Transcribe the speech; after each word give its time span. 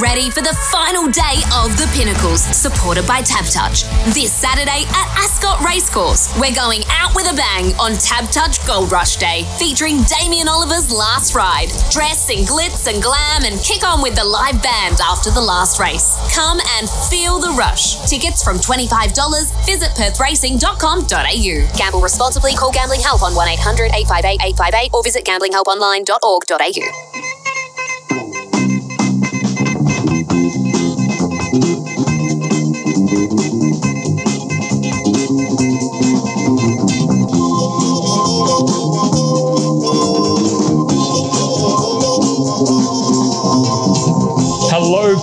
ready 0.00 0.30
for 0.30 0.40
the 0.40 0.54
final 0.70 1.10
day 1.10 1.42
of 1.58 1.74
the 1.74 1.90
Pinnacles, 1.94 2.42
supported 2.54 3.06
by 3.06 3.22
Tab 3.22 3.44
Touch. 3.46 3.82
This 4.14 4.32
Saturday 4.32 4.86
at 4.86 5.08
Ascot 5.18 5.60
Racecourse, 5.64 6.30
we're 6.38 6.54
going 6.54 6.82
out 6.90 7.14
with 7.14 7.30
a 7.30 7.34
bang 7.34 7.74
on 7.80 7.98
Tab 7.98 8.30
Touch 8.30 8.64
Gold 8.66 8.92
Rush 8.92 9.16
Day, 9.16 9.44
featuring 9.58 10.02
Damien 10.06 10.48
Oliver's 10.48 10.92
last 10.92 11.34
ride. 11.34 11.68
Dress 11.90 12.30
in 12.30 12.44
glitz 12.44 12.86
and 12.86 13.02
glam 13.02 13.44
and 13.44 13.58
kick 13.60 13.86
on 13.86 14.02
with 14.02 14.14
the 14.14 14.24
live 14.24 14.62
band 14.62 14.98
after 15.02 15.30
the 15.30 15.40
last 15.40 15.80
race. 15.80 16.16
Come 16.34 16.60
and 16.78 16.88
feel 17.10 17.38
the 17.38 17.54
rush. 17.58 17.98
Tickets 18.08 18.42
from 18.42 18.58
$25. 18.58 19.10
Visit 19.66 19.90
perthracing.com.au. 19.98 21.76
Gamble 21.76 22.00
responsibly. 22.00 22.54
Call 22.54 22.72
Gambling 22.72 23.00
Help 23.00 23.22
on 23.22 23.34
1 23.34 23.48
800 23.48 23.90
858 23.94 24.40
858 24.58 24.90
or 24.94 25.02
visit 25.02 25.24
gamblinghelponline.org.au. 25.24 27.37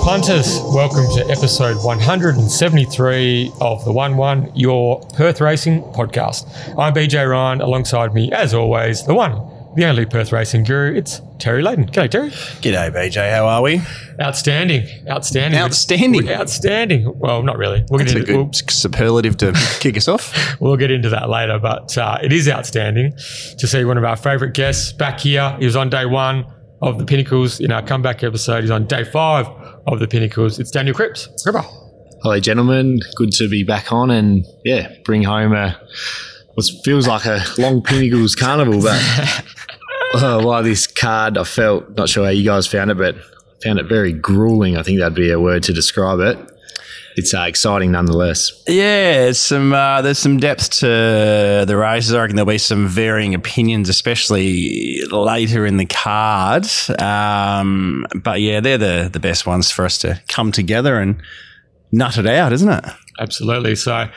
punters. 0.06 0.62
Welcome 0.62 1.06
to 1.16 1.26
episode 1.30 1.84
173 1.84 3.52
of 3.60 3.84
the 3.84 3.92
1 3.92 4.18
1, 4.18 4.52
your 4.55 5.02
Perth 5.14 5.42
Racing 5.42 5.82
podcast. 5.82 6.48
I'm 6.78 6.94
BJ 6.94 7.30
Ryan. 7.30 7.60
Alongside 7.60 8.14
me, 8.14 8.32
as 8.32 8.54
always, 8.54 9.04
the 9.05 9.14
one, 9.14 9.55
the 9.76 9.86
only 9.86 10.06
Perth 10.06 10.32
Racing 10.32 10.64
guru. 10.64 10.96
It's 10.96 11.22
Terry 11.38 11.62
Leighton. 11.62 11.88
G'day, 11.88 12.10
Terry. 12.10 12.30
G'day, 12.30 12.92
BJ. 12.94 13.30
How 13.32 13.46
are 13.48 13.62
we? 13.62 13.82
Outstanding. 14.22 14.88
Outstanding. 15.10 15.60
Outstanding. 15.60 16.30
Outstanding. 16.30 17.20
Well, 17.20 17.44
not 17.44 17.58
really. 17.58 17.86
We'll 17.90 17.99
get, 17.99 18.14
That's 18.14 18.20
a 18.22 18.24
good 18.24 18.36
we'll, 18.36 18.54
superlative 18.54 19.38
to 19.38 19.54
kick 19.80 19.98
us 19.98 20.08
off. 20.08 20.60
we'll 20.62 20.77
get 20.77 20.91
into 20.91 21.10
that 21.10 21.30
later, 21.30 21.60
but 21.60 21.98
uh, 21.98 22.18
it 22.24 22.32
is 22.32 22.48
outstanding 22.48 23.14
to 23.58 23.68
see 23.68 23.84
one 23.84 23.98
of 23.98 24.04
our 24.05 24.16
favourite 24.16 24.54
guests 24.54 24.94
back 24.94 25.20
here. 25.20 25.55
He 25.60 25.66
was 25.66 25.76
on 25.76 25.90
day 25.90 26.05
one 26.05 26.46
of 26.82 26.98
the 26.98 27.05
Pinnacles 27.05 27.60
in 27.60 27.71
our 27.71 27.82
comeback 27.82 28.24
episode. 28.24 28.62
He's 28.62 28.71
on 28.71 28.88
day 28.88 29.04
five 29.04 29.48
of 29.88 29.99
the 29.99 30.08
Pinnacles. 30.08 30.58
It's 30.60 30.71
Daniel 30.71 30.96
Cripps. 30.96 31.27
Cripper. 31.46 31.64
Hello, 32.21 32.40
gentlemen. 32.40 32.99
Good 33.16 33.32
to 33.34 33.49
be 33.49 33.64
back 33.64 33.92
on 33.92 34.10
and 34.10 34.46
yeah, 34.64 34.94
bring 35.04 35.24
home 35.24 35.54
a 35.54 35.80
what 36.55 36.66
feels 36.84 37.08
like 37.08 37.26
a 37.26 37.44
long 37.58 37.82
Pinnacles 37.84 38.34
carnival. 38.36 38.82
But 38.82 38.99
uh, 40.24 40.41
while 40.41 40.63
this 40.63 40.88
card, 40.88 41.38
I 41.38 41.44
felt 41.44 41.96
not 41.96 42.10
sure 42.10 42.26
how 42.26 42.32
you 42.32 42.46
guys 42.46 42.68
found 42.68 42.91
it, 42.91 42.98
but 42.98 43.16
found 43.63 43.80
it 43.80 43.88
very 43.88 44.12
grueling. 44.12 44.77
I 44.77 44.84
think 44.84 44.99
that'd 44.99 45.16
be 45.16 45.32
a 45.32 45.40
word 45.40 45.63
to 45.63 45.74
describe 45.74 46.20
it. 46.20 46.38
It's 47.18 47.34
uh, 47.34 47.44
exciting 47.44 47.91
nonetheless. 47.91 48.52
Yeah, 48.68 49.27
it's 49.27 49.40
some 49.40 49.71
uh, 49.71 50.02
there's 50.02 50.20
some 50.20 50.38
depth 50.38 50.70
to 50.82 51.63
the 51.66 51.77
races. 51.77 52.13
I 52.13 52.21
reckon 52.21 52.36
there'll 52.36 52.48
be 52.48 52.58
some 52.58 52.88
varying 52.88 53.34
opinions, 53.34 53.88
especially 53.88 54.99
later 55.10 55.66
in 55.66 55.77
the 55.77 55.86
card. 55.86 56.68
Um, 56.99 58.05
but 58.16 58.41
yeah, 58.41 58.60
they're 58.60 58.77
the 58.77 59.10
the 59.12 59.21
best 59.21 59.48
ones 59.48 59.71
for 59.71 59.86
us 59.86 59.98
to 59.99 60.21
come 60.27 60.52
together 60.52 60.99
and 60.99 61.21
nut 61.93 62.18
it 62.18 62.27
out, 62.27 62.52
isn't 62.52 62.70
it? 62.70 62.84
Absolutely. 63.18 63.77
So, 63.77 64.09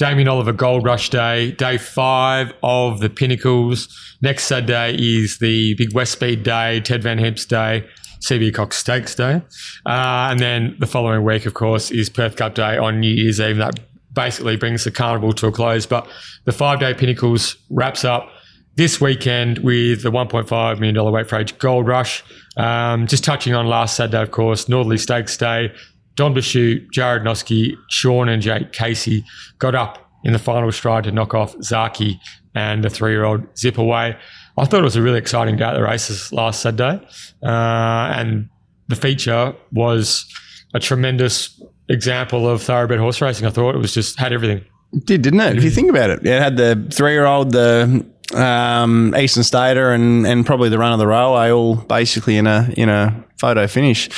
Damien 0.00 0.28
Oliver 0.28 0.54
Gold 0.54 0.86
Rush 0.86 1.10
Day, 1.10 1.52
day 1.52 1.76
five 1.76 2.54
of 2.62 3.00
the 3.00 3.10
Pinnacles. 3.10 4.16
Next 4.22 4.44
Saturday 4.44 4.96
is 4.98 5.40
the 5.40 5.74
Big 5.74 5.94
West 5.94 6.12
Speed 6.12 6.42
Day, 6.42 6.80
Ted 6.80 7.02
Van 7.02 7.18
Heemst's 7.18 7.44
Day, 7.44 7.86
CB 8.20 8.54
Cox 8.54 8.78
Stakes 8.78 9.14
Day. 9.14 9.42
Uh, 9.84 10.28
and 10.30 10.40
then 10.40 10.74
the 10.78 10.86
following 10.86 11.22
week, 11.22 11.44
of 11.44 11.52
course, 11.52 11.90
is 11.90 12.08
Perth 12.08 12.36
Cup 12.36 12.54
Day 12.54 12.78
on 12.78 12.98
New 12.98 13.12
Year's 13.12 13.42
Eve. 13.42 13.58
That 13.58 13.78
basically 14.14 14.56
brings 14.56 14.84
the 14.84 14.90
carnival 14.90 15.34
to 15.34 15.48
a 15.48 15.52
close. 15.52 15.84
But 15.84 16.08
the 16.46 16.52
five 16.52 16.80
day 16.80 16.94
Pinnacles 16.94 17.56
wraps 17.68 18.02
up 18.02 18.30
this 18.76 19.02
weekend 19.02 19.58
with 19.58 20.02
the 20.02 20.10
$1.5 20.10 20.80
million 20.80 21.12
weight 21.12 21.28
for 21.28 21.36
age 21.36 21.58
Gold 21.58 21.86
Rush. 21.86 22.24
Um, 22.56 23.06
just 23.06 23.22
touching 23.22 23.54
on 23.54 23.66
last 23.66 23.96
Saturday, 23.96 24.22
of 24.22 24.30
course, 24.30 24.66
Northerly 24.66 24.96
Stakes 24.96 25.36
Day. 25.36 25.74
Don 26.20 26.34
Bashute, 26.34 26.86
Jarrad 26.90 27.22
Noske, 27.22 27.78
Sean 27.88 28.28
and 28.28 28.42
Jake 28.42 28.72
Casey 28.72 29.24
got 29.58 29.74
up 29.74 30.06
in 30.22 30.34
the 30.34 30.38
final 30.38 30.70
stride 30.70 31.04
to 31.04 31.10
knock 31.10 31.32
off 31.32 31.56
Zaki 31.62 32.20
and 32.54 32.84
the 32.84 32.90
three-year-old 32.90 33.56
Zip 33.56 33.78
Away. 33.78 34.14
I 34.58 34.64
thought 34.66 34.80
it 34.80 34.84
was 34.84 34.96
a 34.96 35.00
really 35.00 35.16
exciting 35.16 35.56
day 35.56 35.64
at 35.64 35.72
the 35.72 35.82
races 35.82 36.30
last 36.30 36.60
Saturday. 36.60 37.02
Uh, 37.42 38.12
and 38.14 38.50
the 38.88 38.96
feature 38.96 39.54
was 39.72 40.30
a 40.74 40.78
tremendous 40.78 41.58
example 41.88 42.46
of 42.46 42.60
thoroughbred 42.60 43.00
horse 43.00 43.22
racing. 43.22 43.46
I 43.46 43.50
thought 43.50 43.74
it 43.74 43.78
was 43.78 43.94
just 43.94 44.18
had 44.18 44.34
everything. 44.34 44.62
It 44.92 45.06
did, 45.06 45.22
didn't 45.22 45.40
it? 45.40 45.56
If 45.56 45.64
you 45.64 45.70
think 45.70 45.88
about 45.88 46.10
it, 46.10 46.26
it 46.26 46.42
had 46.42 46.58
the 46.58 46.86
three 46.92 47.12
year 47.12 47.24
old, 47.24 47.52
the 47.52 48.04
um, 48.34 49.14
Eastern 49.16 49.42
Stater, 49.42 49.92
and 49.92 50.26
and 50.26 50.46
probably 50.46 50.68
the 50.68 50.78
run 50.78 50.92
of 50.92 50.98
the 50.98 51.06
railway, 51.06 51.50
all 51.50 51.76
basically 51.76 52.36
in 52.36 52.46
a 52.46 52.72
in 52.76 52.88
a 52.88 53.24
photo 53.38 53.66
finish. 53.66 54.08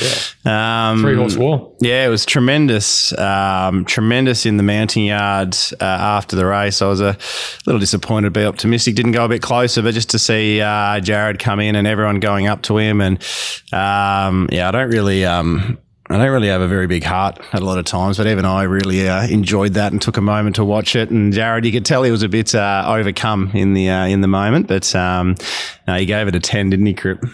Um, 0.44 1.00
Three 1.00 1.16
horse 1.16 1.36
war. 1.36 1.74
Yeah, 1.80 2.06
it 2.06 2.08
was 2.08 2.26
tremendous, 2.26 3.16
um, 3.18 3.84
tremendous 3.84 4.44
in 4.44 4.56
the 4.56 4.62
mounting 4.64 5.04
yard 5.04 5.56
uh, 5.80 5.84
after 5.84 6.34
the 6.34 6.44
race. 6.44 6.82
I 6.82 6.88
was 6.88 7.00
a 7.00 7.16
little 7.64 7.78
disappointed, 7.78 8.32
be 8.32 8.44
optimistic. 8.44 8.96
Didn't 8.96 9.12
go 9.12 9.24
a 9.24 9.28
bit 9.28 9.42
closer, 9.42 9.82
but 9.82 9.94
just 9.94 10.10
to 10.10 10.18
see 10.18 10.60
uh, 10.60 10.98
Jared 11.00 11.38
come 11.38 11.60
in 11.60 11.76
and 11.76 11.86
everyone 11.86 12.20
going 12.20 12.48
up 12.48 12.62
to 12.62 12.78
him, 12.78 13.00
and 13.00 13.18
um, 13.72 14.48
yeah, 14.52 14.68
I 14.68 14.70
don't 14.72 14.90
really. 14.90 15.24
Um, 15.24 15.78
I 16.12 16.18
don't 16.18 16.30
really 16.30 16.48
have 16.48 16.60
a 16.60 16.68
very 16.68 16.86
big 16.86 17.04
heart 17.04 17.38
at 17.52 17.62
a 17.62 17.64
lot 17.64 17.78
of 17.78 17.84
times, 17.84 18.18
but 18.18 18.26
even 18.26 18.44
I 18.44 18.64
really 18.64 19.08
uh, 19.08 19.26
enjoyed 19.26 19.74
that 19.74 19.92
and 19.92 20.00
took 20.02 20.16
a 20.16 20.20
moment 20.20 20.56
to 20.56 20.64
watch 20.64 20.94
it. 20.94 21.10
And 21.10 21.32
Jared, 21.32 21.64
you 21.64 21.72
could 21.72 21.84
tell 21.84 22.02
he 22.02 22.10
was 22.10 22.22
a 22.22 22.28
bit 22.28 22.54
uh, 22.54 22.84
overcome 22.86 23.50
in 23.54 23.74
the 23.74 23.88
uh, 23.88 24.06
in 24.06 24.20
the 24.20 24.28
moment, 24.28 24.66
but 24.68 24.94
um, 24.94 25.36
no, 25.88 25.94
he 25.96 26.04
gave 26.06 26.28
it 26.28 26.34
a 26.34 26.40
ten, 26.40 26.70
didn't 26.70 26.86
he, 26.86 26.94
Crip? 26.94 27.24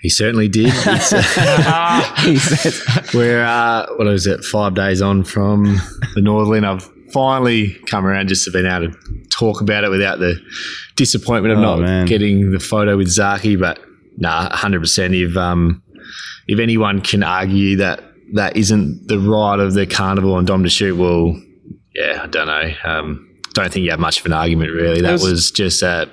He 0.00 0.08
certainly 0.08 0.48
did. 0.48 0.66
He 2.26 2.36
said, 2.38 3.04
we're 3.14 3.42
uh, 3.44 3.86
what 3.96 4.06
is 4.08 4.26
it? 4.26 4.44
Five 4.44 4.74
days 4.74 5.02
on 5.02 5.22
from 5.24 5.64
the 6.14 6.20
Northern. 6.22 6.64
I've 6.64 6.88
finally 7.12 7.74
come 7.86 8.04
around 8.06 8.28
just 8.28 8.44
to 8.46 8.50
being 8.50 8.66
able 8.66 8.90
to 8.90 8.98
talk 9.30 9.60
about 9.60 9.84
it 9.84 9.90
without 9.90 10.18
the 10.18 10.40
disappointment 10.96 11.52
of 11.52 11.58
Oh, 11.58 11.62
not 11.62 11.80
man. 11.80 12.06
getting 12.06 12.50
the 12.52 12.58
photo 12.60 12.96
with 12.96 13.08
Zaki. 13.08 13.56
But 13.56 13.78
nah, 14.16 14.54
hundred 14.56 14.80
percent. 14.80 15.14
If 15.14 15.36
um, 15.36 15.82
if 16.48 16.58
anyone 16.58 17.00
can 17.00 17.22
argue 17.22 17.76
that 17.76 18.02
that 18.34 18.56
isn't 18.56 19.06
the 19.08 19.18
right 19.18 19.58
of 19.58 19.74
the 19.74 19.86
carnival 19.86 20.36
and 20.38 20.46
Dom 20.46 20.62
to 20.64 20.68
shoot, 20.70 20.96
well, 20.96 21.40
yeah, 21.94 22.20
I 22.22 22.26
don't 22.26 22.46
know. 22.46 22.70
Um, 22.84 23.28
don't 23.54 23.72
think 23.72 23.84
you 23.84 23.90
have 23.90 24.00
much 24.00 24.20
of 24.20 24.26
an 24.26 24.32
argument 24.32 24.72
really. 24.72 25.00
That 25.00 25.12
was- 25.12 25.22
was, 25.24 25.50
just 25.50 25.82
uh, 25.82 26.06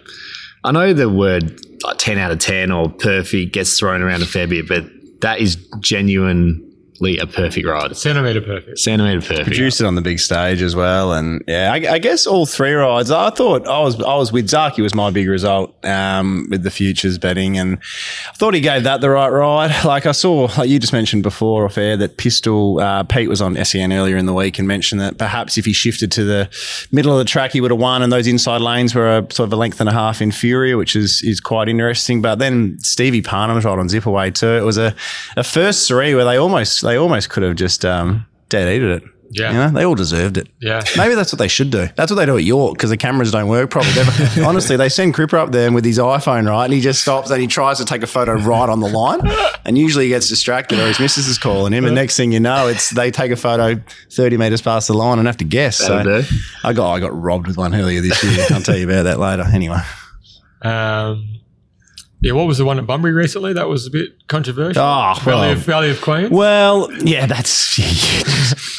I 0.64 0.72
know 0.72 0.94
the 0.94 1.10
word 1.10 1.60
like 1.84 1.98
ten 1.98 2.18
out 2.18 2.32
of 2.32 2.40
ten 2.40 2.72
or 2.72 2.90
perfect 2.90 3.54
gets 3.54 3.78
thrown 3.78 4.02
around 4.02 4.22
a 4.22 4.26
fair 4.26 4.48
bit, 4.48 4.68
but 4.68 4.86
that 5.22 5.40
is 5.40 5.56
genuinely 5.80 6.60
a 7.02 7.28
perfect 7.28 7.66
ride. 7.68 7.96
Centimetre 7.98 8.42
perfect. 8.42 8.80
Centimeter 8.80 9.22
perfect. 9.22 9.48
produced 9.48 9.82
it 9.82 9.86
on 9.86 9.96
the 9.96 10.02
big 10.02 10.20
stage 10.20 10.62
as 10.62 10.76
well, 10.76 11.14
and 11.14 11.44
yeah, 11.48 11.72
I, 11.72 11.94
I 11.94 12.00
guess 12.00 12.26
all 12.26 12.46
three 12.46 12.74
rides. 12.74 13.12
I 13.12 13.30
thought 13.30 13.68
I 13.68 13.80
was 13.80 14.02
I 14.02 14.16
was 14.16 14.32
with 14.32 14.48
Zaki 14.48 14.82
was 14.82 14.96
my 14.96 15.10
big 15.10 15.28
result 15.28 15.76
um, 15.86 16.48
with 16.50 16.64
the 16.64 16.72
futures 16.72 17.18
betting, 17.18 17.58
and 17.58 17.80
I 18.30 18.34
thought 18.36 18.54
he 18.54 18.62
gave 18.62 18.84
that 18.84 19.02
the 19.02 19.10
right 19.10 19.30
ride. 19.30 19.72
Like 19.94 20.06
I 20.06 20.12
saw, 20.12 20.50
like 20.58 20.70
you 20.70 20.80
just 20.80 20.94
mentioned 20.94 21.24
before 21.24 21.66
off 21.66 21.78
air, 21.78 21.98
that 21.98 22.18
Pistol 22.18 22.80
uh, 22.80 23.04
Pete 23.04 23.30
was 23.30 23.42
on 23.42 23.64
SEN 23.64 23.92
earlier 23.92 24.18
in 24.18 24.26
the 24.26 24.34
week 24.34 24.58
and 24.58 24.68
mentioned 24.68 25.02
that 25.02 25.18
perhaps 25.18 25.58
if 25.58 25.66
he 25.66 25.74
shifted 25.74 26.12
to 26.14 26.24
the 26.24 26.50
middle 26.92 27.12
of 27.12 27.20
the 27.20 27.26
track, 27.26 27.52
he 27.52 27.62
would 27.62 27.70
have 27.70 27.80
won, 27.80 28.02
and 28.02 28.12
those 28.12 28.26
inside 28.26 28.62
lanes 28.62 28.96
were 28.96 29.18
a, 29.18 29.22
sort 29.32 29.48
of 29.48 29.54
a 29.54 29.56
length 29.56 29.80
and 29.82 29.90
a 29.90 29.92
half 29.92 30.22
inferior, 30.22 30.78
which 30.78 30.96
is 30.96 31.22
is 31.24 31.40
quite 31.40 31.68
interesting. 31.68 32.22
But 32.22 32.40
then 32.40 32.80
Stevie 32.80 33.22
Parnham 33.22 33.56
was 33.56 33.66
right 33.66 33.78
on 33.78 33.90
zip 33.90 34.06
away 34.06 34.32
too. 34.32 34.56
It 34.56 34.64
was 34.64 34.78
a, 34.78 34.96
a 35.36 35.44
first 35.44 35.88
three 35.88 36.16
where 36.16 36.26
they 36.26 36.38
almost 36.38 36.83
they 36.84 36.98
almost 36.98 37.30
could 37.30 37.44
have 37.44 37.56
just 37.56 37.84
um, 37.86 38.26
dead 38.50 38.74
eated 38.74 39.04
it. 39.04 39.10
Yeah. 39.32 39.52
You 39.52 39.58
know, 39.58 39.70
they 39.70 39.84
all 39.84 39.96
deserved 39.96 40.38
it. 40.38 40.48
Yeah. 40.62 40.84
Maybe 40.98 41.16
that's 41.16 41.34
what 41.34 41.40
they 41.40 41.48
should 41.48 41.72
do. 41.72 41.88
That's 41.96 42.12
what 42.12 42.18
they 42.18 42.26
do 42.26 42.38
at 42.38 42.44
York 42.44 42.76
because 42.76 42.92
the 42.92 42.98
cameras 42.98 43.32
don't 43.32 43.48
work 43.48 43.72
properly. 43.72 44.06
Honestly, 44.46 44.78
they 44.78 44.90
send 44.90 45.16
Cripper 45.16 45.40
up 45.40 45.52
there 45.52 45.72
with 45.72 45.86
his 45.86 45.98
iPhone, 45.98 46.48
right? 46.48 46.66
And 46.66 46.74
he 46.74 46.82
just 46.82 47.02
stops 47.02 47.32
and 47.32 47.42
he 47.42 47.48
tries 47.48 47.80
to 47.80 47.86
take 47.86 48.04
a 48.04 48.08
photo 48.08 48.34
right 48.34 48.70
on 48.70 48.80
the 48.80 48.88
line. 48.88 49.22
And 49.66 49.78
usually 49.78 50.06
he 50.06 50.10
gets 50.10 50.30
distracted 50.30 50.80
or 50.80 50.86
his 50.86 51.00
missus 51.00 51.28
is 51.28 51.40
calling 51.40 51.74
him. 51.74 51.86
And 51.86 51.96
next 51.96 52.16
thing 52.16 52.32
you 52.32 52.40
know, 52.40 52.68
it's 52.68 52.92
they 52.92 53.10
take 53.10 53.32
a 53.32 53.36
photo 53.36 53.82
30 54.12 54.38
metres 54.38 54.62
past 54.62 54.88
the 54.88 54.94
line 54.94 55.18
and 55.18 55.28
have 55.28 55.38
to 55.38 55.46
guess. 55.46 55.80
That'll 55.80 56.04
so 56.04 56.22
do. 56.22 56.38
I 56.64 56.74
got 56.74 56.94
I 56.94 57.00
got 57.00 57.20
robbed 57.20 57.48
with 57.48 57.58
one 57.58 57.74
earlier 57.74 58.02
this 58.02 58.24
year. 58.24 58.46
I'll 58.52 58.62
tell 58.62 58.78
you 58.78 58.88
about 58.88 59.04
that 59.04 59.20
later. 59.20 59.44
Anyway. 59.52 59.80
Um, 60.62 61.40
yeah, 62.24 62.32
what 62.32 62.48
was 62.48 62.58
the 62.58 62.66
one 62.66 62.80
at 62.80 62.88
Bunbury 62.88 63.12
recently? 63.12 63.52
That 63.52 63.68
was 63.68 63.86
a 63.86 63.92
bit 63.92 64.28
controversial. 64.28 64.82
Oh, 64.82 65.14
Valley, 65.24 65.42
well. 65.42 65.52
of, 65.52 65.58
Valley 65.60 65.92
of 65.92 66.02
Queens. 66.02 66.32
Well, 66.32 66.90
yeah, 67.04 67.26
that's 67.26 67.76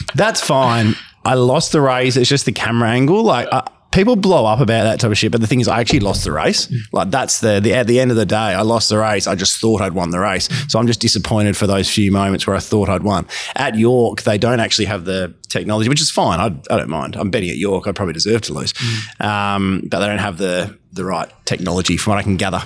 that's 0.14 0.40
fine. 0.40 0.94
I 1.26 1.34
lost 1.34 1.72
the 1.72 1.82
race. 1.82 2.16
It's 2.16 2.28
just 2.28 2.46
the 2.46 2.52
camera 2.52 2.88
angle. 2.88 3.22
Like, 3.22 3.46
I, 3.52 3.68
people 3.94 4.16
blow 4.16 4.46
up 4.46 4.60
about 4.60 4.84
that 4.84 4.98
type 5.00 5.10
of 5.10 5.18
shit. 5.18 5.30
But 5.30 5.42
the 5.42 5.46
thing 5.46 5.60
is, 5.60 5.68
I 5.68 5.80
actually 5.80 6.00
lost 6.00 6.24
the 6.24 6.32
race. 6.32 6.72
Like 6.92 7.10
that's 7.10 7.40
the, 7.40 7.60
the 7.60 7.74
at 7.74 7.86
the 7.86 8.00
end 8.00 8.10
of 8.10 8.16
the 8.16 8.26
day, 8.26 8.36
I 8.36 8.62
lost 8.62 8.88
the 8.88 8.98
race. 8.98 9.26
I 9.26 9.34
just 9.34 9.60
thought 9.60 9.80
I'd 9.80 9.92
won 9.92 10.10
the 10.10 10.20
race, 10.20 10.48
so 10.68 10.78
I'm 10.78 10.86
just 10.86 11.00
disappointed 11.00 11.56
for 11.56 11.66
those 11.66 11.90
few 11.90 12.10
moments 12.10 12.46
where 12.46 12.56
I 12.56 12.60
thought 12.60 12.88
I'd 12.88 13.02
won. 13.02 13.26
At 13.56 13.76
York, 13.76 14.22
they 14.22 14.38
don't 14.38 14.60
actually 14.60 14.86
have 14.86 15.04
the 15.04 15.34
technology, 15.48 15.88
which 15.88 16.00
is 16.00 16.10
fine. 16.10 16.40
I, 16.40 16.46
I 16.72 16.78
don't 16.78 16.90
mind. 16.90 17.16
I'm 17.16 17.30
betting 17.30 17.50
at 17.50 17.56
York. 17.56 17.86
I 17.86 17.92
probably 17.92 18.14
deserve 18.14 18.42
to 18.42 18.54
lose, 18.54 18.72
mm. 18.72 19.24
um, 19.24 19.82
but 19.90 20.00
they 20.00 20.06
don't 20.06 20.18
have 20.18 20.38
the 20.38 20.76
the 20.94 21.04
right 21.04 21.30
technology, 21.44 21.96
from 21.96 22.12
what 22.12 22.18
I 22.18 22.22
can 22.22 22.36
gather. 22.36 22.62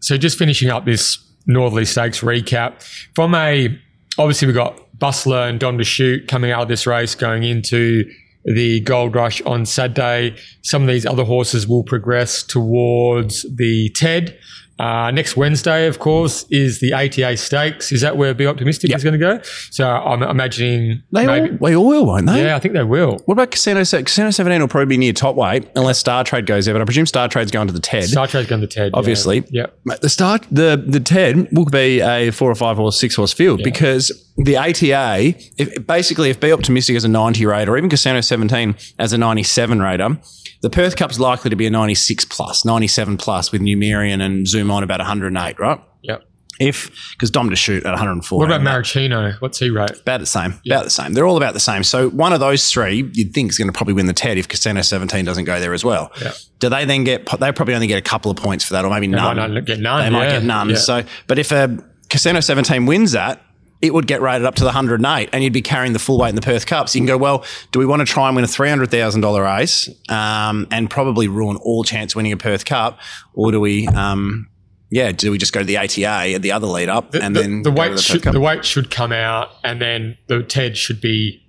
So 0.00 0.16
just 0.16 0.38
finishing 0.38 0.70
up 0.70 0.84
this 0.84 1.18
Northerly 1.46 1.84
Stakes 1.84 2.20
recap 2.20 2.82
from 3.14 3.34
a 3.34 3.78
obviously 4.18 4.46
we've 4.46 4.56
got 4.56 4.80
Bustler 4.98 5.48
and 5.48 5.60
to 5.78 5.84
shoot 5.84 6.26
coming 6.28 6.50
out 6.50 6.62
of 6.62 6.68
this 6.68 6.86
race 6.86 7.14
going 7.14 7.42
into 7.42 8.04
the 8.44 8.80
Gold 8.80 9.14
Rush 9.14 9.42
on 9.42 9.66
Saturday. 9.66 10.36
Some 10.62 10.82
of 10.82 10.88
these 10.88 11.04
other 11.04 11.24
horses 11.24 11.66
will 11.66 11.82
progress 11.82 12.42
towards 12.42 13.42
the 13.56 13.90
TED. 13.90 14.38
Uh, 14.78 15.10
next 15.10 15.36
Wednesday, 15.36 15.86
of 15.86 15.98
course, 15.98 16.44
is 16.50 16.80
the 16.80 16.92
ATA 16.92 17.36
Stakes. 17.36 17.92
Is 17.92 18.02
that 18.02 18.16
where 18.16 18.34
Be 18.34 18.46
Optimistic 18.46 18.94
is 18.94 19.02
going 19.02 19.12
to 19.14 19.18
go? 19.18 19.40
So 19.70 19.88
I'm 19.88 20.22
imagining 20.22 21.02
They 21.12 21.26
maybe. 21.26 21.50
all, 21.52 21.56
they 21.68 21.76
all 21.76 21.86
will, 21.86 22.06
won't 22.06 22.26
they? 22.26 22.44
yeah, 22.44 22.56
I 22.56 22.58
think 22.58 22.74
they 22.74 22.82
will. 22.84 23.12
What 23.24 23.32
about 23.32 23.50
Casino? 23.52 23.82
Se- 23.84 24.02
Casino 24.02 24.30
17 24.30 24.60
will 24.60 24.68
probably 24.68 24.86
be 24.86 24.98
near 24.98 25.12
top 25.14 25.34
weight 25.36 25.66
unless 25.76 25.98
Star 25.98 26.24
Trade 26.24 26.44
goes 26.46 26.66
there, 26.66 26.74
but 26.74 26.82
I 26.82 26.84
presume 26.84 27.06
Star 27.06 27.26
Trade's 27.28 27.50
going 27.50 27.68
to 27.68 27.72
the 27.72 27.80
TED. 27.80 28.04
Star 28.04 28.26
Trade's 28.26 28.48
going 28.48 28.60
to 28.60 28.66
the 28.66 28.72
TED. 28.72 28.90
yeah. 28.92 28.98
obviously. 28.98 29.44
Yep. 29.50 29.78
The 30.02 30.08
Star 30.10 30.40
the 30.50 30.82
the 30.86 31.00
TED 31.00 31.48
will 31.52 31.64
be 31.64 32.00
a 32.00 32.30
four 32.30 32.50
or 32.50 32.54
five 32.54 32.78
or 32.78 32.92
six 32.92 33.14
horse 33.16 33.32
field 33.32 33.62
because 33.64 34.25
the 34.36 34.56
ATA, 34.56 35.34
if, 35.56 35.86
basically, 35.86 36.30
if 36.30 36.38
Be 36.40 36.52
Optimistic 36.52 36.96
as 36.96 37.04
a 37.04 37.08
ninety 37.08 37.46
rate 37.46 37.68
or 37.68 37.76
even 37.76 37.88
Casino 37.90 38.20
seventeen 38.20 38.76
as 38.98 39.12
a 39.12 39.18
ninety 39.18 39.42
seven 39.42 39.80
rater, 39.80 40.18
the 40.62 40.70
Perth 40.70 40.96
Cup's 40.96 41.18
likely 41.18 41.50
to 41.50 41.56
be 41.56 41.66
a 41.66 41.70
ninety 41.70 41.94
six 41.94 42.24
plus, 42.24 42.64
ninety 42.64 42.86
seven 42.88 43.16
plus 43.16 43.52
with 43.52 43.60
Numerian 43.62 44.20
and 44.20 44.46
Zoom 44.46 44.70
on 44.70 44.82
about 44.82 45.00
one 45.00 45.06
hundred 45.06 45.28
and 45.28 45.38
eight, 45.38 45.58
right? 45.58 45.80
Yep. 46.02 46.22
If 46.58 46.90
because 47.12 47.30
Dom 47.30 47.50
to 47.50 47.56
shoot 47.56 47.84
at 47.84 47.90
one 47.90 47.98
hundred 47.98 48.12
and 48.12 48.24
four. 48.24 48.38
What 48.38 48.50
about 48.50 48.62
Maricino? 48.62 49.38
What's 49.40 49.58
he 49.58 49.68
rate? 49.68 50.00
About 50.00 50.20
the 50.20 50.26
same. 50.26 50.54
About 50.66 50.84
the 50.84 50.90
same. 50.90 51.12
They're 51.12 51.26
all 51.26 51.36
about 51.36 51.52
the 51.54 51.60
same. 51.60 51.82
So 51.82 52.08
one 52.10 52.32
of 52.32 52.40
those 52.40 52.70
three, 52.70 53.10
you'd 53.12 53.34
think 53.34 53.50
is 53.50 53.58
going 53.58 53.68
to 53.68 53.76
probably 53.76 53.92
win 53.92 54.06
the 54.06 54.14
TED 54.14 54.38
if 54.38 54.48
Casino 54.48 54.80
17 54.80 55.24
doesn't 55.24 55.44
go 55.44 55.60
there 55.60 55.74
as 55.74 55.84
well. 55.84 56.10
Yeah. 56.22 56.32
Do 56.58 56.70
they 56.70 56.86
then 56.86 57.04
get? 57.04 57.26
They 57.40 57.52
probably 57.52 57.74
only 57.74 57.86
get 57.86 57.98
a 57.98 58.02
couple 58.02 58.30
of 58.30 58.38
points 58.38 58.64
for 58.64 58.72
that, 58.72 58.84
or 58.86 58.90
maybe 58.90 59.06
They 59.06 59.16
none. 59.16 59.36
might 59.36 59.50
not 59.50 59.64
get 59.66 59.80
none. 59.80 60.02
They 60.04 60.10
might 60.10 60.30
get 60.30 60.44
none. 60.44 60.70
Yeah. 60.70 60.76
So, 60.76 61.02
but 61.26 61.38
if 61.38 61.52
uh, 61.52 61.68
a 61.70 61.82
Casino 62.08 62.40
17 62.40 62.86
wins 62.86 63.12
that, 63.12 63.42
it 63.82 63.92
would 63.92 64.06
get 64.06 64.22
rated 64.22 64.46
up 64.46 64.54
to 64.56 64.62
the 64.64 64.68
108 64.68 65.28
and 65.32 65.44
you'd 65.44 65.52
be 65.52 65.60
carrying 65.62 65.92
the 65.92 65.98
full 65.98 66.18
weight 66.18 66.30
in 66.30 66.34
the 66.34 66.40
Perth 66.40 66.66
Cup. 66.66 66.88
So 66.88 66.96
you 66.96 67.00
can 67.00 67.06
go, 67.06 67.18
well, 67.18 67.44
do 67.72 67.78
we 67.78 67.86
want 67.86 68.00
to 68.00 68.06
try 68.06 68.26
and 68.28 68.34
win 68.34 68.44
a 68.44 68.48
$300,000 68.48 69.44
race 69.58 69.88
um, 70.08 70.66
and 70.70 70.88
probably 70.88 71.28
ruin 71.28 71.56
all 71.58 71.84
chance 71.84 72.16
winning 72.16 72.32
a 72.32 72.36
Perth 72.36 72.64
Cup? 72.64 72.98
Or 73.34 73.52
do 73.52 73.60
we, 73.60 73.86
um, 73.88 74.48
yeah, 74.90 75.12
do 75.12 75.30
we 75.30 75.36
just 75.38 75.52
go 75.52 75.60
to 75.60 75.66
the 75.66 75.76
ATA 75.76 76.06
at 76.34 76.42
the 76.42 76.52
other 76.52 76.66
lead 76.66 76.88
up 76.88 77.10
the, 77.10 77.22
and 77.22 77.36
the- 77.36 77.42
then 77.42 77.62
the 77.62 77.70
go 77.70 77.74
to 77.74 77.80
weight 77.80 77.90
Perth 77.92 78.00
should, 78.00 78.22
Cup? 78.22 78.32
the 78.32 78.40
weight 78.40 78.64
should 78.64 78.90
come 78.90 79.12
out, 79.12 79.50
and 79.64 79.80
then 79.80 80.16
the 80.28 80.42
TED 80.42 80.76
should 80.76 81.00
be 81.00 81.42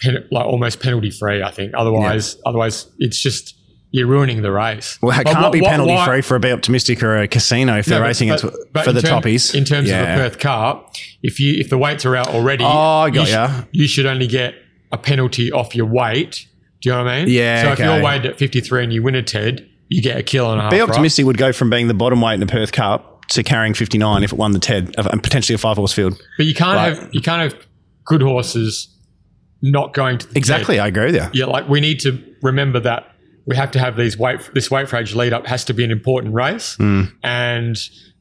pen, 0.00 0.26
like 0.30 0.46
almost 0.46 0.80
penalty 0.80 1.10
free. 1.10 1.42
I 1.42 1.50
think. 1.50 1.72
Otherwise, 1.74 2.36
otherwise 2.46 2.86
it's 2.98 3.18
just 3.18 3.58
you're 3.96 4.08
ruining 4.08 4.42
the 4.42 4.50
race. 4.50 4.98
Well, 5.00 5.16
it 5.18 5.24
can't 5.24 5.40
what- 5.40 5.52
be 5.52 5.60
what- 5.60 5.70
penalty 5.70 5.92
why- 5.92 6.04
free 6.04 6.20
for 6.20 6.34
a 6.36 6.40
Be 6.40 6.50
Optimistic 6.50 7.00
or 7.00 7.16
a 7.16 7.28
casino 7.28 7.78
if 7.78 7.86
No, 7.86 7.92
they're 7.92 8.00
but- 8.02 8.06
racing 8.08 8.28
but- 8.30 8.42
but 8.72 8.84
for 8.84 8.92
the 8.92 9.00
term- 9.00 9.22
toppies. 9.22 9.54
In 9.54 9.64
terms 9.64 9.88
Yeah. 9.88 10.02
of 10.02 10.18
a 10.18 10.22
Perth 10.22 10.38
Cup, 10.40 10.94
if 11.22 11.38
you 11.38 11.54
if 11.60 11.68
the 11.70 11.78
weights 11.78 12.04
are 12.04 12.16
out 12.16 12.26
already, 12.28 12.64
Oh, 12.66 13.04
you, 13.06 13.24
sh- 13.24 13.36
you 13.70 13.86
should 13.86 14.06
only 14.06 14.26
get 14.26 14.54
a 14.90 14.98
penalty 14.98 15.52
off 15.52 15.76
your 15.76 15.86
weight. 15.86 16.46
Do 16.82 16.88
you 16.90 16.96
know 16.96 17.04
what 17.04 17.12
I 17.12 17.24
mean? 17.24 17.28
Yeah, 17.34 17.62
So 17.62 17.72
if 17.72 17.78
you're 17.78 18.02
weighed 18.02 18.26
at 18.26 18.36
53 18.36 18.82
and 18.82 18.92
you 18.92 19.02
win 19.02 19.14
a 19.14 19.22
TED, 19.22 19.64
you 19.88 20.02
get 20.02 20.16
a 20.18 20.22
kill 20.24 20.50
and 20.50 20.58
a 20.58 20.62
half. 20.64 20.70
Be 20.72 20.80
right? 20.80 20.88
Optimistic 20.88 21.24
would 21.24 21.38
go 21.38 21.52
from 21.52 21.70
being 21.70 21.86
the 21.86 21.94
bottom 21.94 22.20
weight 22.20 22.34
in 22.34 22.40
the 22.40 22.46
Perth 22.46 22.72
Cup 22.72 23.24
to 23.28 23.42
carrying 23.44 23.74
59 23.74 24.24
if 24.24 24.32
it 24.32 24.38
won 24.38 24.50
the 24.52 24.58
TED 24.58 24.92
uh, 24.98 25.08
and 25.12 25.22
potentially 25.22 25.54
a 25.54 25.58
five 25.58 25.76
horse 25.76 25.92
field. 25.92 26.20
But 26.36 26.46
you 26.46 26.54
can't 26.54 26.76
Right. 26.76 26.96
have 26.98 27.08
you 27.12 27.20
can't 27.20 27.40
have 27.42 27.54
good 28.04 28.22
horses 28.22 28.88
not 29.62 29.94
going 29.94 30.18
to 30.18 30.26
the 30.26 30.34
TED. 30.34 30.38
Exactly, 30.38 30.78
I 30.80 30.88
agree 30.88 31.06
with 31.06 31.14
you. 31.14 31.26
yeah, 31.32 31.46
like 31.46 31.68
we 31.68 31.80
need 31.80 32.00
to 32.00 32.18
remember 32.42 32.80
that 32.80 33.04
we 33.46 33.56
have 33.56 33.70
to 33.72 33.78
have 33.78 33.96
these 33.96 34.16
weight 34.18 34.40
this 34.54 34.70
weight 34.70 34.88
for 34.88 34.96
age 34.96 35.14
lead 35.14 35.32
up 35.32 35.46
has 35.46 35.64
to 35.66 35.74
be 35.74 35.84
an 35.84 35.90
important 35.90 36.34
race, 36.34 36.76
and 37.22 37.76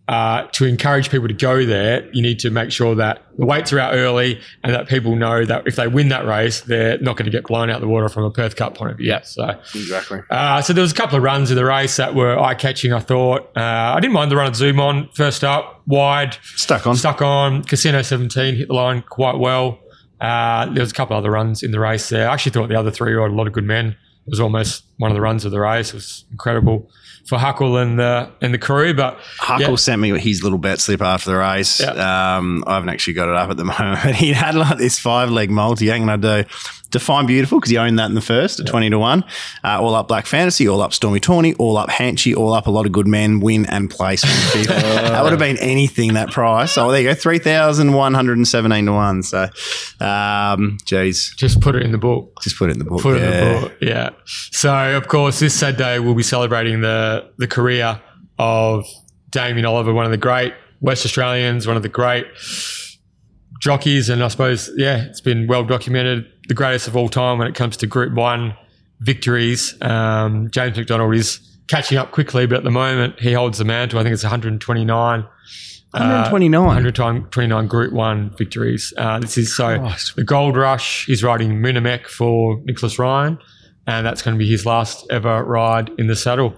uh, 0.10 0.48
to 0.52 0.66
encourage 0.66 1.10
people 1.10 1.30
to 1.30 1.34
go 1.34 1.66
there, 1.66 2.06
you 2.12 2.22
need 2.22 2.38
to 2.38 2.50
make 2.50 2.72
sure 2.74 2.94
that 2.94 3.22
the 3.38 3.46
weights 3.46 3.72
are 3.72 3.80
out 3.80 3.94
early 3.94 4.38
and 4.62 4.74
that 4.74 4.86
people 4.90 5.16
know 5.16 5.46
that 5.46 5.66
if 5.66 5.78
they 5.78 5.88
win 5.88 6.10
that 6.10 6.26
race, 6.26 6.60
they're 6.60 6.98
not 6.98 7.16
going 7.16 7.24
to 7.24 7.32
get 7.32 7.46
blown 7.46 7.70
out 7.70 7.80
the 7.80 7.88
water 7.88 8.10
from 8.10 8.26
a 8.26 8.30
Perth 8.30 8.58
Cup 8.58 8.76
point 8.76 8.92
of 8.92 8.98
view. 8.98 9.08
Yeah, 9.08 9.22
So, 9.22 9.58
Exactly. 9.74 10.20
uh, 10.30 10.62
so 10.62 10.74
there 10.74 10.82
was 10.82 10.92
a 10.92 10.96
couple 10.96 11.16
of 11.16 11.24
runs 11.24 11.52
in 11.52 11.56
the 11.56 11.64
race 11.64 11.96
that 11.96 12.16
were 12.16 12.38
eye 12.38 12.54
catching. 12.54 12.92
I 12.92 13.00
thought 13.00 13.44
uh, 13.56 13.62
I 13.96 14.00
didn't 14.02 14.14
mind 14.14 14.30
the 14.30 14.36
run 14.36 14.48
of 14.48 14.58
Zoom 14.58 14.82
on 14.82 15.08
first 15.14 15.42
up 15.46 15.82
wide 15.88 16.36
Stuck 16.58 16.86
on. 16.86 16.98
stuck 16.98 17.22
on. 17.22 17.64
Casino 17.64 18.02
17 18.02 18.56
hit 18.58 18.68
the 18.68 18.74
line 18.74 19.04
quite 19.04 19.38
well. 19.40 19.80
Uh, 20.20 20.66
there 20.74 20.82
was 20.82 20.92
a 20.92 20.94
couple 20.94 21.16
of 21.18 21.24
other 21.24 21.32
runs 21.32 21.64
in 21.64 21.72
the 21.72 21.80
race 21.80 22.10
there. 22.10 22.30
I 22.30 22.34
actually 22.34 22.52
thought 22.52 22.68
the 22.68 22.76
other 22.78 22.92
three 22.92 23.16
were 23.16 23.26
a 23.26 23.34
lot 23.34 23.48
of 23.48 23.54
good 23.54 23.64
men. 23.66 23.96
It 24.26 24.30
was 24.30 24.40
almost 24.40 24.84
one 24.98 25.12
of 25.12 25.16
the 25.16 25.22
runs 25.22 25.46
of 25.46 25.52
the 25.52 25.60
race. 25.60 25.90
It 25.90 25.96
was 25.96 26.26
incredible 26.32 26.90
for 27.26 27.38
Huckle 27.38 27.78
and 27.78 28.00
the 28.00 28.30
and 28.42 28.54
the 28.54 28.58
crew. 28.58 28.94
But 28.94 29.20
Huckle 29.38 29.72
yeah. 29.72 29.76
sent 29.76 30.02
me 30.02 30.18
his 30.20 30.44
little 30.44 30.58
bet 30.58 30.80
slip 30.80 31.02
after 31.02 31.32
the 31.32 31.38
race. 31.38 31.80
Yeah. 31.80 32.38
Um, 32.38 32.64
I 32.68 32.76
haven't 32.76 32.90
actually 32.90 33.14
got 33.14 33.30
it 33.30 33.36
up 33.36 33.50
at 33.50 33.58
the 33.58 33.66
moment, 33.80 34.16
he 34.16 34.34
had 34.34 34.56
like 34.56 34.78
this 34.78 35.00
five 35.00 35.30
leg 35.30 35.50
multi. 35.50 35.88
Hang 35.88 36.04
on, 36.04 36.10
I 36.10 36.18
do. 36.18 36.50
Define 36.94 37.26
Beautiful 37.26 37.60
because 37.60 37.72
he 37.72 37.78
owned 37.78 38.00
that 38.00 38.06
in 38.06 38.16
the 38.16 38.22
first 38.22 38.60
at 38.60 38.68
20 38.68 38.92
to 38.92 39.00
1. 39.00 39.24
Uh, 39.64 39.82
all 39.82 39.96
up 39.96 40.08
Black 40.08 40.26
Fantasy, 40.26 40.68
all 40.68 40.82
up 40.82 40.94
Stormy 40.94 41.20
Tawny, 41.20 41.54
all 41.56 41.76
up 41.76 41.90
Hanchy, 41.90 42.36
all 42.36 42.54
up 42.54 42.68
a 42.68 42.72
lot 42.72 42.86
of 42.86 42.92
good 42.92 43.08
men, 43.08 43.40
win 43.40 43.66
and 43.66 43.90
place 43.90 44.22
that 44.54 45.22
would 45.24 45.32
have 45.32 45.40
been 45.40 45.58
anything, 45.58 46.14
that 46.14 46.32
price. 46.32 46.78
Oh, 46.78 46.92
there 46.92 47.02
you 47.02 47.10
go, 47.10 47.16
3,117 47.16 48.86
to 48.86 48.92
1. 48.92 49.24
So, 49.24 49.50
um, 50.00 50.78
geez, 50.86 51.34
just 51.36 51.60
put 51.60 51.76
it 51.76 51.82
in 51.82 51.92
the 51.92 51.98
book. 51.98 52.40
just 52.42 52.58
put 52.58 52.70
it 52.70 52.74
in 52.74 52.80
the 52.80 52.86
book. 52.86 53.02
Put 53.02 53.18
it 53.18 53.24
in 53.24 53.30
yeah. 53.30 53.54
the 53.54 53.60
book. 53.60 53.78
Yeah. 53.82 54.10
So 54.26 54.96
of 54.96 55.08
course, 55.08 55.40
this 55.40 55.54
Saturday 55.54 56.00
we'll 56.00 56.16
be 56.16 56.24
celebrating 56.24 56.82
the 56.82 57.30
the 57.38 57.48
career 57.48 58.00
of 58.38 58.86
Damien 59.32 59.66
Oliver, 59.66 59.94
one 59.94 60.06
of 60.06 60.12
the 60.12 60.18
great 60.18 60.54
West 60.80 61.06
Australians, 61.06 61.66
one 61.66 61.76
of 61.76 61.84
the 61.84 61.90
great 61.90 62.28
jockeys, 63.64 64.10
and 64.10 64.22
I 64.22 64.28
suppose 64.28 64.70
yeah, 64.76 65.04
it's 65.04 65.22
been 65.22 65.48
well 65.48 65.64
documented, 65.64 66.30
the 66.50 66.54
greatest 66.54 66.88
of 66.90 66.98
all 66.98 67.08
time 67.08 67.38
when 67.38 67.48
it 67.48 67.56
comes 67.56 67.78
to 67.78 67.88
Group 67.88 68.14
One 68.14 68.56
victories. 69.00 69.76
Um, 69.82 70.52
James 70.52 70.78
McDonald 70.78 71.16
is 71.16 71.40
catching 71.70 71.98
up 71.98 72.12
quickly, 72.12 72.46
but 72.46 72.58
at 72.58 72.64
the 72.66 72.72
moment 72.72 73.20
he 73.20 73.32
holds 73.32 73.58
the 73.58 73.66
mantle. 73.66 74.00
I 74.00 74.04
think 74.04 74.14
it's 74.14 74.24
129. 74.24 75.26
129. 75.92 76.66
129 76.66 77.68
Group 77.68 77.94
One 77.94 78.32
victories. 78.32 78.94
Uh, 78.98 79.20
this 79.20 79.38
is 79.38 79.56
so 79.56 79.80
Christ. 79.80 80.16
the 80.18 80.24
Gold 80.26 80.58
Rush. 80.58 81.06
He's 81.06 81.24
riding 81.24 81.62
Munhamek 81.62 82.08
for 82.08 82.60
Nicholas 82.66 83.00
Ryan, 83.00 83.40
and 83.88 84.06
that's 84.06 84.22
going 84.22 84.36
to 84.36 84.40
be 84.40 84.50
his 84.50 84.66
last 84.66 85.06
ever 85.10 85.44
ride 85.44 85.90
in 85.98 86.08
the 86.08 86.16
saddle. 86.16 86.56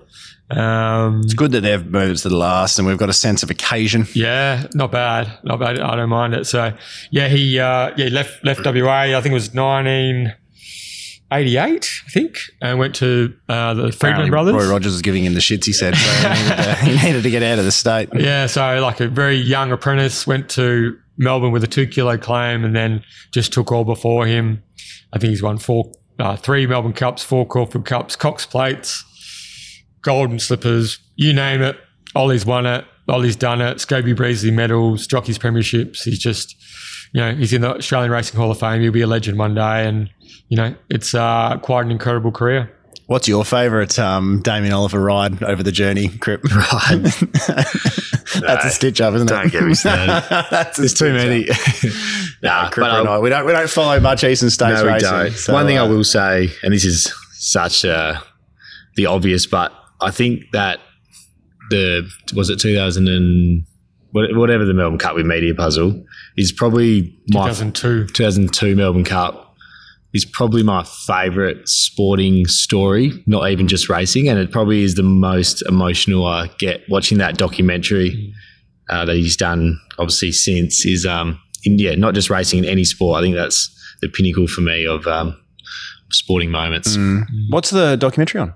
Um, 0.51 1.21
It's 1.23 1.33
good 1.33 1.51
that 1.53 1.61
they've 1.61 1.83
moved 1.85 2.21
to 2.21 2.29
the 2.29 2.37
last 2.37 2.77
and 2.77 2.87
we've 2.87 2.99
got 2.99 3.09
a 3.09 3.13
sense 3.13 3.41
of 3.41 3.49
occasion. 3.49 4.05
yeah, 4.13 4.67
not 4.75 4.91
bad, 4.91 5.31
not 5.43 5.59
bad. 5.59 5.79
I 5.79 5.95
don't 5.95 6.09
mind 6.09 6.35
it. 6.35 6.45
So 6.45 6.71
yeah, 7.09 7.27
he 7.29 7.59
uh, 7.59 7.91
yeah 7.97 8.09
left 8.11 8.43
left 8.45 8.63
WA. 8.63 8.91
I 9.17 9.21
think 9.21 9.31
it 9.31 9.33
was 9.33 9.49
1988, 11.31 11.91
I 12.05 12.09
think, 12.11 12.37
and 12.61 12.77
went 12.77 12.93
to 12.97 13.33
uh, 13.49 13.73
the 13.73 13.91
Freedman 13.91 14.29
Brothers. 14.29 14.53
Roy 14.53 14.69
Rogers 14.69 14.91
was 14.93 15.01
giving 15.01 15.25
him 15.25 15.33
the 15.33 15.39
shits, 15.39 15.65
he 15.65 15.73
said. 15.73 15.95
So 15.95 16.09
he, 16.29 16.43
needed 16.43 16.55
to, 16.57 16.75
he 16.75 17.07
needed 17.07 17.23
to 17.23 17.29
get 17.31 17.41
out 17.43 17.57
of 17.59 17.65
the 17.65 17.71
state. 17.71 18.09
Yeah, 18.15 18.45
so 18.47 18.79
like 18.81 18.99
a 18.99 19.07
very 19.07 19.37
young 19.37 19.71
apprentice 19.71 20.27
went 20.27 20.49
to 20.51 20.97
Melbourne 21.17 21.51
with 21.51 21.63
a 21.63 21.67
two 21.67 21.87
kilo 21.87 22.17
claim 22.17 22.63
and 22.63 22.75
then 22.75 23.03
just 23.31 23.51
took 23.53 23.71
all 23.71 23.83
before 23.83 24.25
him. 24.27 24.61
I 25.13 25.17
think 25.17 25.29
he's 25.31 25.41
won 25.43 25.57
four, 25.57 25.91
uh, 26.19 26.35
three 26.35 26.65
Melbourne 26.67 26.93
Cups, 26.93 27.23
four 27.23 27.45
Caulfield 27.45 27.85
Cups, 27.85 28.15
Cox 28.15 28.45
Plates, 28.45 29.03
Golden 30.01 30.39
Slippers, 30.39 30.99
you 31.15 31.33
name 31.33 31.61
it. 31.61 31.77
Ollie's 32.15 32.45
won 32.45 32.65
it. 32.65 32.85
Ollie's 33.07 33.35
done 33.35 33.61
it. 33.61 33.77
Scobie 33.77 34.15
Breasley 34.15 34.51
medals, 34.51 35.07
Jockeys 35.07 35.37
Premierships. 35.37 36.03
He's 36.03 36.19
just, 36.19 36.55
you 37.13 37.21
know, 37.21 37.35
he's 37.35 37.53
in 37.53 37.61
the 37.61 37.75
Australian 37.75 38.11
Racing 38.11 38.39
Hall 38.39 38.51
of 38.51 38.59
Fame. 38.59 38.81
He'll 38.81 38.91
be 38.91 39.01
a 39.01 39.07
legend 39.07 39.37
one 39.37 39.53
day. 39.53 39.87
And, 39.87 40.09
you 40.49 40.57
know, 40.57 40.75
it's 40.89 41.13
uh, 41.13 41.57
quite 41.61 41.85
an 41.85 41.91
incredible 41.91 42.31
career. 42.31 42.74
What's 43.07 43.27
your 43.27 43.45
favourite 43.45 43.99
um, 43.99 44.41
Damien 44.41 44.73
Oliver 44.73 44.99
ride 44.99 45.43
over 45.43 45.61
the 45.61 45.71
journey, 45.71 46.09
Crip? 46.09 46.43
Right. 46.55 47.01
That's 48.41 48.65
a 48.65 48.69
stitch 48.69 48.99
up, 48.99 49.13
isn't 49.13 49.29
it? 49.29 49.33
Don't 49.33 49.51
get 49.51 49.63
me 49.63 49.73
started. 49.75 50.25
That's 50.49 50.77
There's 50.77 50.93
too 50.93 51.13
many. 51.13 51.47
up. 51.49 51.57
nah, 52.41 52.69
Crip 52.69 52.85
but 52.87 52.99
and 52.99 53.07
I'll- 53.07 53.21
we 53.21 53.29
don't 53.29 53.45
we 53.45 53.51
don't 53.51 53.69
follow 53.69 53.99
much 53.99 54.23
Eastern 54.23 54.49
States 54.49 54.79
no, 54.81 54.85
we 54.85 54.91
racing. 54.93 55.09
don't. 55.09 55.31
so, 55.31 55.53
One 55.53 55.65
thing 55.67 55.77
I 55.77 55.81
uh, 55.85 55.87
will 55.87 56.03
say, 56.03 56.49
and 56.63 56.73
this 56.73 56.83
is 56.83 57.13
such 57.33 57.85
uh, 57.85 58.19
the 58.95 59.05
obvious, 59.05 59.45
but 59.45 59.71
I 60.01 60.11
think 60.11 60.51
that 60.51 60.79
the 61.69 62.09
was 62.35 62.49
it 62.49 62.59
2000 62.59 63.07
and 63.07 63.65
whatever 64.11 64.65
the 64.65 64.73
Melbourne 64.73 64.97
Cup 64.99 65.15
with 65.15 65.25
Media 65.25 65.53
Puzzle 65.53 66.03
is 66.37 66.51
probably 66.51 67.17
my 67.29 67.47
2002. 67.49 68.07
2002 68.07 68.75
Melbourne 68.75 69.03
Cup 69.03 69.44
is 70.15 70.25
probably 70.25 70.63
my 70.63 70.83
favourite 71.05 71.57
sporting 71.67 72.45
story, 72.47 73.11
not 73.27 73.49
even 73.51 73.67
just 73.67 73.89
racing, 73.89 74.27
and 74.29 74.39
it 74.39 74.49
probably 74.51 74.81
is 74.81 74.95
the 74.95 75.03
most 75.03 75.61
emotional 75.67 76.25
I 76.25 76.47
get 76.57 76.81
watching 76.89 77.17
that 77.19 77.37
documentary 77.37 78.33
uh, 78.89 79.05
that 79.05 79.15
he's 79.15 79.35
done. 79.35 79.79
Obviously, 79.99 80.31
since 80.31 80.85
is 80.85 81.05
um, 81.05 81.39
in, 81.65 81.77
yeah, 81.77 81.95
not 81.95 82.13
just 82.15 82.29
racing 82.29 82.59
in 82.59 82.65
any 82.65 82.85
sport. 82.85 83.19
I 83.19 83.21
think 83.21 83.35
that's 83.35 83.69
the 84.01 84.07
pinnacle 84.09 84.47
for 84.47 84.61
me 84.61 84.87
of 84.87 85.05
um, 85.05 85.37
sporting 86.11 86.49
moments. 86.49 86.97
What's 87.49 87.69
the 87.69 87.95
documentary 87.97 88.41
on? 88.41 88.53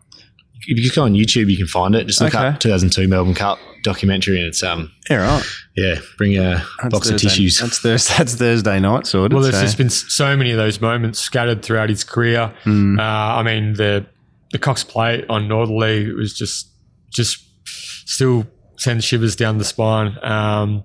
If 0.68 0.78
you 0.84 0.92
go 0.92 1.04
on 1.04 1.14
YouTube, 1.14 1.50
you 1.50 1.58
can 1.58 1.68
find 1.68 1.94
it. 1.96 2.08
Just 2.08 2.22
look 2.22 2.34
Okay. 2.36 2.48
up 2.48 2.60
2002 2.60 3.08
Melbourne 3.08 3.34
Cup 3.34 3.60
documentary, 3.84 4.38
and 4.40 4.48
it's 4.48 4.64
um, 4.64 4.92
Yeah, 5.10 5.18
right. 5.36 5.44
yeah, 5.76 5.96
bring 6.18 6.38
a 6.38 6.64
That's 6.82 6.94
box 6.94 7.10
of 7.10 7.20
tissues. 7.20 7.60
That's 7.60 7.80
Thursday, 7.80 8.14
that's 8.18 8.36
Thursday 8.36 8.80
night 8.80 9.08
sorted. 9.08 9.34
Well, 9.34 9.44
there's 9.44 9.56
so- 9.56 9.62
just 9.62 9.78
been 9.78 9.90
so 9.90 10.36
many 10.38 10.52
of 10.52 10.58
those 10.58 10.82
moments 10.82 11.20
scattered 11.20 11.64
throughout 11.64 11.90
his 11.90 12.04
career. 12.04 12.54
Mm. 12.66 13.00
Uh, 13.00 13.02
I 13.40 13.44
mean, 13.44 13.74
the 13.74 14.06
the 14.52 14.58
Cox 14.60 14.84
Plate 14.84 15.26
on 15.30 15.48
Northerly 15.48 16.12
was 16.14 16.34
just 16.34 16.70
just 17.10 17.44
still 17.66 18.46
sends 18.78 19.04
shivers 19.06 19.36
down 19.36 19.58
the 19.58 19.66
spine. 19.66 20.18
Um, 20.24 20.84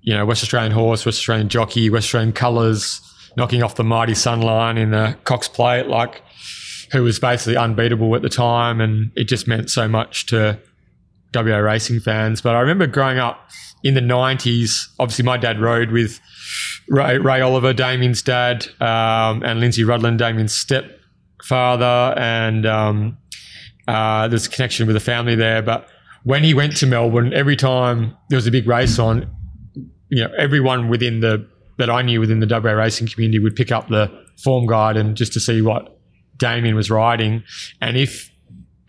you 0.00 0.14
know, 0.14 0.26
West 0.26 0.42
Australian 0.42 0.72
horse, 0.72 1.06
West 1.06 1.18
Australian 1.18 1.48
jockey, 1.48 1.88
West 1.88 2.06
Australian 2.06 2.32
colours, 2.32 3.00
knocking 3.36 3.62
off 3.62 3.76
the 3.76 3.84
mighty 3.84 4.12
Sunline 4.14 4.76
in 4.78 4.90
the 4.90 5.16
Cox 5.24 5.46
Plate, 5.48 5.86
like 5.86 6.22
who 6.90 7.02
was 7.04 7.18
basically 7.18 7.56
unbeatable 7.56 8.14
at 8.16 8.20
the 8.22 8.28
time, 8.28 8.80
and 8.80 9.12
it 9.16 9.24
just 9.24 9.46
meant 9.48 9.70
so 9.70 9.88
much 9.88 10.26
to 10.26 10.58
WA 11.34 11.58
racing 11.58 12.00
fans. 12.00 12.40
But 12.40 12.54
I 12.54 12.60
remember 12.60 12.86
growing 12.86 13.18
up 13.18 13.48
in 13.82 13.94
the 13.94 14.00
'90s. 14.00 14.88
Obviously, 14.98 15.24
my 15.24 15.36
dad 15.36 15.60
rode 15.60 15.90
with 15.90 16.20
Ray, 16.88 17.18
Ray 17.18 17.40
Oliver, 17.40 17.72
Damien's 17.72 18.22
dad, 18.22 18.66
um, 18.80 19.42
and 19.42 19.60
Lindsay 19.60 19.82
Rudland, 19.82 20.18
Damien's 20.18 20.54
stepfather, 20.54 22.14
and 22.18 22.66
um, 22.66 23.18
uh, 23.88 24.28
there's 24.28 24.46
a 24.46 24.50
connection 24.50 24.86
with 24.86 24.94
the 24.94 25.00
family 25.00 25.34
there. 25.34 25.62
But 25.62 25.88
when 26.24 26.44
he 26.44 26.54
went 26.54 26.76
to 26.78 26.86
Melbourne, 26.86 27.32
every 27.32 27.56
time 27.56 28.16
there 28.28 28.36
was 28.36 28.46
a 28.46 28.50
big 28.50 28.66
race 28.66 28.98
on, 28.98 29.30
you 30.08 30.22
know, 30.22 30.30
everyone 30.38 30.88
within 30.88 31.20
the 31.20 31.48
that 31.78 31.88
I 31.88 32.02
knew 32.02 32.20
within 32.20 32.40
the 32.40 32.46
WA 32.46 32.72
racing 32.72 33.08
community 33.08 33.38
would 33.38 33.56
pick 33.56 33.72
up 33.72 33.88
the 33.88 34.10
form 34.44 34.66
guide 34.66 34.96
and 34.96 35.16
just 35.16 35.32
to 35.32 35.40
see 35.40 35.62
what 35.62 35.98
Damien 36.36 36.74
was 36.74 36.90
riding, 36.90 37.42
and 37.80 37.96
if 37.96 38.30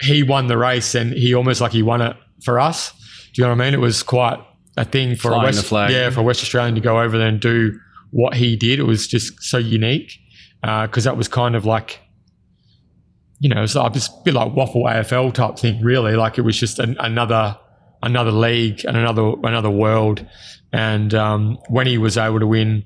he 0.01 0.21
won 0.21 0.47
the 0.47 0.57
race, 0.57 0.91
then 0.91 1.13
he 1.13 1.33
almost 1.33 1.61
like 1.61 1.71
he 1.71 1.81
won 1.81 2.01
it 2.01 2.17
for 2.43 2.59
us. 2.59 2.91
Do 3.33 3.41
you 3.41 3.43
know 3.47 3.55
what 3.55 3.61
I 3.61 3.65
mean? 3.65 3.73
It 3.73 3.81
was 3.81 4.03
quite 4.03 4.39
a 4.77 4.85
thing 4.85 5.15
for 5.15 5.31
a 5.31 5.39
West, 5.39 5.71
yeah, 5.71 6.09
for 6.09 6.21
a 6.21 6.23
West 6.23 6.41
Australian 6.41 6.75
to 6.75 6.81
go 6.81 7.01
over 7.01 7.17
there 7.17 7.27
and 7.27 7.39
do 7.39 7.79
what 8.11 8.35
he 8.35 8.55
did. 8.55 8.79
It 8.79 8.83
was 8.83 9.07
just 9.07 9.41
so 9.41 9.57
unique 9.57 10.19
because 10.61 11.03
that 11.03 11.17
was 11.17 11.27
kind 11.27 11.55
of 11.55 11.65
like, 11.65 11.99
you 13.39 13.49
know, 13.49 13.63
it's 13.63 13.75
like, 13.75 13.95
a 13.95 13.99
bit 14.23 14.33
like 14.33 14.51
WAFL 14.53 14.83
AFL 14.85 15.33
type 15.33 15.57
thing, 15.57 15.81
really. 15.81 16.15
Like 16.15 16.37
it 16.37 16.41
was 16.41 16.59
just 16.59 16.79
an, 16.79 16.95
another 16.99 17.57
another 18.01 18.31
league 18.31 18.85
and 18.85 18.97
another 18.97 19.33
another 19.43 19.69
world. 19.69 20.25
And 20.71 21.13
um, 21.13 21.57
when 21.69 21.87
he 21.87 21.97
was 21.97 22.17
able 22.17 22.39
to 22.39 22.47
win 22.47 22.85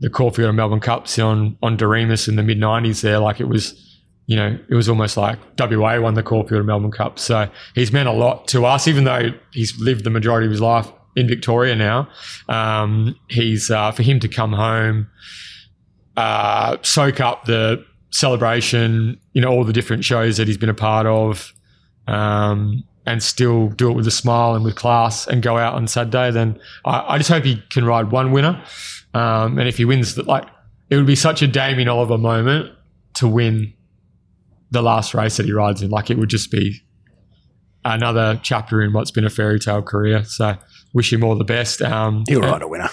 the 0.00 0.10
Caulfield 0.10 0.48
and 0.48 0.56
Melbourne 0.56 0.80
Cups 0.80 1.18
on 1.18 1.56
on 1.62 1.76
Doriemus 1.76 2.28
in 2.28 2.36
the 2.36 2.42
mid 2.42 2.58
'90s, 2.58 3.02
there, 3.02 3.18
like 3.18 3.40
it 3.40 3.48
was 3.48 3.87
you 4.28 4.36
know, 4.36 4.58
it 4.68 4.74
was 4.74 4.90
almost 4.90 5.16
like 5.16 5.38
WA 5.58 5.98
won 5.98 6.12
the 6.12 6.22
Caulfield 6.22 6.66
Melbourne 6.66 6.90
Cup. 6.90 7.18
So 7.18 7.50
he's 7.74 7.92
meant 7.92 8.10
a 8.10 8.12
lot 8.12 8.46
to 8.48 8.66
us, 8.66 8.86
even 8.86 9.04
though 9.04 9.30
he's 9.52 9.80
lived 9.80 10.04
the 10.04 10.10
majority 10.10 10.46
of 10.46 10.50
his 10.50 10.60
life 10.60 10.86
in 11.16 11.26
Victoria 11.26 11.74
now. 11.74 12.10
Um, 12.46 13.18
he's 13.28 13.70
uh, 13.70 13.90
for 13.90 14.02
him 14.02 14.20
to 14.20 14.28
come 14.28 14.52
home, 14.52 15.08
uh, 16.18 16.76
soak 16.82 17.20
up 17.20 17.46
the 17.46 17.82
celebration, 18.10 19.18
you 19.32 19.40
know, 19.40 19.48
all 19.48 19.64
the 19.64 19.72
different 19.72 20.04
shows 20.04 20.36
that 20.36 20.46
he's 20.46 20.58
been 20.58 20.68
a 20.68 20.74
part 20.74 21.06
of, 21.06 21.54
um, 22.06 22.84
and 23.06 23.22
still 23.22 23.68
do 23.68 23.90
it 23.90 23.94
with 23.94 24.06
a 24.06 24.10
smile 24.10 24.54
and 24.54 24.62
with 24.62 24.76
class 24.76 25.26
and 25.26 25.42
go 25.42 25.56
out 25.56 25.72
on 25.72 25.88
Saturday. 25.88 26.30
Then 26.32 26.60
I, 26.84 27.14
I 27.14 27.16
just 27.16 27.30
hope 27.30 27.44
he 27.44 27.62
can 27.70 27.86
ride 27.86 28.10
one 28.10 28.30
winner. 28.30 28.62
Um, 29.14 29.58
and 29.58 29.66
if 29.70 29.78
he 29.78 29.86
wins, 29.86 30.16
that 30.16 30.26
like 30.26 30.46
it 30.90 30.96
would 30.96 31.06
be 31.06 31.16
such 31.16 31.40
a 31.40 31.46
Damien 31.46 31.88
Oliver 31.88 32.18
moment 32.18 32.74
to 33.14 33.26
win 33.26 33.72
the 34.70 34.82
last 34.82 35.14
race 35.14 35.36
that 35.36 35.46
he 35.46 35.52
rides 35.52 35.82
in. 35.82 35.90
Like 35.90 36.10
it 36.10 36.18
would 36.18 36.28
just 36.28 36.50
be 36.50 36.80
another 37.84 38.38
chapter 38.42 38.82
in 38.82 38.92
what's 38.92 39.10
been 39.10 39.24
a 39.24 39.30
fairy 39.30 39.58
tale 39.58 39.82
career. 39.82 40.24
So 40.24 40.56
wish 40.92 41.12
him 41.12 41.24
all 41.24 41.36
the 41.36 41.44
best. 41.44 41.82
Um, 41.82 42.24
He'll 42.28 42.40
ride 42.40 42.62
a 42.62 42.68
winner. 42.68 42.90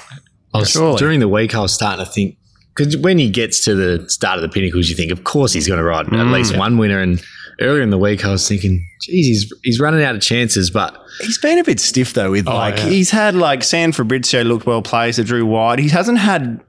I 0.54 0.60
was, 0.60 0.72
Surely. 0.72 0.98
during 0.98 1.20
the 1.20 1.28
week, 1.28 1.54
I 1.54 1.60
was 1.60 1.74
starting 1.74 2.06
to 2.06 2.10
think 2.10 2.38
because 2.76 2.98
when 2.98 3.18
he 3.18 3.30
gets 3.30 3.64
to 3.66 3.76
the 3.76 4.10
start 4.10 4.38
of 4.38 4.42
the 4.42 4.50
pinnacles, 4.50 4.90
you 4.90 4.96
think, 4.96 5.12
of 5.12 5.24
course, 5.24 5.54
he's 5.54 5.68
going 5.68 5.80
to 5.80 5.84
ride 5.84 6.12
at 6.14 6.28
least 6.28 6.58
one 6.58 6.78
winner. 6.78 7.00
And 7.00 7.24
earlier 7.62 7.82
in 7.82 7.90
the 7.90 7.98
week, 7.98 8.26
I 8.26 8.32
was 8.32 8.48
thinking, 8.48 8.86
geez, 9.02 9.28
he's 9.28 9.54
he's 9.64 9.80
running 9.80 10.04
out 10.04 10.16
of 10.16 10.22
chances. 10.22 10.70
But 10.70 10.98
He's 11.22 11.38
been 11.38 11.58
a 11.58 11.64
bit 11.64 11.80
stiff 11.80 12.14
though. 12.14 12.32
With 12.32 12.48
like 12.48 12.78
yeah. 12.78 12.90
he's 12.90 13.12
had 13.12 13.36
like 13.36 13.64
San 13.64 13.92
Fabrizio 13.92 14.44
looked 14.44 14.66
well 14.66 14.82
placed. 14.82 15.20
It 15.20 15.26
drew 15.26 15.46
wide. 15.46 15.80
He 15.80 15.90
hasn't 15.90 16.18
had. 16.18 16.62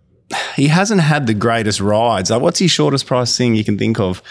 He 0.57 0.69
hasn't 0.69 1.01
had 1.03 1.27
the 1.27 1.35
greatest 1.35 1.81
rides. 1.81 2.31
Like, 2.31 2.43
what's 2.43 2.59
his 2.59 2.71
shortest 2.71 3.07
price 3.07 3.37
thing 3.37 3.55
you 3.55 3.63
can 3.63 3.79
think 3.79 4.01
of 4.01 4.23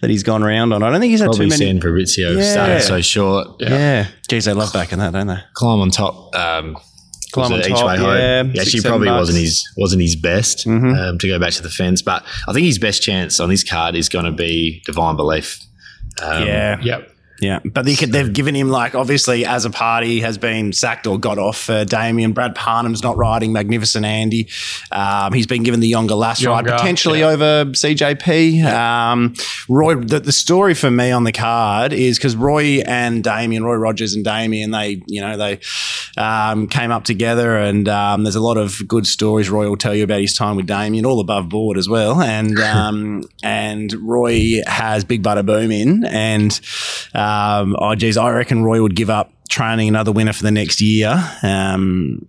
that 0.00 0.10
he's 0.10 0.22
gone 0.24 0.42
around 0.42 0.72
on? 0.72 0.82
I 0.82 0.90
don't 0.90 1.00
think 1.00 1.10
he's 1.12 1.20
had 1.20 1.26
probably 1.26 1.46
too 1.46 1.50
many. 1.50 1.66
San 1.66 1.80
Fabrizio 1.80 2.30
Yeah. 2.32 2.52
started 2.52 2.82
so 2.82 3.00
short. 3.00 3.48
yeah. 3.60 4.08
Geez, 4.28 4.46
they 4.46 4.52
love 4.52 4.72
backing 4.72 4.98
that, 4.98 5.12
don't 5.12 5.28
they? 5.28 5.38
Climb 5.54 5.80
on 5.80 5.90
top. 5.90 6.34
Um, 6.34 6.76
Climb 7.32 7.52
on 7.52 7.60
top, 7.62 7.86
Way 7.86 7.96
Home? 7.98 8.52
yeah, 8.54 8.62
He 8.62 8.70
six, 8.70 8.84
probably 8.84 9.08
bucks. 9.08 9.18
wasn't 9.20 9.38
his 9.38 9.64
wasn't 9.76 10.02
his 10.02 10.16
best 10.16 10.66
Mhm. 10.66 10.96
um, 11.10 11.18
to 11.18 11.26
go 11.28 11.38
back 11.38 11.52
to 11.54 11.62
the 11.62 11.70
fence. 11.70 12.00
But 12.02 12.24
I 12.48 12.52
think 12.52 12.64
his 12.66 12.78
best 12.78 13.02
chance 13.02 13.38
on 13.40 13.48
this 13.48 13.62
card 13.64 13.94
is 13.96 14.08
going 14.08 14.24
to 14.24 14.30
be 14.32 14.82
Divine 14.86 15.16
Belief. 15.16 15.58
Um, 16.22 16.46
yeah. 16.46 16.80
Yep. 16.82 17.10
Yeah, 17.44 17.60
but 17.64 17.84
they 17.84 17.94
could, 17.94 18.12
they've 18.12 18.32
given 18.32 18.54
him 18.54 18.68
like 18.68 18.94
obviously 18.94 19.44
as 19.44 19.64
a 19.64 19.70
party 19.70 20.20
has 20.20 20.38
been 20.38 20.72
sacked 20.72 21.06
or 21.06 21.18
got 21.18 21.38
off 21.38 21.68
uh, 21.68 21.84
Damien. 21.84 22.32
Brad 22.32 22.54
Parnham's 22.54 23.02
not 23.02 23.16
riding. 23.16 23.52
Magnificent 23.52 24.04
Andy. 24.04 24.48
Um, 24.90 25.32
he's 25.32 25.46
been 25.46 25.62
given 25.62 25.80
the 25.80 25.88
Younger 25.88 26.14
Lass 26.14 26.44
ride 26.44 26.66
potentially 26.66 27.20
yeah. 27.20 27.28
over 27.28 27.64
CJP. 27.66 28.64
Um, 28.64 29.34
Roy, 29.68 29.96
the, 29.96 30.20
the 30.20 30.32
story 30.32 30.74
for 30.74 30.90
me 30.90 31.10
on 31.10 31.24
the 31.24 31.32
card 31.32 31.92
is 31.92 32.18
because 32.18 32.36
Roy 32.36 32.80
and 32.86 33.22
Damien, 33.22 33.64
Roy 33.64 33.76
Rogers 33.76 34.14
and 34.14 34.24
Damien, 34.24 34.70
they 34.70 35.02
you 35.06 35.20
know 35.20 35.36
they 35.36 35.60
um, 36.16 36.68
came 36.68 36.90
up 36.90 37.04
together, 37.04 37.56
and 37.56 37.88
um, 37.88 38.24
there's 38.24 38.36
a 38.36 38.40
lot 38.40 38.56
of 38.56 38.86
good 38.86 39.06
stories. 39.06 39.50
Roy 39.50 39.68
will 39.68 39.76
tell 39.76 39.94
you 39.94 40.04
about 40.04 40.20
his 40.20 40.34
time 40.34 40.56
with 40.56 40.66
Damien, 40.66 41.06
all 41.06 41.20
above 41.20 41.48
board 41.48 41.78
as 41.78 41.88
well, 41.88 42.20
and 42.20 42.58
um, 42.60 43.22
and 43.42 43.92
Roy 43.94 44.62
has 44.66 45.04
Big 45.04 45.22
Butter 45.22 45.42
Boom 45.42 45.70
in, 45.70 46.04
and 46.04 46.60
um, 47.34 47.76
oh 47.78 47.94
geez, 47.94 48.16
I 48.16 48.30
reckon 48.30 48.62
Roy 48.64 48.80
would 48.82 48.94
give 48.96 49.10
up 49.10 49.30
training 49.48 49.88
another 49.88 50.12
winner 50.12 50.32
for 50.32 50.42
the 50.42 50.50
next 50.50 50.80
year 50.80 51.12
um, 51.42 52.26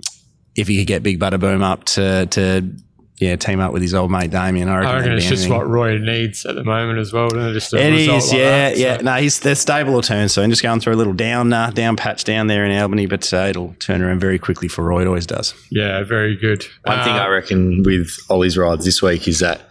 if 0.56 0.68
he 0.68 0.78
could 0.78 0.88
get 0.88 1.04
Big 1.04 1.20
Butter 1.20 1.38
Boom 1.38 1.62
up 1.64 1.84
to 1.86 2.26
to 2.28 2.70
yeah 3.18 3.38
team 3.38 3.62
up 3.62 3.72
with 3.72 3.82
his 3.82 3.94
old 3.94 4.12
mate 4.12 4.30
Damien. 4.30 4.68
I 4.68 4.76
reckon, 4.80 4.92
I 4.92 4.98
reckon 4.98 5.12
it's 5.14 5.26
just 5.30 5.44
anything. 5.46 5.58
what 5.58 5.68
Roy 5.70 5.98
needs 5.98 6.46
at 6.46 6.56
the 6.56 6.66
moment 6.66 7.00
as 7.00 7.14
well. 7.14 7.28
Isn't 7.28 7.40
it? 7.50 7.54
Just 7.54 7.74
a 7.74 7.78
It 7.78 7.92
result 7.92 8.18
is, 8.24 8.30
like 8.32 8.38
yeah, 8.40 8.50
that, 8.70 8.78
yeah. 8.78 8.98
so- 8.98 9.04
No, 9.04 9.14
he's 9.16 9.40
they're 9.40 9.56
stable 9.56 9.96
or 9.96 10.02
turn 10.02 10.28
soon. 10.28 10.50
Just 10.50 10.62
going 10.64 10.82
through 10.82 10.96
a 10.96 10.98
little 10.98 11.14
down 11.14 11.54
uh, 11.54 11.70
down 11.72 11.96
patch 11.96 12.26
down 12.26 12.48
there 12.48 12.66
in 12.66 12.78
Albany, 12.78 13.06
but 13.06 13.34
uh, 13.34 13.46
it'll 13.50 13.74
turn 13.80 14.02
around 14.02 14.20
very 14.20 14.38
quickly 14.38 14.68
for 14.68 14.84
Roy. 14.84 15.04
It 15.04 15.08
always 15.08 15.26
does. 15.26 15.54
yeah, 15.72 16.04
very 16.04 16.36
good. 16.36 16.66
One 16.84 17.02
thing 17.06 17.14
Uh, 17.14 17.20
I 17.20 17.28
reckon 17.28 17.84
with 17.84 18.10
Ollie's 18.30 18.58
rides 18.58 18.84
this 18.84 19.02
week 19.02 19.28
is 19.30 19.40
that 19.40 19.62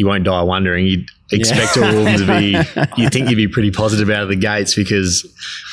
he 0.00 0.04
won't 0.04 0.24
die 0.24 0.40
wondering. 0.42 0.86
You'd 0.86 1.06
expect 1.30 1.76
all 1.76 1.84
of 1.84 2.04
them 2.04 2.16
to 2.18 2.26
be, 2.26 3.00
you'd 3.02 3.12
think 3.12 3.28
he'd 3.28 3.34
be 3.34 3.46
pretty 3.46 3.70
positive 3.70 4.08
out 4.08 4.22
of 4.22 4.30
the 4.30 4.34
gates 4.36 4.74
because 4.74 5.26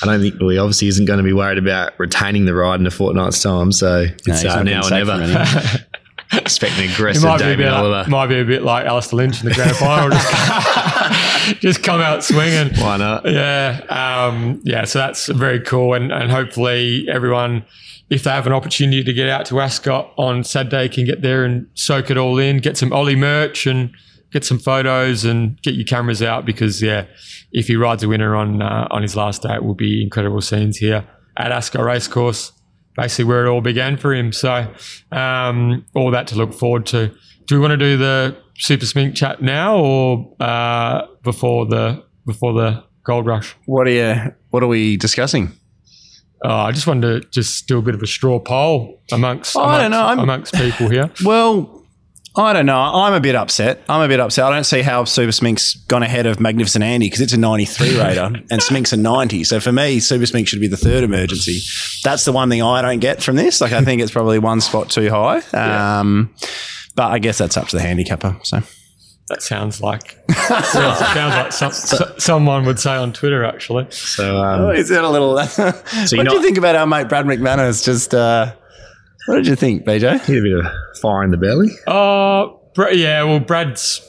I 0.03 0.05
don't 0.05 0.19
think, 0.19 0.36
well, 0.41 0.50
he 0.50 0.57
obviously 0.57 0.89
isn't 0.89 1.05
going 1.05 1.17
to 1.17 1.24
be 1.24 1.31
worried 1.31 1.57
about 1.57 1.98
retaining 1.98 2.43
the 2.43 2.53
ride 2.53 2.81
in 2.81 2.86
a 2.86 2.91
fortnight's 2.91 3.41
time. 3.41 3.72
So 3.72 4.03
No, 4.03 4.12
it's 4.27 4.41
he's 4.41 4.46
uh, 4.51 4.63
now 4.63 4.81
or 4.86 4.89
getting 4.89 5.05
sacked 5.05 5.05
from 5.07 5.19
never. 5.22 5.39
anything. 5.39 5.81
Expect 6.34 6.77
an 6.77 6.84
It 6.84 6.91
aggressive 6.93 7.24
might 7.24 7.38
be, 7.38 7.43
a 7.46 7.48
bit, 7.48 7.55
Damien 7.57 7.74
Oliver. 7.74 8.10
might 8.10 8.27
be 8.27 8.38
a 8.38 8.43
bit 8.43 8.62
like 8.63 8.86
Alistair 8.86 9.15
Lynch 9.15 9.41
in 9.41 9.48
the 9.48 9.55
grand 9.55 9.77
final. 9.77 10.10
Just, 10.10 11.62
just 11.62 11.84
come 11.84 12.01
out 12.01 12.22
swinging. 12.22 12.75
Why 12.75 12.98
not? 12.98 13.25
Yeah, 13.25 13.79
um, 14.27 14.60
yeah. 14.65 14.84
So 14.84 15.00
that's 15.00 15.27
very 15.27 15.62
cool, 15.62 15.93
and, 15.93 16.12
and 16.12 16.29
hopefully 16.29 17.07
everyone, 17.10 17.65
if 18.10 18.24
they 18.24 18.31
have 18.31 18.46
an 18.46 18.51
opportunity 18.51 19.05
to 19.05 19.13
get 19.13 19.29
out 19.29 19.46
to 19.48 19.62
Ascot 19.62 20.12
on 20.17 20.43
Saturday, 20.43 20.89
can 20.89 21.05
get 21.05 21.22
there 21.22 21.46
and 21.46 21.65
soak 21.75 22.12
it 22.12 22.17
all 22.17 22.38
in, 22.38 22.57
get 22.57 22.75
some 22.77 22.91
Ollie 22.91 23.15
merch, 23.15 23.65
and 23.65 23.91
get 24.31 24.43
some 24.46 24.60
photos, 24.60 25.25
and 25.25 25.62
get 25.62 25.75
your 25.75 25.86
cameras 25.86 26.22
out 26.22 26.46
because 26.46 26.81
yeah, 26.81 27.05
if 27.51 27.67
he 27.67 27.75
rides 27.75 28.03
a 28.03 28.07
winner 28.07 28.36
on 28.36 28.62
uh, 28.62 28.88
on 28.91 29.01
his 29.01 29.15
last 29.15 29.43
day, 29.43 29.55
it 29.55 29.63
will 29.63 29.75
be 29.75 30.01
incredible 30.03 30.41
scenes 30.41 30.77
here 30.77 31.07
at 31.38 31.51
Ascot 31.51 31.84
Racecourse. 31.84 32.51
Basically, 32.96 33.25
where 33.25 33.46
it 33.46 33.50
all 33.50 33.62
began 33.62 33.96
for 33.96 34.12
him. 34.12 34.31
So, 34.31 34.74
um, 35.12 35.86
all 35.93 36.10
that 36.12 36.25
to 36.27 36.36
look 36.36 36.53
forward 36.53 36.88
to. 36.88 37.12
Do 37.46 37.55
we 37.55 37.60
want 37.62 37.72
to 37.72 37.77
do 37.77 37.96
the 37.96 38.36
Super 38.57 38.86
Smink 38.86 39.15
chat 39.15 39.41
now 39.41 39.77
or 39.77 40.36
uh, 40.39 41.05
before 41.22 41.67
the 41.67 42.03
before 42.25 42.53
the 42.53 42.84
Gold 43.03 43.27
Rush? 43.27 43.55
What 43.65 43.86
are 43.88 43.91
you? 43.91 44.34
What 44.50 44.63
are 44.63 44.67
we 44.67 44.98
discussing? 44.98 45.51
Uh, 46.43 46.63
I 46.65 46.72
just 46.72 46.86
wanted 46.88 47.22
to 47.22 47.29
just 47.29 47.67
do 47.67 47.79
a 47.79 47.81
bit 47.81 47.96
of 47.96 48.03
a 48.03 48.07
straw 48.07 48.39
poll 48.39 49.01
amongst, 49.12 49.55
Oh, 49.55 49.62
I 49.62 49.81
don't 49.81 49.93
amongst, 49.93 50.17
know, 50.17 50.24
amongst 50.24 50.53
people 50.53 50.89
here. 50.89 51.12
Well, 51.25 51.76
I 52.38 52.53
don't 52.53 52.65
know. 52.67 52.77
I'm 52.79 53.13
a 53.13 53.20
bit 53.20 53.36
upset. 53.36 53.82
I'm 53.89 54.01
a 54.01 54.08
bit 54.08 54.20
upset. 54.20 54.46
I 54.46 54.51
don't 54.51 54.63
see 54.63 54.82
how 54.84 55.06
Super 55.06 55.32
Smink's 55.32 55.74
gone 55.88 56.03
ahead 56.03 56.25
of 56.27 56.39
Magnificent 56.39 56.84
Andy 56.84 57.08
because 57.08 57.22
it's 57.22 57.34
a 57.34 57.38
93 57.38 57.98
rater 58.00 58.25
and 58.25 58.62
Smink's 58.62 58.94
a 58.94 58.98
90. 58.98 59.44
So 59.44 59.60
for 59.60 59.72
me, 59.72 60.00
Super 60.00 60.25
Smink 60.25 60.48
should 60.48 60.62
be 60.62 60.67
the 60.67 60.77
third 60.77 61.03
emergency. 61.03 61.60
That's 62.03 62.25
the 62.25 62.32
one 62.32 62.50
thing 62.50 62.62
I 62.62 62.82
don't 62.84 63.00
get 63.00 63.24
from 63.24 63.36
this. 63.38 63.60
Like 63.60 63.72
I 63.72 63.84
think 63.84 64.01
it's 64.01 64.12
probably 64.12 64.38
one 64.39 64.62
spot 64.62 64.89
too 64.91 65.10
high. 65.10 65.39
Um, 66.00 66.34
But 66.96 67.12
I 67.12 67.20
guess 67.20 67.38
that's 67.39 67.58
up 67.58 67.67
to 67.70 67.75
the 67.75 67.82
handicapper. 67.82 68.38
So 68.44 68.62
That 69.29 69.41
sounds 69.41 69.82
like 69.82 70.17
sounds, 70.32 70.67
sounds 70.70 71.36
like 71.36 71.51
some, 71.51 71.72
so, 71.72 72.13
someone 72.20 72.65
would 72.65 72.79
say 72.79 72.96
on 72.96 73.13
Twitter. 73.13 73.44
Actually, 73.46 73.88
So 73.89 74.38
um, 74.38 74.62
Oh, 74.62 74.70
is 74.70 74.89
that 74.89 75.03
a 75.03 75.10
little? 75.10 75.34
what 75.36 76.12
you're 76.12 76.24
did 76.24 76.34
you 76.34 76.41
think 76.44 76.58
about 76.60 76.75
our 76.75 76.86
mate 76.86 77.10
Brad 77.10 77.25
McManus? 77.25 77.84
Just 77.84 78.13
uh, 78.13 78.53
what 79.27 79.36
did 79.36 79.48
you 79.48 79.56
think, 79.56 79.86
BJ? 79.86 80.22
hit 80.22 80.39
a 80.39 80.41
bit 80.41 80.53
of 80.53 80.65
fire 80.98 81.24
in 81.24 81.32
the 81.32 81.38
belly. 81.38 81.70
oh 81.88 82.60
Bra- 82.74 82.89
yeah. 82.89 83.24
Well, 83.24 83.39
Brad's 83.39 84.04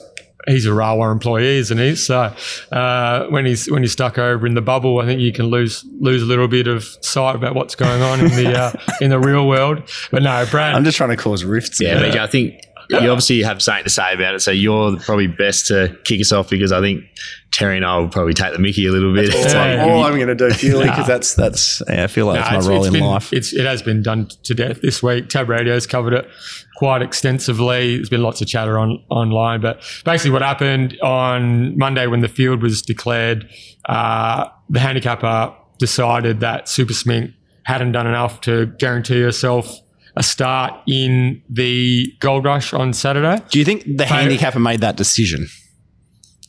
he's 0.46 0.66
a 0.66 0.70
RWWA 0.70 1.12
employee, 1.12 1.56
isn't 1.58 1.78
he? 1.78 1.94
So 1.96 2.34
uh, 2.72 3.26
when 3.28 3.46
he's 3.46 3.70
when 3.70 3.82
he's 3.82 3.92
stuck 3.92 4.18
over 4.18 4.46
in 4.46 4.54
the 4.54 4.60
bubble, 4.60 5.00
I 5.00 5.06
think 5.06 5.20
you 5.20 5.32
can 5.32 5.46
lose 5.46 5.84
lose 6.00 6.22
a 6.22 6.26
little 6.26 6.48
bit 6.48 6.66
of 6.66 6.84
sight 7.00 7.34
about 7.34 7.54
what's 7.54 7.74
going 7.74 8.02
on 8.02 8.20
in 8.20 8.28
the 8.34 8.58
uh, 8.58 8.72
in 9.00 9.10
the 9.10 9.18
real 9.18 9.48
world. 9.48 9.82
But 10.10 10.22
no, 10.22 10.44
Brad. 10.50 10.74
I'm 10.74 10.84
just 10.84 10.96
trying 10.96 11.10
to 11.10 11.16
cause 11.16 11.44
rifts. 11.44 11.80
Yeah, 11.80 11.98
here. 11.98 12.12
BJ, 12.12 12.16
I 12.18 12.26
think 12.26 12.62
you 12.90 13.10
obviously 13.10 13.42
have 13.42 13.60
something 13.60 13.84
to 13.84 13.90
say 13.90 14.14
about 14.14 14.34
it, 14.34 14.40
so 14.40 14.50
you're 14.50 14.96
probably 14.98 15.26
best 15.26 15.66
to 15.66 15.96
kick 16.04 16.20
us 16.20 16.32
off 16.32 16.48
because 16.50 16.72
I 16.72 16.80
think 16.80 17.04
Terry 17.52 17.76
and 17.76 17.84
I 17.84 17.98
will 17.98 18.08
probably 18.08 18.34
take 18.34 18.52
the 18.52 18.58
Mickey 18.58 18.86
a 18.86 18.90
little 18.92 19.14
bit. 19.14 19.26
It's 19.28 19.54
all- 19.54 19.60
like, 19.76 19.78
all 19.80 20.04
I'm 20.04 20.16
going 20.16 20.28
to 20.28 20.34
do 20.34 20.50
purely 20.54 20.84
because 20.86 21.06
that's 21.06 21.34
that's 21.34 21.82
yeah, 21.88 22.04
I 22.04 22.06
feel 22.06 22.26
like 22.26 22.40
Nah, 22.40 22.50
that's 22.50 22.66
my 22.66 22.72
role 22.72 22.84
in 22.84 22.92
been, 22.92 23.04
life. 23.04 23.32
It's, 23.32 23.52
it 23.52 23.66
has 23.66 23.82
been 23.82 24.02
done 24.02 24.28
to 24.44 24.54
death 24.54 24.80
this 24.80 25.02
week. 25.02 25.28
Tab 25.28 25.48
Radio's 25.48 25.86
covered 25.86 26.14
it 26.14 26.28
quite 26.76 27.02
extensively. 27.02 27.96
There's 27.96 28.08
been 28.08 28.22
lots 28.22 28.40
of 28.40 28.48
chatter 28.48 28.78
on 28.78 29.02
online, 29.10 29.60
but 29.60 29.82
basically 30.04 30.30
what 30.30 30.42
happened 30.42 30.98
on 31.02 31.76
Monday 31.76 32.06
when 32.06 32.20
the 32.20 32.28
field 32.28 32.62
was 32.62 32.82
declared, 32.82 33.48
uh, 33.86 34.48
the 34.70 34.80
handicapper 34.80 35.54
decided 35.78 36.40
that 36.40 36.68
Super 36.68 36.92
Smink 36.92 37.34
hadn't 37.64 37.92
done 37.92 38.06
enough 38.06 38.40
to 38.42 38.66
guarantee 38.78 39.20
herself 39.20 39.78
a 40.18 40.22
start 40.22 40.74
in 40.88 41.40
the 41.48 42.12
Gold 42.18 42.44
Rush 42.44 42.74
on 42.74 42.92
Saturday. 42.92 43.40
Do 43.50 43.58
you 43.60 43.64
think 43.64 43.84
the 43.96 44.04
handicapper 44.04 44.58
made 44.58 44.80
that 44.80 44.96
decision, 44.96 45.46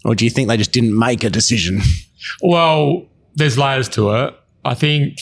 or 0.04 0.16
do 0.16 0.26
you 0.26 0.32
think 0.32 0.48
they 0.48 0.58
just 0.58 0.72
didn't 0.72 0.98
make 0.98 1.24
a 1.24 1.30
decision? 1.30 1.82
Well, 2.42 3.06
there's 3.36 3.58
layers 3.58 3.88
to 3.90 4.12
it. 4.12 4.36
I 4.66 4.74
think 4.74 5.20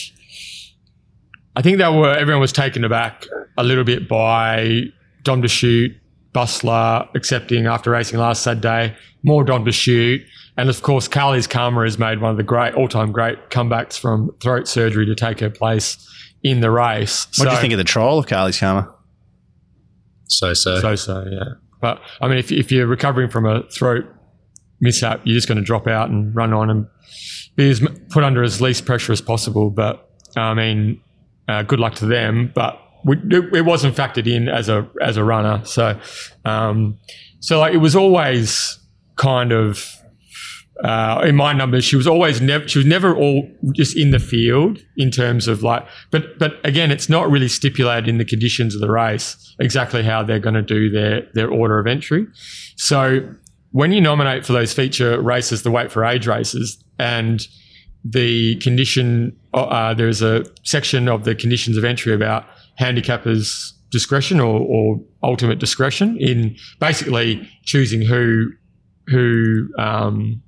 I 1.54 1.62
think 1.62 1.78
that 1.78 1.90
were 1.90 2.10
everyone 2.10 2.40
was 2.40 2.52
taken 2.52 2.84
aback 2.84 3.26
a 3.58 3.62
little 3.62 3.84
bit 3.84 4.08
by 4.08 4.84
Dom 5.24 5.46
shoot, 5.46 5.92
Bustler 6.32 7.06
accepting 7.14 7.66
after 7.66 7.90
racing 7.90 8.18
last 8.18 8.42
Saturday, 8.42 8.96
more 9.22 9.44
Dom 9.44 9.70
shoot. 9.70 10.22
And 10.56 10.70
of 10.70 10.82
course, 10.82 11.06
Carly's 11.06 11.46
Karma 11.46 11.84
has 11.84 11.98
made 11.98 12.20
one 12.20 12.30
of 12.30 12.36
the 12.36 12.42
great 12.42 12.74
all-time 12.74 13.12
great 13.12 13.50
comebacks 13.50 13.98
from 13.98 14.30
throat 14.40 14.66
surgery 14.66 15.06
to 15.06 15.14
take 15.14 15.38
her 15.40 15.50
place 15.50 16.04
in 16.42 16.60
the 16.60 16.70
race. 16.70 17.26
What 17.36 17.48
do 17.48 17.54
you 17.54 17.60
think 17.60 17.72
of 17.72 17.78
the 17.78 17.84
trial 17.84 18.18
of 18.18 18.26
Carly's 18.26 18.58
Karma? 18.58 18.94
so 20.28 20.54
so. 20.54 20.80
So 20.80 20.94
so, 20.94 21.24
yeah. 21.30 21.54
But 21.80 22.00
I 22.20 22.28
mean, 22.28 22.38
if, 22.38 22.52
if 22.52 22.70
you're 22.70 22.86
recovering 22.86 23.30
from 23.30 23.46
a 23.46 23.62
throat 23.70 24.04
mishap, 24.80 25.20
you're 25.24 25.34
just 25.34 25.48
going 25.48 25.58
to 25.58 25.64
drop 25.64 25.86
out 25.86 26.10
and 26.10 26.34
run 26.34 26.52
on 26.52 26.70
and 26.70 26.86
be 27.56 27.70
as, 27.70 27.80
put 28.10 28.24
under 28.24 28.42
as 28.42 28.60
least 28.60 28.84
pressure 28.84 29.12
as 29.12 29.20
possible. 29.20 29.70
But 29.70 30.08
I 30.36 30.54
mean, 30.54 31.00
uh, 31.48 31.62
good 31.62 31.80
luck 31.80 31.94
to 31.96 32.06
them. 32.06 32.52
But 32.54 32.80
we, 33.04 33.16
it, 33.16 33.54
it 33.54 33.64
wasn't 33.64 33.96
factored 33.96 34.26
in 34.26 34.48
as 34.48 34.68
a 34.68 34.88
as 35.00 35.16
a 35.16 35.24
runner. 35.24 35.64
So 35.64 35.98
um, 36.44 36.98
so 37.40 37.60
like 37.60 37.74
it 37.74 37.78
was 37.78 37.96
always 37.96 38.78
kind 39.16 39.52
of. 39.52 39.94
Uh, 40.84 41.24
in 41.26 41.34
my 41.34 41.52
numbers, 41.52 41.84
she 41.84 41.96
was 41.96 42.06
always 42.06 42.40
never. 42.40 42.68
She 42.68 42.78
was 42.78 42.86
never 42.86 43.16
all 43.16 43.48
just 43.74 43.96
in 43.96 44.12
the 44.12 44.20
field 44.20 44.78
in 44.96 45.10
terms 45.10 45.48
of 45.48 45.62
like. 45.62 45.84
But 46.10 46.38
but 46.38 46.64
again, 46.64 46.92
it's 46.92 47.08
not 47.08 47.28
really 47.30 47.48
stipulated 47.48 48.08
in 48.08 48.18
the 48.18 48.24
conditions 48.24 48.74
of 48.74 48.80
the 48.80 48.90
race 48.90 49.54
exactly 49.58 50.04
how 50.04 50.22
they're 50.22 50.38
going 50.38 50.54
to 50.54 50.62
do 50.62 50.88
their 50.88 51.22
their 51.34 51.50
order 51.50 51.80
of 51.80 51.86
entry. 51.88 52.26
So 52.76 53.28
when 53.72 53.92
you 53.92 54.00
nominate 54.00 54.46
for 54.46 54.52
those 54.52 54.72
feature 54.72 55.20
races, 55.20 55.62
the 55.62 55.70
weight 55.70 55.90
for 55.90 56.04
age 56.04 56.26
races, 56.26 56.82
and 56.98 57.46
the 58.04 58.56
condition, 58.56 59.36
uh, 59.54 59.94
there's 59.94 60.22
a 60.22 60.44
section 60.62 61.08
of 61.08 61.24
the 61.24 61.34
conditions 61.34 61.76
of 61.76 61.84
entry 61.84 62.14
about 62.14 62.46
handicappers' 62.80 63.72
discretion 63.90 64.38
or, 64.38 64.60
or 64.60 65.00
ultimate 65.22 65.58
discretion 65.58 66.16
in 66.18 66.56
basically 66.78 67.48
choosing 67.64 68.02
who 68.02 68.50
who 69.08 69.68
um, 69.78 70.42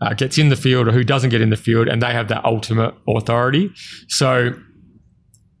uh, 0.00 0.14
gets 0.14 0.38
in 0.38 0.48
the 0.48 0.56
field 0.56 0.88
or 0.88 0.92
who 0.92 1.04
doesn't 1.04 1.30
get 1.30 1.40
in 1.40 1.50
the 1.50 1.56
field, 1.56 1.88
and 1.88 2.02
they 2.02 2.12
have 2.12 2.28
that 2.28 2.44
ultimate 2.44 2.94
authority. 3.08 3.70
So, 4.08 4.54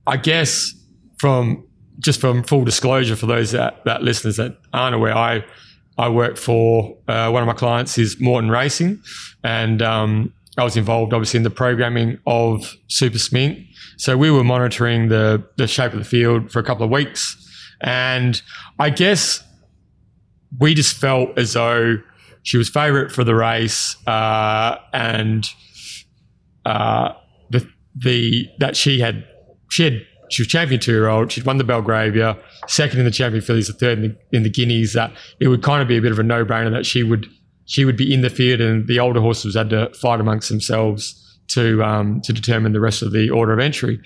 I 0.06 0.16
guess 0.16 0.72
from 1.18 1.66
just 1.98 2.20
from 2.20 2.42
full 2.42 2.64
disclosure 2.64 3.16
for 3.16 3.26
those 3.26 3.52
that, 3.52 3.82
that 3.86 4.02
listeners 4.02 4.36
that 4.36 4.58
aren't 4.72 4.94
aware, 4.94 5.16
I 5.16 5.44
I 5.98 6.08
work 6.10 6.36
for 6.36 6.96
uh, 7.08 7.30
one 7.30 7.42
of 7.42 7.46
my 7.46 7.54
clients 7.54 7.96
is 7.96 8.20
Morton 8.20 8.50
Racing, 8.50 9.00
and 9.42 9.80
um, 9.80 10.34
I 10.58 10.64
was 10.64 10.76
involved 10.76 11.14
obviously 11.14 11.38
in 11.38 11.44
the 11.44 11.50
programming 11.50 12.18
of 12.26 12.76
Super 12.88 13.18
Smink. 13.18 13.66
So 13.96 14.16
we 14.16 14.30
were 14.30 14.44
monitoring 14.44 15.08
the 15.08 15.42
the 15.56 15.66
shape 15.66 15.92
of 15.92 15.98
the 15.98 16.04
field 16.04 16.52
for 16.52 16.58
a 16.58 16.62
couple 16.62 16.84
of 16.84 16.90
weeks, 16.90 17.36
and 17.80 18.40
I 18.78 18.90
guess 18.90 19.42
we 20.58 20.74
just 20.74 20.96
felt 20.96 21.38
as 21.38 21.54
though 21.54 21.96
she 22.46 22.56
was 22.56 22.68
favourite 22.68 23.10
for 23.10 23.24
the 23.24 23.34
race, 23.34 23.96
uh, 24.06 24.78
and 24.92 25.50
uh, 26.64 27.12
the 27.50 27.68
the 27.96 28.48
that 28.60 28.76
she 28.76 29.00
had 29.00 29.26
she 29.68 29.82
had 29.82 30.06
she 30.30 30.42
was 30.42 30.46
champion 30.46 30.80
two 30.80 30.92
year 30.92 31.08
old. 31.08 31.32
She'd 31.32 31.44
won 31.44 31.58
the 31.58 31.64
Belgravia, 31.64 32.38
second 32.68 33.00
in 33.00 33.04
the 33.04 33.10
champion 33.10 33.42
fillies, 33.42 33.66
the 33.66 33.72
third 33.72 33.98
in 33.98 34.02
the, 34.30 34.36
in 34.36 34.42
the 34.44 34.48
Guineas. 34.48 34.92
That 34.92 35.12
it 35.40 35.48
would 35.48 35.64
kind 35.64 35.82
of 35.82 35.88
be 35.88 35.96
a 35.96 36.00
bit 36.00 36.12
of 36.12 36.20
a 36.20 36.22
no 36.22 36.44
brainer 36.44 36.70
that 36.70 36.86
she 36.86 37.02
would 37.02 37.26
she 37.64 37.84
would 37.84 37.96
be 37.96 38.14
in 38.14 38.20
the 38.20 38.30
field, 38.30 38.60
and 38.60 38.86
the 38.86 39.00
older 39.00 39.20
horses 39.20 39.56
had 39.56 39.70
to 39.70 39.92
fight 39.94 40.20
amongst 40.20 40.48
themselves 40.48 41.40
to 41.48 41.82
um, 41.82 42.20
to 42.20 42.32
determine 42.32 42.72
the 42.72 42.80
rest 42.80 43.02
of 43.02 43.10
the 43.10 43.28
order 43.28 43.54
of 43.54 43.58
entry. 43.58 44.00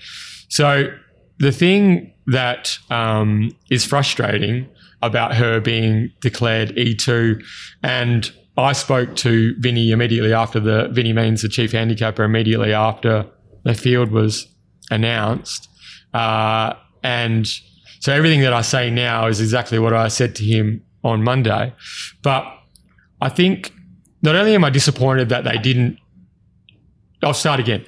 So 0.49 0.91
the 1.37 1.51
thing 1.51 2.11
that 2.25 2.75
um, 2.89 3.51
is 3.69 3.85
frustrating 3.85 4.67
about 5.01 5.35
her 5.35 5.59
being 5.59 6.11
declared 6.21 6.69
E2, 6.75 7.43
and 7.83 8.31
I 8.57 8.73
spoke 8.73 9.15
to 9.17 9.55
Vinny 9.59 9.91
immediately 9.91 10.33
after 10.33 10.59
the 10.59 10.89
Vinny 10.91 11.13
means 11.13 11.41
the 11.41 11.49
chief 11.49 11.71
handicapper 11.71 12.23
immediately 12.23 12.73
after 12.73 13.25
the 13.63 13.73
field 13.73 14.11
was 14.11 14.47
announced, 14.89 15.69
uh, 16.13 16.73
and 17.03 17.47
so 17.99 18.13
everything 18.13 18.41
that 18.41 18.53
I 18.53 18.61
say 18.61 18.89
now 18.89 19.27
is 19.27 19.39
exactly 19.39 19.79
what 19.79 19.93
I 19.93 20.07
said 20.07 20.35
to 20.35 20.43
him 20.43 20.83
on 21.03 21.23
Monday, 21.23 21.73
but 22.21 22.45
I 23.21 23.29
think 23.29 23.73
not 24.21 24.35
only 24.35 24.55
am 24.55 24.63
I 24.63 24.69
disappointed 24.69 25.29
that 25.29 25.43
they 25.43 25.57
didn't. 25.57 25.97
I'll 27.23 27.33
start 27.33 27.59
again. 27.59 27.85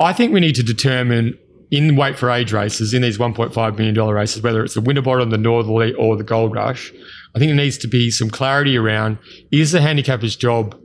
I 0.00 0.12
think 0.12 0.32
we 0.32 0.40
need 0.40 0.54
to 0.56 0.62
determine 0.62 1.38
in 1.74 1.96
weight 1.96 2.16
for 2.16 2.30
age 2.30 2.52
races, 2.52 2.94
in 2.94 3.02
these 3.02 3.18
$1.5 3.18 3.78
million 3.78 3.98
races, 4.14 4.40
whether 4.42 4.62
it's 4.62 4.74
the 4.74 4.80
Winterbottom, 4.80 5.30
the 5.30 5.38
Northerly, 5.38 5.92
or 5.94 6.16
the 6.16 6.22
Gold 6.22 6.54
Rush, 6.54 6.92
I 7.34 7.40
think 7.40 7.48
there 7.48 7.56
needs 7.56 7.78
to 7.78 7.88
be 7.88 8.12
some 8.12 8.30
clarity 8.30 8.78
around 8.78 9.18
is 9.50 9.72
the 9.72 9.80
handicapper's 9.80 10.36
job 10.36 10.80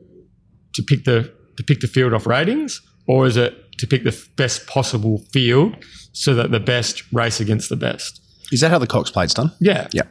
to 0.74 0.82
pick 0.82 1.06
the 1.06 1.32
to 1.58 1.64
pick 1.64 1.82
the 1.82 1.88
field 1.88 2.14
off 2.14 2.26
ratings, 2.26 2.82
or 3.08 3.28
is 3.28 3.38
it 3.38 3.54
to 3.78 3.86
pick 3.86 4.04
the 4.04 4.18
best 4.36 4.66
possible 4.66 5.20
field 5.32 5.76
so 6.14 6.34
that 6.34 6.50
the 6.50 6.60
best 6.60 7.04
race 7.14 7.40
against 7.40 7.70
the 7.70 7.76
best? 7.76 8.20
Is 8.52 8.62
that 8.62 8.72
how 8.72 8.80
the 8.80 8.88
Cox 8.88 9.12
plate's 9.12 9.36
done? 9.36 9.52
Yeah. 9.60 9.88
Yeah. 9.92 10.04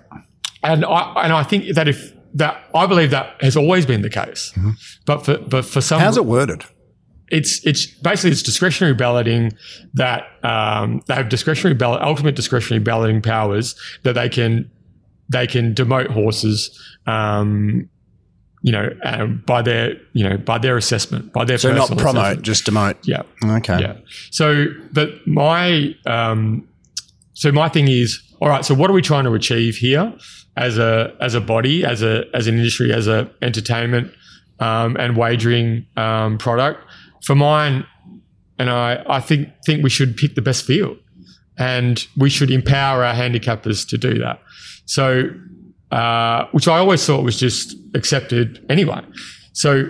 And 0.62 0.84
I 0.84 1.24
and 1.24 1.32
I 1.32 1.42
think 1.42 1.74
that 1.74 1.88
if 1.88 2.12
that 2.34 2.68
I 2.72 2.86
believe 2.86 3.10
that 3.10 3.42
has 3.42 3.56
always 3.56 3.84
been 3.84 4.02
the 4.02 4.10
case. 4.10 4.52
Mm-hmm. 4.54 4.70
But 5.06 5.24
for 5.24 5.38
but 5.38 5.64
for 5.64 5.80
some 5.80 6.00
How's 6.00 6.16
it 6.16 6.26
worded? 6.26 6.62
It's 7.30 7.64
it's 7.66 7.86
basically 7.86 8.30
it's 8.30 8.42
discretionary 8.42 8.94
balloting 8.94 9.52
that 9.94 10.24
um, 10.42 11.02
they 11.06 11.14
have 11.14 11.28
discretionary 11.28 11.74
ballot 11.74 12.02
ultimate 12.02 12.34
discretionary 12.36 12.82
balloting 12.82 13.20
powers 13.22 13.74
that 14.02 14.14
they 14.14 14.28
can 14.28 14.70
they 15.30 15.46
can 15.46 15.74
demote 15.74 16.08
horses 16.10 16.70
um, 17.06 17.88
you 18.62 18.72
know 18.72 18.88
um, 19.04 19.42
by 19.46 19.62
their 19.62 19.94
you 20.14 20.28
know 20.28 20.36
by 20.38 20.58
their 20.58 20.76
assessment 20.76 21.32
by 21.32 21.44
their 21.44 21.58
So 21.58 21.72
not 21.72 21.88
promote, 21.88 22.16
assessment. 22.16 22.42
just 22.42 22.66
demote. 22.66 22.96
yeah 23.04 23.22
Okay. 23.44 23.80
yeah. 23.80 23.96
So, 24.30 24.66
but 24.92 25.10
my 25.26 25.94
um, 26.06 26.66
so 27.34 27.52
my 27.52 27.68
thing 27.68 27.86
is, 27.88 28.20
all 28.40 28.48
right. 28.48 28.64
So, 28.64 28.74
what 28.74 28.90
are 28.90 28.92
we 28.94 29.02
trying 29.02 29.24
to 29.24 29.32
achieve 29.34 29.76
here 29.76 30.12
as 30.56 30.76
a 30.78 31.14
as 31.20 31.34
a 31.34 31.40
body, 31.40 31.84
as 31.84 32.02
a 32.02 32.24
as 32.34 32.46
an 32.48 32.56
industry, 32.56 32.92
as 32.92 33.06
a 33.06 33.30
entertainment 33.42 34.12
um, 34.58 34.96
and 34.96 35.16
wagering 35.16 35.86
um, 35.96 36.36
product? 36.38 36.80
For 37.24 37.34
mine, 37.34 37.84
and 38.58 38.70
I, 38.70 39.04
I 39.08 39.20
think 39.20 39.48
think 39.64 39.82
we 39.82 39.90
should 39.90 40.16
pick 40.16 40.34
the 40.34 40.42
best 40.42 40.64
field, 40.64 40.98
and 41.58 42.06
we 42.16 42.30
should 42.30 42.50
empower 42.50 43.04
our 43.04 43.14
handicappers 43.14 43.88
to 43.88 43.98
do 43.98 44.18
that. 44.18 44.40
So, 44.86 45.30
uh, 45.90 46.46
which 46.52 46.68
I 46.68 46.78
always 46.78 47.04
thought 47.04 47.24
was 47.24 47.38
just 47.38 47.76
accepted 47.94 48.64
anyway. 48.70 49.00
So 49.52 49.84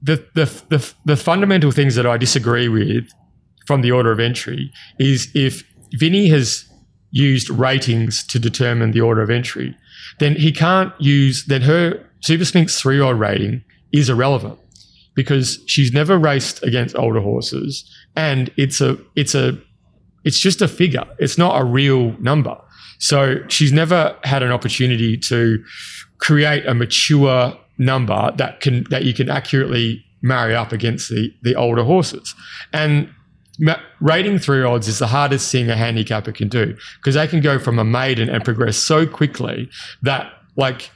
the, 0.00 0.24
the, 0.34 0.44
the, 0.68 0.94
the 1.04 1.16
fundamental 1.16 1.70
things 1.70 1.94
that 1.96 2.06
I 2.06 2.16
disagree 2.16 2.68
with 2.68 3.08
from 3.66 3.82
the 3.82 3.90
order 3.90 4.12
of 4.12 4.20
entry 4.20 4.72
is 4.98 5.28
if 5.34 5.64
Vinny 5.94 6.28
has 6.28 6.64
used 7.10 7.50
ratings 7.50 8.24
to 8.28 8.38
determine 8.38 8.92
the 8.92 9.00
order 9.00 9.22
of 9.22 9.30
entry, 9.30 9.76
then 10.20 10.36
he 10.36 10.52
can't 10.52 10.92
use, 11.00 11.44
then 11.46 11.62
her 11.62 12.04
Super 12.20 12.44
Smink's 12.44 12.80
three 12.80 13.00
old 13.00 13.18
rating 13.18 13.62
is 13.92 14.08
irrelevant 14.08 14.58
because 15.18 15.58
she's 15.66 15.92
never 15.92 16.16
raced 16.16 16.62
against 16.62 16.96
older 16.96 17.20
horses 17.20 17.84
and 18.14 18.52
it's 18.56 18.80
a, 18.80 18.96
it's 19.16 19.34
a, 19.34 19.58
it's 20.24 20.38
just 20.38 20.62
a 20.62 20.68
figure. 20.68 21.04
It's 21.18 21.36
not 21.36 21.60
a 21.60 21.64
real 21.64 22.12
number. 22.20 22.56
So 23.00 23.42
she's 23.48 23.72
never 23.72 24.16
had 24.22 24.44
an 24.44 24.52
opportunity 24.52 25.16
to 25.16 25.60
create 26.18 26.64
a 26.66 26.74
mature 26.74 27.58
number 27.78 28.32
that 28.36 28.60
can 28.60 28.84
that 28.90 29.04
you 29.04 29.12
can 29.12 29.28
accurately 29.28 30.04
marry 30.22 30.54
up 30.54 30.72
against 30.72 31.08
the 31.08 31.32
the 31.42 31.56
older 31.56 31.82
horses. 31.82 32.34
And 32.72 33.08
rating 34.00 34.38
three 34.38 34.62
olds 34.62 34.86
is 34.86 35.00
the 35.00 35.08
hardest 35.08 35.50
thing 35.50 35.68
a 35.68 35.74
handicapper 35.76 36.30
can 36.30 36.48
do 36.48 36.76
because 36.98 37.16
they 37.16 37.26
can 37.26 37.40
go 37.40 37.58
from 37.58 37.78
a 37.80 37.84
maiden 37.84 38.28
and 38.28 38.44
progress 38.44 38.76
so 38.76 39.04
quickly 39.04 39.68
that 40.02 40.32
like 40.56 40.90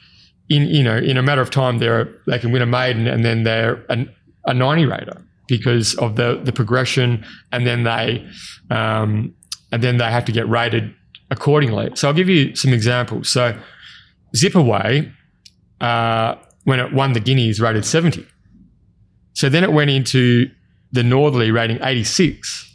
in 0.49 0.63
you 0.63 0.83
know 0.83 0.97
in 0.97 1.17
a 1.17 1.23
matter 1.23 1.41
of 1.41 1.51
time 1.51 1.79
they're 1.79 2.09
they 2.27 2.39
can 2.39 2.53
win 2.53 2.63
a 2.63 2.67
maiden 2.67 3.07
and 3.07 3.25
then 3.25 3.45
they're 3.45 3.85
an, 3.89 4.13
a 4.47 4.55
90 4.55 4.87
rater 4.87 5.25
because 5.49 5.95
of 5.97 6.17
the 6.17 6.41
the 6.43 6.53
progression 6.53 7.25
and 7.53 7.67
then 7.67 7.85
they 7.85 8.27
um, 8.71 9.35
and 9.71 9.83
then 9.83 9.97
they 9.97 10.11
have 10.11 10.25
to 10.27 10.33
get 10.33 10.49
rated 10.49 10.95
accordingly. 11.31 11.91
So 11.95 12.09
I'll 12.09 12.15
give 12.15 12.29
you 12.29 12.55
some 12.55 12.73
examples. 12.73 13.29
So 13.29 13.59
Zip 14.37 14.55
Away, 14.55 15.11
uh, 15.81 16.37
when 16.65 16.79
it 16.79 16.93
won 16.93 17.15
the 17.15 17.21
Guineas, 17.21 17.61
rated 17.61 17.85
70. 17.85 18.27
So 19.33 19.49
then 19.49 19.65
it 19.65 19.73
went 19.73 19.91
into 19.91 20.51
the 20.93 21.03
Northerly 21.03 21.51
rating 21.51 21.79
86. 21.83 22.69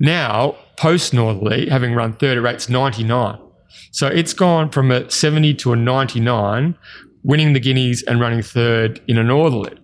Now, 0.00 0.56
post 0.76 1.14
Northerly, 1.14 1.68
having 1.68 1.94
run 1.94 2.14
third, 2.14 2.36
it 2.36 2.40
rates 2.40 2.68
99. 2.68 3.38
So 3.92 4.08
it's 4.08 4.32
gone 4.32 4.70
from 4.70 4.90
a 4.90 5.08
70 5.08 5.54
to 5.54 5.72
a 5.72 5.76
99, 5.76 6.76
winning 7.22 7.52
the 7.52 7.60
Guineas 7.60 8.02
and 8.04 8.20
running 8.20 8.42
third 8.42 9.00
in 9.06 9.18
an 9.18 9.26
Northerly. 9.26 9.78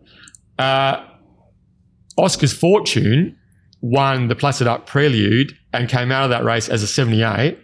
Uh, 0.59 1.05
Oscar's 2.17 2.53
Fortune 2.53 3.39
won 3.81 4.29
the 4.29 4.35
Placid 4.35 4.67
Ark 4.67 4.87
Prelude 4.87 5.57
and 5.73 5.89
came 5.89 6.11
out 6.11 6.25
of 6.25 6.31
that 6.31 6.45
race 6.45 6.69
as 6.69 6.83
a 6.83 6.87
78 6.87 7.59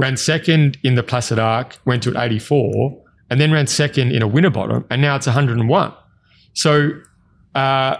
ran 0.00 0.16
second 0.16 0.78
in 0.82 0.94
the 0.94 1.02
Placid 1.02 1.38
Ark, 1.38 1.78
went 1.84 2.02
to 2.04 2.10
an 2.10 2.16
84, 2.16 3.02
and 3.28 3.38
then 3.38 3.52
ran 3.52 3.66
second 3.66 4.12
in 4.12 4.22
a 4.22 4.26
winner 4.26 4.50
bottom, 4.50 4.84
and 4.90 5.02
now 5.02 5.14
it's 5.14 5.26
101. 5.26 5.92
So 6.54 6.90
uh, 7.54 7.96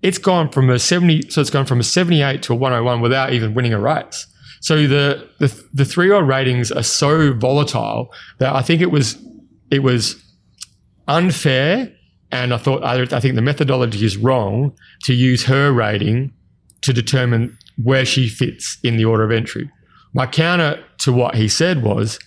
it's 0.00 0.18
gone 0.18 0.50
from 0.50 0.70
a 0.70 0.78
70, 0.78 1.30
so 1.30 1.40
it's 1.40 1.50
gone 1.50 1.66
from 1.66 1.80
a 1.80 1.82
78 1.82 2.40
to 2.44 2.52
a 2.52 2.56
101 2.56 3.00
without 3.00 3.32
even 3.32 3.52
winning 3.52 3.74
a 3.74 3.80
race. 3.80 4.26
So 4.60 4.86
the 4.86 5.28
the, 5.40 5.64
the 5.74 5.84
three-year 5.84 6.22
ratings 6.22 6.72
are 6.72 6.82
so 6.82 7.34
volatile 7.34 8.14
that 8.38 8.54
I 8.54 8.62
think 8.62 8.80
it 8.80 8.90
was 8.90 9.18
it 9.70 9.80
was 9.80 10.23
unfair, 11.08 11.92
and 12.30 12.52
I 12.52 12.58
thought 12.58 12.82
I, 12.82 13.02
I 13.02 13.20
think 13.20 13.34
the 13.34 13.42
methodology 13.42 14.04
is 14.04 14.16
wrong 14.16 14.76
to 15.04 15.14
use 15.14 15.44
her 15.44 15.72
rating 15.72 16.32
to 16.82 16.92
determine 16.92 17.56
where 17.82 18.04
she 18.04 18.28
fits 18.28 18.78
in 18.82 18.96
the 18.96 19.04
order 19.04 19.24
of 19.24 19.30
entry. 19.30 19.70
My 20.12 20.26
counter 20.26 20.82
to 20.98 21.12
what 21.12 21.34
he 21.34 21.48
said 21.48 21.82
was 21.82 22.18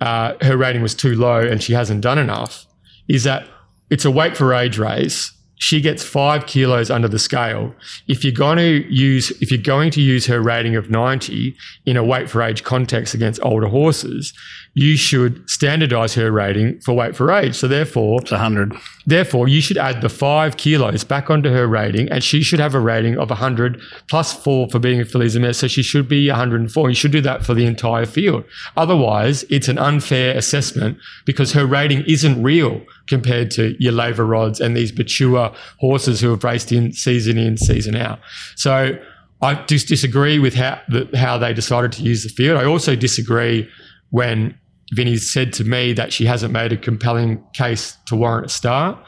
uh, 0.00 0.34
her 0.42 0.56
rating 0.56 0.82
was 0.82 0.94
too 0.94 1.14
low 1.14 1.40
and 1.40 1.62
she 1.62 1.72
hasn't 1.72 2.00
done 2.00 2.18
enough. 2.18 2.66
Is 3.08 3.24
that 3.24 3.46
it's 3.90 4.04
a 4.04 4.10
weight 4.10 4.36
for 4.36 4.52
age 4.52 4.78
race. 4.78 5.32
She 5.60 5.80
gets 5.80 6.04
five 6.04 6.46
kilos 6.46 6.88
under 6.90 7.08
the 7.08 7.18
scale. 7.18 7.74
If 8.06 8.22
you're 8.22 8.32
going 8.32 8.58
to 8.58 8.86
use, 8.92 9.30
if 9.42 9.50
you're 9.50 9.60
going 9.60 9.90
to 9.92 10.00
use 10.00 10.26
her 10.26 10.40
rating 10.40 10.76
of 10.76 10.88
90 10.88 11.56
in 11.84 11.96
a 11.96 12.04
weight 12.04 12.30
for 12.30 12.42
age 12.42 12.62
context 12.62 13.12
against 13.12 13.40
older 13.42 13.66
horses, 13.66 14.32
you 14.78 14.96
should 14.96 15.42
standardize 15.50 16.14
her 16.14 16.30
rating 16.30 16.78
for 16.82 16.94
weight 16.94 17.16
for 17.16 17.32
age. 17.32 17.56
So 17.56 17.66
therefore, 17.66 18.20
It's 18.22 18.30
100. 18.30 18.76
Therefore, 19.06 19.48
you 19.48 19.60
should 19.60 19.76
add 19.76 20.02
the 20.02 20.08
five 20.08 20.56
kilos 20.56 21.02
back 21.02 21.30
onto 21.30 21.50
her 21.50 21.66
rating, 21.66 22.08
and 22.10 22.22
she 22.22 22.44
should 22.44 22.60
have 22.60 22.76
a 22.76 22.80
rating 22.80 23.18
of 23.18 23.28
100 23.28 23.80
plus 24.08 24.32
four 24.32 24.68
for 24.70 24.78
being 24.78 25.00
a 25.00 25.04
fillies 25.04 25.34
and 25.34 25.42
mares. 25.42 25.58
So 25.58 25.66
she 25.66 25.82
should 25.82 26.06
be 26.08 26.28
104. 26.28 26.90
You 26.90 26.94
should 26.94 27.10
do 27.10 27.20
that 27.22 27.44
for 27.44 27.54
the 27.54 27.66
entire 27.66 28.06
field. 28.06 28.44
Otherwise, 28.76 29.42
it's 29.50 29.66
an 29.66 29.78
unfair 29.78 30.36
assessment 30.36 30.98
because 31.26 31.52
her 31.54 31.66
rating 31.66 32.04
isn't 32.06 32.40
real 32.40 32.80
compared 33.08 33.50
to 33.52 33.74
your 33.80 33.92
laver 33.92 34.24
rods 34.24 34.60
and 34.60 34.76
these 34.76 34.96
mature 34.96 35.52
horses 35.80 36.20
who 36.20 36.30
have 36.30 36.44
raced 36.44 36.70
in 36.70 36.92
season 36.92 37.36
in, 37.36 37.56
season 37.56 37.96
out. 37.96 38.20
So 38.54 38.96
I 39.42 39.54
just 39.64 39.88
disagree 39.88 40.38
with 40.38 40.54
how 40.54 40.80
the, 40.88 41.08
how 41.16 41.36
they 41.36 41.52
decided 41.52 41.90
to 41.92 42.02
use 42.04 42.22
the 42.22 42.28
field. 42.28 42.58
I 42.58 42.64
also 42.64 42.94
disagree 42.94 43.68
when 44.10 44.56
Vinny 44.92 45.16
said 45.16 45.52
to 45.54 45.64
me 45.64 45.92
that 45.92 46.12
she 46.12 46.24
hasn't 46.24 46.52
made 46.52 46.72
a 46.72 46.76
compelling 46.76 47.44
case 47.52 47.96
to 48.06 48.16
warrant 48.16 48.46
a 48.46 48.48
start. 48.48 48.98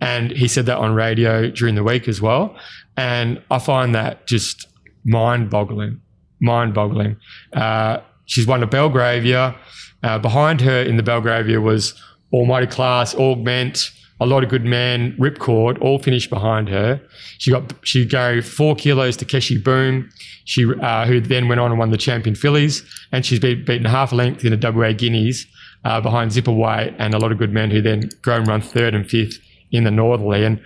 And 0.00 0.30
he 0.30 0.48
said 0.48 0.66
that 0.66 0.78
on 0.78 0.94
radio 0.94 1.50
during 1.50 1.74
the 1.74 1.84
week 1.84 2.08
as 2.08 2.20
well. 2.20 2.56
And 2.96 3.42
I 3.50 3.58
find 3.58 3.94
that 3.94 4.26
just 4.26 4.66
mind 5.04 5.50
boggling, 5.50 6.00
mind 6.40 6.74
boggling. 6.74 7.16
Uh, 7.52 7.98
she's 8.24 8.46
won 8.46 8.62
a 8.62 8.66
Belgravia. 8.66 9.54
Uh, 10.02 10.18
behind 10.18 10.60
her 10.60 10.82
in 10.82 10.96
the 10.96 11.02
Belgravia 11.02 11.60
was 11.60 12.00
Almighty 12.32 12.66
Class, 12.66 13.14
Augment, 13.14 13.90
a 14.18 14.26
lot 14.26 14.42
of 14.42 14.48
good 14.48 14.64
men, 14.64 15.14
Ripcord, 15.18 15.80
all 15.80 15.98
finished 15.98 16.30
behind 16.30 16.68
her. 16.68 17.00
She 17.38 17.50
got 17.50 17.74
she 17.82 18.06
gave 18.06 18.46
four 18.46 18.74
kilos 18.74 19.16
to 19.18 19.24
Keshi 19.24 19.62
Boom, 19.62 20.08
she 20.44 20.64
uh, 20.80 21.06
who 21.06 21.20
then 21.20 21.48
went 21.48 21.60
on 21.60 21.70
and 21.70 21.78
won 21.78 21.90
the 21.90 21.98
champion 21.98 22.34
fillies, 22.34 22.82
and 23.12 23.26
she's 23.26 23.40
been 23.40 23.64
beaten 23.64 23.84
half 23.84 24.12
length 24.12 24.44
in 24.44 24.58
the 24.58 24.72
WA 24.72 24.92
Guineas 24.92 25.46
uh, 25.84 26.00
behind 26.00 26.32
Zip 26.32 26.48
Away 26.48 26.94
and 26.98 27.14
a 27.14 27.18
lot 27.18 27.30
of 27.30 27.38
good 27.38 27.52
men 27.52 27.70
who 27.70 27.82
then 27.82 28.08
go 28.22 28.36
and 28.36 28.46
run 28.46 28.60
third 28.60 28.94
and 28.94 29.08
fifth 29.08 29.38
in 29.70 29.84
the 29.84 29.90
Northerly. 29.90 30.44
And 30.44 30.60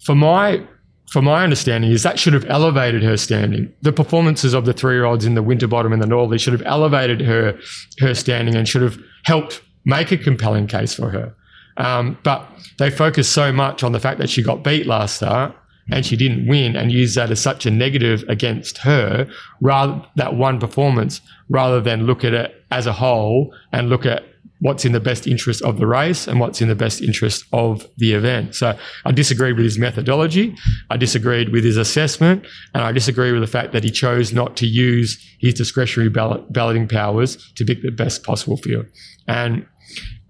for 0.00 0.14
my 0.14 0.64
for 1.10 1.20
my 1.20 1.44
understanding 1.44 1.90
is 1.90 2.04
that 2.04 2.18
should 2.18 2.32
have 2.32 2.46
elevated 2.46 3.02
her 3.02 3.16
standing. 3.16 3.70
The 3.82 3.92
performances 3.92 4.54
of 4.54 4.64
the 4.64 4.72
three 4.72 4.94
year 4.94 5.04
olds 5.04 5.26
in 5.26 5.34
the 5.34 5.42
Winterbottom 5.42 5.92
and 5.92 6.00
the 6.00 6.06
Northerly 6.06 6.38
should 6.38 6.54
have 6.54 6.62
elevated 6.64 7.20
her 7.20 7.58
her 8.00 8.14
standing 8.14 8.54
and 8.54 8.68
should 8.68 8.82
have 8.82 8.98
helped 9.24 9.60
make 9.84 10.12
a 10.12 10.16
compelling 10.16 10.66
case 10.68 10.94
for 10.94 11.10
her. 11.10 11.34
Um, 11.82 12.16
but 12.22 12.48
they 12.78 12.90
focus 12.90 13.28
so 13.28 13.50
much 13.52 13.82
on 13.82 13.90
the 13.90 13.98
fact 13.98 14.18
that 14.18 14.30
she 14.30 14.42
got 14.42 14.62
beat 14.62 14.86
last 14.86 15.16
start 15.16 15.54
and 15.90 16.06
she 16.06 16.16
didn't 16.16 16.46
win 16.46 16.76
and 16.76 16.92
use 16.92 17.16
that 17.16 17.32
as 17.32 17.40
such 17.40 17.66
a 17.66 17.70
negative 17.70 18.24
against 18.28 18.78
her 18.78 19.28
rather 19.60 20.00
that 20.14 20.36
one 20.36 20.60
performance 20.60 21.20
rather 21.48 21.80
than 21.80 22.06
look 22.06 22.22
at 22.22 22.34
it 22.34 22.64
as 22.70 22.86
a 22.86 22.92
whole 22.92 23.52
and 23.72 23.88
look 23.88 24.06
at 24.06 24.22
what's 24.60 24.84
in 24.84 24.92
the 24.92 25.00
best 25.00 25.26
interest 25.26 25.60
of 25.62 25.78
the 25.78 25.86
race 25.88 26.28
and 26.28 26.38
what's 26.38 26.60
in 26.60 26.68
the 26.68 26.74
best 26.76 27.02
interest 27.02 27.44
of 27.52 27.84
the 27.96 28.12
event. 28.12 28.54
So 28.54 28.78
I 29.04 29.10
disagreed 29.10 29.56
with 29.56 29.64
his 29.64 29.76
methodology. 29.76 30.54
I 30.88 30.96
disagreed 30.96 31.48
with 31.48 31.64
his 31.64 31.76
assessment 31.76 32.46
and 32.72 32.84
I 32.84 32.92
disagree 32.92 33.32
with 33.32 33.40
the 33.40 33.48
fact 33.48 33.72
that 33.72 33.82
he 33.82 33.90
chose 33.90 34.32
not 34.32 34.56
to 34.58 34.66
use 34.68 35.18
his 35.40 35.54
discretionary 35.54 36.10
ballot, 36.10 36.52
balloting 36.52 36.86
powers 36.86 37.52
to 37.56 37.64
pick 37.64 37.82
the 37.82 37.90
best 37.90 38.22
possible 38.22 38.56
field. 38.56 38.86
And 39.26 39.66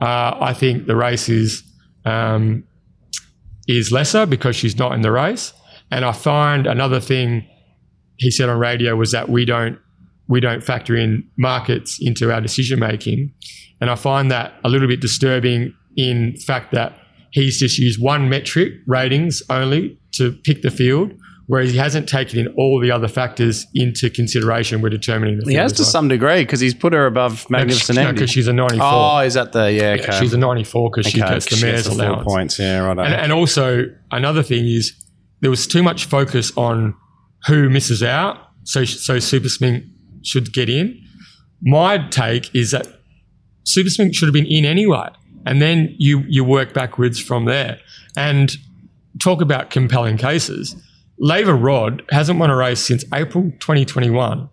uh, 0.02 0.36
I 0.40 0.52
think 0.52 0.86
the 0.86 0.96
race 0.96 1.28
is 1.28 1.62
um, 2.04 2.64
is 3.68 3.92
lesser 3.92 4.26
because 4.26 4.56
she's 4.56 4.76
not 4.76 4.92
in 4.92 5.02
the 5.02 5.12
race. 5.12 5.52
And 5.92 6.04
I 6.04 6.10
find 6.10 6.66
another 6.66 6.98
thing 7.00 7.46
he 8.16 8.30
said 8.30 8.48
on 8.48 8.58
radio 8.58 8.96
was 8.96 9.12
that 9.12 9.28
we 9.28 9.44
don't 9.44 9.78
we 10.28 10.40
don't 10.40 10.64
factor 10.64 10.96
in 10.96 11.28
markets 11.36 11.98
into 12.00 12.32
our 12.32 12.40
decision 12.40 12.80
making. 12.80 13.32
And 13.80 13.90
I 13.90 13.94
find 13.94 14.28
that 14.30 14.54
a 14.64 14.68
little 14.68 14.88
bit 14.88 15.00
disturbing 15.00 15.72
in 15.96 16.36
fact 16.36 16.72
that 16.72 16.98
he's 17.30 17.58
just 17.60 17.78
used 17.78 18.02
one 18.02 18.28
metric, 18.28 18.72
ratings 18.88 19.40
only, 19.50 19.98
to 20.12 20.32
pick 20.32 20.62
the 20.62 20.70
field, 20.70 21.12
whereas 21.46 21.70
he 21.72 21.78
hasn't 21.78 22.08
taken 22.08 22.38
in 22.38 22.48
all 22.56 22.78
the 22.80 22.90
other 22.90 23.08
factors 23.08 23.66
into 23.74 24.08
consideration 24.10 24.80
when 24.80 24.90
determining 24.92 25.38
the 25.38 25.50
He 25.50 25.54
has 25.56 25.72
to 25.74 25.82
well. 25.82 25.90
some 25.90 26.08
degree 26.08 26.42
because 26.42 26.60
he's 26.60 26.74
put 26.74 26.92
her 26.92 27.06
above 27.06 27.48
Magnificent 27.50 27.98
Andy. 27.98 28.12
because 28.12 28.30
she's 28.30 28.46
a 28.48 28.52
94. 28.52 28.80
Oh, 28.88 29.18
is 29.20 29.34
that 29.34 29.52
the 29.52 29.72
yeah? 29.72 29.96
Okay. 30.00 30.18
She's 30.20 30.32
a 30.32 30.38
94 30.38 30.90
because 30.90 31.10
she 31.10 31.20
Okay, 31.22 31.34
gets 31.34 31.46
the 31.50 31.56
she 31.56 31.64
mayor's 31.64 31.84
the 31.84 31.90
four 31.90 32.04
allowance. 32.04 32.24
points. 32.24 32.58
Yeah, 32.58 32.78
right. 32.80 32.98
And, 32.98 33.14
and 33.14 33.32
also 33.32 33.84
another 34.10 34.42
thing 34.42 34.66
is 34.66 34.92
there 35.40 35.50
was 35.50 35.66
too 35.66 35.82
much 35.82 36.04
focus 36.06 36.52
on 36.56 36.94
who 37.46 37.68
misses 37.68 38.02
out, 38.02 38.38
so 38.64 38.84
so 38.84 39.18
Super 39.18 39.48
Smink 39.48 39.84
should 40.22 40.52
get 40.52 40.68
in. 40.68 40.96
My 41.60 41.98
take 42.08 42.54
is 42.54 42.70
that 42.70 42.86
Super 43.64 43.88
Smink 43.90 44.14
should 44.14 44.26
have 44.26 44.32
been 44.34 44.46
in 44.46 44.64
anyway, 44.64 45.08
and 45.46 45.60
then 45.60 45.94
you 45.98 46.20
you 46.28 46.44
work 46.44 46.72
backwards 46.72 47.18
from 47.20 47.44
there. 47.46 47.78
And 48.16 48.56
talk 49.20 49.40
about 49.40 49.70
compelling 49.70 50.16
cases. 50.16 50.76
Laver 51.22 51.54
Rod 51.54 52.02
hasn't 52.10 52.40
won 52.40 52.50
a 52.50 52.56
race 52.56 52.80
since 52.80 53.04
April 53.14 53.52
2021, 53.60 54.48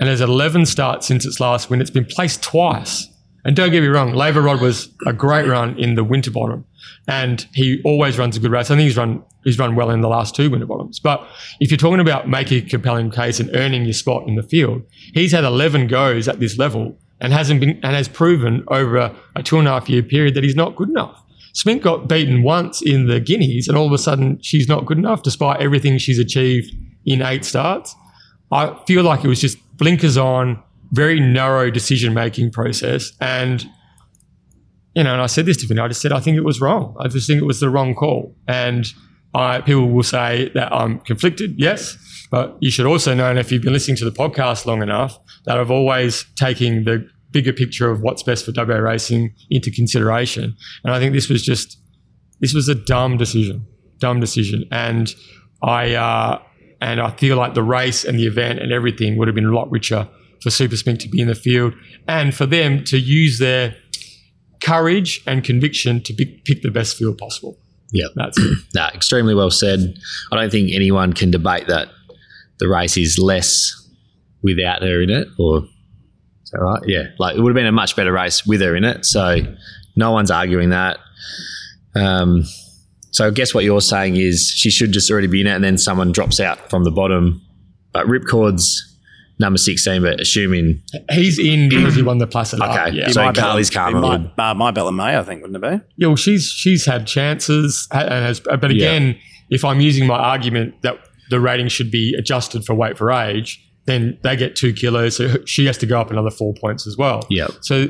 and 0.00 0.08
has 0.08 0.22
11 0.22 0.64
starts 0.64 1.06
since 1.06 1.26
its 1.26 1.38
last 1.38 1.68
win. 1.68 1.82
It's 1.82 1.90
been 1.90 2.06
placed 2.06 2.42
twice. 2.42 3.10
And 3.44 3.54
don't 3.54 3.70
get 3.70 3.82
me 3.82 3.88
wrong, 3.88 4.14
Labour 4.14 4.40
Rod 4.40 4.62
was 4.62 4.88
a 5.06 5.12
great 5.12 5.46
run 5.46 5.78
in 5.78 5.96
the 5.96 6.02
winter 6.02 6.30
bottom, 6.30 6.64
and 7.06 7.46
he 7.52 7.82
always 7.84 8.18
runs 8.18 8.38
a 8.38 8.40
good 8.40 8.52
race. 8.52 8.70
I 8.70 8.76
think 8.76 8.86
he's 8.86 8.96
run 8.96 9.22
he's 9.44 9.58
run 9.58 9.76
well 9.76 9.90
in 9.90 10.00
the 10.00 10.08
last 10.08 10.34
two 10.34 10.48
winter 10.48 10.64
bottoms. 10.64 10.98
But 10.98 11.28
if 11.60 11.70
you're 11.70 11.76
talking 11.76 12.00
about 12.00 12.26
making 12.26 12.64
a 12.64 12.68
compelling 12.70 13.10
case 13.10 13.38
and 13.38 13.54
earning 13.54 13.84
your 13.84 13.92
spot 13.92 14.26
in 14.26 14.34
the 14.34 14.42
field, 14.42 14.80
he's 15.12 15.32
had 15.32 15.44
11 15.44 15.88
goes 15.88 16.26
at 16.26 16.40
this 16.40 16.56
level 16.56 16.98
and 17.20 17.34
hasn't 17.34 17.60
been 17.60 17.78
and 17.82 17.94
has 17.94 18.08
proven 18.08 18.64
over 18.68 18.96
a, 18.96 19.14
a 19.36 19.42
two 19.42 19.58
and 19.58 19.68
a 19.68 19.72
half 19.72 19.90
year 19.90 20.02
period 20.02 20.32
that 20.36 20.42
he's 20.42 20.56
not 20.56 20.74
good 20.74 20.88
enough. 20.88 21.22
Smink 21.54 21.82
got 21.82 22.08
beaten 22.08 22.42
once 22.42 22.82
in 22.82 23.06
the 23.06 23.20
Guineas, 23.20 23.68
and 23.68 23.76
all 23.76 23.86
of 23.86 23.92
a 23.92 23.98
sudden 23.98 24.40
she's 24.42 24.68
not 24.68 24.86
good 24.86 24.98
enough 24.98 25.22
despite 25.22 25.60
everything 25.60 25.98
she's 25.98 26.18
achieved 26.18 26.74
in 27.06 27.22
eight 27.22 27.44
starts. 27.44 27.94
I 28.50 28.76
feel 28.86 29.02
like 29.04 29.24
it 29.24 29.28
was 29.28 29.40
just 29.40 29.58
blinkers 29.76 30.16
on, 30.16 30.62
very 30.92 31.20
narrow 31.20 31.70
decision 31.70 32.12
making 32.12 32.50
process, 32.50 33.12
and 33.20 33.64
you 34.94 35.02
know, 35.02 35.12
and 35.12 35.22
I 35.22 35.26
said 35.26 35.46
this 35.46 35.56
to 35.58 35.66
Vinny. 35.66 35.80
I 35.80 35.88
just 35.88 36.00
said 36.00 36.12
I 36.12 36.20
think 36.20 36.36
it 36.36 36.44
was 36.44 36.60
wrong. 36.60 36.96
I 37.00 37.08
just 37.08 37.26
think 37.26 37.40
it 37.40 37.46
was 37.46 37.60
the 37.60 37.70
wrong 37.70 37.94
call, 37.94 38.34
and 38.48 38.86
I, 39.34 39.60
people 39.60 39.90
will 39.90 40.02
say 40.02 40.50
that 40.54 40.72
I'm 40.72 41.00
conflicted. 41.00 41.54
Yes, 41.56 41.96
but 42.30 42.56
you 42.60 42.70
should 42.70 42.86
also 42.86 43.14
know, 43.14 43.30
and 43.30 43.38
if 43.38 43.50
you've 43.52 43.62
been 43.62 43.72
listening 43.72 43.96
to 43.98 44.04
the 44.04 44.12
podcast 44.12 44.66
long 44.66 44.82
enough, 44.82 45.18
that 45.46 45.58
I've 45.58 45.70
always 45.70 46.24
taken 46.36 46.84
the 46.84 47.08
bigger 47.34 47.52
picture 47.52 47.90
of 47.90 48.00
what's 48.00 48.22
best 48.22 48.46
for 48.46 48.52
WA 48.56 48.76
racing 48.76 49.34
into 49.50 49.70
consideration. 49.70 50.56
And 50.84 50.94
I 50.94 50.98
think 50.98 51.12
this 51.12 51.28
was 51.28 51.42
just 51.42 51.76
this 52.40 52.54
was 52.54 52.68
a 52.68 52.74
dumb 52.74 53.18
decision, 53.18 53.66
dumb 53.98 54.20
decision, 54.20 54.64
and 54.70 55.14
I 55.62 55.94
uh, 55.94 56.40
and 56.80 57.00
I 57.00 57.10
feel 57.10 57.36
like 57.36 57.52
the 57.52 57.62
race 57.62 58.04
and 58.04 58.18
the 58.18 58.26
event 58.26 58.60
and 58.60 58.72
everything 58.72 59.18
would 59.18 59.28
have 59.28 59.34
been 59.34 59.44
a 59.44 59.54
lot 59.54 59.70
richer 59.70 60.08
for 60.40 60.50
Super 60.50 60.76
Smink 60.76 61.00
to 61.00 61.08
be 61.08 61.20
in 61.20 61.28
the 61.28 61.34
field 61.34 61.74
and 62.06 62.34
for 62.34 62.46
them 62.46 62.84
to 62.84 62.98
use 62.98 63.38
their 63.38 63.74
courage 64.62 65.22
and 65.26 65.42
conviction 65.42 66.02
to 66.02 66.12
pick, 66.12 66.44
pick 66.44 66.62
the 66.62 66.70
best 66.70 66.96
field 66.96 67.18
possible. 67.18 67.58
Yeah, 67.92 68.08
That's 68.14 68.38
it. 68.38 68.58
nah, 68.74 68.88
extremely 68.88 69.34
well 69.34 69.50
said. 69.50 69.98
I 70.32 70.36
don't 70.36 70.50
think 70.50 70.70
anyone 70.74 71.12
can 71.12 71.30
debate 71.30 71.68
that 71.68 71.88
the 72.58 72.68
race 72.68 72.96
is 72.96 73.18
less 73.18 73.72
without 74.42 74.82
her 74.82 75.00
in 75.00 75.10
it, 75.10 75.28
or 75.38 75.62
that 76.54 76.60
right? 76.62 76.80
Yeah, 76.86 77.02
like 77.18 77.36
it 77.36 77.40
would 77.40 77.50
have 77.50 77.54
been 77.54 77.66
a 77.66 77.72
much 77.72 77.96
better 77.96 78.12
race 78.12 78.46
with 78.46 78.60
her 78.60 78.74
in 78.74 78.84
it. 78.84 79.04
So 79.04 79.38
no 79.96 80.12
one's 80.12 80.30
arguing 80.30 80.70
that. 80.70 80.98
Um, 81.94 82.44
so 83.10 83.26
I 83.28 83.30
guess 83.30 83.54
what 83.54 83.64
you're 83.64 83.80
saying 83.80 84.16
is 84.16 84.48
she 84.54 84.70
should 84.70 84.92
just 84.92 85.10
already 85.10 85.28
be 85.28 85.40
in 85.40 85.46
it, 85.46 85.54
and 85.54 85.62
then 85.64 85.78
someone 85.78 86.12
drops 86.12 86.40
out 86.40 86.70
from 86.70 86.84
the 86.84 86.90
bottom. 86.90 87.40
But 87.92 88.06
Ripcord's 88.06 88.90
number 89.38 89.58
sixteen, 89.58 90.02
but 90.02 90.20
assuming 90.20 90.82
He's 91.10 91.38
in 91.38 91.68
because 91.68 91.94
he 91.94 92.02
won 92.02 92.18
the 92.18 92.26
Placid 92.26 92.60
okay, 92.60 92.70
Art, 92.70 92.92
Yeah. 92.94 93.08
so 93.08 93.20
My 93.24 93.32
Bella- 93.32 93.46
Carly's 93.48 93.70
Karma. 93.70 94.00
My, 94.36 94.50
uh, 94.50 94.54
my 94.54 94.70
Bella 94.72 94.92
May, 94.92 95.16
I 95.16 95.22
think, 95.22 95.42
wouldn't 95.42 95.62
it 95.64 95.70
be? 95.70 95.84
Yeah, 95.96 96.08
well, 96.08 96.16
she's 96.16 96.46
she's 96.48 96.86
had 96.86 97.06
chances, 97.06 97.86
and 97.92 98.08
has, 98.08 98.40
but 98.40 98.70
again, 98.70 99.16
if 99.50 99.64
I'm 99.64 99.80
using 99.80 100.06
my 100.06 100.16
argument 100.18 100.82
that 100.82 100.98
the 101.30 101.38
rating 101.40 101.68
should 101.68 101.90
be 101.90 102.14
adjusted 102.18 102.64
for 102.64 102.74
weight 102.74 102.98
for 102.98 103.12
age, 103.12 103.63
then 103.86 104.18
they 104.22 104.36
get 104.36 104.56
two 104.56 104.72
kilos, 104.72 105.16
so 105.16 105.44
she 105.44 105.66
has 105.66 105.78
to 105.78 105.86
go 105.86 106.00
up 106.00 106.10
another 106.10 106.30
four 106.30 106.54
points 106.54 106.86
as 106.86 106.96
well. 106.96 107.26
Yep. 107.30 107.50
So, 107.62 107.86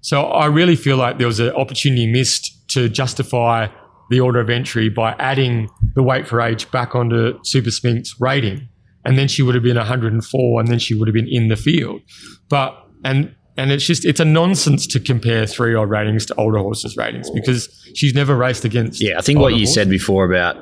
so 0.00 0.24
I 0.24 0.46
really 0.46 0.76
feel 0.76 0.96
like 0.96 1.18
there 1.18 1.26
was 1.26 1.40
an 1.40 1.50
opportunity 1.50 2.06
missed 2.06 2.68
to 2.70 2.88
justify 2.88 3.68
the 4.10 4.20
order 4.20 4.40
of 4.40 4.50
entry 4.50 4.88
by 4.88 5.12
adding 5.18 5.68
the 5.94 6.02
weight 6.02 6.28
for 6.28 6.40
age 6.40 6.70
back 6.70 6.94
onto 6.94 7.38
Super 7.44 7.70
Smink's 7.70 8.14
rating, 8.20 8.68
and 9.04 9.18
then 9.18 9.28
she 9.28 9.42
would 9.42 9.54
have 9.54 9.64
been 9.64 9.76
104, 9.76 10.60
and 10.60 10.68
then 10.68 10.78
she 10.78 10.94
would 10.94 11.08
have 11.08 11.14
been 11.14 11.28
in 11.28 11.48
the 11.48 11.56
field. 11.56 12.00
But 12.48 12.76
and 13.04 13.34
and 13.56 13.70
it's 13.72 13.86
just 13.86 14.04
it's 14.04 14.20
a 14.20 14.24
nonsense 14.24 14.86
to 14.88 15.00
compare 15.00 15.46
three 15.46 15.74
old 15.74 15.90
ratings 15.90 16.26
to 16.26 16.34
older 16.36 16.58
horses' 16.58 16.96
ratings 16.96 17.30
because 17.30 17.68
she's 17.94 18.14
never 18.14 18.36
raced 18.36 18.64
against. 18.64 19.02
Yeah, 19.02 19.18
I 19.18 19.22
think 19.22 19.38
what 19.38 19.52
you 19.52 19.60
horses. 19.60 19.74
said 19.74 19.90
before 19.90 20.30
about 20.30 20.56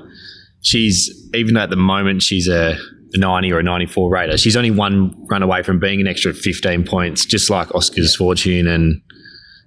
she's 0.63 1.29
even 1.35 1.57
at 1.57 1.71
the 1.71 1.77
moment 1.77 2.23
she's 2.23 2.49
a, 2.49 2.77
a 3.15 3.19
90 3.19 3.53
or 3.53 3.59
a 3.61 3.63
94 3.63 4.11
rater. 4.11 4.37
She's 4.37 4.57
only 4.57 4.71
one 4.71 5.15
run 5.29 5.43
away 5.43 5.63
from 5.63 5.79
being 5.79 6.01
an 6.01 6.07
extra 6.07 6.33
15 6.35 6.85
points, 6.85 7.25
just 7.25 7.51
like 7.51 7.75
Oscar's 7.75 8.15
fortune 8.17 8.67
and 8.67 9.01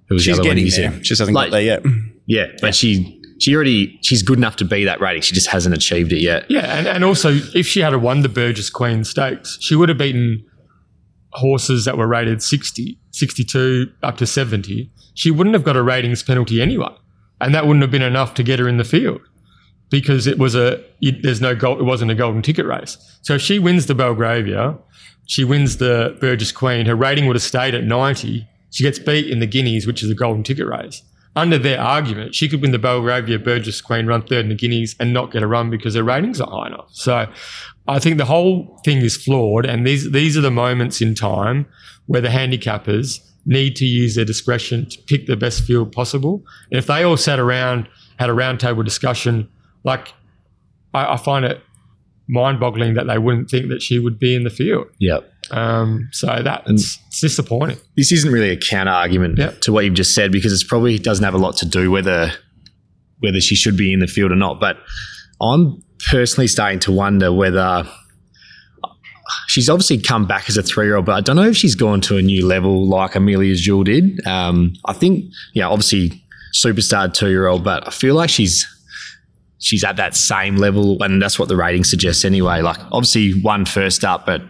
who 0.09 0.15
was 0.15 0.23
She's 0.23 0.35
the 0.35 0.41
other 0.41 0.49
one 0.49 0.55
getting 0.55 0.65
you 0.65 0.71
there. 0.71 0.93
She 1.03 1.09
just 1.09 1.19
hasn't 1.19 1.35
Like- 1.35 1.47
got 1.47 1.51
there 1.51 1.61
yet. 1.61 1.83
Yeah, 2.25 2.47
but 2.61 2.75
she 2.75 3.13
she 3.39 3.53
already 3.55 3.99
she's 4.01 4.21
good 4.23 4.37
enough 4.37 4.55
to 4.57 4.65
be 4.65 4.83
that 4.85 4.99
rating. 4.99 5.21
She 5.21 5.33
just 5.35 5.47
hasn't 5.49 5.73
achieved 5.75 6.11
it 6.11 6.19
yet. 6.21 6.45
Yeah, 6.49 6.77
and, 6.77 6.87
and 6.87 7.03
also 7.03 7.29
if 7.55 7.65
she 7.67 7.79
had 7.81 7.93
a 7.93 7.99
won 7.99 8.21
the 8.21 8.29
Burgess 8.29 8.69
Queen 8.69 9.03
Stakes, 9.03 9.57
she 9.61 9.75
would 9.75 9.89
have 9.89 9.97
beaten 9.97 10.43
horses 11.33 11.85
that 11.85 11.97
were 11.97 12.07
rated 12.07 12.41
60, 12.41 12.99
62 13.11 13.91
up 14.03 14.17
to 14.17 14.25
70. 14.25 14.91
She 15.13 15.29
wouldn't 15.31 15.53
have 15.53 15.63
got 15.63 15.75
a 15.75 15.83
ratings 15.83 16.23
penalty 16.23 16.61
anyway. 16.61 16.89
And 17.39 17.53
that 17.53 17.67
wouldn't 17.67 17.83
have 17.83 17.91
been 17.91 18.01
enough 18.01 18.33
to 18.35 18.43
get 18.43 18.59
her 18.59 18.67
in 18.67 18.77
the 18.77 18.83
field 18.83 19.21
because 19.89 20.27
it 20.27 20.37
was 20.37 20.55
a 20.55 20.83
it, 21.01 21.23
there's 21.23 21.41
no 21.41 21.55
gold, 21.55 21.79
it 21.79 21.83
wasn't 21.83 22.11
a 22.11 22.15
golden 22.15 22.41
ticket 22.41 22.65
race. 22.65 22.97
So 23.21 23.35
if 23.35 23.41
she 23.41 23.59
wins 23.59 23.85
the 23.85 23.95
Belgravia, 23.95 24.77
she 25.25 25.43
wins 25.43 25.77
the 25.77 26.17
Burgess 26.19 26.51
Queen, 26.51 26.85
her 26.85 26.95
rating 26.95 27.27
would 27.27 27.35
have 27.35 27.43
stayed 27.43 27.75
at 27.75 27.83
90. 27.83 28.47
She 28.71 28.83
gets 28.83 28.99
beat 28.99 29.29
in 29.29 29.39
the 29.39 29.47
Guineas, 29.47 29.87
which 29.87 30.03
is 30.03 30.09
a 30.09 30.15
golden 30.15 30.43
ticket 30.43 30.67
race. 30.67 31.01
Under 31.35 31.57
their 31.57 31.79
argument, 31.79 32.33
she 32.33 32.49
could 32.49 32.61
win 32.61 32.71
the 32.71 32.79
Belgravia 32.79 33.37
Burgess 33.37 33.79
Queen, 33.79 34.07
run 34.07 34.23
third 34.23 34.45
in 34.45 34.49
the 34.49 34.55
Guineas, 34.55 34.95
and 34.99 35.13
not 35.13 35.31
get 35.31 35.43
a 35.43 35.47
run 35.47 35.69
because 35.69 35.93
her 35.93 36.03
ratings 36.03 36.41
are 36.41 36.49
high 36.49 36.67
enough. 36.67 36.89
So 36.91 37.27
I 37.87 37.99
think 37.99 38.17
the 38.17 38.25
whole 38.25 38.81
thing 38.83 38.97
is 38.97 39.15
flawed, 39.15 39.65
and 39.65 39.85
these 39.85 40.11
these 40.11 40.35
are 40.37 40.41
the 40.41 40.51
moments 40.51 41.01
in 41.01 41.13
time 41.13 41.67
where 42.07 42.21
the 42.21 42.29
handicappers 42.29 43.19
need 43.45 43.75
to 43.77 43.85
use 43.85 44.15
their 44.15 44.25
discretion 44.25 44.89
to 44.89 44.97
pick 45.03 45.25
the 45.27 45.37
best 45.37 45.63
field 45.63 45.91
possible. 45.91 46.43
And 46.71 46.77
if 46.77 46.87
they 46.87 47.03
all 47.03 47.17
sat 47.17 47.39
around, 47.39 47.87
had 48.17 48.29
a 48.29 48.33
roundtable 48.33 48.83
discussion, 48.83 49.47
like 49.87 50.13
I, 50.93 51.13
I 51.13 51.17
find 51.17 51.43
it 51.45 51.61
mind-boggling 52.29 52.93
that 52.95 53.07
they 53.07 53.17
wouldn't 53.17 53.49
think 53.49 53.69
that 53.69 53.81
she 53.81 53.99
would 53.99 54.19
be 54.19 54.35
in 54.35 54.43
the 54.43 54.49
field. 54.49 54.85
Yep. 54.99 55.31
Um, 55.49 56.09
so 56.11 56.41
that's 56.43 56.69
it's 56.69 56.99
disappointing. 57.21 57.77
This 57.95 58.11
isn't 58.11 58.31
really 58.31 58.49
a 58.49 58.57
counter 58.57 58.91
argument 58.91 59.37
Yeah. 59.39 59.51
to 59.61 59.71
what 59.71 59.85
you've 59.85 59.93
just 59.93 60.13
said 60.13 60.31
because 60.31 60.51
it's 60.51 60.63
probably 60.65 60.99
doesn't 60.99 61.23
have 61.23 61.33
a 61.33 61.37
lot 61.37 61.55
to 61.57 61.65
do 61.65 61.89
whether 61.89 62.31
whether 63.19 63.39
she 63.41 63.55
should 63.55 63.77
be 63.77 63.93
in 63.93 63.99
the 64.01 64.07
field 64.07 64.31
or 64.31 64.35
not. 64.35 64.59
But 64.59 64.77
I'm 65.41 65.81
personally 66.11 66.47
starting 66.47 66.79
to 66.81 66.91
wonder 66.91 67.31
whether 67.33 67.87
she's 69.47 69.69
obviously 69.69 69.97
come 69.99 70.27
back 70.27 70.49
as 70.49 70.57
a 70.57 70.63
three 70.63 70.85
year 70.85 70.97
old, 70.97 71.05
but 71.05 71.13
I 71.15 71.21
don't 71.21 71.35
know 71.35 71.47
if 71.47 71.57
she's 71.57 71.75
gone 71.75 72.01
to 72.01 72.17
a 72.17 72.21
new 72.21 72.45
level 72.45 72.85
like 72.87 73.15
Amelia 73.15 73.55
Jewel 73.55 73.83
did. 73.83 74.25
Um, 74.27 74.73
I 74.85 74.93
think, 74.93 75.25
yeah, 75.53 75.67
obviously 75.67 76.23
superstar 76.55 77.13
two 77.13 77.29
year 77.29 77.47
old, 77.47 77.63
but 77.63 77.87
I 77.87 77.91
feel 77.91 78.15
like 78.15 78.29
she's 78.29 78.65
she's 79.59 79.83
at 79.83 79.95
that 79.97 80.15
same 80.15 80.57
level, 80.57 81.01
and 81.01 81.21
that's 81.21 81.39
what 81.39 81.49
the 81.49 81.55
rating 81.55 81.83
suggests 81.83 82.23
anyway. 82.25 82.61
Like 82.61 82.77
obviously 82.91 83.41
won 83.41 83.65
first 83.65 84.03
up, 84.03 84.25
but 84.25 84.41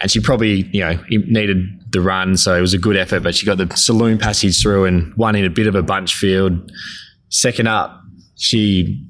and 0.00 0.10
she 0.10 0.20
probably 0.20 0.68
you 0.72 0.80
know 0.80 0.98
needed 1.08 1.66
the 1.92 2.00
run, 2.00 2.36
so 2.36 2.56
it 2.56 2.60
was 2.60 2.74
a 2.74 2.78
good 2.78 2.96
effort. 2.96 3.22
But 3.22 3.34
she 3.34 3.46
got 3.46 3.58
the 3.58 3.74
saloon 3.76 4.18
passage 4.18 4.60
through 4.62 4.84
and 4.84 5.14
won 5.16 5.34
in 5.36 5.44
a 5.44 5.50
bit 5.50 5.66
of 5.66 5.74
a 5.74 5.82
bunch 5.82 6.14
field. 6.14 6.70
Second 7.28 7.68
up, 7.68 8.00
she. 8.36 9.06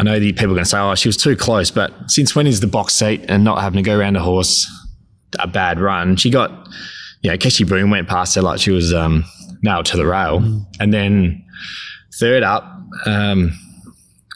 I 0.00 0.04
know 0.04 0.20
the 0.20 0.32
people 0.32 0.52
are 0.52 0.54
going 0.54 0.64
to 0.64 0.70
say, 0.70 0.78
"Oh, 0.78 0.94
she 0.94 1.08
was 1.08 1.16
too 1.16 1.36
close," 1.36 1.70
but 1.70 1.92
since 2.08 2.34
when 2.34 2.46
is 2.46 2.60
the 2.60 2.68
box 2.68 2.94
seat 2.94 3.24
and 3.28 3.42
not 3.42 3.60
having 3.60 3.82
to 3.82 3.88
go 3.88 3.98
around 3.98 4.16
a 4.16 4.22
horse 4.22 4.66
a 5.40 5.48
bad 5.48 5.80
run? 5.80 6.16
She 6.16 6.30
got, 6.30 6.50
you 7.22 7.30
know, 7.30 7.36
Keshi 7.36 7.68
Boom 7.68 7.90
went 7.90 8.08
past 8.08 8.36
her 8.36 8.42
like 8.42 8.60
she 8.60 8.70
was 8.70 8.94
um, 8.94 9.24
nailed 9.62 9.86
to 9.86 9.96
the 9.96 10.06
rail, 10.06 10.40
and 10.78 10.94
then 10.94 11.44
third 12.20 12.44
up, 12.44 12.64
um, 13.06 13.52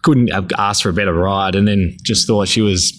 couldn't 0.03 0.29
have 0.29 0.51
asked 0.59 0.83
for 0.83 0.91
a 0.91 0.93
better 0.93 1.15
ride, 1.15 1.55
and 1.55 1.67
then 1.67 1.97
just 2.03 2.27
thought 2.27 2.49
she 2.49 2.61
was 2.61 2.93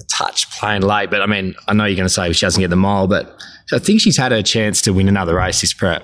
a 0.00 0.04
touch 0.04 0.50
playing 0.58 0.82
late. 0.82 1.10
But 1.10 1.22
I 1.22 1.26
mean, 1.26 1.54
I 1.68 1.74
know 1.74 1.84
you're 1.84 1.96
going 1.96 2.06
to 2.06 2.12
say 2.12 2.32
she 2.32 2.44
doesn't 2.44 2.60
get 2.60 2.70
the 2.70 2.76
mile, 2.76 3.06
but 3.06 3.36
I 3.72 3.78
think 3.78 4.00
she's 4.00 4.16
had 4.16 4.32
a 4.32 4.42
chance 4.42 4.82
to 4.82 4.92
win 4.92 5.08
another 5.08 5.36
race 5.36 5.60
this 5.60 5.72
prep. 5.72 6.02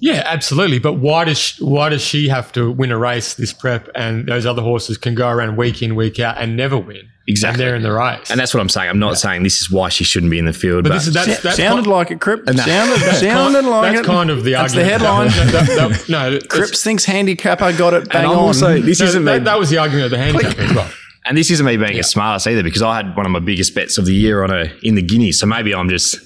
Yeah, 0.00 0.22
absolutely. 0.24 0.78
But 0.78 0.94
why 0.94 1.24
does 1.24 1.38
she, 1.38 1.62
why 1.64 1.88
does 1.90 2.02
she 2.02 2.28
have 2.28 2.52
to 2.52 2.70
win 2.70 2.90
a 2.90 2.96
race 2.98 3.34
this 3.34 3.52
prep, 3.52 3.88
and 3.94 4.26
those 4.26 4.46
other 4.46 4.62
horses 4.62 4.96
can 4.98 5.14
go 5.14 5.28
around 5.28 5.56
week 5.56 5.82
in 5.82 5.94
week 5.94 6.18
out 6.18 6.36
and 6.38 6.56
never 6.56 6.78
win? 6.78 7.08
Exactly. 7.28 7.62
And 7.62 7.68
they're 7.68 7.76
in 7.76 7.82
the 7.82 7.92
race. 7.92 8.30
And 8.30 8.40
that's 8.40 8.52
what 8.54 8.60
I'm 8.60 8.68
saying. 8.68 8.88
I'm 8.88 8.98
not 8.98 9.16
saying 9.18 9.42
this 9.44 9.60
is 9.60 9.70
why 9.70 9.88
she 9.90 10.02
shouldn't 10.02 10.30
be 10.30 10.38
in 10.38 10.46
the 10.46 10.52
field, 10.52 10.84
but 10.84 10.88
but, 10.88 10.94
this 10.96 11.06
is 11.08 11.14
that's, 11.14 11.42
that's 11.42 11.56
sounded 11.58 11.84
ki- 11.84 11.90
like 11.90 12.10
it, 12.10 12.20
Crip. 12.20 12.46
And 12.48 12.58
that- 12.58 12.66
sounded 12.66 13.00
that's 13.06 13.20
sounded 13.20 13.62
ki- 13.62 13.68
like 13.68 13.92
that's 13.94 14.00
it. 14.00 14.10
kind 14.10 14.30
of 14.30 14.42
the 14.42 14.52
That's 14.52 14.74
the 14.74 14.84
headline. 14.84 15.28
That- 15.28 15.52
that- 15.52 15.90
that- 15.90 16.08
no, 16.08 16.28
it's- 16.32 16.46
Cripps 16.48 16.82
thinks 16.82 17.04
handicapper 17.04 17.72
got 17.74 17.94
it 17.94 18.08
bang 18.08 18.24
I'm 18.24 18.30
on. 18.32 18.36
also- 18.38 18.80
this 18.80 19.00
no, 19.00 19.06
isn't 19.06 19.22
me. 19.24 19.32
that, 19.32 19.44
that 19.44 19.58
was 19.58 19.70
the 19.70 19.78
argument 19.78 20.06
of 20.06 20.10
the 20.10 20.18
handicap 20.18 20.58
as 20.58 20.74
well. 20.74 20.90
and 21.26 21.36
this 21.36 21.50
isn't 21.50 21.64
me 21.64 21.76
being 21.76 21.98
a 21.98 22.02
smartass 22.02 22.50
either 22.50 22.62
because 22.64 22.82
I 22.82 22.96
had 22.96 23.14
one 23.16 23.26
of 23.26 23.32
my 23.32 23.38
biggest 23.38 23.74
bets 23.76 23.96
of 23.98 24.06
the 24.06 24.14
year 24.14 24.42
on 24.42 24.50
her 24.50 24.72
in 24.82 24.94
the 24.96 25.02
Guineas. 25.02 25.38
So 25.38 25.46
maybe 25.46 25.72
I'm 25.74 25.88
just 25.90 26.16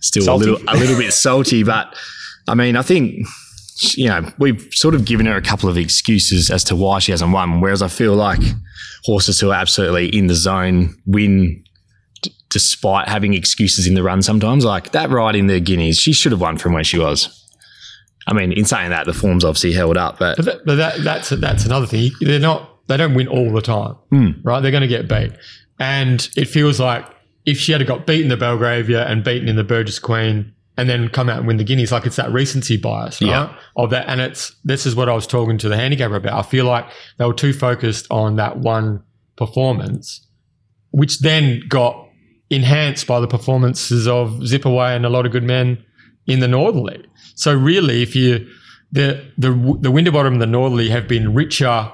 still 0.00 0.22
Salty. 0.22 0.48
a 0.48 0.52
little 0.52 0.68
a 0.70 0.76
little 0.78 0.96
bit 0.96 1.12
salty. 1.12 1.64
But 1.64 1.94
I 2.48 2.54
mean, 2.54 2.76
I 2.76 2.82
think 2.82 3.26
you 3.94 4.08
know 4.08 4.30
we've 4.38 4.66
sort 4.72 4.94
of 4.94 5.04
given 5.04 5.26
her 5.26 5.36
a 5.36 5.42
couple 5.42 5.68
of 5.68 5.76
excuses 5.76 6.50
as 6.50 6.64
to 6.64 6.76
why 6.76 6.98
she 6.98 7.12
hasn't 7.12 7.32
won. 7.32 7.60
Whereas 7.60 7.82
I 7.82 7.88
feel 7.88 8.14
like 8.14 8.40
horses 9.04 9.40
who 9.40 9.50
are 9.50 9.54
absolutely 9.60 10.08
in 10.16 10.26
the 10.26 10.34
zone 10.34 10.94
win. 11.06 11.62
d- 12.22 12.32
Despite 12.48 13.08
having 13.08 13.34
excuses 13.34 13.86
in 13.86 13.94
the 13.94 14.02
run, 14.02 14.22
sometimes 14.22 14.64
like 14.64 14.92
that 14.92 15.10
ride 15.10 15.36
in 15.36 15.46
the 15.46 15.60
Guineas, 15.60 15.98
she 15.98 16.12
should 16.12 16.32
have 16.32 16.40
won 16.40 16.56
from 16.56 16.72
where 16.72 16.84
she 16.84 16.98
was. 16.98 17.42
I 18.26 18.32
mean, 18.32 18.52
in 18.52 18.64
saying 18.64 18.90
that, 18.90 19.06
the 19.06 19.12
form's 19.12 19.44
obviously 19.44 19.72
held 19.72 19.96
up, 19.96 20.18
but 20.18 20.36
But, 20.36 20.44
that, 20.46 20.64
but 20.64 20.74
that, 20.76 21.04
that's 21.04 21.28
that's 21.30 21.64
another 21.64 21.86
thing. 21.86 22.10
They're 22.20 22.40
not. 22.40 22.86
They 22.88 22.96
don't 22.96 23.14
win 23.14 23.28
all 23.28 23.52
the 23.52 23.60
time, 23.60 23.94
hmm. 24.10 24.30
right? 24.42 24.60
They're 24.60 24.70
going 24.70 24.82
to 24.82 24.88
get 24.88 25.08
beat, 25.08 25.32
and 25.78 26.28
it 26.36 26.46
feels 26.46 26.80
like 26.80 27.04
if 27.44 27.58
she 27.58 27.72
had 27.72 27.86
got 27.86 28.06
beaten 28.06 28.28
the 28.28 28.36
Belgravia 28.36 29.06
and 29.06 29.22
beaten 29.22 29.48
in 29.48 29.56
the 29.56 29.64
Burgess 29.64 29.98
Queen, 29.98 30.52
and 30.76 30.88
then 30.88 31.08
come 31.08 31.28
out 31.28 31.38
and 31.38 31.46
win 31.46 31.56
the 31.56 31.64
Guineas, 31.64 31.92
like 31.92 32.06
it's 32.06 32.16
that 32.16 32.30
recency 32.32 32.76
bias, 32.76 33.20
right? 33.22 33.28
Yeah. 33.28 33.56
Of 33.76 33.90
that, 33.90 34.08
and 34.08 34.20
it's 34.20 34.54
this 34.64 34.86
is 34.86 34.94
what 34.94 35.08
I 35.08 35.14
was 35.14 35.26
talking 35.26 35.58
to 35.58 35.68
the 35.68 35.76
handicapper 35.76 36.16
about. 36.16 36.38
I 36.38 36.42
feel 36.42 36.66
like 36.66 36.86
they 37.18 37.24
were 37.24 37.34
too 37.34 37.52
focused 37.52 38.06
on 38.10 38.36
that 38.36 38.58
one 38.58 39.02
performance, 39.36 40.26
which 40.90 41.20
then 41.20 41.62
got 41.68 42.08
enhanced 42.50 43.06
by 43.06 43.20
the 43.20 43.26
performances 43.26 44.06
of 44.06 44.46
Zip 44.46 44.64
Away 44.64 44.94
and 44.94 45.04
a 45.04 45.08
lot 45.08 45.26
of 45.26 45.32
good 45.32 45.44
men 45.44 45.82
in 46.26 46.40
the 46.40 46.48
Northerly. 46.48 47.04
So 47.34 47.54
really, 47.54 48.02
if 48.02 48.14
you 48.14 48.46
the 48.92 49.24
the 49.38 49.50
the 49.80 49.90
Winterbottom 49.90 50.34
and 50.34 50.42
the 50.42 50.46
Northerly 50.46 50.90
have 50.90 51.08
been 51.08 51.34
richer, 51.34 51.90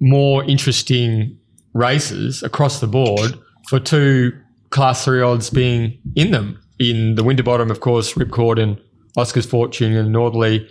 more 0.00 0.44
interesting 0.44 1.38
races 1.72 2.42
across 2.42 2.80
the 2.80 2.86
board 2.86 3.38
for 3.68 3.80
two 3.80 4.32
class 4.70 5.04
three 5.04 5.20
odds 5.20 5.50
being 5.50 5.98
in 6.14 6.30
them. 6.30 6.60
In 6.78 7.14
the 7.14 7.24
Winterbottom, 7.24 7.70
of 7.70 7.80
course, 7.80 8.14
Ripcord 8.14 8.60
and 8.60 8.80
Oscar's 9.16 9.46
Fortune 9.46 9.96
and 9.96 10.10
Northerly, 10.12 10.68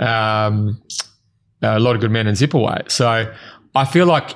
um, 0.00 0.82
a 1.62 1.78
lot 1.78 1.94
of 1.94 2.00
good 2.00 2.10
men 2.10 2.26
and 2.26 2.36
Zip 2.36 2.54
Away. 2.54 2.82
So 2.88 3.32
I 3.74 3.84
feel 3.84 4.06
like 4.06 4.34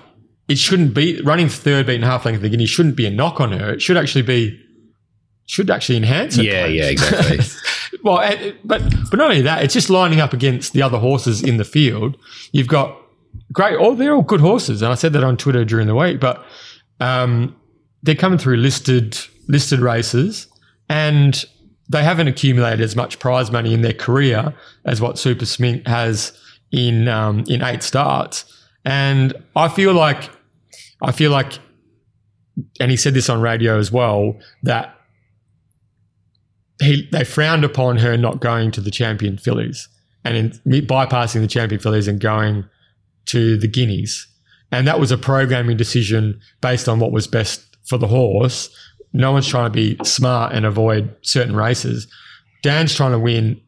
it 0.48 0.58
shouldn't 0.58 0.94
be 0.94 1.20
running 1.22 1.48
third 1.48 1.86
beating 1.86 2.02
half 2.02 2.24
length 2.24 2.36
of 2.36 2.42
the 2.42 2.48
Guinea 2.48 2.66
shouldn't 2.66 2.96
be 2.96 3.06
a 3.06 3.10
knock 3.10 3.40
on 3.40 3.52
her. 3.52 3.72
It 3.72 3.80
should 3.80 3.96
actually 3.96 4.22
be 4.22 4.60
should 5.46 5.70
actually 5.70 5.96
enhance 5.96 6.36
her. 6.36 6.42
yeah, 6.42 6.66
yeah, 6.66 6.84
exactly. 6.84 7.40
Well, 8.02 8.20
and, 8.20 8.56
but 8.64 8.82
but 9.10 9.16
not 9.16 9.30
only 9.30 9.42
that, 9.42 9.64
it's 9.64 9.74
just 9.74 9.90
lining 9.90 10.20
up 10.20 10.32
against 10.32 10.72
the 10.72 10.80
other 10.80 10.98
horses 10.98 11.42
in 11.42 11.56
the 11.56 11.64
field. 11.64 12.16
You've 12.52 12.68
got 12.68 12.96
great, 13.52 13.76
all 13.76 13.94
they're 13.94 14.14
all 14.14 14.22
good 14.22 14.40
horses, 14.40 14.80
and 14.80 14.92
I 14.92 14.94
said 14.94 15.12
that 15.14 15.24
on 15.24 15.36
Twitter 15.36 15.64
during 15.64 15.86
the 15.86 15.94
week. 15.94 16.20
But 16.20 16.44
um, 17.00 17.56
they're 18.02 18.14
coming 18.14 18.38
through 18.38 18.56
listed 18.56 19.18
listed 19.48 19.80
races, 19.80 20.46
and 20.90 21.44
they 21.88 22.03
haven't 22.03 22.29
accumulated 22.29 22.81
as 22.81 22.94
much 22.94 23.18
prize 23.20 23.50
money 23.50 23.72
in 23.72 23.81
their 23.81 23.94
career 23.94 24.53
as 24.85 25.00
what 25.00 25.18
Super 25.18 25.44
Smink 25.44 25.87
has 25.87 26.38
in 26.72 27.09
um, 27.09 27.44
in 27.48 27.62
eight 27.62 27.83
starts. 27.83 28.44
And 28.85 29.33
I 29.57 29.68
feel 29.68 29.94
like 29.94 30.31
I 31.03 31.12
feel 31.12 31.31
like, 31.31 31.59
and 32.81 32.90
he 32.90 32.96
said 32.96 33.14
this 33.14 33.29
on 33.31 33.40
radio 33.40 33.79
as 33.79 33.90
well 33.90 34.38
that 34.64 34.96
he 36.83 37.09
they 37.12 37.24
frowned 37.24 37.64
upon 37.64 37.98
her 37.98 38.16
not 38.16 38.40
going 38.40 38.72
to 38.72 38.81
the 38.81 38.90
champion 38.90 39.38
fillies 39.38 39.88
and 40.24 40.37
in 40.37 40.50
bypassing 40.87 41.40
the 41.40 41.46
champion 41.46 41.81
fillies 41.81 42.09
and 42.09 42.20
going 42.20 42.64
to 43.26 43.57
the 43.57 43.68
guineas. 43.68 44.26
And 44.72 44.87
that 44.87 44.98
was 44.98 45.12
a 45.12 45.18
programming 45.18 45.76
decision 45.76 46.40
based 46.61 46.88
on 46.88 46.98
what 46.98 47.12
was 47.12 47.26
best 47.26 47.76
for 47.87 47.98
the 47.98 48.07
horse. 48.07 48.70
No 49.12 49.33
one's 49.33 49.49
trying 49.49 49.66
to 49.66 49.70
be 49.70 49.99
smart 50.05 50.53
and 50.53 50.64
avoid 50.64 51.14
certain 51.23 51.57
races. 51.57 52.07
Dan's 52.62 52.94
trying 52.94 53.12
to 53.12 53.18
win 53.18 53.61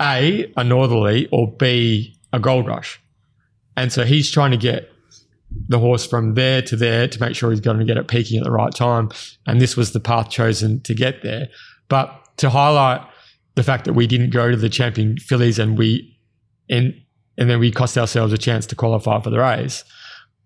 A, 0.00 0.52
a 0.56 0.64
Northerly, 0.64 1.28
or 1.32 1.50
B, 1.50 2.16
a 2.32 2.38
Gold 2.38 2.66
Rush. 2.66 3.00
And 3.76 3.92
so 3.92 4.04
he's 4.04 4.30
trying 4.30 4.50
to 4.50 4.56
get 4.56 4.90
the 5.68 5.78
horse 5.78 6.06
from 6.06 6.34
there 6.34 6.62
to 6.62 6.76
there 6.76 7.08
to 7.08 7.20
make 7.20 7.34
sure 7.34 7.50
he's 7.50 7.60
going 7.60 7.78
to 7.78 7.84
get 7.84 7.96
it 7.96 8.08
peaking 8.08 8.38
at 8.38 8.44
the 8.44 8.50
right 8.50 8.74
time. 8.74 9.10
And 9.46 9.60
this 9.60 9.76
was 9.76 9.92
the 9.92 10.00
path 10.00 10.30
chosen 10.30 10.80
to 10.82 10.94
get 10.94 11.22
there. 11.22 11.48
But 11.88 12.36
to 12.38 12.50
highlight 12.50 13.02
the 13.54 13.62
fact 13.62 13.84
that 13.84 13.92
we 13.92 14.06
didn't 14.06 14.30
go 14.30 14.50
to 14.50 14.56
the 14.56 14.68
champion 14.68 15.18
fillies 15.18 15.58
and 15.58 15.76
we 15.76 16.18
and 16.68 16.94
and 17.38 17.48
then 17.50 17.58
we 17.58 17.70
cost 17.70 17.96
ourselves 17.96 18.32
a 18.32 18.38
chance 18.38 18.66
to 18.66 18.76
qualify 18.76 19.20
for 19.20 19.30
the 19.30 19.38
race. 19.38 19.84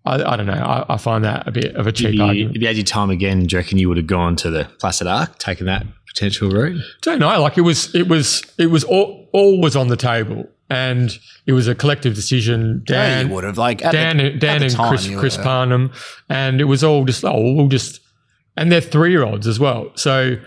I, 0.07 0.33
I 0.33 0.35
don't 0.37 0.45
know. 0.45 0.53
I, 0.53 0.93
I 0.93 0.97
find 0.97 1.23
that 1.23 1.47
a 1.47 1.51
bit 1.51 1.75
of 1.75 1.87
a 1.87 1.91
cheap 1.91 2.09
if, 2.09 2.15
you, 2.15 2.23
argument. 2.23 2.55
if 2.55 2.61
you 2.61 2.67
had 2.67 2.77
your 2.77 2.85
time 2.85 3.09
again, 3.09 3.45
do 3.45 3.55
you 3.55 3.59
reckon 3.59 3.77
you 3.77 3.87
would 3.89 3.97
have 3.97 4.07
gone 4.07 4.35
to 4.37 4.49
the 4.49 4.69
Placid 4.79 5.07
Ark, 5.07 5.37
taken 5.37 5.65
that 5.65 5.85
potential 6.07 6.49
route? 6.49 6.81
don't 7.01 7.19
know. 7.19 7.41
Like 7.41 7.57
it 7.57 7.61
was, 7.61 7.93
it 7.93 8.07
was, 8.07 8.43
it 8.57 8.67
was 8.67 8.83
all, 8.83 9.29
all 9.33 9.61
was 9.61 9.75
on 9.75 9.87
the 9.87 9.97
table, 9.97 10.47
and 10.69 11.17
it 11.45 11.53
was 11.53 11.67
a 11.67 11.75
collective 11.75 12.15
decision. 12.15 12.83
Yeah, 12.87 12.95
Dan, 12.95 13.27
you 13.27 13.33
would 13.33 13.43
have 13.43 13.57
like 13.57 13.79
Dan, 13.79 14.17
the, 14.17 14.31
Dan 14.31 14.63
and 14.63 14.71
time, 14.71 14.89
Chris, 14.89 15.07
Chris. 15.07 15.37
Parnham, 15.37 15.91
and 16.29 16.59
it 16.59 16.65
was 16.65 16.83
all 16.83 17.05
just 17.05 17.23
oh 17.23 17.53
we'll 17.53 17.67
just, 17.67 17.99
and 18.55 18.71
they're 18.71 18.81
three 18.81 19.11
year 19.11 19.23
olds 19.23 19.47
as 19.47 19.59
well. 19.59 19.91
So 19.95 20.37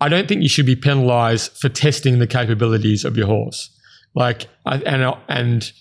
I 0.00 0.08
don't 0.08 0.28
think 0.28 0.42
you 0.42 0.48
should 0.48 0.66
be 0.66 0.76
penalised 0.76 1.56
for 1.58 1.68
testing 1.68 2.18
the 2.18 2.26
capabilities 2.26 3.04
of 3.04 3.16
your 3.16 3.26
horse. 3.26 3.70
Like 4.14 4.46
I, 4.64 4.76
and 4.78 5.14
and 5.28 5.72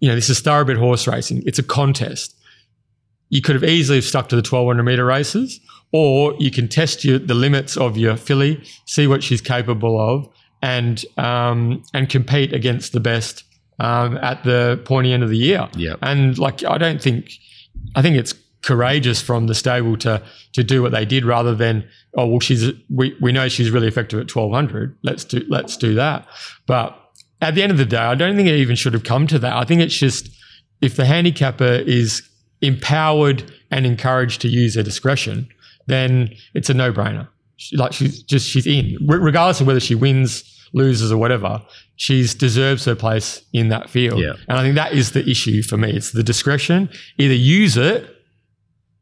you 0.00 0.08
know 0.08 0.14
this 0.14 0.30
is 0.30 0.40
thoroughbred 0.40 0.78
horse 0.78 1.06
racing. 1.06 1.42
It's 1.46 1.58
a 1.58 1.62
contest. 1.62 2.34
You 3.30 3.42
could 3.42 3.54
have 3.54 3.64
easily 3.64 4.00
stuck 4.00 4.28
to 4.30 4.36
the 4.36 4.42
twelve 4.42 4.66
hundred 4.66 4.84
meter 4.84 5.04
races, 5.04 5.60
or 5.92 6.34
you 6.38 6.50
can 6.50 6.68
test 6.68 7.04
your, 7.04 7.18
the 7.18 7.34
limits 7.34 7.76
of 7.76 7.96
your 7.96 8.16
filly, 8.16 8.62
see 8.86 9.06
what 9.06 9.22
she's 9.22 9.40
capable 9.40 10.00
of, 10.00 10.28
and 10.62 11.04
um, 11.16 11.82
and 11.94 12.08
compete 12.08 12.52
against 12.52 12.92
the 12.92 13.00
best 13.00 13.44
um, 13.78 14.16
at 14.18 14.44
the 14.44 14.80
pointy 14.84 15.12
end 15.12 15.22
of 15.22 15.30
the 15.30 15.36
year. 15.36 15.68
Yep. 15.76 15.98
And 16.02 16.38
like, 16.38 16.64
I 16.64 16.78
don't 16.78 17.00
think, 17.00 17.30
I 17.94 18.02
think 18.02 18.16
it's 18.16 18.34
courageous 18.62 19.22
from 19.22 19.46
the 19.46 19.54
stable 19.54 19.96
to 19.96 20.22
to 20.52 20.64
do 20.64 20.82
what 20.82 20.90
they 20.90 21.04
did 21.04 21.24
rather 21.24 21.54
than 21.54 21.88
oh 22.16 22.26
well 22.26 22.40
she's 22.40 22.72
we, 22.90 23.16
we 23.20 23.30
know 23.30 23.48
she's 23.48 23.70
really 23.70 23.86
effective 23.86 24.18
at 24.18 24.34
1200 24.34 24.98
let's 25.04 25.22
do 25.24 25.44
let's 25.48 25.76
do 25.76 25.94
that 25.94 26.26
but 26.66 26.97
at 27.40 27.54
the 27.54 27.62
end 27.62 27.70
of 27.72 27.78
the 27.78 27.84
day 27.84 27.96
i 27.98 28.14
don't 28.14 28.36
think 28.36 28.48
it 28.48 28.54
even 28.56 28.76
should 28.76 28.92
have 28.92 29.04
come 29.04 29.26
to 29.26 29.38
that 29.38 29.54
i 29.54 29.64
think 29.64 29.80
it's 29.80 29.96
just 29.96 30.28
if 30.80 30.96
the 30.96 31.04
handicapper 31.04 31.64
is 31.86 32.22
empowered 32.62 33.52
and 33.70 33.86
encouraged 33.86 34.40
to 34.40 34.48
use 34.48 34.74
their 34.74 34.82
discretion 34.84 35.48
then 35.86 36.28
it's 36.54 36.68
a 36.70 36.74
no-brainer 36.74 37.28
like 37.74 37.92
she's 37.92 38.22
just 38.22 38.48
she's 38.48 38.66
in 38.66 38.96
Re- 39.06 39.18
regardless 39.18 39.60
of 39.60 39.66
whether 39.66 39.80
she 39.80 39.94
wins 39.94 40.44
loses 40.74 41.10
or 41.10 41.16
whatever 41.16 41.62
she's 41.96 42.34
deserves 42.34 42.84
her 42.84 42.94
place 42.94 43.42
in 43.52 43.68
that 43.68 43.88
field 43.88 44.20
Yeah. 44.20 44.34
and 44.48 44.58
i 44.58 44.62
think 44.62 44.74
that 44.74 44.92
is 44.92 45.12
the 45.12 45.28
issue 45.28 45.62
for 45.62 45.76
me 45.76 45.90
it's 45.92 46.12
the 46.12 46.22
discretion 46.22 46.88
either 47.18 47.34
use 47.34 47.76
it 47.76 48.14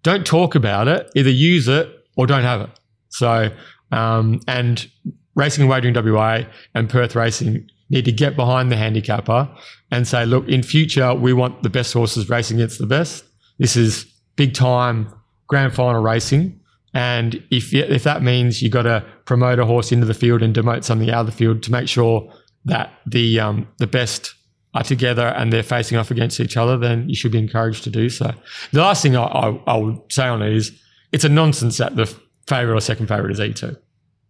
don't 0.03 0.25
talk 0.25 0.55
about 0.55 0.87
it. 0.87 1.11
Either 1.17 1.31
use 1.31 1.67
it 1.67 1.89
or 2.17 2.29
don't 2.29 2.45
have 2.45 2.61
it. 2.61 2.71
So, 3.09 3.51
um, 3.91 4.39
and 4.47 4.89
Racing 5.35 5.63
and 5.63 5.69
Wagering 5.69 5.95
WA 5.95 6.43
and 6.77 6.89
Perth 6.89 7.17
Racing 7.17 7.69
need 7.91 8.05
to 8.05 8.13
get 8.13 8.37
behind 8.37 8.71
the 8.71 8.77
handicapper 8.77 9.49
and 9.91 10.07
say, 10.07 10.27
look, 10.27 10.49
in 10.49 10.63
future, 10.63 11.15
we 11.15 11.33
want 11.33 11.63
the 11.63 11.71
best 11.71 11.93
horses 11.93 12.29
racing 12.29 12.59
against 12.59 12.79
the 12.79 12.87
best. 12.87 13.25
This 13.59 13.77
is 13.77 14.05
big 14.37 14.55
time 14.55 15.13
grand 15.47 15.75
final 15.75 16.03
racing. 16.03 16.61
And 16.93 17.43
if, 17.51 17.73
if 17.75 18.05
that 18.05 18.23
means 18.23 18.63
you've 18.63 18.73
got 18.73 18.83
to 18.83 19.05
promote 19.27 19.59
a 19.59 19.67
horse 19.67 19.93
into 19.93 20.07
the 20.07 20.15
field 20.15 20.43
and 20.43 20.55
demote 20.55 20.83
something 20.83 21.11
out 21.11 21.21
of 21.21 21.27
the 21.27 21.33
field 21.33 21.63
to 21.65 21.73
make 21.73 21.89
sure 21.89 22.33
that 22.65 22.93
the, 23.07 23.39
um, 23.39 23.69
the 23.79 23.87
best 23.87 24.35
are 24.75 24.83
together 24.83 25.29
and 25.29 25.53
they're 25.53 25.63
facing 25.63 25.99
off 25.99 26.11
against 26.11 26.41
each 26.41 26.57
other, 26.57 26.77
then 26.77 27.09
you 27.09 27.15
should 27.15 27.33
be 27.33 27.39
encouraged 27.39 27.85
to 27.85 27.91
do 27.91 28.09
so. 28.09 28.33
The 28.73 28.81
last 28.81 29.03
thing 29.03 29.17
I, 29.17 29.25
I, 29.25 29.63
I 29.67 29.77
would 29.77 30.01
say 30.11 30.27
on 30.27 30.43
it 30.43 30.53
is 30.53 30.73
it's 31.13 31.25
a 31.25 31.29
nonsense 31.29 31.79
that 31.79 31.97
the 31.97 32.07
favourite 32.47 32.77
or 32.77 32.81
second 32.81 33.07
favourite 33.07 33.33
is 33.33 33.41
E2. 33.41 33.77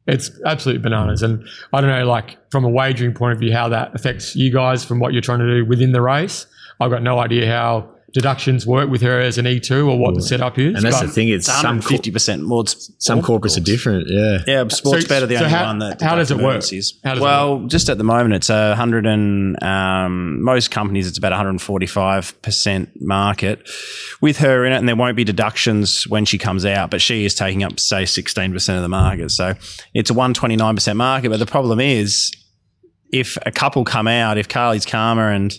It's 0.07 0.31
absolute 0.45 0.83
bananas. 0.83 1.23
And 1.23 1.47
I 1.73 1.81
don't 1.81 1.91
know, 1.91 2.07
like 2.07 2.39
from 2.51 2.65
a 2.65 2.69
wagering 2.69 3.15
point 3.15 3.33
of 3.33 3.41
view, 3.41 3.53
how 3.53 3.69
that 3.69 3.95
affects 3.95 4.37
you 4.37 4.53
guys 4.53 4.85
from 4.85 5.01
what 5.01 5.13
you're 5.13 5.23
trying 5.23 5.41
to 5.41 5.47
do 5.47 5.65
within 5.65 5.93
the 5.93 6.01
race. 6.01 6.47
I've 6.81 6.91
got 6.91 7.03
no 7.03 7.19
idea 7.19 7.51
how 7.51 7.91
deductions 8.17 8.67
work 8.67 8.89
with 8.89 9.03
her 9.03 9.21
as 9.21 9.37
an 9.37 9.45
E2 9.45 9.87
or 9.91 9.99
what 9.99 10.15
the 10.15 10.23
setup 10.23 10.59
is. 10.59 10.75
And 10.75 10.83
that's 10.85 11.01
but- 11.01 11.07
the 11.07 11.13
thing; 11.13 11.29
it's 11.29 11.47
It's 11.49 11.61
some 11.61 11.83
cor- 11.83 11.99
150% 11.99 12.41
more. 12.43 12.65
Some 12.99 13.19
all 13.19 13.25
corporates 13.25 13.59
are 13.59 13.61
different. 13.75 14.07
Yeah, 14.09 14.39
Yeah, 14.47 14.69
sports 14.69 15.03
So- 15.03 15.09
bet 15.09 15.23
are 15.23 15.27
the 15.27 15.37
so 15.37 15.45
only 15.45 15.55
how- 15.57 15.67
one 15.67 15.79
that. 15.81 16.01
how 16.01 16.17
does 16.17 16.31
it 16.31 16.39
work? 16.39 16.61
deductibility 16.63 16.95
How 17.05 17.11
does 17.11 17.19
it 17.21 17.23
well, 17.23 17.67
just 17.67 17.91
at 17.91 17.99
the 17.99 18.05
moment, 18.05 18.35
it's 18.35 18.49
a 18.49 18.75
hundred 18.75 19.05
and 19.05 19.63
um, 19.63 20.43
most 20.43 20.71
companies, 20.71 21.07
it's 21.07 21.19
about 21.19 21.33
145 21.33 22.41
percent 22.41 22.89
market 23.01 23.69
with 24.23 24.39
her 24.39 24.65
in 24.65 24.73
it, 24.73 24.77
and 24.77 24.89
there 24.89 24.97
won't 24.97 25.17
be 25.17 25.25
deductions 25.25 26.05
when 26.09 26.25
she 26.25 26.39
comes 26.39 26.65
out, 26.65 26.91
but 26.91 27.03
she 27.03 27.27
is 27.27 27.35
taking 27.35 27.63
up 27.63 27.79
say 27.79 28.07
16 28.07 28.51
percent 28.53 28.77
of 28.77 28.83
the 28.83 28.89
market, 28.89 29.31
so 29.31 29.55
it's 29.93 30.09
a 30.09 30.15
129 30.15 30.75
percent 30.75 30.97
market. 30.97 31.29
But 31.29 31.39
the 31.39 31.45
problem 31.47 31.81
is, 31.81 32.33
if 33.13 33.37
a 33.45 33.53
couple 33.53 33.85
come 33.85 34.09
out, 34.09 34.39
if 34.39 34.49
Carly's 34.49 34.87
Karma 34.87 35.29
and 35.29 35.53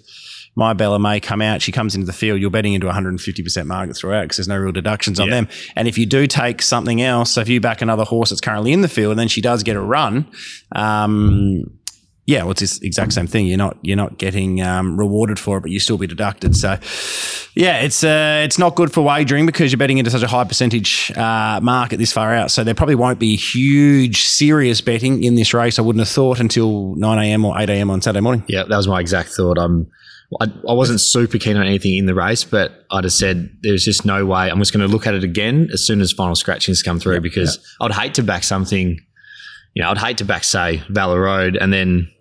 my 0.58 0.74
Bella 0.74 0.97
May 0.97 1.20
come 1.20 1.41
out, 1.41 1.62
she 1.62 1.72
comes 1.72 1.93
into 1.93 2.08
the 2.08 2.14
field, 2.14 2.41
you're 2.41 2.49
betting 2.49 2.74
into 2.74 2.88
150% 2.88 3.66
market 3.68 3.95
throughout 3.95 4.24
because 4.24 4.38
there's 4.38 4.47
no 4.47 4.58
real 4.58 4.72
deductions 4.72 5.20
on 5.20 5.28
Yeah. 5.28 5.36
them. 5.36 5.47
And 5.76 5.88
if 5.88 5.99
you 5.99 6.08
do 6.08 6.26
take 6.26 6.64
something 6.64 6.99
else, 6.99 7.32
so 7.32 7.41
if 7.41 7.47
you 7.47 7.62
back 7.62 7.84
another 7.84 8.03
horse 8.03 8.32
that's 8.32 8.41
currently 8.41 8.74
in 8.74 8.82
the 8.82 8.88
field 8.88 9.12
and 9.12 9.20
then 9.20 9.28
she 9.28 9.39
does 9.39 9.62
get 9.62 9.76
a 9.76 9.82
run, 9.82 10.26
um, 10.76 11.64
yeah, 12.26 12.41
well, 12.43 12.51
it's 12.51 12.60
this 12.60 12.82
exact 12.82 13.14
same 13.14 13.26
thing. 13.28 13.45
You're 13.45 13.58
not 13.58 13.78
you're 13.84 13.95
not 13.95 14.18
getting 14.18 14.62
um, 14.62 14.97
rewarded 14.99 15.39
for 15.39 15.58
it, 15.58 15.62
but 15.62 15.72
you 15.72 15.80
still 15.80 15.97
be 15.97 16.08
deducted. 16.08 16.58
So, 16.58 16.78
yeah, 17.55 17.80
it's 17.80 18.03
uh, 18.03 18.41
it's 18.43 18.60
not 18.60 18.76
good 18.76 18.91
for 18.91 19.01
wagering 19.01 19.45
because 19.45 19.72
you're 19.72 19.78
betting 19.78 19.97
into 19.97 20.12
such 20.12 20.24
a 20.24 20.28
high 20.28 20.43
percentage 20.43 21.10
uh, 21.16 21.62
market 21.64 21.97
this 21.97 22.12
far 22.12 22.34
out. 22.34 22.51
So 22.51 22.66
there 22.66 22.74
probably 22.76 22.95
won't 22.95 23.18
be 23.20 23.38
huge 23.38 24.24
serious 24.24 24.82
betting 24.82 25.24
in 25.24 25.36
this 25.36 25.53
race. 25.53 25.80
I 25.80 25.84
wouldn't 25.84 26.01
have 26.01 26.10
thought 26.10 26.41
until 26.41 26.95
nine 26.95 27.18
a.m. 27.20 27.45
or 27.45 27.58
eight 27.62 27.70
a.m. 27.70 27.89
on 27.89 28.01
Saturday 28.01 28.22
morning. 28.22 28.43
Yeah, 28.49 28.64
that 28.64 28.76
was 28.76 28.88
my 28.89 28.99
exact 28.99 29.30
thought. 29.30 29.58
I'm. 29.58 29.88
I, 30.41 30.45
I 30.67 30.73
wasn't 30.73 30.99
super 30.99 31.38
keen 31.38 31.55
on 31.55 31.65
anything 31.65 31.95
in 31.95 32.05
the 32.05 32.13
race, 32.13 32.43
but 32.43 32.86
I 32.91 33.01
just 33.01 33.17
said 33.17 33.49
there's 33.61 33.86
just 33.86 34.05
no 34.05 34.25
way. 34.25 34.49
I'm 34.49 34.59
just 34.59 34.73
going 34.73 34.86
to 34.86 34.91
look 34.91 35.07
at 35.07 35.13
it 35.13 35.23
again 35.23 35.69
as 35.71 35.86
soon 35.86 36.01
as 36.01 36.11
final 36.11 36.36
scratchings 36.36 36.84
come 36.84 36.99
through 36.99 37.21
because 37.21 37.59
I'd 37.80 37.93
hate 37.93 38.13
to 38.15 38.23
back 38.23 38.43
something. 38.43 38.99
You 39.73 39.84
know, 39.84 39.91
I'd 39.91 39.97
hate 39.97 40.17
to 40.17 40.25
back 40.25 40.43
say 40.43 40.84
Valor 40.89 41.21
Road 41.21 41.55
and 41.55 41.71
then 41.71 42.11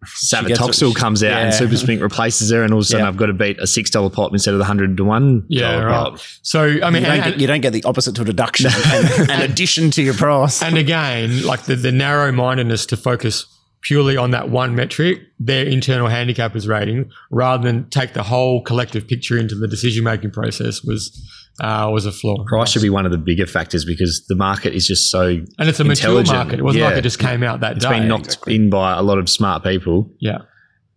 gets 0.00 0.32
Savatoxl 0.32 0.94
comes 0.94 1.24
out 1.24 1.42
and 1.42 1.54
Super 1.54 1.74
Smink 1.74 2.00
replaces 2.00 2.50
her, 2.50 2.62
and 2.62 2.72
all 2.72 2.80
of 2.80 2.82
a 2.82 2.86
sudden 2.86 3.04
Yeah. 3.04 3.08
I've 3.08 3.16
got 3.16 3.26
to 3.26 3.32
beat 3.32 3.58
a 3.58 3.66
six 3.66 3.90
dollar 3.90 4.10
pop 4.10 4.32
instead 4.32 4.52
of 4.54 4.58
the 4.58 4.64
hundred 4.64 4.96
to 4.96 5.04
one. 5.04 5.44
Yeah, 5.48 5.78
right. 5.78 6.10
pop. 6.10 6.18
So 6.42 6.78
I 6.82 6.90
mean, 6.90 7.02
You 7.02 7.08
don't, 7.08 7.20
and, 7.20 7.24
get, 7.24 7.40
you 7.40 7.46
don't 7.46 7.60
get 7.60 7.72
the 7.72 7.84
opposite 7.84 8.14
to 8.16 8.22
a 8.22 8.24
deduction 8.24 8.70
and, 8.86 9.30
and 9.30 9.42
addition 9.42 9.90
to 9.92 10.02
your 10.02 10.14
price. 10.14 10.62
and 10.62 10.76
again, 10.76 11.42
like 11.44 11.62
the, 11.62 11.76
the 11.76 11.92
narrow 11.92 12.30
mindedness 12.30 12.86
to 12.86 12.96
focus 12.96 13.46
purely 13.82 14.16
on 14.16 14.30
that 14.32 14.50
one 14.50 14.74
metric, 14.74 15.20
their 15.38 15.64
internal 15.64 16.08
handicappers 16.08 16.68
rating, 16.68 17.10
rather 17.30 17.62
than 17.62 17.88
take 17.90 18.12
the 18.12 18.22
whole 18.22 18.62
collective 18.62 19.06
picture 19.06 19.38
into 19.38 19.54
the 19.54 19.68
decision 19.68 20.04
making 20.04 20.30
process 20.30 20.82
was 20.82 21.16
uh, 21.60 21.88
was 21.92 22.06
a 22.06 22.12
flaw. 22.12 22.44
Price 22.46 22.70
should 22.70 22.82
be 22.82 22.90
one 22.90 23.06
of 23.06 23.12
the 23.12 23.18
bigger 23.18 23.46
factors 23.46 23.84
because 23.84 24.24
the 24.28 24.36
market 24.36 24.74
is 24.74 24.86
just 24.86 25.10
so 25.10 25.26
and 25.58 25.68
it's 25.68 25.80
a 25.80 25.84
mature 25.84 26.22
market. 26.24 26.60
It 26.60 26.62
wasn't 26.62 26.84
like 26.84 26.96
it 26.96 27.02
just 27.02 27.18
came 27.18 27.42
out 27.42 27.60
that 27.60 27.76
it's 27.76 27.84
day. 27.84 27.90
It's 27.90 27.98
been 28.00 28.08
knocked 28.08 28.38
in 28.48 28.70
by 28.70 28.96
a 28.96 29.02
lot 29.02 29.18
of 29.18 29.28
smart 29.28 29.64
people. 29.64 30.10
Yeah. 30.20 30.38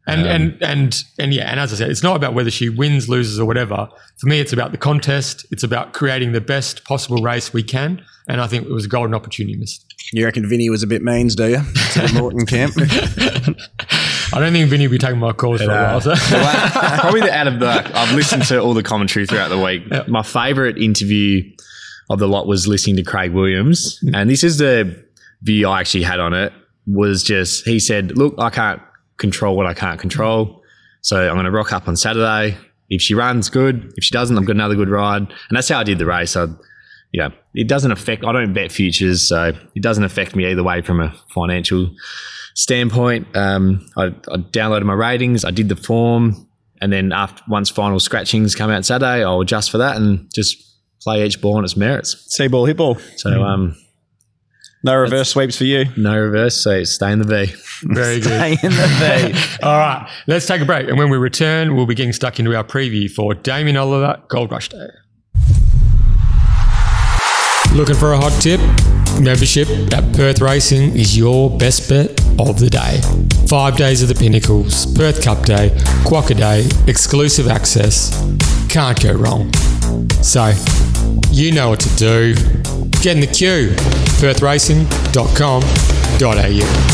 And, 0.07 0.21
Um, 0.21 0.27
and 0.27 0.63
and 0.63 1.03
and 1.19 1.33
yeah, 1.33 1.49
and 1.51 1.59
as 1.59 1.71
I 1.71 1.75
said, 1.75 1.91
it's 1.91 2.01
not 2.03 2.15
about 2.15 2.33
whether 2.33 2.49
she 2.49 2.69
wins, 2.69 3.07
loses, 3.07 3.39
or 3.39 3.45
whatever. 3.45 3.87
For 4.19 4.27
me, 4.27 4.39
it's 4.39 4.51
about 4.51 4.71
the 4.71 4.77
contest. 4.77 5.45
It's 5.51 5.63
about 5.63 5.93
creating 5.93 6.31
the 6.31 6.41
best 6.41 6.83
possible 6.85 7.21
race 7.21 7.53
we 7.53 7.61
can. 7.63 8.03
And 8.27 8.41
I 8.41 8.47
think 8.47 8.65
it 8.65 8.71
was 8.71 8.85
a 8.85 8.87
golden 8.87 9.13
opportunity 9.13 9.57
missed. 9.57 9.85
You 10.13 10.25
reckon 10.25 10.47
Vinny 10.47 10.69
was 10.69 10.83
a 10.83 10.87
bit 10.87 11.01
means, 11.03 11.35
do 11.35 11.47
you? 11.49 11.57
To 11.57 11.99
the 12.01 12.11
Morton 12.19 12.45
camp. 12.45 12.73
I 14.33 14.39
don't 14.39 14.53
think 14.53 14.69
Vinny 14.69 14.87
will 14.87 14.91
be 14.91 14.97
taking 14.97 15.19
my 15.19 15.33
calls 15.33 15.61
for 15.61 15.71
a 15.71 15.73
while. 15.73 16.01
So. 16.01 16.15
Probably 16.99 17.21
the 17.21 17.33
out 17.33 17.47
of 17.47 17.59
the. 17.59 17.67
I've 17.97 18.13
listened 18.15 18.43
to 18.45 18.59
all 18.59 18.73
the 18.73 18.83
commentary 18.83 19.25
throughout 19.25 19.49
the 19.49 19.59
week. 19.59 19.83
My 20.07 20.23
favourite 20.23 20.77
interview 20.77 21.43
of 22.09 22.19
the 22.19 22.27
lot 22.27 22.47
was 22.47 22.67
listening 22.67 22.95
to 22.97 23.03
Craig 23.03 23.31
Williams, 23.33 23.99
and 24.13 24.29
this 24.29 24.43
is 24.43 24.57
the 24.57 25.03
view 25.41 25.67
I 25.67 25.79
actually 25.81 26.03
had 26.03 26.19
on 26.19 26.33
it. 26.33 26.53
Was 26.87 27.23
just 27.23 27.65
he 27.65 27.79
said, 27.79 28.17
"Look, 28.17 28.35
I 28.37 28.49
can't 28.49 28.81
control 29.21 29.55
what 29.55 29.65
I 29.65 29.73
can't 29.73 29.99
control, 29.99 30.61
so 30.99 31.27
I'm 31.29 31.35
going 31.35 31.45
to 31.45 31.51
rock 31.51 31.71
up 31.71 31.87
on 31.87 31.95
Saturday. 31.95 32.57
If 32.89 33.01
she 33.01 33.13
runs, 33.13 33.49
good. 33.49 33.93
If 33.95 34.03
she 34.03 34.11
doesn't, 34.11 34.37
I've 34.37 34.45
got 34.45 34.57
another 34.57 34.75
good 34.75 34.89
ride." 34.89 35.21
And 35.21 35.55
that's 35.57 35.69
how 35.69 35.79
I 35.79 35.83
did 35.85 35.97
the 35.97 36.05
race. 36.05 36.35
I, 36.35 36.47
you 37.13 37.21
know, 37.21 37.31
it 37.53 37.67
doesn't 37.69 37.91
affect. 37.91 38.25
I 38.25 38.33
don't 38.33 38.51
bet 38.51 38.71
futures, 38.71 39.29
so 39.29 39.53
it 39.75 39.81
doesn't 39.81 40.03
affect 40.03 40.35
me 40.35 40.45
either 40.47 40.63
way 40.63 40.81
from 40.81 40.99
a 40.99 41.13
financial 41.33 41.89
standpoint. 42.55 43.33
Um, 43.35 43.85
I, 43.95 44.07
I 44.07 44.37
downloaded 44.51 44.83
my 44.83 44.93
ratings. 44.93 45.45
I 45.45 45.51
did 45.51 45.69
the 45.69 45.75
form, 45.77 46.47
and 46.81 46.91
then 46.91 47.13
after 47.13 47.41
once 47.47 47.69
final 47.69 47.99
scratchings 47.99 48.55
come 48.55 48.69
out 48.69 48.85
Saturday, 48.85 49.23
I'll 49.23 49.41
adjust 49.41 49.71
for 49.71 49.77
that 49.77 49.95
and 49.97 50.29
just 50.33 50.57
play 51.01 51.25
each 51.25 51.41
ball 51.41 51.57
on 51.57 51.63
its 51.63 51.77
merits. 51.77 52.25
See 52.35 52.47
ball, 52.47 52.65
hit 52.65 52.77
ball. 52.77 52.97
So 53.17 53.43
um, 53.43 53.75
No 54.83 54.95
reverse 54.95 55.29
sweeps 55.29 55.57
for 55.57 55.65
you. 55.65 55.85
no 55.95 56.17
reverse. 56.19 56.57
So 56.57 56.83
stay 56.83 57.11
in 57.11 57.19
the 57.19 57.25
V. 57.25 57.53
Very 57.83 58.15
good. 58.19 58.23
Stay 58.23 58.51
in 58.63 58.71
the 58.71 59.33
V. 59.33 59.57
All 59.63 59.77
right, 59.77 60.09
let's 60.27 60.47
take 60.47 60.61
a 60.61 60.65
break. 60.65 60.87
And 60.89 60.97
when 60.97 61.09
we 61.09 61.17
return, 61.17 61.75
we'll 61.75 61.85
be 61.85 61.95
getting 61.95 62.13
stuck 62.13 62.39
into 62.39 62.55
our 62.55 62.63
preview 62.63 63.09
for 63.09 63.33
Damien 63.35 63.77
Oliver 63.77 64.21
Gold 64.27 64.51
Rush 64.51 64.69
Day. 64.69 64.87
Looking 67.73 67.95
for 67.95 68.11
a 68.11 68.17
hot 68.17 68.33
tip? 68.41 68.59
Membership 69.21 69.67
at 69.93 70.13
Perth 70.15 70.41
Racing 70.41 70.95
is 70.95 71.17
your 71.17 71.55
best 71.57 71.87
bet 71.87 72.09
of 72.39 72.59
the 72.59 72.69
day. 72.69 72.99
Five 73.47 73.77
days 73.77 74.01
of 74.01 74.09
the 74.09 74.15
Pinnacles, 74.15 74.91
Perth 74.95 75.23
Cup 75.23 75.45
Day, 75.45 75.69
Quokka 76.05 76.35
Day, 76.35 76.67
exclusive 76.87 77.47
access. 77.47 78.09
Can't 78.67 79.01
go 79.01 79.13
wrong. 79.13 79.53
So, 80.21 80.51
you 81.29 81.51
know 81.53 81.69
what 81.69 81.79
to 81.81 81.95
do. 81.97 82.90
Get 83.01 83.15
in 83.15 83.21
the 83.21 83.27
queue. 83.27 83.69
perthracing.com.au. 84.21 86.91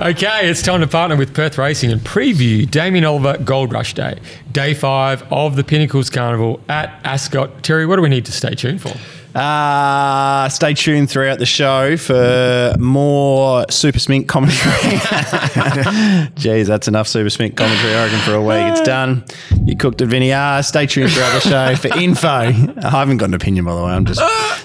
Okay, 0.00 0.48
it's 0.48 0.62
time 0.62 0.80
to 0.80 0.86
partner 0.88 1.16
with 1.16 1.32
Perth 1.34 1.58
Racing 1.58 1.92
and 1.92 2.00
preview 2.00 2.68
Damien 2.68 3.04
Oliver 3.04 3.36
Gold 3.38 3.72
Rush 3.72 3.94
Day, 3.94 4.18
day 4.50 4.74
five 4.74 5.22
of 5.32 5.54
the 5.54 5.62
Pinnacles 5.62 6.10
Carnival 6.10 6.60
at 6.68 6.98
Ascot. 7.04 7.62
Terry, 7.62 7.86
what 7.86 7.96
do 7.96 8.02
we 8.02 8.08
need 8.08 8.24
to 8.24 8.32
stay 8.32 8.54
tuned 8.54 8.80
for? 8.80 8.94
Uh, 9.34 10.48
stay 10.48 10.74
tuned 10.74 11.10
throughout 11.10 11.38
the 11.38 11.46
show 11.46 11.96
for 11.96 12.74
more 12.78 13.64
Super 13.70 13.98
Smink 13.98 14.28
commentary. 14.28 14.72
Jeez, 16.36 16.66
that's 16.66 16.88
enough 16.88 17.08
Super 17.08 17.28
Smink 17.30 17.56
commentary, 17.56 17.94
I 17.94 18.04
reckon, 18.04 18.18
for 18.20 18.34
a 18.34 18.42
week. 18.42 18.72
It's 18.72 18.82
done. 18.82 19.24
You 19.64 19.76
cooked 19.76 20.00
it, 20.02 20.06
Vinny. 20.06 20.32
Uh, 20.32 20.60
stay 20.62 20.86
tuned 20.86 21.10
throughout 21.12 21.32
the 21.32 21.48
show 21.48 21.76
for 21.76 21.96
info. 21.98 22.28
I 22.28 22.50
haven't 22.90 23.18
got 23.18 23.26
an 23.26 23.34
opinion, 23.34 23.64
by 23.64 23.74
the 23.74 23.82
way. 23.82 23.92
I'm 23.92 24.04
just 24.04 24.20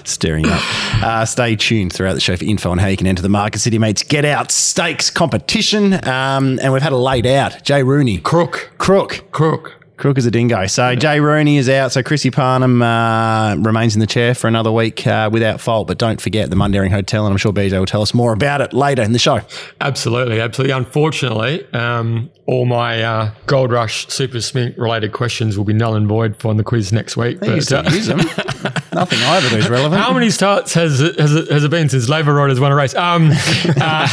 staring 0.06 0.46
up. 0.46 0.60
Uh, 1.02 1.24
stay 1.24 1.56
tuned 1.56 1.92
throughout 1.92 2.14
the 2.14 2.20
show 2.20 2.36
for 2.36 2.44
info 2.44 2.70
on 2.70 2.78
how 2.78 2.88
you 2.88 2.96
can 2.96 3.06
enter 3.06 3.22
the 3.22 3.28
Market 3.28 3.60
City 3.60 3.78
Mates 3.78 4.02
Get 4.02 4.24
Out 4.24 4.50
Stakes 4.50 5.10
competition. 5.10 5.94
Um, 6.06 6.58
and 6.60 6.72
we've 6.72 6.82
had 6.82 6.92
a 6.92 6.96
laid 6.96 7.26
out. 7.26 7.62
Jay 7.64 7.82
Rooney. 7.82 8.18
Crook. 8.18 8.72
Crook. 8.78 9.24
Crook. 9.32 9.77
Crook 9.98 10.16
is 10.16 10.26
a 10.26 10.30
dingo. 10.30 10.66
So 10.66 10.94
Jay 10.94 11.18
Rooney 11.18 11.58
is 11.58 11.68
out. 11.68 11.90
So 11.90 12.04
Chrissy 12.04 12.30
Parnham 12.30 12.80
uh, 12.80 13.56
remains 13.56 13.94
in 13.94 14.00
the 14.00 14.06
chair 14.06 14.32
for 14.32 14.46
another 14.46 14.70
week 14.70 15.04
uh, 15.06 15.28
without 15.30 15.60
fault. 15.60 15.88
But 15.88 15.98
don't 15.98 16.20
forget 16.20 16.50
the 16.50 16.56
Mundaring 16.56 16.90
Hotel, 16.90 17.26
and 17.26 17.32
I'm 17.32 17.36
sure 17.36 17.52
BJ 17.52 17.78
will 17.78 17.84
tell 17.84 18.02
us 18.02 18.14
more 18.14 18.32
about 18.32 18.60
it 18.60 18.72
later 18.72 19.02
in 19.02 19.12
the 19.12 19.18
show. 19.18 19.40
Absolutely, 19.80 20.40
absolutely. 20.40 20.72
Unfortunately, 20.72 21.66
um, 21.72 22.30
all 22.46 22.64
my 22.64 23.02
uh, 23.02 23.30
Gold 23.46 23.72
Rush 23.72 24.06
Super 24.08 24.38
Smink 24.38 24.78
related 24.78 25.12
questions 25.12 25.58
will 25.58 25.64
be 25.64 25.72
null 25.72 25.96
and 25.96 26.06
void 26.06 26.36
for 26.36 26.48
on 26.48 26.56
the 26.56 26.64
quiz 26.64 26.92
next 26.92 27.16
week. 27.16 27.44
You 27.44 27.60
still 27.60 27.86
uh, 27.86 27.90
use 27.90 28.06
them. 28.06 28.18
Nothing 28.92 29.18
I 29.20 29.36
ever 29.36 29.48
do 29.50 29.56
is 29.56 29.68
relevant. 29.68 30.00
How 30.00 30.14
many 30.14 30.30
starts 30.30 30.74
has 30.74 31.00
it, 31.00 31.18
has 31.18 31.34
it, 31.34 31.50
has 31.50 31.64
it 31.64 31.70
been 31.70 31.88
since 31.88 32.08
Labour 32.08 32.34
Riders 32.34 32.60
won 32.60 32.70
a 32.70 32.76
race? 32.76 32.94
Um, 32.94 33.30
uh, 33.80 34.08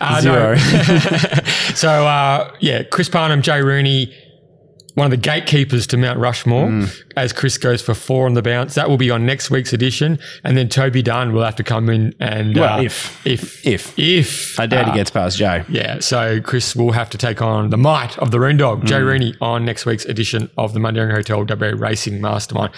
uh, 0.00 0.20
no. 0.24 0.54
Zero. 0.54 0.56
so 1.74 2.06
uh, 2.06 2.54
yeah, 2.60 2.84
Chris 2.84 3.08
Parnham, 3.08 3.42
Jay 3.42 3.60
Rooney, 3.60 4.14
one 4.96 5.04
of 5.04 5.10
the 5.12 5.16
gatekeepers 5.16 5.86
to 5.86 5.96
Mount 5.96 6.18
Rushmore, 6.18 6.68
Mm. 6.68 7.02
as 7.16 7.32
Chris 7.32 7.56
goes 7.58 7.80
for 7.80 7.94
four 7.94 8.26
on 8.26 8.34
the 8.34 8.42
bounce. 8.42 8.74
That 8.74 8.88
will 8.90 8.96
be 8.96 9.10
on 9.10 9.24
next 9.24 9.50
week's 9.50 9.72
edition, 9.72 10.18
and 10.42 10.56
then 10.56 10.68
Toby 10.68 11.02
Dunn 11.02 11.32
will 11.32 11.44
have 11.44 11.54
to 11.56 11.62
come 11.62 11.88
in 11.90 12.14
and 12.18 12.56
Well, 12.56 12.80
uh, 12.80 12.82
if. 12.82 13.24
if 13.26 13.64
If. 13.66 13.98
if 13.98 14.58
I 14.58 14.66
doubt 14.66 14.88
uh, 14.88 14.92
he 14.92 14.98
gets 14.98 15.10
past 15.10 15.36
Joe. 15.38 15.62
yeah, 15.68 16.00
so 16.00 16.40
Chris 16.40 16.74
will 16.74 16.92
have 16.92 17.08
to 17.10 17.18
take 17.18 17.40
on 17.40 17.70
the 17.70 17.76
might 17.76 18.18
of 18.18 18.30
the 18.30 18.40
Roon 18.40 18.56
Dog, 18.56 18.84
Jay 18.86 19.00
Rooney, 19.02 19.34
on 19.40 19.64
next 19.64 19.86
week's 19.86 20.06
edition 20.06 20.50
of 20.58 20.72
the 20.74 20.80
Mundaring 20.80 21.12
Hotel 21.12 21.44
WA 21.44 21.72
Racing 21.76 22.20
Mastermind. 22.20 22.72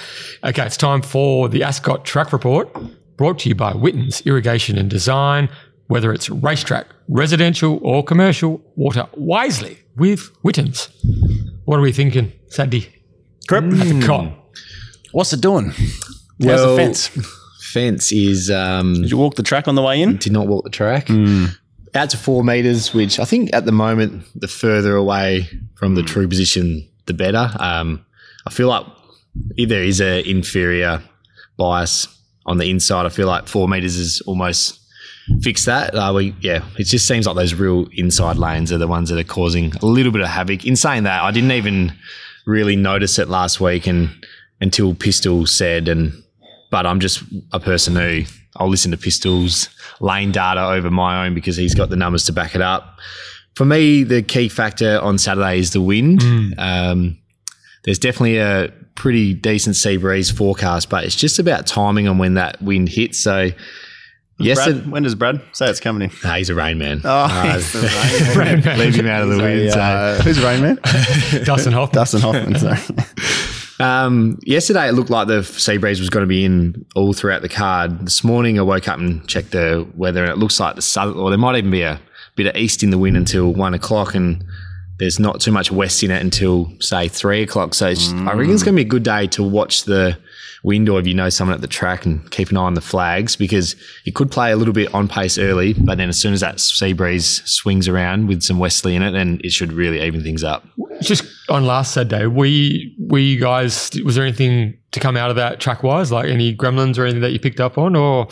Okay, 0.45 0.67
it's 0.67 0.77
time 0.77 1.03
for 1.03 1.49
the 1.49 1.63
Ascot 1.63 2.05
Track 2.05 2.33
Report, 2.33 2.69
brought 3.17 3.39
to 3.41 3.49
you 3.49 3.55
by 3.55 3.73
Witten's 3.75 4.21
Irrigation 4.23 4.77
and 4.77 4.91
Design. 4.91 5.49
Whether 5.89 6.13
it's 6.13 6.29
racetrack, 6.31 6.87
residential, 7.09 7.79
or 7.83 8.05
commercial, 8.05 8.61
water 8.77 9.07
wisely 9.15 9.79
with 9.97 10.31
Witten's. 10.43 10.89
What 11.65 11.79
are 11.79 11.83
we 11.83 11.93
thinking, 11.93 12.33
Sandy? 12.49 12.89
Crip. 13.49 13.65
At 13.65 13.71
the 13.71 14.03
cop. 14.07 14.53
What's 15.13 15.33
it 15.33 15.41
doing? 15.41 15.71
How's 15.71 15.81
Well- 16.41 16.77
the 16.77 16.83
fence? 16.83 17.11
Fence 17.73 18.13
is 18.13 18.51
um, 18.51 18.95
Did 18.95 19.11
you 19.11 19.17
walk 19.19 19.35
the 19.35 19.43
track 19.43 19.69
on 19.69 19.75
the 19.75 19.83
way 19.83 20.01
in? 20.01 20.17
did 20.17 20.33
not 20.33 20.47
walk 20.47 20.65
the 20.65 20.71
track. 20.71 21.11
Out 21.95 22.11
to 22.11 22.17
four 22.17 22.45
meters, 22.45 22.93
which 22.95 23.19
I 23.19 23.25
think 23.25 23.51
at 23.55 23.65
the 23.65 23.73
moment 23.73 24.25
the 24.35 24.49
further 24.49 24.95
away 24.97 25.49
from 25.75 25.95
the 25.95 26.03
true 26.03 26.29
position, 26.29 26.87
the 27.07 27.15
better. 27.15 27.51
Um, 27.59 28.05
I 28.47 28.51
feel 28.51 28.69
like 28.69 28.85
if 29.57 29.69
there 29.71 29.83
is 29.85 30.01
an 30.01 30.25
inferior 30.27 31.03
bias 31.59 32.09
on 32.47 32.59
the 32.59 32.71
inside, 32.71 33.05
I 33.07 33.11
feel 33.11 33.27
like 33.27 33.49
four 33.49 33.69
meters 33.69 33.97
is 33.97 34.21
almost 34.23 34.78
fix 35.43 35.65
that. 35.67 35.95
Uh, 35.95 36.13
we 36.15 36.35
yeah, 36.41 36.65
it 36.79 36.85
just 36.85 37.07
seems 37.07 37.27
like 37.27 37.37
those 37.37 37.55
real 37.55 37.89
inside 37.93 38.37
lanes 38.37 38.73
are 38.73 38.79
the 38.79 38.87
ones 38.87 39.11
that 39.11 39.19
are 39.19 39.25
causing 39.25 39.75
a 39.77 39.87
little 39.87 40.13
bit 40.13 40.23
of 40.23 40.29
havoc. 40.29 40.65
In 40.65 40.77
saying 40.77 41.05
that, 41.05 41.23
I 41.23 41.31
didn't 41.31 41.53
even 41.53 41.93
really 42.47 42.77
notice 42.77 43.19
it 43.19 43.29
last 43.29 43.61
week 43.61 43.87
and 43.87 44.11
until 44.61 44.95
Pistol 44.95 45.47
said 45.47 45.89
and 45.89 46.13
but 46.71 46.87
I'm 46.87 47.01
just 47.01 47.23
a 47.53 47.61
person 47.61 47.97
who 47.97 48.25
I'll 48.57 48.69
listen 48.69 48.91
to 48.91 48.97
Pistol's 48.97 49.69
lane 50.01 50.33
data 50.33 50.65
over 50.67 50.91
my 50.91 51.25
own 51.25 51.35
because 51.35 51.57
he's 51.57 51.75
got 51.75 51.91
the 51.91 51.97
numbers 51.97 52.25
to 52.25 52.33
back 52.33 52.55
it 52.55 52.61
up. 52.61 52.99
For 53.55 53.65
me, 53.65 54.03
the 54.03 54.23
key 54.23 54.49
factor 54.49 55.01
on 55.01 55.19
Saturday 55.19 55.59
is 55.59 55.73
the 55.73 55.81
wind. 55.81 56.23
Um, 56.59 57.19
there's 57.85 57.99
definitely 57.99 58.39
a 58.39 58.73
pretty 58.95 59.33
decent 59.33 59.77
sea 59.77 59.97
breeze 59.97 60.31
forecast, 60.31 60.91
but 60.91 61.05
it's 61.05 61.17
just 61.17 61.39
about 61.39 61.67
timing 61.67 62.07
on 62.09 62.19
when 62.19 62.35
that 62.35 62.61
wind 62.61 62.89
hits. 62.89 63.19
So 63.19 63.51
Yes, 64.39 64.67
it- 64.67 64.73
Brad, 64.75 64.91
when 64.91 65.03
does 65.03 65.15
Brad 65.15 65.41
say 65.53 65.69
it's 65.69 65.81
coming 65.81 66.03
in? 66.03 66.17
Nah, 66.23 66.35
he's 66.35 66.49
a 66.51 66.55
rain 66.55 66.79
man. 66.79 67.01
Oh, 67.05 67.09
Uh, 67.11 67.55
he's 67.55 67.73
the 67.73 68.35
Rain 68.39 68.61
Man. 68.65 68.79
leave 68.79 68.95
him 68.95 69.07
out 69.09 69.23
of 69.23 69.31
the 69.31 69.39
wind. 69.39 69.73
so. 69.73 69.81
Uh, 69.81 70.23
who's 70.23 70.41
Rain 70.43 70.63
Man? 70.63 70.79
Dustin 71.45 71.73
Hoffman. 71.73 71.95
Dustin 71.95 72.21
Hoffman. 72.21 72.55
Sorry. 72.59 72.79
Um, 73.81 74.39
yesterday, 74.43 74.89
it 74.89 74.93
looked 74.93 75.11
like 75.11 75.29
the 75.29 75.43
sea 75.45 75.77
breeze 75.77 76.01
was 76.01 76.11
going 76.11 76.25
to 76.25 76.29
be 76.29 76.45
in 76.45 76.85
all 76.97 77.13
throughout 77.13 77.43
the 77.43 77.49
card. 77.49 78.07
This 78.07 78.25
morning, 78.25 78.59
I 78.59 78.63
woke 78.63 78.89
up 78.89 78.99
and 78.99 79.27
checked 79.29 79.53
the 79.53 79.87
weather, 79.95 80.23
and 80.25 80.33
it 80.33 80.39
looks 80.39 80.59
like 80.59 80.75
the 80.77 80.83
southern, 80.83 81.17
or 81.17 81.31
there 81.31 81.39
might 81.39 81.57
even 81.57 81.71
be 81.71 81.83
a 81.83 82.01
bit 82.35 82.47
of 82.47 82.57
east 82.57 82.83
in 82.83 82.91
the 82.91 82.99
wind 82.99 83.17
until 83.17 83.53
one 83.53 83.75
o'clock, 83.75 84.15
and 84.17 84.45
there's 84.99 85.19
not 85.19 85.41
too 85.41 85.53
much 85.53 85.71
west 85.71 86.03
in 86.03 86.11
it 86.11 86.21
until 86.21 86.73
say 86.81 87.09
three 87.09 87.43
o'clock. 87.43 87.75
So 87.75 87.89
it's, 87.89 88.11
I 88.13 88.33
reckon 88.33 88.53
it's 88.53 88.63
mm. 88.63 88.67
going 88.67 88.77
to 88.77 88.83
be 88.83 88.87
a 88.87 88.91
good 88.91 89.05
day 89.05 89.27
to 89.29 89.43
watch 89.43 89.85
the 89.85 90.19
wind, 90.65 90.89
or 90.89 90.99
if 90.99 91.07
you 91.07 91.15
know 91.15 91.29
someone 91.29 91.55
at 91.55 91.61
the 91.61 91.69
track, 91.69 92.05
and 92.05 92.29
keep 92.31 92.51
an 92.51 92.57
eye 92.57 92.63
on 92.63 92.75
the 92.75 92.81
flags 92.81 93.37
because 93.37 93.77
it 94.05 94.15
could 94.15 94.31
play 94.31 94.51
a 94.51 94.57
little 94.57 94.75
bit 94.75 94.93
on 94.93 95.07
pace 95.07 95.39
early, 95.39 95.73
but 95.73 95.99
then 95.99 96.09
as 96.09 96.21
soon 96.21 96.33
as 96.33 96.41
that 96.41 96.59
sea 96.59 96.93
breeze 96.93 97.43
swings 97.49 97.87
around 97.87 98.27
with 98.27 98.43
some 98.43 98.59
westerly 98.59 98.97
in 98.97 99.03
it, 99.03 99.13
then 99.13 99.41
it 99.45 99.53
should 99.53 99.73
really 99.73 100.01
even 100.01 100.23
things 100.23 100.43
up. 100.43 100.67
Just 101.01 101.25
on 101.49 101.65
last 101.67 101.93
Saturday, 101.95 102.27
we 102.27 102.95
we 102.99 103.23
you 103.23 103.41
guys 103.41 103.91
was 104.05 104.15
there 104.17 104.25
anything 104.25 104.75
to 104.91 105.01
come 105.01 105.19
out 105.19 105.29
of 105.29 105.37
that 105.37 105.61
track 105.61 105.83
wise, 105.83 106.11
like 106.11 106.29
any 106.31 106.57
gremlins 106.57 106.97
or 106.99 107.03
anything 107.05 107.21
that 107.21 107.31
you 107.33 107.39
picked 107.39 107.61
up 107.61 107.77
on, 107.77 107.95
or 107.95 108.27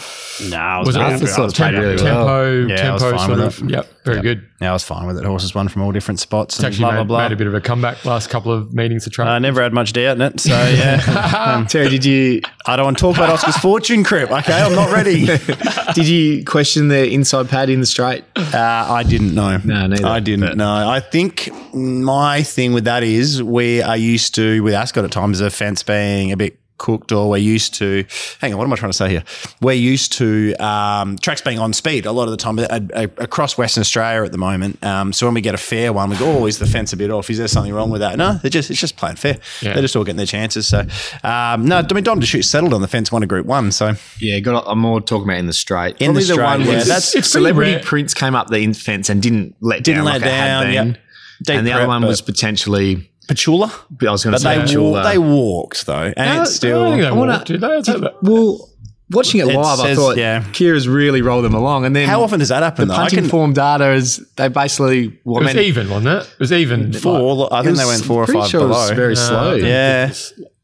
No, 0.48 0.56
I 0.56 0.78
was 0.78 0.96
it 0.96 0.98
was- 1.20 1.38
I 1.38 1.42
was 1.42 1.52
played 1.52 1.72
tempo, 1.72 1.80
really 1.82 1.96
tempo, 1.98 2.66
Yeah, 2.66 2.88
I 2.90 2.92
was 2.94 3.02
tempo 3.02 3.16
fine 3.18 3.26
sort 3.26 3.38
with 3.40 3.60
of? 3.62 3.70
Yep, 3.70 3.86
very 4.06 4.20
good. 4.22 4.46
Yeah, 4.62 4.70
I 4.70 4.72
was 4.72 4.82
fine 4.82 5.06
with 5.06 5.18
it. 5.18 5.24
Horses 5.26 5.54
won 5.54 5.68
from 5.68 5.82
all 5.82 5.92
different 5.92 6.18
spots. 6.18 6.54
It's 6.54 6.64
and 6.64 6.66
actually 6.72 6.84
blah, 6.84 6.90
made, 6.92 6.96
blah, 7.08 7.18
blah. 7.18 7.22
made 7.28 7.32
a 7.32 7.36
bit 7.36 7.46
of 7.46 7.52
a 7.52 7.60
comeback 7.60 8.02
last 8.06 8.30
couple 8.30 8.52
of 8.52 8.72
meetings 8.72 9.04
to 9.04 9.10
track. 9.10 9.28
I 9.28 9.38
never 9.38 9.62
had 9.62 9.74
much 9.74 9.92
doubt 9.92 10.16
in 10.16 10.22
it. 10.22 10.40
So, 10.40 10.48
yeah. 10.50 11.66
Terry, 11.68 11.90
did 11.90 12.06
you 12.06 12.40
I 12.66 12.76
don't 12.76 12.86
want 12.86 12.96
to 12.96 13.00
talk 13.02 13.16
about 13.16 13.28
Oscar's 13.28 13.58
fortune 13.58 14.02
crip. 14.02 14.30
Okay, 14.30 14.58
I'm 14.58 14.74
not 14.74 14.90
ready. 14.90 15.26
did 15.94 16.08
you 16.08 16.42
question 16.46 16.88
the 16.88 17.06
inside 17.12 17.50
pad 17.50 17.68
in 17.68 17.80
the 17.80 17.86
straight? 17.86 18.24
Uh, 18.34 18.56
I 18.56 19.02
didn't 19.02 19.34
know. 19.34 19.58
No, 19.62 19.88
neither. 19.88 20.06
I 20.06 20.20
didn't 20.20 20.46
But- 20.46 20.56
know. 20.56 20.88
I 20.88 21.00
think 21.00 21.50
my 21.74 22.42
thing 22.42 22.72
with 22.72 22.84
that 22.84 23.02
is 23.14 23.42
we 23.42 23.82
are 23.82 23.96
used 23.96 24.34
to, 24.36 24.60
with 24.62 24.74
Ascot 24.74 25.04
at 25.04 25.10
times, 25.12 25.38
the 25.38 25.50
fence 25.50 25.82
being 25.82 26.32
a 26.32 26.36
bit 26.36 26.58
cooked 26.78 27.10
or 27.10 27.30
we're 27.30 27.36
used 27.38 27.72
to, 27.72 28.04
hang 28.38 28.52
on, 28.52 28.58
what 28.58 28.64
am 28.66 28.72
I 28.74 28.76
trying 28.76 28.90
to 28.90 28.96
say 28.96 29.08
here? 29.08 29.24
We're 29.62 29.72
used 29.72 30.12
to 30.18 30.54
um, 30.56 31.16
tracks 31.16 31.40
being 31.40 31.58
on 31.58 31.72
speed 31.72 32.04
a 32.04 32.12
lot 32.12 32.24
of 32.24 32.32
the 32.32 32.36
time 32.36 32.58
across 33.16 33.56
Western 33.56 33.80
Australia 33.80 34.22
at 34.26 34.30
the 34.30 34.36
moment. 34.36 34.84
Um, 34.84 35.14
so 35.14 35.26
when 35.26 35.32
we 35.32 35.40
get 35.40 35.54
a 35.54 35.58
fair 35.58 35.94
one, 35.94 36.10
we 36.10 36.18
go, 36.18 36.26
oh, 36.40 36.44
is 36.44 36.58
the 36.58 36.66
fence 36.66 36.92
a 36.92 36.98
bit 36.98 37.10
off? 37.10 37.30
Is 37.30 37.38
there 37.38 37.48
something 37.48 37.72
wrong 37.72 37.88
with 37.88 38.02
that? 38.02 38.18
No, 38.18 38.34
they're 38.34 38.50
just, 38.50 38.70
it's 38.70 38.78
just 38.78 38.98
playing 38.98 39.16
fair. 39.16 39.38
Yeah. 39.62 39.72
They're 39.72 39.80
just 39.80 39.96
all 39.96 40.04
getting 40.04 40.18
their 40.18 40.26
chances. 40.26 40.68
So, 40.68 40.80
um, 41.24 41.64
no, 41.64 41.78
I 41.78 41.94
mean, 41.94 42.04
Dom 42.04 42.20
to 42.20 42.26
shoot 42.26 42.42
settled 42.42 42.74
on 42.74 42.82
the 42.82 42.88
fence, 42.88 43.10
won 43.10 43.22
a 43.22 43.26
group 43.26 43.46
one. 43.46 43.72
So, 43.72 43.94
Yeah, 44.20 44.38
got. 44.40 44.64
I'm 44.66 44.80
more 44.80 45.00
talking 45.00 45.24
about 45.30 45.38
in 45.38 45.46
the 45.46 45.54
straight. 45.54 45.96
In 45.98 46.12
the 46.12 46.20
Probably 46.20 46.22
straight, 46.24 46.44
one 46.44 46.60
yeah, 46.60 46.72
that's- 46.84 47.14
it's 47.14 47.28
celebrity 47.30 47.72
rare. 47.76 47.82
prince 47.84 48.12
came 48.12 48.34
up 48.34 48.48
the 48.50 48.70
fence 48.74 49.08
and 49.08 49.22
didn't 49.22 49.56
let 49.62 49.82
Didn't 49.82 50.04
down 50.04 50.04
let 50.04 50.20
like 50.20 50.30
it 50.30 50.34
had 50.34 50.46
down, 50.46 50.64
been. 50.64 50.86
yep. 50.88 50.98
Deep 51.42 51.56
and 51.56 51.66
the 51.66 51.70
prep, 51.72 51.80
other 51.82 51.88
one 51.88 52.02
was 52.06 52.20
potentially. 52.20 53.10
Pachula. 53.28 53.70
I 54.06 54.12
was 54.12 54.22
going 54.22 54.34
to 54.34 54.40
say 54.40 54.58
they, 54.60 54.66
Chula. 54.66 54.90
wa- 54.92 55.02
they 55.10 55.18
walked 55.18 55.84
though, 55.86 56.12
and 56.16 56.36
No, 56.36 56.42
it's 56.42 56.54
still. 56.54 56.80
I 56.80 56.84
don't 56.90 56.92
think 56.98 57.02
they 57.02 57.10
wanna- 57.18 57.32
walked, 57.32 57.46
did 57.48 57.60
they? 57.60 57.66
I'd 57.66 57.84
that. 57.84 58.14
well, 58.22 58.70
watching 59.10 59.40
it 59.40 59.48
It 59.48 59.56
live, 59.56 59.80
I 59.80 59.94
thought 59.96 60.16
yeah. 60.16 60.42
Kira's 60.52 60.86
really 60.86 61.22
rolled 61.22 61.44
them 61.44 61.54
along, 61.54 61.84
and 61.86 61.94
then 61.96 62.08
How 62.08 62.22
often 62.22 62.38
does 62.38 62.50
that 62.50 62.62
happen? 62.62 62.86
the 62.86 62.94
though? 62.94 63.00
I 63.00 63.02
punching 63.02 63.18
can- 63.20 63.28
form 63.28 63.52
data 63.52 63.92
is 63.94 64.24
they 64.36 64.46
basically. 64.46 65.18
Well, 65.24 65.42
It 65.42 65.46
was 65.46 65.56
even, 65.56 65.90
wasn't 65.90 66.22
it? 66.22 66.30
It 66.34 66.38
was 66.38 66.52
even. 66.52 66.92
Four. 66.92 67.52
I 67.52 67.62
think 67.64 67.76
they 67.76 67.84
went 67.84 68.04
four 68.04 68.22
or 68.22 68.26
five 68.28 68.48
sure 68.48 68.60
it 68.60 68.64
below. 68.68 68.80
was 68.80 68.90
very 68.92 69.12
Uh, 69.14 69.16
slow. 69.16 69.54
yeah. 69.56 70.12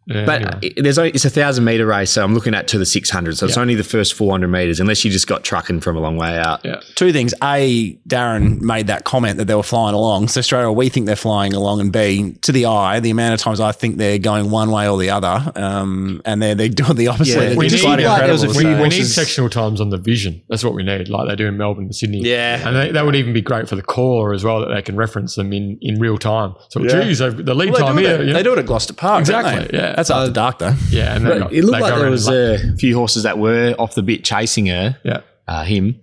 Yeah, 0.07 0.24
But 0.26 0.42
anyway. 0.42 0.59
it- 0.76 0.82
there's 0.82 0.98
only, 0.98 1.11
it's 1.12 1.24
a 1.24 1.30
thousand 1.30 1.64
meter 1.64 1.86
race, 1.86 2.11
so 2.11 2.24
I'm 2.24 2.34
looking 2.34 2.55
at 2.55 2.66
to 2.68 2.78
the 2.78 2.84
600. 2.86 3.36
So 3.38 3.46
it's 3.46 3.57
only 3.57 3.74
the 3.76 3.84
first 3.84 4.14
400 4.14 4.48
meters, 4.48 4.80
unless 4.80 5.05
you 5.05 5.11
just 5.12 5.28
got 5.28 5.44
trucking 5.44 5.80
from 5.80 5.96
a 5.96 6.00
long 6.00 6.16
way 6.16 6.36
out. 6.38 6.64
yeah. 6.64 6.80
Two 6.96 7.12
things. 7.12 7.34
A, 7.42 7.96
Darren 8.09 8.61
made 8.61 8.88
that 8.88 9.05
comment 9.05 9.38
that 9.38 9.44
they 9.46 9.55
were 9.55 9.62
flying 9.62 9.94
along. 9.94 10.28
So 10.28 10.40
straight 10.40 10.62
away, 10.64 10.74
we 10.74 10.88
think 10.88 11.07
they're 11.07 11.14
flying 11.14 11.53
along. 11.55 11.80
And 11.80 11.92
B, 11.92 12.32
to 12.42 12.50
the 12.53 12.66
eye, 12.66 12.98
the 13.00 13.11
amount 13.11 13.34
of 13.34 13.40
times 13.40 13.61
I 13.61 13.70
think 13.72 13.96
they're 13.98 14.18
going 14.18 14.50
one 14.50 14.70
way 14.72 14.88
or 14.88 14.98
the 14.98 15.11
other, 15.11 15.53
um, 15.55 16.20
and 16.24 16.42
they're, 16.42 16.55
they're 16.57 16.68
doing 16.68 16.96
the 16.96 17.07
opposite. 17.09 17.50
Yeah, 17.53 17.57
we 17.57 17.68
need- 17.68 17.82
like, 17.82 17.98
there 18.22 18.32
was 18.32 18.42
a 18.42 18.46
incredible. 18.48 18.74
few 18.74 18.82
We 18.82 18.88
need 18.88 19.05
sectional 19.07 19.50
times 19.50 19.80
on 19.80 19.90
the 19.90 19.98
vision. 19.98 20.42
That's 20.48 20.64
what 20.64 20.74
we 20.74 20.82
need, 20.82 21.09
like 21.09 21.28
they 21.28 21.36
do 21.36 21.46
in 21.46 21.57
Melbourne 21.57 21.84
and 21.84 21.94
Sydney. 21.94 22.22
Yeah. 22.22 22.66
and 22.66 22.74
they, 22.76 22.90
that 22.92 23.05
would 23.05 23.14
even 23.14 23.32
be 23.32 23.40
great 23.40 23.68
for 23.68 23.76
the 23.76 23.82
caller 23.82 24.34
as 24.34 24.42
well, 24.42 24.61
that 24.61 24.74
they 24.74 24.82
can 24.82 24.96
reference 24.96 25.36
them 25.36 25.53
in, 25.53 25.78
in 25.80 26.00
real 26.00 26.18
time. 26.18 26.55
So, 26.70 26.82
Yeah. 26.82 27.05
geez, 27.05 27.18
they've- 27.20 27.44
the 27.44 27.55
lead 27.55 27.70
Well, 27.70 27.80
time 27.86 27.96
they, 27.96 28.03
do 28.03 28.09
here, 28.09 28.22
it, 28.22 28.26
you 28.28 28.32
they 28.34 28.42
do 28.42 28.53
it 28.53 28.59
at 28.59 28.66
Gloucester 28.66 28.94
Park. 28.94 29.24
don't 29.24 29.38
Exactly, 29.46 29.78
they? 29.78 29.91
Yeah. 29.93 29.97
That's 29.97 30.11
after 30.11 30.32
dark 30.32 30.59
though. 30.59 30.74
yeah, 30.90 31.14
and 31.16 31.24
they 31.26 31.38
But 31.38 31.38
go- 31.51 31.55
it 31.57 31.64
looked 31.64 31.80
like 31.80 31.95
there 31.95 32.11
was 32.11 32.26
and 32.28 32.62
lap. 32.62 32.74
a 32.74 32.76
few 32.78 32.97
horses 32.97 33.22
that 33.22 33.38
were 33.38 33.74
off 33.78 33.95
the 33.95 34.03
bit 34.03 34.24
chasing 34.24 34.66
her, 34.66 34.99
yeah. 35.05 35.20
uh, 35.49 35.64
him. 35.64 36.01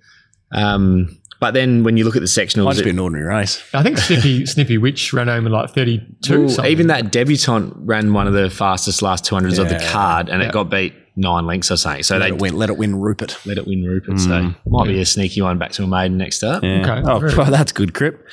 Um, 0.52 1.16
but 1.40 1.54
then 1.54 1.84
when 1.84 1.96
you 1.96 2.04
look 2.04 2.16
at 2.18 2.22
the 2.22 2.26
sectionals, 2.28 2.66
Might 2.66 2.72
just 2.74 2.84
be 2.84 2.90
an 2.90 3.00
ordinary 3.00 3.26
race. 3.28 3.64
I 3.74 3.82
think 3.82 3.98
Snippy 3.98 4.46
Snippy 4.46 4.78
Witch 4.78 5.14
ran 5.14 5.28
home 5.30 5.46
in 5.46 5.52
like 5.54 5.70
thirty 5.70 6.02
two. 6.22 6.48
well, 6.48 6.66
even 6.66 6.88
that 6.88 7.12
debutant 7.14 7.74
ran 7.78 8.12
one 8.14 8.28
of 8.28 8.34
the 8.34 8.50
fastest 8.50 9.02
last 9.02 9.24
200s 9.26 9.58
of 9.60 9.70
the 9.70 9.80
card, 9.90 10.28
and 10.30 10.42
Yeah. 10.42 10.50
it 10.50 10.52
got 10.52 10.70
beat 10.70 10.94
nine 11.16 11.46
lengths 11.46 11.72
or 11.72 11.78
something. 11.78 12.04
So 12.04 12.18
Let 12.18 12.30
they 12.30 12.36
it 12.36 12.42
win. 12.42 12.58
Let 12.58 12.70
it 12.70 12.78
win 12.78 12.96
Rupert. 13.00 13.38
let 13.46 13.58
it 13.58 13.66
win 13.68 13.84
Rupert. 13.86 14.20
So 14.20 14.54
might 14.68 14.88
be 14.88 15.00
a 15.00 15.06
sneaky 15.06 15.42
one 15.42 15.58
back 15.58 15.72
to 15.74 15.84
a 15.84 15.88
maiden 15.88 16.18
next 16.18 16.44
up. 16.44 16.62
Yeah. 16.64 16.82
Okay. 17.00 17.10
Oh, 17.10 17.38
well, 17.38 17.52
that's 17.52 17.72
good, 17.72 17.94
Crip. 17.94 18.26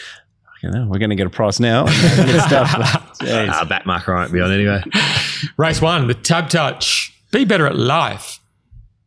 You 0.63 0.71
know, 0.71 0.87
we're 0.87 0.99
going 0.99 1.11
to 1.11 1.17
get 1.17 1.27
a 1.27 1.31
price 1.31 1.61
now. 1.61 1.85
Good 1.85 2.41
stuff. 2.43 2.71
Jeez. 3.21 3.51
Uh, 3.51 3.65
back 3.67 3.87
marker 3.87 4.15
won't 4.15 4.33
be 4.33 4.41
on 4.41 4.51
anyway. 4.51 4.83
Race 5.57 5.81
one, 5.81 6.07
the 6.07 6.15
TABtouch. 6.15 7.11
Be 7.31 7.45
better 7.45 7.67
at 7.67 7.77
life. 7.77 8.41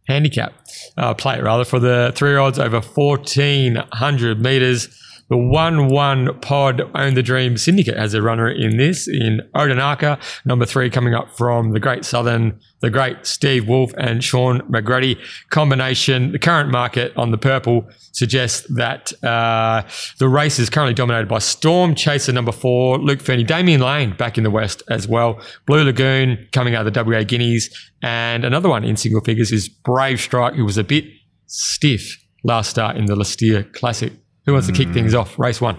Handicap. 0.08 0.54
Uh, 0.98 1.14
play 1.14 1.38
it 1.38 1.44
rather 1.44 1.66
for 1.66 1.80
the 1.80 2.12
three 2.16 2.30
year 2.30 2.40
olds 2.40 2.60
over 2.60 2.82
1400 2.82 4.42
meters. 4.42 4.90
The 5.30 5.38
1 5.38 5.90
1 5.90 6.40
pod 6.40 6.82
Own 6.96 7.14
the 7.14 7.22
Dream 7.22 7.56
Syndicate 7.56 7.98
has 7.98 8.16
a 8.16 8.22
runner 8.22 8.50
in 8.50 8.78
this 8.78 9.08
in 9.08 9.42
Odinaka. 9.54 10.20
Number 10.44 10.66
three 10.66 10.90
coming 10.90 11.14
up 11.14 11.38
from 11.38 11.72
the 11.72 11.80
Great 11.80 12.04
Southern, 12.04 12.60
the 12.80 12.90
great 12.90 13.28
Steve 13.28 13.68
Wolf 13.68 13.94
and 13.98 14.24
Sean 14.24 14.62
McGrady 14.62 15.20
combination. 15.52 16.32
The 16.32 16.40
current 16.40 16.72
market 16.72 17.16
on 17.16 17.30
the 17.30 17.38
purple 17.38 17.88
suggests 18.12 18.66
that 18.76 19.14
uh, 19.24 19.84
the 20.18 20.28
race 20.28 20.58
is 20.58 20.70
currently 20.70 20.96
dominated 20.96 21.28
by 21.28 21.40
Storm 21.40 21.94
Chaser 21.94 22.32
number 22.32 22.52
four, 22.52 22.98
Luke 22.98 23.22
Fernie, 23.22 23.44
Damian 23.44 23.82
Lane 23.82 24.16
back 24.18 24.38
in 24.38 24.44
the 24.44 24.52
West 24.52 24.82
as 24.90 25.08
well, 25.08 25.40
Blue 25.68 25.84
Lagoon 25.84 26.48
coming 26.52 26.74
out 26.74 26.88
of 26.88 26.92
the 26.92 27.04
WA 27.04 27.24
Guineas, 27.24 27.70
and 28.02 28.44
another 28.44 28.70
one 28.70 28.84
in 28.84 28.98
single 28.98 29.22
figures 29.22 29.52
is 29.52 29.70
Brave 29.70 30.20
Strike, 30.20 30.56
who 30.56 30.66
was 30.66 30.78
a 30.78 30.84
bit 30.84 31.06
stiff 31.46 32.18
last 32.44 32.72
start 32.72 32.98
in 32.98 33.06
the 33.06 33.16
Lastia 33.16 33.72
Classic. 33.74 34.14
Who 34.50 34.54
wants 34.54 34.66
to 34.68 34.74
kick 34.74 34.90
things 34.90 35.14
off? 35.14 35.38
Race 35.38 35.62
one. 35.62 35.76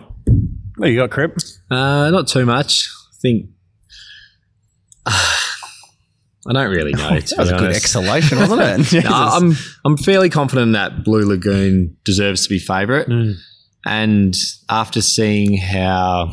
What 0.76 0.90
you 0.90 0.96
got, 0.96 1.10
Crip? 1.10 1.36
Uh, 1.68 2.08
not 2.10 2.28
too 2.28 2.46
much. 2.46 2.88
I 2.88 3.16
think. 3.20 3.46
I 5.06 6.52
don't 6.52 6.70
really 6.70 6.92
know. 6.96 7.18
To 7.18 7.34
That 7.34 7.38
was 7.38 7.48
be 7.48 7.54
a 7.56 7.58
good 7.58 7.64
honest. 7.64 7.84
exhalation, 7.84 8.38
wasn't 8.38 8.60
it? 8.60 8.76
Jesus. 8.84 9.04
No, 9.10 9.10
I'm 9.12 9.56
I'm 9.84 9.96
fairly 9.96 10.30
confident 10.30 10.74
that 10.74 11.02
Blue 11.02 11.26
Lagoon 11.26 11.96
deserves 12.04 12.44
to 12.44 12.48
be 12.48 12.60
favourite. 12.60 13.08
Mm. 13.08 13.34
And 13.86 14.36
after 14.68 15.02
seeing 15.02 15.56
how 15.56 16.32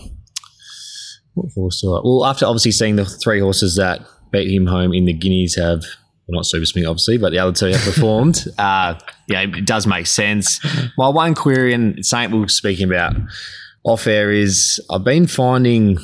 what 1.34 1.52
horse 1.56 1.82
do 1.82 1.96
I, 1.96 2.02
well, 2.04 2.24
after 2.24 2.46
obviously 2.46 2.70
seeing 2.70 2.98
the 2.98 3.06
three 3.06 3.40
horses 3.40 3.78
that 3.78 4.06
beat 4.32 4.54
him 4.54 4.68
home 4.68 4.94
in 4.94 5.06
the 5.06 5.14
Guineas 5.14 5.56
have 5.56 5.84
well, 6.28 6.40
not 6.40 6.46
Super 6.46 6.66
Smink 6.66 6.88
obviously, 6.88 7.18
but 7.18 7.32
the 7.32 7.40
other 7.40 7.54
two 7.54 7.68
have 7.68 7.82
performed. 7.82 8.46
uh, 8.58 8.96
yeah, 9.28 9.42
it 9.42 9.66
does 9.66 9.88
make 9.88 10.08
sense. 10.08 10.60
My 10.98 11.08
one 11.10 11.36
query 11.36 11.74
and 11.74 12.06
something 12.06 12.32
we 12.32 12.40
were 12.40 12.48
speaking 12.48 12.88
about 12.88 13.16
off 13.84 14.08
air 14.08 14.32
is 14.32 14.84
I've 14.92 15.04
been 15.04 15.28
finding 15.28 15.98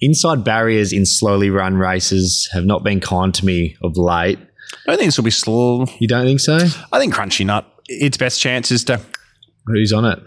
inside 0.00 0.42
barriers 0.44 0.92
in 0.92 1.06
slowly 1.06 1.50
run 1.50 1.76
races 1.76 2.48
have 2.52 2.64
not 2.64 2.82
been 2.82 3.00
kind 3.00 3.32
to 3.34 3.44
me 3.44 3.76
of 3.82 3.96
late. 3.96 4.38
I 4.38 4.90
don't 4.90 4.98
think 4.98 5.08
this 5.08 5.16
will 5.16 5.24
be 5.24 5.30
slow. 5.30 5.86
You 5.98 6.08
don't 6.08 6.26
think 6.26 6.40
so? 6.40 6.58
I 6.92 6.98
think 6.98 7.14
Crunchy 7.14 7.46
Nut, 7.46 7.66
its 7.86 8.16
best 8.16 8.40
chance 8.40 8.70
is 8.70 8.84
to 8.84 9.00
Who's 9.66 9.92
on 9.92 10.04
it? 10.04 10.18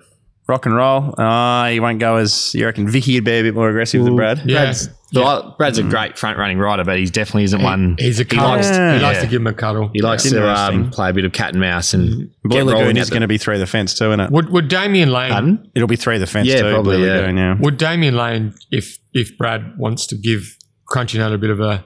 rock 0.48 0.66
and 0.66 0.76
roll. 0.76 1.14
Ah, 1.18 1.68
he 1.70 1.80
won't 1.80 2.00
go 2.00 2.18
as, 2.18 2.54
you 2.54 2.66
reckon 2.66 2.88
Vicky 2.88 3.16
would 3.16 3.24
be 3.24 3.32
a 3.32 3.44
bit 3.44 3.56
more 3.56 3.70
aggressive 3.70 4.04
than 4.04 4.16
Brad? 4.16 4.40
Yeah. 4.40 4.64
Brad's, 4.64 4.90
Well, 5.22 5.56
Brad's 5.58 5.78
a 5.78 5.84
great 5.84 6.18
front 6.18 6.38
running 6.38 6.58
rider, 6.58 6.84
but 6.84 6.98
he 6.98 7.06
definitely 7.06 7.44
isn't 7.44 7.62
one. 7.62 7.96
He's 8.00 8.20
a 8.20 8.24
he 8.24 8.30
cuddle. 8.30 8.50
likes, 8.50 8.68
He 8.70 8.74
likes 8.76 9.18
yeah. 9.18 9.22
to 9.22 9.28
give 9.28 9.42
him 9.42 9.48
a 9.48 9.54
cuddle. 9.54 9.90
he 9.94 10.02
likes 10.02 10.24
to 10.30 10.50
um, 10.50 10.90
play 10.92 11.10
a 11.10 11.14
bit 11.14 11.26
of 11.26 11.32
cat 11.34 11.50
and 11.52 11.60
mouse 11.62 11.94
and 11.94 12.30
Blue 12.44 12.58
get 12.58 12.66
Lagoon 12.66 12.82
rolling 12.82 12.98
is 12.98 13.10
going 13.10 13.22
to 13.22 13.28
be 13.28 13.38
through 13.38 13.60
the 13.60 13.68
fence 13.68 13.94
too, 13.94 14.08
isn't 14.08 14.20
it? 14.20 14.32
Would 14.32 14.50
would 14.50 14.68
Damian 14.68 15.12
Lane 15.12 15.32
Pardon? 15.32 15.72
It'll 15.76 15.88
be 15.88 15.96
through 15.96 16.20
the 16.20 16.28
fence 16.28 16.48
Yeah, 16.48 16.62
too. 16.62 16.72
probably, 16.74 16.98
Blue 16.98 17.06
yeah. 17.08 17.14
Lagoon, 17.20 17.38
yeah. 17.38 17.56
would 17.60 17.78
Damian 17.78 18.16
Lane 18.16 18.54
if 18.72 18.98
if 19.14 19.38
Brad 19.38 19.78
wants 19.78 20.08
to 20.08 20.16
give 20.16 20.58
Crunchy 20.92 21.18
Nut 21.20 21.32
a 21.34 21.38
bit 21.38 21.50
of 21.50 21.60
a 21.60 21.86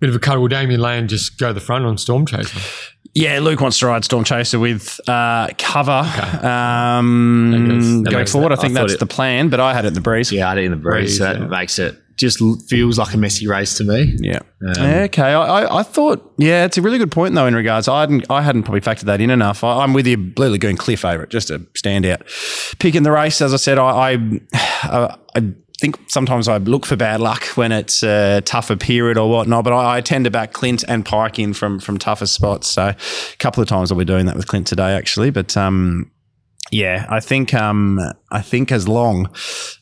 bit 0.00 0.08
of 0.10 0.16
a 0.16 0.18
cuddle, 0.18 0.42
will 0.42 0.48
Damian 0.48 0.80
Lane 0.80 1.08
just 1.08 1.38
go 1.38 1.48
to 1.48 1.52
the 1.54 1.60
front 1.60 1.84
on 1.84 1.96
Storm 1.98 2.26
Chaser? 2.26 2.58
Yeah, 3.16 3.38
Luke 3.38 3.60
wants 3.60 3.78
to 3.78 3.86
ride 3.86 4.04
Storm 4.04 4.24
Chaser 4.24 4.58
with 4.58 4.98
uh, 5.08 5.48
cover 5.56 6.02
That 6.02 6.44
um, 6.44 7.52
goes- 7.68 8.02
that 8.02 8.10
going 8.10 8.16
makes 8.22 8.32
forward. 8.32 8.50
I 8.52 8.56
think 8.56 8.76
I 8.76 8.80
that's 8.80 8.94
it- 8.94 8.98
the 9.00 9.06
plan, 9.06 9.50
but 9.50 9.60
I 9.60 9.72
had 9.72 9.84
it 9.84 9.88
in 9.88 9.94
the 9.94 10.00
breeze. 10.00 10.32
Yeah, 10.32 10.50
I 10.50 10.54
did 10.56 10.62
it 10.62 10.64
in 10.66 10.70
the 10.72 10.76
breeze, 10.78 11.18
so 11.18 11.24
that 11.24 11.38
yeah. 11.38 11.46
makes 11.46 11.78
it 11.78 11.96
just 12.16 12.40
feels 12.68 12.98
like 12.98 13.14
a 13.14 13.16
messy 13.16 13.46
race 13.46 13.76
to 13.78 13.84
me. 13.84 14.16
Yeah. 14.18 14.40
Yeah, 14.62 15.02
okay. 15.04 15.34
I, 15.34 15.62
I, 15.62 15.80
I 15.80 15.82
thought, 15.82 16.32
yeah, 16.38 16.64
it's 16.64 16.78
a 16.78 16.82
really 16.82 16.98
good 16.98 17.10
point 17.10 17.34
though. 17.34 17.46
In 17.46 17.54
regards, 17.54 17.88
I 17.88 18.00
hadn't, 18.00 18.24
I 18.30 18.42
hadn't 18.42 18.62
probably 18.62 18.80
factored 18.80 19.04
that 19.04 19.20
in 19.20 19.30
enough. 19.30 19.62
I, 19.62 19.82
I'm 19.82 19.92
with 19.92 20.06
you, 20.06 20.16
Blue 20.16 20.50
Lagoon, 20.50 20.76
clear 20.76 20.96
favourite, 20.96 21.28
just 21.28 21.50
a 21.50 21.58
standout 21.74 22.22
pick 22.78 22.94
in 22.94 23.02
the 23.02 23.12
race. 23.12 23.40
As 23.40 23.52
I 23.52 23.58
said, 23.58 23.78
I, 23.78 24.14
I, 24.54 25.16
I 25.34 25.54
think 25.80 25.98
sometimes 26.08 26.48
I 26.48 26.58
look 26.58 26.86
for 26.86 26.96
bad 26.96 27.20
luck 27.20 27.44
when 27.56 27.72
it's 27.72 28.02
a 28.02 28.40
tougher 28.42 28.76
period 28.76 29.18
or 29.18 29.28
whatnot, 29.28 29.64
but 29.64 29.72
I, 29.72 29.96
I 29.96 30.00
tend 30.00 30.24
to 30.24 30.30
back 30.30 30.52
Clint 30.52 30.84
and 30.88 31.04
Pike 31.04 31.38
in 31.38 31.52
from 31.52 31.80
from 31.80 31.98
tougher 31.98 32.26
spots. 32.26 32.68
So 32.68 32.88
a 32.88 32.96
couple 33.38 33.62
of 33.62 33.68
times 33.68 33.90
I'll 33.90 33.98
be 33.98 34.04
doing 34.04 34.26
that 34.26 34.36
with 34.36 34.46
Clint 34.46 34.66
today, 34.66 34.94
actually. 34.94 35.30
But 35.30 35.56
um, 35.56 36.10
yeah, 36.74 37.06
I 37.08 37.20
think 37.20 37.54
um, 37.54 38.00
I 38.30 38.42
think 38.42 38.72
as 38.72 38.86
long 38.88 39.28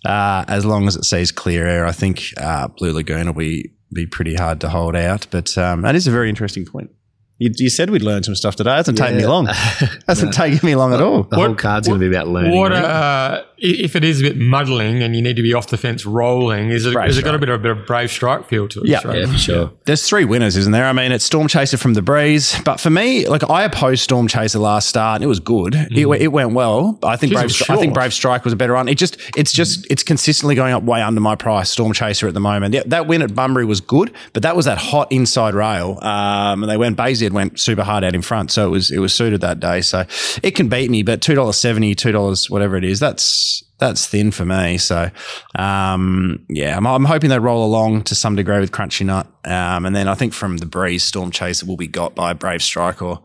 uh, 0.05 0.45
as 0.49 0.65
long 0.65 0.87
as 0.87 0.97
it 0.97 1.05
sees 1.05 1.33
clear 1.33 1.67
air, 1.67 1.87
I 1.87 1.93
think 1.93 2.23
uh, 2.37 2.69
Blue 2.69 2.93
Lagoon 2.93 3.27
will 3.27 3.35
be 3.35 3.73
be 3.93 4.07
pretty 4.07 4.35
hard 4.35 4.61
to 4.61 4.69
hold 4.69 4.95
out. 4.97 5.27
But 5.31 5.57
um, 5.59 5.83
that 5.83 5.95
is 5.95 6.07
a 6.07 6.11
very 6.11 6.29
interesting 6.29 6.65
point. 6.67 6.91
You, 7.39 7.51
you 7.57 7.71
said 7.71 7.91
we'd 7.91 8.03
learn 8.03 8.23
some 8.23 8.35
stuff 8.37 8.55
today. 8.57 8.73
It 8.73 8.77
hasn't 8.77 8.99
taken 8.99 9.17
me 9.17 9.27
long. 9.27 9.49
It 9.49 9.57
hasn't 10.07 10.33
taken 10.33 10.65
me 10.65 10.77
long 10.77 10.95
at 10.95 11.01
all. 11.01 11.25
The 11.25 11.37
whole 11.37 11.49
What- 11.49 11.59
card's 11.59 11.89
going 11.89 11.99
to 12.01 12.09
be 12.09 12.15
about 12.15 12.29
learning. 12.29 12.57
What 12.57 12.71
right? 12.73 12.85
uh, 12.85 13.43
i- 13.45 13.52
if 13.63 13.95
it 13.95 14.03
is 14.03 14.21
a 14.21 14.25
bit 14.25 14.37
muddling 14.37 15.03
and 15.03 15.15
you 15.15 15.23
need 15.23 15.37
to 15.37 15.43
be 15.43 15.55
off 15.55 15.69
the 15.69 15.77
fence 15.77 16.05
rolling? 16.05 16.71
Is 16.71 16.85
it 16.85 16.95
has 16.95 17.17
it 17.17 17.25
got 17.25 17.35
a 17.35 17.39
bit 17.39 17.49
of 17.49 17.61
a 17.61 17.63
bit 17.63 17.71
of 17.71 17.87
brave 17.87 18.11
strike 18.11 18.49
feel 18.49 18.69
to 18.69 18.81
it? 18.81 18.89
Yeah. 18.89 19.07
Right? 19.07 19.21
yeah, 19.21 19.27
for 19.27 19.39
sure. 19.39 19.73
There's 19.85 20.07
three 20.07 20.25
winners, 20.25 20.57
isn't 20.57 20.73
there? 20.73 20.87
I 20.87 20.93
mean, 20.93 21.13
it's 21.13 21.25
Storm 21.25 21.47
Chaser 21.49 21.77
from 21.77 21.95
the 21.95 22.03
Breeze, 22.03 22.61
but 22.65 22.81
for 22.81 22.91
me, 22.91 23.27
like 23.29 23.49
I 23.49 23.63
opposed 23.63 24.03
Storm 24.03 24.27
Chaser 24.27 24.59
last 24.59 24.89
start, 24.89 25.17
and 25.17 25.25
it 25.25 25.29
was 25.29 25.41
good. 25.41 25.75
It, 25.75 26.07
it 26.07 26.29
went 26.29 26.53
well. 26.53 26.99
I 27.03 27.17
think 27.17 27.33
Jeez, 27.33 27.37
Brave, 27.37 27.51
Stri- 27.51 27.71
I 27.71 27.79
think. 27.79 27.95
Brave 27.95 28.13
Strike 28.13 28.45
was 28.45 28.53
a 28.53 28.57
better 28.57 28.73
run. 28.73 28.89
It 28.89 28.99
just, 28.99 29.19
it's 29.37 29.53
just, 29.53 29.87
it's 29.91 30.03
consistently 30.03 30.55
going 30.55 30.73
up 30.73 30.83
way 30.83 31.03
under 31.03 31.21
my 31.21 31.37
price. 31.37 31.71
Storm 31.71 31.93
Chaser 31.93 32.27
at 32.27 32.35
the 32.35 32.41
moment. 32.41 32.75
Yeah, 32.75 32.83
that 32.87 33.07
win 33.07 33.23
at 33.23 33.35
Bunbury 33.35 33.65
was 33.65 33.81
good, 33.81 34.13
but 34.33 34.43
that 34.43 34.57
was 34.57 34.65
that 34.65 34.79
hot 34.79 35.13
inside 35.13 35.55
rail, 35.55 35.99
um, 36.03 36.63
and 36.63 36.71
they 36.71 36.77
went 36.77 36.97
Bayesian 36.97 37.33
went 37.33 37.61
super 37.61 37.83
hard 37.85 38.03
out 38.03 38.15
in 38.15 38.23
front, 38.23 38.51
so 38.51 38.67
it 38.67 38.71
was 38.71 38.91
it 38.91 38.99
was 38.99 39.15
suited 39.15 39.41
that 39.43 39.61
day. 39.61 39.83
So 39.83 40.05
it 40.43 40.53
can 40.53 40.69
beat 40.69 40.91
me, 40.91 41.03
but 41.03 41.21
two 41.21 41.35
dollars 41.35 41.59
seventy, 41.59 41.95
two 41.95 42.13
dollars 42.13 42.49
whatever 42.51 42.77
it 42.77 42.85
is, 42.85 42.99
that's 42.99 43.52
that's 43.79 44.07
thin 44.07 44.31
for 44.31 44.45
me. 44.45 44.79
So, 44.79 45.11
um, 45.55 46.45
yeah, 46.49 46.77
I'm, 46.77 46.87
I'm 46.87 47.05
hoping 47.05 47.31
they 47.31 47.39
roll 47.39 47.65
along 47.65 48.03
to 48.05 48.15
some 48.15 48.37
degree 48.37 48.61
with 48.61 48.73
Crunchy 48.73 49.05
Nut. 49.07 49.27
Um, 49.45 49.87
and 49.87 49.95
then 49.97 50.09
I 50.09 50.15
think 50.15 50.33
from 50.33 50.59
the 50.59 50.67
breeze, 50.67 51.03
Storm 51.03 51.31
Chaser 51.31 51.67
will 51.67 51.77
be 51.77 51.89
got 51.89 52.15
by 52.15 52.33
Brave 52.33 52.63
Strike 52.63 53.03
or 53.03 53.23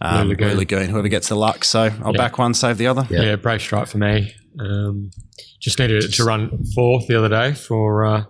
um, 0.00 0.28
Blue 0.28 0.36
Blue 0.36 0.46
Lagoon. 0.46 0.58
Lagoon. 0.58 0.90
whoever 0.90 1.08
gets 1.08 1.28
the 1.28 1.36
luck. 1.36 1.64
So 1.64 1.90
I'll 2.02 2.12
back 2.12 2.38
one, 2.38 2.54
save 2.54 2.78
the 2.78 2.86
other. 2.86 3.06
Yeah, 3.10 3.36
brave 3.36 3.62
strike 3.62 3.88
for 3.88 3.98
me. 3.98 4.34
Um, 4.58 5.10
just 5.60 5.78
needed 5.78 6.04
it 6.04 6.14
to 6.14 6.24
run 6.24 6.64
fourth 6.74 7.06
the 7.06 7.16
other 7.16 7.28
day 7.28 7.54
for 7.54 8.04
uh, 8.04 8.24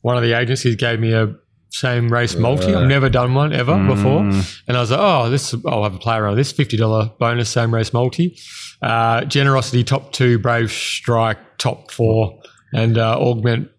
one 0.00 0.16
of 0.16 0.22
the 0.22 0.32
agencies 0.32 0.76
gave 0.76 0.98
me 0.98 1.12
a 1.12 1.34
same 1.70 2.12
race 2.12 2.36
multi. 2.36 2.74
I've 2.74 2.88
never 2.88 3.08
done 3.08 3.34
one 3.34 3.52
ever 3.52 3.76
before, 3.86 4.20
and 4.20 4.76
I 4.76 4.80
was 4.80 4.90
like, 4.90 5.00
oh, 5.00 5.30
this 5.30 5.54
I'll 5.66 5.84
have 5.84 5.94
a 5.94 5.98
play 5.98 6.16
around 6.16 6.32
with 6.32 6.38
this 6.38 6.52
fifty 6.52 6.76
dollar 6.76 7.10
bonus 7.18 7.48
same 7.48 7.72
race 7.72 7.92
multi. 7.92 8.38
Uh, 8.82 9.24
generosity 9.24 9.84
top 9.84 10.12
two, 10.12 10.38
brave 10.38 10.70
strike 10.70 11.38
top 11.58 11.90
four, 11.90 12.40
and 12.72 12.98
uh, 12.98 13.18
augment 13.18 13.70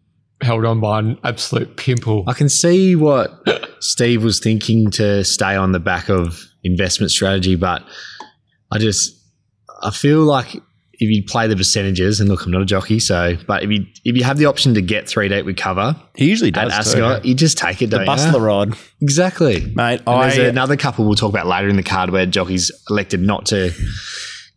held 0.42 0.66
on 0.66 0.80
by 0.80 1.00
an 1.00 1.20
absolute 1.24 1.78
pimple. 1.78 2.24
I 2.28 2.34
can 2.34 2.50
see 2.50 2.96
what 2.96 3.32
Steve 3.80 4.24
was 4.24 4.40
thinking 4.40 4.90
to 4.92 5.24
stay 5.24 5.56
on 5.56 5.72
the 5.72 5.80
back 5.80 6.10
of 6.10 6.44
investment 6.64 7.12
strategy, 7.12 7.56
but 7.56 7.84
I 8.72 8.78
just 8.78 9.16
I 9.84 9.92
feel 9.92 10.22
like 10.22 10.56
if 11.04 11.10
you 11.10 11.24
play 11.24 11.48
the 11.48 11.56
percentages, 11.56 12.20
and 12.20 12.30
look, 12.30 12.46
I'm 12.46 12.52
not 12.52 12.62
a 12.62 12.66
jockey, 12.66 13.00
so 13.00 13.36
but 13.48 13.64
if 13.64 13.72
you 13.72 13.86
if 14.06 14.16
you 14.16 14.24
have 14.24 14.38
the 14.38 14.46
option 14.46 14.76
to 14.76 14.82
get 14.82 15.10
three 15.10 15.28
deep 15.28 15.46
with 15.46 15.58
cover 15.58 15.96
He 16.16 16.30
usually 16.30 16.50
at 16.54 16.70
does. 16.70 16.94
too. 16.94 17.04
Ascot, 17.04 17.26
you 17.26 17.34
just 17.34 17.58
take 17.58 17.82
it. 17.82 17.88
The 17.90 18.06
bustler 18.06 18.40
you? 18.40 18.46
rod. 18.46 18.78
exactly, 19.02 19.62
Mate, 19.76 20.02
And 20.06 20.24
there's 20.32 20.38
another 20.38 20.78
couple 20.78 21.06
we'll 21.06 21.16
talk 21.16 21.32
about 21.32 21.48
later 21.48 21.68
in 21.68 21.76
the 21.76 21.84
card 21.84 22.12
where 22.12 22.26
jockeys 22.28 22.72
elected 22.90 23.20
not 23.20 23.48
to 23.48 23.72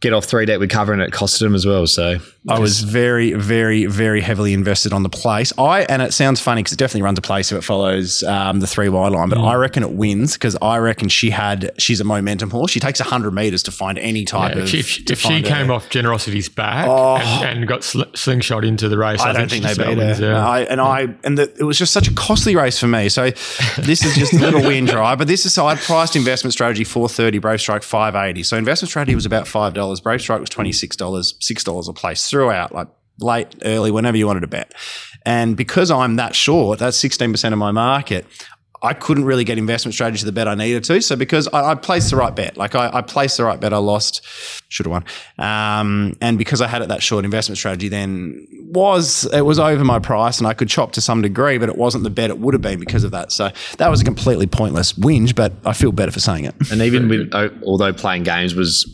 get 0.00 0.12
off 0.12 0.26
three 0.26 0.44
deep 0.44 0.60
with 0.60 0.70
cover, 0.70 0.92
and 0.92 1.00
it 1.00 1.12
costed 1.12 1.40
them 1.40 1.54
as 1.54 1.64
well. 1.66 1.86
So 1.86 2.18
I 2.46 2.58
was 2.58 2.80
very, 2.82 3.32
very, 3.32 3.86
very 3.86 4.20
heavily 4.20 4.52
invested 4.52 4.92
on 4.92 5.02
the 5.02 5.08
place. 5.08 5.50
I 5.56 5.84
and 5.84 6.02
it 6.02 6.12
sounds 6.12 6.40
funny 6.40 6.60
because 6.62 6.74
it 6.74 6.78
definitely 6.78 7.02
runs 7.02 7.18
a 7.18 7.22
place 7.22 7.50
if 7.50 7.56
it 7.58 7.62
follows 7.62 8.22
um, 8.22 8.60
the 8.60 8.66
three 8.66 8.90
wide 8.90 9.12
line, 9.12 9.30
but 9.30 9.38
Mm. 9.38 9.48
I 9.48 9.54
reckon 9.54 9.82
it 9.82 9.92
wins 9.92 10.34
because 10.34 10.54
I 10.60 10.76
reckon 10.76 11.08
she 11.08 11.30
had 11.30 11.70
she's 11.78 12.00
a 12.00 12.04
momentum 12.04 12.50
horse. 12.50 12.70
She 12.70 12.80
takes 12.80 13.00
hundred 13.00 13.32
meters 13.32 13.62
to 13.64 13.70
find 13.70 13.98
any 13.98 14.24
type 14.26 14.54
Yeah, 14.56 14.62
of. 14.62 14.74
if 14.74 14.86
she, 14.86 15.04
if 15.10 15.20
she 15.20 15.40
came 15.42 15.70
a- 15.70 15.74
off 15.74 15.88
Generosity's 15.88 16.48
back 16.50 16.86
Oh. 16.88 17.16
and, 17.16 17.60
and 17.60 17.66
got 17.68 17.82
sl- 17.82 18.02
slingshot 18.14 18.64
into 18.64 18.88
the 18.90 18.98
race, 18.98 19.20
I 19.22 19.32
don't 19.32 19.50
think 19.50 19.66
she 19.66 19.74
they 19.74 19.94
beat 19.94 19.98
her. 19.98 20.16
yeah. 20.32 20.46
I, 20.46 20.60
and 20.62 20.80
I 20.80 21.14
and 21.24 21.38
the, 21.38 21.50
it 21.58 21.64
was 21.64 21.78
just 21.78 21.92
such 21.94 22.08
a 22.08 22.12
costly 22.14 22.56
race 22.56 22.78
for 22.78 22.88
me. 22.88 23.08
So 23.08 23.30
this 23.78 24.04
is 24.04 24.14
just 24.16 24.34
a 24.34 24.38
little 24.38 24.60
win 24.62 24.86
try, 24.86 25.14
but 25.14 25.28
this 25.28 25.46
is 25.46 25.54
so 25.54 25.66
I 25.66 25.76
priced 25.76 26.14
investment 26.14 26.52
strategy 26.52 26.84
four 26.84 27.08
thirty, 27.08 27.38
Brave 27.38 27.60
Strike 27.60 27.82
five 27.82 28.14
eighty. 28.14 28.42
So 28.42 28.56
investment 28.58 28.90
strategy 28.90 29.14
was 29.14 29.24
about 29.24 29.48
five 29.48 29.72
dollars. 29.72 30.00
Brave 30.00 30.20
Strike 30.20 30.40
was 30.40 30.50
twenty 30.50 30.72
six 30.72 30.94
dollars, 30.94 31.34
six 31.40 31.64
dollars 31.64 31.88
a 31.88 31.92
place 31.94 32.20
throughout, 32.34 32.74
like 32.74 32.88
late, 33.20 33.54
early, 33.64 33.92
whenever 33.92 34.16
you 34.16 34.26
wanted 34.26 34.40
to 34.40 34.48
bet. 34.48 34.74
And 35.24 35.56
because 35.56 35.88
I'm 35.92 36.16
that 36.16 36.34
short, 36.34 36.80
that's 36.80 36.96
sixteen 36.96 37.30
percent 37.30 37.52
of 37.52 37.60
my 37.60 37.70
market. 37.70 38.26
I 38.82 38.92
couldn't 38.92 39.24
really 39.24 39.44
get 39.44 39.56
investment 39.56 39.94
strategy 39.94 40.18
to 40.18 40.26
the 40.26 40.32
bet 40.32 40.46
I 40.46 40.54
needed 40.54 40.84
to. 40.84 41.00
So 41.00 41.16
because 41.16 41.48
I, 41.48 41.70
I 41.70 41.74
placed 41.74 42.10
the 42.10 42.16
right 42.16 42.34
bet, 42.36 42.58
like 42.58 42.74
I, 42.74 42.90
I 42.98 43.00
placed 43.00 43.38
the 43.38 43.44
right 43.44 43.58
bet, 43.58 43.72
I 43.72 43.78
lost, 43.78 44.20
should 44.68 44.84
have 44.84 44.90
won. 44.90 45.04
Um, 45.38 46.14
and 46.20 46.36
because 46.36 46.60
I 46.60 46.66
had 46.66 46.82
it 46.82 46.88
that 46.88 47.02
short 47.02 47.24
investment 47.24 47.56
strategy, 47.56 47.88
then 47.88 48.46
was 48.74 49.24
it 49.32 49.42
was 49.42 49.58
over 49.58 49.84
my 49.84 50.00
price, 50.00 50.38
and 50.38 50.46
I 50.46 50.52
could 50.52 50.68
chop 50.68 50.92
to 50.92 51.00
some 51.00 51.22
degree, 51.22 51.56
but 51.56 51.68
it 51.70 51.78
wasn't 51.78 52.04
the 52.04 52.10
bet 52.10 52.28
it 52.28 52.38
would 52.40 52.52
have 52.52 52.60
been 52.62 52.80
because 52.80 53.04
of 53.04 53.12
that. 53.12 53.32
So 53.32 53.50
that 53.78 53.88
was 53.88 54.02
a 54.02 54.04
completely 54.04 54.46
pointless 54.46 54.92
whinge, 54.92 55.34
but 55.34 55.52
I 55.64 55.72
feel 55.72 55.92
better 55.92 56.12
for 56.12 56.20
saying 56.20 56.44
it. 56.44 56.54
And 56.70 56.82
even 56.82 57.08
with, 57.08 57.32
although 57.64 57.92
playing 57.94 58.24
games 58.24 58.54
was 58.54 58.84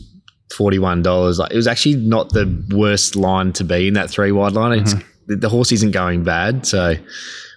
forty-one 0.57 1.01
dollars, 1.01 1.39
like 1.39 1.51
it 1.51 1.55
was 1.55 1.67
actually 1.67 1.95
not 1.95 2.29
the 2.33 2.45
worst 2.75 3.15
line 3.15 3.53
to 3.53 3.63
be 3.63 3.87
in 3.87 3.93
that 3.95 4.09
three 4.09 4.31
wide 4.31 4.53
line. 4.53 4.79
It's 4.79 4.93
the, 5.27 5.35
the 5.35 5.49
horse 5.49 5.71
isn't 5.71 5.91
going 5.91 6.23
bad, 6.23 6.65
so 6.65 6.95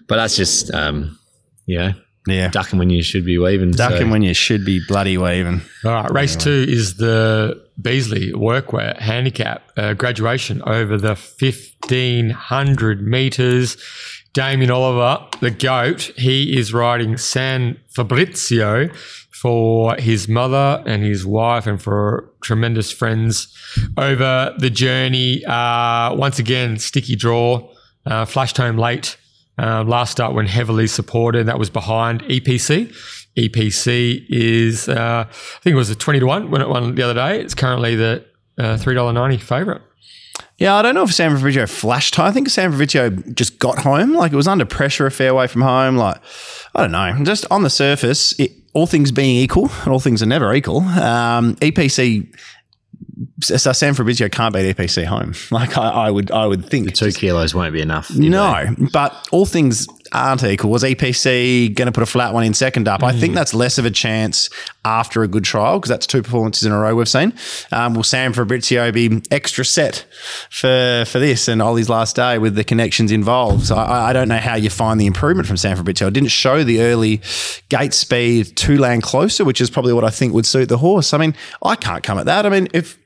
but 0.06 0.16
that's 0.16 0.36
just 0.36 0.72
um, 0.74 1.18
you 1.66 1.78
know 1.78 1.92
Yeah, 2.26 2.48
ducking 2.48 2.78
when 2.78 2.90
you 2.90 3.02
should 3.02 3.24
be 3.24 3.38
weaving. 3.38 3.72
ducking 3.72 4.06
so. 4.06 4.10
when 4.10 4.22
you 4.22 4.34
should 4.34 4.64
be 4.64 4.80
bloody 4.86 5.16
waving. 5.18 5.62
All 5.84 5.92
right, 5.92 6.10
race 6.10 6.36
two 6.36 6.64
is 6.68 6.96
the 6.96 7.62
Beasley 7.80 8.32
Workwear 8.32 8.98
Handicap 8.98 9.62
uh, 9.76 9.94
graduation 9.94 10.62
over 10.66 10.96
the 10.96 11.16
1500 11.90 13.02
meters. 13.06 13.76
Damien 14.32 14.70
Oliver, 14.72 15.24
the 15.40 15.50
GOAT, 15.52 16.10
he 16.16 16.58
is 16.58 16.72
riding 16.74 17.16
San 17.16 17.78
Fabrizio 17.88 18.88
for 19.44 19.94
his 19.96 20.26
mother 20.26 20.82
and 20.86 21.02
his 21.02 21.26
wife 21.26 21.66
and 21.66 21.82
for 21.82 22.32
tremendous 22.40 22.90
friends 22.90 23.54
over 23.98 24.54
the 24.56 24.70
journey. 24.70 25.44
Uh, 25.44 26.14
once 26.14 26.38
again, 26.38 26.78
sticky 26.78 27.14
draw, 27.14 27.70
uh, 28.06 28.24
flashed 28.24 28.56
home 28.56 28.78
late. 28.78 29.18
Uh, 29.58 29.84
last 29.84 30.12
start 30.12 30.32
when 30.32 30.46
heavily 30.46 30.86
supported, 30.86 31.44
that 31.44 31.58
was 31.58 31.68
behind 31.68 32.22
EPC. 32.22 32.90
EPC 33.36 34.24
is, 34.30 34.88
uh, 34.88 35.26
I 35.28 35.60
think 35.60 35.74
it 35.74 35.76
was 35.76 35.90
a 35.90 35.94
20 35.94 36.20
to 36.20 36.26
1 36.26 36.50
when 36.50 36.62
it 36.62 36.68
won 36.70 36.94
the 36.94 37.02
other 37.02 37.12
day. 37.12 37.38
It's 37.42 37.54
currently 37.54 37.96
the 37.96 38.24
uh, 38.56 38.78
$3.90 38.78 39.42
favourite. 39.42 39.82
Yeah, 40.56 40.74
I 40.74 40.80
don't 40.80 40.94
know 40.94 41.02
if 41.02 41.12
San 41.12 41.36
Fabrizio 41.36 41.66
flashed 41.66 42.14
home. 42.14 42.28
I 42.28 42.32
think 42.32 42.48
San 42.48 42.70
Fabrizio 42.70 43.10
just 43.10 43.58
got 43.58 43.80
home. 43.80 44.14
Like 44.14 44.32
it 44.32 44.36
was 44.36 44.48
under 44.48 44.64
pressure 44.64 45.04
a 45.04 45.10
fair 45.10 45.34
way 45.34 45.48
from 45.48 45.60
home. 45.60 45.98
Like, 45.98 46.16
I 46.74 46.80
don't 46.80 46.92
know. 46.92 47.24
Just 47.24 47.44
on 47.50 47.62
the 47.62 47.68
surface, 47.68 48.32
it, 48.40 48.52
all 48.74 48.86
things 48.86 49.10
being 49.12 49.36
equal, 49.36 49.70
and 49.82 49.88
all 49.88 50.00
things 50.00 50.22
are 50.22 50.26
never 50.26 50.52
equal, 50.52 50.80
um, 50.80 51.54
EPC, 51.56 52.28
so 53.40 53.72
San 53.72 53.94
Fabrizio 53.94 54.28
can't 54.28 54.54
beat 54.54 54.76
EPC 54.76 55.04
home. 55.04 55.34
Like 55.50 55.78
I, 55.78 55.88
I 55.88 56.10
would, 56.10 56.30
I 56.30 56.46
would 56.46 56.68
think. 56.68 56.94
two 56.94 57.12
kilos 57.12 57.54
won't 57.54 57.72
be 57.72 57.80
enough. 57.80 58.10
know. 58.10 58.28
No, 58.30 58.88
but 58.92 59.28
all 59.30 59.46
things 59.46 59.86
aren't 60.14 60.44
equal. 60.44 60.70
Was 60.70 60.84
EPC 60.84 61.74
going 61.74 61.86
to 61.86 61.92
put 61.92 62.02
a 62.02 62.06
flat 62.06 62.32
one 62.32 62.44
in 62.44 62.54
second 62.54 62.88
up? 62.88 63.02
I 63.02 63.12
think 63.12 63.34
that's 63.34 63.52
less 63.52 63.78
of 63.78 63.84
a 63.84 63.90
chance 63.90 64.48
after 64.84 65.22
a 65.22 65.28
good 65.28 65.44
trial 65.44 65.78
because 65.78 65.88
that's 65.88 66.06
two 66.06 66.22
performances 66.22 66.64
in 66.64 66.72
a 66.72 66.78
row 66.78 66.94
we've 66.94 67.08
seen. 67.08 67.32
Um, 67.72 67.94
will 67.94 68.02
San 68.02 68.32
Fabrizio 68.32 68.92
be 68.92 69.22
extra 69.30 69.64
set 69.64 70.06
for 70.50 71.04
for 71.06 71.18
this 71.18 71.48
and 71.48 71.60
Ollie's 71.60 71.88
last 71.88 72.16
day 72.16 72.38
with 72.38 72.54
the 72.54 72.64
connections 72.64 73.10
involved? 73.10 73.66
So 73.66 73.76
I, 73.76 74.10
I 74.10 74.12
don't 74.12 74.28
know 74.28 74.38
how 74.38 74.54
you 74.54 74.70
find 74.70 75.00
the 75.00 75.06
improvement 75.06 75.48
from 75.48 75.56
San 75.56 75.76
Fabrizio. 75.76 76.08
It 76.08 76.14
didn't 76.14 76.30
show 76.30 76.62
the 76.62 76.80
early 76.82 77.20
gate 77.68 77.94
speed 77.94 78.56
to 78.56 78.78
land 78.78 79.02
closer, 79.02 79.44
which 79.44 79.60
is 79.60 79.70
probably 79.70 79.92
what 79.92 80.04
I 80.04 80.10
think 80.10 80.32
would 80.34 80.46
suit 80.46 80.68
the 80.68 80.78
horse. 80.78 81.12
I 81.12 81.18
mean, 81.18 81.34
I 81.62 81.76
can't 81.76 82.02
come 82.02 82.18
at 82.18 82.26
that. 82.26 82.46
I 82.46 82.48
mean, 82.50 82.68
if 82.72 82.98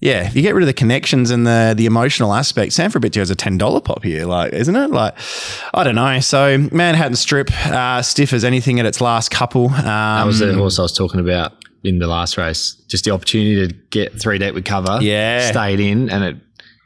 yeah, 0.00 0.26
if 0.26 0.34
you 0.34 0.42
get 0.42 0.54
rid 0.54 0.62
of 0.62 0.66
the 0.66 0.72
connections 0.74 1.30
and 1.30 1.46
the 1.46 1.74
the 1.76 1.86
emotional 1.86 2.32
aspect, 2.32 2.72
San 2.72 2.90
Fabrizio 2.90 3.22
is 3.22 3.30
a 3.30 3.34
ten 3.34 3.58
dollar 3.58 3.80
pop 3.80 4.02
here, 4.02 4.24
like 4.26 4.52
isn't 4.52 4.74
it? 4.74 4.90
Like 4.90 5.14
I 5.74 5.84
don't 5.84 5.94
know. 5.94 6.20
So 6.20 6.56
Manhattan 6.72 7.16
Strip, 7.16 7.50
uh, 7.66 8.02
stiff 8.02 8.32
as 8.32 8.44
anything 8.44 8.80
at 8.80 8.86
its 8.86 9.00
last 9.00 9.30
couple. 9.30 9.68
Um, 9.70 9.84
That 9.84 10.26
was 10.26 10.38
the 10.38 10.54
horse 10.54 10.78
I 10.78 10.82
was 10.82 10.96
talking 10.96 11.20
about 11.20 11.52
in 11.84 11.98
the 11.98 12.06
last 12.06 12.36
race. 12.36 12.72
Just 12.88 13.04
the 13.04 13.10
opportunity 13.10 13.66
to 13.68 13.74
get 13.90 14.18
three 14.18 14.38
deep 14.38 14.54
with 14.54 14.64
cover. 14.64 14.98
Yeah. 15.02 15.50
stayed 15.50 15.80
in, 15.80 16.10
and 16.10 16.24
it 16.24 16.36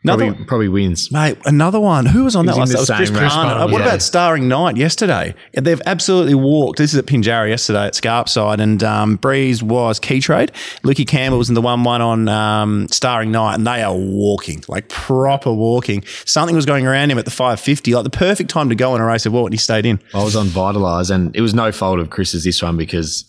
Another 0.05 0.27
Probably, 0.27 0.45
probably 0.45 0.69
wins. 0.69 1.11
Mate, 1.11 1.39
another 1.47 1.81
one. 1.81 2.05
Who 2.05 2.25
was 2.25 2.37
on 2.37 2.45
that 2.45 2.53
in 2.53 2.59
last? 2.61 2.73
That 2.73 2.81
was 2.81 2.91
Chris 2.91 3.09
same 3.09 3.17
race. 3.23 3.33
Barner. 3.33 3.55
Barner, 3.57 3.73
What 3.73 3.81
yeah. 3.81 3.87
about 3.87 4.03
Starring 4.03 4.49
Night 4.49 4.77
yesterday? 4.77 5.35
They've 5.55 5.81
absolutely 5.87 6.35
walked. 6.35 6.77
This 6.77 6.93
is 6.93 6.99
at 6.99 7.07
Pinjarra 7.07 7.49
yesterday 7.49 7.87
at 7.87 7.95
Scarpside, 7.95 8.61
and 8.61 8.85
um, 8.85 9.17
Breeze 9.17 9.63
was 9.63 9.99
key 9.99 10.21
trade. 10.21 10.53
Lukey 10.83 11.07
Campbell 11.09 11.39
was 11.39 11.49
in 11.49 11.55
the 11.55 11.63
one 11.63 11.85
one 11.85 12.03
on 12.03 12.29
um, 12.29 12.87
Starring 12.89 13.31
Night, 13.33 13.55
and 13.55 13.67
they 13.67 13.83
are 13.83 13.97
walking 13.97 14.63
like 14.69 14.91
proper 14.91 15.51
walking. 15.51 16.05
Something 16.27 16.55
was 16.55 16.67
going 16.67 16.87
around 16.87 17.11
him 17.11 17.17
at 17.19 17.25
the 17.25 17.31
five 17.31 17.59
fifty, 17.59 17.95
like 17.95 18.05
the 18.05 18.11
perfect 18.11 18.51
time 18.51 18.69
to 18.69 18.75
go 18.75 18.93
on 18.93 19.01
a 19.01 19.07
race 19.07 19.25
of 19.25 19.33
walk, 19.33 19.47
and 19.47 19.55
he 19.55 19.59
stayed 19.59 19.87
in. 19.87 19.99
I 20.13 20.23
was 20.23 20.37
on 20.37 20.49
Vitalize, 20.49 21.09
and 21.11 21.35
it 21.35 21.41
was 21.41 21.55
no 21.55 21.73
fault 21.73 21.99
of 21.99 22.11
Chris's 22.11 22.45
this 22.45 22.63
one 22.63 22.77
because 22.77 23.25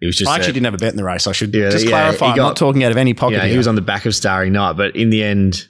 it 0.00 0.06
was 0.06 0.16
just. 0.16 0.30
I 0.30 0.36
actually 0.36 0.52
a- 0.52 0.54
didn't 0.54 0.64
have 0.64 0.74
a 0.74 0.78
bet 0.78 0.90
in 0.92 0.96
the 0.96 1.04
race. 1.04 1.26
I 1.26 1.32
should 1.32 1.52
Yeah, 1.54 1.68
just 1.68 1.84
yeah, 1.84 1.90
clarify. 1.90 2.24
he 2.28 2.30
I'm 2.32 2.36
not 2.38 2.56
talking 2.56 2.82
out 2.82 2.92
of 2.92 2.96
any 2.96 3.12
pocket. 3.12 3.36
Yeah, 3.36 3.46
he 3.46 3.58
was 3.58 3.68
on 3.68 3.74
the 3.74 3.82
back 3.82 4.06
of 4.06 4.14
Starring 4.14 4.54
Night, 4.54 4.72
but 4.78 4.96
in 4.96 5.10
the 5.10 5.22
end, 5.22 5.68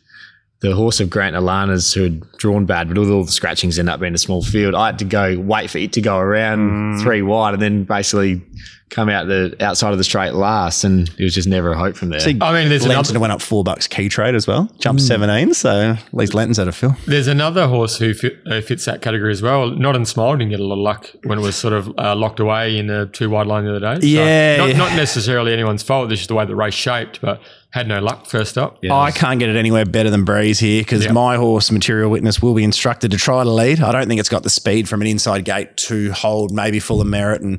the 0.65 0.75
horse 0.75 0.99
of 1.01 1.11
Grant 1.11 1.37
Alana's 1.37 1.93
who 1.93 2.05
had 2.05 2.33
drawn 2.39 2.65
bad, 2.65 2.89
but 2.89 2.97
with 2.99 3.11
all 3.11 3.25
the 3.25 3.33
scratchings 3.33 3.79
ended 3.79 3.93
up 3.93 4.01
being 4.01 4.15
a 4.15 4.19
small 4.19 4.43
field. 4.43 4.75
I 4.75 4.87
had 4.87 4.99
to 5.01 5.05
go 5.05 5.39
wait 5.39 5.71
for 5.71 5.79
it 5.79 5.93
to 5.93 6.01
go 6.01 6.19
around 6.19 7.01
three 7.01 7.23
wide, 7.23 7.55
and 7.55 7.63
then 7.63 7.85
basically 7.85 8.43
come 8.91 9.09
out 9.09 9.27
the 9.27 9.57
outside 9.61 9.91
of 9.93 9.99
the 9.99 10.05
straight 10.05 10.35
last, 10.35 10.85
and 10.85 11.09
it 11.19 11.25
was 11.25 11.35
just 11.35 11.49
never 11.49 11.73
a 11.73 11.77
hope 11.79 11.97
from 11.97 12.11
there. 12.11 12.21
See, 12.21 12.39
I 12.41 12.53
mean, 12.53 12.69
there's 12.69 12.87
Lenton 12.87 13.11
another, 13.17 13.21
went 13.21 13.33
up 13.33 13.43
four 13.43 13.65
bucks 13.65 13.87
key 13.89 14.09
trade 14.09 14.35
as 14.35 14.47
well. 14.47 14.71
Jumped 14.79 15.03
seventeen, 15.03 15.53
so 15.53 15.93
at 15.93 16.15
least 16.15 16.33
Lenton's 16.33 16.59
had 16.59 16.69
a 16.69 16.73
fill. 16.73 16.97
there's 17.07 17.27
another 17.27 17.67
horse 17.67 17.99
who 17.99 18.15
fit, 18.15 18.39
uh, 18.47 18.61
fits 18.61 18.85
that 18.85 19.03
category 19.03 19.33
as 19.33 19.43
well. 19.43 19.69
Nod 19.71 19.97
and 19.97 20.07
Smile 20.07 20.33
didn't 20.37 20.51
get 20.51 20.61
a 20.61 20.65
lot 20.65 20.75
of 20.75 20.81
luck 20.81 21.11
when 21.25 21.39
it 21.39 21.43
was 21.43 21.57
sort 21.57 21.75
of 21.75 21.93
uh, 21.99 22.15
locked 22.15 22.41
away 22.41 22.79
in 22.79 22.89
a 22.89 23.07
two 23.07 23.29
wide 23.31 23.47
line 23.47 23.65
the 23.65 23.77
other 23.77 23.81
day. 23.97 24.01
So 24.01 24.07
Yeah, 24.07 24.57
not, 24.59 24.69
yeah. 24.71 24.77
not 24.79 24.97
necessarily 24.97 25.53
anyone's 25.53 25.83
fault. 25.83 26.09
This 26.09 26.21
is 26.23 26.27
the 26.29 26.35
way 26.35 26.45
the 26.47 26.57
race 26.57 26.75
shaped, 26.75 27.21
but 27.21 27.41
had 27.75 27.89
no 27.89 28.01
luck 28.01 28.27
first 28.27 28.57
up. 28.57 28.79
I 28.91 29.11
can't 29.11 29.41
get 29.41 29.49
it 29.49 29.57
anywhere 29.57 29.85
better 29.85 30.09
than 30.09 30.25
Breeze 30.25 30.61
here 30.61 30.81
because 30.83 31.05
Yeah. 31.05 31.13
my 31.13 31.35
horse, 31.37 31.71
Material 31.73 32.09
Witness, 32.09 32.41
will 32.41 32.55
be 32.55 32.63
instructed 32.63 33.11
to 33.11 33.17
try 33.17 33.43
to 33.43 33.51
lead. 33.51 33.81
I 33.81 33.91
don't 33.91 34.07
think 34.07 34.21
it's 34.21 34.29
got 34.29 34.45
the 34.45 34.51
speed 34.51 34.89
from 34.89 35.01
an 35.01 35.09
inside 35.09 35.45
gate 35.45 35.77
to 35.89 36.13
hold 36.13 36.53
maybe 36.53 36.79
full 36.79 37.01
of 37.01 37.09
merit 37.09 37.43
and 37.43 37.59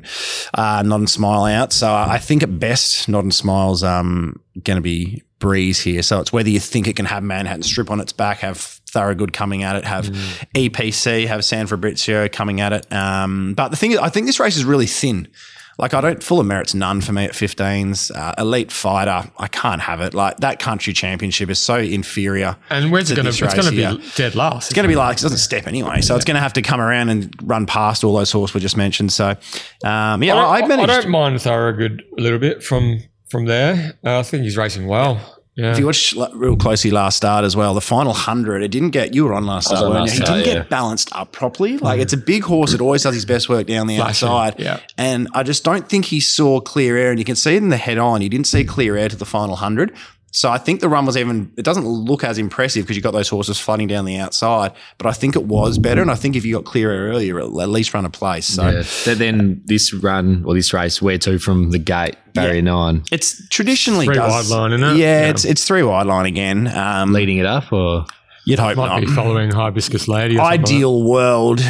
uh, 0.54 0.82
Nod 0.82 1.00
and 1.00 1.10
Smile 1.10 1.44
out. 1.44 1.72
So 1.74 1.92
I 1.92 2.16
think 2.18 2.42
at 2.42 2.58
best, 2.58 3.08
Nod 3.10 3.24
and 3.24 3.34
Smile's 3.34 3.82
um, 3.84 4.40
going 4.64 4.76
to 4.76 4.82
be 4.82 5.22
Breeze 5.38 5.80
here. 5.80 6.02
So 6.02 6.18
it's 6.20 6.32
whether 6.32 6.48
you 6.48 6.60
think 6.60 6.88
it 6.88 6.96
can 6.96 7.04
have 7.04 7.22
Manhattan 7.22 7.62
Strip 7.62 7.90
on 7.90 8.00
its 8.00 8.12
back, 8.14 8.38
have 8.38 8.56
Thorogood 8.56 9.34
coming 9.34 9.64
at 9.64 9.76
it, 9.76 9.84
have 9.84 10.06
EPC, 10.54 11.26
have 11.26 11.44
San 11.44 11.66
Fabrizio 11.66 12.28
coming 12.28 12.62
at 12.62 12.72
it. 12.72 12.90
Um, 12.90 13.52
but 13.54 13.68
the 13.68 13.76
thing 13.76 13.92
is, 13.92 13.98
I 13.98 14.08
think 14.08 14.26
this 14.26 14.40
race 14.40 14.56
is 14.56 14.64
really 14.64 14.86
thin. 14.86 15.28
Like 15.78 15.92
I 15.92 16.00
don't 16.00 16.22
full 16.22 16.40
of 16.40 16.46
merits 16.46 16.74
none 16.74 17.00
for 17.00 17.12
me 17.12 17.24
at 17.24 17.32
15s. 17.32 18.10
Uh, 18.14 18.34
elite 18.38 18.72
fighter, 18.72 19.30
I 19.36 19.48
can't 19.48 19.82
have 19.82 20.00
it. 20.00 20.14
Like 20.14 20.38
that 20.38 20.58
country 20.58 20.92
championship 20.92 21.50
is 21.50 21.58
so 21.58 21.76
inferior. 21.76 22.56
And 22.70 22.90
where's 22.90 23.10
it 23.10 23.16
going 23.16 23.24
to? 23.24 23.28
It's 23.28 23.54
going 23.54 23.64
to 23.64 23.70
be 23.70 23.84
here. 23.84 23.98
dead 24.14 24.34
last. 24.34 24.66
It's 24.66 24.74
going 24.74 24.84
to 24.84 24.88
be 24.88 24.96
like 24.96 25.18
it 25.18 25.22
doesn't 25.22 25.38
step 25.38 25.66
anyway, 25.66 26.00
so 26.00 26.16
it's 26.16 26.24
going 26.24 26.36
to 26.36 26.40
have 26.40 26.54
to 26.54 26.62
come 26.62 26.80
around 26.80 27.10
and 27.10 27.34
run 27.42 27.66
past 27.66 28.04
all 28.04 28.14
those 28.16 28.32
horses 28.32 28.54
we 28.54 28.60
just 28.60 28.76
mentioned. 28.76 29.12
So, 29.12 29.36
um, 29.84 30.22
yeah, 30.22 30.34
I, 30.34 30.60
I 30.60 30.66
I, 30.66 30.82
I 30.82 30.86
don't 30.86 31.08
mind 31.10 31.42
Thorogood 31.42 32.02
a 32.16 32.20
little 32.20 32.38
bit 32.38 32.62
from 32.62 33.00
from 33.28 33.44
there. 33.44 33.94
Uh, 34.04 34.20
I 34.20 34.22
think 34.22 34.44
he's 34.44 34.56
racing 34.56 34.86
well. 34.86 35.35
Yeah. 35.56 35.72
if 35.72 35.78
you 35.78 35.86
watch 35.86 36.14
real 36.34 36.54
closely 36.54 36.90
last 36.90 37.16
start 37.16 37.42
as 37.44 37.56
well, 37.56 37.72
the 37.72 37.80
final 37.80 38.12
hundred, 38.12 38.62
it 38.62 38.68
didn't 38.68 38.90
get. 38.90 39.14
You 39.14 39.24
were 39.24 39.32
on 39.32 39.46
last 39.46 39.68
start, 39.68 39.84
on 39.84 39.92
last 39.94 40.12
you? 40.12 40.20
He 40.20 40.24
start, 40.24 40.38
didn't 40.38 40.54
yeah. 40.54 40.60
get 40.60 40.68
balanced 40.68 41.08
up 41.16 41.32
properly. 41.32 41.78
Like 41.78 41.98
it's 41.98 42.12
a 42.12 42.18
big 42.18 42.42
horse. 42.42 42.74
It 42.74 42.78
mm. 42.78 42.84
always 42.84 43.02
does 43.02 43.14
his 43.14 43.24
best 43.24 43.48
work 43.48 43.66
down 43.66 43.86
the 43.86 43.96
Flashing, 43.96 44.28
outside. 44.28 44.60
yeah. 44.60 44.80
And 44.98 45.28
I 45.32 45.42
just 45.42 45.64
don't 45.64 45.88
think 45.88 46.04
he 46.04 46.20
saw 46.20 46.60
clear 46.60 46.98
air, 46.98 47.10
and 47.10 47.18
you 47.18 47.24
can 47.24 47.36
see 47.36 47.54
it 47.54 47.62
in 47.62 47.70
the 47.70 47.78
head 47.78 47.96
on. 47.96 48.20
He 48.20 48.28
didn't 48.28 48.46
see 48.46 48.64
clear 48.64 48.96
air 48.96 49.08
to 49.08 49.16
the 49.16 49.24
final 49.24 49.56
hundred. 49.56 49.94
So 50.36 50.50
I 50.50 50.58
think 50.58 50.80
the 50.80 50.88
run 50.90 51.06
was 51.06 51.16
even. 51.16 51.50
It 51.56 51.64
doesn't 51.64 51.86
look 51.86 52.22
as 52.22 52.36
impressive 52.36 52.84
because 52.84 52.94
you 52.94 53.02
got 53.02 53.12
those 53.14 53.30
horses 53.30 53.58
flooding 53.58 53.88
down 53.88 54.04
the 54.04 54.18
outside. 54.18 54.72
But 54.98 55.06
I 55.06 55.12
think 55.12 55.34
it 55.34 55.44
was 55.44 55.78
better, 55.78 56.02
and 56.02 56.10
I 56.10 56.14
think 56.14 56.36
if 56.36 56.44
you 56.44 56.54
got 56.56 56.66
clear 56.66 56.90
air 56.92 57.08
earlier, 57.08 57.40
at 57.40 57.50
least 57.70 57.94
run 57.94 58.04
a 58.04 58.10
place. 58.10 58.44
So. 58.44 58.68
Yeah. 59.06 59.14
Then 59.14 59.62
this 59.64 59.94
run 59.94 60.44
or 60.44 60.52
this 60.52 60.74
race, 60.74 61.00
where 61.00 61.16
to 61.16 61.38
from 61.38 61.70
the 61.70 61.78
gate, 61.78 62.16
barrier 62.34 62.60
nine, 62.60 63.02
It's 63.10 63.48
traditionally 63.48 64.04
Three 64.04 64.16
does, 64.16 64.50
wide 64.50 64.54
line, 64.54 64.72
isn't 64.74 64.84
it? 64.96 64.98
Yeah, 64.98 65.22
Yeah. 65.22 65.30
it's 65.30 65.46
it's 65.46 65.64
three 65.64 65.82
wide 65.82 66.04
line 66.06 66.26
again. 66.26 66.68
Um, 66.68 67.14
leading 67.14 67.38
it 67.38 67.46
up, 67.46 67.72
or 67.72 68.04
you'd 68.44 68.58
hope 68.58 68.76
Might 68.76 68.88
not. 68.88 69.00
be 69.00 69.06
following 69.06 69.50
Hibiscus 69.50 70.06
Lady. 70.06 70.34
Or 70.36 70.40
something 70.40 70.60
like 70.60 70.60
Ideal 70.68 71.02
world, 71.02 71.62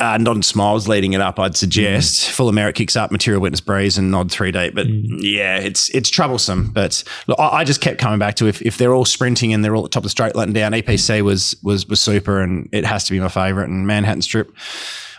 uh, 0.00 0.18
Nod 0.18 0.36
and 0.36 0.44
Smiles 0.44 0.88
leading 0.88 1.12
it 1.12 1.20
up. 1.20 1.38
I'd 1.38 1.56
suggest 1.56 2.20
mm. 2.20 2.30
Full 2.32 2.48
of 2.48 2.54
Merit 2.54 2.74
kicks 2.74 2.96
up, 2.96 3.10
Material 3.10 3.40
Witness 3.40 3.60
Breeze, 3.60 3.98
and 3.98 4.10
Nod 4.10 4.30
three 4.30 4.52
deep. 4.52 4.74
But 4.74 4.86
mm. 4.86 5.18
yeah, 5.20 5.58
it's 5.58 5.88
it's 5.90 6.10
troublesome. 6.10 6.70
But 6.70 7.04
look, 7.26 7.38
I, 7.38 7.48
I 7.48 7.64
just 7.64 7.80
kept 7.80 7.98
coming 7.98 8.18
back 8.18 8.34
to 8.36 8.46
if, 8.46 8.62
if 8.62 8.78
they're 8.78 8.94
all 8.94 9.04
sprinting 9.04 9.52
and 9.52 9.64
they're 9.64 9.74
all 9.74 9.84
at 9.84 9.90
the 9.90 9.94
top 9.94 10.00
of 10.00 10.04
the 10.04 10.10
straight, 10.10 10.34
letting 10.34 10.54
down. 10.54 10.72
EPC 10.72 11.20
mm. 11.20 11.22
was 11.22 11.56
was 11.62 11.86
was 11.88 12.00
super, 12.00 12.40
and 12.40 12.68
it 12.72 12.84
has 12.84 13.04
to 13.04 13.12
be 13.12 13.20
my 13.20 13.28
favourite. 13.28 13.68
And 13.68 13.86
Manhattan 13.86 14.22
Strip 14.22 14.54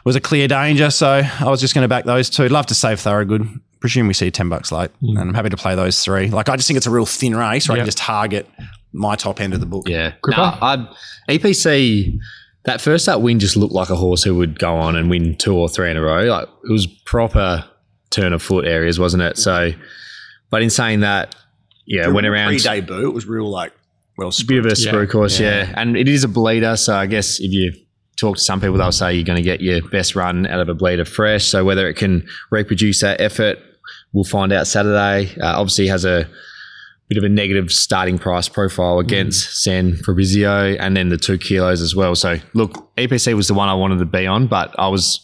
was 0.04 0.16
a 0.16 0.22
clear 0.22 0.48
danger, 0.48 0.90
so 0.90 1.22
I 1.40 1.50
was 1.50 1.60
just 1.60 1.74
going 1.74 1.84
to 1.84 1.90
back 1.90 2.06
those 2.06 2.30
two. 2.30 2.48
Love 2.48 2.68
to 2.68 2.76
save 2.76 3.00
Thorogood. 3.00 3.48
Presume 3.80 4.08
we 4.08 4.14
see 4.14 4.32
ten 4.32 4.50
bucks 4.50 4.72
late, 4.72 4.92
and 5.02 5.20
I'm 5.20 5.34
happy 5.34 5.50
to 5.50 5.58
play 5.58 5.76
those 5.76 6.04
three. 6.04 6.30
Like 6.30 6.50
I 6.50 6.56
just 6.56 6.68
think 6.68 6.78
it's 6.78 6.88
a 6.88 6.92
real 6.92 7.06
thin 7.06 7.36
race 7.36 7.68
where 7.68 7.76
I 7.76 7.80
can 7.80 7.86
just 7.86 7.98
target 7.98 8.50
my 8.94 9.16
top 9.16 9.42
end 9.42 9.54
of 9.54 9.60
the 9.60 9.66
book. 9.66 9.88
yeah, 9.88 10.14
Gripper? 10.22 10.42
no, 10.42 10.58
I'd 10.62 10.88
EPC. 11.30 12.20
That 12.66 12.82
first 12.82 13.07
up 13.07 13.22
win 13.22 13.39
just 13.39 13.55
looked 13.55 13.74
like 13.74 13.89
a 13.89 13.95
horse 13.95 14.24
who 14.24 14.36
would 14.36 14.57
go 14.59 14.76
on 14.76 14.95
and 14.95 15.09
win 15.09 15.36
two 15.38 15.55
or 15.55 15.70
three 15.70 15.91
in 15.91 15.97
a 15.97 16.01
row. 16.01 16.24
Like 16.24 16.47
it 16.68 16.72
was 16.72 16.88
proper 16.88 17.63
turn 18.09 18.34
of 18.34 18.41
foot 18.41 18.66
areas, 18.66 18.99
wasn't 18.99 19.24
it? 19.24 19.38
So, 19.38 19.72
but 20.49 20.61
in 20.63 20.70
saying 20.70 21.01
that, 21.01 21.36
yeah, 21.86 22.07
went 22.07 22.26
around 22.28 22.49
pre 22.49 22.57
debut. 22.59 23.07
It 23.07 23.13
was 23.13 23.28
real 23.28 23.49
like 23.49 23.72
well 24.18 24.30
It's 24.30 24.41
a 24.41 24.45
bit 24.45 24.59
of 24.59 24.66
a 24.66 24.70
Yeah. 24.70 24.91
sprue 24.91 25.09
course, 25.09 25.39
yeah. 25.39 25.72
And 25.76 25.95
it 25.95 26.07
is 26.07 26.24
a 26.24 26.28
bleeder, 26.28 26.76
so 26.78 26.95
I 26.95 27.05
guess 27.05 27.39
if 27.39 27.51
you 27.51 27.72
talk 28.18 28.38
to 28.38 28.41
some 28.41 28.61
people, 28.61 28.78
they'll 28.78 28.91
say 28.91 29.13
you're 29.13 29.26
going 29.26 29.36
to 29.38 29.43
get 29.43 29.61
your 29.61 29.82
best 29.89 30.16
run 30.16 30.47
out 30.47 30.59
of 30.61 30.70
a 30.70 30.74
bleeder 30.74 31.05
fresh. 31.05 31.45
So 31.45 31.63
whether 31.66 31.88
it 31.88 31.95
can 31.95 32.26
reproduce 32.49 33.01
that 33.01 33.20
effort, 33.22 33.59
we'll 34.13 34.24
find 34.24 34.51
out 34.53 34.66
Saturday. 34.68 35.30
Uh, 35.39 35.59
obviously, 35.59 35.88
has 35.88 36.05
a 36.05 36.28
bit 37.08 37.18
of 37.18 37.24
a 37.24 37.30
negative 37.30 37.72
starting 37.72 38.18
price 38.18 38.49
profile 38.49 38.99
against 38.99 39.47
mm. 39.47 39.51
San 39.53 39.95
Fabrizio 39.95 40.76
and 40.80 40.97
then 40.97 41.10
the 41.10 41.18
two 41.18 41.38
kilos 41.38 41.82
as 41.82 41.95
well. 41.95 42.16
So 42.16 42.38
look, 42.53 42.95
EPC 42.95 43.34
was 43.36 43.47
the 43.47 43.53
one 43.53 43.70
I 43.70 43.76
wanted 43.76 43.99
to 43.99 44.06
be 44.06 44.26
on, 44.26 44.47
but 44.47 44.74
I 44.80 44.88
was 44.88 45.20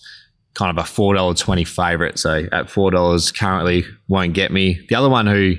kind 0.53 0.77
of 0.77 0.83
a 0.83 0.87
four 0.87 1.15
dollar 1.15 1.33
twenty 1.33 1.63
favorite. 1.63 2.19
So 2.19 2.45
at 2.51 2.69
four 2.69 2.91
dollars 2.91 3.31
currently 3.31 3.83
won't 4.07 4.33
get 4.33 4.51
me. 4.51 4.85
The 4.89 4.95
other 4.95 5.09
one 5.09 5.27
who 5.27 5.55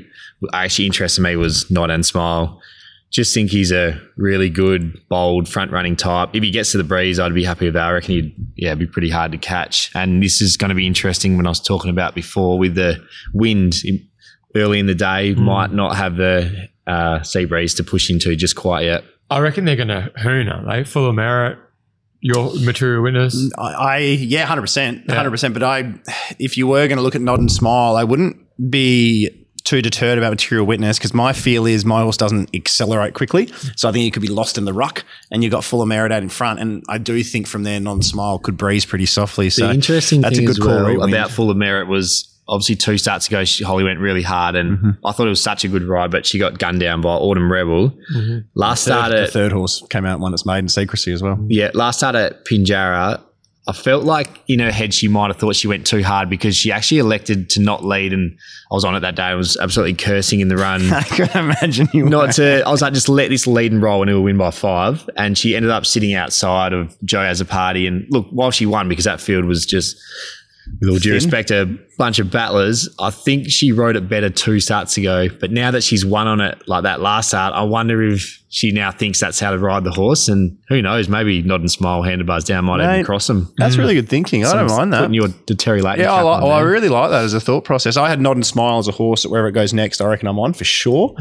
actually 0.53 0.87
interested 0.87 1.23
me 1.23 1.37
was 1.37 1.71
Nod 1.71 1.91
and 1.91 2.05
Smile. 2.05 2.61
Just 3.11 3.35
think 3.35 3.51
he's 3.51 3.71
a 3.71 4.01
really 4.17 4.49
good, 4.49 4.99
bold, 5.11 5.47
front 5.47 5.71
running 5.71 5.97
type. 5.97 6.31
If 6.33 6.43
he 6.43 6.51
gets 6.51 6.73
to 6.73 6.79
the 6.79 6.85
breeze, 6.85 7.21
I'd 7.21 7.35
be 7.35 7.45
happy 7.45 7.67
with 7.67 7.75
that. 7.75 7.87
I 7.87 7.93
reckon 7.93 8.15
he'd 8.15 8.35
yeah, 8.57 8.75
be 8.75 8.87
pretty 8.87 9.11
hard 9.11 9.33
to 9.33 9.39
catch. 9.39 9.91
And 9.95 10.23
this 10.23 10.41
is 10.41 10.57
going 10.57 10.71
to 10.71 10.75
be 10.75 10.87
interesting 10.87 11.37
when 11.37 11.47
I 11.47 11.51
was 11.51 11.61
talking 11.61 11.91
about 11.91 12.15
before 12.15 12.59
with 12.59 12.75
the 12.75 13.05
wind 13.35 13.75
in- 13.85 14.09
early 14.55 14.79
in 14.79 14.87
the 14.87 14.95
day, 14.95 15.35
hmm. 15.35 15.43
might 15.43 15.73
not 15.73 15.97
have 15.97 16.17
the 16.17 16.69
uh, 16.87 17.23
sea 17.23 17.45
breeze 17.45 17.75
to 17.75 17.85
push 17.85 18.11
into 18.11 18.35
just 18.37 18.57
quite 18.57 18.85
yet. 18.85 19.05
I 19.31 19.39
reckon 19.39 19.65
they're 19.65 19.77
going 19.77 19.89
to 19.89 20.13
hoon, 20.19 20.49
are 20.49 20.65
they? 20.65 20.85
Full 20.85 21.09
of 21.09 21.15
merit. 21.15 21.59
Your 22.21 22.55
material 22.61 23.03
witness. 23.03 23.35
Mm, 23.35 23.51
I, 23.59 23.73
I 23.73 23.99
yeah, 23.99 24.45
hundred 24.45 24.63
percent, 24.63 25.11
hundred 25.11 25.33
percent. 25.33 25.55
But 25.55 25.65
I, 25.65 25.95
if 26.39 26.57
you 26.57 26.69
were 26.69 26.87
going 26.87 26.99
to 26.99 27.03
look 27.03 27.17
at 27.17 27.21
Nod 27.21 27.41
and 27.41 27.51
Smile, 27.51 27.97
I 27.97 28.05
wouldn't 28.05 28.37
be 28.71 29.43
too 29.65 29.83
deterred 29.83 30.19
about 30.19 30.31
Material 30.31 30.67
Witness 30.67 30.99
because 30.99 31.15
my 31.15 31.33
feel 31.33 31.67
is 31.67 31.85
my 31.85 32.03
horse 32.03 32.17
doesn't 32.17 32.55
accelerate 32.55 33.15
quickly, 33.15 33.47
so 33.75 33.89
I 33.89 33.93
think 33.93 34.03
he 34.03 34.11
could 34.11 34.23
be 34.23 34.29
lost 34.29 34.57
in 34.57 34.67
the 34.67 34.73
ruck, 34.73 35.05
and 35.33 35.43
you've 35.43 35.51
got 35.51 35.65
full 35.65 35.83
of 35.83 35.89
merit 35.89 36.13
out 36.13 36.23
in 36.23 36.29
front, 36.29 36.61
and 36.61 36.85
I 36.89 36.99
do 36.99 37.25
think 37.25 37.49
from 37.49 37.65
there 37.65 37.81
Nod 37.81 37.93
and 37.95 38.05
Smile 38.05 38.39
could 38.39 38.57
breeze 38.57 38.85
pretty 38.85 39.07
softly. 39.07 39.51
So 39.51 39.67
the 39.67 39.75
interesting 39.75 40.21
that's 40.21 40.37
thing 40.37 40.45
a 40.45 40.47
good 40.47 40.59
as 40.59 40.65
call. 40.65 40.85
well 40.85 41.09
about 41.09 41.31
Full 41.31 41.51
of 41.51 41.57
Merit 41.57 41.89
was 41.89 42.32
obviously 42.53 42.77
two 42.77 42.99
starts 42.99 43.29
ago, 43.29 43.45
she, 43.45 43.65
Holly 43.65 43.83
went 43.83 43.99
really 43.99 44.23
hard, 44.23 44.55
and 44.57 44.79
mm-hmm. 44.79 45.07
I 45.07 45.13
thought 45.13 45.27
it 45.27 45.31
was 45.31 45.43
such 45.43 45.65
a 45.65 45.69
good 45.69 45.85
ride, 45.85 46.11
but 46.11 46.27
she 46.27 46.39
got 46.39 46.59
gunned 46.59 46.81
down 46.81 47.01
by 47.01 47.15
Autumn 47.15 47.51
Rebel. 47.51 47.91
Mm-hmm. 48.15 48.39
Last 48.55 48.85
start 48.85 49.11
the 49.11 49.27
third 49.27 49.53
horse 49.53 49.83
came 49.89 50.05
out 50.05 50.15
and 50.15 50.23
won 50.23 50.35
its 50.35 50.45
maiden 50.45 50.69
secrecy 50.69 51.13
as 51.13 51.23
well. 51.23 51.39
yeah, 51.49 51.71
last 51.73 51.99
start 51.99 52.15
at 52.15 52.45
Pinjarra, 52.45 53.23
I 53.67 53.73
felt 53.73 54.05
like 54.05 54.43
in 54.49 54.59
her 54.59 54.71
head 54.73 54.93
she 54.93 55.09
might 55.09 55.29
have 55.29 55.37
thought 55.37 55.55
she 55.55 55.69
went 55.69 55.87
too 55.87 56.03
hard 56.03 56.29
because 56.29 56.57
she 56.57 56.73
actually 56.73 56.99
elected 56.99 57.49
to 57.51 57.61
not 57.61 57.85
lead, 57.85 58.13
and 58.13 58.37
I 58.71 58.75
was 58.75 58.85
on 58.85 58.95
it 58.97 59.01
that 59.01 59.17
day. 59.17 59.23
I 59.23 59.35
was 59.35 59.57
absolutely 59.57 59.95
cursing 59.95 60.41
in 60.41 60.49
the 60.49 60.57
run. 60.57 60.83
I 60.93 61.03
can 61.03 61.31
imagine 61.45 61.89
you. 61.95 62.05
not 62.05 62.35
to. 62.35 62.63
I 62.67 62.71
was 62.71 62.83
like, 62.83 62.93
just 62.93 63.09
let 63.09 63.31
this 63.31 63.47
lead 63.47 63.73
and 63.73 63.81
roll, 63.81 64.03
and 64.03 64.11
it 64.11 64.15
will 64.15 64.25
win 64.25 64.37
by 64.37 64.51
five. 64.51 65.09
And 65.17 65.39
she 65.39 65.57
ended 65.57 65.71
up 65.71 65.87
sitting 65.87 66.13
outside 66.13 66.75
of 66.75 66.95
Joe 67.03 67.23
as 67.23 67.41
a 67.41 67.47
party. 67.47 67.87
And 67.87 68.07
look, 68.11 68.27
while 68.31 68.51
she 68.51 68.67
won, 68.67 68.91
because 68.91 69.07
that 69.07 69.23
field 69.23 69.47
was 69.47 69.65
just, 69.65 69.97
with 70.81 70.91
all 70.91 70.97
due 70.97 71.11
Thin. 71.11 71.15
respect 71.15 71.49
to 71.49 71.79
bunch 72.03 72.19
of 72.19 72.33
battlers. 72.33 72.89
I 72.99 73.11
think 73.11 73.49
she 73.49 73.71
rode 73.71 73.95
it 73.95 74.09
better 74.09 74.29
two 74.29 74.59
starts 74.59 74.97
ago, 74.97 75.29
but 75.41 75.53
now 75.53 75.71
that 75.71 75.85
she's 75.85 76.05
won 76.05 76.27
on 76.27 76.41
it 76.41 76.61
like 76.67 76.83
that 76.83 77.01
last 77.01 77.29
start, 77.29 77.55
I 77.55 77.63
wonder 77.63 78.03
if 78.03 78.43
she 78.49 78.73
now 78.73 78.91
thinks 78.91 79.21
that's 79.21 79.39
how 79.39 79.53
to 79.53 79.59
ride 79.59 79.85
the 79.85 79.93
horse. 79.93 80.27
And 80.29 80.59
who 80.69 80.83
knows, 80.83 81.09
maybe 81.09 81.43
Nod 81.43 81.61
and 81.61 81.71
Smile 81.71 82.03
handlebars 82.03 82.43
down 82.45 82.65
might 82.65 82.83
even 82.83 83.05
cross 83.05 83.29
them. 83.29 83.55
That's 83.57 83.77
really 83.77 83.95
good 83.95 84.09
thinking. 84.09 84.45
I 84.45 84.53
don't 84.55 84.67
mind 84.67 84.93
that. 84.93 84.99
Putting 84.99 85.15
your 85.15 85.29
the 85.47 85.55
Terry 85.55 85.81
Leighton. 85.81 86.01
Yeah, 86.05 86.13
I, 86.13 86.17
cap 86.17 86.25
like, 86.25 86.43
well, 86.43 86.51
I 86.53 86.61
really 86.61 86.89
like 86.89 87.11
that 87.11 87.23
as 87.25 87.35
a 87.35 87.41
thought 87.41 87.65
process. 87.65 87.97
I 87.97 88.09
had 88.11 88.21
Nod 88.21 88.37
and 88.37 88.45
Smile 88.45 88.79
as 88.79 88.89
a 88.89 88.93
horse 88.93 89.25
at 89.25 89.31
wherever 89.31 89.47
it 89.47 89.53
goes 89.53 89.73
next, 89.73 90.01
I 90.01 90.07
reckon 90.07 90.27
I'm 90.27 90.41
on 90.41 90.55
for 90.55 90.65
sure. 90.65 91.15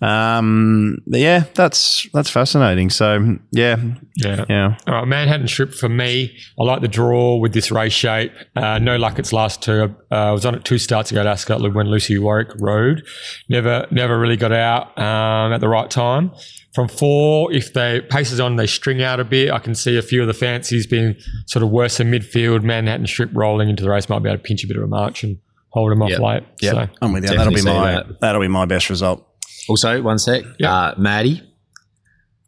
Um, 0.00 0.98
but 1.06 1.20
yeah, 1.20 1.44
that's 1.54 2.08
that's 2.12 2.30
fascinating. 2.30 2.90
So 2.90 3.36
yeah, 3.50 3.76
Yeah. 4.16 4.44
yeah. 4.48 4.76
All 4.86 4.94
right, 4.94 5.06
Manhattan 5.08 5.48
Strip 5.48 5.74
for 5.74 5.88
me. 5.88 6.36
I 6.58 6.64
like 6.64 6.80
the 6.80 6.88
draw 6.88 7.36
with 7.36 7.52
this 7.52 7.70
race 7.70 7.92
shape. 7.92 8.32
Uh, 8.56 8.78
no 8.78 8.96
luck 8.96 9.18
its 9.18 9.32
last 9.32 9.62
two. 9.62 9.94
Uh, 10.10 10.27
I 10.28 10.32
was 10.32 10.44
on 10.46 10.54
it 10.54 10.64
two 10.64 10.78
starts 10.78 11.10
ago 11.10 11.20
at 11.20 11.26
Ascot 11.26 11.60
when 11.74 11.86
Lucy 11.88 12.18
Warwick 12.18 12.50
rode. 12.58 13.04
Never, 13.48 13.86
never 13.90 14.18
really 14.18 14.36
got 14.36 14.52
out 14.52 14.96
um, 14.98 15.52
at 15.52 15.60
the 15.60 15.68
right 15.68 15.90
time. 15.90 16.32
From 16.74 16.86
four, 16.88 17.52
if 17.52 17.72
they 17.72 18.00
paces 18.02 18.38
on, 18.38 18.56
they 18.56 18.66
string 18.66 19.02
out 19.02 19.18
a 19.20 19.24
bit. 19.24 19.50
I 19.50 19.58
can 19.58 19.74
see 19.74 19.96
a 19.96 20.02
few 20.02 20.20
of 20.20 20.26
the 20.28 20.34
fancies 20.34 20.86
being 20.86 21.16
sort 21.46 21.62
of 21.62 21.70
worse 21.70 21.98
in 21.98 22.10
midfield. 22.10 22.62
Manhattan 22.62 23.06
Strip 23.06 23.30
rolling 23.32 23.68
into 23.68 23.82
the 23.82 23.90
race 23.90 24.08
might 24.08 24.20
be 24.22 24.28
able 24.28 24.38
to 24.38 24.42
pinch 24.44 24.62
a 24.64 24.66
bit 24.68 24.76
of 24.76 24.82
a 24.84 24.86
march 24.86 25.24
and 25.24 25.38
hold 25.70 25.90
them 25.90 26.02
off 26.02 26.10
Yep. 26.10 26.20
late. 26.20 26.42
Yeah, 26.60 26.70
So, 26.72 26.88
I'm 27.02 27.12
with 27.12 27.24
you. 27.24 27.30
Definitely 27.30 27.62
That'll 27.62 27.72
be 27.74 27.78
my 27.80 27.92
that. 27.94 28.20
that'll 28.20 28.40
be 28.40 28.48
my 28.48 28.64
best 28.66 28.90
result. 28.90 29.26
Also, 29.68 30.00
one 30.02 30.18
sec. 30.18 30.44
Yeah. 30.58 30.72
Uh, 30.72 30.94
Maddie. 30.98 31.42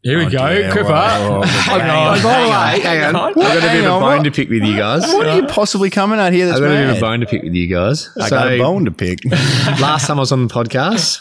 Here 0.03 0.17
we 0.17 0.25
Oh, 0.25 0.29
go, 0.29 0.49
dear. 0.49 0.71
Cooper. 0.71 0.89
Oh, 0.91 1.41
Hang 1.43 1.79
hang 1.79 1.89
on. 1.89 2.07
on. 2.17 2.23
by 2.23 2.41
the 2.41 2.49
way, 2.49 2.81
hang 2.81 3.03
on. 3.03 3.15
I've 3.15 3.35
got 3.35 3.57
a 3.57 3.61
bit 3.61 3.79
of 3.79 3.85
a 3.85 3.89
bone 3.89 4.01
what- 4.01 4.23
to 4.23 4.31
pick 4.31 4.49
with 4.49 4.63
you 4.63 4.75
guys. 4.77 5.01
What 5.13 5.27
are 5.27 5.35
you 5.37 5.45
possibly 5.47 5.89
coming 5.89 6.19
at 6.19 6.33
here? 6.33 6.47
That's 6.47 6.57
I've 6.59 6.63
got 6.63 6.71
a 6.71 6.79
bit 6.79 6.89
of 6.89 6.97
a 6.97 7.01
bone 7.01 7.19
to 7.21 7.25
pick 7.25 7.43
with 7.43 7.53
you 7.53 7.67
guys. 7.67 8.09
I 8.19 8.29
got 8.29 8.47
a 8.51 8.57
bone 8.59 8.85
to 8.85 8.91
pick. 8.91 9.19
last 9.79 10.07
time 10.07 10.17
I 10.17 10.21
was 10.21 10.31
on 10.31 10.47
the 10.47 10.53
podcast, 10.53 11.19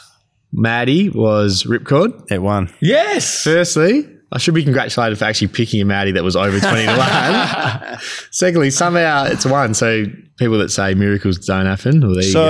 Maddie 0.53 1.09
was 1.11 1.65
Ripcord. 1.65 2.31
it 2.31 2.41
won. 2.43 2.73
Yes. 2.81 3.43
Firstly, 3.45 4.09
I 4.33 4.39
should 4.39 4.55
be 4.55 4.63
congratulated 4.63 5.19
for 5.19 5.25
actually 5.25 5.49
picking 5.49 5.81
a 5.81 5.85
Maddie 5.85 6.13
that 6.13 6.23
was 6.23 6.37
over 6.37 6.59
20 6.61 6.87
to 6.87 6.97
1. 6.97 7.99
Secondly, 8.31 8.71
somehow 8.71 9.25
it's 9.25 9.45
one. 9.45 9.75
So 9.75 10.05
people 10.39 10.57
that 10.59 10.71
say 10.71 10.95
miracles 10.95 11.39
don't 11.39 11.67
happen, 11.67 12.01
well, 12.01 12.15
there 12.15 12.23
you 12.23 12.31
So 12.31 12.41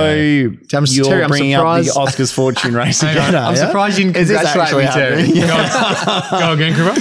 go. 0.69 0.77
I'm- 0.77 0.85
you're 0.89 1.05
Terry, 1.05 1.27
bringing 1.27 1.53
up 1.55 1.83
the 1.83 1.89
Oscars 1.91 2.31
fortune 2.31 2.73
race 2.75 3.01
again. 3.01 3.35
I'm 3.35 3.53
are 3.53 3.57
ya? 3.57 3.65
surprised 3.65 3.97
you 3.97 4.11
didn't 4.13 4.27
congratulate 4.27 4.85
actually 4.85 4.85
me, 4.85 4.91
Terry. 4.91 5.39
happening? 5.39 6.39
Go 6.39 6.51
again, 6.53 6.73
Cooper. 6.75 6.99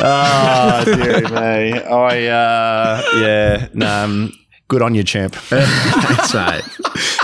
oh, 0.00 0.82
dearie 0.86 1.22
me. 1.22 1.82
I, 1.82 2.26
uh, 2.26 3.02
yeah, 3.18 3.68
no, 3.74 4.04
um, 4.04 4.32
good 4.68 4.80
on 4.82 4.94
you, 4.94 5.04
champ. 5.04 5.36
That's 5.50 6.34
right. 6.34 6.62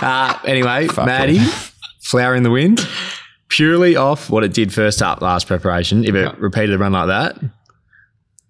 Uh, 0.02 0.38
anyway, 0.44 0.86
Fuck 0.88 1.06
Maddie, 1.06 1.40
flower 2.02 2.34
in 2.34 2.42
the 2.42 2.50
wind, 2.50 2.86
purely 3.50 3.96
off 3.96 4.30
what 4.30 4.42
it 4.44 4.52
did 4.54 4.72
first 4.72 5.02
up 5.02 5.20
last 5.20 5.46
preparation. 5.46 6.04
If 6.04 6.14
it 6.14 6.38
repeated 6.38 6.74
a 6.74 6.78
run 6.78 6.92
like 6.92 7.08
that, 7.08 7.38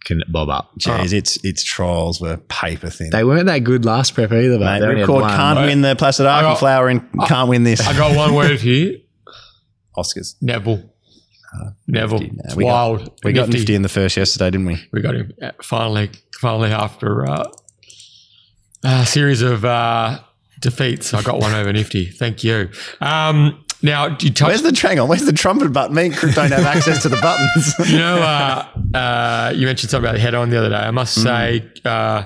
can 0.04 0.22
bob 0.28 0.48
up. 0.48 0.70
Jeez, 0.78 1.12
its 1.12 1.36
its 1.44 1.62
trials 1.64 2.20
were 2.20 2.36
paper 2.48 2.88
thin. 2.90 3.10
They 3.10 3.24
weren't 3.24 3.46
that 3.46 3.58
good 3.64 3.84
last 3.84 4.14
prep 4.14 4.32
either, 4.32 4.58
but 4.58 4.64
Mate, 4.64 4.80
they 4.80 4.86
only 4.86 5.00
had 5.00 5.08
Ripcord 5.08 5.20
one. 5.22 5.30
can't 5.36 5.58
win 5.60 5.82
the 5.82 5.96
Placid 5.96 6.26
I 6.26 6.36
Ark 6.36 6.42
got- 6.42 6.50
and 6.50 6.58
Flower 6.58 6.88
and 6.88 7.20
can't 7.28 7.48
win 7.48 7.64
this. 7.64 7.86
I 7.86 7.92
got 7.96 8.16
one 8.16 8.34
word 8.34 8.60
here. 8.60 8.96
Oscars. 9.96 10.36
Neville. 10.40 10.84
Neville. 11.88 12.20
Nifty. 12.20 12.36
It's 12.44 12.54
We 12.56 12.64
got- 12.64 12.68
wild. 12.70 13.18
We 13.24 13.32
got 13.32 13.48
nifty 13.48 13.74
in 13.74 13.82
the 13.82 13.88
first 13.88 14.16
yesterday, 14.16 14.50
didn't 14.52 14.66
we? 14.66 14.76
We 14.92 15.00
got 15.02 15.14
him 15.16 15.32
uh, 15.42 15.50
finally. 15.62 16.10
Finally, 16.40 16.70
after 16.70 17.28
uh, 17.28 17.44
a 18.84 19.04
series 19.04 19.42
of 19.42 19.64
uh, 19.64 20.20
defeats, 20.60 21.12
I 21.12 21.22
got 21.22 21.40
one 21.40 21.52
over 21.52 21.70
Nifty. 21.72 22.06
Thank 22.06 22.42
you. 22.44 22.70
Um, 23.02 23.62
now, 23.82 24.16
you 24.20 24.30
Where's 24.40 24.62
the 24.62 24.78
hang 24.80 24.98
on? 24.98 25.08
Where's 25.08 25.24
the 25.24 25.32
trumpet 25.32 25.72
button? 25.72 25.94
Me 25.94 26.06
and 26.06 26.14
Crick 26.16 26.34
don't 26.34 26.50
have 26.52 26.64
access 26.64 27.02
to 27.02 27.08
the 27.08 27.16
buttons. 27.20 27.74
You 27.90 27.98
know, 27.98 28.16
uh, 28.18 28.66
uh, 28.96 29.52
you 29.54 29.66
mentioned 29.66 29.90
something 29.90 30.06
about 30.08 30.14
the 30.16 30.20
head 30.20 30.34
on 30.34 30.50
the 30.50 30.58
other 30.58 30.68
day. 30.70 30.76
I 30.76 30.90
must 30.90 31.18
Mm. 31.18 31.22
say, 31.22 31.70
uh, 31.84 32.24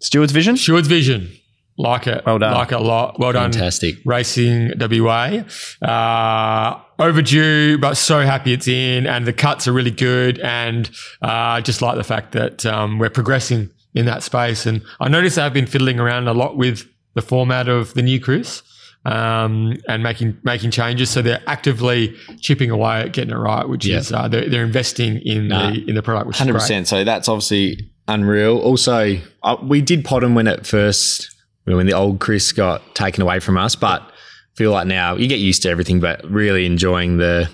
Stewart's 0.00 0.32
vision. 0.32 0.56
Stewart's 0.56 0.88
vision. 0.88 1.30
Like 1.78 2.06
it. 2.06 2.24
Well 2.26 2.38
done. 2.38 2.52
Like 2.52 2.70
it 2.72 2.74
a 2.74 2.80
lot. 2.80 3.18
Well 3.18 3.32
done. 3.32 3.52
Fantastic. 3.52 3.96
Racing 4.04 4.72
WA. 4.78 5.42
Uh, 5.80 6.80
overdue, 6.98 7.78
but 7.78 7.94
so 7.96 8.20
happy 8.20 8.52
it's 8.52 8.68
in, 8.68 9.06
and 9.06 9.26
the 9.26 9.32
cuts 9.32 9.66
are 9.66 9.72
really 9.72 9.90
good. 9.90 10.38
And 10.40 10.90
uh, 11.22 11.60
just 11.62 11.80
like 11.82 11.96
the 11.96 12.04
fact 12.04 12.32
that 12.32 12.66
um, 12.66 12.98
we're 12.98 13.10
progressing 13.10 13.70
in 13.94 14.04
that 14.06 14.22
space. 14.22 14.66
And 14.66 14.82
I 15.00 15.08
noticed 15.08 15.38
I've 15.38 15.52
been 15.54 15.66
fiddling 15.66 15.98
around 15.98 16.28
a 16.28 16.32
lot 16.34 16.56
with 16.56 16.86
the 17.14 17.22
format 17.22 17.68
of 17.68 17.94
the 17.94 18.02
new 18.02 18.20
cruise. 18.20 18.62
Um, 19.04 19.78
and 19.88 20.00
making 20.04 20.36
making 20.44 20.70
changes, 20.70 21.10
so 21.10 21.22
they're 21.22 21.42
actively 21.48 22.14
chipping 22.40 22.70
away 22.70 23.00
at 23.00 23.12
getting 23.12 23.34
it 23.34 23.36
right, 23.38 23.68
which 23.68 23.84
Yeah. 23.84 23.96
is 23.98 24.12
uh, 24.12 24.28
they're, 24.28 24.48
they're 24.48 24.62
investing 24.62 25.16
in 25.24 25.48
Nah. 25.48 25.72
the 25.72 25.88
in 25.88 25.94
the 25.96 26.02
product, 26.02 26.28
which 26.28 26.38
Hundred 26.38 26.52
percent. 26.52 26.86
So 26.86 27.02
that's 27.02 27.28
obviously 27.28 27.90
unreal. 28.06 28.58
Also, 28.58 29.18
uh, 29.42 29.56
we 29.60 29.80
did 29.80 30.04
pot 30.04 30.22
him 30.22 30.36
when 30.36 30.46
it 30.46 30.66
first, 30.66 31.34
when 31.64 31.86
the 31.86 31.92
old 31.94 32.20
Chris 32.20 32.52
got 32.52 32.94
taken 32.94 33.22
away 33.22 33.40
from 33.40 33.58
us. 33.58 33.74
But 33.74 34.08
feel 34.54 34.70
like 34.70 34.86
now 34.86 35.16
you 35.16 35.26
get 35.26 35.40
used 35.40 35.62
to 35.62 35.68
everything, 35.68 35.98
but 35.98 36.24
really 36.30 36.64
enjoying 36.64 37.16
the 37.16 37.50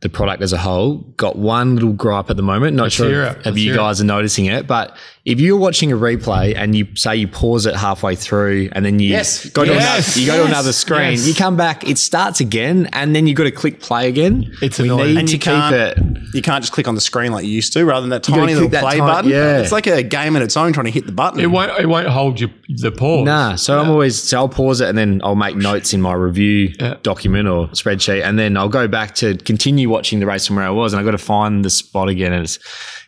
the 0.00 0.08
product 0.08 0.42
as 0.42 0.52
a 0.52 0.58
whole. 0.58 0.96
Got 1.16 1.36
one 1.36 1.74
little 1.74 1.92
gripe 1.92 2.30
at 2.30 2.36
the 2.36 2.42
moment. 2.42 2.76
Not 2.76 2.84
Let's 2.84 2.94
sure 2.94 3.24
if, 3.24 3.46
if 3.46 3.56
you 3.58 3.64
hear 3.64 3.74
it. 3.74 3.76
guys 3.76 4.00
are 4.00 4.04
noticing 4.04 4.46
it, 4.46 4.66
but 4.66 4.96
if 5.26 5.38
you're 5.38 5.58
watching 5.58 5.92
a 5.92 5.96
replay 5.96 6.54
and 6.56 6.74
you 6.74 6.86
say 6.96 7.14
you 7.16 7.28
pause 7.28 7.66
it 7.66 7.76
halfway 7.76 8.14
through 8.16 8.70
and 8.72 8.82
then 8.86 8.98
you 8.98 9.08
Yes. 9.10 9.46
go 9.50 9.66
to 9.66 9.70
Yes. 9.70 10.16
another, 10.16 10.20
you 10.20 10.26
go 10.26 10.42
to 10.42 10.48
another 10.50 10.72
screen, 10.72 11.10
Yes. 11.10 11.28
you 11.28 11.34
come 11.34 11.58
back, 11.58 11.86
it 11.86 11.98
starts 11.98 12.40
again, 12.40 12.88
and 12.94 13.14
then 13.14 13.26
you've 13.26 13.36
got 13.36 13.44
to 13.44 13.50
click 13.50 13.80
play 13.80 14.08
again. 14.08 14.50
It's 14.62 14.78
we 14.78 14.86
annoying. 14.86 15.08
need 15.08 15.18
And 15.18 15.28
to 15.28 15.32
you 15.34 15.38
keep 15.38 15.52
can't- 15.52 15.74
it. 15.74 15.98
You 16.32 16.40
can't 16.40 16.62
just 16.62 16.72
click 16.72 16.88
on 16.88 16.94
the 16.94 17.00
screen 17.02 17.32
like 17.32 17.44
you 17.44 17.50
used 17.50 17.72
to, 17.74 17.84
rather 17.84 18.00
than 18.00 18.10
that 18.10 18.26
gotta 18.26 18.40
tiny 18.40 18.54
little 18.54 18.70
play 18.70 18.94
ti- 18.94 19.00
button. 19.00 19.30
yeah. 19.30 19.58
It's 19.58 19.72
like 19.72 19.86
a 19.86 20.02
game 20.02 20.34
in 20.36 20.40
its 20.42 20.56
own 20.56 20.72
trying 20.72 20.86
to 20.86 20.92
hit 20.92 21.04
the 21.04 21.12
button. 21.12 21.40
It 21.40 21.50
won't 21.50 21.72
it 21.78 21.86
won't 21.86 22.08
hold 22.08 22.40
you 22.40 22.48
the 22.68 22.90
pause. 22.90 23.26
Nah, 23.26 23.56
so 23.56 23.78
I'm 23.78 23.90
always 23.90 24.22
so 24.22 24.38
I'll 24.38 24.48
pause 24.48 24.80
it 24.80 24.88
and 24.88 24.96
then 24.96 25.20
I'll 25.22 25.34
make 25.34 25.56
notes 25.56 25.92
in 25.92 26.00
my 26.00 26.14
review 26.14 26.72
Yeah. 26.80 26.94
document 27.02 27.46
or 27.48 27.66
spreadsheet, 27.68 28.24
and 28.24 28.38
then 28.38 28.56
I'll 28.56 28.68
go 28.70 28.88
back 28.88 29.14
to 29.16 29.34
continue 29.36 29.89
watching 29.90 30.20
the 30.20 30.26
race 30.26 30.46
from 30.46 30.56
where 30.56 30.64
I 30.64 30.70
was, 30.70 30.92
and 30.92 31.00
I 31.00 31.04
got 31.04 31.10
to 31.12 31.18
find 31.18 31.64
the 31.64 31.70
spot 31.70 32.08
again. 32.08 32.32
And 32.32 32.44
it's 32.44 32.58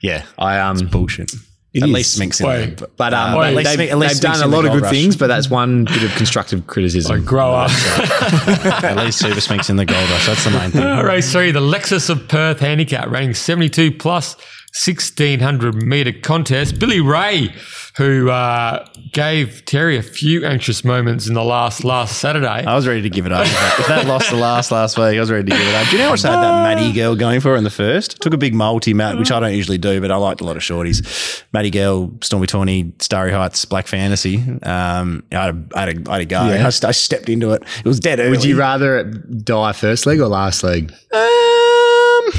yeah, 0.02 0.24
I 0.38 0.58
um 0.58 0.76
bullshit. 0.90 1.32
it 1.72 1.82
At 1.82 1.88
is. 1.88 1.94
least 1.94 2.20
Sminks 2.20 2.40
in 2.40 2.46
Wait. 2.48 2.76
there. 2.76 2.88
but 2.98 3.14
um, 3.14 3.38
Wait, 3.38 3.64
they've, 3.64 3.80
at 3.90 3.96
least- 3.98 4.20
they've 4.20 4.32
done 4.32 4.42
a 4.42 4.46
lot 4.46 4.66
of 4.66 4.72
good 4.72 4.82
Rush. 4.82 4.90
things, 4.92 5.16
but 5.16 5.28
that's 5.28 5.48
one 5.48 5.84
bit 5.86 6.02
of 6.02 6.10
constructive 6.16 6.66
criticism. 6.66 7.16
Like 7.16 7.24
grow 7.24 7.52
up. 7.54 7.70
At 8.84 8.96
least 8.98 9.18
Super 9.20 9.40
Sminks 9.40 9.70
in 9.70 9.76
the 9.76 9.84
gold 9.86 10.10
rush. 10.10 10.26
That's 10.26 10.44
the 10.44 10.50
main 10.50 10.70
thing. 10.70 10.82
Uh, 10.82 11.02
race 11.06 11.30
three, 11.32 11.50
the 11.52 11.60
Lexus 11.60 12.10
of 12.10 12.28
Perth 12.28 12.60
handicap, 12.60 13.08
rating 13.10 13.34
72 13.34 13.92
plus 13.92 14.36
1600 14.74 15.82
meter 15.82 16.12
contest. 16.12 16.78
Billy 16.78 16.98
Ray, 16.98 17.54
who 17.98 18.30
uh, 18.30 18.86
gave 19.12 19.66
Terry 19.66 19.98
a 19.98 20.02
few 20.02 20.46
anxious 20.46 20.82
moments 20.82 21.28
in 21.28 21.34
the 21.34 21.44
last 21.44 21.84
last 21.84 22.18
Saturday. 22.18 22.46
I 22.46 22.74
was 22.74 22.86
ready 22.86 23.02
to 23.02 23.10
give 23.10 23.26
it 23.26 23.32
up. 23.32 23.46
if 23.46 23.86
that 23.88 24.06
lost 24.06 24.30
the 24.30 24.36
last 24.36 24.72
last 24.72 24.96
week, 24.96 25.18
I 25.18 25.20
was 25.20 25.30
ready 25.30 25.50
to 25.50 25.54
give 25.54 25.68
it 25.68 25.74
up. 25.74 25.88
Do 25.88 25.92
you 25.92 25.98
know 25.98 26.04
how 26.04 26.10
much 26.12 26.22
they 26.22 26.30
had 26.30 26.42
that 26.42 26.62
Maddie 26.62 26.90
girl 26.94 27.14
going 27.14 27.40
for 27.40 27.54
in 27.54 27.64
the 27.64 27.70
first? 27.70 28.22
Took 28.22 28.32
a 28.32 28.38
big 28.38 28.54
multi, 28.54 28.94
Matt, 28.94 29.18
which 29.18 29.30
I 29.30 29.40
don't 29.40 29.54
usually 29.54 29.76
do, 29.76 30.00
but 30.00 30.10
I 30.10 30.16
liked 30.16 30.40
a 30.40 30.44
lot 30.44 30.56
of 30.56 30.62
shorties. 30.62 31.42
Maddie 31.52 31.70
girl, 31.70 32.10
Stormy 32.22 32.46
Tawny, 32.46 32.94
Starry 32.98 33.30
Heights, 33.30 33.66
Black 33.66 33.86
Fantasy. 33.86 34.38
Um, 34.62 35.22
I, 35.32 35.36
had 35.36 35.54
a, 35.54 35.76
I, 35.76 35.80
had 35.80 35.88
a, 35.88 36.10
I 36.10 36.12
had 36.14 36.22
a 36.22 36.24
go. 36.24 36.46
Yeah. 36.46 36.66
I, 36.66 36.70
st- 36.70 36.88
I 36.88 36.92
stepped 36.92 37.28
into 37.28 37.50
it. 37.50 37.62
It 37.80 37.84
was 37.84 38.00
dead 38.00 38.20
early. 38.20 38.30
Would 38.30 38.44
you 38.44 38.58
rather 38.58 39.04
die 39.04 39.72
first 39.72 40.06
leg 40.06 40.18
or 40.18 40.28
last 40.28 40.64
leg? 40.64 40.94
Um, 41.12 42.32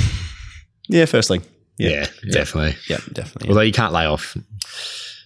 yeah, 0.88 1.05
first 1.05 1.29
leg. 1.29 1.43
Yeah, 1.78 2.05
definitely. 2.32 2.76
Yeah, 2.88 2.99
definitely. 3.11 3.49
Although 3.49 3.61
you 3.61 3.71
can't 3.74 3.93
lay 3.93 4.05
off. 4.05 4.38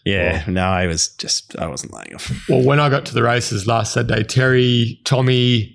yeah, 0.05 0.43
no, 0.47 0.63
I 0.63 0.87
was 0.87 1.09
just, 1.09 1.57
I 1.57 1.67
wasn't 1.67 1.93
laying 1.93 2.15
off. 2.15 2.31
well, 2.49 2.63
when 2.63 2.79
I 2.79 2.89
got 2.89 3.05
to 3.07 3.13
the 3.13 3.23
races 3.23 3.67
last 3.67 3.93
Saturday, 3.93 4.23
Terry, 4.23 4.99
Tommy, 5.03 5.73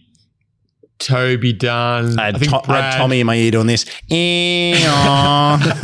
Toby 0.98 1.52
Dunn, 1.52 2.18
I 2.18 2.28
I, 2.28 2.32
think 2.32 2.50
To- 2.52 2.58
I 2.58 2.62
Brad. 2.66 2.84
had 2.94 2.98
Tommy 2.98 3.20
in 3.20 3.26
my 3.26 3.34
ear 3.36 3.50
doing 3.50 3.66
this, 3.66 3.84